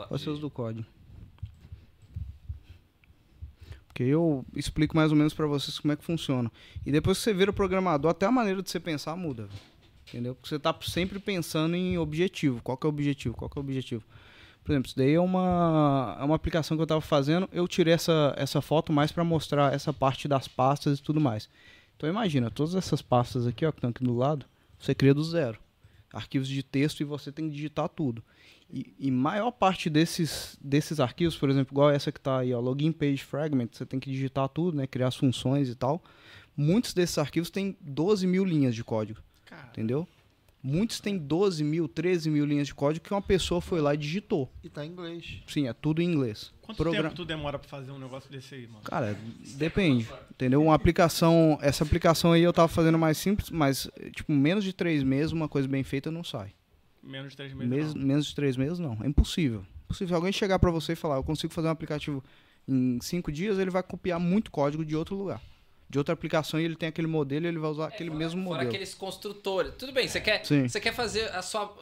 Pode 0.08 0.20
ser 0.20 0.30
os 0.30 0.40
do 0.40 0.50
código. 0.50 0.84
Porque 3.86 4.02
eu 4.02 4.44
explico 4.56 4.96
mais 4.96 5.12
ou 5.12 5.16
menos 5.16 5.32
pra 5.32 5.46
vocês 5.46 5.78
como 5.78 5.92
é 5.92 5.96
que 5.96 6.04
funciona. 6.04 6.50
E 6.84 6.90
depois 6.90 7.18
que 7.18 7.22
você 7.24 7.32
vira 7.32 7.52
programador, 7.52 8.10
até 8.10 8.26
a 8.26 8.32
maneira 8.32 8.60
de 8.62 8.68
você 8.68 8.80
pensar 8.80 9.14
muda. 9.14 9.48
Entendeu? 10.10 10.34
Porque 10.34 10.48
você 10.48 10.58
tá 10.58 10.76
sempre 10.82 11.18
pensando 11.18 11.74
em 11.76 11.96
objetivo. 11.96 12.60
Qual 12.62 12.76
que 12.76 12.86
é 12.86 12.88
o 12.88 12.90
objetivo? 12.90 13.34
Qual 13.36 13.48
que 13.48 13.56
é 13.56 13.60
o 13.60 13.64
objetivo? 13.64 14.04
Por 14.64 14.72
exemplo, 14.72 14.88
isso 14.88 14.96
daí 14.96 15.14
é 15.14 15.20
uma, 15.20 16.16
é 16.20 16.24
uma 16.24 16.34
aplicação 16.34 16.76
que 16.76 16.82
eu 16.82 16.86
tava 16.86 17.00
fazendo. 17.00 17.48
Eu 17.52 17.66
tirei 17.66 17.94
essa, 17.94 18.34
essa 18.36 18.60
foto 18.60 18.92
mais 18.92 19.10
pra 19.12 19.24
mostrar 19.24 19.72
essa 19.72 19.92
parte 19.92 20.28
das 20.28 20.46
pastas 20.46 20.98
e 20.98 21.02
tudo 21.02 21.20
mais. 21.20 21.48
Então 21.96 22.08
imagina, 22.08 22.50
todas 22.50 22.74
essas 22.74 23.00
pastas 23.00 23.46
aqui, 23.46 23.64
ó, 23.64 23.70
que 23.70 23.78
estão 23.78 23.90
aqui 23.90 24.02
do 24.02 24.16
lado, 24.16 24.46
você 24.78 24.94
cria 24.94 25.14
do 25.14 25.22
zero. 25.22 25.58
Arquivos 26.12 26.48
de 26.48 26.62
texto 26.62 27.00
e 27.00 27.04
você 27.04 27.30
tem 27.30 27.48
que 27.48 27.54
digitar 27.54 27.88
tudo. 27.88 28.22
E, 28.72 28.94
e 28.98 29.10
maior 29.10 29.50
parte 29.50 29.90
desses, 29.90 30.56
desses 30.60 31.00
arquivos, 31.00 31.36
por 31.36 31.50
exemplo, 31.50 31.72
igual 31.72 31.90
essa 31.90 32.12
que 32.12 32.18
está 32.18 32.38
aí, 32.38 32.52
ó, 32.52 32.60
login 32.60 32.92
page 32.92 33.18
fragment, 33.18 33.68
você 33.72 33.84
tem 33.84 33.98
que 33.98 34.10
digitar 34.10 34.48
tudo, 34.48 34.76
né, 34.76 34.86
criar 34.86 35.08
as 35.08 35.16
funções 35.16 35.68
e 35.68 35.74
tal. 35.74 36.02
Muitos 36.56 36.94
desses 36.94 37.18
arquivos 37.18 37.50
têm 37.50 37.76
12 37.80 38.26
mil 38.26 38.44
linhas 38.44 38.74
de 38.74 38.84
código, 38.84 39.20
Cara, 39.50 39.68
entendeu? 39.70 40.08
Muitos 40.62 41.00
têm 41.00 41.16
12 41.16 41.64
mil, 41.64 41.88
13 41.88 42.28
mil 42.30 42.44
linhas 42.44 42.66
de 42.66 42.74
código 42.74 43.02
que 43.04 43.12
uma 43.14 43.22
pessoa 43.22 43.62
foi 43.62 43.80
lá 43.80 43.94
e 43.94 43.96
digitou. 43.96 44.50
E 44.62 44.68
tá 44.68 44.84
em 44.84 44.90
inglês. 44.90 45.38
Sim, 45.46 45.66
é 45.66 45.72
tudo 45.72 46.02
em 46.02 46.04
inglês. 46.04 46.52
quanto 46.60 46.76
Progra- 46.76 47.02
tempo 47.04 47.14
tu 47.14 47.24
demora 47.24 47.58
pra 47.58 47.66
fazer 47.68 47.90
um 47.90 47.98
negócio 47.98 48.30
desse 48.30 48.54
aí, 48.54 48.66
mano? 48.66 48.82
Cara, 48.84 49.18
depende, 49.56 50.06
entendeu? 50.30 50.62
Uma 50.62 50.74
aplicação, 50.74 51.58
essa 51.62 51.82
aplicação 51.82 52.32
aí 52.32 52.42
eu 52.42 52.52
tava 52.52 52.68
fazendo 52.68 52.98
mais 52.98 53.16
simples, 53.16 53.48
mas, 53.50 53.90
tipo, 54.14 54.30
menos 54.32 54.62
de 54.62 54.74
três 54.74 55.02
meses, 55.02 55.32
uma 55.32 55.48
coisa 55.48 55.66
bem 55.66 55.82
feita 55.82 56.10
não 56.10 56.22
sai. 56.22 56.52
Menos 57.02 57.30
de 57.30 57.36
três 57.38 57.54
meses. 57.54 57.70
Mes- 57.70 57.94
não. 57.94 58.02
menos 58.06 58.26
de 58.26 58.34
três 58.34 58.56
meses, 58.58 58.78
não. 58.78 58.98
É 59.02 59.06
impossível. 59.06 59.64
Impossível. 59.86 60.14
Alguém 60.14 60.30
chegar 60.30 60.58
pra 60.58 60.70
você 60.70 60.92
e 60.92 60.96
falar, 60.96 61.16
eu 61.16 61.24
consigo 61.24 61.52
fazer 61.54 61.68
um 61.68 61.70
aplicativo 61.72 62.22
em 62.68 62.98
cinco 63.00 63.32
dias, 63.32 63.58
ele 63.58 63.70
vai 63.70 63.82
copiar 63.82 64.20
muito 64.20 64.50
código 64.50 64.84
de 64.84 64.94
outro 64.94 65.16
lugar. 65.16 65.40
De 65.90 65.98
outra 65.98 66.14
aplicação 66.14 66.60
e 66.60 66.64
ele 66.64 66.76
tem 66.76 66.88
aquele 66.88 67.08
modelo 67.08 67.46
e 67.46 67.48
ele 67.48 67.58
vai 67.58 67.68
usar 67.70 67.88
aquele 67.88 68.10
mesmo 68.10 68.40
É, 68.40 68.44
Fora 68.44 68.54
modelo. 68.58 68.70
aqueles 68.70 68.94
construtores. 68.94 69.72
Tudo 69.76 69.92
bem, 69.92 70.06
você 70.06 70.20
quer, 70.20 70.46
Sim. 70.46 70.68
você 70.68 70.80
quer 70.80 70.94
fazer. 70.94 71.24
A 71.34 71.42
sua, 71.42 71.74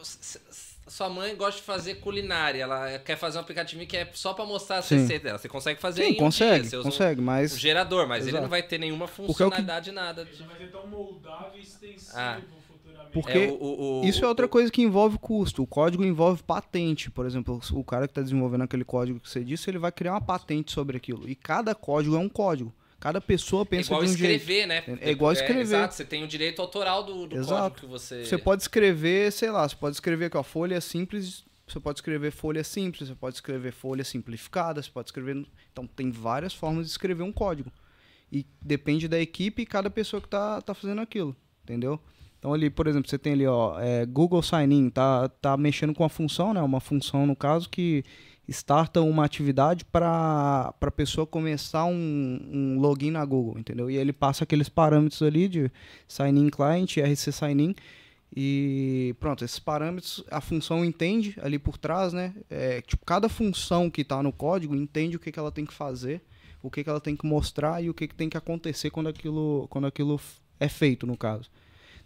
a 0.87 0.89
sua 0.89 1.07
mãe 1.09 1.35
gosta 1.35 1.59
de 1.59 1.65
fazer 1.65 1.95
culinária. 1.99 2.63
Ela 2.63 2.97
quer 2.97 3.15
fazer 3.15 3.37
um 3.37 3.41
aplicativo 3.41 3.85
que 3.85 3.95
é 3.95 4.09
só 4.13 4.33
pra 4.33 4.45
mostrar 4.45 4.77
a 4.77 4.81
receita 4.81 5.25
dela. 5.25 5.37
Você 5.37 5.47
consegue 5.47 5.79
fazer 5.79 6.03
Sim, 6.05 6.09
em 6.09 6.13
um 6.15 6.17
consegue, 6.17 6.61
dia. 6.61 6.69
Você 6.71 6.77
usa 6.77 6.89
consegue, 6.89 7.21
um 7.21 7.23
mas 7.23 7.59
gerador, 7.59 8.07
mas 8.07 8.21
ele 8.23 8.31
Exato. 8.31 8.41
não 8.41 8.49
vai 8.49 8.63
ter 8.63 8.79
nenhuma 8.79 9.05
é 9.05 9.07
o 9.07 9.09
que- 9.09 9.15
funcionalidade, 9.27 9.91
nada. 9.91 10.23
Ele 10.23 10.43
vai 10.43 10.57
ser 10.57 10.71
tão 10.71 10.87
moldável 10.87 11.51
e 11.59 11.61
extensivo 11.61 12.11
Ah. 12.17 12.41
futuramente. 12.67 13.11
Porque 13.13 13.37
É, 13.37 13.47
o- 13.47 13.53
o- 13.61 14.01
o- 14.01 14.05
isso 14.05 14.25
é 14.25 14.27
outra 14.27 14.47
o- 14.47 14.49
coisa 14.49 14.71
que 14.71 14.81
envolve 14.81 15.19
custo. 15.19 15.61
O 15.61 15.67
código 15.67 16.03
envolve 16.03 16.41
patente. 16.41 17.11
Por 17.11 17.27
exemplo, 17.27 17.61
o 17.73 17.83
cara 17.83 18.07
que 18.07 18.11
está 18.13 18.23
desenvolvendo 18.23 18.63
aquele 18.63 18.83
código 18.83 19.19
que 19.19 19.29
você 19.29 19.43
disse, 19.43 19.69
ele 19.69 19.77
vai 19.77 19.91
criar 19.91 20.13
uma 20.13 20.21
patente 20.21 20.71
sobre 20.71 20.97
aquilo. 20.97 21.29
E 21.29 21.35
cada 21.35 21.75
código 21.75 22.15
é 22.15 22.19
um 22.19 22.27
código. 22.27 22.73
Cada 22.99 23.21
pessoa 23.21 23.61
É 23.61 23.65
pensa 23.65 23.89
igual 23.89 24.03
de 24.03 24.09
um 24.11 24.17
jeito. 24.17 24.35
escrever, 24.41 24.67
né? 24.67 24.83
É 25.01 25.11
igual 25.11 25.31
escrever. 25.31 25.61
exato, 25.61 25.93
você 25.93 26.03
tem 26.03 26.23
o 26.23 26.27
direito 26.27 26.61
autoral 26.61 27.03
do, 27.03 27.27
do 27.27 27.37
Exato. 27.37 27.61
código 27.61 27.79
que 27.79 27.85
você. 27.85 28.25
Você 28.25 28.37
pode 28.37 28.61
escrever, 28.61 29.31
sei 29.31 29.49
lá, 29.49 29.67
você 29.67 29.75
pode 29.75 29.95
escrever 29.95 30.25
aqui, 30.25 30.35
ó, 30.37 30.43
folha 30.43 30.81
simples, 30.81 31.45
você 31.67 31.79
pode 31.79 31.99
escrever 31.99 32.31
folha 32.31 32.63
simples, 32.63 33.07
você 33.07 33.15
pode 33.15 33.35
escrever 33.35 33.71
folha 33.71 34.03
simplificada, 34.03 34.81
você 34.81 34.89
pode 34.91 35.07
escrever. 35.09 35.45
Então 35.71 35.87
tem 35.87 36.11
várias 36.11 36.53
formas 36.53 36.85
de 36.85 36.91
escrever 36.91 37.23
um 37.23 37.31
código. 37.31 37.71
E 38.31 38.45
depende 38.61 39.07
da 39.07 39.19
equipe 39.19 39.61
e 39.61 39.65
cada 39.65 39.89
pessoa 39.89 40.21
que 40.21 40.27
tá, 40.27 40.61
tá 40.61 40.73
fazendo 40.73 40.99
aquilo, 41.01 41.35
entendeu? 41.63 41.99
Então 42.37 42.53
ali, 42.53 42.69
por 42.69 42.85
exemplo, 42.87 43.09
você 43.09 43.17
tem 43.17 43.33
ali, 43.33 43.47
ó, 43.47 43.79
é, 43.79 44.05
Google 44.05 44.41
Sign 44.41 44.73
In, 44.75 44.89
tá, 44.89 45.27
tá 45.29 45.57
mexendo 45.57 45.93
com 45.93 46.03
uma 46.03 46.09
função, 46.09 46.53
né? 46.53 46.61
Uma 46.61 46.79
função, 46.79 47.25
no 47.25 47.35
caso, 47.35 47.69
que 47.69 48.03
starta 48.49 49.01
uma 49.01 49.25
atividade 49.25 49.85
para 49.85 50.73
a 50.81 50.91
pessoa 50.91 51.25
começar 51.25 51.85
um, 51.85 52.39
um 52.51 52.79
login 52.79 53.11
na 53.11 53.23
Google, 53.23 53.59
entendeu? 53.59 53.89
E 53.89 53.97
ele 53.97 54.11
passa 54.11 54.43
aqueles 54.43 54.67
parâmetros 54.67 55.21
ali 55.21 55.47
de 55.47 55.71
Sign 56.07 56.39
In 56.39 56.49
Client, 56.49 56.97
RC 56.97 57.31
Sign 57.31 57.63
In, 57.63 57.75
e 58.35 59.15
pronto, 59.19 59.43
esses 59.43 59.59
parâmetros 59.59 60.23
a 60.29 60.39
função 60.39 60.85
entende 60.85 61.35
ali 61.41 61.57
por 61.57 61.77
trás, 61.77 62.13
né? 62.13 62.33
É, 62.49 62.81
tipo, 62.81 63.03
cada 63.05 63.27
função 63.27 63.89
que 63.89 64.01
está 64.01 64.21
no 64.21 64.31
código 64.31 64.75
entende 64.75 65.15
o 65.15 65.19
que, 65.19 65.31
que 65.31 65.39
ela 65.39 65.51
tem 65.51 65.65
que 65.65 65.73
fazer, 65.73 66.21
o 66.61 66.69
que, 66.69 66.83
que 66.83 66.89
ela 66.89 67.01
tem 67.01 67.15
que 67.15 67.25
mostrar 67.25 67.83
e 67.83 67.89
o 67.89 67.93
que, 67.93 68.07
que 68.07 68.15
tem 68.15 68.29
que 68.29 68.37
acontecer 68.37 68.91
quando 68.91 69.09
aquilo, 69.09 69.67
quando 69.69 69.87
aquilo 69.87 70.19
é 70.59 70.69
feito, 70.69 71.07
no 71.07 71.17
caso. 71.17 71.49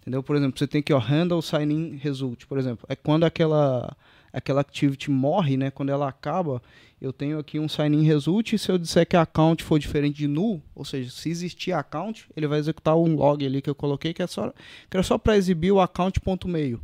Entendeu? 0.04 0.22
Por 0.22 0.36
exemplo, 0.36 0.60
você 0.60 0.68
tem 0.68 0.84
que 0.84 0.94
ó, 0.94 1.00
handle 1.00 1.42
sign 1.42 1.74
in 1.74 1.96
result, 1.96 2.46
por 2.46 2.58
exemplo. 2.58 2.86
É 2.90 2.96
quando 2.96 3.24
aquela 3.24 3.96
aquela 4.34 4.60
activity 4.60 5.10
morre, 5.10 5.56
né? 5.56 5.72
Quando 5.72 5.90
ela 5.90 6.10
acaba, 6.10 6.62
eu 7.00 7.14
tenho 7.14 7.40
aqui 7.40 7.58
um 7.58 7.70
sign 7.70 7.96
in 7.96 8.04
result 8.04 8.52
e 8.52 8.60
se 8.60 8.70
eu 8.70 8.78
disser 8.78 9.08
que 9.08 9.16
a 9.16 9.22
account 9.22 9.64
for 9.64 9.80
diferente 9.80 10.18
de 10.18 10.28
null, 10.28 10.62
ou 10.76 10.84
seja, 10.84 11.10
se 11.10 11.30
existir 11.30 11.72
account, 11.72 12.26
ele 12.36 12.48
vai 12.48 12.60
executar 12.60 12.98
um 12.98 13.16
log 13.16 13.46
ali 13.46 13.62
que 13.62 13.70
eu 13.70 13.76
coloquei 13.76 14.14
que 14.14 14.22
é 14.22 14.28
só 14.28 14.50
que 14.90 14.98
era 14.98 15.04
só 15.04 15.18
para 15.18 15.38
exibir 15.38 15.72
o 15.72 15.80
account.mail, 15.80 16.82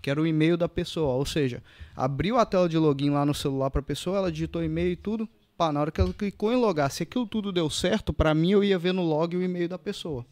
que 0.00 0.10
era 0.10 0.20
o 0.20 0.26
e-mail 0.26 0.56
da 0.56 0.68
pessoa, 0.68 1.14
ou 1.14 1.26
seja, 1.26 1.60
abriu 1.96 2.38
a 2.38 2.46
tela 2.46 2.68
de 2.68 2.78
login 2.78 3.10
lá 3.10 3.26
no 3.26 3.34
celular 3.34 3.70
para 3.70 3.80
a 3.80 3.84
pessoa, 3.84 4.18
ela 4.18 4.30
digitou 4.30 4.62
e-mail 4.62 4.92
e 4.92 4.96
tudo, 4.96 5.28
pá, 5.56 5.72
na 5.72 5.80
hora 5.80 5.90
que 5.90 6.00
ela 6.00 6.12
clicou 6.12 6.52
em 6.52 6.56
logar, 6.56 6.88
se 6.90 7.02
aquilo 7.02 7.26
tudo 7.26 7.50
deu 7.50 7.68
certo, 7.68 8.12
para 8.12 8.32
mim 8.32 8.52
eu 8.52 8.62
ia 8.62 8.78
ver 8.78 8.92
no 8.92 9.02
log 9.02 9.36
o 9.36 9.42
e-mail 9.42 9.68
da 9.68 9.78
pessoa. 9.78 10.24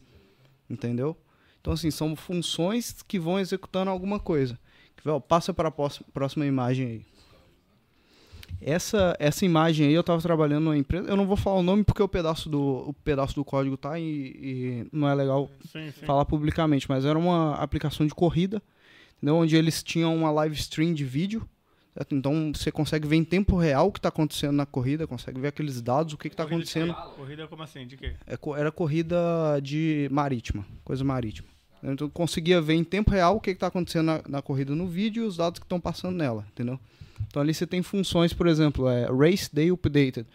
Entendeu? 0.70 1.16
Então 1.68 1.74
assim, 1.74 1.90
são 1.90 2.16
funções 2.16 3.02
que 3.06 3.18
vão 3.18 3.38
executando 3.38 3.90
alguma 3.90 4.18
coisa. 4.18 4.58
Passa 5.28 5.52
para 5.52 5.68
a 5.68 5.70
próxima, 5.70 6.46
imagem 6.46 6.86
aí. 6.86 7.06
Essa, 8.58 9.14
essa 9.18 9.44
imagem 9.44 9.88
aí 9.88 9.92
eu 9.92 10.00
estava 10.00 10.22
trabalhando 10.22 10.64
numa 10.64 10.78
empresa. 10.78 11.06
Eu 11.06 11.14
não 11.14 11.26
vou 11.26 11.36
falar 11.36 11.58
o 11.58 11.62
nome 11.62 11.84
porque 11.84 12.02
o 12.02 12.08
pedaço 12.08 12.48
do, 12.48 12.88
o 12.88 12.94
pedaço 12.94 13.34
do 13.34 13.44
código 13.44 13.76
tá 13.76 13.98
e, 14.00 14.04
e 14.04 14.86
não 14.90 15.06
é 15.06 15.14
legal 15.14 15.50
Sim, 15.70 15.90
sim. 15.90 16.06
falar 16.06 16.24
publicamente, 16.24 16.88
mas 16.88 17.04
era 17.04 17.18
uma 17.18 17.56
aplicação 17.56 18.06
de 18.06 18.14
corrida, 18.14 18.62
entendeu? 19.18 19.36
onde 19.36 19.54
eles 19.54 19.82
tinham 19.82 20.16
uma 20.16 20.30
live 20.30 20.56
stream 20.56 20.94
de 20.94 21.04
vídeo. 21.04 21.46
certo? 21.92 22.14
Então 22.14 22.50
você 22.54 22.72
consegue 22.72 23.06
ver 23.06 23.16
em 23.16 23.24
tempo 23.24 23.58
real 23.58 23.88
o 23.88 23.92
que 23.92 23.98
está 23.98 24.08
acontecendo 24.08 24.52
na 24.54 24.64
corrida, 24.64 25.06
consegue 25.06 25.38
ver 25.38 25.48
aqueles 25.48 25.82
dados, 25.82 26.14
o 26.14 26.16
que 26.16 26.28
está 26.28 26.44
acontecendo. 26.44 26.94
Corrida 27.14 27.46
como 27.46 27.62
assim? 27.62 27.86
De 27.86 27.98
quê? 27.98 28.14
É 28.26 28.38
era 28.56 28.72
corrida 28.72 29.60
de 29.62 30.08
marítima, 30.10 30.64
coisa 30.82 31.04
marítima. 31.04 31.57
Então 31.82 32.06
eu 32.06 32.10
conseguia 32.10 32.60
ver 32.60 32.74
em 32.74 32.84
tempo 32.84 33.10
real 33.10 33.36
o 33.36 33.40
que 33.40 33.50
está 33.50 33.68
acontecendo 33.68 34.06
na, 34.06 34.22
na 34.28 34.42
corrida 34.42 34.74
no 34.74 34.86
vídeo 34.86 35.24
e 35.24 35.26
os 35.26 35.36
dados 35.36 35.58
que 35.58 35.64
estão 35.64 35.80
passando 35.80 36.16
nela, 36.16 36.46
entendeu? 36.52 36.78
Então 37.26 37.42
ali 37.42 37.52
você 37.52 37.66
tem 37.66 37.82
funções, 37.82 38.32
por 38.32 38.46
exemplo, 38.46 38.88
é 38.88 39.06
Race 39.06 39.48
Day 39.52 39.70
Updated. 39.70 40.26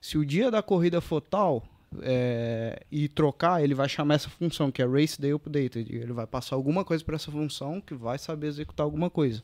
Se 0.00 0.16
o 0.16 0.24
dia 0.24 0.50
da 0.50 0.62
corrida 0.62 1.00
for 1.00 1.20
tal 1.20 1.64
é, 2.00 2.82
e 2.90 3.08
trocar, 3.08 3.62
ele 3.62 3.74
vai 3.74 3.88
chamar 3.88 4.14
essa 4.14 4.28
função, 4.30 4.70
que 4.70 4.82
é 4.82 4.86
Race 4.86 5.20
Day 5.20 5.32
Updated. 5.32 5.94
Ele 5.94 6.12
vai 6.12 6.26
passar 6.26 6.56
alguma 6.56 6.84
coisa 6.84 7.04
para 7.04 7.16
essa 7.16 7.30
função 7.30 7.80
que 7.80 7.94
vai 7.94 8.18
saber 8.18 8.46
executar 8.46 8.84
alguma 8.84 9.10
coisa. 9.10 9.42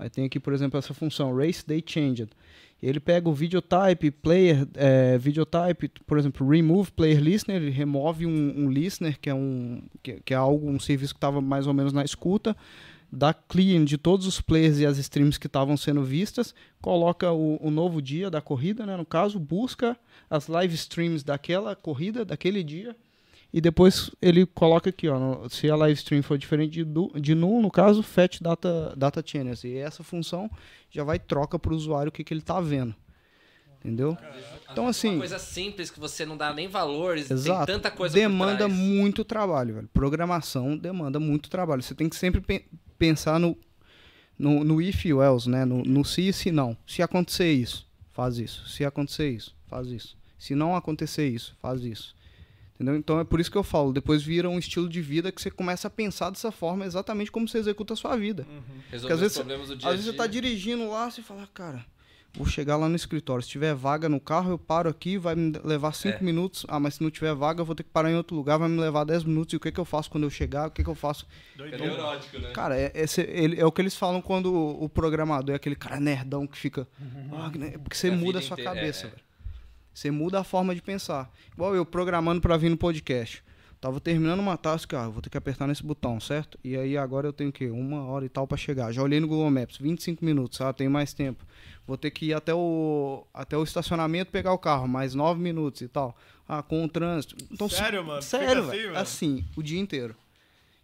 Aí 0.00 0.08
tem 0.08 0.24
aqui, 0.24 0.40
por 0.40 0.54
exemplo, 0.54 0.78
essa 0.78 0.94
função 0.94 1.36
Race 1.36 1.62
Day 1.64 1.84
Changed. 1.86 2.30
Ele 2.82 2.98
pega 2.98 3.28
o 3.28 3.34
videotype, 3.34 4.10
player, 4.10 4.66
é, 4.74 5.18
videotype, 5.18 5.90
por 6.06 6.18
exemplo, 6.18 6.48
remove 6.48 6.90
player 6.90 7.20
listener, 7.20 7.60
ele 7.60 7.70
remove 7.70 8.24
um, 8.24 8.64
um 8.64 8.70
listener, 8.70 9.20
que 9.20 9.28
é, 9.28 9.34
um, 9.34 9.82
que, 10.02 10.14
que 10.24 10.32
é 10.32 10.36
algo, 10.38 10.66
um 10.66 10.80
serviço 10.80 11.12
que 11.12 11.18
estava 11.18 11.42
mais 11.42 11.66
ou 11.66 11.74
menos 11.74 11.92
na 11.92 12.02
escuta, 12.02 12.56
dá 13.12 13.34
clean 13.34 13.84
de 13.84 13.98
todos 13.98 14.26
os 14.26 14.40
players 14.40 14.78
e 14.78 14.86
as 14.86 14.96
streams 14.96 15.38
que 15.38 15.46
estavam 15.46 15.76
sendo 15.76 16.02
vistas, 16.02 16.54
coloca 16.80 17.30
o, 17.30 17.58
o, 17.60 17.70
novo 17.70 18.00
dia 18.00 18.30
da 18.30 18.40
corrida, 18.40 18.86
né, 18.86 18.96
no 18.96 19.04
caso, 19.04 19.38
busca 19.38 19.94
as 20.30 20.46
live 20.46 20.74
streams 20.74 21.22
daquela 21.22 21.76
corrida, 21.76 22.24
daquele 22.24 22.64
dia, 22.64 22.96
e 23.52 23.60
depois 23.60 24.10
ele 24.22 24.46
coloca 24.46 24.90
aqui, 24.90 25.08
ó, 25.08 25.18
no, 25.18 25.50
se 25.50 25.68
a 25.68 25.74
live 25.74 25.98
stream 25.98 26.22
for 26.22 26.38
diferente 26.38 26.70
de, 26.70 26.84
do, 26.84 27.10
de 27.20 27.34
null, 27.34 27.60
no 27.60 27.70
caso, 27.70 28.02
fetch 28.02 28.40
data, 28.40 28.94
data 28.96 29.22
channels. 29.24 29.64
E 29.64 29.76
essa 29.76 30.04
função 30.04 30.48
já 30.88 31.02
vai 31.02 31.18
troca 31.18 31.58
para 31.58 31.72
o 31.72 31.76
usuário 31.76 32.10
o 32.10 32.12
que, 32.12 32.22
que 32.22 32.32
ele 32.32 32.40
está 32.40 32.60
vendo. 32.60 32.94
Entendeu? 33.80 34.16
Então, 34.70 34.86
assim. 34.86 35.08
Uma 35.08 35.18
coisa 35.20 35.38
simples 35.38 35.90
que 35.90 35.98
você 35.98 36.24
não 36.26 36.36
dá 36.36 36.52
nem 36.52 36.68
valor, 36.68 37.16
exato, 37.16 37.66
tem 37.66 37.74
tanta 37.74 37.90
coisa 37.90 38.14
Demanda 38.14 38.68
muito 38.68 39.24
trabalho, 39.24 39.74
velho. 39.74 39.88
Programação 39.92 40.76
demanda 40.76 41.18
muito 41.18 41.48
trabalho. 41.48 41.82
Você 41.82 41.94
tem 41.94 42.08
que 42.08 42.14
sempre 42.14 42.40
pe 42.40 42.66
pensar 42.98 43.40
no, 43.40 43.56
no, 44.38 44.62
no 44.62 44.82
if 44.82 45.06
e 45.06 45.10
else, 45.10 45.48
né? 45.48 45.64
No, 45.64 45.82
no 45.82 46.04
se 46.04 46.28
e 46.28 46.32
se 46.32 46.52
não. 46.52 46.76
Se 46.86 47.02
acontecer 47.02 47.50
isso, 47.50 47.88
faz 48.10 48.36
isso. 48.36 48.68
Se 48.68 48.84
acontecer 48.84 49.30
isso, 49.30 49.56
faz 49.66 49.88
isso. 49.88 50.14
Se 50.38 50.54
não 50.54 50.76
acontecer 50.76 51.26
isso, 51.26 51.56
faz 51.58 51.82
isso. 51.82 52.14
Entendeu? 52.80 52.96
Então 52.96 53.20
é 53.20 53.24
por 53.24 53.38
isso 53.38 53.50
que 53.50 53.58
eu 53.58 53.62
falo, 53.62 53.92
depois 53.92 54.22
vira 54.22 54.48
um 54.48 54.58
estilo 54.58 54.88
de 54.88 55.02
vida 55.02 55.30
que 55.30 55.42
você 55.42 55.50
começa 55.50 55.88
a 55.88 55.90
pensar 55.90 56.30
dessa 56.30 56.50
forma 56.50 56.86
exatamente 56.86 57.30
como 57.30 57.46
você 57.46 57.58
executa 57.58 57.92
a 57.92 57.96
sua 57.96 58.16
vida. 58.16 58.46
Uhum. 58.48 58.62
Porque 58.88 59.12
às 59.12 59.20
vezes, 59.20 59.38
às 59.38 59.90
vezes 59.90 60.06
você 60.06 60.12
tá 60.14 60.26
dirigindo 60.26 60.88
lá, 60.88 61.10
você 61.10 61.20
fala, 61.20 61.46
cara, 61.52 61.84
vou 62.32 62.46
chegar 62.46 62.78
lá 62.78 62.88
no 62.88 62.96
escritório. 62.96 63.42
Se 63.42 63.50
tiver 63.50 63.74
vaga 63.74 64.08
no 64.08 64.18
carro, 64.18 64.52
eu 64.52 64.58
paro 64.58 64.88
aqui, 64.88 65.18
vai 65.18 65.34
me 65.34 65.52
levar 65.62 65.92
cinco 65.92 66.20
é. 66.20 66.22
minutos. 66.22 66.64
Ah, 66.68 66.80
mas 66.80 66.94
se 66.94 67.02
não 67.02 67.10
tiver 67.10 67.34
vaga, 67.34 67.60
eu 67.60 67.66
vou 67.66 67.74
ter 67.74 67.82
que 67.82 67.90
parar 67.90 68.10
em 68.10 68.16
outro 68.16 68.34
lugar, 68.34 68.58
vai 68.58 68.66
me 68.70 68.80
levar 68.80 69.04
10 69.04 69.24
minutos. 69.24 69.52
E 69.52 69.56
o 69.56 69.60
que, 69.60 69.70
que 69.70 69.78
eu 69.78 69.84
faço 69.84 70.10
quando 70.10 70.24
eu 70.24 70.30
chegar? 70.30 70.68
O 70.68 70.70
que, 70.70 70.82
que 70.82 70.88
eu 70.88 70.94
faço? 70.94 71.26
É 71.58 71.76
neurótico, 71.76 72.38
né? 72.38 72.50
Cara, 72.52 72.78
é, 72.78 72.90
é, 72.94 73.60
é, 73.60 73.66
o 73.66 73.70
que 73.70 73.82
eles 73.82 73.94
falam 73.94 74.22
quando 74.22 74.54
o, 74.54 74.84
o, 74.84 74.88
programador 74.88 75.52
é 75.52 75.56
aquele 75.56 75.76
cara 75.76 76.00
nerdão 76.00 76.46
que 76.46 76.56
fica. 76.56 76.88
Uhum. 76.98 77.28
Ah, 77.32 77.50
né? 77.54 77.76
porque 77.76 77.94
você 77.94 78.08
a 78.08 78.12
muda 78.12 78.38
a 78.38 78.42
sua 78.42 78.54
inteira, 78.54 78.74
cabeça, 78.74 79.06
é. 79.06 79.10
velho. 79.10 79.29
Você 79.92 80.10
muda 80.10 80.40
a 80.40 80.44
forma 80.44 80.74
de 80.74 80.82
pensar. 80.82 81.30
Igual 81.52 81.74
eu 81.74 81.84
programando 81.84 82.40
para 82.40 82.56
vir 82.56 82.68
no 82.68 82.76
podcast. 82.76 83.42
Tava 83.80 83.98
terminando 83.98 84.40
uma 84.40 84.58
task, 84.58 84.92
ah, 84.92 85.08
vou 85.08 85.22
ter 85.22 85.30
que 85.30 85.38
apertar 85.38 85.66
nesse 85.66 85.82
botão, 85.82 86.20
certo? 86.20 86.58
E 86.62 86.76
aí 86.76 86.98
agora 86.98 87.26
eu 87.26 87.32
tenho 87.32 87.50
que 87.50 87.66
uma 87.70 88.04
hora 88.04 88.26
e 88.26 88.28
tal 88.28 88.46
para 88.46 88.58
chegar. 88.58 88.92
Já 88.92 89.02
olhei 89.02 89.18
no 89.18 89.26
Google 89.26 89.50
Maps, 89.50 89.78
25 89.78 90.22
minutos, 90.22 90.60
ah, 90.60 90.70
tenho 90.70 90.90
mais 90.90 91.14
tempo. 91.14 91.46
Vou 91.86 91.96
ter 91.96 92.10
que 92.10 92.26
ir 92.26 92.34
até 92.34 92.52
o 92.52 93.26
até 93.32 93.56
o 93.56 93.64
estacionamento 93.64 94.30
pegar 94.30 94.52
o 94.52 94.58
carro, 94.58 94.86
mais 94.86 95.14
9 95.14 95.40
minutos 95.40 95.80
e 95.80 95.88
tal. 95.88 96.14
Ah, 96.46 96.62
com 96.62 96.84
o 96.84 96.88
trânsito. 96.88 97.36
Então, 97.50 97.70
sério, 97.70 98.04
mano? 98.04 98.20
Sério, 98.20 98.64
assim, 98.64 98.70
velho. 98.70 98.98
Assim, 98.98 99.44
o 99.56 99.62
dia 99.62 99.80
inteiro. 99.80 100.14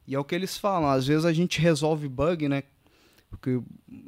E 0.07 0.15
é 0.15 0.19
o 0.19 0.25
que 0.25 0.35
eles 0.35 0.57
falam, 0.57 0.89
às 0.89 1.07
vezes 1.07 1.27
a 1.27 1.33
gente 1.35 1.61
resolve 1.61 2.09
bug, 2.09 2.49
né? 2.49 2.63
Porque 3.31 3.61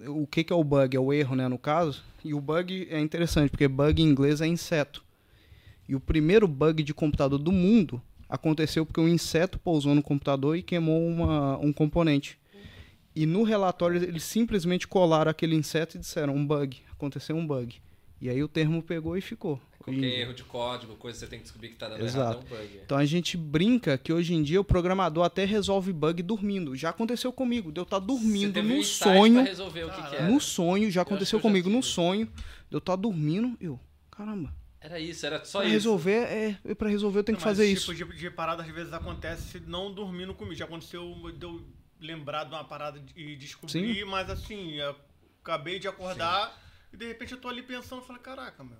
o 0.07 0.27
que, 0.27 0.45
que 0.45 0.53
é 0.53 0.57
o 0.57 0.65
bug? 0.65 0.97
É 0.97 1.01
o 1.01 1.13
erro, 1.13 1.37
né, 1.37 1.49
no 1.49 1.59
caso. 1.59 2.03
E 2.25 2.35
o 2.35 2.41
bug 2.41 2.89
é 2.91 3.01
interessante, 3.01 3.51
porque 3.51 3.69
bug 3.69 4.03
em 4.03 4.07
inglês 4.07 4.41
é 4.41 4.47
inseto. 4.47 5.05
E 5.89 5.95
o 5.95 6.01
primeiro 6.01 6.47
bug 6.47 6.83
de 6.83 6.93
computador 6.93 7.39
do 7.39 7.53
mundo 7.53 8.01
aconteceu 8.29 8.85
porque 8.85 9.01
um 9.01 9.09
inseto 9.09 9.59
pousou 9.59 9.95
no 9.95 10.03
computador 10.03 10.57
e 10.57 10.63
queimou 10.63 11.07
uma, 11.07 11.59
um 11.59 11.73
componente. 11.73 12.39
E 13.15 13.25
no 13.27 13.43
relatório 13.43 14.03
eles 14.03 14.23
simplesmente 14.23 14.87
colaram 14.87 15.31
aquele 15.31 15.57
inseto 15.57 15.97
e 15.97 16.01
disseram 16.01 16.37
um 16.37 16.47
bug, 16.47 16.83
aconteceu 16.93 17.37
um 17.37 17.47
bug. 17.47 17.81
E 18.21 18.29
aí 18.29 18.43
o 18.43 18.49
termo 18.49 18.83
pegou 18.83 19.17
e 19.17 19.21
ficou. 19.21 19.61
Qualquer 19.89 20.21
erro 20.21 20.35
de 20.35 20.45
código, 20.45 20.97
coisa 20.97 21.17
que 21.17 21.25
você 21.25 21.31
tem 21.31 21.39
que 21.39 21.45
descobrir 21.45 21.69
que 21.69 21.75
está 21.75 21.89
dando 21.89 22.05
Exato. 22.05 22.41
errado, 22.41 22.47
é 22.51 22.55
um 22.55 22.59
bug. 22.59 22.81
Então 22.85 22.99
a 22.99 23.05
gente 23.05 23.37
brinca 23.37 23.99
que 23.99 24.13
hoje 24.13 24.35
em 24.35 24.43
dia 24.43 24.61
o 24.61 24.65
programador 24.65 25.25
até 25.25 25.45
resolve 25.45 25.93
bug 25.93 26.23
dormindo. 26.23 26.77
Já 26.77 26.91
aconteceu 26.91 27.33
comigo, 27.33 27.73
de 27.73 27.81
eu 27.81 27.85
estar 27.85 28.01
tá 28.01 28.07
dormindo 28.07 28.63
no 28.63 28.75
um 28.77 28.83
sonho. 28.83 29.45
Que 29.45 30.17
que 30.17 30.23
no 30.23 30.41
sonho, 30.41 30.91
já 30.91 31.03
aconteceu 31.03 31.41
comigo 31.41 31.69
no 31.69 31.83
sonho. 31.83 32.27
De 32.69 32.77
eu 32.77 32.79
estar 32.79 32.93
tá 32.93 32.97
dormindo, 32.97 33.57
eu, 33.61 33.81
caramba, 34.11 34.55
era 34.81 35.01
isso, 35.01 35.27
era 35.27 35.45
só 35.45 35.59
pra 35.59 35.67
isso. 35.67 35.75
Resolver, 35.75 36.59
é, 36.65 36.75
para 36.75 36.89
resolver 36.89 37.19
eu 37.19 37.25
tenho 37.25 37.35
não, 37.35 37.41
que 37.41 37.45
fazer 37.45 37.65
esse 37.65 37.75
isso. 37.75 37.95
tipo 37.95 38.13
de, 38.13 38.21
de 38.21 38.31
parada 38.31 38.63
às 38.63 38.69
vezes 38.69 38.93
acontece 38.93 39.61
não 39.61 39.93
dormindo 39.93 40.35
comigo. 40.35 40.55
Já 40.55 40.67
aconteceu 40.67 41.15
de 41.33 41.45
eu 41.45 41.61
lembrar 42.01 42.45
de 42.45 42.51
uma 42.51 42.65
parada 42.65 43.03
e 43.17 43.35
descobrir, 43.37 43.95
Sim. 43.95 44.05
mas 44.05 44.31
assim, 44.31 44.79
acabei 45.43 45.79
de 45.79 45.89
acordar 45.89 46.49
Sim. 46.49 46.55
e 46.93 46.97
de 46.97 47.07
repente 47.09 47.33
eu 47.33 47.41
tô 47.41 47.49
ali 47.49 47.63
pensando, 47.63 48.03
falei, 48.03 48.23
caraca, 48.23 48.63
meu. 48.63 48.79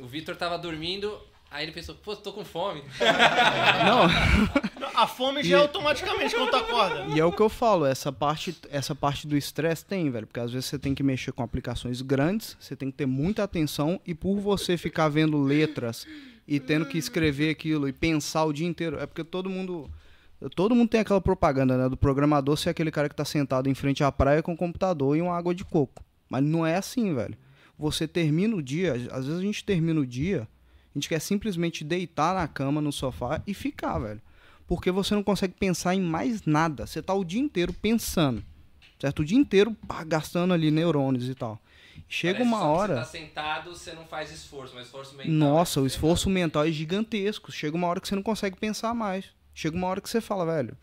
O 0.00 0.06
Vitor 0.06 0.36
tava 0.36 0.58
dormindo, 0.58 1.20
Aí 1.50 1.64
ele 1.64 1.72
pensou, 1.72 1.94
pô, 1.94 2.14
tô 2.16 2.32
com 2.32 2.44
fome. 2.44 2.82
Não. 3.86 4.90
A 4.94 5.06
fome 5.06 5.42
já 5.42 5.58
é 5.58 5.60
automaticamente 5.60 6.34
quando 6.34 6.50
tu 6.50 6.56
acorda. 6.56 7.06
E 7.14 7.20
é 7.20 7.24
o 7.24 7.32
que 7.32 7.40
eu 7.40 7.48
falo, 7.48 7.86
essa 7.86 8.10
parte, 8.10 8.56
essa 8.70 8.94
parte 8.94 9.26
do 9.26 9.36
estresse 9.36 9.84
tem, 9.84 10.10
velho. 10.10 10.26
Porque 10.26 10.40
às 10.40 10.52
vezes 10.52 10.66
você 10.66 10.78
tem 10.78 10.94
que 10.94 11.02
mexer 11.02 11.32
com 11.32 11.42
aplicações 11.42 12.02
grandes, 12.02 12.56
você 12.58 12.74
tem 12.74 12.90
que 12.90 12.96
ter 12.96 13.06
muita 13.06 13.44
atenção, 13.44 14.00
e 14.04 14.14
por 14.14 14.40
você 14.40 14.76
ficar 14.76 15.08
vendo 15.08 15.40
letras 15.40 16.06
e 16.48 16.58
tendo 16.58 16.86
que 16.86 16.98
escrever 16.98 17.50
aquilo 17.50 17.88
e 17.88 17.92
pensar 17.92 18.44
o 18.44 18.52
dia 18.52 18.66
inteiro, 18.66 18.98
é 18.98 19.06
porque 19.06 19.24
todo 19.24 19.48
mundo. 19.48 19.90
Todo 20.54 20.74
mundo 20.74 20.90
tem 20.90 21.00
aquela 21.00 21.20
propaganda, 21.20 21.78
né? 21.78 21.88
Do 21.88 21.96
programador 21.96 22.56
ser 22.58 22.68
aquele 22.68 22.90
cara 22.90 23.08
que 23.08 23.14
tá 23.14 23.24
sentado 23.24 23.70
em 23.70 23.74
frente 23.74 24.04
à 24.04 24.12
praia 24.12 24.42
com 24.42 24.52
um 24.52 24.56
computador 24.56 25.16
e 25.16 25.22
uma 25.22 25.34
água 25.34 25.54
de 25.54 25.64
coco. 25.64 26.04
Mas 26.28 26.42
não 26.44 26.66
é 26.66 26.76
assim, 26.76 27.14
velho. 27.14 27.36
Você 27.78 28.08
termina 28.08 28.56
o 28.56 28.62
dia, 28.62 28.94
às 29.10 29.26
vezes 29.26 29.40
a 29.40 29.42
gente 29.42 29.64
termina 29.64 30.00
o 30.00 30.06
dia 30.06 30.48
a 30.96 30.98
gente 30.98 31.10
quer 31.10 31.20
simplesmente 31.20 31.84
deitar 31.84 32.34
na 32.34 32.48
cama, 32.48 32.80
no 32.80 32.90
sofá 32.90 33.42
e 33.46 33.52
ficar, 33.52 33.98
velho. 33.98 34.22
Porque 34.66 34.90
você 34.90 35.14
não 35.14 35.22
consegue 35.22 35.52
pensar 35.52 35.94
em 35.94 36.00
mais 36.00 36.46
nada. 36.46 36.86
Você 36.86 37.02
tá 37.02 37.12
o 37.12 37.22
dia 37.22 37.40
inteiro 37.40 37.70
pensando. 37.70 38.42
Certo? 38.98 39.20
O 39.20 39.24
dia 39.24 39.36
inteiro 39.36 39.76
pá, 39.86 40.02
gastando 40.02 40.54
ali 40.54 40.70
neurônios 40.70 41.28
e 41.28 41.34
tal. 41.34 41.60
Chega 42.08 42.38
Parece 42.38 42.50
uma 42.50 42.64
hora. 42.64 42.94
Você 42.94 43.00
tá 43.00 43.04
sentado, 43.04 43.74
você 43.74 43.92
não 43.92 44.06
faz 44.06 44.32
esforço, 44.32 44.74
mas 44.74 44.86
esforço 44.86 45.14
mental. 45.14 45.32
Nossa, 45.32 45.80
é 45.80 45.82
o 45.82 45.86
esforço 45.86 46.30
mental 46.30 46.64
é 46.64 46.72
gigantesco. 46.72 47.52
Chega 47.52 47.76
uma 47.76 47.88
hora 47.88 48.00
que 48.00 48.08
você 48.08 48.16
não 48.16 48.22
consegue 48.22 48.56
pensar 48.56 48.94
mais. 48.94 49.26
Chega 49.54 49.76
uma 49.76 49.88
hora 49.88 50.00
que 50.00 50.08
você 50.08 50.22
fala, 50.22 50.46
velho. 50.46 50.74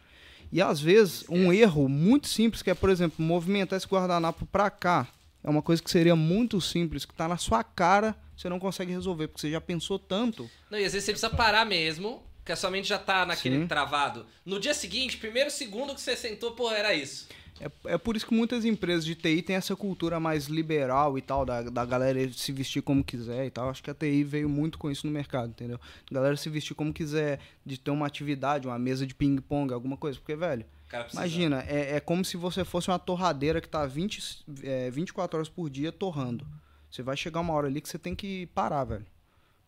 E 0.51 0.61
às 0.61 0.79
vezes, 0.79 1.25
um 1.27 1.51
erro 1.51 1.89
muito 1.89 2.27
simples, 2.27 2.61
que 2.61 2.69
é, 2.69 2.75
por 2.75 2.91
exemplo, 2.91 3.25
movimentar 3.25 3.77
esse 3.77 3.87
guardanapo 3.87 4.45
pra 4.45 4.69
cá, 4.69 5.07
é 5.43 5.49
uma 5.49 5.61
coisa 5.61 5.81
que 5.81 5.91
seria 5.91 6.15
muito 6.15 6.59
simples, 6.61 7.05
que 7.05 7.13
tá 7.13 7.27
na 7.27 7.37
sua 7.37 7.63
cara 7.63 8.15
você 8.35 8.49
não 8.49 8.59
consegue 8.59 8.91
resolver, 8.91 9.27
porque 9.27 9.41
você 9.41 9.51
já 9.51 9.61
pensou 9.61 9.99
tanto. 9.99 10.49
Não, 10.69 10.79
e 10.79 10.85
às 10.85 10.93
vezes 10.93 11.05
você 11.05 11.11
precisa 11.11 11.29
parar 11.29 11.65
mesmo, 11.65 12.23
que 12.43 12.51
a 12.51 12.55
sua 12.55 12.69
mente 12.69 12.87
já 12.87 12.97
tá 12.97 13.25
naquele 13.25 13.59
Sim. 13.59 13.67
travado. 13.67 14.25
No 14.45 14.59
dia 14.59 14.73
seguinte, 14.73 15.17
primeiro 15.17 15.49
segundo 15.49 15.93
que 15.93 16.01
você 16.01 16.15
sentou, 16.15 16.51
pô, 16.51 16.71
era 16.71 16.93
isso. 16.93 17.27
É, 17.61 17.93
é 17.93 17.97
por 17.97 18.17
isso 18.17 18.25
que 18.25 18.33
muitas 18.33 18.65
empresas 18.65 19.05
de 19.05 19.15
TI 19.15 19.41
têm 19.43 19.55
essa 19.55 19.75
cultura 19.75 20.19
mais 20.19 20.47
liberal 20.47 21.17
e 21.17 21.21
tal, 21.21 21.45
da, 21.45 21.61
da 21.61 21.85
galera 21.85 22.27
se 22.33 22.51
vestir 22.51 22.81
como 22.81 23.03
quiser 23.03 23.45
e 23.45 23.51
tal. 23.51 23.69
Acho 23.69 23.83
que 23.83 23.91
a 23.91 23.93
TI 23.93 24.23
veio 24.23 24.49
muito 24.49 24.77
com 24.77 24.89
isso 24.89 25.05
no 25.05 25.13
mercado, 25.13 25.49
entendeu? 25.49 25.79
A 26.09 26.13
galera 26.13 26.35
se 26.35 26.49
vestir 26.49 26.73
como 26.73 26.91
quiser, 26.91 27.39
de 27.65 27.79
ter 27.79 27.91
uma 27.91 28.07
atividade, 28.07 28.67
uma 28.67 28.79
mesa 28.79 29.05
de 29.05 29.13
ping-pong, 29.13 29.71
alguma 29.71 29.95
coisa. 29.95 30.17
Porque, 30.17 30.35
velho, 30.35 30.65
imagina, 31.13 31.63
é, 31.67 31.97
é 31.97 31.99
como 31.99 32.23
se 32.23 32.37
você 32.37 32.63
fosse 32.63 32.89
uma 32.89 32.99
torradeira 32.99 33.61
que 33.61 33.67
tá 33.67 33.85
20, 33.85 34.45
é, 34.63 34.89
24 34.91 35.37
horas 35.37 35.49
por 35.49 35.69
dia 35.69 35.91
torrando. 35.91 36.45
Você 36.89 37.01
vai 37.01 37.17
chegar 37.17 37.39
uma 37.39 37.53
hora 37.53 37.67
ali 37.67 37.81
que 37.81 37.89
você 37.89 37.97
tem 37.97 38.15
que 38.15 38.45
parar, 38.47 38.83
velho. 38.83 39.05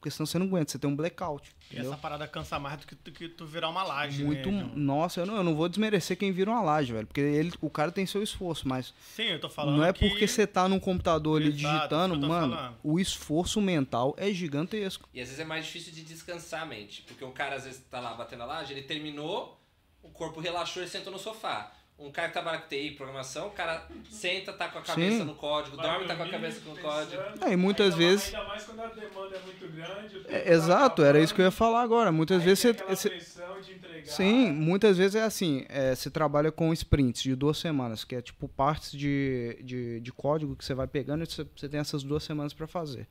Porque 0.05 0.11
senão 0.11 0.27
você 0.27 0.37
não 0.37 0.45
aguenta, 0.45 0.71
você 0.71 0.77
tem 0.77 0.87
um 0.87 0.95
blackout. 0.95 1.49
E 1.49 1.73
entendeu? 1.73 1.91
essa 1.91 1.99
parada 1.99 2.27
cansa 2.27 2.59
mais 2.59 2.77
do 2.77 2.85
que 2.85 2.93
tu, 2.93 3.11
que 3.11 3.27
tu 3.27 3.43
virar 3.47 3.69
uma 3.69 3.81
laje, 3.81 4.23
Muito, 4.23 4.51
né? 4.51 4.69
Nossa, 4.75 5.21
eu 5.21 5.25
não, 5.25 5.37
eu 5.37 5.43
não 5.43 5.55
vou 5.55 5.67
desmerecer 5.67 6.15
quem 6.15 6.31
vira 6.31 6.51
uma 6.51 6.61
laje, 6.61 6.93
velho. 6.93 7.07
Porque 7.07 7.21
ele, 7.21 7.51
o 7.59 7.71
cara 7.71 7.91
tem 7.91 8.05
seu 8.05 8.21
esforço, 8.21 8.67
mas. 8.67 8.93
Sim, 9.15 9.23
eu 9.23 9.39
tô 9.39 9.49
falando. 9.49 9.77
Não 9.77 9.83
é 9.83 9.91
que... 9.91 10.07
porque 10.07 10.27
você 10.27 10.45
tá 10.45 10.69
num 10.69 10.79
computador 10.79 11.41
ali 11.41 11.49
Exato, 11.49 11.75
digitando, 11.75 12.27
mano. 12.27 12.55
Falando. 12.55 12.77
O 12.83 12.99
esforço 12.99 13.59
mental 13.59 14.13
é 14.19 14.31
gigantesco. 14.31 15.09
E 15.11 15.19
às 15.19 15.29
vezes 15.29 15.39
é 15.39 15.45
mais 15.45 15.65
difícil 15.65 15.91
de 15.91 16.03
descansar 16.03 16.61
a 16.61 16.65
mente. 16.67 17.01
Porque 17.07 17.25
o 17.25 17.31
cara 17.31 17.55
às 17.55 17.63
vezes 17.63 17.83
tá 17.89 17.99
lá 17.99 18.13
batendo 18.13 18.43
a 18.43 18.45
laje, 18.45 18.73
ele 18.73 18.83
terminou, 18.83 19.59
o 20.05 20.09
corpo 20.09 20.39
relaxou 20.39 20.83
e 20.83 20.87
sentou 20.87 21.11
no 21.11 21.19
sofá 21.19 21.71
um 21.97 22.11
cara 22.11 22.27
que 22.27 22.33
trabalha 22.33 22.59
com 22.59 22.67
TI, 22.67 22.91
programação, 22.91 23.47
o 23.47 23.51
cara 23.51 23.87
senta, 24.09 24.51
tá 24.51 24.67
com 24.67 24.79
a 24.79 24.81
cabeça 24.81 25.19
Sim. 25.19 25.23
no 25.23 25.33
código, 25.35 25.77
Vai 25.77 25.85
dorme, 25.85 26.05
tá 26.05 26.15
com 26.15 26.23
a 26.23 26.29
cabeça 26.29 26.59
no 26.65 26.77
código. 26.77 27.21
É, 27.41 27.53
e 27.53 27.55
muitas 27.55 27.93
ainda 27.93 27.97
vezes. 27.97 28.35
Ainda 28.35 28.47
mais 28.47 28.63
quando 28.65 28.81
a 28.81 28.87
demanda 28.87 29.37
é 29.37 29.39
muito 29.39 29.67
grande. 29.69 30.25
É, 30.27 30.51
exato, 30.51 31.03
era 31.03 31.21
isso 31.21 31.33
que 31.33 31.39
eu 31.39 31.45
ia 31.45 31.51
falar 31.51 31.81
agora. 31.81 32.11
Muitas 32.11 32.43
vezes 32.43 32.59
você. 32.59 32.73
você... 32.73 33.09
de 33.09 33.15
entregar 33.15 33.95
entregar. 34.05 34.05
Sim, 34.05 34.51
muitas 34.51 34.97
vezes 34.97 35.15
é 35.15 35.23
assim, 35.23 35.65
é, 35.69 35.95
você 35.95 36.09
trabalha 36.09 36.51
com 36.51 36.73
sprints 36.73 37.23
de 37.23 37.33
duas 37.33 37.57
semanas, 37.57 38.03
que 38.03 38.15
é 38.15 38.21
tipo 38.21 38.49
partes 38.49 38.91
de, 38.91 39.57
de, 39.63 40.01
de 40.01 40.11
código 40.11 40.55
que 40.55 40.65
você 40.65 40.73
vai 40.73 40.87
pegando 40.87 41.23
e 41.23 41.25
você, 41.25 41.45
você 41.55 41.69
tem 41.69 41.79
essas 41.79 42.03
duas 42.03 42.23
semanas 42.23 42.53
para 42.53 42.67
fazer. 42.67 43.07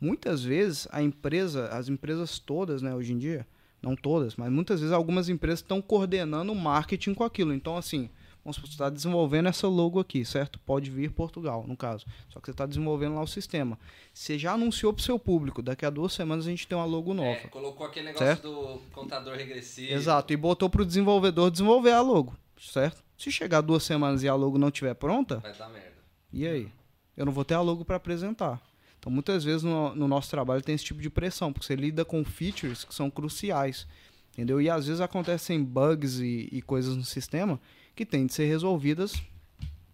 Muitas 0.00 0.42
vezes 0.42 0.88
a 0.90 1.02
empresa, 1.02 1.68
as 1.68 1.88
empresas 1.90 2.38
todas, 2.38 2.80
né, 2.80 2.94
hoje 2.94 3.12
em 3.12 3.18
dia, 3.18 3.46
não 3.84 3.94
todas, 3.94 4.36
mas 4.36 4.50
muitas 4.50 4.80
vezes 4.80 4.92
algumas 4.92 5.28
empresas 5.28 5.60
estão 5.60 5.82
coordenando 5.82 6.52
o 6.52 6.56
marketing 6.56 7.14
com 7.14 7.22
aquilo. 7.24 7.52
Então, 7.52 7.76
assim, 7.76 8.08
vamos 8.44 8.56
supor, 8.56 8.68
você 8.68 8.74
está 8.74 8.88
desenvolvendo 8.90 9.48
essa 9.48 9.68
logo 9.68 10.00
aqui, 10.00 10.24
certo? 10.24 10.58
Pode 10.60 10.90
vir 10.90 11.10
Portugal, 11.10 11.64
no 11.68 11.76
caso. 11.76 12.06
Só 12.30 12.40
que 12.40 12.46
você 12.46 12.50
está 12.52 12.64
desenvolvendo 12.66 13.14
lá 13.14 13.22
o 13.22 13.26
sistema. 13.26 13.78
Você 14.12 14.38
já 14.38 14.52
anunciou 14.52 14.92
para 14.92 15.00
o 15.00 15.04
seu 15.04 15.18
público, 15.18 15.60
daqui 15.62 15.84
a 15.84 15.90
duas 15.90 16.12
semanas 16.12 16.46
a 16.46 16.50
gente 16.50 16.66
tem 16.66 16.76
uma 16.76 16.84
logo 16.84 17.12
nova. 17.14 17.28
É, 17.30 17.46
colocou 17.48 17.86
aquele 17.86 18.06
negócio 18.06 18.26
Certo? 18.26 18.42
do 18.50 18.80
contador 18.92 19.36
regressivo. 19.36 19.92
Exato, 19.92 20.32
e 20.32 20.36
botou 20.36 20.70
pro 20.70 20.84
desenvolvedor 20.86 21.50
desenvolver 21.50 21.92
a 21.92 22.00
logo, 22.00 22.34
certo? 22.58 23.02
Se 23.18 23.30
chegar 23.30 23.60
duas 23.60 23.82
semanas 23.84 24.22
e 24.22 24.28
a 24.28 24.34
logo 24.34 24.58
não 24.58 24.68
estiver 24.68 24.94
pronta, 24.94 25.36
Vai 25.38 25.52
dar 25.52 25.68
merda. 25.68 25.92
e 26.32 26.46
aí? 26.46 26.68
Eu 27.16 27.24
não 27.24 27.32
vou 27.32 27.44
ter 27.44 27.54
a 27.54 27.60
logo 27.60 27.84
para 27.84 27.94
apresentar. 27.96 28.60
Então, 29.04 29.12
muitas 29.12 29.44
vezes 29.44 29.62
no, 29.62 29.94
no 29.94 30.08
nosso 30.08 30.30
trabalho 30.30 30.62
tem 30.62 30.74
esse 30.74 30.84
tipo 30.86 30.98
de 30.98 31.10
pressão, 31.10 31.52
porque 31.52 31.66
você 31.66 31.76
lida 31.76 32.06
com 32.06 32.24
features 32.24 32.84
que 32.84 32.94
são 32.94 33.10
cruciais, 33.10 33.86
entendeu? 34.32 34.62
E 34.62 34.70
às 34.70 34.86
vezes 34.86 35.02
acontecem 35.02 35.62
bugs 35.62 36.20
e, 36.20 36.48
e 36.50 36.62
coisas 36.62 36.96
no 36.96 37.04
sistema 37.04 37.60
que 37.94 38.06
têm 38.06 38.24
de 38.24 38.32
ser 38.32 38.46
resolvidas, 38.46 39.12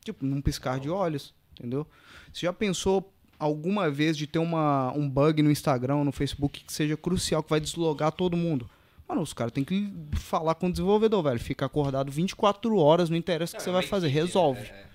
tipo, 0.04 0.24
num 0.24 0.40
piscar 0.40 0.78
de 0.78 0.88
olhos, 0.88 1.34
entendeu? 1.58 1.84
Você 2.32 2.46
já 2.46 2.52
pensou 2.52 3.12
alguma 3.36 3.90
vez 3.90 4.16
de 4.16 4.28
ter 4.28 4.38
uma, 4.38 4.92
um 4.92 5.10
bug 5.10 5.42
no 5.42 5.50
Instagram 5.50 5.96
ou 5.96 6.04
no 6.04 6.12
Facebook 6.12 6.62
que 6.62 6.72
seja 6.72 6.96
crucial, 6.96 7.42
que 7.42 7.50
vai 7.50 7.58
deslogar 7.58 8.12
todo 8.12 8.36
mundo? 8.36 8.70
Mano, 9.08 9.22
os 9.22 9.32
caras 9.32 9.52
têm 9.52 9.64
que 9.64 9.92
falar 10.12 10.54
com 10.54 10.68
o 10.68 10.70
desenvolvedor, 10.70 11.24
velho. 11.24 11.40
Fica 11.40 11.66
acordado 11.66 12.12
24 12.12 12.76
horas, 12.76 13.10
não 13.10 13.16
interessa 13.16 13.56
o 13.56 13.58
que 13.58 13.64
você 13.64 13.70
é 13.70 13.72
vai 13.72 13.82
fazer, 13.82 14.06
resolve. 14.06 14.60
né? 14.60 14.68
É. 14.68 14.89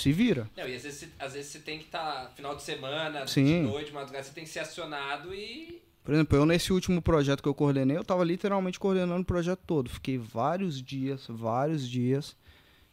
Se 0.00 0.12
vira. 0.12 0.48
Não, 0.56 0.66
e 0.68 0.74
às 0.74 0.82
vezes, 0.82 1.00
você- 1.00 1.08
às 1.18 1.32
vezes 1.34 1.50
você 1.52 1.58
tem 1.58 1.78
que 1.78 1.84
estar 1.86 2.32
final 2.34 2.54
de 2.56 2.62
semana, 2.62 3.24
de 3.24 3.30
Sim. 3.30 3.62
noite, 3.62 3.92
madrugada, 3.92 4.24
você 4.24 4.32
tem 4.32 4.44
que 4.44 4.50
ser 4.50 4.60
acionado 4.60 5.34
e. 5.34 5.80
Por 6.02 6.14
exemplo, 6.14 6.36
eu 6.38 6.46
nesse 6.46 6.72
último 6.72 7.02
projeto 7.02 7.42
que 7.42 7.48
eu 7.48 7.54
coordenei, 7.54 7.96
eu 7.96 8.04
tava 8.04 8.24
literalmente 8.24 8.80
coordenando 8.80 9.20
o 9.20 9.24
projeto 9.24 9.60
todo. 9.66 9.90
Fiquei 9.90 10.16
vários 10.16 10.82
dias, 10.82 11.26
vários 11.28 11.86
dias, 11.88 12.34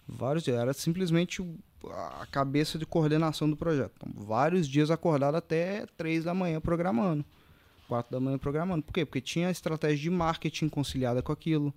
vários 0.08 0.44
dias. 0.44 0.58
Era 0.60 0.74
simplesmente 0.74 1.42
a 1.90 2.28
cabeça 2.30 2.78
de 2.78 2.86
coordenação 2.86 3.50
do 3.50 3.56
projeto. 3.56 3.94
Então, 3.98 4.12
vários 4.26 4.68
dias 4.68 4.92
acordado 4.92 5.36
até 5.36 5.86
três 5.96 6.24
da 6.26 6.34
manhã 6.34 6.60
programando. 6.60 7.24
quatro 7.88 8.12
da 8.12 8.20
manhã 8.20 8.38
programando. 8.38 8.84
Por 8.84 8.92
quê? 8.92 9.06
Porque 9.06 9.22
tinha 9.22 9.50
estratégia 9.50 9.98
de 9.98 10.10
marketing 10.10 10.68
conciliada 10.68 11.22
com 11.22 11.32
aquilo. 11.32 11.74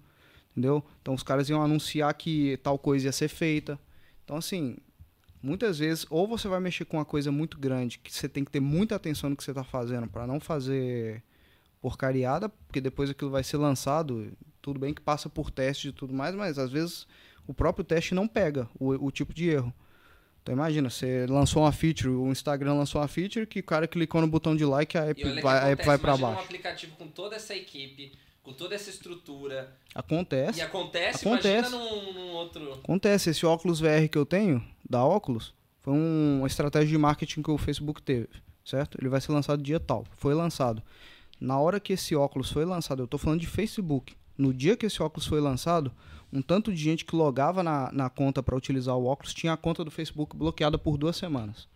Entendeu? 0.50 0.84
Então 1.00 1.14
os 1.14 1.22
caras 1.22 1.48
iam 1.48 1.62
anunciar 1.62 2.12
que 2.14 2.56
tal 2.64 2.76
coisa 2.76 3.06
ia 3.06 3.12
ser 3.12 3.28
feita. 3.28 3.78
Então, 4.24 4.36
assim, 4.36 4.76
muitas 5.42 5.78
vezes, 5.78 6.06
ou 6.10 6.26
você 6.26 6.48
vai 6.48 6.60
mexer 6.60 6.84
com 6.84 6.96
uma 6.98 7.04
coisa 7.04 7.30
muito 7.32 7.58
grande, 7.58 7.98
que 7.98 8.12
você 8.12 8.28
tem 8.28 8.44
que 8.44 8.50
ter 8.50 8.60
muita 8.60 8.96
atenção 8.96 9.30
no 9.30 9.36
que 9.36 9.44
você 9.44 9.50
está 9.50 9.64
fazendo 9.64 10.06
para 10.08 10.26
não 10.26 10.38
fazer 10.40 11.22
porcariada, 11.80 12.48
porque 12.48 12.80
depois 12.80 13.10
aquilo 13.10 13.30
vai 13.30 13.42
ser 13.42 13.56
lançado. 13.56 14.32
Tudo 14.60 14.78
bem 14.78 14.92
que 14.92 15.00
passa 15.00 15.28
por 15.28 15.50
teste 15.50 15.88
e 15.88 15.92
tudo 15.92 16.12
mais, 16.12 16.34
mas 16.34 16.58
às 16.58 16.70
vezes 16.70 17.06
o 17.46 17.54
próprio 17.54 17.84
teste 17.84 18.14
não 18.14 18.28
pega 18.28 18.68
o, 18.78 19.06
o 19.06 19.10
tipo 19.10 19.32
de 19.32 19.48
erro. 19.48 19.72
Então 20.42 20.54
imagina, 20.54 20.88
você 20.90 21.26
lançou 21.26 21.62
uma 21.62 21.72
feature, 21.72 22.08
o 22.10 22.30
Instagram 22.30 22.74
lançou 22.74 23.00
uma 23.00 23.08
feature 23.08 23.46
que 23.46 23.60
o 23.60 23.64
cara 23.64 23.86
clicou 23.88 24.20
no 24.20 24.26
botão 24.28 24.54
de 24.56 24.64
like, 24.64 24.96
a 24.96 25.04
app 25.06 25.20
E 25.20 25.40
vai, 25.40 25.58
a 25.58 25.68
app 25.68 25.82
acontece, 25.82 25.86
vai 25.86 25.98
para 25.98 26.12
imagina 26.12 26.28
um 26.32 26.36
baixo. 26.36 26.44
aplicativo 26.44 26.96
com 26.96 27.08
toda 27.08 27.36
essa 27.36 27.54
equipe, 27.54 28.12
toda 28.52 28.74
essa 28.74 28.90
estrutura. 28.90 29.76
Acontece. 29.94 30.58
E 30.58 30.62
acontece, 30.62 31.26
Acontece. 31.28 31.70
num, 31.70 32.12
num 32.12 32.28
outro. 32.32 32.72
Acontece, 32.74 33.30
esse 33.30 33.44
óculos 33.46 33.80
VR 33.80 34.08
que 34.10 34.18
eu 34.18 34.26
tenho, 34.26 34.64
da 34.88 35.04
óculos, 35.04 35.54
foi 35.82 35.94
um- 35.94 36.38
uma 36.38 36.46
estratégia 36.46 36.88
de 36.88 36.98
marketing 36.98 37.42
que 37.42 37.50
o 37.50 37.58
Facebook 37.58 38.02
teve, 38.02 38.28
certo? 38.64 38.98
Ele 39.00 39.08
vai 39.08 39.20
ser 39.20 39.32
lançado 39.32 39.62
dia 39.62 39.80
tal. 39.80 40.04
Foi 40.16 40.34
lançado. 40.34 40.82
Na 41.40 41.58
hora 41.58 41.80
que 41.80 41.92
esse 41.94 42.14
óculos 42.14 42.50
foi 42.52 42.64
lançado, 42.64 43.02
eu 43.02 43.06
tô 43.08 43.16
falando 43.18 43.40
de 43.40 43.46
Facebook. 43.46 44.14
No 44.36 44.52
dia 44.54 44.76
que 44.76 44.86
esse 44.86 45.02
óculos 45.02 45.26
foi 45.26 45.40
lançado, 45.40 45.90
um 46.32 46.40
tanto 46.42 46.72
de 46.72 46.80
gente 46.80 47.04
que 47.04 47.16
logava 47.16 47.62
na, 47.62 47.90
na 47.92 48.08
conta 48.10 48.42
para 48.42 48.56
utilizar 48.56 48.96
o 48.96 49.04
óculos 49.06 49.34
tinha 49.34 49.52
a 49.52 49.56
conta 49.56 49.82
do 49.84 49.90
Facebook 49.90 50.36
bloqueada 50.36 50.78
por 50.78 50.96
duas 50.96 51.16
semanas. 51.16 51.66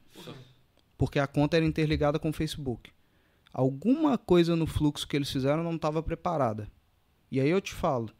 Porque 0.96 1.18
a 1.18 1.26
conta 1.26 1.56
era 1.56 1.64
interligada 1.66 2.18
com 2.18 2.30
o 2.30 2.32
Facebook. 2.32 2.90
Alguma 3.54 4.18
coisa 4.18 4.56
no 4.56 4.66
fluxo 4.66 5.06
que 5.06 5.14
eles 5.14 5.30
fizeram 5.30 5.62
não 5.62 5.76
estava 5.76 6.02
preparada. 6.02 6.68
E 7.30 7.38
aí 7.40 7.48
eu 7.48 7.60
te 7.60 7.72
falo, 7.72 8.10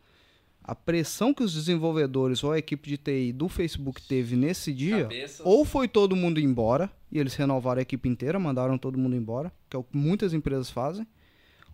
a 0.63 0.77
pressão 0.77 1.35
que 1.35 1.43
os 1.43 1.53
desenvolvedores 1.53 2.45
ou 2.45 2.53
a 2.53 2.59
equipe 2.59 2.89
de 2.89 2.97
TI 2.97 3.33
do 3.33 3.49
Facebook 3.49 4.01
teve 4.01 4.37
nesse 4.37 4.73
dia, 4.73 5.03
Cabeça. 5.03 5.43
ou 5.45 5.65
foi 5.65 5.89
todo 5.89 6.15
mundo 6.15 6.39
embora, 6.39 6.89
e 7.11 7.19
eles 7.19 7.35
renovaram 7.35 7.81
a 7.81 7.83
equipe 7.83 8.09
inteira, 8.09 8.39
mandaram 8.39 8.79
todo 8.79 8.97
mundo 8.97 9.17
embora, 9.17 9.53
que 9.69 9.77
é 9.77 9.79
o 9.79 9.83
que 9.83 9.97
muitas 9.97 10.33
empresas 10.33 10.71
fazem, 10.71 11.05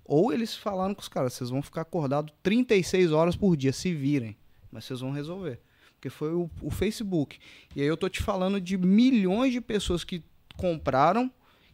ou 0.06 0.32
eles 0.32 0.56
falaram 0.56 0.94
com 0.94 1.02
os 1.02 1.08
caras, 1.08 1.34
vocês 1.34 1.50
vão 1.50 1.60
ficar 1.60 1.82
acordados 1.82 2.32
36 2.42 3.12
horas 3.12 3.36
por 3.36 3.56
dia, 3.58 3.74
se 3.74 3.94
virem, 3.94 4.36
mas 4.72 4.86
vocês 4.86 5.00
vão 5.00 5.12
resolver. 5.12 5.60
Porque 5.94 6.08
foi 6.08 6.32
o, 6.32 6.50
o 6.62 6.70
Facebook. 6.70 7.38
E 7.76 7.82
aí 7.82 7.86
eu 7.86 7.96
tô 7.96 8.08
te 8.08 8.22
falando 8.22 8.58
de 8.58 8.78
milhões 8.78 9.52
de 9.52 9.60
pessoas 9.60 10.02
que 10.02 10.24
compraram, 10.56 11.30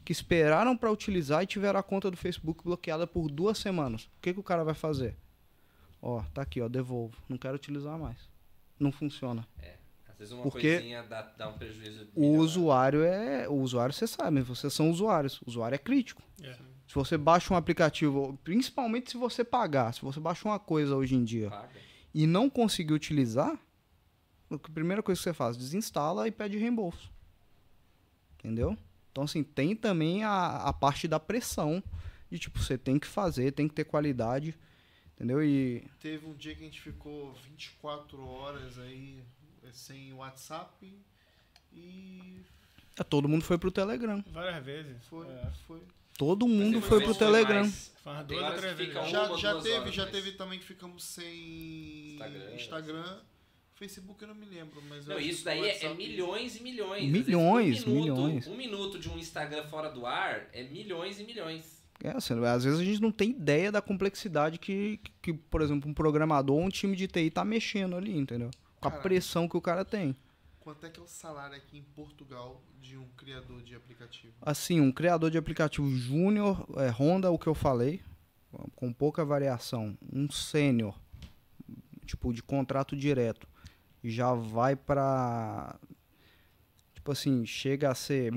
que 0.06 0.12
esperaram 0.12 0.76
para 0.76 0.88
utilizar 0.88 1.42
e 1.42 1.46
tiveram 1.48 1.80
a 1.80 1.82
conta 1.82 2.08
do 2.08 2.16
Facebook 2.16 2.62
bloqueada 2.62 3.08
por 3.08 3.28
duas 3.28 3.58
semanas. 3.58 4.04
O 4.04 4.10
que, 4.22 4.32
que 4.32 4.38
o 4.38 4.42
cara 4.42 4.62
vai 4.62 4.72
fazer? 4.72 5.16
Ó, 6.00 6.22
tá 6.32 6.42
aqui, 6.42 6.60
ó, 6.60 6.68
devolvo. 6.68 7.16
Não 7.28 7.36
quero 7.36 7.56
utilizar 7.56 7.98
mais. 7.98 8.16
Não 8.78 8.92
funciona. 8.92 9.44
Às 10.06 10.16
vezes 10.16 10.32
uma 10.32 10.44
Porque 10.44 10.76
coisinha 10.76 11.02
dá, 11.02 11.22
dá 11.22 11.48
um 11.48 11.58
prejuízo. 11.58 12.06
O 12.14 12.20
milionário. 12.20 12.40
usuário 12.40 13.02
é. 13.02 13.48
O 13.48 13.54
usuário, 13.54 13.92
você 13.92 14.06
sabe, 14.06 14.42
vocês 14.42 14.72
são 14.72 14.92
usuários. 14.92 15.42
O 15.42 15.48
usuário 15.48 15.74
é 15.74 15.78
crítico. 15.78 16.22
É. 16.40 16.52
Se 16.86 16.94
você 16.94 17.18
baixa 17.18 17.52
um 17.52 17.56
aplicativo, 17.56 18.38
principalmente 18.44 19.10
se 19.10 19.16
você 19.16 19.42
pagar, 19.42 19.92
se 19.92 20.02
você 20.02 20.20
baixa 20.20 20.46
uma 20.48 20.60
coisa 20.60 20.94
hoje 20.94 21.16
em 21.16 21.24
dia 21.24 21.50
Paga. 21.50 21.68
e 22.14 22.28
não 22.28 22.48
conseguir 22.48 22.92
utilizar, 22.94 23.58
a 24.48 24.58
primeira 24.72 25.02
coisa 25.02 25.18
que 25.18 25.24
você 25.24 25.34
faz, 25.34 25.56
desinstala 25.56 26.28
e 26.28 26.30
pede 26.30 26.56
reembolso. 26.58 27.10
Entendeu? 28.38 28.78
Então, 29.16 29.24
assim, 29.24 29.42
tem 29.42 29.74
também 29.74 30.24
a, 30.24 30.56
a 30.58 30.74
parte 30.74 31.08
da 31.08 31.18
pressão 31.18 31.82
de 32.30 32.38
tipo, 32.38 32.58
você 32.58 32.76
tem 32.76 32.98
que 32.98 33.06
fazer, 33.06 33.50
tem 33.50 33.66
que 33.66 33.72
ter 33.72 33.84
qualidade. 33.84 34.54
Entendeu? 35.14 35.42
E 35.42 35.82
Teve 35.98 36.26
um 36.26 36.34
dia 36.34 36.54
que 36.54 36.60
a 36.60 36.64
gente 36.66 36.82
ficou 36.82 37.32
24 37.32 38.22
horas 38.28 38.78
aí 38.78 39.22
eh, 39.64 39.68
sem 39.72 40.12
WhatsApp 40.12 40.94
e 41.72 42.42
é, 43.00 43.02
todo 43.04 43.26
mundo 43.26 43.42
foi 43.42 43.56
pro 43.56 43.70
Telegram. 43.70 44.22
Várias 44.30 44.62
vezes. 44.62 45.06
foi, 45.06 45.26
É. 45.26 45.50
foi. 45.66 45.80
Todo 46.18 46.46
mundo 46.46 46.82
foi 46.82 47.02
pro 47.02 47.14
Telegram. 47.14 47.62
duas 47.62 48.60
já. 49.10 49.36
Já, 49.38 49.60
teve, 49.62 49.74
horas, 49.76 49.94
já 49.94 50.02
mas- 50.02 50.12
teve 50.12 50.32
também 50.32 50.58
que 50.58 50.66
ficamos 50.66 51.02
sem 51.04 52.12
Instagram, 52.16 52.54
Instagram. 52.54 53.18
Facebook 53.76 54.22
eu 54.22 54.28
não 54.28 54.34
me 54.34 54.46
lembro, 54.46 54.82
mas 54.88 55.06
Não, 55.06 55.16
eu 55.16 55.20
isso 55.20 55.44
daí 55.44 55.62
é, 55.62 55.84
é 55.84 55.94
milhões 55.94 56.56
e 56.56 56.62
milhões. 56.62 57.10
Milhões, 57.10 57.66
vezes, 57.66 57.86
um 57.86 57.94
minuto, 57.94 58.22
milhões. 58.22 58.46
Um 58.46 58.56
minuto 58.56 58.98
de 58.98 59.08
um 59.10 59.18
Instagram 59.18 59.64
fora 59.64 59.90
do 59.90 60.06
ar 60.06 60.48
é 60.52 60.62
milhões 60.64 61.20
e 61.20 61.24
milhões. 61.24 61.82
É, 62.02 62.10
assim, 62.10 62.34
às 62.44 62.64
vezes 62.64 62.80
a 62.80 62.84
gente 62.84 63.00
não 63.00 63.12
tem 63.12 63.30
ideia 63.30 63.70
da 63.70 63.82
complexidade 63.82 64.58
que, 64.58 64.98
que, 65.20 65.32
por 65.32 65.60
exemplo, 65.60 65.90
um 65.90 65.94
programador 65.94 66.56
ou 66.56 66.64
um 66.64 66.70
time 66.70 66.96
de 66.96 67.06
TI 67.06 67.30
tá 67.30 67.44
mexendo 67.44 67.96
ali, 67.96 68.16
entendeu? 68.16 68.50
Com 68.80 68.88
a 68.88 68.90
pressão 68.90 69.48
que 69.48 69.56
o 69.56 69.60
cara 69.60 69.84
tem. 69.84 70.16
Quanto 70.60 70.84
é 70.86 70.90
que 70.90 70.98
é 70.98 71.02
o 71.02 71.06
salário 71.06 71.56
aqui 71.56 71.78
em 71.78 71.82
Portugal 71.82 72.62
de 72.80 72.96
um 72.96 73.06
criador 73.16 73.62
de 73.62 73.74
aplicativo? 73.74 74.32
Assim, 74.40 74.80
um 74.80 74.90
criador 74.90 75.30
de 75.30 75.38
aplicativo 75.38 75.88
júnior, 75.90 76.66
é, 76.76 76.88
Honda, 76.90 77.30
o 77.30 77.38
que 77.38 77.46
eu 77.46 77.54
falei, 77.54 78.02
com 78.74 78.92
pouca 78.92 79.24
variação. 79.24 79.96
Um 80.12 80.30
sênior, 80.30 80.98
tipo, 82.04 82.32
de 82.32 82.42
contrato 82.42 82.96
direto, 82.96 83.46
já 84.10 84.32
vai 84.34 84.74
pra. 84.76 85.78
Tipo 86.94 87.12
assim, 87.12 87.44
chega 87.46 87.90
a 87.90 87.94
ser 87.94 88.32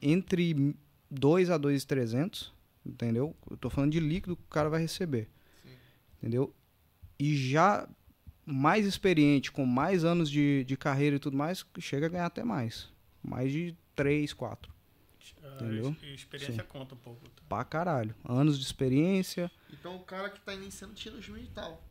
entre 0.00 0.74
2 1.10 1.50
a 1.50 1.58
2,300, 1.58 2.52
entendeu? 2.84 3.36
Eu 3.50 3.56
tô 3.56 3.68
falando 3.68 3.92
de 3.92 4.00
líquido 4.00 4.36
que 4.36 4.42
o 4.42 4.48
cara 4.48 4.70
vai 4.70 4.80
receber. 4.80 5.28
Sim. 5.62 5.70
Entendeu? 6.18 6.54
E 7.18 7.36
já 7.36 7.88
mais 8.46 8.86
experiente, 8.86 9.50
com 9.52 9.64
mais 9.66 10.04
anos 10.04 10.30
de, 10.30 10.64
de 10.64 10.76
carreira 10.76 11.16
e 11.16 11.18
tudo 11.18 11.36
mais, 11.36 11.64
chega 11.78 12.06
a 12.06 12.08
ganhar 12.08 12.26
até 12.26 12.42
mais. 12.44 12.88
Mais 13.22 13.50
de 13.52 13.74
3, 13.94 14.32
4. 14.32 14.72
A 15.42 15.54
Entendeu? 15.64 15.96
ex- 16.02 16.14
experiência 16.20 16.62
conta 16.64 16.94
um 16.94 16.98
pouco. 16.98 17.28
tá? 17.30 17.42
Pra 17.48 17.64
caralho. 17.64 18.14
Anos 18.24 18.58
de 18.58 18.64
experiência. 18.64 19.50
Então 19.72 19.96
o 19.96 20.00
cara 20.00 20.28
que 20.30 20.40
tá 20.40 20.54
iniciando 20.54 20.94
tira 20.94 21.16
os 21.16 21.28
mil 21.28 21.42
e 21.42 21.46
tal. 21.48 21.82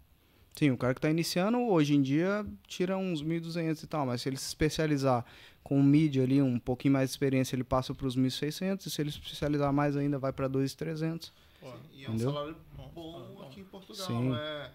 Sim, 0.56 0.72
o 0.72 0.78
cara 0.78 0.94
que 0.94 1.02
tá 1.02 1.10
iniciando, 1.10 1.60
hoje 1.60 1.96
em 1.96 2.02
dia, 2.02 2.46
tira 2.68 2.98
uns 2.98 3.24
1.200 3.24 3.82
e 3.84 3.88
tal, 3.88 4.06
mas 4.06 4.22
se 4.22 4.30
ele 4.30 4.38
se 4.38 4.48
especializar 4.48 5.26
com 5.64 5.82
mídia 5.82 6.24
ali, 6.24 6.42
um 6.42 6.60
pouquinho 6.60 6.94
mais 6.94 7.10
de 7.10 7.14
experiência, 7.14 7.56
ele 7.56 7.64
passa 7.64 7.94
pros 7.94 8.16
1.600, 8.16 8.86
e 8.86 8.90
se 8.90 9.02
ele 9.02 9.12
se 9.12 9.18
especializar 9.20 9.74
mais 9.74 9.98
ainda, 9.98 10.20
vai 10.20 10.32
pra 10.32 10.48
2.300. 10.48 11.32
Pô, 11.60 11.74
E 11.92 12.06
é 12.06 12.10
um 12.10 12.14
Entendeu? 12.14 12.34
salário 12.34 12.56
bom, 12.94 13.42
aqui 13.48 13.62
em 13.62 13.64
Portugal. 13.64 14.06
Sim. 14.06 14.36
É, 14.36 14.72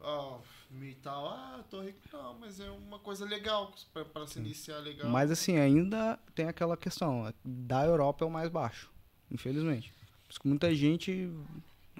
ó, 0.00 0.38
e 0.82 0.94
tal, 0.96 1.28
ah, 1.28 1.64
tô 1.70 1.80
rico. 1.80 1.98
Não, 2.12 2.36
mas 2.38 2.60
é 2.60 2.68
uma 2.70 2.98
coisa 2.98 3.24
legal 3.24 3.72
pra 4.12 4.26
se 4.26 4.38
iniciar 4.38 4.78
legal. 4.78 5.08
Mas 5.08 5.30
assim, 5.30 5.56
ainda 5.56 6.18
tem 6.34 6.46
aquela 6.46 6.76
questão. 6.76 7.32
Da 7.44 7.86
Europa 7.86 8.24
é 8.24 8.28
o 8.28 8.30
mais 8.30 8.50
baixo, 8.50 8.90
infelizmente. 9.30 9.92
Por 10.24 10.30
isso 10.30 10.40
que 10.40 10.48
muita 10.48 10.74
gente 10.74 11.30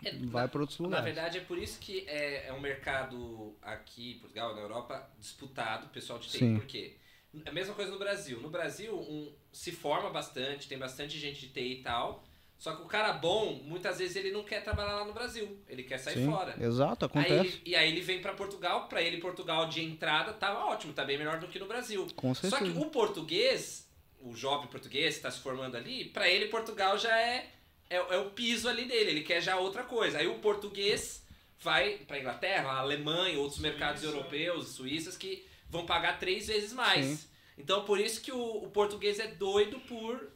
É, 0.02 0.12
vai 0.26 0.48
para 0.48 0.60
outros 0.60 0.78
Na 0.80 0.84
lugares. 0.86 1.04
verdade, 1.04 1.38
é 1.38 1.40
por 1.42 1.58
isso 1.58 1.78
que 1.78 2.04
é, 2.08 2.48
é 2.48 2.52
um 2.52 2.60
mercado 2.60 3.54
aqui 3.62 4.12
em 4.12 4.18
Portugal, 4.18 4.54
na 4.54 4.60
Europa, 4.62 5.08
disputado, 5.18 5.88
pessoal 5.88 6.18
de 6.18 6.28
TI. 6.28 6.38
Sim. 6.38 6.54
Por 6.56 6.66
quê? 6.66 6.96
É 7.44 7.48
a 7.50 7.52
mesma 7.52 7.74
coisa 7.74 7.90
no 7.90 7.98
Brasil. 7.98 8.40
No 8.40 8.48
Brasil, 8.50 8.94
um, 8.96 9.32
se 9.52 9.72
forma 9.72 10.10
bastante, 10.10 10.68
tem 10.68 10.78
bastante 10.78 11.18
gente 11.18 11.40
de 11.40 11.48
TI 11.48 11.72
e 11.80 11.82
tal. 11.82 12.24
Só 12.56 12.74
que 12.76 12.82
o 12.82 12.86
cara 12.86 13.12
bom, 13.12 13.60
muitas 13.64 13.98
vezes 13.98 14.14
ele 14.16 14.30
não 14.30 14.44
quer 14.44 14.62
trabalhar 14.62 14.94
lá 14.94 15.04
no 15.04 15.12
Brasil. 15.12 15.60
Ele 15.68 15.82
quer 15.82 15.98
sair 15.98 16.14
Sim, 16.18 16.26
fora. 16.30 16.54
exato, 16.62 17.04
Aí 17.04 17.08
acontece. 17.10 17.56
ele- 17.56 17.62
e 17.66 17.74
aí 17.76 17.90
ele 17.90 18.00
vem 18.00 18.20
pra 18.22 18.32
Portugal, 18.32 18.88
pra 18.88 19.02
ele 19.02 19.18
Portugal 19.18 19.68
de 19.68 19.82
entrada 19.82 20.32
tá 20.32 20.64
ótimo, 20.66 20.92
tá 20.92 21.04
bem 21.04 21.18
melhor 21.18 21.38
do 21.40 21.48
que 21.48 21.58
no 21.58 21.66
Brasil. 21.66 22.06
Com 22.14 22.32
Só 22.34 22.42
certeza. 22.48 22.72
que 22.72 22.78
o 22.78 22.86
português, 22.90 23.90
o 24.20 24.34
jovem 24.36 24.68
português 24.68 25.16
que 25.16 25.22
tá 25.22 25.30
se 25.30 25.40
formando 25.40 25.76
ali, 25.76 26.06
pra 26.06 26.28
ele 26.28 26.46
Portugal 26.46 26.96
já 26.96 27.14
é, 27.20 27.50
é, 27.94 28.14
é 28.14 28.18
o 28.18 28.30
piso 28.30 28.68
ali 28.68 28.84
dele, 28.84 29.10
ele 29.10 29.22
quer 29.22 29.40
já 29.40 29.56
outra 29.56 29.82
coisa. 29.84 30.18
Aí 30.18 30.26
o 30.26 30.38
português 30.38 31.22
vai 31.60 31.98
pra 32.06 32.18
Inglaterra, 32.18 32.70
a 32.70 32.78
Alemanha, 32.78 33.38
outros 33.38 33.60
mercados 33.60 34.00
Suíça. 34.02 34.16
europeus, 34.16 34.68
suíças, 34.68 35.16
que 35.16 35.44
vão 35.70 35.86
pagar 35.86 36.18
três 36.18 36.46
vezes 36.48 36.72
mais. 36.72 37.06
Sim. 37.06 37.18
Então 37.56 37.84
por 37.84 37.98
isso 38.00 38.20
que 38.20 38.32
o, 38.32 38.64
o 38.64 38.70
português 38.70 39.18
é 39.18 39.28
doido 39.28 39.78
por, 39.80 40.28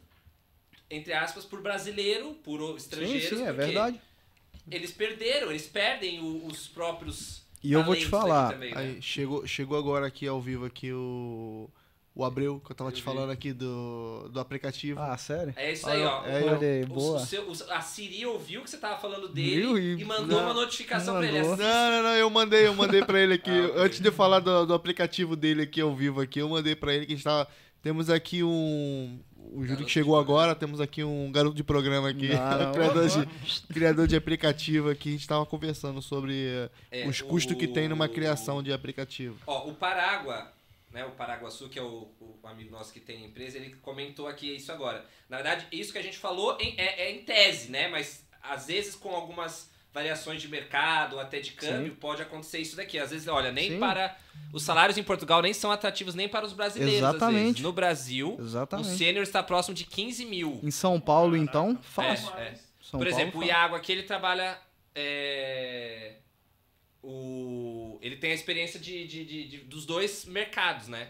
entre 0.89 1.13
aspas, 1.13 1.45
por 1.45 1.61
brasileiro, 1.61 2.33
por 2.43 2.61
o- 2.61 2.69
Sim, 2.71 2.75
estrangeiros. 2.77 3.39
sim, 3.39 3.45
é 3.45 3.51
verdade. 3.53 4.01
Eles 4.71 4.91
perderam, 4.91 5.49
eles 5.49 5.67
perdem 5.67 6.19
o- 6.21 6.45
os 6.45 6.67
próprios. 6.67 7.41
E 7.63 7.73
eu 7.73 7.83
vou 7.83 7.95
te 7.95 8.05
falar, 8.05 8.53
também, 8.53 8.73
né? 8.73 8.77
Aí, 8.81 9.01
chegou, 9.01 9.45
chegou 9.45 9.77
agora 9.77 10.07
aqui 10.07 10.25
ao 10.27 10.39
vivo 10.39 10.63
aqui 10.65 10.93
o, 10.93 11.69
o 12.19 12.25
Abreu, 12.25 12.61
que 12.65 12.71
eu 12.71 12.75
tava 12.75 12.89
Eu 12.89 12.93
te 12.93 12.97
vi. 12.97 13.01
falando 13.03 13.29
aqui 13.31 13.53
do, 13.53 14.29
do 14.31 14.39
aplicativo. 14.39 14.99
Ah, 14.99 15.15
sério? 15.17 15.53
É 15.55 15.71
isso 15.71 15.87
aí, 15.89 16.03
ó. 16.03 16.25
É, 16.25 16.41
O- 16.43 16.47
olha 16.55 16.67
aí, 16.67 16.83
o- 16.83 16.87
boa. 16.87 17.17
o 17.17 17.25
seu- 17.25 17.43
o- 17.49 17.71
a 17.73 17.81
Siri 17.81 18.25
ouviu 18.25 18.61
que 18.61 18.69
você 18.69 18.77
tava 18.77 18.99
falando 18.99 19.29
dele 19.29 19.65
e, 19.79 20.01
E- 20.01 20.05
mandou 20.05 20.27
Não, 20.39 20.45
uma 20.45 20.53
notificação 20.53 21.17
pra 21.17 21.27
ele. 21.27 21.37
mandou. 21.39 21.53
Assista. 21.53 21.71
Não, 21.71 21.91
não, 21.91 22.03
não, 22.03 22.15
eu 22.17 22.29
mandei, 22.29 22.67
eu 22.67 22.73
mandei 22.73 23.03
pra 23.03 23.19
ele 23.19 23.33
aqui. 23.35 23.49
Ah. 23.75 23.83
Antes 23.83 23.99
de 23.99 24.07
eu 24.07 24.11
falar 24.13 24.39
do, 24.39 24.65
do 24.65 24.73
aplicativo 24.73 25.35
dele 25.35 25.61
aqui 25.63 25.79
ao 25.81 25.95
vivo 25.95 26.19
aqui, 26.21 26.39
eu 26.39 26.49
mandei 26.49 26.75
pra 26.75 26.93
ele 26.93 27.05
que 27.05 27.13
a 27.13 27.15
gente 27.15 27.23
tava. 27.23 27.47
Temos 27.81 28.09
aqui 28.09 28.43
um. 28.43 29.19
O 29.51 29.65
Júlio 29.65 29.83
que 29.85 29.91
chegou 29.91 30.15
agora, 30.19 30.53
temos 30.53 30.79
aqui 30.79 31.03
um 31.03 31.31
garoto 31.31 31.55
de 31.55 31.63
programa 31.63 32.09
aqui, 32.09 32.27
Não, 32.35 32.65
não. 32.65 32.71
criador, 32.73 33.07
de, 33.07 33.27
criador 33.73 34.07
de 34.07 34.15
aplicativo 34.15 34.89
aqui. 34.91 35.09
A 35.09 35.11
gente 35.13 35.27
tava 35.27 35.43
conversando 35.45 36.01
sobre 36.03 36.33
eh, 36.91 37.01
É, 37.03 37.07
os 37.07 37.19
custos 37.21 37.55
que 37.57 37.67
tem 37.67 37.87
numa 37.89 38.05
o- 38.05 38.09
criação 38.09 38.61
de 38.61 38.71
aplicativo. 38.71 39.37
Ó, 39.47 39.69
o 39.69 39.73
Parágua, 39.73 40.51
né, 40.91 41.05
o 41.05 41.11
Paraguaçu, 41.11 41.69
que 41.69 41.77
é 41.77 41.81
o, 41.83 42.11
o 42.19 42.39
amigo 42.47 42.71
nosso 42.71 42.91
que 42.93 42.99
tem 42.99 43.25
empresa, 43.25 43.57
ele 43.57 43.75
comentou 43.75 44.27
aqui 44.27 44.55
isso 44.55 44.71
agora. 44.71 45.05
Na 45.27 45.37
verdade, 45.37 45.67
isso 45.71 45.91
que 45.91 45.97
a 45.99 46.03
gente 46.03 46.17
falou 46.17 46.57
em- 46.59 46.73
é, 46.77 47.03
é 47.07 47.11
em 47.11 47.23
tese, 47.23 47.69
né? 47.71 47.87
Mas 47.87 48.27
às 48.41 48.67
vezes 48.67 48.95
com 48.95 49.09
algumas 49.13 49.69
variações 49.91 50.41
de 50.41 50.47
mercado, 50.47 51.19
até 51.19 51.39
de 51.39 51.51
câmbio, 51.51 51.95
pode 51.95 52.21
acontecer 52.21 52.59
isso 52.59 52.75
daqui. 52.75 52.99
Às 52.99 53.09
vezes, 53.11 53.27
olha, 53.27 53.51
nem 53.51 53.71
Sim. 53.71 53.79
para. 53.79 54.15
Os 54.53 54.63
salários 54.63 54.97
em 54.97 55.03
Portugal 55.03 55.41
nem 55.41 55.51
são 55.53 55.71
atrativos 55.71 56.13
nem 56.15 56.29
para 56.29 56.45
os 56.45 56.53
brasileiros. 56.53 56.95
Exatamente. 56.97 57.61
No 57.63 57.71
Brasil, 57.71 58.35
o 58.37 58.41
Exatamente. 58.41 58.89
sênior 58.97 59.23
está 59.23 59.41
próximo 59.43 59.73
de 59.75 59.85
15 59.85 60.25
mil. 60.25 60.59
Em 60.63 60.71
São 60.71 60.99
Paulo, 60.99 61.35
então, 61.35 61.77
fácil. 61.81 62.31
É, 62.37 62.49
é. 62.49 62.59
Por 62.91 63.05
exemplo, 63.07 63.33
Paulo, 63.33 63.45
o 63.45 63.49
Iago 63.49 63.75
aqui, 63.75 63.91
ele 63.91 64.03
trabalha. 64.03 64.57
É, 67.03 67.07
o, 67.07 67.97
ele 68.01 68.15
tem 68.17 68.31
a 68.31 68.35
experiência 68.35 68.79
de, 68.79 69.07
de- 69.07 69.25
de- 69.25 69.47
de- 69.47 69.57
dos 69.59 69.85
dois 69.85 70.25
mercados, 70.25 70.87
né? 70.87 71.09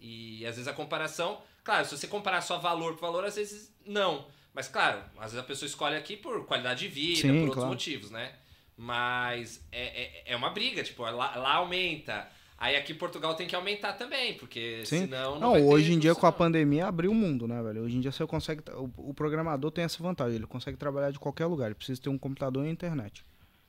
E 0.00 0.44
às 0.46 0.56
vezes 0.56 0.68
a 0.68 0.72
comparação. 0.72 1.40
Claro, 1.62 1.84
se 1.86 1.96
você 1.96 2.06
comparar 2.06 2.40
só 2.42 2.58
valor 2.58 2.94
por 2.94 3.00
valor, 3.02 3.24
às 3.24 3.36
vezes 3.36 3.72
não. 3.86 4.26
Mas 4.52 4.68
claro, 4.68 5.02
às 5.16 5.32
vezes 5.32 5.38
a 5.38 5.42
pessoa 5.42 5.66
escolhe 5.66 5.96
aqui 5.96 6.16
por 6.16 6.44
qualidade 6.46 6.80
de 6.80 6.88
vida, 6.88 7.20
Sim, 7.22 7.28
por 7.28 7.38
outros 7.40 7.54
claro. 7.54 7.70
motivos, 7.70 8.10
né? 8.10 8.32
Mas 8.76 9.64
é, 9.72 10.02
é, 10.02 10.32
é 10.32 10.36
uma 10.36 10.50
briga, 10.50 10.82
tipo, 10.82 11.02
lá, 11.02 11.36
lá 11.36 11.54
aumenta. 11.54 12.28
Aí 12.56 12.76
aqui 12.76 12.92
em 12.92 12.96
Portugal 12.96 13.34
tem 13.34 13.46
que 13.46 13.54
aumentar 13.54 13.94
também, 13.94 14.34
porque 14.34 14.82
Sim. 14.84 15.00
senão. 15.00 15.38
Não, 15.38 15.54
Não, 15.54 15.66
hoje 15.68 15.92
em 15.92 15.98
dia 15.98 16.14
com 16.14 16.26
a 16.26 16.32
pandemia 16.32 16.86
abriu 16.86 17.10
o 17.10 17.14
mundo, 17.14 17.46
né, 17.48 17.62
velho? 17.62 17.82
Hoje 17.82 17.96
em 17.96 18.00
dia 18.00 18.12
você 18.12 18.26
consegue. 18.26 18.62
O, 18.72 19.10
o 19.10 19.14
programador 19.14 19.70
tem 19.70 19.84
essa 19.84 20.02
vantagem, 20.02 20.36
ele 20.36 20.46
consegue 20.46 20.76
trabalhar 20.76 21.10
de 21.10 21.18
qualquer 21.18 21.46
lugar. 21.46 21.66
Ele 21.66 21.74
precisa 21.74 22.00
ter 22.00 22.08
um 22.08 22.18
computador 22.18 22.64
e 22.64 22.68
internet. 22.70 23.24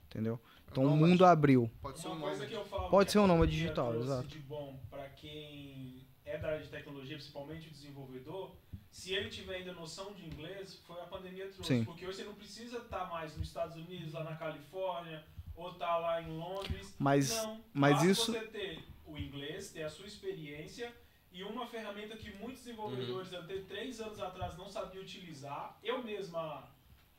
Entendeu? 0.10 0.40
Então 0.82 0.86
o 0.94 0.98
mundo 0.98 1.26
abriu. 1.26 1.72
Pode 1.82 2.00
ser 2.00 2.10
um 2.10 2.12
Uma 2.12 2.22
coisa 2.28 2.40
nome. 2.40 2.50
que 2.50 2.56
eu 2.56 2.66
falo 2.66 2.90
Pode 2.90 3.12
ser 3.12 3.20
um 3.20 3.28
nome 3.28 3.40
pandemia 3.42 3.62
digital, 3.62 3.96
exato. 3.96 4.28
de 4.28 4.40
bom 4.40 4.78
para 4.90 5.08
quem 5.10 6.06
é 6.26 6.38
da 6.38 6.50
área 6.50 6.62
de 6.62 6.68
tecnologia, 6.70 7.16
principalmente 7.16 7.68
o 7.70 7.72
desenvolvedor, 7.72 8.56
se 8.92 9.14
ele 9.14 9.30
tiver 9.30 9.56
ainda 9.56 9.72
noção 9.74 10.12
de 10.14 10.26
inglês, 10.26 10.76
foi 10.86 11.00
a 11.00 11.06
pandemia 11.06 11.48
trouxe. 11.50 11.64
Sim. 11.78 11.86
Porque 11.86 12.06
hoje 12.06 12.18
você 12.18 12.24
não 12.26 12.34
precisa 12.34 12.78
estar 12.80 13.06
mais 13.10 13.38
nos 13.38 13.48
Estados 13.48 13.78
Unidos, 13.78 14.12
lá 14.14 14.24
na 14.26 14.36
Califórnia, 14.36 15.24
ou 15.56 15.72
estar 15.72 15.98
lá 15.98 16.22
em 16.22 16.28
Londres. 16.38 16.94
Mas, 17.00 17.30
não, 17.30 17.62
mas 17.74 17.94
basta 17.94 18.08
isso. 18.12 18.32
você 18.34 18.40
ter 18.48 18.84
o 19.06 19.18
inglês, 19.18 19.72
ter 19.72 19.84
a 19.84 19.90
sua 19.90 20.06
experiência 20.08 20.94
e 21.32 21.42
uma 21.44 21.66
ferramenta 21.68 22.18
que 22.18 22.32
muitos 22.38 22.64
desenvolvedores 22.64 23.32
Uhum. 23.32 23.40
até 23.40 23.60
três 23.60 24.02
anos 24.02 24.20
atrás 24.20 24.58
não 24.58 24.68
sabiam 24.68 25.04
utilizar. 25.04 25.78
Eu 25.84 26.04
mesma, 26.04 26.68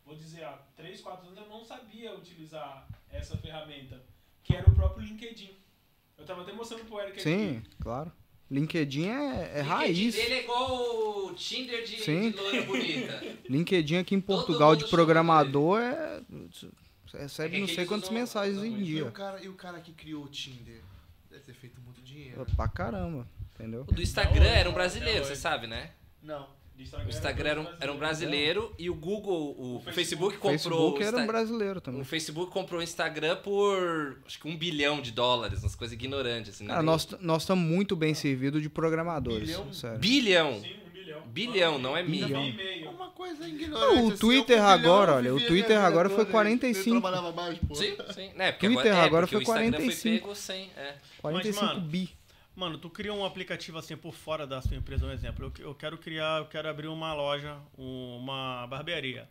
vou 0.07 0.15
dizer, 0.17 0.44
há 0.44 0.52
três, 0.76 1.01
quatro 1.01 1.26
anos 1.26 1.39
eu 1.39 1.49
não 1.49 1.65
sabia 1.65 2.15
utilizar 2.15 2.86
essa 3.10 3.36
ferramenta, 3.36 4.01
que 4.43 4.55
era 4.57 4.68
o 4.70 4.75
próprio 4.75 5.05
LinkedIn. 5.05 5.51
Eu 6.17 6.25
tava 6.25 6.43
até 6.43 6.52
mostrando 6.52 6.85
pro 6.86 7.01
Eric 7.01 7.20
Sim, 7.20 7.59
aqui. 7.59 7.70
claro. 7.81 8.12
LinkedIn 8.49 9.09
é, 9.09 9.12
é 9.12 9.62
LinkedIn 9.62 9.68
raiz. 9.68 10.15
dele 10.15 10.35
é 10.35 10.43
igual 10.44 11.26
o 11.26 11.35
Tinder 11.35 11.85
de, 11.85 11.99
Sim. 12.01 12.31
de 12.31 12.36
loira 12.36 12.62
bonita. 12.62 13.23
LinkedIn 13.51 13.97
aqui 13.97 14.15
em 14.15 14.20
Portugal 14.20 14.76
de 14.76 14.85
programador 14.86 15.81
é. 15.81 16.20
Você 16.52 17.17
É 17.17 17.20
recebe 17.23 17.55
que 17.57 17.60
não 17.60 17.68
sei 17.68 17.85
quantas 17.86 18.09
usam- 18.09 18.18
mensagens 18.20 18.59
em 18.59 18.70
muito. 18.70 18.78
E 18.78 18.83
o, 18.83 19.02
dia. 19.02 19.10
cara, 19.10 19.44
e 19.44 19.49
o 19.49 19.55
cara 19.55 19.81
que 19.81 19.93
criou 19.93 20.25
o 20.25 20.28
Tinder? 20.28 20.81
Deve 21.28 21.43
ter 21.43 21.55
feito 21.55 21.81
muito 21.81 22.01
dinheiro. 22.02 22.47
Pra 22.55 22.68
caramba, 22.68 23.26
entendeu? 23.55 23.83
O 23.86 23.93
do 23.93 24.01
Instagram 24.01 24.44
Não, 24.44 24.51
era 24.51 24.70
um 24.70 24.73
brasileiro, 24.73 25.18
não, 25.18 25.26
você 25.26 25.33
é. 25.33 25.36
sabe, 25.36 25.67
né? 25.67 25.91
Não. 26.23 26.49
Do 26.77 26.83
O 26.83 27.09
Instagram 27.09 27.51
era 27.51 27.61
um, 27.61 27.67
era 27.81 27.93
um 27.93 27.97
brasileiro 27.97 28.75
e 28.79 28.91
o 28.91 28.95
Google, 28.95 29.57
o, 29.59 29.77
O 29.77 29.77
o 29.77 29.81
Facebook, 29.81 29.95
Facebook. 29.95 30.37
O 30.37 30.41
comprou 30.41 30.53
Facebook 30.59 31.03
o 31.03 31.07
era 31.07 31.17
um 31.17 31.27
brasileiro 31.27 31.79
o 31.79 31.81
também. 31.81 32.05
Facebook 32.05 32.53
comprou 32.53 32.81
o 32.81 32.83
Instagram 32.83 33.37
por 33.37 34.19
acho 34.27 34.39
que 34.39 34.47
um 34.47 34.55
bilhão 34.55 35.01
de 35.01 35.11
dólares, 35.11 35.61
umas 35.63 35.75
coisas 35.75 35.95
ignorantes. 35.95 36.55
Assim, 36.55 36.65
né? 36.65 36.71
Cara, 36.71 36.83
nós 36.83 37.09
nós 37.19 37.43
estamos 37.43 37.65
muito 37.65 37.97
bem 37.97 38.13
servidos 38.13 38.61
de 38.61 38.69
programadores. 38.69 39.49
Bilhão? 39.49 39.73
Sério. 39.73 39.99
Bilhão! 39.99 40.61
Sim, 40.61 40.75
um 40.87 40.91
bilhão. 40.91 41.23
Bilhão, 41.29 41.79
não 41.79 41.97
é 41.97 42.01
Ainda 42.01 42.11
milhão. 42.11 42.43
Uma 42.93 43.09
coisa 43.09 43.41
Não, 43.41 43.49
ignorante. 43.49 44.03
o 44.03 44.09
assim, 44.09 44.17
Twitter 44.19 44.59
eu 44.59 44.63
fui 44.65 44.73
agora, 44.73 45.17
bilhão, 45.17 45.35
olha, 45.35 45.45
o 45.45 45.47
Twitter 45.47 45.79
agora 45.81 46.09
foi 46.11 46.19
toda, 46.19 46.31
45. 46.31 46.89
Eu 46.97 47.01
trabalhava 47.01 47.33
mais, 47.33 47.59
pô. 47.59 47.75
Sim, 47.75 47.97
sim. 48.15 48.31
Né, 48.35 48.53
porque 48.53 48.67
Twitter 48.67 48.93
agora, 48.93 49.03
é, 49.03 49.07
agora 49.07 49.27
foi 49.27 49.39
o 49.39 49.43
Instagram 49.43 49.71
45. 49.71 50.03
foi 50.03 50.21
pego 50.21 50.35
sem. 50.35 50.71
É. 50.77 50.95
45 51.23 51.65
mano, 51.65 51.81
bi. 51.81 52.16
Mano, 52.57 52.78
tu 52.78 52.89
cria 52.89 53.12
um 53.12 53.25
aplicativo 53.25 53.76
assim 53.78 53.97
por 53.97 54.15
fora 54.15 54.47
da 54.47 54.62
sua 54.62 54.76
empresa, 54.76 55.05
um 55.07 55.12
exemplo. 55.12 55.44
Eu, 55.59 55.67
eu 55.67 55.75
quero 55.75 55.99
criar, 55.99 56.39
eu 56.41 56.47
quero 56.47 56.68
abrir 56.68 56.89
uma 56.89 57.12
loja, 57.12 57.59
um- 57.76 58.17
uma 58.17 58.67
barbearia. 58.67 59.28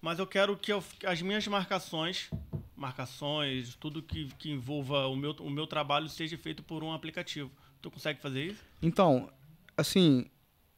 Mas 0.00 0.18
eu 0.20 0.26
quero 0.26 0.56
que 0.56 0.72
eu- 0.72 0.82
as 1.04 1.20
minhas 1.20 1.46
marcações, 1.48 2.30
marcações, 2.76 3.74
tudo 3.74 4.00
que, 4.02 4.26
que 4.38 4.50
envolva 4.52 5.06
o 5.08 5.16
meu, 5.16 5.32
o 5.40 5.50
meu 5.50 5.66
trabalho 5.66 6.08
seja 6.08 6.38
feito 6.38 6.62
por 6.62 6.82
um 6.84 6.92
aplicativo. 6.92 7.50
Tu 7.82 7.90
consegue 7.90 8.20
fazer 8.20 8.46
isso? 8.46 8.62
Então, 8.80 9.28
assim, 9.76 10.26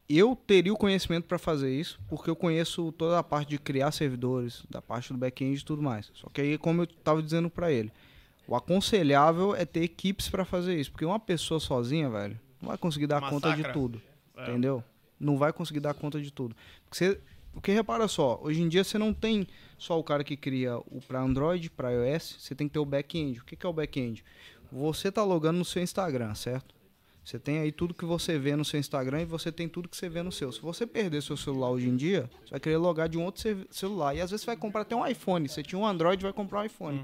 eu 0.09 0.35
teria 0.35 0.73
o 0.73 0.77
conhecimento 0.79 1.27
para 1.27 1.39
fazer 1.39 1.79
isso, 1.79 2.01
porque 2.09 2.31
eu 2.31 2.35
conheço 2.37 2.91
toda 2.93 3.19
a 3.19 3.23
parte 3.23 3.51
de 3.51 3.59
criar 3.59 3.93
servidores, 3.93 4.65
da 4.71 4.81
parte 4.81 5.13
do 5.13 5.19
back-end 5.19 5.61
e 5.61 5.65
tudo 5.65 5.83
mais. 5.83 6.11
Só 6.15 6.29
que 6.31 6.41
aí, 6.41 6.57
como 6.59 6.81
eu 6.81 6.85
estava 6.85 7.23
dizendo 7.23 7.51
para 7.51 7.71
ele, 7.71 7.93
o 8.53 8.57
aconselhável 8.57 9.55
é 9.55 9.65
ter 9.65 9.83
equipes 9.83 10.29
para 10.29 10.45
fazer 10.45 10.79
isso, 10.79 10.91
porque 10.91 11.05
uma 11.05 11.19
pessoa 11.19 11.59
sozinha, 11.59 12.11
velho, 12.11 12.39
não 12.61 12.69
vai 12.69 12.77
conseguir 12.79 13.07
dar 13.07 13.21
conta 13.21 13.49
de 13.51 13.57
Massacra. 13.59 13.73
tudo, 13.73 14.03
É. 14.37 14.43
entendeu? 14.43 14.85
Não 15.19 15.39
vai 15.39 15.53
conseguir 15.53 15.81
dar 15.81 15.95
conta 15.95 16.21
de 16.21 16.31
tudo. 16.31 16.55
Porque, 16.85 16.97
você, 16.99 17.21
porque 17.53 17.73
repara 17.73 18.07
só, 18.09 18.39
hoje 18.43 18.61
em 18.61 18.69
dia 18.69 18.85
você 18.85 18.99
não 18.99 19.15
tem 19.15 19.47
só 19.79 19.99
o 19.99 20.05
cara 20.05 20.23
que 20.23 20.37
cria 20.37 20.77
o 20.79 21.01
para 21.07 21.21
Android, 21.21 21.71
para 21.71 21.91
iOS, 21.93 22.37
você 22.41 22.55
tem 22.55 22.69
que 22.69 22.75
ter 22.75 22.79
o 22.79 22.85
back-end. 22.85 23.41
O 23.41 23.45
que, 23.45 23.57
que 23.57 23.65
é 23.65 23.69
o 23.69 23.73
back-end? 23.73 24.23
Você 24.71 25.11
tá 25.11 25.25
logando 25.25 25.59
no 25.59 25.65
seu 25.65 25.83
Instagram, 25.83 26.35
certo? 26.35 26.75
Você 27.25 27.39
tem 27.39 27.59
aí 27.61 27.71
tudo 27.71 27.95
que 27.95 28.05
você 28.05 28.37
vê 28.39 28.57
no 28.57 28.65
seu 28.65 28.81
Instagram 28.81 29.23
e 29.23 29.25
você 29.25 29.53
tem 29.53 29.69
tudo 29.69 29.89
que 29.89 29.97
você 29.97 30.09
vê 30.09 30.23
no 30.23 30.33
seu. 30.33 30.51
Se 30.51 30.61
você 30.61 30.87
perder 30.87 31.23
seu 31.23 31.37
celular 31.37 31.71
hoje 31.71 31.89
em 31.89 31.95
dia, 31.97 32.29
você 32.45 32.51
vai 32.51 32.61
querer 32.61 32.79
logar 32.79 33.09
de 33.09 33.17
um 33.17 33.25
outro 33.25 33.41
ce- 33.41 33.67
celular. 33.71 34.15
E 34.17 34.21
às 34.21 34.31
vezes 34.31 34.43
você 34.43 34.47
vai 34.47 34.57
comprar 34.57 34.81
até 34.83 34.97
um 34.97 35.07
iPhone. 35.07 35.49
Você 35.49 35.63
tinha 35.63 35.79
um 35.79 35.87
Android, 35.87 36.21
vai 36.23 36.33
comprar 36.33 36.61
um 36.63 36.65
iPhone. 36.65 37.01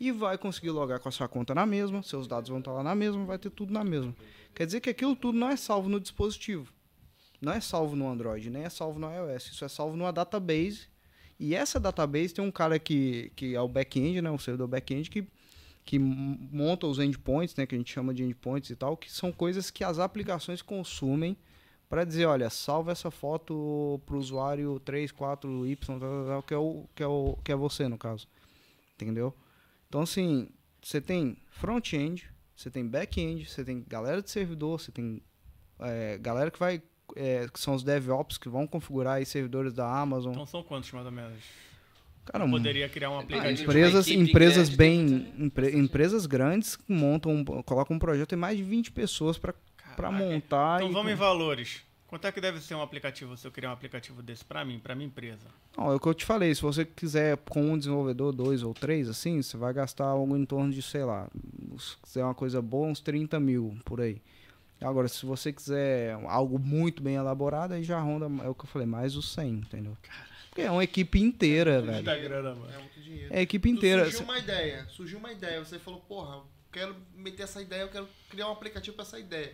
E 0.00 0.12
vai 0.12 0.38
conseguir 0.38 0.70
logar 0.70 1.00
com 1.00 1.08
a 1.08 1.12
sua 1.12 1.26
conta 1.26 1.54
na 1.54 1.66
mesma, 1.66 2.02
seus 2.02 2.28
dados 2.28 2.48
vão 2.48 2.60
estar 2.60 2.72
lá 2.72 2.82
na 2.82 2.94
mesma, 2.94 3.24
vai 3.24 3.38
ter 3.38 3.50
tudo 3.50 3.72
na 3.72 3.82
mesma. 3.82 4.14
Quer 4.54 4.66
dizer 4.66 4.80
que 4.80 4.90
aquilo 4.90 5.16
tudo 5.16 5.36
não 5.36 5.48
é 5.48 5.56
salvo 5.56 5.88
no 5.88 5.98
dispositivo. 5.98 6.72
Não 7.40 7.52
é 7.52 7.60
salvo 7.60 7.94
no 7.94 8.08
Android, 8.08 8.50
nem 8.50 8.64
é 8.64 8.70
salvo 8.70 8.98
no 8.98 9.08
iOS. 9.12 9.46
Isso 9.52 9.64
é 9.64 9.68
salvo 9.68 9.96
numa 9.96 10.12
database. 10.12 10.88
E 11.38 11.54
essa 11.54 11.78
database 11.78 12.34
tem 12.34 12.44
um 12.44 12.50
cara 12.50 12.78
que, 12.78 13.32
que 13.36 13.54
é 13.54 13.60
o 13.60 13.68
back-end, 13.68 14.20
né? 14.20 14.30
O 14.30 14.38
servidor 14.38 14.66
back-end, 14.66 15.08
que, 15.08 15.26
que 15.84 15.98
monta 15.98 16.86
os 16.86 16.98
endpoints, 16.98 17.54
né, 17.54 17.64
que 17.64 17.74
a 17.74 17.78
gente 17.78 17.92
chama 17.92 18.12
de 18.12 18.24
endpoints 18.24 18.70
e 18.70 18.76
tal, 18.76 18.96
que 18.96 19.10
são 19.10 19.30
coisas 19.30 19.70
que 19.70 19.84
as 19.84 19.98
aplicações 19.98 20.62
consumem 20.62 21.36
para 21.88 22.04
dizer, 22.04 22.26
olha, 22.26 22.50
salva 22.50 22.92
essa 22.92 23.10
foto 23.10 24.00
pro 24.04 24.18
usuário 24.18 24.78
3, 24.80 25.10
4, 25.12 25.66
Y, 25.66 25.76
tal, 25.86 25.98
tal, 26.00 26.26
tal, 26.26 26.42
que 26.42 26.54
é 26.54 26.56
o 26.58 26.84
que 26.94 27.02
é 27.02 27.06
o 27.06 27.38
que 27.42 27.52
é 27.52 27.56
você 27.56 27.88
no 27.88 27.96
caso. 27.96 28.28
Entendeu? 28.94 29.32
Então 29.88 30.02
assim, 30.02 30.48
você 30.82 31.00
tem 31.00 31.36
front-end, 31.50 32.28
você 32.54 32.70
tem 32.70 32.86
back-end, 32.86 33.46
você 33.48 33.64
tem 33.64 33.84
galera 33.88 34.20
de 34.22 34.30
servidor, 34.30 34.80
você 34.80 34.92
tem 34.92 35.22
é, 35.80 36.18
galera 36.18 36.50
que 36.50 36.58
vai 36.58 36.82
é, 37.16 37.46
que 37.52 37.58
são 37.58 37.74
os 37.74 37.82
DevOps 37.82 38.36
que 38.36 38.48
vão 38.50 38.66
configurar 38.66 39.14
aí 39.14 39.24
servidores 39.26 39.72
da 39.72 39.90
Amazon. 39.90 40.32
Então 40.32 40.44
são 40.46 40.62
quantos 40.62 40.92
mais 40.92 41.06
ou 41.06 41.12
menos? 41.12 41.38
Cara, 42.26 42.44
Eu 42.44 42.50
poderia 42.50 42.86
criar 42.90 43.10
um 43.10 43.16
Ah, 43.16 43.20
aplicativo. 43.20 43.54
de 43.56 43.62
empresas, 43.62 44.08
empresas 44.08 44.68
grande, 44.68 44.76
bem, 44.76 45.34
empre- 45.46 45.74
empresas 45.78 46.26
grandes 46.26 46.76
que 46.76 46.92
montam, 46.92 47.32
um- 47.32 47.44
colocam 47.62 47.96
um 47.96 47.98
projeto 47.98 48.28
tem 48.28 48.38
mais 48.38 48.58
de 48.58 48.62
20 48.62 48.90
pessoas 48.92 49.38
para 49.38 49.54
montar. 50.12 50.76
Então 50.76 50.90
e- 50.90 50.92
vamos 50.92 51.10
em 51.12 51.14
valores. 51.14 51.82
Quanto 52.08 52.26
é 52.26 52.32
que 52.32 52.40
deve 52.40 52.58
ser 52.60 52.74
um 52.74 52.80
aplicativo 52.80 53.36
se 53.36 53.46
eu 53.46 53.52
criar 53.52 53.68
um 53.68 53.74
aplicativo 53.74 54.22
desse 54.22 54.42
pra 54.42 54.64
mim, 54.64 54.78
pra 54.78 54.94
minha 54.94 55.06
empresa? 55.06 55.46
Não, 55.76 55.92
é 55.92 55.94
o 55.94 56.00
que 56.00 56.08
eu 56.08 56.14
te 56.14 56.24
falei, 56.24 56.54
se 56.54 56.62
você 56.62 56.82
quiser 56.82 57.36
com 57.36 57.72
um 57.72 57.78
desenvolvedor, 57.78 58.32
dois 58.32 58.62
ou 58.62 58.72
três, 58.72 59.10
assim, 59.10 59.42
você 59.42 59.58
vai 59.58 59.74
gastar 59.74 60.06
algo 60.06 60.34
em 60.34 60.46
torno 60.46 60.72
de, 60.72 60.80
sei 60.80 61.04
lá, 61.04 61.28
se 61.78 61.96
quiser 61.98 62.24
uma 62.24 62.34
coisa 62.34 62.62
boa, 62.62 62.88
uns 62.88 63.00
30 63.00 63.38
mil 63.38 63.76
por 63.84 64.00
aí. 64.00 64.22
Agora, 64.80 65.06
se 65.06 65.26
você 65.26 65.52
quiser 65.52 66.14
algo 66.28 66.58
muito 66.58 67.02
bem 67.02 67.16
elaborado, 67.16 67.74
aí 67.74 67.82
já 67.82 68.00
ronda, 68.00 68.26
é 68.42 68.48
o 68.48 68.54
que 68.54 68.64
eu 68.64 68.68
falei, 68.68 68.86
mais 68.86 69.14
os 69.14 69.30
100, 69.34 69.50
entendeu? 69.50 69.96
Porque 70.48 70.62
é 70.62 70.70
uma 70.70 70.84
equipe 70.84 71.20
inteira, 71.20 71.82
velho. 71.82 71.96
Muita 71.96 72.16
grana, 72.16 72.54
mano. 72.54 72.72
É 72.72 72.78
muito 72.78 73.00
dinheiro. 73.00 73.34
É 73.34 73.38
a 73.40 73.42
equipe 73.42 73.68
Tu 73.68 73.76
inteira. 73.76 74.04
Surgiu 74.04 74.22
uma 74.22 74.38
ideia, 74.38 74.86
surgiu 74.88 75.18
uma 75.18 75.32
ideia. 75.32 75.62
Você 75.62 75.78
falou, 75.78 76.00
porra, 76.00 76.36
eu 76.36 76.46
quero 76.72 76.96
meter 77.14 77.42
essa 77.42 77.60
ideia, 77.60 77.82
eu 77.82 77.88
quero 77.88 78.08
criar 78.30 78.48
um 78.48 78.52
aplicativo 78.52 78.96
pra 78.96 79.04
essa 79.04 79.18
ideia. 79.18 79.52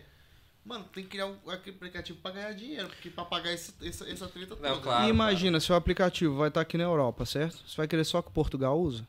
Mano, 0.65 0.83
tem 0.85 1.03
que 1.03 1.11
criar 1.11 1.27
um 1.27 1.37
aplicativo 1.51 2.19
pra 2.19 2.31
ganhar 2.31 2.51
dinheiro, 2.53 2.87
porque 2.87 3.11
pra 3.11 3.23
pagar 3.23 3.53
esse, 3.53 3.71
essa, 3.87 4.09
essa 4.09 4.27
treta 4.27 4.55
toda. 4.55 4.67
Não, 4.67 4.81
claro. 4.81 5.05
E 5.05 5.09
imagina, 5.09 5.59
seu 5.59 5.75
aplicativo 5.75 6.35
vai 6.37 6.47
estar 6.47 6.61
aqui 6.61 6.75
na 6.75 6.83
Europa, 6.85 7.23
certo? 7.23 7.63
Você 7.67 7.77
vai 7.77 7.87
querer 7.87 8.03
só 8.03 8.19
que 8.19 8.31
Portugal 8.31 8.79
usa? 8.79 9.07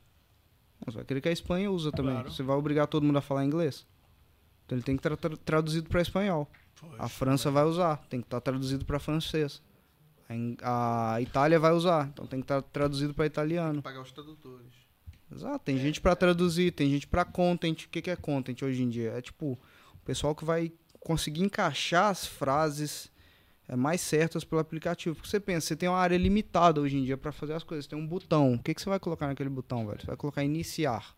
Não, 0.84 0.92
Você 0.92 0.98
vai 0.98 1.04
querer 1.06 1.20
que 1.22 1.30
a 1.30 1.32
Espanha 1.32 1.70
usa 1.70 1.90
também. 1.90 2.12
Claro. 2.12 2.30
Você 2.30 2.42
vai 2.42 2.56
obrigar 2.56 2.86
todo 2.86 3.04
mundo 3.04 3.16
a 3.16 3.22
falar 3.22 3.42
inglês? 3.42 3.86
Então 4.66 4.76
ele 4.76 4.84
tem 4.84 4.96
que 4.96 5.00
estar 5.00 5.16
tra 5.16 5.34
traduzido 5.34 5.88
para 5.88 6.02
espanhol. 6.02 6.46
A 6.76 7.04
Poxa, 7.04 7.08
França 7.08 7.50
vai 7.50 7.64
usar, 7.64 7.96
tem 8.10 8.20
que 8.20 8.26
estar 8.26 8.40
traduzido 8.42 8.84
para 8.84 8.98
francês. 8.98 9.62
A 10.62 11.14
A 11.14 11.22
Itália 11.22 11.58
vai 11.58 11.72
usar, 11.72 12.08
então 12.08 12.26
tem 12.26 12.40
que 12.40 12.44
estar 12.44 12.60
traduzido 12.60 13.14
para 13.14 13.24
italiano. 13.24 13.80
Pagar 13.80 14.02
os 14.02 14.12
tradutores. 14.12 14.74
Exato, 15.32 15.64
tem 15.64 15.78
gente 15.78 16.00
para 16.02 16.14
traduzir, 16.14 16.70
tem 16.72 16.90
gente 16.90 17.06
para 17.06 17.24
content. 17.24 17.84
O 17.84 17.88
que, 17.88 18.02
que 18.02 18.10
é 18.10 18.16
content 18.16 18.60
hoje 18.62 18.82
em 18.82 18.90
dia? 18.90 19.12
É 19.12 19.22
tipo 19.22 19.52
o 19.94 20.04
pessoal 20.04 20.34
que 20.34 20.44
vai 20.44 20.70
conseguir 21.06 21.42
encaixar 21.44 22.10
as 22.10 22.26
frases 22.26 23.08
é, 23.68 23.76
mais 23.76 24.00
certas 24.00 24.42
pelo 24.42 24.60
aplicativo. 24.60 25.14
Porque 25.14 25.30
você 25.30 25.38
pensa, 25.38 25.68
você 25.68 25.76
tem 25.76 25.88
uma 25.88 25.98
área 25.98 26.16
limitada 26.18 26.80
hoje 26.80 26.96
em 26.96 27.04
dia 27.04 27.16
para 27.16 27.30
fazer 27.30 27.52
as 27.52 27.62
coisas. 27.62 27.84
Você 27.84 27.90
tem 27.90 27.98
um 27.98 28.04
botão. 28.04 28.54
O 28.54 28.58
que, 28.58 28.74
que 28.74 28.82
você 28.82 28.88
vai 28.90 28.98
colocar 28.98 29.28
naquele 29.28 29.48
botão, 29.48 29.86
velho? 29.86 30.00
Você 30.00 30.06
vai 30.08 30.16
colocar 30.16 30.42
iniciar. 30.42 31.16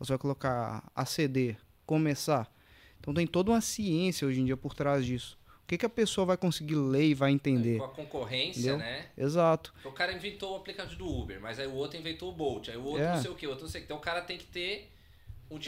Ou 0.00 0.06
você 0.06 0.12
vai 0.12 0.18
colocar 0.18 0.90
aceder, 0.94 1.58
começar. 1.84 2.50
Então 2.98 3.12
tem 3.12 3.26
toda 3.26 3.50
uma 3.50 3.60
ciência 3.60 4.26
hoje 4.26 4.40
em 4.40 4.46
dia 4.46 4.56
por 4.56 4.72
trás 4.74 5.04
disso. 5.04 5.36
O 5.62 5.66
que, 5.68 5.76
que 5.76 5.84
a 5.84 5.90
pessoa 5.90 6.24
vai 6.24 6.38
conseguir 6.38 6.76
ler 6.76 7.08
e 7.08 7.14
vai 7.14 7.30
entender? 7.30 7.76
Com 7.76 7.84
a 7.84 7.88
concorrência, 7.90 8.60
Entendeu? 8.60 8.78
né? 8.78 9.08
Exato. 9.14 9.74
O 9.84 9.92
cara 9.92 10.14
inventou 10.14 10.54
o 10.54 10.56
aplicativo 10.56 10.96
do 10.96 11.06
Uber, 11.06 11.38
mas 11.38 11.58
aí 11.58 11.66
o 11.66 11.74
outro 11.74 11.98
inventou 11.98 12.30
o 12.30 12.32
Bolt, 12.32 12.70
aí 12.70 12.76
o 12.78 12.82
outro 12.84 13.02
É. 13.02 13.12
não 13.14 13.20
sei 13.20 13.30
o 13.30 13.34
que, 13.34 13.46
o 13.46 13.50
outro 13.50 13.66
não 13.66 13.70
sei 13.70 13.80
o 13.80 13.82
que. 13.82 13.86
Então 13.86 13.98
o 13.98 14.00
cara 14.00 14.22
tem 14.22 14.38
que 14.38 14.46
ter 14.46 14.90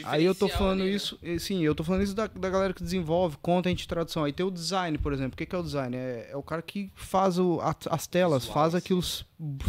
Aí 0.03 0.23
eu 0.23 0.35
tô 0.35 0.47
falando 0.47 0.81
ali, 0.81 0.91
né? 0.91 0.95
isso, 0.95 1.17
eh, 1.23 1.39
sim, 1.39 1.61
eu 1.63 1.73
tô 1.73 1.83
falando 1.83 2.03
isso 2.03 2.13
da, 2.15 2.27
da 2.27 2.49
galera 2.49 2.73
que 2.73 2.83
desenvolve 2.83 3.37
content 3.41 3.81
e 3.81 3.87
tradução. 3.87 4.23
Aí 4.23 4.31
tem 4.31 4.45
o 4.45 4.51
design, 4.51 4.97
por 4.97 5.11
exemplo. 5.11 5.33
O 5.33 5.37
que, 5.37 5.45
que 5.45 5.55
é 5.55 5.57
o 5.57 5.63
design? 5.63 5.95
É, 5.97 6.29
é 6.31 6.37
o 6.37 6.43
cara 6.43 6.61
que 6.61 6.91
faz 6.95 7.39
o, 7.39 7.59
a- 7.61 7.75
as 7.89 8.05
telas, 8.07 8.43
Visual, 8.43 8.53
faz 8.53 8.71
sim. 8.73 8.77
aquilo 8.77 9.01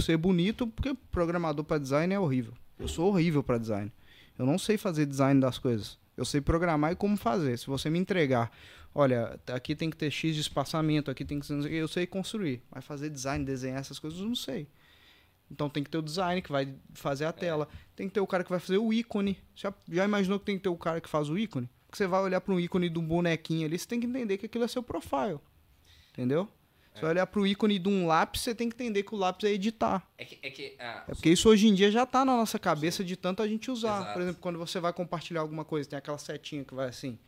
ser 0.03 0.17
bonito, 0.19 0.67
porque 0.67 0.95
programador 1.11 1.65
para 1.65 1.79
design 1.79 2.13
é 2.13 2.21
horrível. 2.21 2.53
Eu 2.79 2.89
sou 2.89 3.09
horrível 3.09 3.43
para 3.43 3.57
design. 3.59 3.91
Eu 4.39 4.45
não 4.45 4.59
sei 4.59 4.77
fazer 4.77 5.07
design 5.07 5.41
das 5.41 5.57
coisas. 5.59 5.99
Eu 6.17 6.25
sei 6.27 6.41
programar 6.41 6.93
e 6.93 6.97
como 6.97 7.17
fazer. 7.17 7.59
Se 7.59 7.67
você 7.67 7.89
me 7.89 7.99
entregar, 7.99 8.51
olha, 8.95 9.39
aqui 9.47 9.75
tem 9.75 9.89
que 9.89 9.97
ter 9.97 10.11
X 10.11 10.35
de 10.35 10.43
espaçamento, 10.43 11.11
aqui 11.11 11.25
tem 11.25 11.41
que 11.41 11.47
ser, 11.47 11.55
eu 11.73 11.89
sei 11.89 12.07
construir. 12.07 12.63
Mas 12.71 12.85
fazer 12.85 13.09
design, 13.09 13.45
desenhar 13.45 13.81
essas 13.81 13.99
coisas, 13.99 14.21
eu 14.21 14.27
não 14.27 14.35
sei. 14.35 14.67
Então 15.53 15.69
tem 15.69 15.85
que 15.85 15.91
ter 15.91 15.99
o 15.99 16.03
design 16.03 16.41
que 16.41 16.51
vai 16.51 16.75
fazer 16.95 17.27
a 17.27 17.33
tela. 17.33 17.69
Tem 17.95 18.09
que 18.09 18.15
ter 18.15 18.21
o 18.21 18.27
cara 18.27 18.43
que 18.43 18.51
vai 18.51 18.59
fazer 18.59 18.79
o 18.79 18.93
ícone. 18.93 19.39
Já, 19.55 19.73
já 19.89 20.05
imaginou 20.05 20.41
que 20.41 20.47
tem 20.47 20.57
que 20.57 20.63
ter 20.63 20.71
o 20.71 20.77
cara 20.77 21.01
que 21.01 21.09
faz 21.09 21.29
o 21.29 21.39
ícone? 21.39 21.69
Porque 21.87 21.99
você 21.99 22.07
vai 22.07 22.23
olhar 22.23 22.41
para 22.41 22.55
um 22.55 22.59
ícone 22.59 22.89
de 22.89 22.99
um 22.99 23.07
bonequinho 23.07 23.67
ali, 23.67 23.79
você 23.79 23.87
tem 23.87 24.01
que 24.01 24.07
entender 24.07 24.39
que 24.39 24.47
aquilo 24.47 24.65
é 24.65 24.69
seu 24.69 24.83
profile. 24.83 25.39
Entendeu? 26.13 26.49
Você 26.95 27.01
vai 27.01 27.11
olhar 27.11 27.27
para 27.27 27.41
o 27.41 27.47
ícone 27.47 27.79
de 27.79 27.89
um 27.89 28.07
lápis, 28.07 28.43
você 28.43 28.55
tem 28.55 28.69
que 28.69 28.75
entender 28.75 29.03
que 29.03 29.15
o 29.15 29.19
lápis 29.19 29.49
é 29.49 29.53
editar. 29.53 30.07
É 30.19 30.25
que, 30.25 30.39
é 30.43 30.51
que 30.51 30.77
ah, 30.79 31.05
É 31.09 31.15
porque 31.15 31.31
isso 31.31 31.49
hoje 31.49 31.67
em 31.67 31.75
dia 31.75 31.91
já 31.91 32.05
tá 32.05 32.25
na 32.25 32.37
nossa 32.37 32.59
cabeça 32.59 33.03
de 33.03 33.17
tanto 33.17 33.43
a 33.43 33.49
gente 33.49 33.71
usar. 33.71 34.01
Exato. 34.01 34.13
Por 34.13 34.23
exemplo, 34.23 34.41
quando 34.43 34.59
você 34.59 34.79
vai 34.79 34.93
compartilhar 34.93 35.41
alguma 35.41 35.65
coisa, 35.65 35.89
tem 35.89 35.99
aquela 35.99 36.19
setinha 36.19 36.65
que 36.65 36.75
vai 36.75 36.89
assim. 36.89 37.19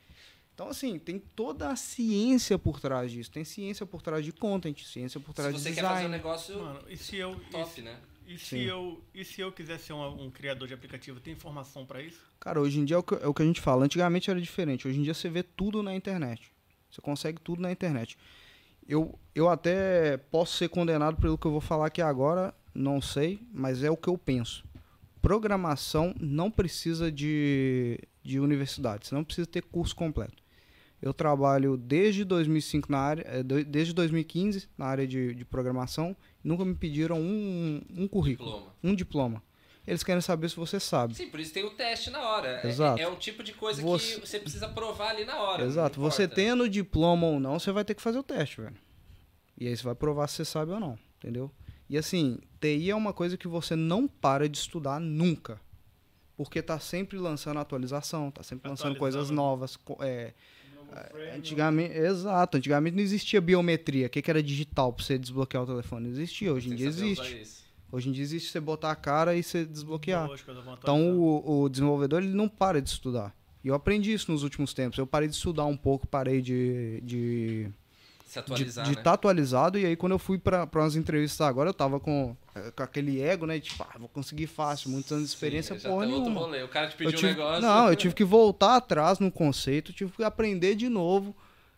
Então, 0.55 0.69
assim, 0.69 0.99
tem 0.99 1.19
toda 1.19 1.71
a 1.71 1.77
ciência 1.77 2.57
por 2.57 2.79
trás 2.79 3.11
disso. 3.11 3.31
Tem 3.31 3.45
ciência 3.45 3.85
por 3.85 4.01
trás 4.03 4.25
de 4.25 4.33
content, 4.33 4.79
ciência 4.85 5.19
por 5.19 5.31
se 5.31 5.35
trás 5.35 5.55
de 5.55 5.61
você 5.61 5.73
quer 5.73 5.83
fazer 5.83 6.07
um 6.07 6.11
design. 6.11 6.17
negócio 6.17 6.59
Mano, 6.59 6.81
e 6.89 6.97
se 6.97 7.17
eu. 7.17 7.35
top, 7.51 7.83
né? 7.83 7.99
E 8.27 8.39
se, 8.39 8.63
eu, 8.63 9.03
e 9.15 9.25
se 9.25 9.41
eu 9.41 9.53
quiser 9.53 9.79
ser 9.79 9.93
um, 9.93 10.25
um 10.25 10.31
criador 10.31 10.67
de 10.67 10.75
aplicativo, 10.75 11.21
tem 11.21 11.35
informação 11.35 11.85
pra 11.85 12.03
isso? 12.03 12.21
Cara, 12.41 12.61
hoje 12.61 12.81
em 12.81 12.85
dia 12.85 12.97
é 12.97 12.99
o, 12.99 13.03
que, 13.03 13.15
é 13.15 13.27
o 13.27 13.35
que 13.35 13.43
a 13.43 13.47
gente 13.47 13.61
fala. 13.61 13.85
Antigamente 13.85 14.31
era 14.31 14.41
diferente. 14.41 14.89
Hoje 14.89 14.99
em 14.99 15.03
dia 15.03 15.15
você 15.15 15.29
vê 15.29 15.43
tudo 15.43 15.83
na 15.83 15.95
internet. 15.95 16.51
Você 16.91 17.01
consegue 17.01 17.41
tudo 17.41 17.61
na 17.61 17.71
internet. 17.71 18.17
Eu, 18.89 19.19
eu 19.35 19.49
até 19.49 20.17
posso 20.17 20.57
ser 20.57 20.69
condenado 20.69 21.17
pelo 21.17 21.37
que 21.37 21.47
eu 21.47 21.51
vou 21.51 21.61
falar 21.61 21.87
aqui 21.87 22.03
agora, 22.03 22.55
não 22.75 23.01
sei, 23.01 23.41
mas 23.53 23.83
é 23.83 23.91
o 23.91 23.97
que 23.97 24.09
eu 24.09 24.19
penso. 24.19 24.65
Programação 25.21 26.15
não 26.21 26.51
precisa 26.51 27.11
de, 27.11 27.99
de 28.23 28.39
universidade, 28.39 29.07
você 29.07 29.15
não 29.15 29.25
precisa 29.25 29.47
ter 29.47 29.63
curso 29.63 29.97
completo. 29.97 30.44
Eu 31.05 31.13
trabalho 31.13 31.77
desde 31.77 32.25
2005 32.25 32.91
na 32.91 32.99
área, 32.99 33.23
eh, 33.29 33.43
desde 33.43 33.93
2015 33.93 34.67
na 34.79 34.87
área 34.87 35.07
de, 35.07 35.35
de 35.35 35.45
programação, 35.45 36.17
nunca 36.43 36.65
me 36.65 36.75
pediram 36.75 37.21
um, 37.21 37.83
um 37.95 38.09
currículo, 38.09 38.49
Diploma. 38.51 38.75
um 38.83 38.95
diploma. 38.95 39.43
Eles 39.87 40.03
querem 40.03 40.23
saber 40.23 40.49
se 40.49 40.57
você 40.57 40.81
sabe. 40.81 41.15
Sim, 41.15 41.29
por 41.29 41.39
isso 41.39 41.53
tem 41.53 41.63
o 41.63 41.73
teste 41.73 42.09
na 42.09 42.21
hora. 42.27 42.59
É- 42.65 42.69
Exato. 42.69 43.03
É, 43.03 43.07
um 43.07 43.17
tipo 43.17 43.43
de 43.43 43.53
coisa 43.53 43.83
Você- 43.83 44.15
que 44.19 44.27
você 44.27 44.41
precisa 44.41 44.67
provar 44.67 45.11
ali 45.11 45.27
na 45.27 45.39
hora. 45.43 45.65
Exato. 45.67 46.01
Você 46.01 46.27
tendo 46.27 46.67
diploma 46.71 47.27
ou 47.27 47.39
não, 47.39 47.59
você 47.59 47.71
vai 47.71 47.85
ter 47.85 47.95
que 47.95 48.01
fazer 48.01 48.19
o 48.19 48.23
teste, 48.23 48.63
velho. 48.63 48.75
E 49.59 49.69
aí 49.69 49.77
você 49.77 49.83
vai 49.85 49.95
provar 49.95 50.27
se 50.27 50.37
você 50.37 50.45
sabe 50.47 50.73
ou 50.73 50.81
não, 50.81 50.99
entendeu? 51.19 51.51
E 51.91 51.99
assim, 51.99 52.39
TI 52.63 52.89
é 52.91 52.97
uma 52.97 53.13
coisa 53.13 53.37
que 53.37 53.47
você 53.47 53.77
não 53.77 54.09
para 54.09 54.49
de 54.49 54.57
estudar 54.57 54.99
nunca. 54.99 55.61
Porque 56.35 56.63
tá 56.63 56.79
sempre 56.81 57.19
lançando 57.19 57.61
atualização, 57.61 58.31
tá 58.31 58.43
sempre 58.43 58.71
lançando 58.71 58.97
coisas 58.97 59.29
novas. 59.29 59.79
é, 60.01 60.33
antigamente, 61.35 61.95
exato, 61.97 62.57
antigamente 62.57 62.97
não 62.97 63.03
existia 63.03 63.41
biometria. 63.41 64.07
O 64.07 64.11
que, 64.11 64.23
que 64.23 64.31
era 64.31 64.43
digital 64.43 64.93
pra 64.93 65.05
você 65.05 65.19
desbloquear 65.19 65.63
o 65.63 65.67
telefone? 65.67 66.07
Não 66.07 66.13
existia, 66.13 66.53
hoje 66.53 66.71
em 66.71 66.75
dia 66.75 66.89
existe. 66.89 67.65
Hoje 67.91 68.09
em 68.09 68.13
dia 68.13 68.23
existe 68.23 68.51
você 68.51 68.59
botar 68.59 68.91
a 68.91 68.97
cara 68.97 69.37
e 69.37 69.43
você 69.43 69.65
desbloquear. 69.65 70.29
Então 70.79 71.19
o, 71.19 71.63
o 71.63 71.69
desenvolvedor 71.69 72.23
ele 72.23 72.35
não 72.35 72.49
para 72.49 72.83
de 72.83 72.89
estudar. 72.89 73.35
E 73.63 73.69
eu 73.69 73.75
aprendi 73.75 74.13
isso 74.13 74.31
nos 74.33 74.43
últimos 74.43 74.75
tempos. 74.75 74.99
Eu 74.99 75.07
parei 75.07 75.29
de 75.29 75.35
estudar 75.35 75.65
um 75.65 75.77
pouco, 75.77 76.07
parei 76.07 76.43
de 76.43 77.01
de 77.03 77.69
Se 78.35 78.39
atualizar, 78.41 78.85
de 78.85 78.93
né? 78.93 78.99
estar 78.99 79.13
atualizado. 79.13 79.79
E 79.79 79.87
aí 79.87 79.97
quando 79.97 80.13
eu 80.13 80.19
fui 80.19 80.39
para 80.39 80.69
umas 80.75 80.97
entrevistas 80.97 81.41
agora, 81.41 81.71
eu 81.71 81.75
tava 81.75 81.99
com, 82.01 82.37
eh, 82.55 82.71
com 82.75 82.83
aquele 82.83 83.21
ego, 83.23 83.47
né? 83.47 83.59
Tipo, 83.61 83.83
ah, 83.85 83.97
vou 83.99 84.09
conseguir 84.09 84.47
fácil, 84.47 84.91
muitos 84.91 85.11
anos 85.13 85.25
de 85.25 85.31
experiência, 85.35 85.79
Sim, 85.79 85.89
porra 85.89 86.07
tá 86.07 86.13
nenhuma. 86.13 86.41
rolê. 86.41 86.63
O 86.63 86.69
cara 86.69 86.89
te 86.89 86.97
pediu 86.97 87.13
tive- 87.19 87.27
um 87.33 87.37
negócio. 87.37 87.63
Não, 87.63 87.89
eu 87.89 87.95
tive 87.97 88.15
que 88.15 88.25
voltar 88.25 88.77
atrás 88.77 89.19
no 89.19 89.31
conceito, 89.31 89.93
tive 89.93 90.11
que 90.13 90.25
aprender 90.25 90.75
de 90.75 90.89
novo. 90.89 91.35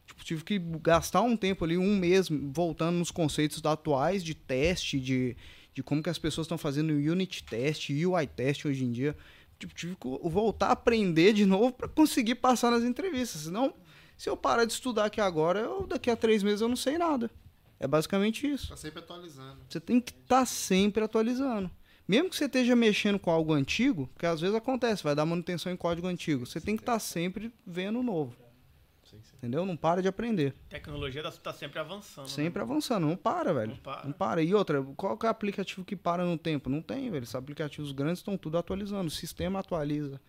Tipo, 0.06 0.24
tive 0.24 0.44
que 0.44 0.58
gastar 0.82 1.22
um 1.22 1.36
tempo 1.36 1.64
ali, 1.64 1.76
um 1.76 1.96
mês, 1.96 2.28
voltando 2.30 2.96
nos 2.96 3.10
conceitos 3.10 3.60
atuais 3.64 4.22
de 4.22 4.34
teste, 4.34 5.00
de, 5.00 5.36
de 5.74 5.82
como 5.82 6.02
que 6.02 6.08
as 6.08 6.18
pessoas 6.18 6.44
estão 6.46 6.56
fazendo 6.56 6.90
unit 6.92 7.42
test, 7.42 7.90
UI 7.90 8.26
test 8.28 8.64
hoje 8.66 8.84
em 8.84 8.92
dia. 8.92 9.16
Tipo, 9.58 9.74
tive 9.74 9.96
que 9.96 10.06
voltar 10.28 10.68
a 10.68 10.72
aprender 10.72 11.32
de 11.32 11.44
novo 11.44 11.72
para 11.72 11.88
conseguir 11.88 12.36
passar 12.36 12.70
nas 12.70 12.84
entrevistas. 12.84 13.40
Senão, 13.42 13.74
se 14.16 14.28
eu 14.28 14.36
parar 14.36 14.64
de 14.64 14.72
estudar 14.72 15.06
aqui 15.06 15.20
agora, 15.20 15.60
eu, 15.60 15.86
daqui 15.86 16.10
a 16.10 16.16
três 16.16 16.42
meses 16.42 16.60
eu 16.60 16.68
não 16.68 16.76
sei 16.76 16.96
nada. 16.98 17.30
É 17.78 17.86
basicamente 17.86 18.46
isso. 18.46 18.68
Tá 18.68 18.76
sempre 18.76 19.00
atualizando. 19.00 19.58
Você 19.68 19.80
tem 19.80 20.00
que 20.00 20.12
estar 20.12 20.46
sempre 20.46 21.04
atualizando. 21.04 21.70
Mesmo 22.08 22.30
que 22.30 22.36
você 22.36 22.44
esteja 22.46 22.76
mexendo 22.76 23.18
com 23.18 23.30
algo 23.30 23.52
antigo, 23.52 24.08
porque 24.14 24.26
às 24.26 24.40
vezes 24.40 24.54
acontece, 24.54 25.02
vai 25.02 25.14
dar 25.14 25.26
manutenção 25.26 25.72
em 25.72 25.76
código 25.76 26.06
antigo. 26.06 26.46
Você 26.46 26.60
tem 26.60 26.76
que 26.76 26.82
estar 26.82 26.98
sempre 26.98 27.52
vendo 27.66 27.98
o 27.98 28.02
novo. 28.02 28.46
Entendeu? 29.34 29.64
Não 29.64 29.76
para 29.76 30.02
de 30.02 30.08
aprender. 30.08 30.54
A 30.66 30.70
tecnologia 30.70 31.22
tá, 31.22 31.30
tá 31.30 31.52
sempre 31.52 31.78
avançando. 31.78 32.28
Sempre 32.28 32.58
né? 32.58 32.64
avançando. 32.64 33.06
Não 33.06 33.16
para, 33.16 33.52
velho. 33.52 33.70
Não 33.70 33.76
para. 33.76 34.04
Não 34.04 34.12
para. 34.12 34.42
E 34.42 34.54
outra, 34.54 34.82
qual 34.96 35.16
que 35.16 35.26
é 35.26 35.28
o 35.28 35.30
aplicativo 35.30 35.84
que 35.84 35.94
para 35.94 36.24
no 36.24 36.36
tempo? 36.36 36.68
Não 36.68 36.82
tem, 36.82 37.10
velho. 37.10 37.22
Esses 37.22 37.34
aplicativos 37.34 37.92
grandes 37.92 38.18
estão 38.18 38.36
tudo 38.36 38.58
atualizando. 38.58 39.06
O 39.06 39.10
sistema 39.10 39.60
atualiza. 39.60 40.20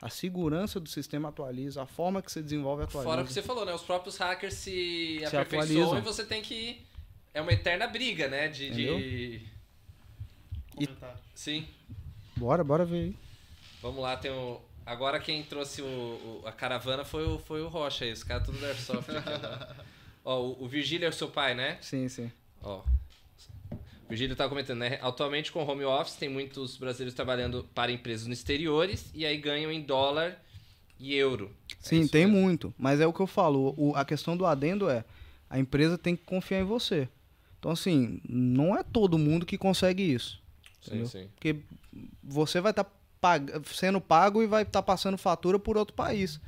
A 0.00 0.10
segurança 0.10 0.78
do 0.78 0.88
sistema 0.88 1.30
atualiza, 1.30 1.82
a 1.82 1.86
forma 1.86 2.20
que 2.20 2.30
você 2.30 2.42
desenvolve 2.42 2.82
atualiza. 2.84 3.10
Fora 3.10 3.22
o 3.22 3.26
que 3.26 3.32
você 3.32 3.42
falou, 3.42 3.64
né? 3.64 3.72
Os 3.74 3.82
próprios 3.82 4.16
hackers 4.18 4.54
se, 4.54 5.18
Se 5.20 5.24
aperfeiçoam 5.36 5.82
atualizam. 5.84 5.98
e 5.98 6.00
você 6.02 6.24
tem 6.24 6.42
que. 6.42 6.84
É 7.32 7.40
uma 7.40 7.52
eterna 7.52 7.86
briga, 7.86 8.28
né? 8.28 8.48
De. 8.48 8.70
de... 8.70 9.42
Comentário. 10.74 11.18
Sim. 11.34 11.66
Bora, 12.36 12.62
bora 12.62 12.84
ver 12.84 12.96
aí. 12.96 13.16
Vamos 13.80 14.02
lá, 14.02 14.16
tem 14.16 14.30
o. 14.30 14.60
Agora 14.84 15.18
quem 15.18 15.42
trouxe 15.42 15.82
o, 15.82 15.84
o- 15.86 16.42
a 16.46 16.52
caravana 16.52 17.04
foi 17.04 17.26
o, 17.26 17.38
foi 17.38 17.60
o 17.62 17.68
Rocha 17.68 18.04
aí, 18.04 18.12
os 18.12 18.22
caras 18.22 18.46
tudo 18.46 18.60
da 18.60 18.68
Airsoft 18.68 19.10
aqui, 19.10 19.30
né? 19.30 19.76
Ó, 20.24 20.40
o, 20.42 20.64
o 20.64 20.68
Virgílio 20.68 21.06
é 21.06 21.08
o 21.08 21.12
seu 21.12 21.28
pai, 21.28 21.54
né? 21.54 21.78
Sim, 21.80 22.08
sim. 22.08 22.30
Ó. 22.62 22.82
O 24.06 24.08
Virgílio 24.08 24.36
tá 24.36 24.48
comentando, 24.48 24.78
né? 24.78 24.98
Atualmente 25.02 25.50
com 25.50 25.64
home 25.64 25.84
office 25.84 26.14
tem 26.14 26.28
muitos 26.28 26.76
brasileiros 26.76 27.14
trabalhando 27.14 27.64
para 27.74 27.90
empresas 27.90 28.26
no 28.26 28.32
exteriores 28.32 29.10
e 29.12 29.26
aí 29.26 29.36
ganham 29.36 29.70
em 29.70 29.82
dólar 29.82 30.40
e 30.98 31.14
euro. 31.14 31.50
É 31.70 31.74
Sim, 31.80 32.00
isso 32.02 32.12
tem 32.12 32.24
mesmo. 32.26 32.40
muito. 32.40 32.74
Mas 32.78 33.00
é 33.00 33.06
o 33.06 33.12
que 33.12 33.20
eu 33.20 33.26
falo. 33.26 33.74
o- 33.76 33.94
a 33.96 34.04
questão 34.04 34.36
do 34.36 34.46
adendo 34.46 34.88
é: 34.88 35.04
a 35.50 35.58
empresa 35.58 35.98
tem 35.98 36.14
que 36.14 36.24
confiar 36.24 36.60
em 36.60 36.64
você. 36.64 37.08
Então, 37.58 37.72
assim, 37.72 38.20
não 38.28 38.76
é 38.76 38.84
todo 38.84 39.18
mundo 39.18 39.44
que 39.44 39.58
consegue 39.58 40.02
isso. 40.02 40.40
Sim, 40.80 41.04
sim. 41.06 41.28
Porque 41.34 41.56
você 42.22 42.60
vai 42.60 42.70
estar 42.70 42.86
sendo 43.64 44.00
pago 44.00 44.40
e 44.40 44.46
vai 44.46 44.62
estar 44.62 44.82
passando 44.82 45.18
fatura 45.18 45.58
por 45.58 45.76
outro 45.76 45.94
país. 45.94 46.38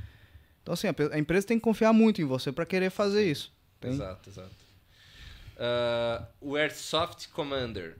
Então, 0.63 0.73
assim, 0.73 0.87
a, 0.87 0.93
a 1.13 1.19
empresa 1.19 1.45
tem 1.45 1.57
que 1.57 1.63
confiar 1.63 1.91
muito 1.91 2.21
em 2.21 2.25
você 2.25 2.53
para 2.53 2.65
querer 2.65 2.89
fazer 2.89 3.29
isso. 3.29 3.51
Tem? 3.81 3.91
Exato, 3.91 4.29
exato. 4.29 4.58
Ah, 5.59 6.25
o 6.39 6.55
Airsoft 6.55 7.27
Commander. 7.29 7.97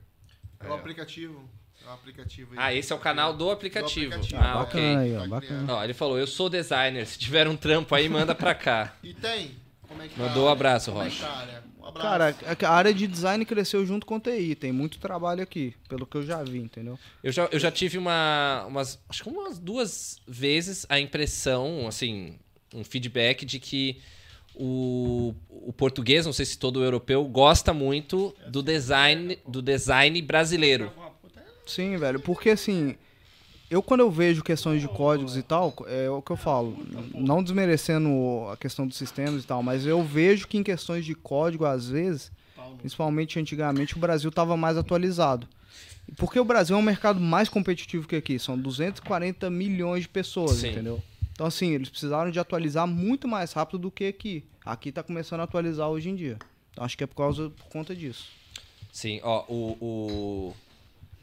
É 0.60 0.68
o 0.68 0.74
aplicativo. 0.74 1.50
É 1.86 1.90
o 1.90 1.94
aplicativo 1.94 2.52
aí. 2.54 2.58
Ah, 2.60 2.74
esse 2.74 2.92
é 2.92 2.96
o 2.96 3.00
canal 3.00 3.34
do 3.34 3.50
aplicativo. 3.52 4.14
aplicativo. 4.14 4.42
Ah, 4.42 4.54
bacana 4.60 4.64
ok. 4.64 4.96
aí, 4.98 5.16
ó, 5.16 5.22
Tá 5.22 5.28
bacana. 5.28 5.74
Ó, 5.76 5.84
ele 5.84 5.94
falou, 5.94 6.18
eu 6.20 6.28
sou 6.28 6.50
designer, 6.50 7.06
se 7.06 7.18
tiver 7.20 7.48
um 7.48 7.56
trampo 7.58 7.94
aí, 7.96 8.08
manda 8.10 8.34
pra 8.36 8.54
cá. 8.56 8.94
E 9.04 9.14
tem? 9.14 9.56
Como 9.88 10.02
é 10.02 10.08
que 10.08 10.20
Mandou 10.20 10.44
um 10.44 10.46
tá? 10.48 10.52
abraço, 10.52 10.90
é 10.92 10.94
Rocha. 10.94 11.26
tá? 11.26 11.64
Um 11.80 11.86
abraço. 11.86 12.08
Cara, 12.08 12.36
a- 12.46 12.68
a 12.68 12.72
área 12.76 12.94
de 12.94 13.08
design 13.08 13.44
cresceu 13.46 13.84
junto 13.86 14.06
com 14.06 14.20
TI. 14.20 14.54
Tem 14.56 14.72
muito 14.72 15.00
trabalho 15.00 15.42
aqui, 15.42 15.74
pelo 15.88 16.06
que 16.06 16.18
eu 16.18 16.24
já 16.24 16.44
vi, 16.44 16.60
entendeu? 16.60 17.00
Eu 17.24 17.32
já, 17.32 17.46
eu 17.52 17.58
já 17.60 17.72
tive 17.72 17.98
uma, 17.98 18.66
umas, 18.68 19.00
acho 19.10 19.24
que 19.24 19.30
umas 19.30 19.58
duas 19.58 20.18
vezes 20.28 20.86
a 20.90 21.00
impressão, 21.00 21.88
assim, 21.88 22.38
um 22.76 22.84
feedback 22.84 23.46
de 23.46 23.60
que 23.60 24.00
o, 24.60 25.34
o 25.50 25.72
português, 25.72 26.26
não 26.26 26.34
sei 26.34 26.46
se 26.46 26.60
todo 26.60 26.84
europeu, 26.84 27.24
gosta 27.24 27.74
muito 27.74 28.36
do 28.50 28.62
design, 28.62 29.40
do 29.48 29.62
design 29.62 30.22
brasileiro. 30.22 30.92
Sim, 31.66 31.96
velho, 31.96 32.20
porque 32.20 32.50
assim, 32.50 32.96
eu 33.70 33.82
quando 33.82 34.02
eu 34.02 34.12
vejo 34.12 34.44
questões 34.44 34.82
de 34.82 34.88
códigos 34.90 35.38
e 35.38 35.42
tal, 35.42 35.74
é 35.88 36.10
o 36.10 36.22
que 36.22 36.32
eu 36.32 36.36
falo, 36.36 36.78
não 37.14 37.42
desmerecendo 37.42 38.10
a 38.52 38.58
questão 38.58 38.86
dos 38.86 38.98
sistemas 38.98 39.44
e 39.44 39.48
tal, 39.48 39.64
mas 39.64 39.86
eu 39.86 40.04
vejo 40.04 40.46
que 40.46 40.58
em 40.58 40.64
questões 40.64 41.06
de 41.06 41.16
código, 41.16 41.64
às 41.64 41.88
vezes, 41.88 42.30
principalmente 42.80 43.40
antigamente, 43.40 43.96
o 43.96 44.00
Brasil 44.00 44.30
estava 44.30 44.58
mais 44.58 44.78
atualizado. 44.78 45.48
Porque 46.18 46.40
o 46.40 46.44
Brasil 46.44 46.76
é 46.76 46.80
um 46.80 46.84
mercado 46.84 47.20
mais 47.20 47.48
competitivo 47.48 48.08
que 48.08 48.16
aqui, 48.16 48.40
são 48.40 48.58
240 48.58 49.50
milhões 49.50 50.02
de 50.02 50.10
pessoas, 50.10 50.58
Sim. 50.58 50.72
entendeu? 50.72 51.02
Então, 51.40 51.48
assim, 51.48 51.72
eles 51.74 51.88
precisaram 51.88 52.30
de 52.30 52.38
atualizar 52.38 52.85
muito 52.85 53.26
mais 53.26 53.53
rápido 53.53 53.80
do 53.80 53.90
que 53.90 54.03
aqui. 54.08 54.43
Aqui 54.66 54.92
tá 54.92 55.01
começando 55.01 55.40
a 55.40 55.43
atualizar 55.43 55.88
hoje 55.88 56.09
em 56.09 56.16
dia. 56.16 56.38
Então, 56.69 56.84
acho 56.84 56.98
que 56.98 57.03
é 57.06 57.08
por 57.08 57.16
causa 57.16 57.50
por 57.50 57.64
conta 57.69 57.95
disso. 57.95 58.26
Sim, 58.92 59.22
ó, 59.24 59.45
o, 59.48 59.77
o... 59.80 60.53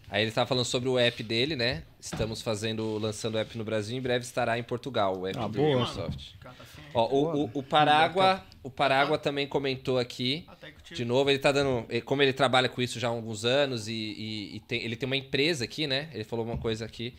Aí 0.08 0.22
ele 0.22 0.30
tava 0.32 0.46
falando 0.46 0.64
sobre 0.64 0.88
o 0.88 0.98
app 0.98 1.22
dele, 1.22 1.54
né? 1.54 1.82
Estamos 2.00 2.40
fazendo, 2.40 2.96
lançando 2.96 3.34
o 3.34 3.38
app 3.38 3.58
no 3.58 3.62
Brasil, 3.64 3.94
em 3.94 4.00
breve 4.00 4.24
estará 4.24 4.58
em 4.58 4.62
Portugal, 4.62 5.18
o 5.18 5.26
app 5.26 5.38
Ah, 5.38 5.48
do 5.48 5.58
boa. 5.58 5.80
Microsoft. 5.80 6.30
Tá 6.42 6.48
assim, 6.48 6.80
Ó, 6.94 7.06
o, 7.08 7.42
o, 7.44 7.50
o 7.52 7.62
Parágua, 7.62 8.42
o 8.62 8.70
Parágua 8.70 9.18
também 9.18 9.46
comentou 9.46 9.98
aqui, 9.98 10.46
de 10.94 11.04
novo, 11.04 11.28
ele 11.28 11.38
tá 11.40 11.52
dando, 11.52 11.84
eh, 11.90 12.00
como 12.00 12.22
ele 12.22 12.32
trabalha 12.32 12.70
com 12.70 12.80
isso 12.80 12.98
já 12.98 13.08
há 13.08 13.10
alguns 13.10 13.44
anos 13.44 13.86
e, 13.86 13.92
e- 13.92 14.56
e 14.56 14.60
tem- 14.60 14.82
ele 14.82 14.96
tem 14.96 15.06
uma 15.06 15.16
empresa 15.16 15.64
aqui, 15.64 15.86
né? 15.86 16.08
Ele 16.14 16.24
falou 16.24 16.42
uma 16.46 16.56
coisa 16.56 16.86
aqui 16.86 17.12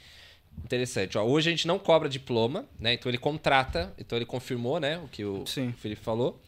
interessante. 0.63 1.17
Ó, 1.17 1.23
hoje 1.23 1.49
a 1.49 1.51
gente 1.51 1.67
não 1.67 1.79
cobra 1.79 2.07
diploma, 2.09 2.65
né? 2.79 2.93
Então 2.93 3.09
ele 3.09 3.17
contrata, 3.17 3.93
então 3.97 4.17
ele 4.17 4.25
confirmou, 4.25 4.79
né? 4.79 4.97
O 4.99 5.07
que 5.07 5.23
o 5.23 5.45
Sim. 5.45 5.73
Felipe 5.77 6.01
falou. 6.01 6.41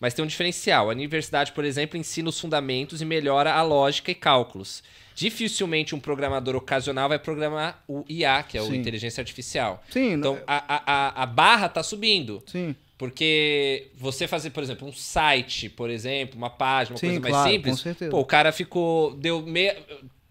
Mas 0.00 0.14
tem 0.14 0.24
um 0.24 0.28
diferencial. 0.28 0.88
A 0.88 0.92
universidade, 0.92 1.52
por 1.52 1.64
exemplo, 1.64 1.98
ensina 1.98 2.28
os 2.28 2.38
fundamentos 2.38 3.02
e 3.02 3.04
melhora 3.04 3.52
a 3.52 3.62
lógica 3.62 4.10
e 4.10 4.14
cálculos. 4.14 4.82
Dificilmente 5.14 5.94
um 5.94 5.98
programador 6.00 6.54
ocasional 6.54 7.08
vai 7.08 7.18
programar 7.18 7.82
o 7.88 8.04
IA, 8.08 8.42
que 8.44 8.56
é 8.56 8.62
o 8.62 8.66
Sim. 8.66 8.76
inteligência 8.76 9.20
artificial. 9.20 9.82
Sim, 9.90 10.12
Então 10.12 10.38
a, 10.46 10.76
a, 10.76 10.82
a, 11.08 11.22
a 11.24 11.26
barra 11.26 11.68
tá 11.68 11.82
subindo. 11.82 12.42
sim. 12.46 12.74
Porque 12.96 13.90
você 13.96 14.26
fazer, 14.26 14.50
por 14.50 14.60
exemplo, 14.60 14.86
um 14.88 14.92
site, 14.92 15.68
por 15.68 15.88
exemplo, 15.88 16.36
uma 16.36 16.50
página, 16.50 16.94
uma 16.96 16.98
Sim, 16.98 17.06
coisa 17.06 17.20
mais 17.20 17.32
claro, 17.32 17.50
simples, 17.52 17.76
com 17.76 17.82
certeza. 17.82 18.10
pô, 18.10 18.18
o 18.18 18.24
cara 18.24 18.50
ficou. 18.50 19.14
Deu 19.14 19.40
meia, 19.40 19.80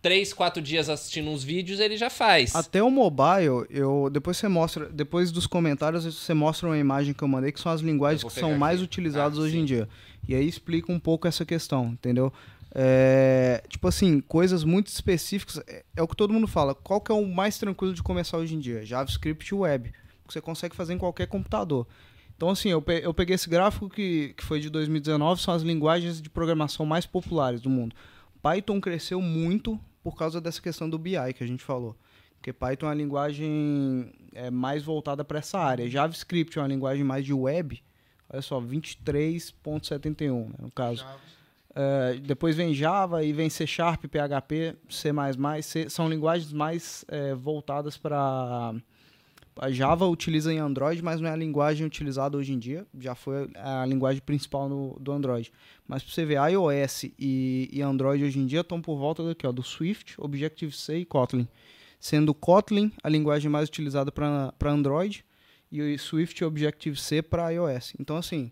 três, 0.07 0.31
quatro 0.31 0.61
dias 0.61 0.89
assistindo 0.89 1.29
uns 1.29 1.43
vídeos, 1.43 1.81
ele 1.81 1.97
já 1.97 2.09
faz. 2.09 2.55
Até 2.55 2.81
o 2.81 2.89
mobile, 2.89 3.65
eu 3.69 4.09
depois 4.09 4.37
você 4.37 4.47
mostra, 4.47 4.87
depois 4.87 5.31
dos 5.31 5.45
comentários 5.45 6.05
você 6.05 6.33
mostra 6.33 6.67
uma 6.69 6.77
imagem 6.77 7.13
que 7.13 7.21
eu 7.21 7.27
mandei 7.27 7.51
que 7.51 7.59
são 7.59 7.71
as 7.71 7.81
linguagens 7.81 8.23
que 8.23 8.31
são 8.39 8.49
pegar 8.49 8.59
mais 8.59 8.75
aqui. 8.79 8.85
utilizadas 8.85 9.37
Ah, 9.37 9.41
hoje 9.41 9.53
sim. 9.53 9.59
em 9.59 9.65
dia. 9.65 9.89
E 10.25 10.33
aí 10.33 10.47
explica 10.47 10.91
um 10.91 10.99
pouco 10.99 11.27
essa 11.27 11.43
questão, 11.45 11.87
entendeu? 11.87 12.31
É, 12.73 13.61
tipo 13.67 13.87
assim, 13.87 14.21
coisas 14.21 14.63
muito 14.63 14.87
específicas. 14.87 15.61
É, 15.67 15.83
é 15.97 16.01
o 16.01 16.07
que 16.07 16.15
todo 16.15 16.31
mundo 16.31 16.47
fala. 16.47 16.73
Qual 16.73 17.01
que 17.01 17.11
é 17.11 17.15
o 17.15 17.25
mais 17.25 17.57
tranquilo 17.57 17.93
de 17.93 18.01
começar 18.03 18.37
hoje 18.37 18.55
em 18.55 18.59
dia? 18.59 18.85
JavaScript 18.85 19.53
e 19.53 19.55
web. 19.55 19.91
Que 20.25 20.33
você 20.33 20.39
consegue 20.39 20.75
fazer 20.75 20.93
em 20.93 20.97
qualquer 20.97 21.27
computador. 21.27 21.85
Então, 22.35 22.49
assim, 22.49 22.69
eu 22.69 22.81
peguei 23.13 23.33
esse 23.35 23.49
gráfico 23.49 23.89
que, 23.89 24.33
que 24.37 24.43
foi 24.43 24.59
de 24.59 24.69
2019, 24.69 25.41
são 25.41 25.53
as 25.53 25.63
linguagens 25.63 26.21
de 26.21 26.29
programação 26.29 26.85
mais 26.85 27.05
populares 27.05 27.59
do 27.61 27.69
mundo. 27.69 27.95
Python 28.43 28.79
cresceu 28.79 29.19
muito 29.19 29.79
por 30.07 30.15
causa 30.15 30.39
dessa 30.39 30.61
questão 30.61 30.89
do 30.89 30.97
BI 30.97 31.33
que 31.35 31.43
a 31.43 31.47
gente 31.47 31.61
falou. 31.61 31.93
Porque 32.35 32.53
Python 32.53 32.85
é 32.85 32.89
uma 32.89 32.95
linguagem 32.95 34.09
é, 34.33 34.49
mais 34.49 34.81
voltada 34.81 35.21
para 35.25 35.39
essa 35.39 35.59
área. 35.59 35.89
JavaScript 35.89 36.57
é 36.57 36.61
uma 36.61 36.67
linguagem 36.69 37.03
mais 37.03 37.25
de 37.25 37.33
web. 37.33 37.83
Olha 38.29 38.41
só, 38.41 38.61
23.71, 38.61 40.45
né, 40.47 40.55
no 40.59 40.71
caso. 40.71 41.05
É, 41.75 42.13
depois 42.19 42.55
vem 42.55 42.73
Java 42.73 43.21
e 43.21 43.33
vem 43.33 43.49
C 43.49 43.67
Sharp, 43.67 44.05
PHP, 44.05 44.77
C++. 44.87 45.11
C, 45.61 45.89
são 45.89 46.07
linguagens 46.07 46.53
mais 46.53 47.03
é, 47.09 47.35
voltadas 47.35 47.97
para... 47.97 48.75
A 49.59 49.71
Java 49.71 50.05
utiliza 50.07 50.53
em 50.53 50.57
Android, 50.59 51.01
mas 51.01 51.19
não 51.21 51.29
é 51.29 51.33
a 51.33 51.35
linguagem 51.35 51.85
utilizada 51.85 52.37
hoje 52.37 52.53
em 52.53 52.59
dia. 52.59 52.85
Já 52.99 53.15
foi 53.15 53.49
a 53.55 53.85
linguagem 53.85 54.21
principal 54.25 54.67
no- 54.69 54.97
do 54.99 55.11
Android. 55.11 55.51
Mas 55.87 56.03
para 56.03 56.13
você 56.13 56.25
ver, 56.25 56.37
iOS 56.51 57.05
e, 57.17 57.69
e 57.71 57.81
Android 57.81 58.23
hoje 58.23 58.39
em 58.39 58.45
dia 58.45 58.61
estão 58.61 58.81
por 58.81 58.97
volta 58.97 59.23
daqui, 59.23 59.45
ó, 59.47 59.51
do 59.51 59.63
Swift, 59.63 60.15
Objective-C 60.19 60.99
e 60.99 61.05
Kotlin. 61.05 61.47
Sendo 61.99 62.33
Kotlin 62.33 62.91
a 63.03 63.09
linguagem 63.09 63.49
mais 63.49 63.67
utilizada 63.69 64.11
para 64.11 64.53
Android 64.71 65.25
e 65.71 65.81
o 65.81 65.99
Swift 65.99 66.39
e 66.41 66.45
Objective-C 66.45 67.21
para 67.23 67.49
iOS. 67.51 67.93
Então, 67.99 68.15
assim, 68.17 68.51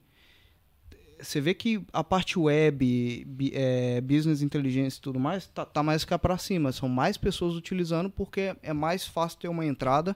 você 1.19 1.40
vê 1.42 1.53
que 1.53 1.84
a 1.94 2.03
parte 2.03 2.38
web, 2.38 3.26
é, 3.53 4.02
business 4.02 4.42
intelligence 4.42 4.98
e 4.98 5.02
tudo 5.02 5.19
mais, 5.19 5.48
tá, 5.48 5.66
tá 5.66 5.82
mais 5.82 6.03
cá 6.06 6.18
para 6.19 6.38
cima. 6.38 6.72
São 6.72 6.90
mais 6.90 7.18
pessoas 7.18 7.56
utilizando 7.56 8.10
porque 8.10 8.56
é 8.61 8.74
mais 8.74 9.06
fácil 9.06 9.40
ter 9.40 9.48
uma 9.48 9.66
entrada. 9.66 10.16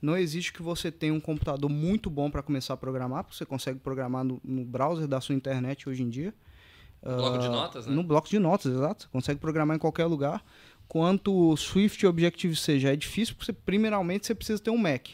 Não 0.00 0.16
existe 0.16 0.52
que 0.52 0.62
você 0.62 0.90
tenha 0.90 1.14
um 1.14 1.20
computador 1.20 1.70
muito 1.70 2.08
bom 2.10 2.30
para 2.30 2.42
começar 2.42 2.74
a 2.74 2.76
programar, 2.76 3.24
porque 3.24 3.36
você 3.36 3.46
consegue 3.46 3.78
programar 3.78 4.24
no, 4.24 4.40
no 4.42 4.64
browser 4.64 5.06
da 5.06 5.20
sua 5.20 5.34
internet 5.34 5.88
hoje 5.88 6.02
em 6.02 6.08
dia. 6.08 6.34
No 7.02 7.16
bloco 7.16 7.38
de 7.38 7.46
Ah, 7.46 7.50
notas, 7.50 7.86
né? 7.86 7.94
No 7.94 8.02
bloco 8.02 8.28
de 8.28 8.38
notas, 8.38 8.72
exato. 8.72 9.04
Você 9.04 9.08
consegue 9.10 9.40
programar 9.40 9.76
em 9.76 9.80
qualquer 9.80 10.06
lugar. 10.06 10.44
Quanto 10.86 11.56
Swift 11.56 12.04
e 12.04 12.08
Objective-C 12.08 12.78
já 12.78 12.92
é 12.92 12.96
difícil, 12.96 13.34
porque 13.34 13.46
você, 13.46 13.52
primeiramente 13.52 14.26
você 14.26 14.34
precisa 14.34 14.60
ter 14.60 14.70
um 14.70 14.76
Mac. 14.76 15.06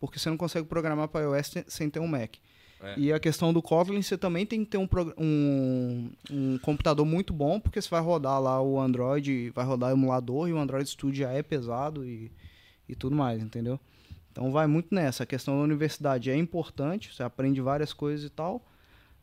Porque 0.00 0.18
você 0.18 0.28
não 0.28 0.36
consegue 0.36 0.66
programar 0.66 1.08
para 1.08 1.24
iOS 1.24 1.54
sem 1.68 1.88
ter 1.88 2.00
um 2.00 2.06
Mac. 2.06 2.34
É. 2.82 2.94
E 2.98 3.12
a 3.12 3.20
questão 3.20 3.52
do 3.52 3.60
Kotlin, 3.60 4.00
você 4.00 4.16
também 4.16 4.46
tem 4.46 4.64
que 4.64 4.70
ter 4.70 4.78
um, 4.78 4.88
um, 5.18 6.10
um 6.30 6.58
computador 6.58 7.04
muito 7.04 7.32
bom, 7.32 7.60
porque 7.60 7.80
você 7.80 7.88
vai 7.88 8.00
rodar 8.00 8.40
lá 8.40 8.60
o 8.62 8.80
Android, 8.80 9.50
vai 9.50 9.64
rodar 9.64 9.90
o 9.90 9.92
emulador, 9.92 10.48
e 10.48 10.52
o 10.52 10.58
Android 10.58 10.88
Studio 10.88 11.18
já 11.18 11.30
é 11.30 11.42
pesado 11.42 12.04
e, 12.04 12.32
e 12.88 12.94
tudo 12.94 13.14
mais, 13.14 13.42
entendeu? 13.42 13.78
Então 14.32 14.50
vai 14.50 14.66
muito 14.66 14.94
nessa. 14.94 15.24
A 15.24 15.26
questão 15.26 15.58
da 15.58 15.64
universidade 15.64 16.30
é 16.30 16.36
importante, 16.36 17.12
você 17.14 17.22
aprende 17.22 17.60
várias 17.60 17.92
coisas 17.92 18.24
e 18.24 18.30
tal. 18.30 18.64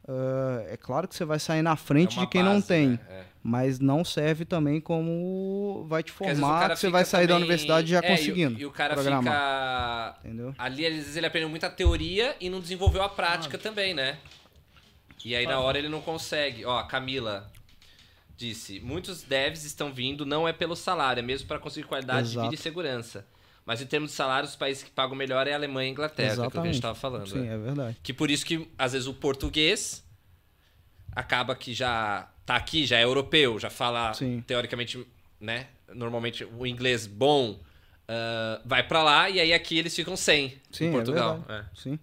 Ah, 0.08 0.64
é 0.69 0.77
claro 0.77 1.08
que 1.08 1.16
você 1.16 1.26
vai 1.26 1.38
sair 1.40 1.61
na 1.61 1.76
frente 1.76 2.18
É 2.18 2.22
de 2.22 2.27
quem 2.27 2.42
não 2.44 2.56
base, 2.56 2.68
tem, 2.68 2.88
né? 2.92 3.00
É. 3.10 3.24
mas 3.44 3.80
não 3.80 4.06
serve 4.06 4.45
também 4.45 4.80
como 4.80 5.86
vai 5.90 6.02
te 6.02 6.11
formar, 6.11 6.69
que 6.72 6.80
você 6.80 6.90
vai 6.90 7.03
sair 7.03 7.27
da 7.27 7.34
também- 7.34 7.44
universidade 7.44 7.88
já 7.90 8.00
é, 8.00 8.06
e 8.06 8.08
conseguindo 8.18 8.60
E, 8.60 8.66
o 8.66 8.72
cara 8.72 8.94
programar. 8.94 10.16
fica. 10.16 10.18
Entendeu? 10.27 10.56
Ali, 10.58 10.86
às 10.86 10.94
vezes, 10.95 11.16
ele 11.18 11.26
aprendeu 11.26 11.50
muita 11.50 11.69
teoria 11.69 12.36
e 12.40 12.50
não 12.50 12.60
desenvolveu 12.61 13.03
a 13.03 13.10
prática 13.10 13.58
também, 13.58 13.94
né? 13.94 14.18
E 15.26 15.36
aí, 15.36 15.45
na 15.45 15.60
hora, 15.60 15.77
ele 15.77 15.90
não 15.90 16.00
consegue. 16.00 16.64
Ó, 16.64 16.77
a 16.80 16.86
Camila 16.86 17.52
disse: 18.38 18.80
muitos 18.80 19.24
devs 19.24 19.66
estão 19.66 19.92
vindo, 19.92 20.26
não 20.26 20.48
é 20.48 20.53
pelo 20.53 20.76
salário, 20.76 21.19
é 21.19 21.24
mesmo 21.24 21.48
para 21.50 21.60
conseguir 21.60 21.86
qualidade 21.88 22.27
de 22.30 22.34
Exato. 22.36 22.45
vida 22.50 22.56
e 22.56 22.58
segurança. 22.64 23.26
Mas 23.68 23.82
em 23.82 23.86
termos 23.86 24.12
de 24.12 24.16
salário, 24.16 24.48
os 24.48 24.56
países 24.56 24.82
que 24.82 24.90
pagam 24.90 25.14
melhor 25.16 25.46
é 25.46 25.52
a 25.52 25.56
Alemanha 25.58 25.88
e 25.88 25.90
a 25.90 25.92
Inglaterra, 25.92 26.36
que 26.36 26.42
é 26.42 26.48
o 26.48 26.50
que 26.52 26.58
a 26.58 26.62
gente 26.64 26.76
Exatamente. 26.78 26.82
tava 26.82 26.96
falando. 26.96 27.28
Sim, 27.28 27.42
né? 27.42 27.54
é 27.54 27.58
verdade. 27.58 27.98
Que 28.02 28.14
por 28.14 28.32
isso 28.32 28.46
que, 28.46 28.66
às 28.78 28.94
vezes, 28.94 29.08
o 29.08 29.14
português 29.14 30.04
acaba 31.16 31.54
que 31.56 31.74
já 31.74 32.30
tá 32.46 32.56
aqui, 32.56 32.86
já 32.86 32.98
é 32.98 33.04
europeu, 33.04 33.60
já 33.60 33.70
fala, 33.70 34.14
Sim. 34.14 34.42
teoricamente, 34.48 35.06
né? 35.40 35.68
Normalmente 35.94 36.46
o 36.46 36.66
inglês 36.66 37.06
bom 37.06 37.60
ah, 38.08 38.62
vai 38.66 38.88
pra 38.88 39.04
lá 39.04 39.30
e 39.30 39.40
aí 39.40 39.54
aqui 39.54 39.78
eles 39.78 39.94
ficam 39.96 40.16
sem 40.16 40.58
Sim, 40.72 40.86
em 40.86 40.90
é 40.90 40.92
Portugal. 40.92 41.40
verdade. 41.40 41.68
Sim. 41.76 42.00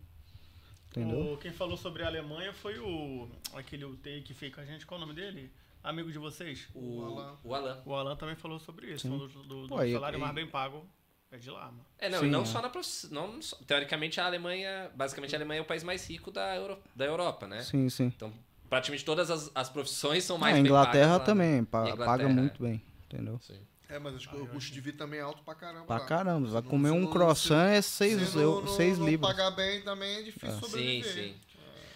Entendeu? 0.91 1.33
O- 1.33 1.37
quem 1.39 1.51
falou 1.53 1.77
sobre 1.77 2.03
a 2.03 2.07
Alemanha 2.07 2.53
foi 2.53 2.79
o. 2.79 3.29
aquele 3.55 3.85
UTI 3.85 4.21
que 4.23 4.33
fez 4.35 4.55
com 4.55 4.61
a 4.61 4.65
gente. 4.65 4.85
Qual 4.87 4.99
o 5.01 5.01
nome 5.07 5.15
dele? 5.15 5.51
Amigo 5.83 6.11
de 6.13 6.19
vocês? 6.19 6.69
O, 6.75 6.99
O 7.01 7.05
Alan. 7.05 7.37
o 7.43 7.55
Alan. 7.55 7.83
O 7.85 7.95
Alan 7.95 8.17
também 8.17 8.37
falou 8.37 8.59
sobre 8.61 8.93
isso. 8.93 9.03
Sim. 9.09 9.11
Falou 9.11 9.29
do, 9.29 9.43
do- 9.43 9.63
do 9.63 9.69
Pô, 9.69 9.77
salário 9.91 10.17
e- 10.19 10.21
mais 10.21 10.35
bem 10.35 10.47
pago 10.47 10.87
é 11.31 11.37
de 11.37 11.51
lá, 11.51 11.67
mano. 11.67 11.85
É, 11.99 12.09
não, 12.09 12.21
Sim, 12.21 12.27
e 12.27 12.31
não 12.31 12.43
é. 12.43 12.47
só 12.47 12.63
na 12.63 12.71
não 13.11 13.43
só- 13.43 13.57
Teoricamente, 13.67 14.21
a 14.21 14.27
Alemanha. 14.27 14.91
Basicamente, 14.95 15.35
a 15.35 15.39
Alemanha 15.39 15.59
é 15.61 15.63
o 15.63 15.65
país 15.65 15.83
mais 15.83 16.09
rico 16.09 16.31
da, 16.31 16.55
Euro, 16.57 16.79
da 16.95 17.05
Europa, 17.05 17.47
né? 17.47 17.63
Sim, 17.63 17.89
sim. 17.89 18.13
Então, 18.15 18.33
praticamente 18.69 19.05
todas 19.05 19.31
as, 19.31 19.51
as 19.55 19.69
profissões 19.69 20.25
são 20.25 20.39
mais 20.39 20.53
a 20.55 20.57
bem 20.57 20.65
Inglaterra 20.67 21.19
pagas 21.19 21.19
né? 21.21 21.25
também, 21.25 21.65
pa- 21.65 21.79
E 21.89 21.91
a 21.91 21.97
paga 21.97 22.03
Inglaterra, 22.25 22.29
muito 22.29 22.63
bem, 22.63 22.83
entendeu? 23.07 23.39
Sim. 23.43 23.59
É, 23.89 23.99
mas 23.99 24.15
acho 24.17 24.29
que 24.29 24.37
o 24.37 24.47
custo 24.47 24.73
de 24.73 24.81
vida 24.81 24.99
também 24.99 25.21
é 25.21 25.23
alto 25.23 25.43
pra 25.43 25.55
caramba. 25.55 25.85
Pra 25.87 25.99
lá. 25.99 26.07
caramba, 26.07 26.49
vai 26.49 26.63
Se 26.63 26.69
comer 26.69 26.91
um 26.91 27.07
se 27.07 27.13
croissant 27.13 27.69
é 27.69 27.83
se 27.83 27.89
6 27.91 28.35
não- 28.35 28.43
eu- 28.43 28.61
não- 28.63 28.77
seis 28.77 28.99
não 28.99 29.07
libras. 29.07 29.31
pagar 29.37 29.51
bem 29.51 29.83
também 29.83 30.17
é 30.17 30.23
difícil 30.23 30.51
Sim, 30.55 30.61
sobreviver. 30.61 31.13
sim. 31.13 31.35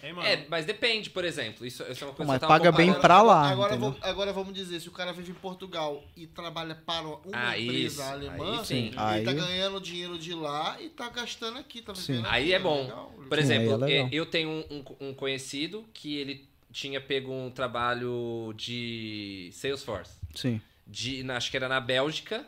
Hein, 0.01 0.13
mano? 0.13 0.27
É, 0.27 0.45
mas 0.49 0.65
depende, 0.65 1.09
por 1.09 1.25
exemplo. 1.25 1.65
Isso, 1.65 1.83
isso 1.83 2.03
é 2.03 2.07
uma 2.07 2.13
coisa 2.13 2.31
Mas 2.31 2.39
que 2.39 2.45
eu 2.45 2.47
tava 2.47 2.59
paga 2.63 2.71
bem 2.71 2.87
comparando. 2.93 3.01
pra 3.01 3.21
lá, 3.21 3.49
Agora, 3.49 3.71
entendeu? 3.73 3.91
vamos- 3.91 4.05
agora 4.07 4.33
vamos 4.33 4.53
dizer, 4.53 4.79
se 4.79 4.87
o 4.87 4.91
cara 4.91 5.11
vive 5.11 5.31
em 5.31 5.35
Portugal 5.35 6.03
e 6.15 6.25
trabalha 6.25 6.73
para 6.75 7.05
uma 7.07 7.19
Ah, 7.33 7.59
empresa 7.59 7.85
isso. 7.85 8.01
alemã, 8.01 8.59
Aí 8.59 8.65
sim. 8.65 8.87
ele 8.87 8.95
Aí- 8.97 9.23
tá 9.25 9.33
ganhando 9.33 9.81
dinheiro 9.81 10.17
de 10.17 10.33
lá 10.33 10.77
e 10.81 10.89
tá 10.89 11.09
gastando 11.09 11.57
aqui, 11.59 11.81
tá 11.81 11.93
Sim. 11.93 12.13
vivendo 12.13 12.27
Aí 12.29 12.53
é 12.53 12.59
bom. 12.59 12.83
legal. 12.83 13.13
Por 13.27 13.37
Sim, 13.37 13.43
exemplo, 13.43 13.67
aí 13.67 13.73
é 13.73 13.77
legal. 13.95 14.07
eh, 14.07 14.09
eu 14.13 14.25
tenho 14.25 14.49
um, 14.49 14.63
um- 14.99 15.09
um 15.09 15.13
conhecido 15.13 15.85
que 15.93 16.15
ele 16.17 16.47
tinha 16.71 17.01
pego 17.01 17.31
um 17.33 17.49
trabalho 17.51 18.53
de 18.55 19.49
Salesforce. 19.53 20.13
Sim. 20.35 20.61
De, 20.87 21.23
na- 21.23 21.37
acho 21.37 21.51
que 21.51 21.57
era 21.57 21.67
na 21.67 21.79
Bélgica. 21.79 22.45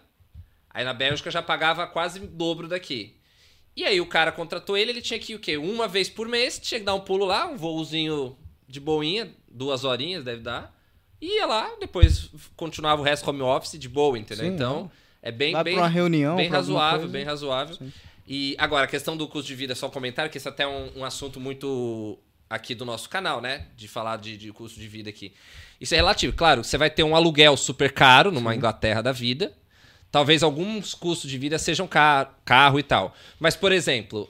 Aí 0.69 0.85
na 0.85 0.93
Bélgica 0.93 1.29
já 1.29 1.41
pagava 1.41 1.85
quase 1.85 2.19
o 2.19 2.27
dobro 2.27 2.67
daqui. 2.67 3.15
E 3.75 3.83
aí 3.83 4.01
o 4.01 4.05
cara 4.05 4.31
contratou 4.31 4.77
ele, 4.77 4.91
ele 4.91 5.01
tinha 5.01 5.19
que 5.19 5.33
ir 5.33 5.35
o 5.35 5.39
quê? 5.39 5.57
Uma 5.57 5.87
vez 5.87 6.09
por 6.09 6.27
mês, 6.27 6.59
tinha 6.59 6.79
que 6.79 6.85
dar 6.85 6.93
um 6.93 6.99
pulo 6.99 7.25
lá, 7.25 7.47
um 7.47 7.57
voozinho 7.57 8.35
de 8.67 8.79
boinha, 8.79 9.31
duas 9.49 9.83
horinhas 9.83 10.23
deve 10.23 10.41
dar. 10.41 10.75
E 11.21 11.37
ia 11.37 11.45
lá, 11.45 11.71
depois 11.79 12.29
continuava 12.55 13.01
o 13.01 13.05
resto 13.05 13.29
home 13.29 13.41
office 13.41 13.79
de 13.79 13.87
boa, 13.87 14.17
entendeu? 14.17 14.45
Sim, 14.45 14.53
então, 14.53 14.91
é 15.21 15.31
bem, 15.31 15.53
bem, 15.63 15.75
pra 15.75 15.83
uma 15.83 15.87
reunião. 15.87 16.35
bem 16.35 16.49
pra 16.49 16.57
razoável, 16.57 17.07
bem 17.07 17.23
razoável. 17.23 17.75
Sim. 17.75 17.93
E 18.27 18.55
agora, 18.57 18.85
a 18.85 18.87
questão 18.87 19.15
do 19.15 19.27
custo 19.27 19.47
de 19.47 19.55
vida, 19.55 19.75
só 19.75 19.87
um 19.87 19.91
comentário, 19.91 20.31
que 20.31 20.37
isso 20.37 20.49
até 20.49 20.63
é 20.63 20.67
um, 20.67 20.99
um 20.99 21.05
assunto 21.05 21.39
muito 21.39 22.17
aqui 22.49 22.73
do 22.73 22.85
nosso 22.85 23.09
canal, 23.09 23.39
né? 23.39 23.67
De 23.75 23.87
falar 23.87 24.17
de, 24.17 24.35
de 24.35 24.51
custo 24.51 24.79
de 24.79 24.87
vida 24.87 25.09
aqui. 25.09 25.33
Isso 25.79 25.93
é 25.93 25.97
relativo. 25.97 26.33
Claro, 26.35 26.63
você 26.63 26.77
vai 26.77 26.89
ter 26.89 27.03
um 27.03 27.15
aluguel 27.15 27.55
super 27.55 27.91
caro 27.91 28.31
numa 28.31 28.55
Inglaterra 28.55 29.01
da 29.01 29.11
vida. 29.11 29.53
Talvez 30.11 30.43
alguns 30.43 30.93
custos 30.93 31.29
de 31.29 31.37
vida 31.37 31.57
sejam 31.57 31.87
ca 31.87 32.33
carro 32.43 32.77
e 32.79 32.83
tal. 32.83 33.15
Mas, 33.39 33.55
por 33.55 33.71
exemplo, 33.71 34.29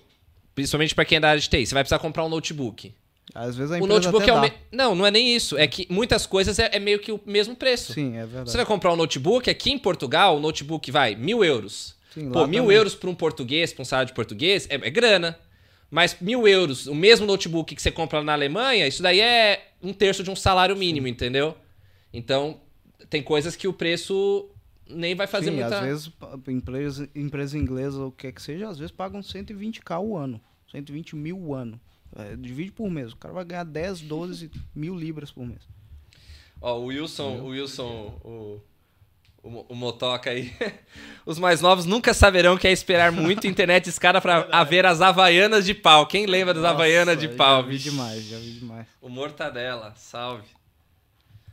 principalmente 0.53 0.93
para 0.93 1.05
quem 1.05 1.17
é 1.17 1.19
da 1.19 1.29
área 1.29 1.41
de 1.41 1.49
TI, 1.49 1.65
você 1.65 1.73
vai 1.73 1.83
precisar 1.83 1.99
comprar 1.99 2.23
um 2.23 2.29
notebook. 2.29 2.93
Às 3.33 3.55
vezes 3.55 3.71
a 3.71 3.77
O 3.77 3.87
notebook 3.87 4.29
é 4.29 4.33
o 4.33 4.41
me... 4.41 4.51
Não, 4.71 4.93
não 4.93 5.05
é 5.05 5.11
nem 5.11 5.33
isso. 5.35 5.57
É 5.57 5.65
que 5.65 5.87
muitas 5.89 6.25
coisas 6.25 6.59
é, 6.59 6.69
é 6.73 6.79
meio 6.79 6.99
que 6.99 7.11
o 7.11 7.19
mesmo 7.25 7.55
preço. 7.55 7.93
Sim, 7.93 8.15
é 8.17 8.25
verdade. 8.25 8.51
Você 8.51 8.57
vai 8.57 8.65
comprar 8.65 8.93
um 8.93 8.95
notebook, 8.95 9.49
aqui 9.49 9.71
em 9.71 9.79
Portugal, 9.79 10.37
o 10.37 10.39
notebook 10.39 10.91
vai 10.91 11.15
mil 11.15 11.43
euros. 11.43 11.95
Sim, 12.13 12.29
Pô, 12.29 12.45
mil 12.45 12.63
também. 12.63 12.77
euros 12.77 12.93
para 12.93 13.09
um 13.09 13.15
português, 13.15 13.71
para 13.73 13.81
um 13.81 13.85
salário 13.85 14.07
de 14.07 14.13
português, 14.13 14.67
é, 14.69 14.75
é 14.75 14.89
grana. 14.89 15.39
Mas 15.89 16.17
mil 16.21 16.47
euros, 16.47 16.87
o 16.87 16.95
mesmo 16.95 17.25
notebook 17.25 17.73
que 17.73 17.81
você 17.81 17.91
compra 17.91 18.23
na 18.23 18.33
Alemanha, 18.33 18.87
isso 18.87 19.01
daí 19.01 19.19
é 19.19 19.71
um 19.81 19.93
terço 19.93 20.23
de 20.23 20.29
um 20.29 20.35
salário 20.35 20.75
mínimo, 20.75 21.07
entendeu? 21.07 21.55
Então, 22.13 22.59
tem 23.09 23.23
coisas 23.23 23.55
que 23.55 23.67
o 23.67 23.73
preço 23.73 24.49
nem 24.93 25.15
vai 25.15 25.27
fazer 25.27 25.51
Sim, 25.51 25.57
muita... 25.57 25.79
às 25.79 25.85
vezes 25.85 26.11
empresa, 26.47 27.09
empresa 27.15 27.57
inglesa 27.57 27.99
ou 27.99 28.07
o 28.07 28.11
que 28.11 28.27
quer 28.27 28.31
que 28.31 28.41
seja, 28.41 28.69
às 28.69 28.77
vezes 28.77 28.91
pagam 28.91 29.21
120k 29.21 29.99
o 30.01 30.17
ano. 30.17 30.39
120 30.71 31.15
mil 31.15 31.37
o 31.37 31.53
ano. 31.53 31.79
É, 32.15 32.35
divide 32.35 32.71
por 32.71 32.89
mês. 32.89 33.13
O 33.13 33.17
cara 33.17 33.33
vai 33.33 33.45
ganhar 33.45 33.63
10, 33.63 34.01
12 34.01 34.51
mil 34.75 34.95
libras 34.95 35.31
por 35.31 35.45
mês. 35.45 35.61
Ó, 36.61 36.77
o 36.79 36.85
Wilson, 36.85 37.37
o 37.37 37.47
Wilson, 37.47 38.19
o, 38.23 38.61
o, 39.43 39.65
o 39.69 39.75
Motoca 39.75 40.29
aí. 40.29 40.53
Os 41.25 41.39
mais 41.39 41.61
novos 41.61 41.85
nunca 41.85 42.13
saberão 42.13 42.57
que 42.57 42.67
é 42.67 42.71
esperar 42.71 43.11
muito 43.11 43.47
internet 43.47 43.89
escada 43.89 44.21
pra 44.21 44.47
a 44.51 44.63
ver 44.63 44.85
as 44.85 45.01
Havaianas 45.01 45.65
de 45.65 45.73
pau. 45.73 46.05
Quem 46.05 46.25
lembra 46.25 46.53
das 46.53 46.63
Havaianas 46.63 47.17
de 47.17 47.27
Nossa, 47.27 47.37
pau? 47.37 47.61
Já 47.63 47.67
vi 47.67 47.77
demais, 47.79 48.23
já 48.25 48.37
vi 48.37 48.51
demais. 48.51 48.87
O 49.01 49.09
Mortadela, 49.09 49.93
salve. 49.95 50.47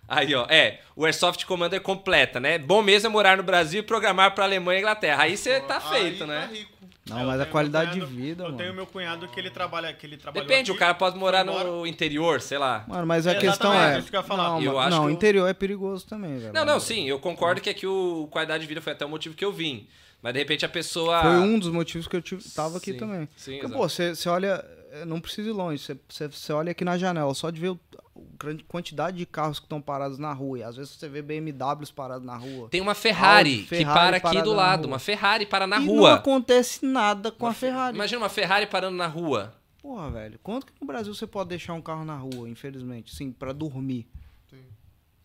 Aí, 0.09 0.35
ó, 0.35 0.47
é, 0.49 0.81
o 0.97 1.05
Airsoft 1.05 1.45
Commander 1.45 1.81
completa, 1.83 2.41
né? 2.41 2.59
Bom 2.59 2.81
mesmo 2.83 3.09
é 3.09 3.11
morar 3.11 3.37
no 3.37 3.43
Brasil 3.43 3.81
e 3.81 3.83
programar 3.83 4.35
pra 4.35 4.45
Alemanha 4.45 4.79
e 4.79 4.81
Inglaterra. 4.81 5.23
Aí 5.25 5.37
você 5.37 5.61
tá 5.61 5.83
Aí 5.91 6.01
feito, 6.01 6.19
tá 6.21 6.27
né? 6.27 6.49
rico. 6.51 6.79
Não, 7.09 7.21
Eu 7.21 7.27
mas 7.27 7.37
a 7.41 7.45
tenho 7.45 7.53
qualidade 7.53 7.97
meu 7.99 8.07
de 8.07 8.13
cunhado- 8.13 8.17
vida, 8.29 8.43
Eu 8.45 8.53
tenho 8.53 8.59
mano. 8.69 8.75
meu 8.75 8.87
cunhado 8.87 9.29
que 9.29 9.41
ele 9.41 9.49
trabalha, 9.51 9.93
que 9.95 10.05
ele 10.07 10.17
trabalhou 10.19 10.47
Depende, 10.47 10.71
o 10.71 10.75
aqui, 10.75 10.79
cara 10.81 10.95
pode 10.95 11.17
morar 11.17 11.43
no 11.45 11.87
interior, 11.87 12.41
sei 12.41 12.59
lá. 12.59 12.85
Mano, 12.87 13.07
mas 13.07 13.27
a 13.27 13.33
É, 13.33 13.35
questão 13.37 13.73
é. 13.73 13.99
isso 13.99 14.11
que 14.11 14.17
eu. 14.17 14.23
Não, 14.29 14.63
Eu 14.63 14.79
acho 14.79 14.91
não 14.91 15.01
que 15.05 15.07
o- 15.07 15.11
interior 15.11 15.47
é 15.49 15.55
perigoso 15.55 16.07
também, 16.07 16.39
velho. 16.39 16.53
Não, 16.53 16.65
não, 16.67 16.79
sim, 16.79 17.09
eu 17.09 17.19
concordo 17.19 17.61
que 17.63 17.71
aqui 17.71 17.87
o 17.87 18.29
qualidade 18.31 18.63
de 18.63 18.67
vida 18.69 18.83
foi 18.83 18.93
até 18.93 19.07
o 19.07 19.09
motivo 19.09 19.35
que 19.35 19.45
eu 19.45 19.53
vim. 19.53 19.89
Mas 20.21 20.33
de 20.35 20.39
repente 20.41 20.67
a 20.67 20.69
pessoa. 20.69 21.23
Foi 21.23 21.31
um 21.39 21.59
dos 21.59 21.71
motivos 21.71 22.07
que 22.09 22.17
eu 22.17 22.21
tive, 22.21 22.43
tava 22.51 22.77
aqui 22.79 22.93
Sim, 22.93 22.99
também. 22.99 23.29
Sim, 23.37 23.53
Porque, 23.53 23.67
exato. 23.67 23.81
pô, 23.81 23.89
você 23.89 24.15
você 24.15 24.29
olha, 24.29 24.63
não 25.07 25.21
precisa 25.21 25.49
ir 25.49 25.53
longe, 25.53 25.83
você- 25.83 25.97
você 26.09 26.29
você 26.29 26.53
olha 26.53 26.71
aqui 26.73 26.85
na 26.85 26.97
janela, 26.99 27.33
só 27.35 27.51
de 27.51 27.61
ver 27.61 27.69
o, 27.71 27.81
a 27.99 28.03
grande 28.39 28.65
quantidade 28.65 29.17
de 29.17 29.27
carros 29.27 29.59
que 29.59 29.65
estão 29.67 29.81
parados 29.81 30.19
na 30.19 30.33
rua. 30.33 30.59
E 30.59 30.63
às 30.63 30.77
vezes 30.77 30.93
você 30.93 31.09
vê 31.09 31.21
BMWs 31.23 31.91
parados 31.91 32.27
na 32.27 32.37
rua. 32.37 32.69
Tem 32.71 32.81
uma 32.81 32.95
Ferrari, 32.95 33.51
Audi, 33.51 33.63
que 33.63 33.69
Ferrari 33.77 34.21
para 34.21 34.31
aqui 34.31 34.43
do 34.43 34.53
lado. 34.53 34.81
rua. 34.83 34.89
Uma 34.89 34.99
Ferrari 34.99 35.47
para 35.47 35.67
na 35.67 35.79
e 35.79 35.85
não 35.87 35.95
rua. 35.95 36.15
acontece 36.15 36.85
nada 36.85 37.31
com 37.31 37.47
a 37.47 37.53
Ferrari. 37.55 37.95
Imagina 37.97 38.21
uma 38.23 38.29
Ferrari 38.29 38.67
parando 38.67 38.97
na 38.97 39.07
rua. 39.07 39.55
Porra, 39.81 40.11
velho, 40.11 40.39
quanto 40.43 40.67
que 40.67 40.73
no 40.81 40.87
Brasil 40.87 41.15
você 41.15 41.27
pode 41.27 41.49
deixar 41.51 41.73
um 41.75 41.81
carro 41.81 42.05
na 42.05 42.17
rua, 42.17 42.49
infelizmente? 42.49 43.15
Sim, 43.15 43.31
pra 43.31 43.53
dormir. 43.53 44.07
Sim. 44.51 44.59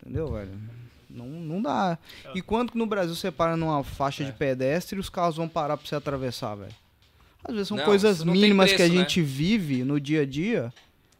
Entendeu, 0.00 0.30
velho? 0.32 0.52
Não, 1.10 1.26
não 1.26 1.60
dá. 1.62 1.98
É. 2.24 2.30
E 2.34 2.42
quanto 2.42 2.72
que 2.72 2.78
no 2.78 2.86
Brasil 2.86 3.14
você 3.14 3.30
para 3.30 3.56
numa 3.56 3.82
faixa 3.84 4.24
de 4.24 4.32
pedestre 4.32 4.96
e 4.96 5.00
os 5.00 5.08
carros 5.08 5.36
vão 5.36 5.48
parar 5.48 5.76
pra 5.76 5.86
você 5.86 5.94
atravessar, 5.94 6.54
velho? 6.54 6.74
Às 7.44 7.52
vezes 7.54 7.68
são 7.68 7.76
Não, 7.76 7.84
coisas 7.84 8.24
não 8.24 8.32
mínimas 8.32 8.70
que 8.70 8.74
a 8.74 8.78
preço, 8.78 8.94
né? 8.94 9.00
gente 9.00 9.20
vive 9.22 9.84
no 9.84 10.00
dia 10.00 10.22
a 10.22 10.26
dia 10.26 10.72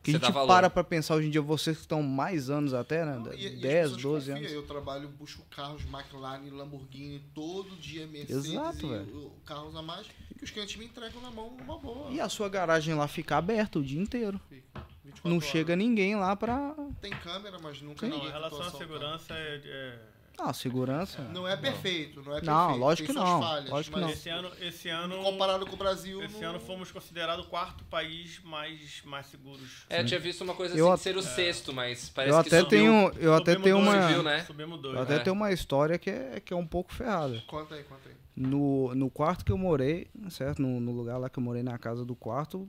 que 0.02 0.10
Você 0.10 0.16
a 0.18 0.20
gente 0.20 0.46
para 0.46 0.68
pra 0.68 0.84
pensar 0.84 1.14
hoje 1.14 1.28
em 1.28 1.30
dia, 1.30 1.40
vocês 1.40 1.76
que 1.76 1.82
estão 1.82 2.02
mais 2.02 2.50
anos 2.50 2.74
até, 2.74 3.04
né? 3.06 3.18
Não, 3.18 3.32
e- 3.32 3.42
e 3.42 3.46
as 3.54 3.60
10, 3.60 3.82
pessoas 3.92 4.02
12 4.02 4.26
confiam. 4.32 4.36
anos. 4.38 4.52
Eu 4.52 4.62
trabalho, 4.66 5.08
busco 5.08 5.42
carros 5.54 5.82
McLaren, 5.84 6.50
Lamborghini, 6.50 7.22
todo 7.34 7.74
dia 7.76 8.06
Mercedes 8.06 8.44
Exato, 8.46 8.84
e 8.86 8.88
velho. 8.90 9.32
carros 9.46 9.74
a 9.74 9.80
mais 9.82 10.06
que 10.36 10.44
os 10.44 10.50
clientes 10.50 10.76
me 10.76 10.84
entregam 10.86 11.22
na 11.22 11.30
mão 11.30 11.56
numa 11.58 11.78
boa. 11.78 12.10
E 12.10 12.20
a 12.20 12.28
sua 12.28 12.48
garagem 12.50 12.94
lá 12.94 13.08
fica 13.08 13.36
aberta 13.38 13.78
o 13.78 13.82
dia 13.82 13.98
inteiro. 14.00 14.38
Fica 14.48 14.84
24 15.04 15.28
Não 15.30 15.36
horas. 15.36 15.48
chega 15.48 15.74
ninguém 15.76 16.16
lá 16.16 16.36
pra. 16.36 16.74
Tem 17.00 17.10
câmera, 17.12 17.58
mas 17.62 17.80
nunca 17.80 18.06
Não, 18.06 18.14
ninguém 18.14 18.28
em 18.28 18.32
relação 18.32 18.58
à 18.58 18.66
assaltar. 18.66 18.86
segurança, 18.86 19.32
é, 19.34 19.60
é- 19.64 19.98
Ah, 20.36 20.52
segurança. 20.52 21.22
Não 21.32 21.46
é 21.46 21.56
perfeito, 21.56 22.16
não 22.16 22.22
é 22.32 22.40
perfeito. 22.40 22.46
Não, 22.46 22.76
lógico 22.76 23.06
tem 23.06 23.14
que 23.14 23.20
não, 23.22 23.40
Falhas, 23.40 23.70
lógico 23.70 23.94
que 23.94 24.00
mas 24.00 24.10
não. 24.10 24.14
esse 24.18 24.28
ano, 24.28 24.50
esse 24.60 24.88
ano, 24.88 25.22
comparado 25.22 25.64
com 25.64 25.74
o 25.74 25.76
Brasil, 25.76 26.22
esse 26.24 26.40
não- 26.40 26.50
ano 26.50 26.60
fomos 26.60 26.90
considerados 26.90 27.46
o 27.46 27.48
quarto 27.48 27.84
país 27.84 28.40
mais, 28.42 29.00
mais 29.04 29.26
seguros. 29.26 29.84
É, 29.88 30.00
eu 30.00 30.04
tinha 30.06 30.18
visto 30.18 30.42
uma 30.42 30.54
coisa 30.54 30.76
Eu 30.76 30.90
assim 30.90 31.04
ser 31.04 31.16
o 31.16 31.22
sexto, 31.22 31.72
mas 31.72 32.08
parece 32.08 32.36
Eu 32.36 32.42
que 32.42 32.48
até 32.48 32.60
subiu. 32.60 32.78
tenho, 32.78 33.12
eu 33.20 33.34
até 33.34 33.54
tenho 33.54 33.78
uma, 33.78 34.02
Subiu, 34.02 34.22
né? 34.24 34.44
Subimos 34.44 34.80
dois. 34.82 34.96
eu 34.96 35.02
até 35.02 35.14
É. 35.16 35.18
tenho 35.20 35.36
uma 35.36 35.52
história 35.52 35.98
que 35.98 36.10
é, 36.10 36.40
que 36.44 36.52
é 36.52 36.56
um 36.56 36.66
pouco 36.66 36.92
ferrada. 36.92 37.40
Conta 37.46 37.76
aí, 37.76 37.84
conta 37.84 38.08
aí. 38.08 38.14
No, 38.36 38.92
no 38.96 39.08
quarto 39.08 39.44
que 39.44 39.52
eu 39.52 39.56
morei, 39.58 40.08
certo? 40.30 40.60
No, 40.60 40.80
no 40.80 40.90
lugar 40.90 41.16
lá 41.16 41.30
que 41.30 41.38
eu 41.38 41.42
morei, 41.42 41.62
na 41.62 41.78
casa 41.78 42.04
do 42.04 42.16
quarto, 42.16 42.68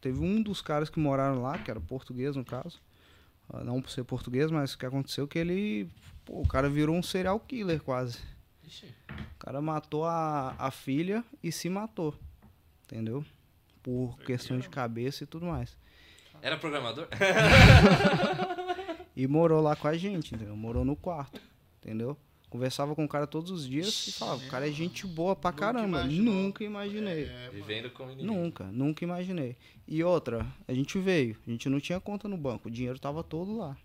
teve 0.00 0.18
um 0.18 0.42
dos 0.42 0.62
caras 0.62 0.88
que 0.88 0.98
moraram 0.98 1.42
lá, 1.42 1.58
que 1.58 1.70
era 1.70 1.78
português 1.78 2.34
no 2.36 2.44
caso. 2.44 2.80
Ah, 3.52 3.62
Não 3.62 3.82
por 3.82 3.90
ser 3.90 4.02
português, 4.04 4.50
mas 4.50 4.72
o 4.72 4.78
que 4.78 4.86
aconteceu 4.86 5.24
é 5.24 5.26
que 5.28 5.38
ele. 5.38 5.90
Pô, 6.24 6.40
o 6.40 6.46
cara 6.48 6.68
virou 6.68 6.94
um 6.96 7.02
serial 7.02 7.38
killer 7.40 7.82
quase. 7.82 8.18
Ixi. 8.66 8.86
O 9.08 9.38
cara 9.38 9.60
matou 9.60 10.04
a, 10.04 10.54
a 10.58 10.70
filha 10.70 11.24
e 11.42 11.50
se 11.50 11.68
matou. 11.68 12.14
Entendeu? 12.84 13.24
Por 13.82 14.16
questões 14.20 14.62
de 14.62 14.68
cabeça 14.68 15.24
e 15.24 15.26
tudo 15.26 15.46
mais. 15.46 15.76
Era 16.40 16.56
programador? 16.56 17.08
E 19.14 19.26
morou 19.26 19.60
lá 19.60 19.76
com 19.76 19.86
a 19.88 19.96
gente, 19.96 20.34
entendeu? 20.34 20.56
Morou 20.56 20.84
no 20.84 20.96
quarto, 20.96 21.40
entendeu? 21.82 22.16
Conversava 22.48 22.94
com 22.94 23.04
o 23.04 23.08
cara 23.08 23.26
todos 23.26 23.50
os 23.50 23.66
dias 23.66 24.06
e 24.08 24.12
falava, 24.12 24.44
o 24.44 24.48
cara 24.48 24.68
é 24.68 24.72
gente 24.72 25.06
boa 25.06 25.34
pra 25.36 25.50
Nunca 25.50 25.60
caramba. 25.66 26.00
imaginou. 26.00 26.34
Nunca 26.34 26.64
imaginei. 26.64 27.24
É. 27.24 27.50
Vivendo 27.50 27.90
com 27.90 28.04
inimigo. 28.10 28.26
Nunca, 28.26 28.64
nunca 28.64 29.04
imaginei. 29.04 29.56
E 29.86 30.02
outra, 30.02 30.46
a 30.66 30.72
gente 30.72 30.98
veio, 30.98 31.36
a 31.46 31.50
gente 31.50 31.68
não 31.68 31.80
tinha 31.80 32.00
conta 32.00 32.28
no 32.28 32.36
banco, 32.36 32.68
o 32.68 32.70
dinheiro 32.70 32.98
tava 32.98 33.22
todo 33.22 33.56
lá. 33.56 33.76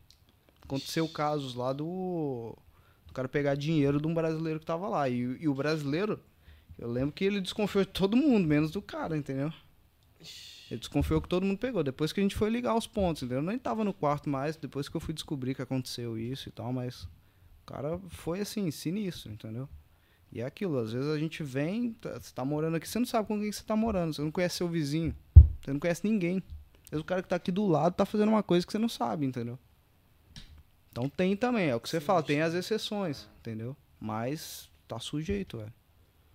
Aconteceu 0.67 1.07
casos 1.07 1.55
lá 1.55 1.71
do, 1.73 2.53
do 3.07 3.13
cara 3.13 3.27
pegar 3.27 3.55
dinheiro 3.55 3.99
de 4.01 4.07
um 4.07 4.13
brasileiro 4.13 4.59
que 4.59 4.65
tava 4.65 4.87
lá. 4.87 5.07
E, 5.09 5.15
e 5.39 5.47
o 5.47 5.53
brasileiro, 5.55 6.19
Eu 6.77 6.91
lembro 6.91 7.11
que 7.13 7.23
ele 7.25 7.41
desconfiou 7.41 7.83
de 7.85 7.91
todo 7.91 8.15
mundo, 8.15 8.47
menos 8.47 8.69
do 8.69 8.81
cara, 8.81 9.17
entendeu? 9.17 9.51
Ele 10.69 10.79
desconfiou 10.79 11.21
que 11.21 11.29
todo 11.29 11.45
mundo 11.45 11.57
pegou. 11.57 11.81
Depois 11.83 12.11
que 12.11 12.19
a 12.19 12.23
gente 12.23 12.35
foi 12.35 12.49
ligar 12.49 12.75
os 12.75 12.85
pontos, 12.85 13.23
entendeu? 13.23 13.39
Eu 13.41 13.47
nem 13.47 13.57
tava 13.57 13.83
no 13.83 13.93
quarto 13.93 14.29
mais, 14.29 14.57
depois 14.57 14.89
que 14.89 14.95
eu 14.95 15.01
fui 15.01 15.13
descobrir 15.13 15.55
que 15.55 15.61
aconteceu 15.61 16.17
isso 16.17 16.49
e 16.49 16.51
tal, 16.51 16.71
mas 16.73 17.03
o 17.03 17.65
cara 17.65 17.99
foi 18.09 18.41
assim, 18.41 18.69
sinistro, 18.69 19.31
entendeu? 19.31 19.67
E 20.31 20.41
é 20.41 20.45
aquilo, 20.45 20.77
às 20.77 20.91
vezes 20.91 21.09
a 21.09 21.17
gente 21.17 21.41
vem, 21.41 21.93
tá- 21.93 22.19
você 22.19 22.33
tá 22.33 22.43
morando 22.43 22.75
aqui, 22.75 22.87
você 22.87 22.99
não 22.99 23.05
sabe 23.05 23.27
com 23.29 23.39
quem 23.39 23.49
você 23.51 23.63
tá 23.63 23.75
morando, 23.77 24.13
você 24.13 24.21
não 24.21 24.29
conhece 24.29 24.57
seu 24.57 24.67
vizinho, 24.67 25.15
você 25.63 25.71
não 25.71 25.79
conhece 25.79 26.05
ninguém. 26.05 26.43
Às 26.83 26.89
vezes 26.91 27.01
o 27.01 27.05
cara 27.05 27.23
que 27.23 27.29
tá 27.29 27.37
aqui 27.37 27.51
do 27.51 27.65
lado 27.65 27.93
tá 27.95 28.05
fazendo 28.05 28.29
uma 28.29 28.43
coisa 28.43 28.65
que 28.65 28.71
você 28.71 28.77
não 28.77 28.89
sabe, 28.89 29.25
entendeu? 29.25 29.57
Então 30.97 31.07
tem 31.07 31.37
também, 31.37 31.69
é 31.69 31.75
o 31.75 31.79
que 31.79 31.87
você 31.87 31.99
fala, 31.99 32.23
tem 32.23 32.41
as 32.41 32.55
exceções, 32.55 33.29
entendeu? 33.37 33.77
Mas 33.99 34.67
tá 34.87 34.97
sujeito, 34.97 35.59
velho. 35.59 35.71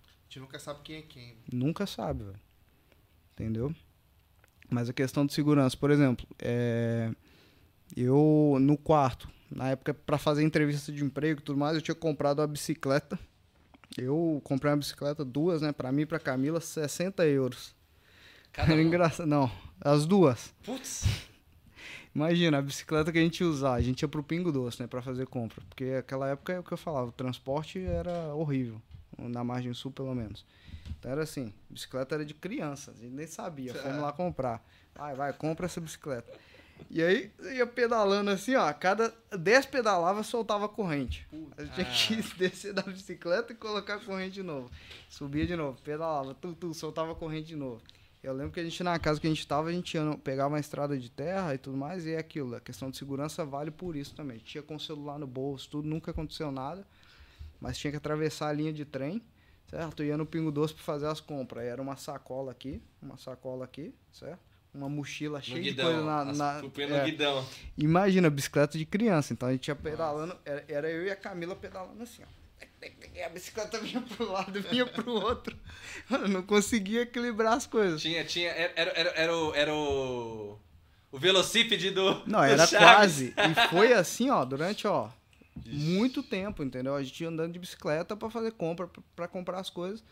A 0.05 0.23
gente 0.23 0.39
nunca 0.39 0.57
sabe 0.57 0.79
quem 0.85 0.95
é 0.95 1.01
quem. 1.01 1.37
Nunca 1.51 1.85
sabe, 1.85 2.23
velho. 2.23 2.39
Entendeu? 3.33 3.75
Mas 4.69 4.87
a 4.87 4.93
questão 4.93 5.25
de 5.25 5.33
segurança, 5.33 5.75
por 5.75 5.91
exemplo, 5.91 6.25
é... 6.39 7.11
eu 7.93 8.55
no 8.61 8.77
quarto, 8.77 9.29
na 9.51 9.71
época 9.71 9.93
pra 9.93 10.17
fazer 10.17 10.43
entrevista 10.43 10.93
de 10.93 11.03
emprego 11.03 11.41
e 11.41 11.43
tudo 11.43 11.59
mais, 11.59 11.75
eu 11.75 11.81
tinha 11.81 11.93
comprado 11.93 12.39
uma 12.39 12.47
bicicleta. 12.47 13.19
Eu 13.97 14.39
comprei 14.45 14.71
uma 14.71 14.77
bicicleta, 14.77 15.25
duas, 15.25 15.61
né, 15.61 15.73
pra 15.73 15.91
mim 15.91 16.03
e 16.03 16.05
pra 16.05 16.19
Camila, 16.19 16.61
60 16.61 17.27
euros. 17.27 17.75
Cada 18.53 18.71
Era 18.71 18.81
um. 18.81 18.85
engraçado. 18.85 19.27
Não, 19.27 19.51
as 19.81 20.05
duas. 20.05 20.53
Putz. 20.63 21.03
Imagina, 22.15 22.59
a 22.59 22.61
bicicleta 22.61 23.11
que 23.11 23.17
a 23.17 23.21
gente 23.21 23.43
usar, 23.43 23.73
a 23.73 23.81
gente 23.81 24.01
ia 24.01 24.07
pro 24.07 24.23
Pingo 24.23 24.51
Doce, 24.51 24.81
né, 24.81 24.87
pra 24.87 25.01
fazer 25.01 25.25
compra. 25.25 25.61
Porque 25.67 25.85
aquela 25.97 26.29
época 26.29 26.53
é 26.53 26.59
o 26.59 26.63
que 26.63 26.71
eu 26.71 26.77
falava, 26.77 27.07
o 27.07 27.11
transporte 27.11 27.83
era 27.83 28.33
horrível, 28.35 28.79
na 29.17 29.43
margem 29.43 29.73
sul 29.73 29.91
pelo 29.91 30.13
menos. 30.13 30.45
Então 30.99 31.11
era 31.11 31.23
assim, 31.23 31.51
bicicleta 31.69 32.15
era 32.15 32.25
de 32.25 32.33
criança, 32.33 32.91
a 32.91 32.93
gente 32.93 33.13
nem 33.13 33.27
sabia, 33.27 33.73
fomos 33.73 34.01
lá 34.01 34.11
comprar. 34.11 34.63
Vai, 34.95 35.15
vai, 35.15 35.33
compra 35.33 35.65
essa 35.65 35.81
bicicleta. 35.81 36.31
E 36.89 37.01
aí 37.01 37.31
ia 37.55 37.65
pedalando 37.65 38.29
assim, 38.29 38.55
ó, 38.55 38.67
a 38.67 38.73
cada 38.73 39.13
10 39.31 39.65
pedalava, 39.67 40.21
soltava 40.23 40.65
a 40.65 40.69
corrente. 40.69 41.27
A 41.57 41.63
gente 41.63 42.07
tinha 42.07 42.21
que 42.21 42.37
descer 42.37 42.73
da 42.73 42.81
bicicleta 42.83 43.53
e 43.53 43.55
colocar 43.55 43.95
a 43.95 43.99
corrente 43.99 44.33
de 44.33 44.43
novo. 44.43 44.69
Subia 45.09 45.45
de 45.45 45.55
novo, 45.55 45.79
pedalava, 45.81 46.33
tu, 46.35 46.53
tu, 46.53 46.73
soltava 46.73 47.13
a 47.13 47.15
corrente 47.15 47.47
de 47.47 47.55
novo. 47.55 47.81
Eu 48.23 48.33
lembro 48.33 48.53
que 48.53 48.59
a 48.61 48.63
gente, 48.63 48.81
na 48.81 48.97
casa 48.97 49.19
que 49.19 49.27
a 49.27 49.29
gente 49.29 49.45
tava, 49.45 49.67
a 49.67 49.71
gente 49.73 49.95
ia, 49.95 50.17
pegava 50.23 50.47
uma 50.47 50.59
estrada 50.59 50.97
de 50.97 51.11
terra 51.11 51.53
e 51.53 51.57
tudo 51.57 51.75
mais, 51.75 52.05
e 52.05 52.13
é 52.13 52.17
aquilo. 52.17 52.55
A 52.55 52.61
questão 52.61 52.89
de 52.89 52.95
segurança 52.95 53.43
vale 53.43 53.69
por 53.69 53.97
isso 53.97 54.15
também. 54.15 54.37
Tinha 54.37 54.63
com 54.63 54.77
o 54.77 54.79
celular 54.79 55.19
no 55.19 55.27
bolso, 55.27 55.69
tudo, 55.69 55.89
nunca 55.89 56.11
aconteceu 56.11 56.49
nada. 56.49 56.87
Mas 57.59 57.77
tinha 57.77 57.91
que 57.91 57.97
atravessar 57.97 58.47
a 58.47 58.53
linha 58.53 58.71
de 58.71 58.85
trem, 58.85 59.21
certo? 59.69 60.03
Ia 60.03 60.15
no 60.15 60.25
Pingo 60.25 60.51
Doce 60.51 60.73
pra 60.73 60.83
fazer 60.83 61.07
as 61.07 61.19
compras. 61.19 61.63
Aí 61.63 61.69
era 61.69 61.81
uma 61.81 61.97
sacola 61.97 62.51
aqui, 62.51 62.81
uma 63.01 63.17
sacola 63.17 63.65
aqui, 63.65 63.93
certo? 64.13 64.39
Uma 64.73 64.87
mochila 64.87 65.39
No 65.39 65.43
cheia 65.43 65.61
de 65.61 65.69
guidão. 65.71 65.85
coisa 65.85 66.03
na. 66.03 66.25
na 66.33 66.61
é. 66.63 67.05
guidão. 67.05 67.45
Imagina, 67.77 68.29
bicicleta 68.29 68.77
de 68.77 68.85
criança. 68.85 69.33
Então 69.33 69.49
a 69.49 69.51
gente 69.51 69.67
ia 69.67 69.75
pedalando, 69.75 70.35
era, 70.45 70.63
era 70.69 70.89
eu 70.89 71.03
e 71.05 71.11
a 71.11 71.15
Camila 71.15 71.55
pedalando 71.55 72.01
assim, 72.01 72.23
ó. 72.23 72.42
A 73.25 73.29
bicicleta 73.29 73.79
vinha 73.79 74.01
pro 74.01 74.31
lado, 74.31 74.61
vinha 74.69 74.85
pro 74.85 75.11
outro. 75.11 75.55
Mano, 76.09 76.27
não 76.27 76.41
conseguia 76.43 77.01
equilibrar 77.03 77.53
as 77.53 77.65
coisas. 77.65 78.01
Tinha, 78.01 78.23
tinha. 78.25 78.49
Era, 78.49 78.73
era, 78.75 78.91
era, 78.91 79.09
era 79.11 79.37
o. 79.37 79.53
Era 79.55 79.73
o. 79.73 80.59
O 81.11 81.17
velocípede 81.19 81.91
do. 81.91 82.11
Não, 82.25 82.39
do 82.39 82.45
era 82.45 82.65
Chaves. 82.67 83.33
quase. 83.33 83.33
E 83.37 83.69
foi 83.69 83.93
assim, 83.93 84.29
ó, 84.29 84.43
durante, 84.43 84.87
ó, 84.87 85.09
muito 85.65 86.23
tempo, 86.23 86.63
entendeu? 86.63 86.95
A 86.95 87.03
gente 87.03 87.21
ia 87.23 87.29
andando 87.29 87.53
de 87.53 87.59
bicicleta 87.59 88.15
pra 88.17 88.29
fazer 88.29 88.51
compra, 88.53 88.87
pra- 88.87 89.03
pra 89.15 89.27
comprar 89.27 89.59
as 89.59 89.69
coisas. 89.69 90.03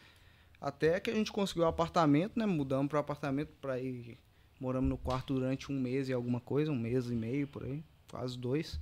Até 0.60 1.00
que 1.00 1.10
a 1.10 1.14
gente 1.14 1.32
conseguiu 1.32 1.64
um 1.64 1.68
apartamento, 1.68 2.38
né? 2.38 2.46
Mudamos 2.46 2.88
pro 2.88 3.00
apartamento 3.00 3.50
pra 3.60 3.80
ir. 3.80 4.18
Moramos 4.60 4.88
no 4.90 4.98
quarto 4.98 5.34
durante 5.34 5.72
um 5.72 5.80
mês 5.80 6.08
e 6.08 6.14
alguma 6.14 6.40
coisa, 6.40 6.72
um 6.72 6.78
mês 6.78 7.08
e 7.08 7.16
meio 7.16 7.48
por 7.48 7.64
aí, 7.64 7.84
quase 8.12 8.38
dois. 8.38 8.80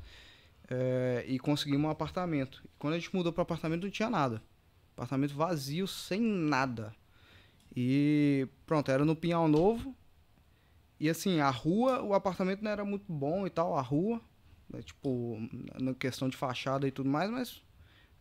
É, 0.69 1.25
e 1.27 1.39
conseguimos 1.39 1.88
um 1.88 1.89
apartamento. 1.89 2.64
Quando 2.77 2.93
a 2.93 2.99
gente 2.99 3.14
mudou 3.15 3.33
pro 3.33 3.41
apartamento 3.41 3.83
não 3.83 3.89
tinha 3.89 4.09
nada. 4.09 4.41
Apartamento 4.95 5.33
vazio, 5.33 5.88
sem 5.88 6.22
nada. 6.22 6.93
E 7.75 8.48
pronto, 8.65 8.91
era 8.91 9.03
no 9.03 9.15
Pinhal 9.15 9.48
Novo. 9.48 9.95
E 10.99 11.09
assim, 11.09 11.39
a 11.39 11.49
rua, 11.49 12.01
o 12.01 12.14
apartamento 12.14 12.61
não 12.61 12.69
era 12.69 12.83
muito 12.83 13.06
bom 13.11 13.48
e 13.48 13.49
tal, 13.49 13.77
a 13.77 13.81
rua, 13.81 14.22
né, 14.69 14.81
tipo, 14.81 15.38
na 15.80 15.93
questão 15.93 16.27
de 16.27 16.35
fachada 16.35 16.85
e 16.88 16.91
tudo 16.91 17.09
mais, 17.09 17.31
mas 17.31 17.61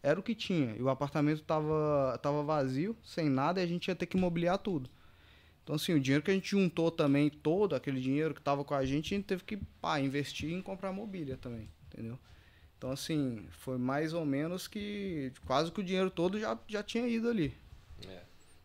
era 0.02 0.18
o 0.18 0.23
que 0.23 0.35
tinha. 0.35 0.77
E 0.77 0.83
o 0.83 0.89
apartamento 0.89 1.43
tava, 1.43 2.18
tava 2.23 2.43
vazio, 2.44 2.97
sem 3.02 3.28
nada, 3.28 3.60
e 3.60 3.65
a 3.65 3.67
gente 3.67 3.89
ia 3.89 3.97
ter 3.97 4.07
que 4.07 4.17
mobiliar 4.17 4.59
tudo. 4.59 4.89
Então, 5.65 5.75
assim, 5.75 5.93
o 5.93 6.01
dinheiro 6.01 6.23
que 6.25 6.31
a 6.31 6.35
gente 6.35 6.49
juntou 6.49 6.91
também, 6.91 7.28
todo 7.28 7.75
aquele 7.75 8.01
dinheiro 8.01 8.33
que 8.33 8.41
tava 8.41 8.65
com 8.65 8.75
a 8.75 8.86
gente, 8.86 9.12
a 9.12 9.17
gente 9.18 9.27
teve 9.27 9.44
que 9.44 9.57
pá, 9.81 10.01
investir 10.01 10.52
em 10.52 10.62
comprar 10.62 10.93
mobília 10.93 11.36
também, 11.36 11.68
entendeu? 11.89 12.18
Então, 12.78 12.92
assim, 12.92 13.44
foi 13.50 13.76
mais 13.76 14.15
ou 14.15 14.24
menos 14.24 14.68
que 14.68 15.32
quase 15.44 15.73
que 15.73 15.81
o 15.81 15.84
dinheiro 15.84 16.10
todo 16.10 16.39
já, 16.39 16.57
já 16.68 16.81
tinha 16.81 17.07
ido 17.08 17.28
ali. 17.28 17.52
É. 18.07 18.23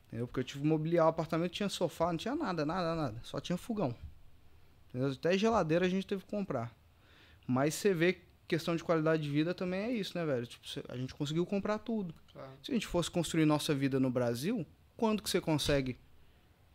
Entendeu? 0.07 0.27
Porque 0.27 0.39
eu 0.39 0.43
tive 0.43 0.61
que 0.61 0.67
mobiliar 0.67 1.07
o 1.07 1.09
apartamento, 1.09 1.51
tinha 1.51 1.67
sofá, 1.67 2.11
não 2.11 2.17
tinha 2.17 2.35
nada, 2.35 2.63
nada, 2.63 2.93
nada. 2.93 3.19
Só 3.23 3.39
tinha 3.39 3.57
fogão. 3.57 3.95
Entendeu? 4.89 5.09
Até 5.09 5.35
geladeira 5.35 5.87
a 5.87 5.89
gente 5.89 6.05
teve 6.05 6.23
que 6.23 6.29
comprar. 6.29 6.71
Mas 7.47 7.73
você 7.73 7.91
vê 7.91 8.13
que 8.13 8.21
questão 8.47 8.75
de 8.75 8.83
qualidade 8.83 9.23
de 9.23 9.29
vida 9.31 9.51
também 9.51 9.79
é 9.79 9.91
isso, 9.91 10.15
né, 10.15 10.23
velho? 10.23 10.45
Tipo, 10.45 10.63
a 10.89 10.95
gente 10.95 11.15
conseguiu 11.15 11.43
comprar 11.43 11.79
tudo. 11.79 12.13
Claro. 12.31 12.51
Se 12.61 12.71
a 12.71 12.75
gente 12.75 12.85
fosse 12.85 13.09
construir 13.09 13.45
nossa 13.45 13.73
vida 13.73 13.99
no 13.99 14.11
Brasil, 14.11 14.63
quando 14.95 15.23
que 15.23 15.29
você 15.29 15.41
consegue 15.41 15.97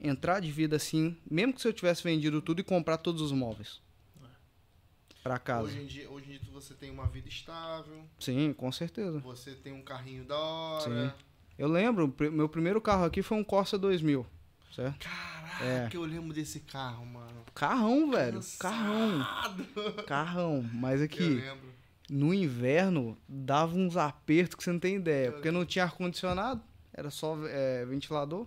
entrar 0.00 0.40
de 0.40 0.50
vida 0.50 0.74
assim, 0.74 1.16
mesmo 1.30 1.52
que 1.52 1.62
você 1.62 1.72
tivesse 1.72 2.02
vendido 2.02 2.42
tudo 2.42 2.60
e 2.60 2.64
comprar 2.64 2.98
todos 2.98 3.22
os 3.22 3.30
móveis? 3.30 3.80
Pra 5.28 5.38
casa. 5.38 5.64
Hoje 5.68 5.80
em, 5.82 5.86
dia, 5.86 6.10
hoje 6.10 6.24
em 6.32 6.38
dia 6.38 6.50
você 6.50 6.72
tem 6.72 6.90
uma 6.90 7.06
vida 7.06 7.28
estável, 7.28 8.02
Sim, 8.18 8.54
com 8.54 8.72
certeza. 8.72 9.18
você 9.18 9.52
tem 9.52 9.74
um 9.74 9.82
carrinho 9.82 10.24
da 10.24 10.38
hora. 10.38 11.14
Eu 11.58 11.68
lembro, 11.68 12.14
meu 12.32 12.48
primeiro 12.48 12.80
carro 12.80 13.04
aqui 13.04 13.20
foi 13.22 13.36
um 13.36 13.44
Corsa 13.44 13.76
2000, 13.76 14.24
certo? 14.74 15.06
Caraca, 15.06 15.64
É. 15.64 15.90
eu 15.92 16.02
lembro 16.02 16.32
desse 16.32 16.60
carro, 16.60 17.04
mano. 17.04 17.42
Carrão, 17.54 18.10
velho. 18.10 18.36
Cansado. 18.58 19.64
Carrão. 19.74 20.04
Carrão. 20.06 20.70
Mas 20.72 21.00
Eu 21.00 21.04
aqui, 21.04 21.28
lembro. 21.28 21.68
no 22.08 22.32
inverno, 22.32 23.14
dava 23.28 23.76
uns 23.76 23.98
apertos 23.98 24.54
que 24.54 24.64
você 24.64 24.72
não 24.72 24.80
tem 24.80 24.96
ideia. 24.96 25.26
Eu 25.26 25.32
Porque 25.32 25.50
não 25.50 25.66
tinha 25.66 25.84
ar-condicionado, 25.84 26.62
era 26.90 27.10
só 27.10 27.36
é, 27.48 27.84
ventilador. 27.84 28.46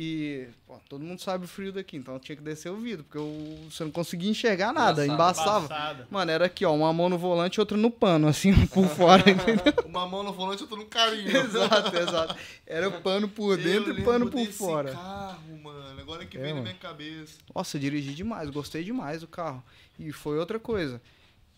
E 0.00 0.46
pô, 0.64 0.78
todo 0.88 1.04
mundo 1.04 1.20
sabe 1.20 1.44
o 1.44 1.48
frio 1.48 1.72
daqui, 1.72 1.96
então 1.96 2.20
tinha 2.20 2.36
que 2.36 2.42
descer 2.42 2.70
o 2.70 2.76
vidro, 2.76 3.02
porque 3.02 3.18
eu, 3.18 3.58
você 3.68 3.82
não 3.82 3.90
conseguia 3.90 4.30
enxergar 4.30 4.72
nada, 4.72 5.04
Embaçava. 5.04 5.64
embaçava. 5.64 6.06
Mano, 6.08 6.30
era 6.30 6.46
aqui, 6.46 6.64
ó, 6.64 6.72
uma 6.72 6.92
mão 6.92 7.08
no 7.08 7.18
volante 7.18 7.56
e 7.56 7.60
outra 7.60 7.76
no 7.76 7.90
pano, 7.90 8.28
assim, 8.28 8.54
por 8.68 8.86
fora, 8.86 9.24
entendeu? 9.28 9.74
Uma 9.84 10.06
mão 10.06 10.22
no 10.22 10.32
volante, 10.32 10.62
eu 10.62 10.68
tô 10.68 10.76
no 10.76 10.86
carinho. 10.86 11.26
exato, 11.36 11.96
exato. 11.96 12.36
Era 12.64 12.88
o 12.88 13.00
pano 13.02 13.28
por 13.28 13.56
dentro 13.56 13.98
e 13.98 14.04
pano 14.04 14.30
por 14.30 14.46
fora. 14.52 14.92
carro, 14.92 15.58
mano. 15.60 16.00
Agora 16.00 16.24
que 16.24 16.38
É, 16.38 16.40
vem 16.42 16.50
na 16.50 16.54
mano. 16.60 16.68
minha 16.68 16.78
cabeça. 16.78 17.38
Nossa, 17.52 17.76
eu 17.76 17.80
dirigi 17.80 18.14
demais, 18.14 18.48
gostei 18.50 18.84
demais 18.84 19.22
do 19.22 19.26
carro. 19.26 19.60
E 19.98 20.12
foi 20.12 20.38
outra 20.38 20.60
coisa. 20.60 21.02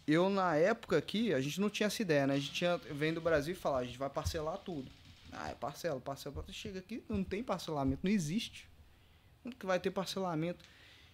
Eu, 0.08 0.30
na 0.30 0.56
época 0.56 0.96
aqui, 0.96 1.34
a 1.34 1.42
gente 1.42 1.60
não 1.60 1.68
tinha 1.68 1.88
essa 1.88 2.00
ideia, 2.00 2.26
né? 2.26 2.34
A 2.34 2.38
gente 2.38 2.52
tinha, 2.52 2.80
vem 2.90 3.12
do 3.12 3.20
Brasil 3.20 3.52
e 3.52 3.56
fala, 3.56 3.80
a 3.80 3.84
gente 3.84 3.98
vai 3.98 4.08
parcelar 4.08 4.56
tudo. 4.56 4.86
Ah, 5.32 5.50
é 5.50 5.54
parcela, 5.54 6.00
parcela. 6.00 6.34
parcela. 6.34 6.52
Chega 6.52 6.78
aqui, 6.78 7.04
não 7.08 7.22
tem 7.24 7.42
parcelamento, 7.42 8.00
não 8.02 8.10
existe. 8.10 8.68
Como 9.42 9.54
que 9.54 9.66
vai 9.66 9.80
ter 9.80 9.90
parcelamento? 9.90 10.64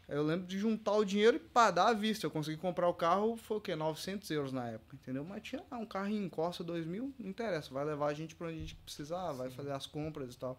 Eu 0.09 0.23
lembro 0.23 0.47
de 0.47 0.57
juntar 0.57 0.93
o 0.93 1.05
dinheiro 1.05 1.37
e 1.37 1.41
pá, 1.41 1.71
dar 1.71 1.89
à 1.89 1.93
vista. 1.93 2.27
Eu 2.27 2.31
consegui 2.31 2.57
comprar 2.57 2.89
o 2.89 2.95
carro, 2.95 3.37
foi 3.37 3.57
o 3.57 3.61
quê? 3.61 3.75
900 3.75 4.31
euros 4.31 4.53
na 4.53 4.69
época, 4.69 4.95
entendeu? 4.95 5.25
Mas 5.25 5.43
tinha 5.43 5.65
lá 5.69 5.79
um 5.79 5.87
carro 5.87 6.09
em 6.09 6.29
Corsa 6.29 6.63
2000, 6.63 7.13
não 7.19 7.29
interessa. 7.29 7.75
Vai 7.75 7.85
levar 7.85 8.07
a 8.07 8.15
gente 8.15 8.35
pra 8.37 8.47
onde 8.47 8.57
a 8.57 8.61
gente 8.61 8.77
precisar, 8.77 9.33
vai 9.33 9.51
fazer 9.51 9.73
as 9.73 9.87
compras 9.87 10.35
e 10.35 10.39
tal. 10.39 10.59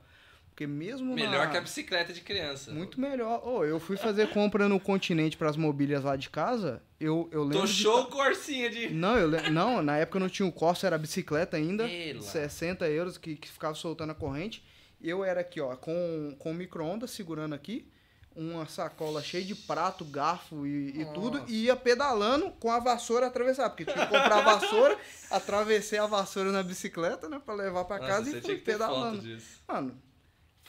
Porque 0.58 0.66
mesmo 0.66 1.14
Melhor 1.14 1.46
na... 1.46 1.52
que 1.52 1.58
a 1.58 1.62
bicicleta 1.62 2.12
de 2.12 2.22
criança. 2.22 2.72
Muito 2.72 3.00
melhor. 3.00 3.48
Ô, 3.48 3.64
eu 3.64 3.80
fui 3.80 3.96
fazer 3.96 4.32
compra 4.32 4.68
no 4.68 4.80
continente 4.80 5.38
para 5.38 5.52
as 5.52 5.56
mobílias 5.56 6.04
lá 6.04 6.16
de 6.16 6.32
casa. 6.32 6.82
Eu, 7.00 7.30
eu 7.32 7.44
lembro. 7.44 7.60
Tô 7.60 7.66
de 7.68 7.74
show 7.74 8.06
ta- 8.06 8.12
corsinha 8.12 8.68
de. 8.68 8.90
Não, 8.90 9.16
eu 9.20 9.28
le- 9.28 9.52
não, 9.52 9.84
na 9.84 9.98
época 9.98 10.20
não 10.20 10.28
tinha 10.28 10.48
o 10.48 10.52
Corsa, 10.52 10.88
era 10.88 10.98
bicicleta 10.98 11.58
ainda. 11.58 11.88
Ela. 11.88 12.24
60 12.24 12.90
euros 12.90 13.20
que, 13.20 13.36
que 13.36 13.48
ficava 13.48 13.76
soltando 13.76 14.10
a 14.14 14.16
corrente. 14.16 14.66
Eu 15.00 15.24
era 15.24 15.42
aqui, 15.42 15.62
ó, 15.62 15.76
com, 15.76 16.36
com 16.40 16.52
micro-ondas 16.56 17.12
segurando 17.12 17.54
aqui. 17.54 17.88
Uma 18.36 18.66
sacola 18.66 19.22
cheia 19.22 19.46
de 19.46 19.54
prato, 19.54 20.04
garfo 20.06 20.66
e, 20.66 21.02
e 21.02 21.06
tudo. 21.14 21.44
E 21.48 21.66
ia 21.66 21.76
pedalando 21.76 22.50
com 22.60 22.72
a 22.72 22.80
vassoura 22.80 23.28
atravessar. 23.28 23.70
Porque 23.70 23.86
tinha 23.86 24.08
que 24.08 24.12
comprar 24.12 24.40
a 24.40 24.58
vassoura, 24.58 24.98
atravessei 25.30 26.00
a 26.00 26.08
vassoura 26.08 26.52
na 26.52 26.64
bicicleta, 26.64 27.30
né? 27.30 27.40
Pra 27.46 27.54
levar 27.54 27.86
pra 27.86 28.00
Nossa, 28.00 28.10
casa 28.10 28.36
e 28.36 28.42
fui 28.42 28.58
pedalando. 28.58 29.22
Mano, 29.68 30.07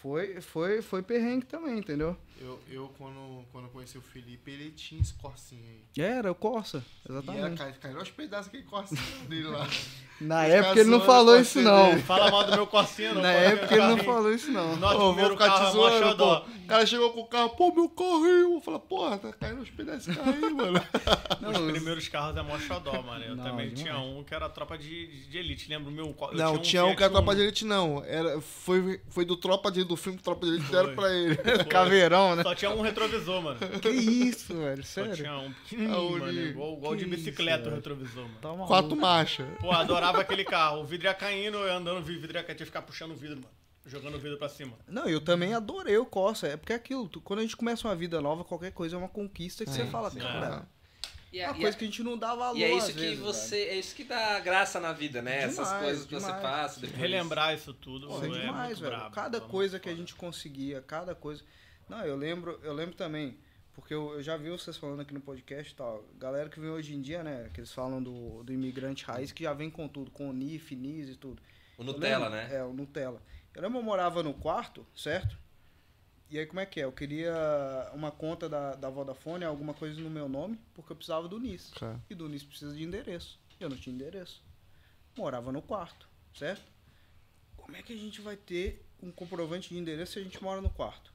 foi, 0.01 0.41
foi, 0.41 0.83
foi 0.83 1.02
perrengue 1.02 1.47
também, 1.47 1.78
entendeu? 1.78 2.17
Eu, 2.41 2.60
eu 2.70 2.89
quando, 2.97 3.44
quando 3.50 3.68
conheci 3.68 3.99
o 3.99 4.00
Felipe, 4.00 4.50
ele 4.50 4.70
tinha 4.70 5.00
esse 5.00 5.12
corsinho 5.15 5.62
aí. 5.68 6.02
Era 6.05 6.31
o 6.31 6.34
Corsa, 6.34 6.84
E 7.05 7.10
era, 7.10 7.18
exatamente. 7.20 7.58
cai- 7.58 7.73
caiu 7.81 7.99
aos 7.99 8.10
pedaços 8.10 8.47
aquele 8.49 8.62
corsinho 8.62 9.00
dele 9.28 9.49
lá. 9.49 9.67
Na 10.20 10.42
Os 10.47 10.49
época 10.50 10.81
ele 10.81 10.91
não 10.91 11.00
falou 11.00 11.39
isso 11.39 11.60
não. 11.62 11.76
parceiro 11.84 12.02
Fala 12.07 12.31
mal 12.33 12.44
do 12.44 12.50
meu 12.57 12.67
corsinho, 12.67 13.15
não. 13.15 13.23
Na 13.23 13.33
pode 13.33 13.44
época 13.44 13.75
ele 13.76 13.86
não 13.86 13.99
falou 13.99 14.34
isso 14.34 14.50
não. 14.50 14.76
Nosso 14.76 14.97
Ô, 14.97 14.99
vou 14.99 15.12
primeiro 15.15 15.34
ficar 15.36 15.47
carro 15.47 15.58
te 15.58 15.62
é 15.62 15.65
mó 15.67 15.70
zoando, 15.91 16.00
pô. 16.02 16.08
xodó. 16.08 16.47
O 16.65 16.67
cara 16.67 16.86
chegou 16.86 17.12
com 17.12 17.20
o 17.20 17.26
carro, 17.28 17.50
pô, 17.50 17.73
meu 17.73 17.89
carrinho. 17.89 18.55
Eu 18.55 18.60
falei, 18.60 18.81
porra, 18.81 19.18
tá 19.18 19.33
caindo 19.33 19.60
aos 19.60 19.70
pedaços 19.70 20.08
esse 20.08 20.18
carro 20.18 20.33
aí, 20.33 20.52
mano. 20.52 20.81
Os 21.52 21.73
primeiros 21.73 22.08
carros 22.08 22.36
é 22.36 22.42
mó 22.42 22.58
xodó, 22.58 23.00
mano. 23.00 23.25
Eu 23.25 23.36
Não, 23.36 23.44
também 23.44 23.68
demais. 23.68 23.81
tinha 23.81 23.97
um 24.00 24.25
que 24.25 24.34
era 24.34 24.49
tropa 24.49 24.76
de, 24.76 25.07
de 25.28 25.39
elite. 25.39 25.68
Lembra 25.68 25.89
o 25.89 25.92
meu? 25.92 26.07
Eu 26.07 26.36
Não, 26.36 26.58
tinha 26.58 26.83
um 26.83 26.86
Fiat 26.89 26.97
que 26.97 27.02
era 27.05 27.12
Tropa 27.12 27.34
de. 27.36 27.42
Elite, 27.42 27.65
não. 27.65 28.02
Era, 28.05 28.41
foi, 28.41 29.00
foi 29.10 29.25
do 29.25 29.36
Tropa 29.36 29.70
de 29.70 29.78
Elite, 29.78 29.89
do 29.89 29.97
filme 29.97 30.18
Tropa 30.18 30.47
de 30.47 30.52
Elite, 30.55 30.67
que 30.67 30.73
deram 30.73 30.86
Foi. 30.86 30.97
pra 30.97 31.12
ele. 31.15 31.34
Foi. 31.36 31.58
Né? 32.36 32.42
Só 32.42 32.55
tinha 32.55 32.70
um 32.70 32.81
retrovisor, 32.81 33.42
mano. 33.42 33.58
Que 33.81 33.89
isso, 33.90 34.55
velho, 34.57 34.84
Só 34.84 35.00
sério. 35.02 35.16
tinha 35.16 35.36
um 35.39 35.52
pequenininho, 35.52 35.94
Aonde? 35.94 36.18
mano. 36.20 36.40
Igual, 36.40 36.73
igual 36.74 36.97
de 36.97 37.07
bicicleta 37.07 37.60
isso, 37.62 37.70
o 37.70 37.74
retrovisor, 37.74 38.24
mano. 38.28 38.39
Tá. 38.40 38.66
Quatro 38.66 38.97
marchas. 38.97 39.47
Pô, 39.60 39.70
adorava 39.73 40.20
aquele 40.20 40.44
carro. 40.44 40.81
O 40.81 40.84
vidro 40.84 41.07
ia 41.07 41.15
caindo, 41.15 41.58
eu 41.58 41.73
andando, 41.76 42.02
vi 42.05 42.16
o 42.16 42.20
vidro 42.20 42.36
ia 42.36 42.42
cair, 42.44 42.55
tinha 42.57 42.65
que 42.66 42.70
ficar 42.70 42.82
puxando 42.82 43.12
o 43.12 43.16
vidro, 43.16 43.36
mano. 43.36 43.48
Jogando 43.86 44.16
o 44.16 44.18
vidro 44.18 44.36
pra 44.36 44.48
cima. 44.50 44.73
Não, 44.86 45.07
eu 45.08 45.20
também 45.20 45.55
adorei 45.55 45.97
o 45.97 46.05
Corsa. 46.05 46.47
É 46.47 46.57
porque 46.58 46.73
é 46.74 46.76
aquilo, 46.76 47.08
tu- 47.08 47.20
quando 47.23 47.39
a 47.39 47.42
gente 47.42 47.57
começa 47.57 47.89
uma 47.89 47.97
vida 47.97 48.20
nova, 48.20 48.44
qualquer 48.44 48.70
coisa 48.73 48.97
é 48.97 48.98
uma 48.98 49.08
conquista 49.08 49.65
que 49.65 49.70
você 49.70 49.86
fala, 49.86 50.10
sim. 50.10 50.18
cara, 50.18 50.68
E 51.32 51.39
é 51.40 51.44
é, 51.44 51.48
uma 51.48 51.57
e 51.57 51.60
coisa 51.62 51.74
é- 51.74 51.78
que 51.78 51.84
a 51.84 51.89
gente 51.89 52.02
não 52.02 52.18
dá 52.18 52.34
valor 52.34 52.58
e 52.58 52.65
é 52.65 52.76
às 52.76 52.84
isso 52.84 52.92
que 52.92 53.00
vezes, 53.00 53.18
você. 53.18 53.57
velho. 53.60 53.70
É 53.70 53.74
isso 53.76 53.94
que 53.94 54.05
dá 54.05 54.40
graça 54.40 54.78
na 54.78 54.92
vida, 54.92 55.23
né? 55.23 55.39
Essas 55.42 55.66
Demais, 55.68 55.84
coisas 55.84 56.05
que 56.05 56.12
você 56.15 56.26
demais. 56.26 56.42
passa. 56.42 56.81
Depois. 56.81 57.00
Relembrar 57.00 57.55
isso 57.55 57.73
tudo 57.73 58.08
Pô, 58.08 58.23
é 58.23 58.26
é 58.26 58.31
demais, 58.40 58.66
muito 58.68 58.81
velho. 58.82 58.97
brabo, 58.97 59.15
cada 59.15 59.39
muito 59.39 59.50
coisa 59.50 59.81
que 59.81 59.89
a 59.89 59.94
gente 59.94 60.15
conseguia, 60.15 60.82
cada 60.82 61.15
coisa. 61.15 61.42
Não, 61.89 62.05
eu 62.05 62.17
lembro, 62.17 62.58
eu 62.62 62.73
lembro 62.73 62.94
também, 62.94 63.39
porque 63.75 63.94
eu, 63.94 64.15
eu 64.15 64.23
já 64.23 64.36
vi 64.36 64.50
vocês 64.50 64.76
falando 64.76 65.00
aqui 65.00 65.15
no 65.15 65.20
podcast 65.20 65.73
e 65.73 65.76
tal. 65.76 66.05
Galera 66.18 66.49
que 66.49 66.60
vem 66.60 66.70
hoje 66.70 66.94
em 66.94 67.00
dia, 67.00 67.23
né? 67.23 67.50
Que 67.55 67.60
eles 67.60 67.73
falam 67.73 68.02
do, 68.02 68.42
do 68.44 68.52
imigrante 68.52 69.05
raiz, 69.05 69.33
que 69.33 69.44
já 69.44 69.52
vem 69.55 69.70
com 69.70 69.89
tudo, 69.89 70.10
com 70.10 70.33
NIF, 70.33 70.75
NIS 70.76 71.10
e 71.10 71.17
tudo. 71.17 71.41
O 71.76 71.84
Nutella, 71.84 72.28
lembro- 72.28 72.49
né? 72.49 72.57
É, 72.57 72.65
o 72.65 72.73
Nutella. 72.73 73.23
Eu 73.55 73.62
lembro 73.62 73.78
eu 73.78 73.83
morava 73.83 74.23
no 74.23 74.34
quarto, 74.34 74.86
certo? 74.94 75.36
E 76.31 76.39
aí 76.39 76.44
como 76.44 76.60
é 76.60 76.67
que 76.67 76.78
é? 76.81 76.84
Eu 76.84 76.92
queria 76.92 77.33
uma 77.94 78.10
conta 78.10 78.49
da, 78.49 78.75
da 78.75 78.91
Vodafone, 78.91 79.44
alguma 79.44 79.73
coisa 79.73 79.99
no 80.00 80.10
meu 80.10 80.28
nome, 80.28 80.60
porque 80.75 80.92
eu 80.92 80.97
precisava 80.97 81.26
do 81.26 81.41
NIS. 81.41 81.73
E 82.10 82.15
do 82.15 82.28
NIS 82.28 82.44
precisa 82.44 82.75
de 82.75 82.83
endereço. 82.84 83.41
Eu 83.58 83.70
não 83.70 83.76
tinha 83.76 83.94
endereço. 83.94 84.42
Morava 85.17 85.50
no 85.50 85.62
quarto, 85.62 86.07
certo? 86.34 86.70
Como 87.57 87.75
é 87.76 87.83
que 87.83 87.92
a 87.92 87.97
gente 87.97 88.20
vai 88.20 88.36
ter 88.36 88.84
um 89.02 89.10
comprovante 89.10 89.70
de 89.70 89.78
endereço 89.78 90.12
se 90.12 90.18
a 90.18 90.23
gente 90.23 90.41
mora 90.42 90.60
no 90.60 90.70
quarto? 90.70 91.12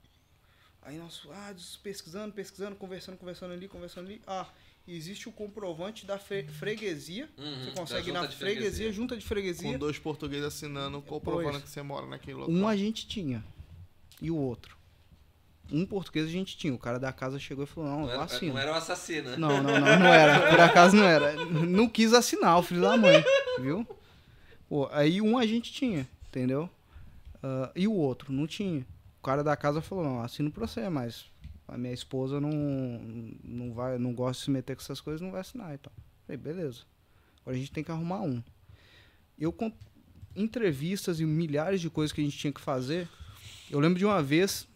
Aí 0.85 0.97
nós, 0.97 1.21
ah, 1.31 1.53
pesquisando, 1.81 2.33
pesquisando, 2.33 2.75
conversando, 2.75 3.17
conversando 3.17 3.53
ali, 3.53 3.67
conversando 3.67 4.07
ali. 4.07 4.21
Ah, 4.27 4.47
existe 4.87 5.29
o 5.29 5.31
comprovante 5.31 6.05
da 6.05 6.17
fre- 6.19 6.43
freguesia. 6.43 7.29
Uhum, 7.37 7.65
você 7.65 7.71
consegue 7.71 8.09
ir 8.09 8.13
na 8.13 8.21
freguesia, 8.23 8.39
freguesia. 8.55 8.91
junta 8.91 9.15
de 9.15 9.23
freguesia. 9.25 9.71
Com 9.71 9.77
dois 9.77 9.97
portugueses 9.97 10.45
assinando, 10.45 11.01
comprovando 11.01 11.51
Pois. 11.51 11.63
que 11.63 11.69
você 11.69 11.81
mora 11.81 12.05
naquele 12.05 12.33
local. 12.35 12.53
Um 12.53 12.67
a 12.67 12.75
gente 12.75 13.07
tinha. 13.07 13.43
E 14.21 14.29
o 14.29 14.35
outro? 14.35 14.77
Um 15.71 15.85
português 15.85 16.27
a 16.27 16.31
gente 16.31 16.57
tinha. 16.57 16.73
O 16.73 16.77
cara 16.77 16.99
da 16.99 17.13
casa 17.13 17.39
chegou 17.39 17.63
e 17.63 17.67
falou, 17.67 17.89
não, 17.89 17.99
Não 18.01 18.05
eu 18.07 18.11
era, 18.15 18.23
assino. 18.23 18.53
não 18.53 18.59
era 18.59 18.71
o 18.73 18.75
assassino, 18.75 19.29
né? 19.31 19.37
Não, 19.37 19.63
não, 19.63 19.79
não, 19.79 19.99
não 19.99 20.13
era. 20.13 20.49
Por 20.51 20.59
acaso 20.59 20.95
não 20.97 21.05
era. 21.05 21.33
Não 21.45 21.87
quis 21.87 22.13
assinar, 22.13 22.59
o 22.59 22.63
filho 22.63 22.81
da 22.81 22.97
mãe, 22.97 23.23
viu? 23.59 23.87
Pô, 24.67 24.89
aí 24.91 25.21
um 25.21 25.37
a 25.37 25.45
gente 25.47 25.71
tinha, 25.71 26.05
entendeu? 26.27 26.69
Ah, 27.41 27.71
e 27.75 27.87
o 27.87 27.93
outro 27.93 28.33
não 28.33 28.45
tinha. 28.45 28.85
Cara 29.23 29.43
da 29.43 29.55
casa 29.55 29.81
falou, 29.81 30.03
não, 30.03 30.21
assino 30.21 30.51
pra 30.51 30.67
você, 30.67 30.89
mas 30.89 31.31
a 31.67 31.77
minha 31.77 31.93
esposa 31.93 32.41
não, 32.41 32.51
não 33.43 33.73
vai, 33.73 33.97
não 33.97 34.13
gosta 34.13 34.39
de 34.39 34.45
se 34.45 34.51
meter 34.51 34.75
com 34.75 34.81
essas 34.81 34.99
coisas, 34.99 35.21
não 35.21 35.31
vai 35.31 35.41
assinar 35.41 35.73
então. 35.73 35.91
Falei, 36.27 36.37
beleza. 36.37 36.81
Agora 37.41 37.55
a 37.55 37.59
gente 37.59 37.71
tem 37.71 37.83
que 37.83 37.91
arrumar 37.91 38.21
um. 38.21 38.43
Eu 39.39 39.51
com 39.51 39.71
entrevistas 40.35 41.19
e 41.19 41.25
milhares 41.25 41.81
de 41.81 41.89
coisas 41.89 42.11
que 42.11 42.21
a 42.21 42.23
gente 42.23 42.37
tinha 42.37 42.53
que 42.53 42.61
fazer. 42.61 43.07
Eu 43.69 43.79
lembro 43.79 43.97
de 43.97 44.05
uma 44.05 44.21
vez, 44.21 44.67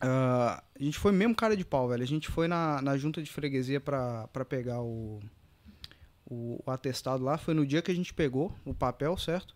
ah, 0.00 0.62
a 0.78 0.82
gente 0.82 0.98
foi 0.98 1.12
mesmo 1.12 1.34
cara 1.34 1.56
de 1.56 1.64
pau, 1.64 1.88
velho. 1.88 2.02
A 2.02 2.06
gente 2.06 2.28
foi 2.28 2.48
na, 2.48 2.82
na 2.82 2.96
junta 2.96 3.22
de 3.22 3.30
freguesia 3.30 3.80
pra, 3.80 4.26
pra 4.28 4.44
pegar 4.44 4.82
o, 4.82 5.20
o, 6.26 6.62
o 6.64 6.70
atestado 6.70 7.22
lá. 7.22 7.38
Foi 7.38 7.54
no 7.54 7.64
dia 7.64 7.82
que 7.82 7.90
a 7.90 7.94
gente 7.94 8.12
pegou 8.12 8.52
o 8.64 8.74
papel, 8.74 9.16
certo? 9.16 9.54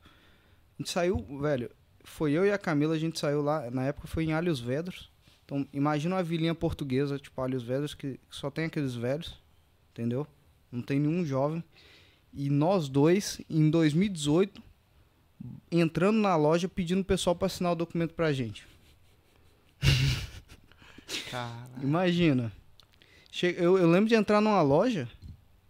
A 0.78 0.82
gente 0.82 0.90
saiu, 0.90 1.18
velho. 1.40 1.70
Foi 2.06 2.32
eu 2.32 2.46
e 2.46 2.52
a 2.52 2.56
Camila, 2.56 2.94
a 2.94 2.98
gente 2.98 3.18
saiu 3.18 3.42
lá. 3.42 3.68
Na 3.70 3.84
época 3.84 4.06
foi 4.06 4.24
em 4.24 4.32
Alhos 4.32 4.60
Vedros. 4.60 5.10
Então, 5.44 5.66
imagina 5.72 6.14
uma 6.14 6.22
vilinha 6.22 6.54
portuguesa, 6.54 7.18
tipo 7.18 7.40
Alhos 7.40 7.62
Vedros, 7.62 7.94
que 7.94 8.18
só 8.30 8.50
tem 8.50 8.64
aqueles 8.64 8.94
velhos, 8.94 9.38
entendeu? 9.92 10.26
Não 10.72 10.80
tem 10.80 10.98
nenhum 10.98 11.24
jovem. 11.26 11.62
E 12.32 12.48
nós 12.48 12.88
dois, 12.88 13.40
em 13.50 13.68
2018, 13.68 14.62
entrando 15.70 16.18
na 16.18 16.36
loja 16.36 16.68
pedindo 16.68 17.00
o 17.00 17.04
pessoal 17.04 17.36
pra 17.36 17.46
assinar 17.46 17.72
o 17.72 17.76
documento 17.76 18.14
pra 18.14 18.32
gente. 18.32 18.66
Cara. 21.30 21.68
Imagina. 21.82 22.52
Eu, 23.42 23.76
eu 23.76 23.90
lembro 23.90 24.08
de 24.08 24.14
entrar 24.14 24.40
numa 24.40 24.62
loja, 24.62 25.08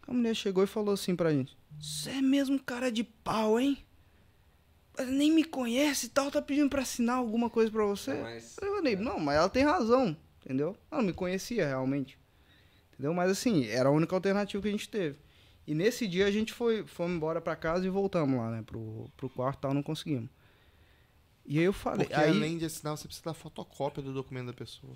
a 0.06 0.12
mulher 0.12 0.34
chegou 0.34 0.62
e 0.62 0.68
falou 0.68 0.94
assim 0.94 1.16
pra 1.16 1.32
gente: 1.32 1.56
Você 1.80 2.10
é 2.10 2.22
mesmo 2.22 2.58
cara 2.60 2.92
de 2.92 3.02
pau, 3.02 3.58
hein? 3.58 3.78
Ela 4.98 5.10
nem 5.10 5.30
me 5.30 5.44
conhece 5.44 6.06
e 6.06 6.08
tal, 6.08 6.30
tá 6.30 6.40
pedindo 6.40 6.70
pra 6.70 6.82
assinar 6.82 7.16
alguma 7.16 7.50
coisa 7.50 7.70
pra 7.70 7.84
você? 7.84 8.14
Mas, 8.14 8.56
Eu 8.60 8.76
falei, 8.76 8.96
não, 8.96 9.18
mas 9.18 9.36
ela 9.36 9.48
tem 9.48 9.62
razão, 9.62 10.16
entendeu? 10.44 10.76
Ela 10.90 11.00
não 11.00 11.06
me 11.08 11.12
conhecia 11.12 11.66
realmente. 11.66 12.18
Entendeu? 12.92 13.12
Mas 13.12 13.30
assim, 13.30 13.66
era 13.66 13.88
a 13.88 13.92
única 13.92 14.14
alternativa 14.14 14.62
que 14.62 14.68
a 14.68 14.72
gente 14.72 14.88
teve. 14.88 15.16
E 15.66 15.74
nesse 15.74 16.06
dia 16.06 16.26
a 16.26 16.30
gente 16.30 16.52
foi, 16.52 16.84
fomos 16.86 17.16
embora 17.16 17.40
pra 17.40 17.56
casa 17.56 17.84
e 17.86 17.90
voltamos 17.90 18.38
lá, 18.38 18.50
né? 18.50 18.62
Pro, 18.64 19.10
pro 19.16 19.28
quarto 19.28 19.58
e 19.58 19.60
tal, 19.62 19.74
não 19.74 19.82
conseguimos. 19.82 20.30
E 21.44 21.58
aí 21.58 21.64
eu 21.64 21.72
falei. 21.72 22.06
Porque 22.06 22.20
aí, 22.20 22.30
além 22.30 22.56
de 22.56 22.64
assinar, 22.64 22.96
você 22.96 23.06
precisa 23.06 23.26
da 23.26 23.34
fotocópia 23.34 24.02
do 24.02 24.12
documento 24.12 24.46
da 24.46 24.52
pessoa. 24.52 24.94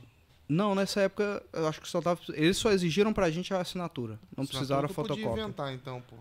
Não, 0.49 0.75
nessa 0.75 1.01
época 1.03 1.43
eu 1.53 1.67
acho 1.69 1.81
que 1.81 1.89
só 1.89 2.01
tava. 2.01 2.21
Eles 2.31 2.57
só 2.57 2.73
exigiram 2.73 3.13
pra 3.13 3.31
gente 3.31 3.53
a 3.55 3.61
assinatura. 3.61 4.19
Não 4.37 4.43
Assinatura 4.45 4.49
precisaram 4.49 4.85
a 4.85 4.89
tu 4.89 4.95
podia 4.95 5.15
fotocópia. 5.15 5.43
inventar, 5.43 5.73
então, 5.73 6.01
pô. 6.03 6.17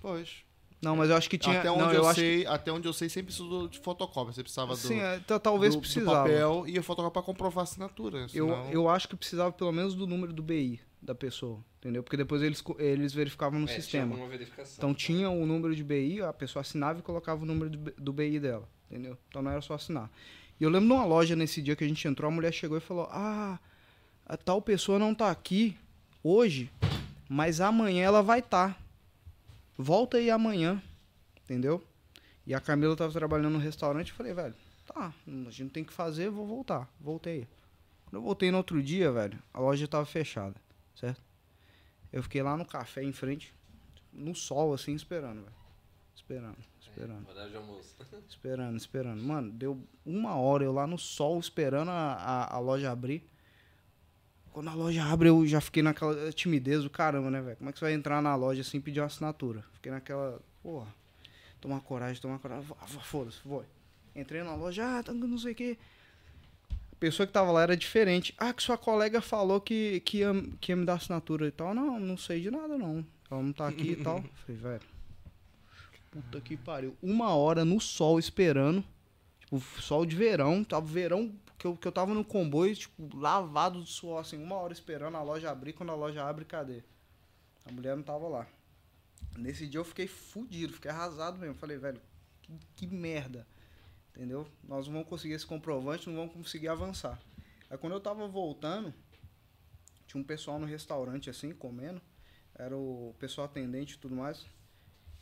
Pois. 0.00 0.44
Não, 0.82 0.96
mas 0.96 1.10
eu 1.10 1.16
acho 1.16 1.28
que 1.28 1.36
tinha. 1.36 1.58
até, 1.58 1.70
onde 1.70 1.82
não, 1.82 1.92
eu 1.92 2.08
acho 2.08 2.20
sei, 2.20 2.46
até 2.46 2.72
onde 2.72 2.88
eu 2.88 2.92
sei, 2.92 3.08
sempre 3.08 3.26
precisou 3.34 3.68
de 3.68 3.78
fotocópia. 3.80 4.32
Você 4.32 4.42
precisava 4.42 4.74
que, 4.74 4.80
do, 4.82 4.88
sim, 4.88 4.98
é, 4.98 5.20
talvez 5.38 5.74
do, 5.74 5.78
do 5.78 5.82
precisava. 5.82 6.16
papel 6.22 6.64
e 6.66 6.78
a 6.78 6.82
fotocópia 6.82 7.20
pra 7.20 7.22
comprovar 7.22 7.60
a 7.60 7.62
assinatura. 7.64 8.20
eu, 8.20 8.28
senão- 8.28 8.70
eu 8.70 8.88
acho 8.88 9.06
que 9.08 9.14
precisava 9.14 9.52
pelo 9.52 9.72
menos 9.72 9.94
do 9.94 10.06
número 10.06 10.32
do 10.32 10.42
BI 10.42 10.80
da 11.02 11.14
pessoa, 11.14 11.62
entendeu? 11.78 12.02
Porque 12.02 12.16
depois 12.16 12.40
eles, 12.42 12.62
eles 12.78 13.12
verificavam 13.12 13.58
no 13.58 13.64
é, 13.66 13.68
tinha 13.68 13.80
sistema. 13.82 14.16
verificação. 14.28 14.74
Então 14.78 14.94
tinha 14.94 15.28
o 15.28 15.44
número 15.44 15.74
de 15.76 15.84
BI, 15.84 16.22
a 16.22 16.32
pessoa 16.32 16.62
assinava 16.62 16.98
e 16.98 17.02
colocava 17.02 17.42
o 17.42 17.46
número 17.46 17.68
do, 17.70 17.78
B- 17.78 17.94
do 17.98 18.12
BI 18.12 18.38
dela, 18.40 18.66
entendeu? 18.90 19.18
Então 19.28 19.42
não 19.42 19.50
era 19.50 19.60
só 19.60 19.74
assinar. 19.74 20.10
E 20.58 20.64
eu 20.64 20.70
lembro 20.70 20.88
de 20.88 20.94
uma 20.94 21.04
loja 21.04 21.34
nesse 21.36 21.60
dia 21.62 21.74
que 21.76 21.84
a 21.84 21.88
gente 21.88 22.06
entrou, 22.08 22.30
a 22.30 22.34
mulher 22.34 22.52
chegou 22.52 22.76
e 22.76 22.80
falou: 22.80 23.06
Ah, 23.10 23.58
a 24.26 24.36
tal 24.36 24.60
pessoa 24.62 24.98
não 24.98 25.14
tá 25.14 25.30
aqui 25.30 25.74
hoje, 26.22 26.70
mas 27.28 27.60
amanhã 27.60 28.04
ela 28.04 28.22
vai 28.22 28.38
estar. 28.40 28.70
Tá. 28.74 28.76
Volta 29.80 30.18
aí 30.18 30.30
amanhã, 30.30 30.82
entendeu? 31.42 31.82
E 32.46 32.52
a 32.54 32.60
Camila 32.60 32.94
tava 32.94 33.10
trabalhando 33.12 33.54
no 33.54 33.58
restaurante, 33.58 34.10
eu 34.10 34.14
falei, 34.14 34.34
velho, 34.34 34.54
tá, 34.86 35.14
a 35.26 35.50
gente 35.50 35.70
tem 35.70 35.82
que 35.82 35.92
fazer, 35.92 36.28
vou 36.28 36.46
voltar. 36.46 36.86
Voltei. 37.00 37.48
Quando 38.04 38.16
eu 38.16 38.22
voltei 38.22 38.50
no 38.50 38.58
outro 38.58 38.82
dia, 38.82 39.10
velho, 39.10 39.38
a 39.54 39.58
loja 39.58 39.88
tava 39.88 40.04
fechada, 40.04 40.54
certo? 40.94 41.22
Eu 42.12 42.22
fiquei 42.22 42.42
lá 42.42 42.58
no 42.58 42.66
café 42.66 43.02
em 43.02 43.12
frente, 43.12 43.54
no 44.12 44.34
sol, 44.34 44.74
assim, 44.74 44.94
esperando, 44.94 45.40
velho. 45.40 45.60
Esperando, 46.14 46.58
esperando, 46.78 47.28
Horário 47.28 47.50
de 47.50 47.56
almoço. 47.56 47.96
esperando, 48.28 48.76
esperando. 48.76 49.22
Mano, 49.22 49.50
deu 49.50 49.82
uma 50.04 50.36
hora 50.36 50.62
eu 50.62 50.72
lá 50.72 50.86
no 50.86 50.98
sol 50.98 51.40
esperando 51.40 51.90
a, 51.90 52.12
a, 52.12 52.56
a 52.56 52.58
loja 52.58 52.90
abrir. 52.90 53.26
Quando 54.52 54.68
a 54.68 54.74
loja 54.74 55.04
abre, 55.04 55.28
eu 55.28 55.46
já 55.46 55.60
fiquei 55.60 55.82
naquela 55.82 56.32
timidez 56.32 56.82
do 56.82 56.90
caramba, 56.90 57.30
né, 57.30 57.40
velho? 57.40 57.56
Como 57.56 57.70
é 57.70 57.72
que 57.72 57.78
você 57.78 57.84
vai 57.84 57.94
entrar 57.94 58.20
na 58.20 58.34
loja 58.34 58.64
sem 58.64 58.80
pedir 58.80 59.00
uma 59.00 59.06
assinatura? 59.06 59.64
Fiquei 59.74 59.92
naquela, 59.92 60.40
porra, 60.62 60.88
tomar 61.60 61.80
coragem, 61.80 62.20
tomar 62.20 62.38
coragem. 62.38 62.66
Foda-se, 63.02 63.38
foi. 63.38 63.64
Entrei 64.14 64.42
na 64.42 64.54
loja, 64.54 64.98
ah, 64.98 65.02
tá, 65.02 65.12
não 65.12 65.38
sei 65.38 65.52
o 65.52 65.54
quê. 65.54 65.78
A 66.70 66.96
pessoa 66.98 67.26
que 67.26 67.32
tava 67.32 67.52
lá 67.52 67.62
era 67.62 67.76
diferente. 67.76 68.34
Ah, 68.36 68.52
que 68.52 68.62
sua 68.62 68.76
colega 68.76 69.20
falou 69.20 69.60
que, 69.60 70.00
que, 70.00 70.18
ia, 70.18 70.32
que 70.60 70.72
ia 70.72 70.76
me 70.76 70.84
dar 70.84 70.94
assinatura 70.94 71.46
e 71.46 71.50
tal. 71.50 71.72
Não, 71.72 72.00
não 72.00 72.16
sei 72.16 72.40
de 72.40 72.50
nada, 72.50 72.76
não. 72.76 73.06
Ela 73.30 73.42
não 73.42 73.52
tá 73.52 73.68
aqui 73.68 73.92
e 73.92 73.96
tal. 73.96 74.22
Falei, 74.44 74.60
velho. 74.60 74.82
Puta 76.10 76.40
que 76.40 76.56
pariu. 76.56 76.96
Uma 77.00 77.34
hora 77.34 77.64
no 77.64 77.80
sol 77.80 78.18
esperando. 78.18 78.84
Tipo, 79.38 79.60
sol 79.80 80.04
de 80.04 80.16
verão. 80.16 80.64
Tava 80.64 80.84
verão 80.84 81.32
que 81.60 81.66
eu, 81.66 81.76
que 81.76 81.86
eu 81.86 81.92
tava 81.92 82.14
no 82.14 82.24
comboio, 82.24 82.74
tipo, 82.74 83.14
lavado 83.14 83.84
de 83.84 83.90
suor, 83.90 84.18
assim, 84.18 84.42
uma 84.42 84.56
hora 84.56 84.72
esperando 84.72 85.18
a 85.18 85.22
loja 85.22 85.50
abrir. 85.50 85.74
Quando 85.74 85.92
a 85.92 85.94
loja 85.94 86.24
abre, 86.24 86.46
cadê? 86.46 86.82
A 87.66 87.70
mulher 87.70 87.94
não 87.94 88.02
tava 88.02 88.26
lá. 88.26 88.46
Nesse 89.36 89.66
dia 89.66 89.78
eu 89.78 89.84
fiquei 89.84 90.06
fudido, 90.06 90.72
fiquei 90.72 90.90
arrasado 90.90 91.38
mesmo. 91.38 91.54
Falei, 91.56 91.76
velho, 91.76 92.00
que, 92.40 92.58
que 92.74 92.86
merda. 92.86 93.46
Entendeu? 94.08 94.48
Nós 94.64 94.86
não 94.86 94.94
vamos 94.94 95.08
conseguir 95.10 95.34
esse 95.34 95.44
comprovante, 95.44 96.08
não 96.08 96.16
vamos 96.16 96.32
conseguir 96.32 96.68
avançar. 96.68 97.20
Aí 97.68 97.76
quando 97.76 97.92
eu 97.92 98.00
tava 98.00 98.26
voltando, 98.26 98.94
tinha 100.06 100.18
um 100.18 100.24
pessoal 100.24 100.58
no 100.58 100.64
restaurante 100.64 101.28
assim, 101.28 101.52
comendo. 101.52 102.00
Era 102.54 102.74
o 102.74 103.14
pessoal 103.18 103.44
atendente 103.44 103.96
e 103.96 103.98
tudo 103.98 104.16
mais. 104.16 104.46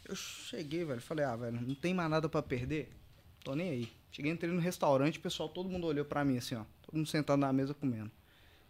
Eu 0.05 0.15
cheguei, 0.15 0.85
velho, 0.85 1.01
falei, 1.01 1.25
ah, 1.25 1.35
velho, 1.35 1.61
não 1.61 1.75
tem 1.75 1.93
mais 1.93 2.09
nada 2.09 2.29
pra 2.29 2.41
perder. 2.41 2.97
Tô 3.45 3.55
nem 3.55 3.71
aí. 3.71 3.93
Cheguei, 4.11 4.33
entrei 4.33 4.51
no 4.53 4.61
restaurante, 4.61 5.19
o 5.19 5.23
pessoal, 5.23 5.49
todo 5.49 5.69
mundo 5.69 5.87
olhou 5.87 6.05
pra 6.05 6.25
mim 6.25 6.39
assim, 6.39 6.55
ó. 6.55 6.65
Todo 6.83 6.97
mundo 6.97 7.09
sentado 7.09 7.39
na 7.39 7.53
mesa 7.53 7.75
comendo. 7.75 8.11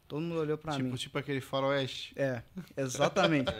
Todo 0.06 0.22
mundo 0.22 0.40
olhou 0.40 0.56
pra 0.56 0.78
mim. 0.78 0.84
Tipo, 0.84 0.96
tipo 0.98 1.18
aquele 1.18 1.40
faroeste. 1.40 2.12
É, 2.16 2.42
exatamente. 2.76 3.52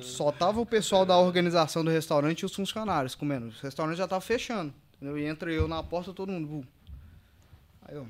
Só 0.00 0.30
tava 0.30 0.60
o 0.60 0.66
pessoal 0.66 1.04
da 1.04 1.18
organização 1.18 1.84
do 1.84 1.90
restaurante 1.90 2.40
e 2.40 2.46
os 2.46 2.54
funcionários 2.54 3.14
comendo. 3.14 3.46
O 3.48 3.50
restaurante 3.50 3.96
já 3.98 4.06
tava 4.06 4.20
fechando. 4.20 4.72
Entendeu? 4.94 5.18
E 5.18 5.24
entra 5.24 5.52
eu 5.52 5.66
na 5.66 5.82
porta, 5.82 6.12
todo 6.12 6.30
mundo. 6.30 6.46
"Bu". 6.46 6.66
Aí 7.82 7.96
eu. 7.96 8.08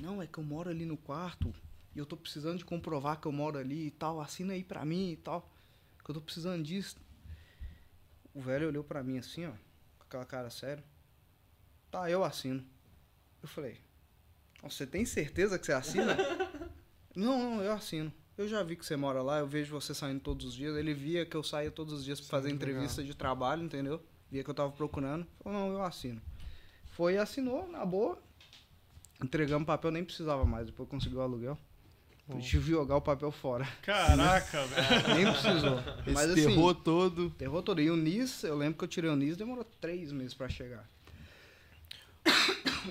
Não, 0.00 0.22
é 0.22 0.26
que 0.26 0.38
eu 0.38 0.44
moro 0.44 0.70
ali 0.70 0.86
no 0.86 0.96
quarto 0.96 1.54
e 1.94 1.98
eu 1.98 2.06
tô 2.06 2.16
precisando 2.16 2.56
de 2.58 2.64
comprovar 2.64 3.20
que 3.20 3.26
eu 3.26 3.32
moro 3.32 3.58
ali 3.58 3.86
e 3.86 3.90
tal. 3.90 4.20
Assina 4.20 4.54
aí 4.54 4.64
pra 4.64 4.84
mim 4.84 5.12
e 5.12 5.16
tal. 5.16 5.46
Que 6.02 6.10
eu 6.10 6.14
tô 6.14 6.20
precisando 6.22 6.62
disso. 6.62 6.96
O 8.34 8.40
velho 8.40 8.68
olhou 8.68 8.82
pra 8.82 9.02
mim 9.02 9.18
assim, 9.18 9.44
ó. 9.46 9.50
Com 9.98 10.04
aquela 10.06 10.24
cara 10.24 10.48
séria. 10.50 10.82
Tá, 11.92 12.10
eu 12.10 12.24
assino. 12.24 12.64
Eu 13.42 13.48
falei. 13.48 13.78
"Nossa, 14.62 14.74
Você 14.76 14.86
tem 14.86 15.04
certeza 15.04 15.58
que 15.58 15.66
você 15.66 15.72
assina? 15.72 16.16
Não, 17.14 17.38
não, 17.56 17.62
eu 17.62 17.72
assino. 17.72 18.10
Eu 18.38 18.48
já 18.48 18.62
vi 18.62 18.74
que 18.74 18.86
você 18.86 18.96
mora 18.96 19.20
lá, 19.20 19.38
eu 19.40 19.46
vejo 19.46 19.70
você 19.78 19.92
saindo 19.92 20.18
todos 20.20 20.46
os 20.46 20.54
dias. 20.54 20.74
Ele 20.74 20.94
via 20.94 21.26
que 21.26 21.36
eu 21.36 21.42
saía 21.42 21.70
todos 21.70 21.92
os 21.92 22.02
dias 22.02 22.18
pra 22.18 22.24
Sim, 22.24 22.30
fazer 22.30 22.50
entrevista 22.50 23.04
de 23.04 23.14
trabalho, 23.14 23.62
entendeu? 23.62 24.02
Via 24.30 24.42
que 24.42 24.48
eu 24.48 24.54
tava 24.54 24.72
procurando. 24.72 25.26
Falou, 25.44 25.58
não, 25.58 25.72
eu 25.74 25.82
assino. 25.82 26.22
Foi 26.92 27.12
e 27.14 27.18
assinou, 27.18 27.68
na 27.68 27.84
boa. 27.84 28.18
Entregamos 29.22 29.66
papel, 29.66 29.90
nem 29.90 30.02
precisava 30.02 30.46
mais, 30.46 30.64
depois 30.68 30.88
conseguiu 30.88 31.18
o 31.18 31.22
aluguel. 31.22 31.58
Bom. 32.26 32.38
Tive 32.38 32.64
que 32.64 32.70
jogar 32.70 32.96
o 32.96 33.02
papel 33.02 33.30
fora. 33.30 33.66
Caraca, 33.82 34.64
velho. 34.72 35.14
Nem 35.14 35.30
precisou. 35.30 35.78
Esse 36.06 36.12
Mas 36.14 36.30
assim, 36.30 36.46
terror 36.46 36.74
todo. 36.76 37.28
terror 37.32 37.62
todo. 37.62 37.78
E 37.78 37.90
o 37.90 37.96
NIS, 37.96 38.44
eu 38.44 38.56
lembro 38.56 38.78
que 38.78 38.84
eu 38.84 38.88
tirei 38.88 39.10
o 39.10 39.16
NIS, 39.16 39.36
demorou 39.36 39.64
três 39.82 40.10
meses 40.12 40.32
pra 40.32 40.48
chegar. 40.48 40.88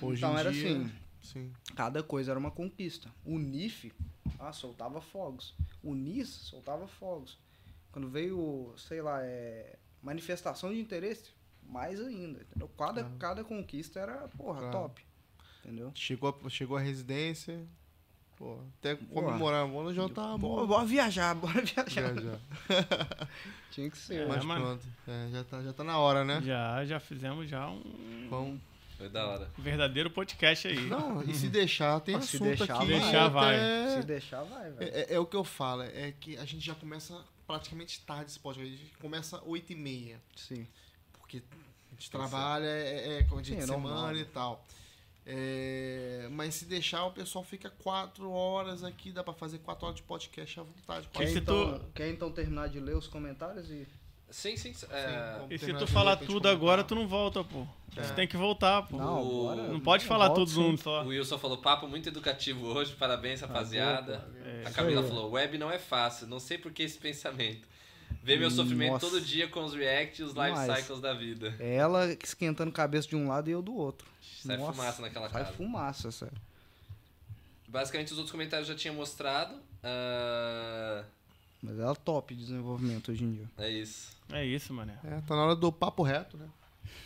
Hoje 0.01 0.17
então 0.19 0.33
em 0.35 0.39
era 0.39 0.51
dia, 0.51 0.71
assim, 0.77 0.91
Sim. 1.21 1.53
cada 1.75 2.01
coisa 2.03 2.31
era 2.31 2.39
uma 2.39 2.51
conquista. 2.51 3.09
O 3.25 3.37
NIF, 3.37 3.91
ah, 4.39 4.51
soltava 4.53 5.01
fogos. 5.01 5.53
O 5.83 5.93
NIS 5.93 6.29
soltava 6.29 6.87
fogos. 6.87 7.37
Quando 7.91 8.09
veio, 8.09 8.73
sei 8.77 9.01
lá, 9.01 9.21
é, 9.21 9.77
manifestação 10.01 10.71
de 10.73 10.79
interesse, 10.79 11.31
mais 11.63 11.99
ainda. 11.99 12.41
Entendeu? 12.41 12.69
Cada, 12.77 13.01
Ah. 13.05 13.11
cada 13.19 13.43
conquista 13.43 13.99
era, 13.99 14.27
porra, 14.29 14.59
Claro. 14.59 14.71
top. 14.71 15.01
Entendeu? 15.63 15.91
Chegou, 15.93 16.39
a, 16.45 16.49
chegou 16.49 16.77
a 16.77 16.81
residência. 16.81 17.63
Pô, 18.37 18.57
até 18.79 18.95
comemorar, 18.95 19.67
vamos 19.67 19.93
já 19.93 20.09
tá 20.09 20.35
Bora, 20.35 20.61
bom. 20.61 20.67
bora 20.67 20.85
viajar, 20.85 21.35
bora 21.35 21.61
viajar. 21.61 22.15
Já. 22.19 22.39
Tinha 23.69 23.87
que 23.89 23.97
ser. 23.97 24.21
É, 24.21 24.25
Mas 24.25 24.43
mano. 24.43 24.61
pronto. 24.65 24.87
É, 25.07 25.29
já, 25.31 25.43
tá, 25.43 25.61
já 25.61 25.73
tá 25.73 25.83
na 25.83 25.99
hora, 25.99 26.23
né? 26.25 26.41
Já, 26.41 26.83
já 26.85 26.99
fizemos 26.99 27.47
já 27.47 27.69
um 27.69 28.27
Vamos. 28.29 28.59
Foi 29.01 29.09
da 29.09 29.27
hora. 29.27 29.51
verdadeiro 29.57 30.09
podcast 30.11 30.67
aí. 30.67 30.79
Não, 30.87 31.21
e 31.23 31.33
se 31.33 31.49
deixar, 31.49 31.99
tem 31.99 32.15
Ah, 32.15 32.21
se 32.21 32.35
assunto 32.37 32.47
deixar, 32.47 32.63
aqui. 32.75 32.91
vai. 32.91 32.99
Deixar, 33.01 33.27
vai. 33.29 33.55
até- 33.55 33.99
Se 34.01 34.07
deixar, 34.07 34.43
vai, 34.43 34.71
velho. 34.71 34.91
É, 34.95 34.99
é- 35.01 35.13
é 35.15 35.19
o 35.19 35.25
que 35.25 35.35
eu 35.35 35.43
falo, 35.43 35.81
é 35.83 36.13
que 36.19 36.37
a 36.37 36.45
gente 36.45 36.65
já 36.65 36.75
começa 36.75 37.19
praticamente 37.47 37.99
tarde 38.01 38.31
esse 38.31 38.39
podcast. 38.39 38.73
A 38.73 38.77
gente 38.77 38.97
começa 38.97 39.41
8 39.45 39.73
e 39.73 39.75
meia. 39.75 40.21
Sim. 40.35 40.67
Porque 41.13 41.41
a 41.91 41.93
gente 41.95 42.09
trabalha, 42.11 42.65
é, 42.67 43.17
é 43.19 43.23
com 43.23 43.41
dia 43.41 43.55
Sim, 43.55 43.57
de 43.59 43.63
é 43.63 43.67
semana 43.75 43.95
normal, 43.95 44.15
e 44.15 44.19
né? 44.19 44.27
tal. 44.33 44.65
É, 45.25 46.27
mas 46.31 46.55
se 46.55 46.65
deixar, 46.65 47.05
o 47.05 47.11
pessoal 47.11 47.43
fica 47.43 47.69
4 47.69 48.31
horas 48.31 48.83
aqui, 48.83 49.11
dá 49.11 49.23
pra 49.23 49.33
fazer 49.33 49.59
4 49.59 49.85
horas 49.85 49.97
de 49.97 50.03
podcast 50.03 50.59
à 50.59 50.63
vontade. 50.63 51.07
Que 51.07 51.19
Quer 51.19 51.27
se 51.27 51.37
então, 51.39 51.79
tu- 51.79 51.85
quer 51.93 52.09
então 52.09 52.31
terminar 52.31 52.69
de 52.69 52.79
ler 52.79 52.95
os 52.97 53.07
comentários 53.07 53.69
e. 53.69 53.87
Sim, 54.31 54.55
sim. 54.55 54.73
Sim, 54.73 54.87
é, 54.89 55.45
E 55.49 55.57
se 55.59 55.73
tu 55.73 55.85
falar 55.85 56.15
tudo 56.15 56.47
agora, 56.47 56.83
tu 56.83 56.95
não 56.95 57.07
volta, 57.07 57.43
pô. 57.43 57.67
É. 57.95 58.01
Tu 58.01 58.13
tem 58.15 58.25
que 58.27 58.37
voltar, 58.37 58.83
pô. 58.83 58.97
Não, 58.97 59.23
bora. 59.23 59.63
Não 59.63 59.79
pode 59.79 60.05
falar 60.05 60.27
volto 60.27 60.39
tudo 60.39 60.51
junto 60.51 60.81
só. 60.83 61.03
O 61.03 61.07
Wilson 61.07 61.37
falou 61.37 61.57
papo 61.57 61.87
muito 61.87 62.07
educativo 62.07 62.65
hoje, 62.67 62.95
parabéns, 62.95 63.41
rapaziada. 63.41 64.25
É, 64.43 64.63
A 64.65 64.71
Camila 64.71 65.03
falou, 65.03 65.31
web 65.31 65.57
não 65.57 65.69
é 65.69 65.77
fácil, 65.77 66.25
não 66.27 66.39
sei 66.39 66.57
por 66.57 66.71
que 66.71 66.83
esse 66.83 66.97
pensamento. 66.97 67.67
Vê 68.23 68.37
meu 68.37 68.49
sofrimento 68.51 68.93
Nossa. 68.93 69.09
todo 69.09 69.19
dia 69.19 69.47
com 69.47 69.63
os 69.63 69.73
react 69.73 70.21
e 70.21 70.23
os 70.23 70.33
life 70.33 70.49
Demais. 70.51 70.79
cycles 70.79 71.01
da 71.01 71.13
vida. 71.13 71.55
É 71.59 71.75
ela 71.75 72.05
esquentando 72.23 72.71
cabeça 72.71 73.07
de 73.07 73.15
um 73.15 73.27
lado 73.27 73.49
e 73.49 73.51
eu 73.51 73.61
do 73.61 73.75
outro. 73.75 74.07
Sai 74.45 74.57
Nossa, 74.57 74.73
fumaça 74.73 75.01
naquela 75.01 75.29
Sai 75.29 75.43
casa. 75.43 75.55
fumaça, 75.57 76.11
sério. 76.11 76.37
Basicamente, 77.67 78.11
os 78.11 78.17
outros 78.17 78.31
comentários 78.31 78.69
eu 78.69 78.75
já 78.75 78.79
tinha 78.79 78.93
mostrado. 78.93 79.55
Ah, 79.83 81.03
Mas 81.61 81.77
ela 81.79 81.91
é 81.91 81.95
top 81.95 82.33
de 82.33 82.41
desenvolvimento 82.45 83.11
hoje 83.11 83.23
em 83.23 83.33
dia. 83.33 83.49
é 83.57 83.69
isso. 83.69 84.09
É 84.31 84.45
isso, 84.45 84.73
mané. 84.73 84.97
É, 85.03 85.21
tá 85.21 85.35
na 85.35 85.43
hora 85.45 85.55
do 85.55 85.71
papo 85.71 86.01
reto, 86.03 86.37
né? 86.37 86.47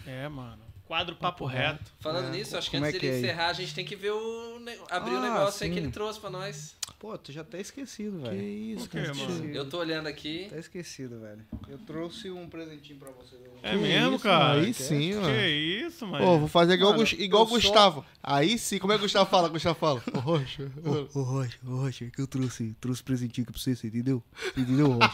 É, 0.05 0.27
mano. 0.27 0.63
Quadro 0.87 1.15
Papo 1.15 1.45
Reto. 1.45 1.91
Falando 1.99 2.27
É, 2.27 2.31
nisso, 2.37 2.55
acho 2.55 2.69
que 2.69 2.77
antes 2.77 2.89
é 2.89 2.91
que 2.93 2.99
dele 2.99 3.11
é 3.13 3.15
aí? 3.15 3.23
encerrar, 3.23 3.47
a 3.47 3.53
gente 3.53 3.73
tem 3.73 3.83
que 3.83 3.95
ver 3.95 4.11
o. 4.11 4.57
abrir 4.91 5.15
o 5.15 5.17
Ah, 5.17 5.21
negócio 5.21 5.63
aí 5.63 5.69
que 5.71 5.77
sim. 5.77 5.81
ele 5.81 5.91
trouxe 5.91 6.19
pra 6.19 6.29
nós. 6.29 6.75
Pô, 7.05 7.15
tu 7.19 7.31
já 7.31 7.43
tá 7.43 7.59
esquecido, 7.59 8.17
Que 8.17 8.29
velho. 8.29 8.41
isso, 8.41 8.89
Por 8.89 8.89
quê, 8.89 9.01
cara. 9.03 9.13
mano? 9.13 9.45
Eu 9.53 9.69
tô 9.69 9.77
olhando 9.77 10.07
aqui. 10.07 10.47
Tá 10.49 10.57
esquecido, 10.57 11.19
velho. 11.19 11.45
Eu 11.69 11.77
trouxe 11.77 12.31
um 12.31 12.49
presentinho 12.49 12.97
pra 12.97 13.11
você. 13.11 13.35
É 13.61 13.71
Que 13.73 13.77
mesmo, 13.77 14.15
isso, 14.15 14.23
cara? 14.23 14.59
Aí 14.59 14.65
Quer? 14.73 14.73
sim, 14.73 15.09
Que 15.11 15.15
mano. 15.15 15.39
isso, 15.45 16.07
mano. 16.07 16.25
Pô, 16.25 16.39
vou 16.39 16.47
fazer 16.47 16.73
igual, 16.73 16.93
o 16.93 16.97
Mano, 16.97 17.07
igual 17.19 17.43
o 17.43 17.45
eu 17.45 17.49
só- 17.49 17.55
Gustavo. 17.67 18.05
Aí 18.23 18.57
sim, 18.57 18.79
como 18.79 18.91
é 18.91 18.95
que 18.95 19.01
o 19.01 19.05
Gustavo 19.05 19.29
fala? 19.29 19.49
O 19.49 19.51
Gustavo 19.51 19.75
fala. 19.77 20.01
Ô, 20.15 20.19
Rocha. 20.19 20.71
Ô, 21.13 21.21
Rocha, 21.21 21.59
ô, 21.63 21.75
Rocha, 21.75 22.05
que 22.09 22.19
eu 22.19 22.25
trouxe, 22.25 22.75
trouxe 22.81 23.03
presentinho 23.03 23.43
aqui 23.43 23.53
pra 23.53 23.61
você, 23.61 23.75
você 23.75 23.85
entendeu? 23.85 24.23
Você 24.55 24.61
entendeu, 24.61 24.91
Rocha? 24.93 25.11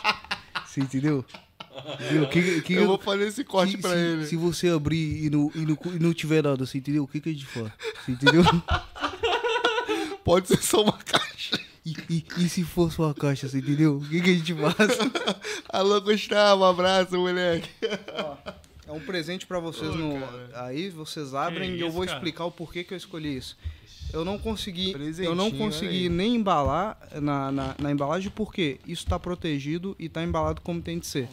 Você 0.66 0.80
entendeu? 0.80 1.26
Entendeu? 2.00 2.30
Que, 2.30 2.61
que, 2.61 2.74
Eu 2.74 2.88
vou 2.88 2.98
fazer 3.00 3.28
esse 3.28 3.44
corte 3.44 3.72
se, 3.76 3.78
pra 3.80 3.90
se- 3.92 3.98
ele. 3.98 4.26
Se 4.28 4.38
você 4.38 4.70
abrir 4.70 5.26
e 5.26 5.30
não, 5.30 5.52
e, 5.53 5.66
não, 5.66 5.78
e 5.94 6.00
não 6.00 6.14
tiver 6.14 6.42
nada, 6.42 6.66
você 6.66 6.78
entendeu? 6.78 7.03
O 7.03 7.08
que, 7.08 7.20
que 7.20 7.28
a 7.28 7.34
gente 7.34 7.45
faz? 7.45 7.70
Você 8.06 8.11
entendeu? 8.14 8.44
Pode 10.24 10.48
ser 10.48 10.61
só 10.61 10.84
uma 10.84 10.98
caixa. 11.00 11.60
E, 11.85 11.95
e, 12.10 12.26
e 12.38 12.50
se 12.50 12.64
fosse 12.64 13.00
uma 13.00 13.14
caixa, 13.14 13.48
você 13.48 13.58
entendeu? 13.58 13.98
O 13.98 14.08
que, 14.08 14.22
que 14.22 14.30
a 14.30 14.34
gente 14.34 14.53
faz? 14.53 14.98
Alô, 15.69 16.00
Gustavo, 16.00 16.61
um 16.61 16.66
abraço, 16.66 17.18
moleque. 17.18 17.69
É 18.88 18.92
um 18.92 19.00
presente 19.00 19.48
pra 19.48 19.60
vocês 19.60 19.90
Ô, 19.90 19.95
no. 19.95 20.19
Aí 20.53 20.90
vocês 20.90 21.34
abrem 21.34 21.76
e 21.76 21.82
eu 21.82 21.88
isso, 21.88 21.95
vou 21.95 22.06
cara? 22.06 22.18
explicar 22.18 22.45
o 22.45 22.51
porquê 22.51 22.84
que 22.84 22.93
eu 22.93 22.98
escolhi 22.98 23.38
isso. 23.38 23.58
Eu 24.14 24.25
não 24.25 24.38
consegui. 24.38 24.93
Eu 25.19 25.33
não 25.35 25.49
consegui 25.51 26.03
aí. 26.03 26.09
nem 26.09 26.35
embalar 26.35 26.98
na, 27.22 27.51
na, 27.51 27.75
na 27.80 27.91
embalagem 27.91 28.31
porque 28.35 28.80
isso 28.85 29.06
tá 29.06 29.17
protegido 29.19 29.95
e 29.98 30.09
tá 30.09 30.22
embalado 30.23 30.61
como 30.61 30.81
tem 30.81 30.99
de 30.99 31.07
ser. 31.07 31.27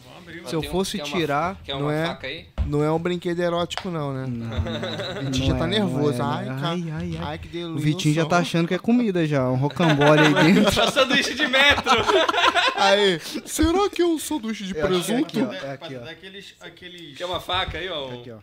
Se 0.45 0.55
eu 0.55 0.59
um- 0.59 0.63
fosse 0.63 0.97
quer 0.97 1.03
uma- 1.05 1.17
tirar- 1.17 1.57
Quer 1.63 1.73
não 1.73 1.81
uma 1.83 1.93
é? 1.93 2.05
faca 2.07 2.27
aí? 2.27 2.45
Não 2.65 2.83
é 2.83 2.91
um 2.91 2.99
brinquedo 2.99 3.39
erótico, 3.39 3.89
não, 3.89 4.13
né? 4.13 4.25
Não, 4.27 4.49
Vitinho 5.25 5.47
já 5.47 5.55
tá 5.55 5.65
é, 5.65 5.67
nervoso. 5.67 6.17
não 6.19 6.33
é, 6.33 6.35
Ai, 6.35 6.47
é. 6.47 6.51
ai, 6.51 6.61
ai, 6.61 6.91
ai. 6.91 7.17
Ai, 7.21 7.37
que 7.37 7.47
delícia. 7.47 7.71
O 7.75 7.77
Vitinho 7.79 8.13
já 8.15 8.25
tá 8.25 8.37
achando 8.37 8.67
que 8.67 8.73
é 8.73 8.79
comida 8.79 9.25
já, 9.27 9.49
um 9.49 9.55
rocambole 9.55 10.19
aí 10.21 10.53
dentro. 10.53 10.83
O 10.83 10.87
sanduíche 10.91 11.33
de 11.35 11.47
metro! 11.47 11.91
Aí, 12.79 13.19
será 13.45 13.89
que 13.89 14.01
é 14.01 14.05
um 14.05 14.17
sanduíche 14.17 14.63
de 14.63 14.77
é 14.77 14.81
presunto? 14.81 15.25
aqui, 15.25 15.41
ó. 15.41 15.51
É 15.53 15.71
aqui, 15.73 15.95
ó. 15.97 15.99
Daqueles, 15.99 16.55
aqueles... 16.61 17.17
Quer 17.17 17.25
uma 17.25 17.41
faca 17.41 17.77
aí, 17.77 17.89
ó? 17.89 18.07
Aqui, 18.13 18.31
ó. 18.31 18.37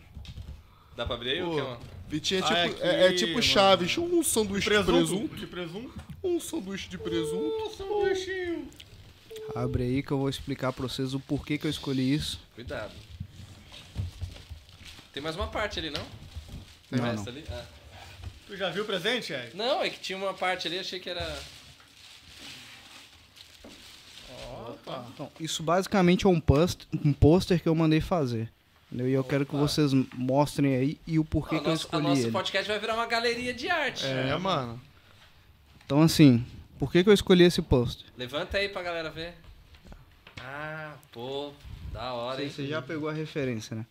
Dá 0.95 1.07
pra 1.07 1.15
abrir 1.15 1.31
aí? 1.31 1.41
ou 1.41 1.55
quer 1.55 1.63
uma? 1.63 1.77
Vitinho 2.07 2.39
é 2.39 2.43
Ah, 2.43 2.69
tipo, 2.69 2.83
é 2.83 2.87
é, 2.87 3.01
é 3.03 3.07
aqui, 3.07 3.17
tipo 3.17 3.31
mano. 3.33 3.43
Chaves. 3.43 3.97
Um 3.97 4.23
sanduíche 4.23 4.69
de 4.69 4.75
presunto. 4.75 4.91
presunto. 4.97 5.35
De 5.35 5.47
presunto. 5.47 5.99
Um 6.23 6.39
sanduíche 6.39 6.89
de 6.89 6.97
presunto. 6.97 7.55
Um 7.65 7.69
sanduichinho. 7.69 8.69
Abre 9.55 9.83
aí 9.83 10.03
que 10.03 10.11
eu 10.11 10.17
vou 10.17 10.29
explicar 10.29 10.71
pra 10.73 10.83
vocês 10.87 11.13
o 11.13 11.19
porquê 11.19 11.57
que 11.57 11.67
eu 11.67 11.71
escolhi 11.71 12.13
isso. 12.13 12.39
Cuidado. 12.55 12.93
Tem 15.13 15.21
mais 15.21 15.35
uma 15.35 15.47
parte 15.47 15.79
ali, 15.79 15.89
não? 15.89 16.05
Não, 16.91 17.05
Essa 17.05 17.23
não. 17.23 17.27
ali? 17.31 17.43
Ah. 17.49 17.65
Tu 18.45 18.55
já 18.55 18.69
viu 18.69 18.83
o 18.83 18.85
presente, 18.85 19.33
Eric? 19.33 19.57
Não, 19.57 19.81
é 19.83 19.89
que 19.89 19.99
tinha 19.99 20.17
uma 20.17 20.33
parte 20.33 20.67
ali, 20.67 20.79
achei 20.79 20.99
que 21.01 21.09
era. 21.09 21.37
Opa. 24.69 25.05
Então, 25.13 25.31
isso 25.39 25.63
basicamente 25.63 26.25
é 26.25 26.29
um 26.29 26.39
post- 26.39 26.87
um 27.03 27.11
pôster 27.13 27.61
que 27.61 27.67
eu 27.67 27.75
mandei 27.75 27.99
fazer. 27.99 28.51
Entendeu? 28.87 29.07
E 29.09 29.13
eu 29.13 29.23
quero 29.23 29.45
que 29.45 29.55
Opa. 29.55 29.67
vocês 29.67 29.91
mostrem 30.15 30.75
aí 30.75 30.99
e 31.05 31.19
o 31.19 31.25
porquê 31.25 31.55
o 31.55 31.61
que 31.61 31.67
eu 31.67 31.71
nosso, 31.71 31.83
a 31.83 31.87
escolhi 31.87 32.03
nosso 32.07 32.21
ele. 32.23 32.31
podcast 32.31 32.67
vai 32.67 32.79
virar 32.79 32.95
uma 32.95 33.05
galeria 33.05 33.53
de 33.53 33.69
arte. 33.69 34.05
É, 34.05 34.35
mano. 34.37 34.79
Então, 35.85 36.01
assim, 36.01 36.45
por 36.77 36.91
que, 36.91 37.03
que 37.03 37.09
eu 37.09 37.13
escolhi 37.13 37.43
esse 37.43 37.61
pôster? 37.61 38.05
Levanta 38.17 38.57
aí 38.57 38.69
pra 38.69 38.81
galera 38.83 39.09
ver. 39.09 39.33
Ah, 40.41 40.93
pô, 41.11 41.51
da 41.91 42.13
hora, 42.13 42.43
hein? 42.43 42.49
Você 42.49 42.67
já 42.67 42.81
pegou 42.81 43.09
a 43.09 43.13
referência, 43.13 43.75
né? 43.75 43.85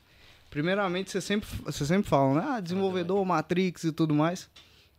Primeiramente, 0.50 1.10
você 1.10 1.20
sempre, 1.20 1.48
você 1.64 1.84
sempre 1.84 2.08
fala, 2.08 2.40
né? 2.40 2.46
Ah, 2.48 2.60
desenvolvedor, 2.60 3.24
Matrix 3.24 3.84
e 3.84 3.92
tudo 3.92 4.14
mais. 4.14 4.48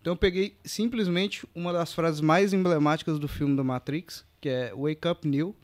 Então 0.02 0.14
eu 0.14 0.18
peguei 0.18 0.56
simplesmente 0.64 1.48
uma 1.56 1.74
das 1.74 1.94
frases 1.94 2.22
mais 2.22 2.54
emblemáticas 2.54 3.18
do 3.18 3.28
filme 3.28 3.56
da 3.56 3.64
Matrix, 3.64 4.24
que 4.40 4.50
é 4.50 4.72
Wake 4.76 5.08
up, 5.08 5.28
Neo. 5.28 5.56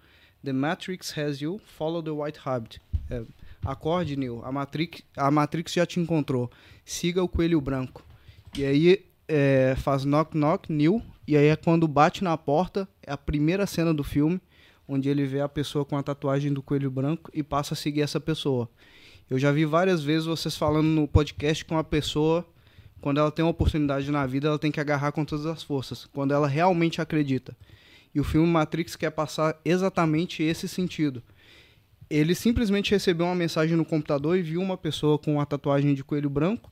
The 0.43 0.51
Matrix 0.51 1.17
has 1.17 1.41
you. 1.41 1.61
Follow 1.77 2.01
the 2.01 2.09
White 2.11 2.39
Rabbit. 2.39 2.81
É, 3.09 3.21
Acorde, 3.65 4.15
Neo. 4.15 4.41
A 4.43 4.51
Matrix, 4.51 5.01
a 5.15 5.31
Matrix 5.31 5.73
já 5.73 5.85
te 5.85 5.99
encontrou. 5.99 6.49
Siga 6.85 7.23
o 7.23 7.27
coelho 7.27 7.59
branco. 7.61 8.03
E 8.55 8.63
aí 8.63 9.05
é, 9.27 9.75
faz 9.77 10.05
knock 10.05 10.37
knock, 10.37 10.71
Neil, 10.71 11.01
e 11.27 11.37
aí 11.37 11.47
é 11.47 11.55
quando 11.55 11.87
bate 11.87 12.23
na 12.23 12.37
porta, 12.37 12.87
é 13.01 13.11
a 13.11 13.17
primeira 13.17 13.65
cena 13.65 13.93
do 13.93 14.03
filme, 14.03 14.39
onde 14.87 15.09
ele 15.09 15.25
vê 15.25 15.39
a 15.41 15.49
pessoa 15.49 15.85
com 15.85 15.97
a 15.97 16.03
tatuagem 16.03 16.51
do 16.51 16.61
coelho 16.61 16.91
branco 16.91 17.31
e 17.33 17.41
passa 17.41 17.73
a 17.73 17.77
seguir 17.77 18.01
essa 18.01 18.19
pessoa. 18.19 18.69
Eu 19.29 19.39
já 19.39 19.51
vi 19.51 19.65
várias 19.65 20.03
vezes 20.03 20.25
vocês 20.25 20.55
falando 20.55 20.87
no 20.87 21.07
podcast 21.07 21.63
com 21.65 21.77
a 21.77 21.83
pessoa, 21.83 22.45
quando 23.01 23.19
ela 23.19 23.31
tem 23.31 23.43
uma 23.43 23.51
oportunidade 23.51 24.11
na 24.11 24.25
vida, 24.25 24.49
ela 24.49 24.59
tem 24.59 24.71
que 24.71 24.79
agarrar 24.79 25.11
com 25.11 25.25
todas 25.25 25.45
as 25.45 25.63
forças, 25.63 26.05
quando 26.13 26.33
ela 26.33 26.47
realmente 26.47 27.01
acredita. 27.01 27.55
E 28.13 28.19
o 28.19 28.23
filme 28.23 28.47
Matrix 28.47 28.95
quer 28.95 29.09
passar 29.09 29.59
exatamente 29.65 30.43
esse 30.43 30.67
sentido. 30.67 31.23
Ele 32.13 32.35
simplesmente 32.35 32.91
recebeu 32.91 33.25
uma 33.25 33.33
mensagem 33.33 33.75
no 33.75 33.83
computador 33.83 34.37
e 34.37 34.43
viu 34.43 34.61
uma 34.61 34.77
pessoa 34.77 35.17
com 35.17 35.41
a 35.41 35.45
tatuagem 35.47 35.95
de 35.95 36.03
coelho 36.03 36.29
branco. 36.29 36.71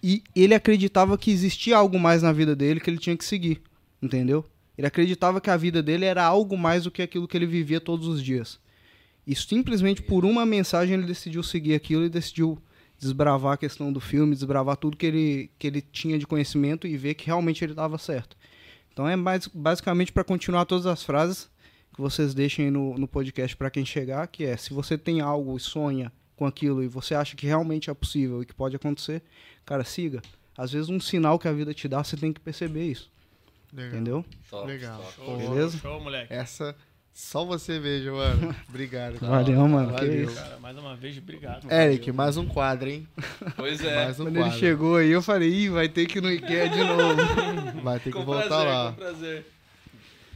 E 0.00 0.22
ele 0.36 0.54
acreditava 0.54 1.18
que 1.18 1.32
existia 1.32 1.76
algo 1.76 1.98
mais 1.98 2.22
na 2.22 2.32
vida 2.32 2.54
dele 2.54 2.78
que 2.78 2.88
ele 2.88 2.98
tinha 2.98 3.16
que 3.16 3.24
seguir. 3.24 3.60
Entendeu? 4.00 4.44
Ele 4.78 4.86
acreditava 4.86 5.40
que 5.40 5.50
a 5.50 5.56
vida 5.56 5.82
dele 5.82 6.04
era 6.04 6.24
algo 6.24 6.56
mais 6.56 6.84
do 6.84 6.92
que 6.92 7.02
aquilo 7.02 7.26
que 7.26 7.36
ele 7.36 7.46
vivia 7.46 7.80
todos 7.80 8.06
os 8.06 8.22
dias. 8.22 8.60
E 9.26 9.34
simplesmente 9.34 10.00
por 10.00 10.24
uma 10.24 10.46
mensagem 10.46 10.94
ele 10.94 11.06
decidiu 11.06 11.42
seguir 11.42 11.74
aquilo 11.74 12.04
e 12.04 12.08
decidiu 12.08 12.56
desbravar 12.96 13.54
a 13.54 13.56
questão 13.56 13.92
do 13.92 13.98
filme, 13.98 14.32
desbravar 14.32 14.76
tudo 14.76 14.96
que 14.96 15.06
ele, 15.06 15.50
que 15.58 15.66
ele 15.66 15.80
tinha 15.82 16.16
de 16.16 16.26
conhecimento 16.26 16.86
e 16.86 16.96
ver 16.96 17.14
que 17.14 17.26
realmente 17.26 17.64
ele 17.64 17.72
estava 17.72 17.98
certo. 17.98 18.36
Então 18.92 19.08
é 19.08 19.16
mais, 19.16 19.48
basicamente 19.48 20.12
para 20.12 20.22
continuar 20.22 20.66
todas 20.66 20.86
as 20.86 21.02
frases 21.02 21.50
que 21.94 22.00
vocês 22.00 22.34
deixem 22.34 22.70
no, 22.70 22.96
no 22.96 23.06
podcast 23.06 23.56
para 23.56 23.70
quem 23.70 23.84
chegar, 23.84 24.26
que 24.26 24.44
é 24.44 24.56
se 24.56 24.72
você 24.72 24.96
tem 24.96 25.20
algo 25.20 25.56
e 25.56 25.60
sonha 25.60 26.10
com 26.36 26.46
aquilo 26.46 26.82
e 26.82 26.88
você 26.88 27.14
acha 27.14 27.36
que 27.36 27.46
realmente 27.46 27.90
é 27.90 27.94
possível 27.94 28.42
e 28.42 28.46
que 28.46 28.54
pode 28.54 28.74
acontecer, 28.76 29.22
cara, 29.64 29.84
siga. 29.84 30.20
Às 30.56 30.72
vezes 30.72 30.88
um 30.88 31.00
sinal 31.00 31.38
que 31.38 31.48
a 31.48 31.52
vida 31.52 31.72
te 31.72 31.86
dá, 31.88 32.02
você 32.02 32.16
tem 32.16 32.32
que 32.32 32.40
perceber 32.40 32.84
isso. 32.84 33.10
Legal. 33.72 33.90
Entendeu? 33.90 34.24
Top, 34.50 34.66
Legal. 34.66 34.98
top. 35.00 35.12
Show, 35.14 35.36
Beleza? 35.38 35.78
Show, 35.78 36.00
moleque. 36.00 36.32
Essa 36.32 36.76
só 37.12 37.44
você 37.44 37.78
veja, 37.78 38.10
mano. 38.10 38.54
Obrigado. 38.68 39.18
cara. 39.18 39.32
Valeu, 39.32 39.68
mano. 39.68 39.94
Que 39.94 40.00
Valeu. 40.06 40.24
isso. 40.24 40.34
Cara, 40.34 40.58
mais 40.58 40.76
uma 40.78 40.96
vez, 40.96 41.18
obrigado. 41.18 41.70
Eric, 41.70 42.10
mais 42.12 42.36
um 42.36 42.46
quadro, 42.46 42.88
hein? 42.88 43.06
Pois 43.56 43.82
é. 43.84 44.04
Mais 44.04 44.18
um 44.20 44.24
Quando 44.24 44.36
quadro. 44.36 44.52
ele 44.52 44.58
chegou 44.58 44.96
aí, 44.96 45.10
eu 45.10 45.22
falei, 45.22 45.50
ih, 45.50 45.68
vai 45.68 45.88
ter 45.88 46.06
que 46.06 46.18
ir 46.18 46.22
no 46.22 46.30
IKEA 46.30 46.68
de 46.70 46.78
novo. 46.84 47.22
Vai 47.82 47.98
ter 47.98 48.12
que 48.12 48.16
com 48.18 48.24
voltar 48.24 48.46
prazer, 48.48 48.66
lá. 48.68 48.90
com 48.92 48.96
prazer. 48.98 49.46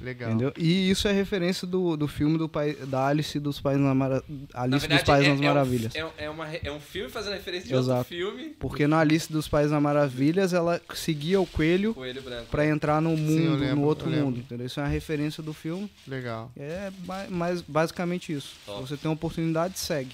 Legal. 0.01 0.31
Entendeu? 0.31 0.53
E 0.59 0.91
isso 0.91 1.09
é 1.09 1.13
referência 1.13 1.67
do, 1.67 1.97
do 1.97 2.07
filme 2.07 2.37
do 2.37 2.49
pai, 2.49 2.75
da 2.75 3.07
Alice 3.07 3.39
dos 3.41 3.61
Pais 3.61 3.79
na 3.79 3.95
Mara, 3.95 4.23
Na 4.29 4.63
Alice 4.63 4.81
verdade, 4.81 5.03
dos 5.03 5.07
Pais 5.07 5.25
é, 5.25 5.29
nas 5.29 5.39
é 5.39 5.43
um- 5.43 5.47
Maravilhas. 5.47 5.95
É, 5.95 6.05
um, 6.05 6.11
é 6.19 6.31
uma 6.31 6.49
é 6.55 6.71
um 6.73 6.81
filme 6.81 7.09
fazendo 7.11 7.33
referência 7.35 7.69
de 7.69 7.75
Exato. 7.75 7.99
outro 7.99 8.05
filme. 8.15 8.57
Porque 8.61 8.87
na 8.87 8.99
Alice 9.01 9.33
dos 9.33 9.49
Pais 9.49 9.71
nas 9.71 9.83
Maravilhas, 9.83 10.53
ela 10.53 10.81
seguia 10.95 11.41
o 11.41 11.47
coelho 11.47 11.95
Coelho 11.95 12.23
pra 12.51 12.67
entrar 12.67 13.01
no 13.01 13.17
mundo, 13.17 13.43
eu 13.43 13.55
lembro, 13.57 13.77
no 13.77 13.83
outro 13.83 14.11
mundo, 14.11 14.39
entendeu? 14.41 14.67
Isso 14.67 14.79
é 14.81 14.83
uma 14.83 14.89
referência 14.89 15.43
do 15.43 15.53
filme. 15.53 15.91
Legal. 16.07 16.51
É 16.57 16.91
mas 17.31 17.63
basicamente 17.63 18.33
isso. 18.33 18.55
Top. 18.67 18.83
Se 18.83 18.89
você 18.89 18.97
tem 18.97 19.09
uma 19.09 19.15
oportunidade, 19.15 19.79
segue. 19.79 20.13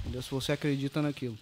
Entendeu? 0.00 0.22
Se 0.22 0.30
você 0.30 0.52
acredita 0.52 1.02
naquilo. 1.02 1.36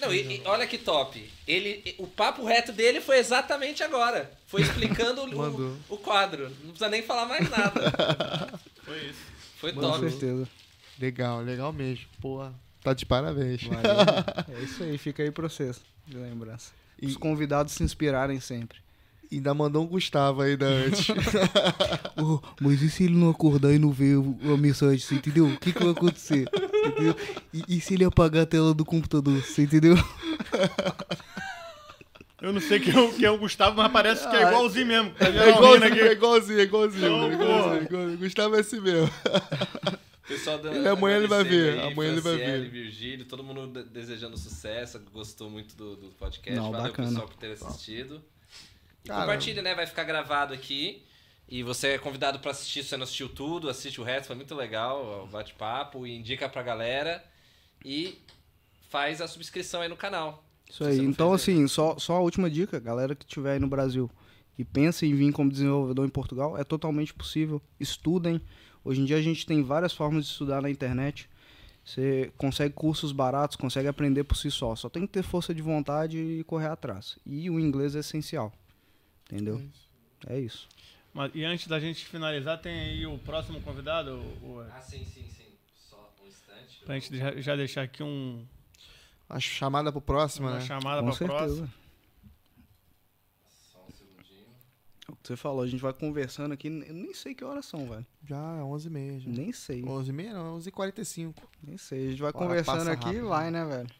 Não, 0.00 0.12
e, 0.12 0.36
e 0.38 0.42
olha 0.44 0.66
que 0.66 0.78
top. 0.78 1.28
Ele, 1.46 1.94
o 1.98 2.06
papo 2.06 2.44
reto 2.44 2.72
dele 2.72 3.00
foi 3.00 3.18
exatamente 3.18 3.82
agora. 3.82 4.30
Foi 4.46 4.62
explicando 4.62 5.22
o, 5.28 5.78
o 5.88 5.96
quadro. 5.98 6.50
Não 6.50 6.70
precisa 6.70 6.88
nem 6.88 7.02
falar 7.02 7.26
mais 7.26 7.48
nada. 7.50 8.58
Foi 8.84 8.98
isso. 8.98 9.20
Foi 9.58 9.72
Com 9.72 9.80
top. 9.80 10.08
certeza. 10.08 10.48
Legal, 10.98 11.40
legal 11.42 11.72
mesmo. 11.72 12.06
Porra, 12.20 12.54
tá 12.82 12.94
de 12.94 13.04
parabéns. 13.04 13.62
Valeu. 13.64 13.96
é 14.56 14.62
isso 14.62 14.82
aí, 14.82 14.96
fica 14.96 15.22
aí 15.22 15.30
pra 15.30 15.48
vocês, 15.48 15.80
de 16.06 16.16
lembrança. 16.16 16.72
E 17.00 17.06
Os 17.06 17.16
convidados 17.16 17.74
se 17.74 17.82
inspirarem 17.82 18.40
sempre. 18.40 18.78
Ainda 19.36 19.52
mandou 19.54 19.82
um 19.82 19.86
Gustavo 19.86 20.42
ainda 20.42 20.66
antes. 20.66 21.06
Oh, 22.20 22.40
mas 22.60 22.82
e 22.82 22.90
se 22.90 23.04
ele 23.04 23.14
não 23.14 23.30
acordar 23.30 23.72
e 23.72 23.78
não 23.78 23.92
ver 23.92 24.16
o- 24.16 24.36
a 24.52 24.56
mensagem, 24.56 24.98
você 24.98 25.14
entendeu? 25.14 25.46
O 25.46 25.56
que, 25.60 25.72
que 25.72 25.78
vai 25.80 25.92
acontecer? 25.92 26.48
Entendeu? 26.84 27.14
E, 27.54 27.76
e 27.76 27.80
se 27.80 27.94
ele 27.94 28.02
apagar 28.04 28.42
a 28.42 28.46
tela 28.46 28.74
do 28.74 28.84
computador, 28.84 29.40
você 29.40 29.62
entendeu? 29.62 29.94
Eu 32.40 32.52
não 32.52 32.60
sei 32.60 32.78
quem 32.78 32.94
é 32.94 33.00
o, 33.00 33.12
quem 33.12 33.24
é 33.24 33.30
o 33.30 33.38
Gustavo, 33.38 33.76
mas 33.76 33.90
parece 33.90 34.28
que 34.28 34.36
é 34.36 34.42
igualzinho 34.48 34.86
mesmo. 34.86 35.10
Tá 35.10 35.26
É 35.26 35.50
igualzinho, 35.50 35.84
aqui? 35.92 36.00
é 36.00 36.12
igualzinho, 36.12 36.58
é 36.58 36.62
igualzinho. 36.62 37.08
Não, 37.10 37.24
é 37.30 37.32
igualzinho, 37.34 37.74
é 37.74 37.82
igualzinho. 37.84 38.18
Gustavo 38.18 38.56
é 38.56 38.60
assim 38.60 38.80
mesmo. 38.80 39.10
Pessoal 40.28 40.58
da, 40.58 40.70
Ele- 40.74 40.88
amanhã 40.88 41.16
ele 41.16 41.26
vai 41.26 41.42
ver, 41.42 41.78
aí, 41.80 41.92
amanhã 41.92 42.12
ele 42.12 42.20
vai 42.20 42.36
ver. 42.36 42.68
Virgílio, 42.70 43.24
todo 43.24 43.42
mundo 43.42 43.66
de- 43.68 43.88
desejando 43.88 44.36
sucesso, 44.36 45.00
gostou 45.12 45.48
muito 45.48 45.74
do, 45.74 45.96
do 45.96 46.08
podcast. 46.18 46.54
Não, 46.60 46.70
Valeu 46.70 46.88
bacana. 46.90 47.08
pessoal 47.08 47.26
por 47.26 47.36
ter 47.36 47.52
assistido. 47.52 48.20
E 49.08 49.10
Cara, 49.10 49.22
compartilha, 49.22 49.62
né? 49.62 49.74
Vai 49.74 49.86
ficar 49.86 50.04
gravado 50.04 50.52
aqui. 50.52 51.02
E 51.48 51.62
você 51.62 51.88
é 51.88 51.98
convidado 51.98 52.38
pra 52.40 52.50
assistir 52.50 52.82
se 52.82 52.90
você 52.90 52.96
não 52.98 53.04
assistiu 53.04 53.26
tudo, 53.26 53.70
assiste 53.70 53.98
o 54.02 54.04
resto, 54.04 54.26
foi 54.26 54.36
muito 54.36 54.54
legal 54.54 55.24
o 55.24 55.26
bate-papo, 55.26 56.06
e 56.06 56.14
indica 56.14 56.46
pra 56.46 56.62
galera. 56.62 57.24
E 57.82 58.18
faz 58.90 59.22
a 59.22 59.26
subscrição 59.26 59.80
aí 59.80 59.88
no 59.88 59.96
canal. 59.96 60.44
Isso 60.68 60.84
aí. 60.84 60.98
Então, 60.98 61.32
assim, 61.32 61.66
só, 61.66 61.98
só 61.98 62.16
a 62.16 62.20
última 62.20 62.50
dica, 62.50 62.78
galera 62.78 63.14
que 63.14 63.24
estiver 63.24 63.52
aí 63.52 63.58
no 63.58 63.66
Brasil 63.66 64.10
e 64.58 64.64
pensa 64.64 65.06
em 65.06 65.14
vir 65.14 65.32
como 65.32 65.50
desenvolvedor 65.50 66.04
em 66.04 66.10
Portugal, 66.10 66.58
é 66.58 66.64
totalmente 66.64 67.14
possível. 67.14 67.62
Estudem. 67.80 68.42
Hoje 68.84 69.00
em 69.00 69.06
dia 69.06 69.16
a 69.16 69.22
gente 69.22 69.46
tem 69.46 69.62
várias 69.62 69.94
formas 69.94 70.26
de 70.26 70.32
estudar 70.32 70.60
na 70.60 70.68
internet. 70.68 71.30
Você 71.82 72.30
consegue 72.36 72.74
cursos 72.74 73.10
baratos, 73.10 73.56
consegue 73.56 73.88
aprender 73.88 74.24
por 74.24 74.36
si 74.36 74.50
só. 74.50 74.76
Só 74.76 74.90
tem 74.90 75.06
que 75.06 75.12
ter 75.14 75.22
força 75.22 75.54
de 75.54 75.62
vontade 75.62 76.18
e 76.18 76.44
correr 76.44 76.66
atrás. 76.66 77.18
E 77.24 77.48
o 77.48 77.58
inglês 77.58 77.96
é 77.96 78.00
essencial. 78.00 78.52
Entendeu? 79.30 79.62
É 80.26 80.38
isso. 80.38 80.68
Mas, 81.12 81.32
e 81.34 81.44
antes 81.44 81.66
da 81.66 81.78
gente 81.80 82.04
finalizar, 82.06 82.60
tem 82.60 82.78
aí 82.80 83.06
o 83.06 83.18
próximo 83.18 83.60
convidado, 83.62 84.12
o, 84.42 84.56
o- 84.56 84.60
Ah, 84.72 84.80
sim, 84.80 85.04
sim, 85.04 85.28
sim. 85.28 85.46
Só 85.74 86.12
um 86.22 86.26
instante. 86.26 86.80
pra 86.84 86.94
gente 86.98 87.16
já, 87.16 87.40
já 87.40 87.56
deixar 87.56 87.82
aqui 87.82 88.02
um, 88.02 88.46
A 89.28 89.38
chamada 89.40 89.90
pro 89.92 90.00
próximo, 90.00 90.46
uma 90.48 90.54
né? 90.58 90.60
chamada 90.62 91.02
Com 91.02 91.14
pra 91.16 91.26
próxima. 91.26 91.66
certeza. 91.66 91.74
Só 93.72 93.84
um 93.86 93.90
segundinho. 93.90 94.46
É 95.08 95.12
o 95.12 95.16
que 95.16 95.28
você 95.28 95.36
falou, 95.36 95.62
a 95.62 95.66
gente 95.66 95.80
vai 95.80 95.92
conversando 95.92 96.52
aqui. 96.52 96.68
Eu 96.68 96.94
nem 96.94 97.12
sei 97.14 97.34
que 97.34 97.44
horas 97.44 97.66
são, 97.66 97.86
velho. 97.88 98.06
Já 98.24 98.36
é 98.36 98.60
11h30. 98.62 99.20
Já. 99.20 99.30
Nem 99.30 99.52
sei. 99.52 99.82
11h30 99.82 100.32
não, 100.32 100.58
11h45. 100.58 101.34
Nem 101.62 101.76
sei. 101.78 102.06
A 102.06 102.10
gente 102.10 102.22
vai 102.22 102.32
Bora, 102.32 102.44
conversando 102.46 102.88
aqui 102.90 103.10
e 103.10 103.20
vai, 103.22 103.50
né, 103.50 103.64
velho? 103.64 103.90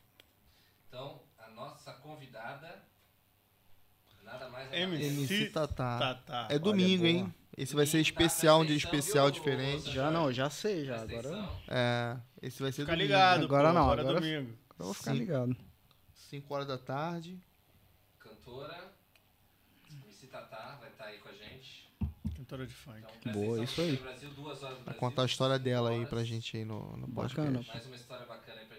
Então, 0.89 1.21
a 1.39 1.51
nossa 1.51 1.93
convidada. 1.95 2.87
Nada 4.25 4.47
mais 4.47 4.47
nada 4.47 4.47
menos. 4.47 4.47
MC 4.73 5.05
MC 5.05 5.47
Tatá. 5.51 5.99
Tá, 5.99 6.15
tá. 6.15 6.49
É 6.51 6.59
domingo, 6.59 7.03
boa. 7.05 7.09
hein? 7.11 7.35
Esse 7.57 7.75
vai 7.75 7.87
ser 7.87 7.99
tá, 7.99 8.03
especial, 8.03 8.61
um 8.61 8.65
dia 8.65 8.77
atenção, 8.77 8.99
especial 8.99 9.25
viu, 9.27 9.35
diferente. 9.35 9.89
ô, 9.89 9.93
Já 9.93 10.11
não, 10.11 10.33
já 10.33 10.49
sei, 10.49 10.85
já. 10.85 11.01
Agora. 11.03 11.49
É, 11.67 12.17
esse 12.41 12.63
vai 12.63 12.71
ser 12.71 12.83
Fica 12.83 12.93
domingo. 12.93 13.07
ligado, 13.09 13.45
Agora 13.45 13.69
pô, 13.69 13.75
não, 13.75 13.83
agora 13.83 14.01
é 14.01 14.05
agora- 14.05 14.21
domingo. 14.21 14.59
eu 14.79 14.85
vou 14.85 14.95
ficar 14.95 15.13
Sim. 15.13 15.19
ligado. 15.19 15.57
5 16.15 16.55
horas 16.55 16.67
da 16.69 16.79
tarde. 16.79 17.37
Cantora. 18.19 18.93
MC 19.91 20.27
Tatá 20.29 20.77
vai 20.81 20.89
estar 20.91 21.05
aí 21.07 21.19
com 21.19 21.29
a 21.29 21.33
gente. 21.33 21.89
Cantora 22.37 22.67
de 22.67 22.75
funk. 22.75 23.03
Então, 23.21 23.33
Boa, 23.33 23.65
isso 23.65 23.81
aí. 23.81 23.97
Brasil, 23.97 24.31
duas 24.31 24.63
horas 24.63 24.79
no 24.79 24.85
Vai 24.85 24.95
Brasil, 24.95 25.01
contar 25.01 25.23
a 25.23 25.27
história 25.27 25.59
dela 25.59 25.91
aí 25.91 26.07
pra 26.07 26.23
gente 26.25 26.57
aí 26.57 26.65
no, 26.65 26.97
no 26.97 27.07
Bacana. 27.09 27.47
podcast. 27.59 27.69
Mais 27.75 27.87
uma 27.87 27.97
história 27.97 28.27
bacana 28.27 28.61
aí 28.61 28.67
pra. 28.67 28.78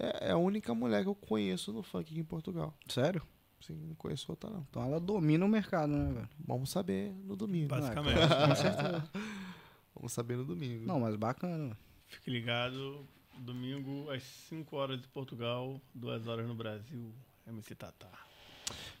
É. 0.00 0.28
É, 0.28 0.30
a 0.32 0.36
única 0.38 0.74
mulher 0.74 1.02
que 1.02 1.08
eu 1.08 1.14
conheço 1.14 1.72
no 1.72 1.82
funk 1.82 2.10
aqui 2.10 2.20
em 2.20 2.24
Portugal. 2.24 2.74
Sério? 2.88 3.22
Sim, 3.60 3.74
não 3.74 3.94
conheço 3.94 4.26
outra 4.32 4.48
não. 4.48 4.66
Então 4.70 4.82
ela 4.82 4.98
domina 4.98 5.44
o 5.44 5.48
mercado, 5.48 5.92
né, 5.92 6.12
velho? 6.12 6.28
Vamos 6.38 6.70
saber 6.70 7.12
no 7.24 7.36
domingo. 7.36 7.68
Basicamente. 7.68 8.18
Com 8.18 8.54
certeza. 8.54 9.10
Vamos 9.94 10.12
saber 10.12 10.36
no 10.38 10.44
domingo. 10.46 10.86
Não, 10.86 11.00
mas 11.00 11.14
bacana. 11.16 11.76
Fique 12.06 12.30
ligado. 12.30 13.06
Domingo, 13.38 14.10
às 14.10 14.22
5 14.22 14.76
horas 14.76 15.00
de 15.00 15.08
Portugal, 15.08 15.80
2 15.94 16.26
horas 16.26 16.46
no 16.46 16.54
Brasil. 16.54 17.12
MC 17.46 17.74
Tatá. 17.74 18.10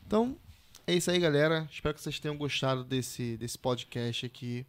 Então, 0.06 0.36
é 0.86 0.94
isso 0.94 1.10
aí, 1.10 1.18
galera. 1.18 1.68
Espero 1.70 1.94
que 1.94 2.00
vocês 2.00 2.18
tenham 2.18 2.36
gostado 2.36 2.84
desse, 2.84 3.36
desse 3.36 3.58
podcast 3.58 4.26
aqui. 4.26 4.66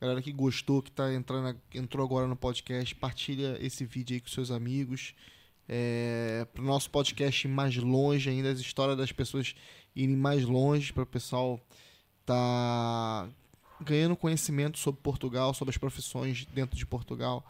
Galera 0.00 0.20
que 0.20 0.32
gostou, 0.32 0.82
que 0.82 0.90
tá 0.90 1.12
entrando, 1.12 1.58
entrou 1.74 2.04
agora 2.04 2.26
no 2.26 2.36
podcast, 2.36 2.94
partilha 2.94 3.56
esse 3.60 3.84
vídeo 3.84 4.14
aí 4.14 4.20
com 4.20 4.28
seus 4.28 4.50
amigos. 4.50 5.14
É, 5.68 6.46
para 6.52 6.62
o 6.62 6.64
nosso 6.64 6.90
podcast 6.90 7.46
ir 7.46 7.50
mais 7.50 7.76
longe 7.76 8.30
ainda, 8.30 8.50
as 8.50 8.60
histórias 8.60 8.96
das 8.96 9.12
pessoas 9.12 9.54
irem 9.94 10.16
mais 10.16 10.44
longe, 10.44 10.92
para 10.92 11.02
o 11.02 11.06
pessoal 11.06 11.60
tá 12.24 13.28
ganhando 13.80 14.16
conhecimento 14.16 14.78
sobre 14.78 15.00
Portugal, 15.00 15.52
sobre 15.54 15.70
as 15.70 15.78
profissões 15.78 16.44
dentro 16.46 16.76
de 16.76 16.86
Portugal. 16.86 17.44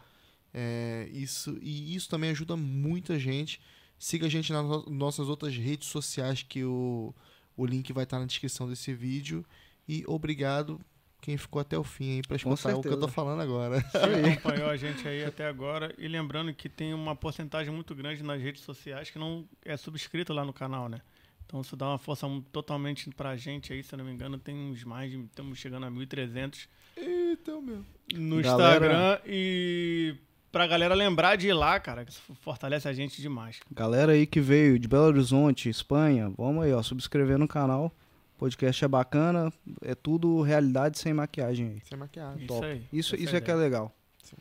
É, 0.53 1.09
isso, 1.11 1.57
e 1.61 1.95
isso 1.95 2.09
também 2.09 2.31
ajuda 2.31 2.55
muita 2.55 3.19
gente. 3.19 3.61
Siga 3.99 4.27
a 4.27 4.29
gente 4.29 4.51
nas 4.51 4.65
no- 4.65 4.85
nossas 4.89 5.27
outras 5.29 5.55
redes 5.55 5.87
sociais, 5.87 6.43
que 6.43 6.63
o, 6.63 7.13
o 7.55 7.65
link 7.65 7.91
vai 7.93 8.03
estar 8.03 8.19
na 8.19 8.25
descrição 8.25 8.67
desse 8.67 8.93
vídeo. 8.93 9.45
E 9.87 10.03
obrigado 10.07 10.79
quem 11.21 11.35
ficou 11.37 11.59
até 11.61 11.77
o 11.77 11.83
fim 11.83 12.15
aí 12.15 12.21
para 12.21 12.35
escutar 12.37 12.75
o 12.75 12.81
que 12.81 12.87
eu 12.87 12.99
tô 12.99 13.07
falando 13.07 13.41
agora. 13.41 13.81
Quem 13.83 14.33
acompanhou 14.33 14.69
a 14.69 14.77
gente 14.77 15.07
aí 15.07 15.23
até 15.25 15.47
agora. 15.47 15.93
E 15.97 16.07
lembrando 16.07 16.53
que 16.53 16.69
tem 16.69 16.93
uma 16.93 17.15
porcentagem 17.15 17.73
muito 17.73 17.93
grande 17.95 18.23
nas 18.23 18.41
redes 18.41 18.61
sociais 18.61 19.09
que 19.09 19.19
não 19.19 19.45
é 19.65 19.75
subscrito 19.75 20.31
lá 20.33 20.45
no 20.45 20.53
canal, 20.53 20.87
né? 20.87 21.01
Então 21.45 21.61
isso 21.61 21.75
dá 21.77 21.87
uma 21.89 21.97
força 21.97 22.27
totalmente 22.51 23.09
pra 23.11 23.35
gente 23.37 23.71
aí, 23.71 23.81
se 23.81 23.93
eu 23.93 23.97
não 23.97 24.05
me 24.05 24.11
engano, 24.11 24.37
tem 24.37 24.53
uns 24.55 24.83
mais 24.83 25.09
de. 25.11 25.17
Estamos 25.17 25.57
chegando 25.57 25.85
a 25.85 25.91
1.300 25.91 26.67
Então, 26.97 27.61
meu. 27.61 27.83
no 28.13 28.41
Galera- 28.41 28.75
Instagram. 28.75 29.19
E 29.25 30.15
pra 30.51 30.67
galera 30.67 30.93
lembrar 30.93 31.35
de 31.37 31.47
ir 31.47 31.53
lá, 31.53 31.79
cara, 31.79 32.03
que 32.03 32.11
isso 32.11 32.21
fortalece 32.41 32.87
a 32.87 32.93
gente 32.93 33.21
demais. 33.21 33.59
Galera 33.71 34.11
aí 34.11 34.25
que 34.25 34.41
veio 34.41 34.77
de 34.77 34.87
Belo 34.87 35.05
Horizonte, 35.05 35.69
Espanha, 35.69 36.29
vamos 36.37 36.63
aí, 36.65 36.73
ó, 36.73 36.81
subscrever 36.83 37.37
no 37.37 37.47
canal. 37.47 37.93
Podcast 38.37 38.85
é 38.85 38.87
bacana, 38.87 39.51
é 39.81 39.95
tudo 39.95 40.41
realidade 40.41 40.99
sem 40.99 41.13
maquiagem 41.13 41.69
aí. 41.69 41.81
Sem 41.83 41.97
maquiagem. 41.97 42.45
Isso 42.45 42.47
Top. 42.47 42.65
aí. 42.65 42.87
Isso, 42.93 43.15
essa 43.15 43.23
isso 43.23 43.35
é 43.35 43.41
que 43.41 43.49
é 43.49 43.55
legal. 43.55 43.91
Sim. 44.21 44.37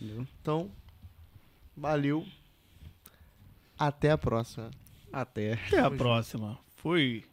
Entendeu? 0.00 0.26
Então, 0.40 0.70
valeu. 1.76 2.26
Até 3.78 4.10
a 4.10 4.18
próxima. 4.18 4.70
Até. 5.12 5.54
Até 5.54 5.78
a 5.78 5.90
próxima. 5.90 6.58
Fui. 6.76 7.24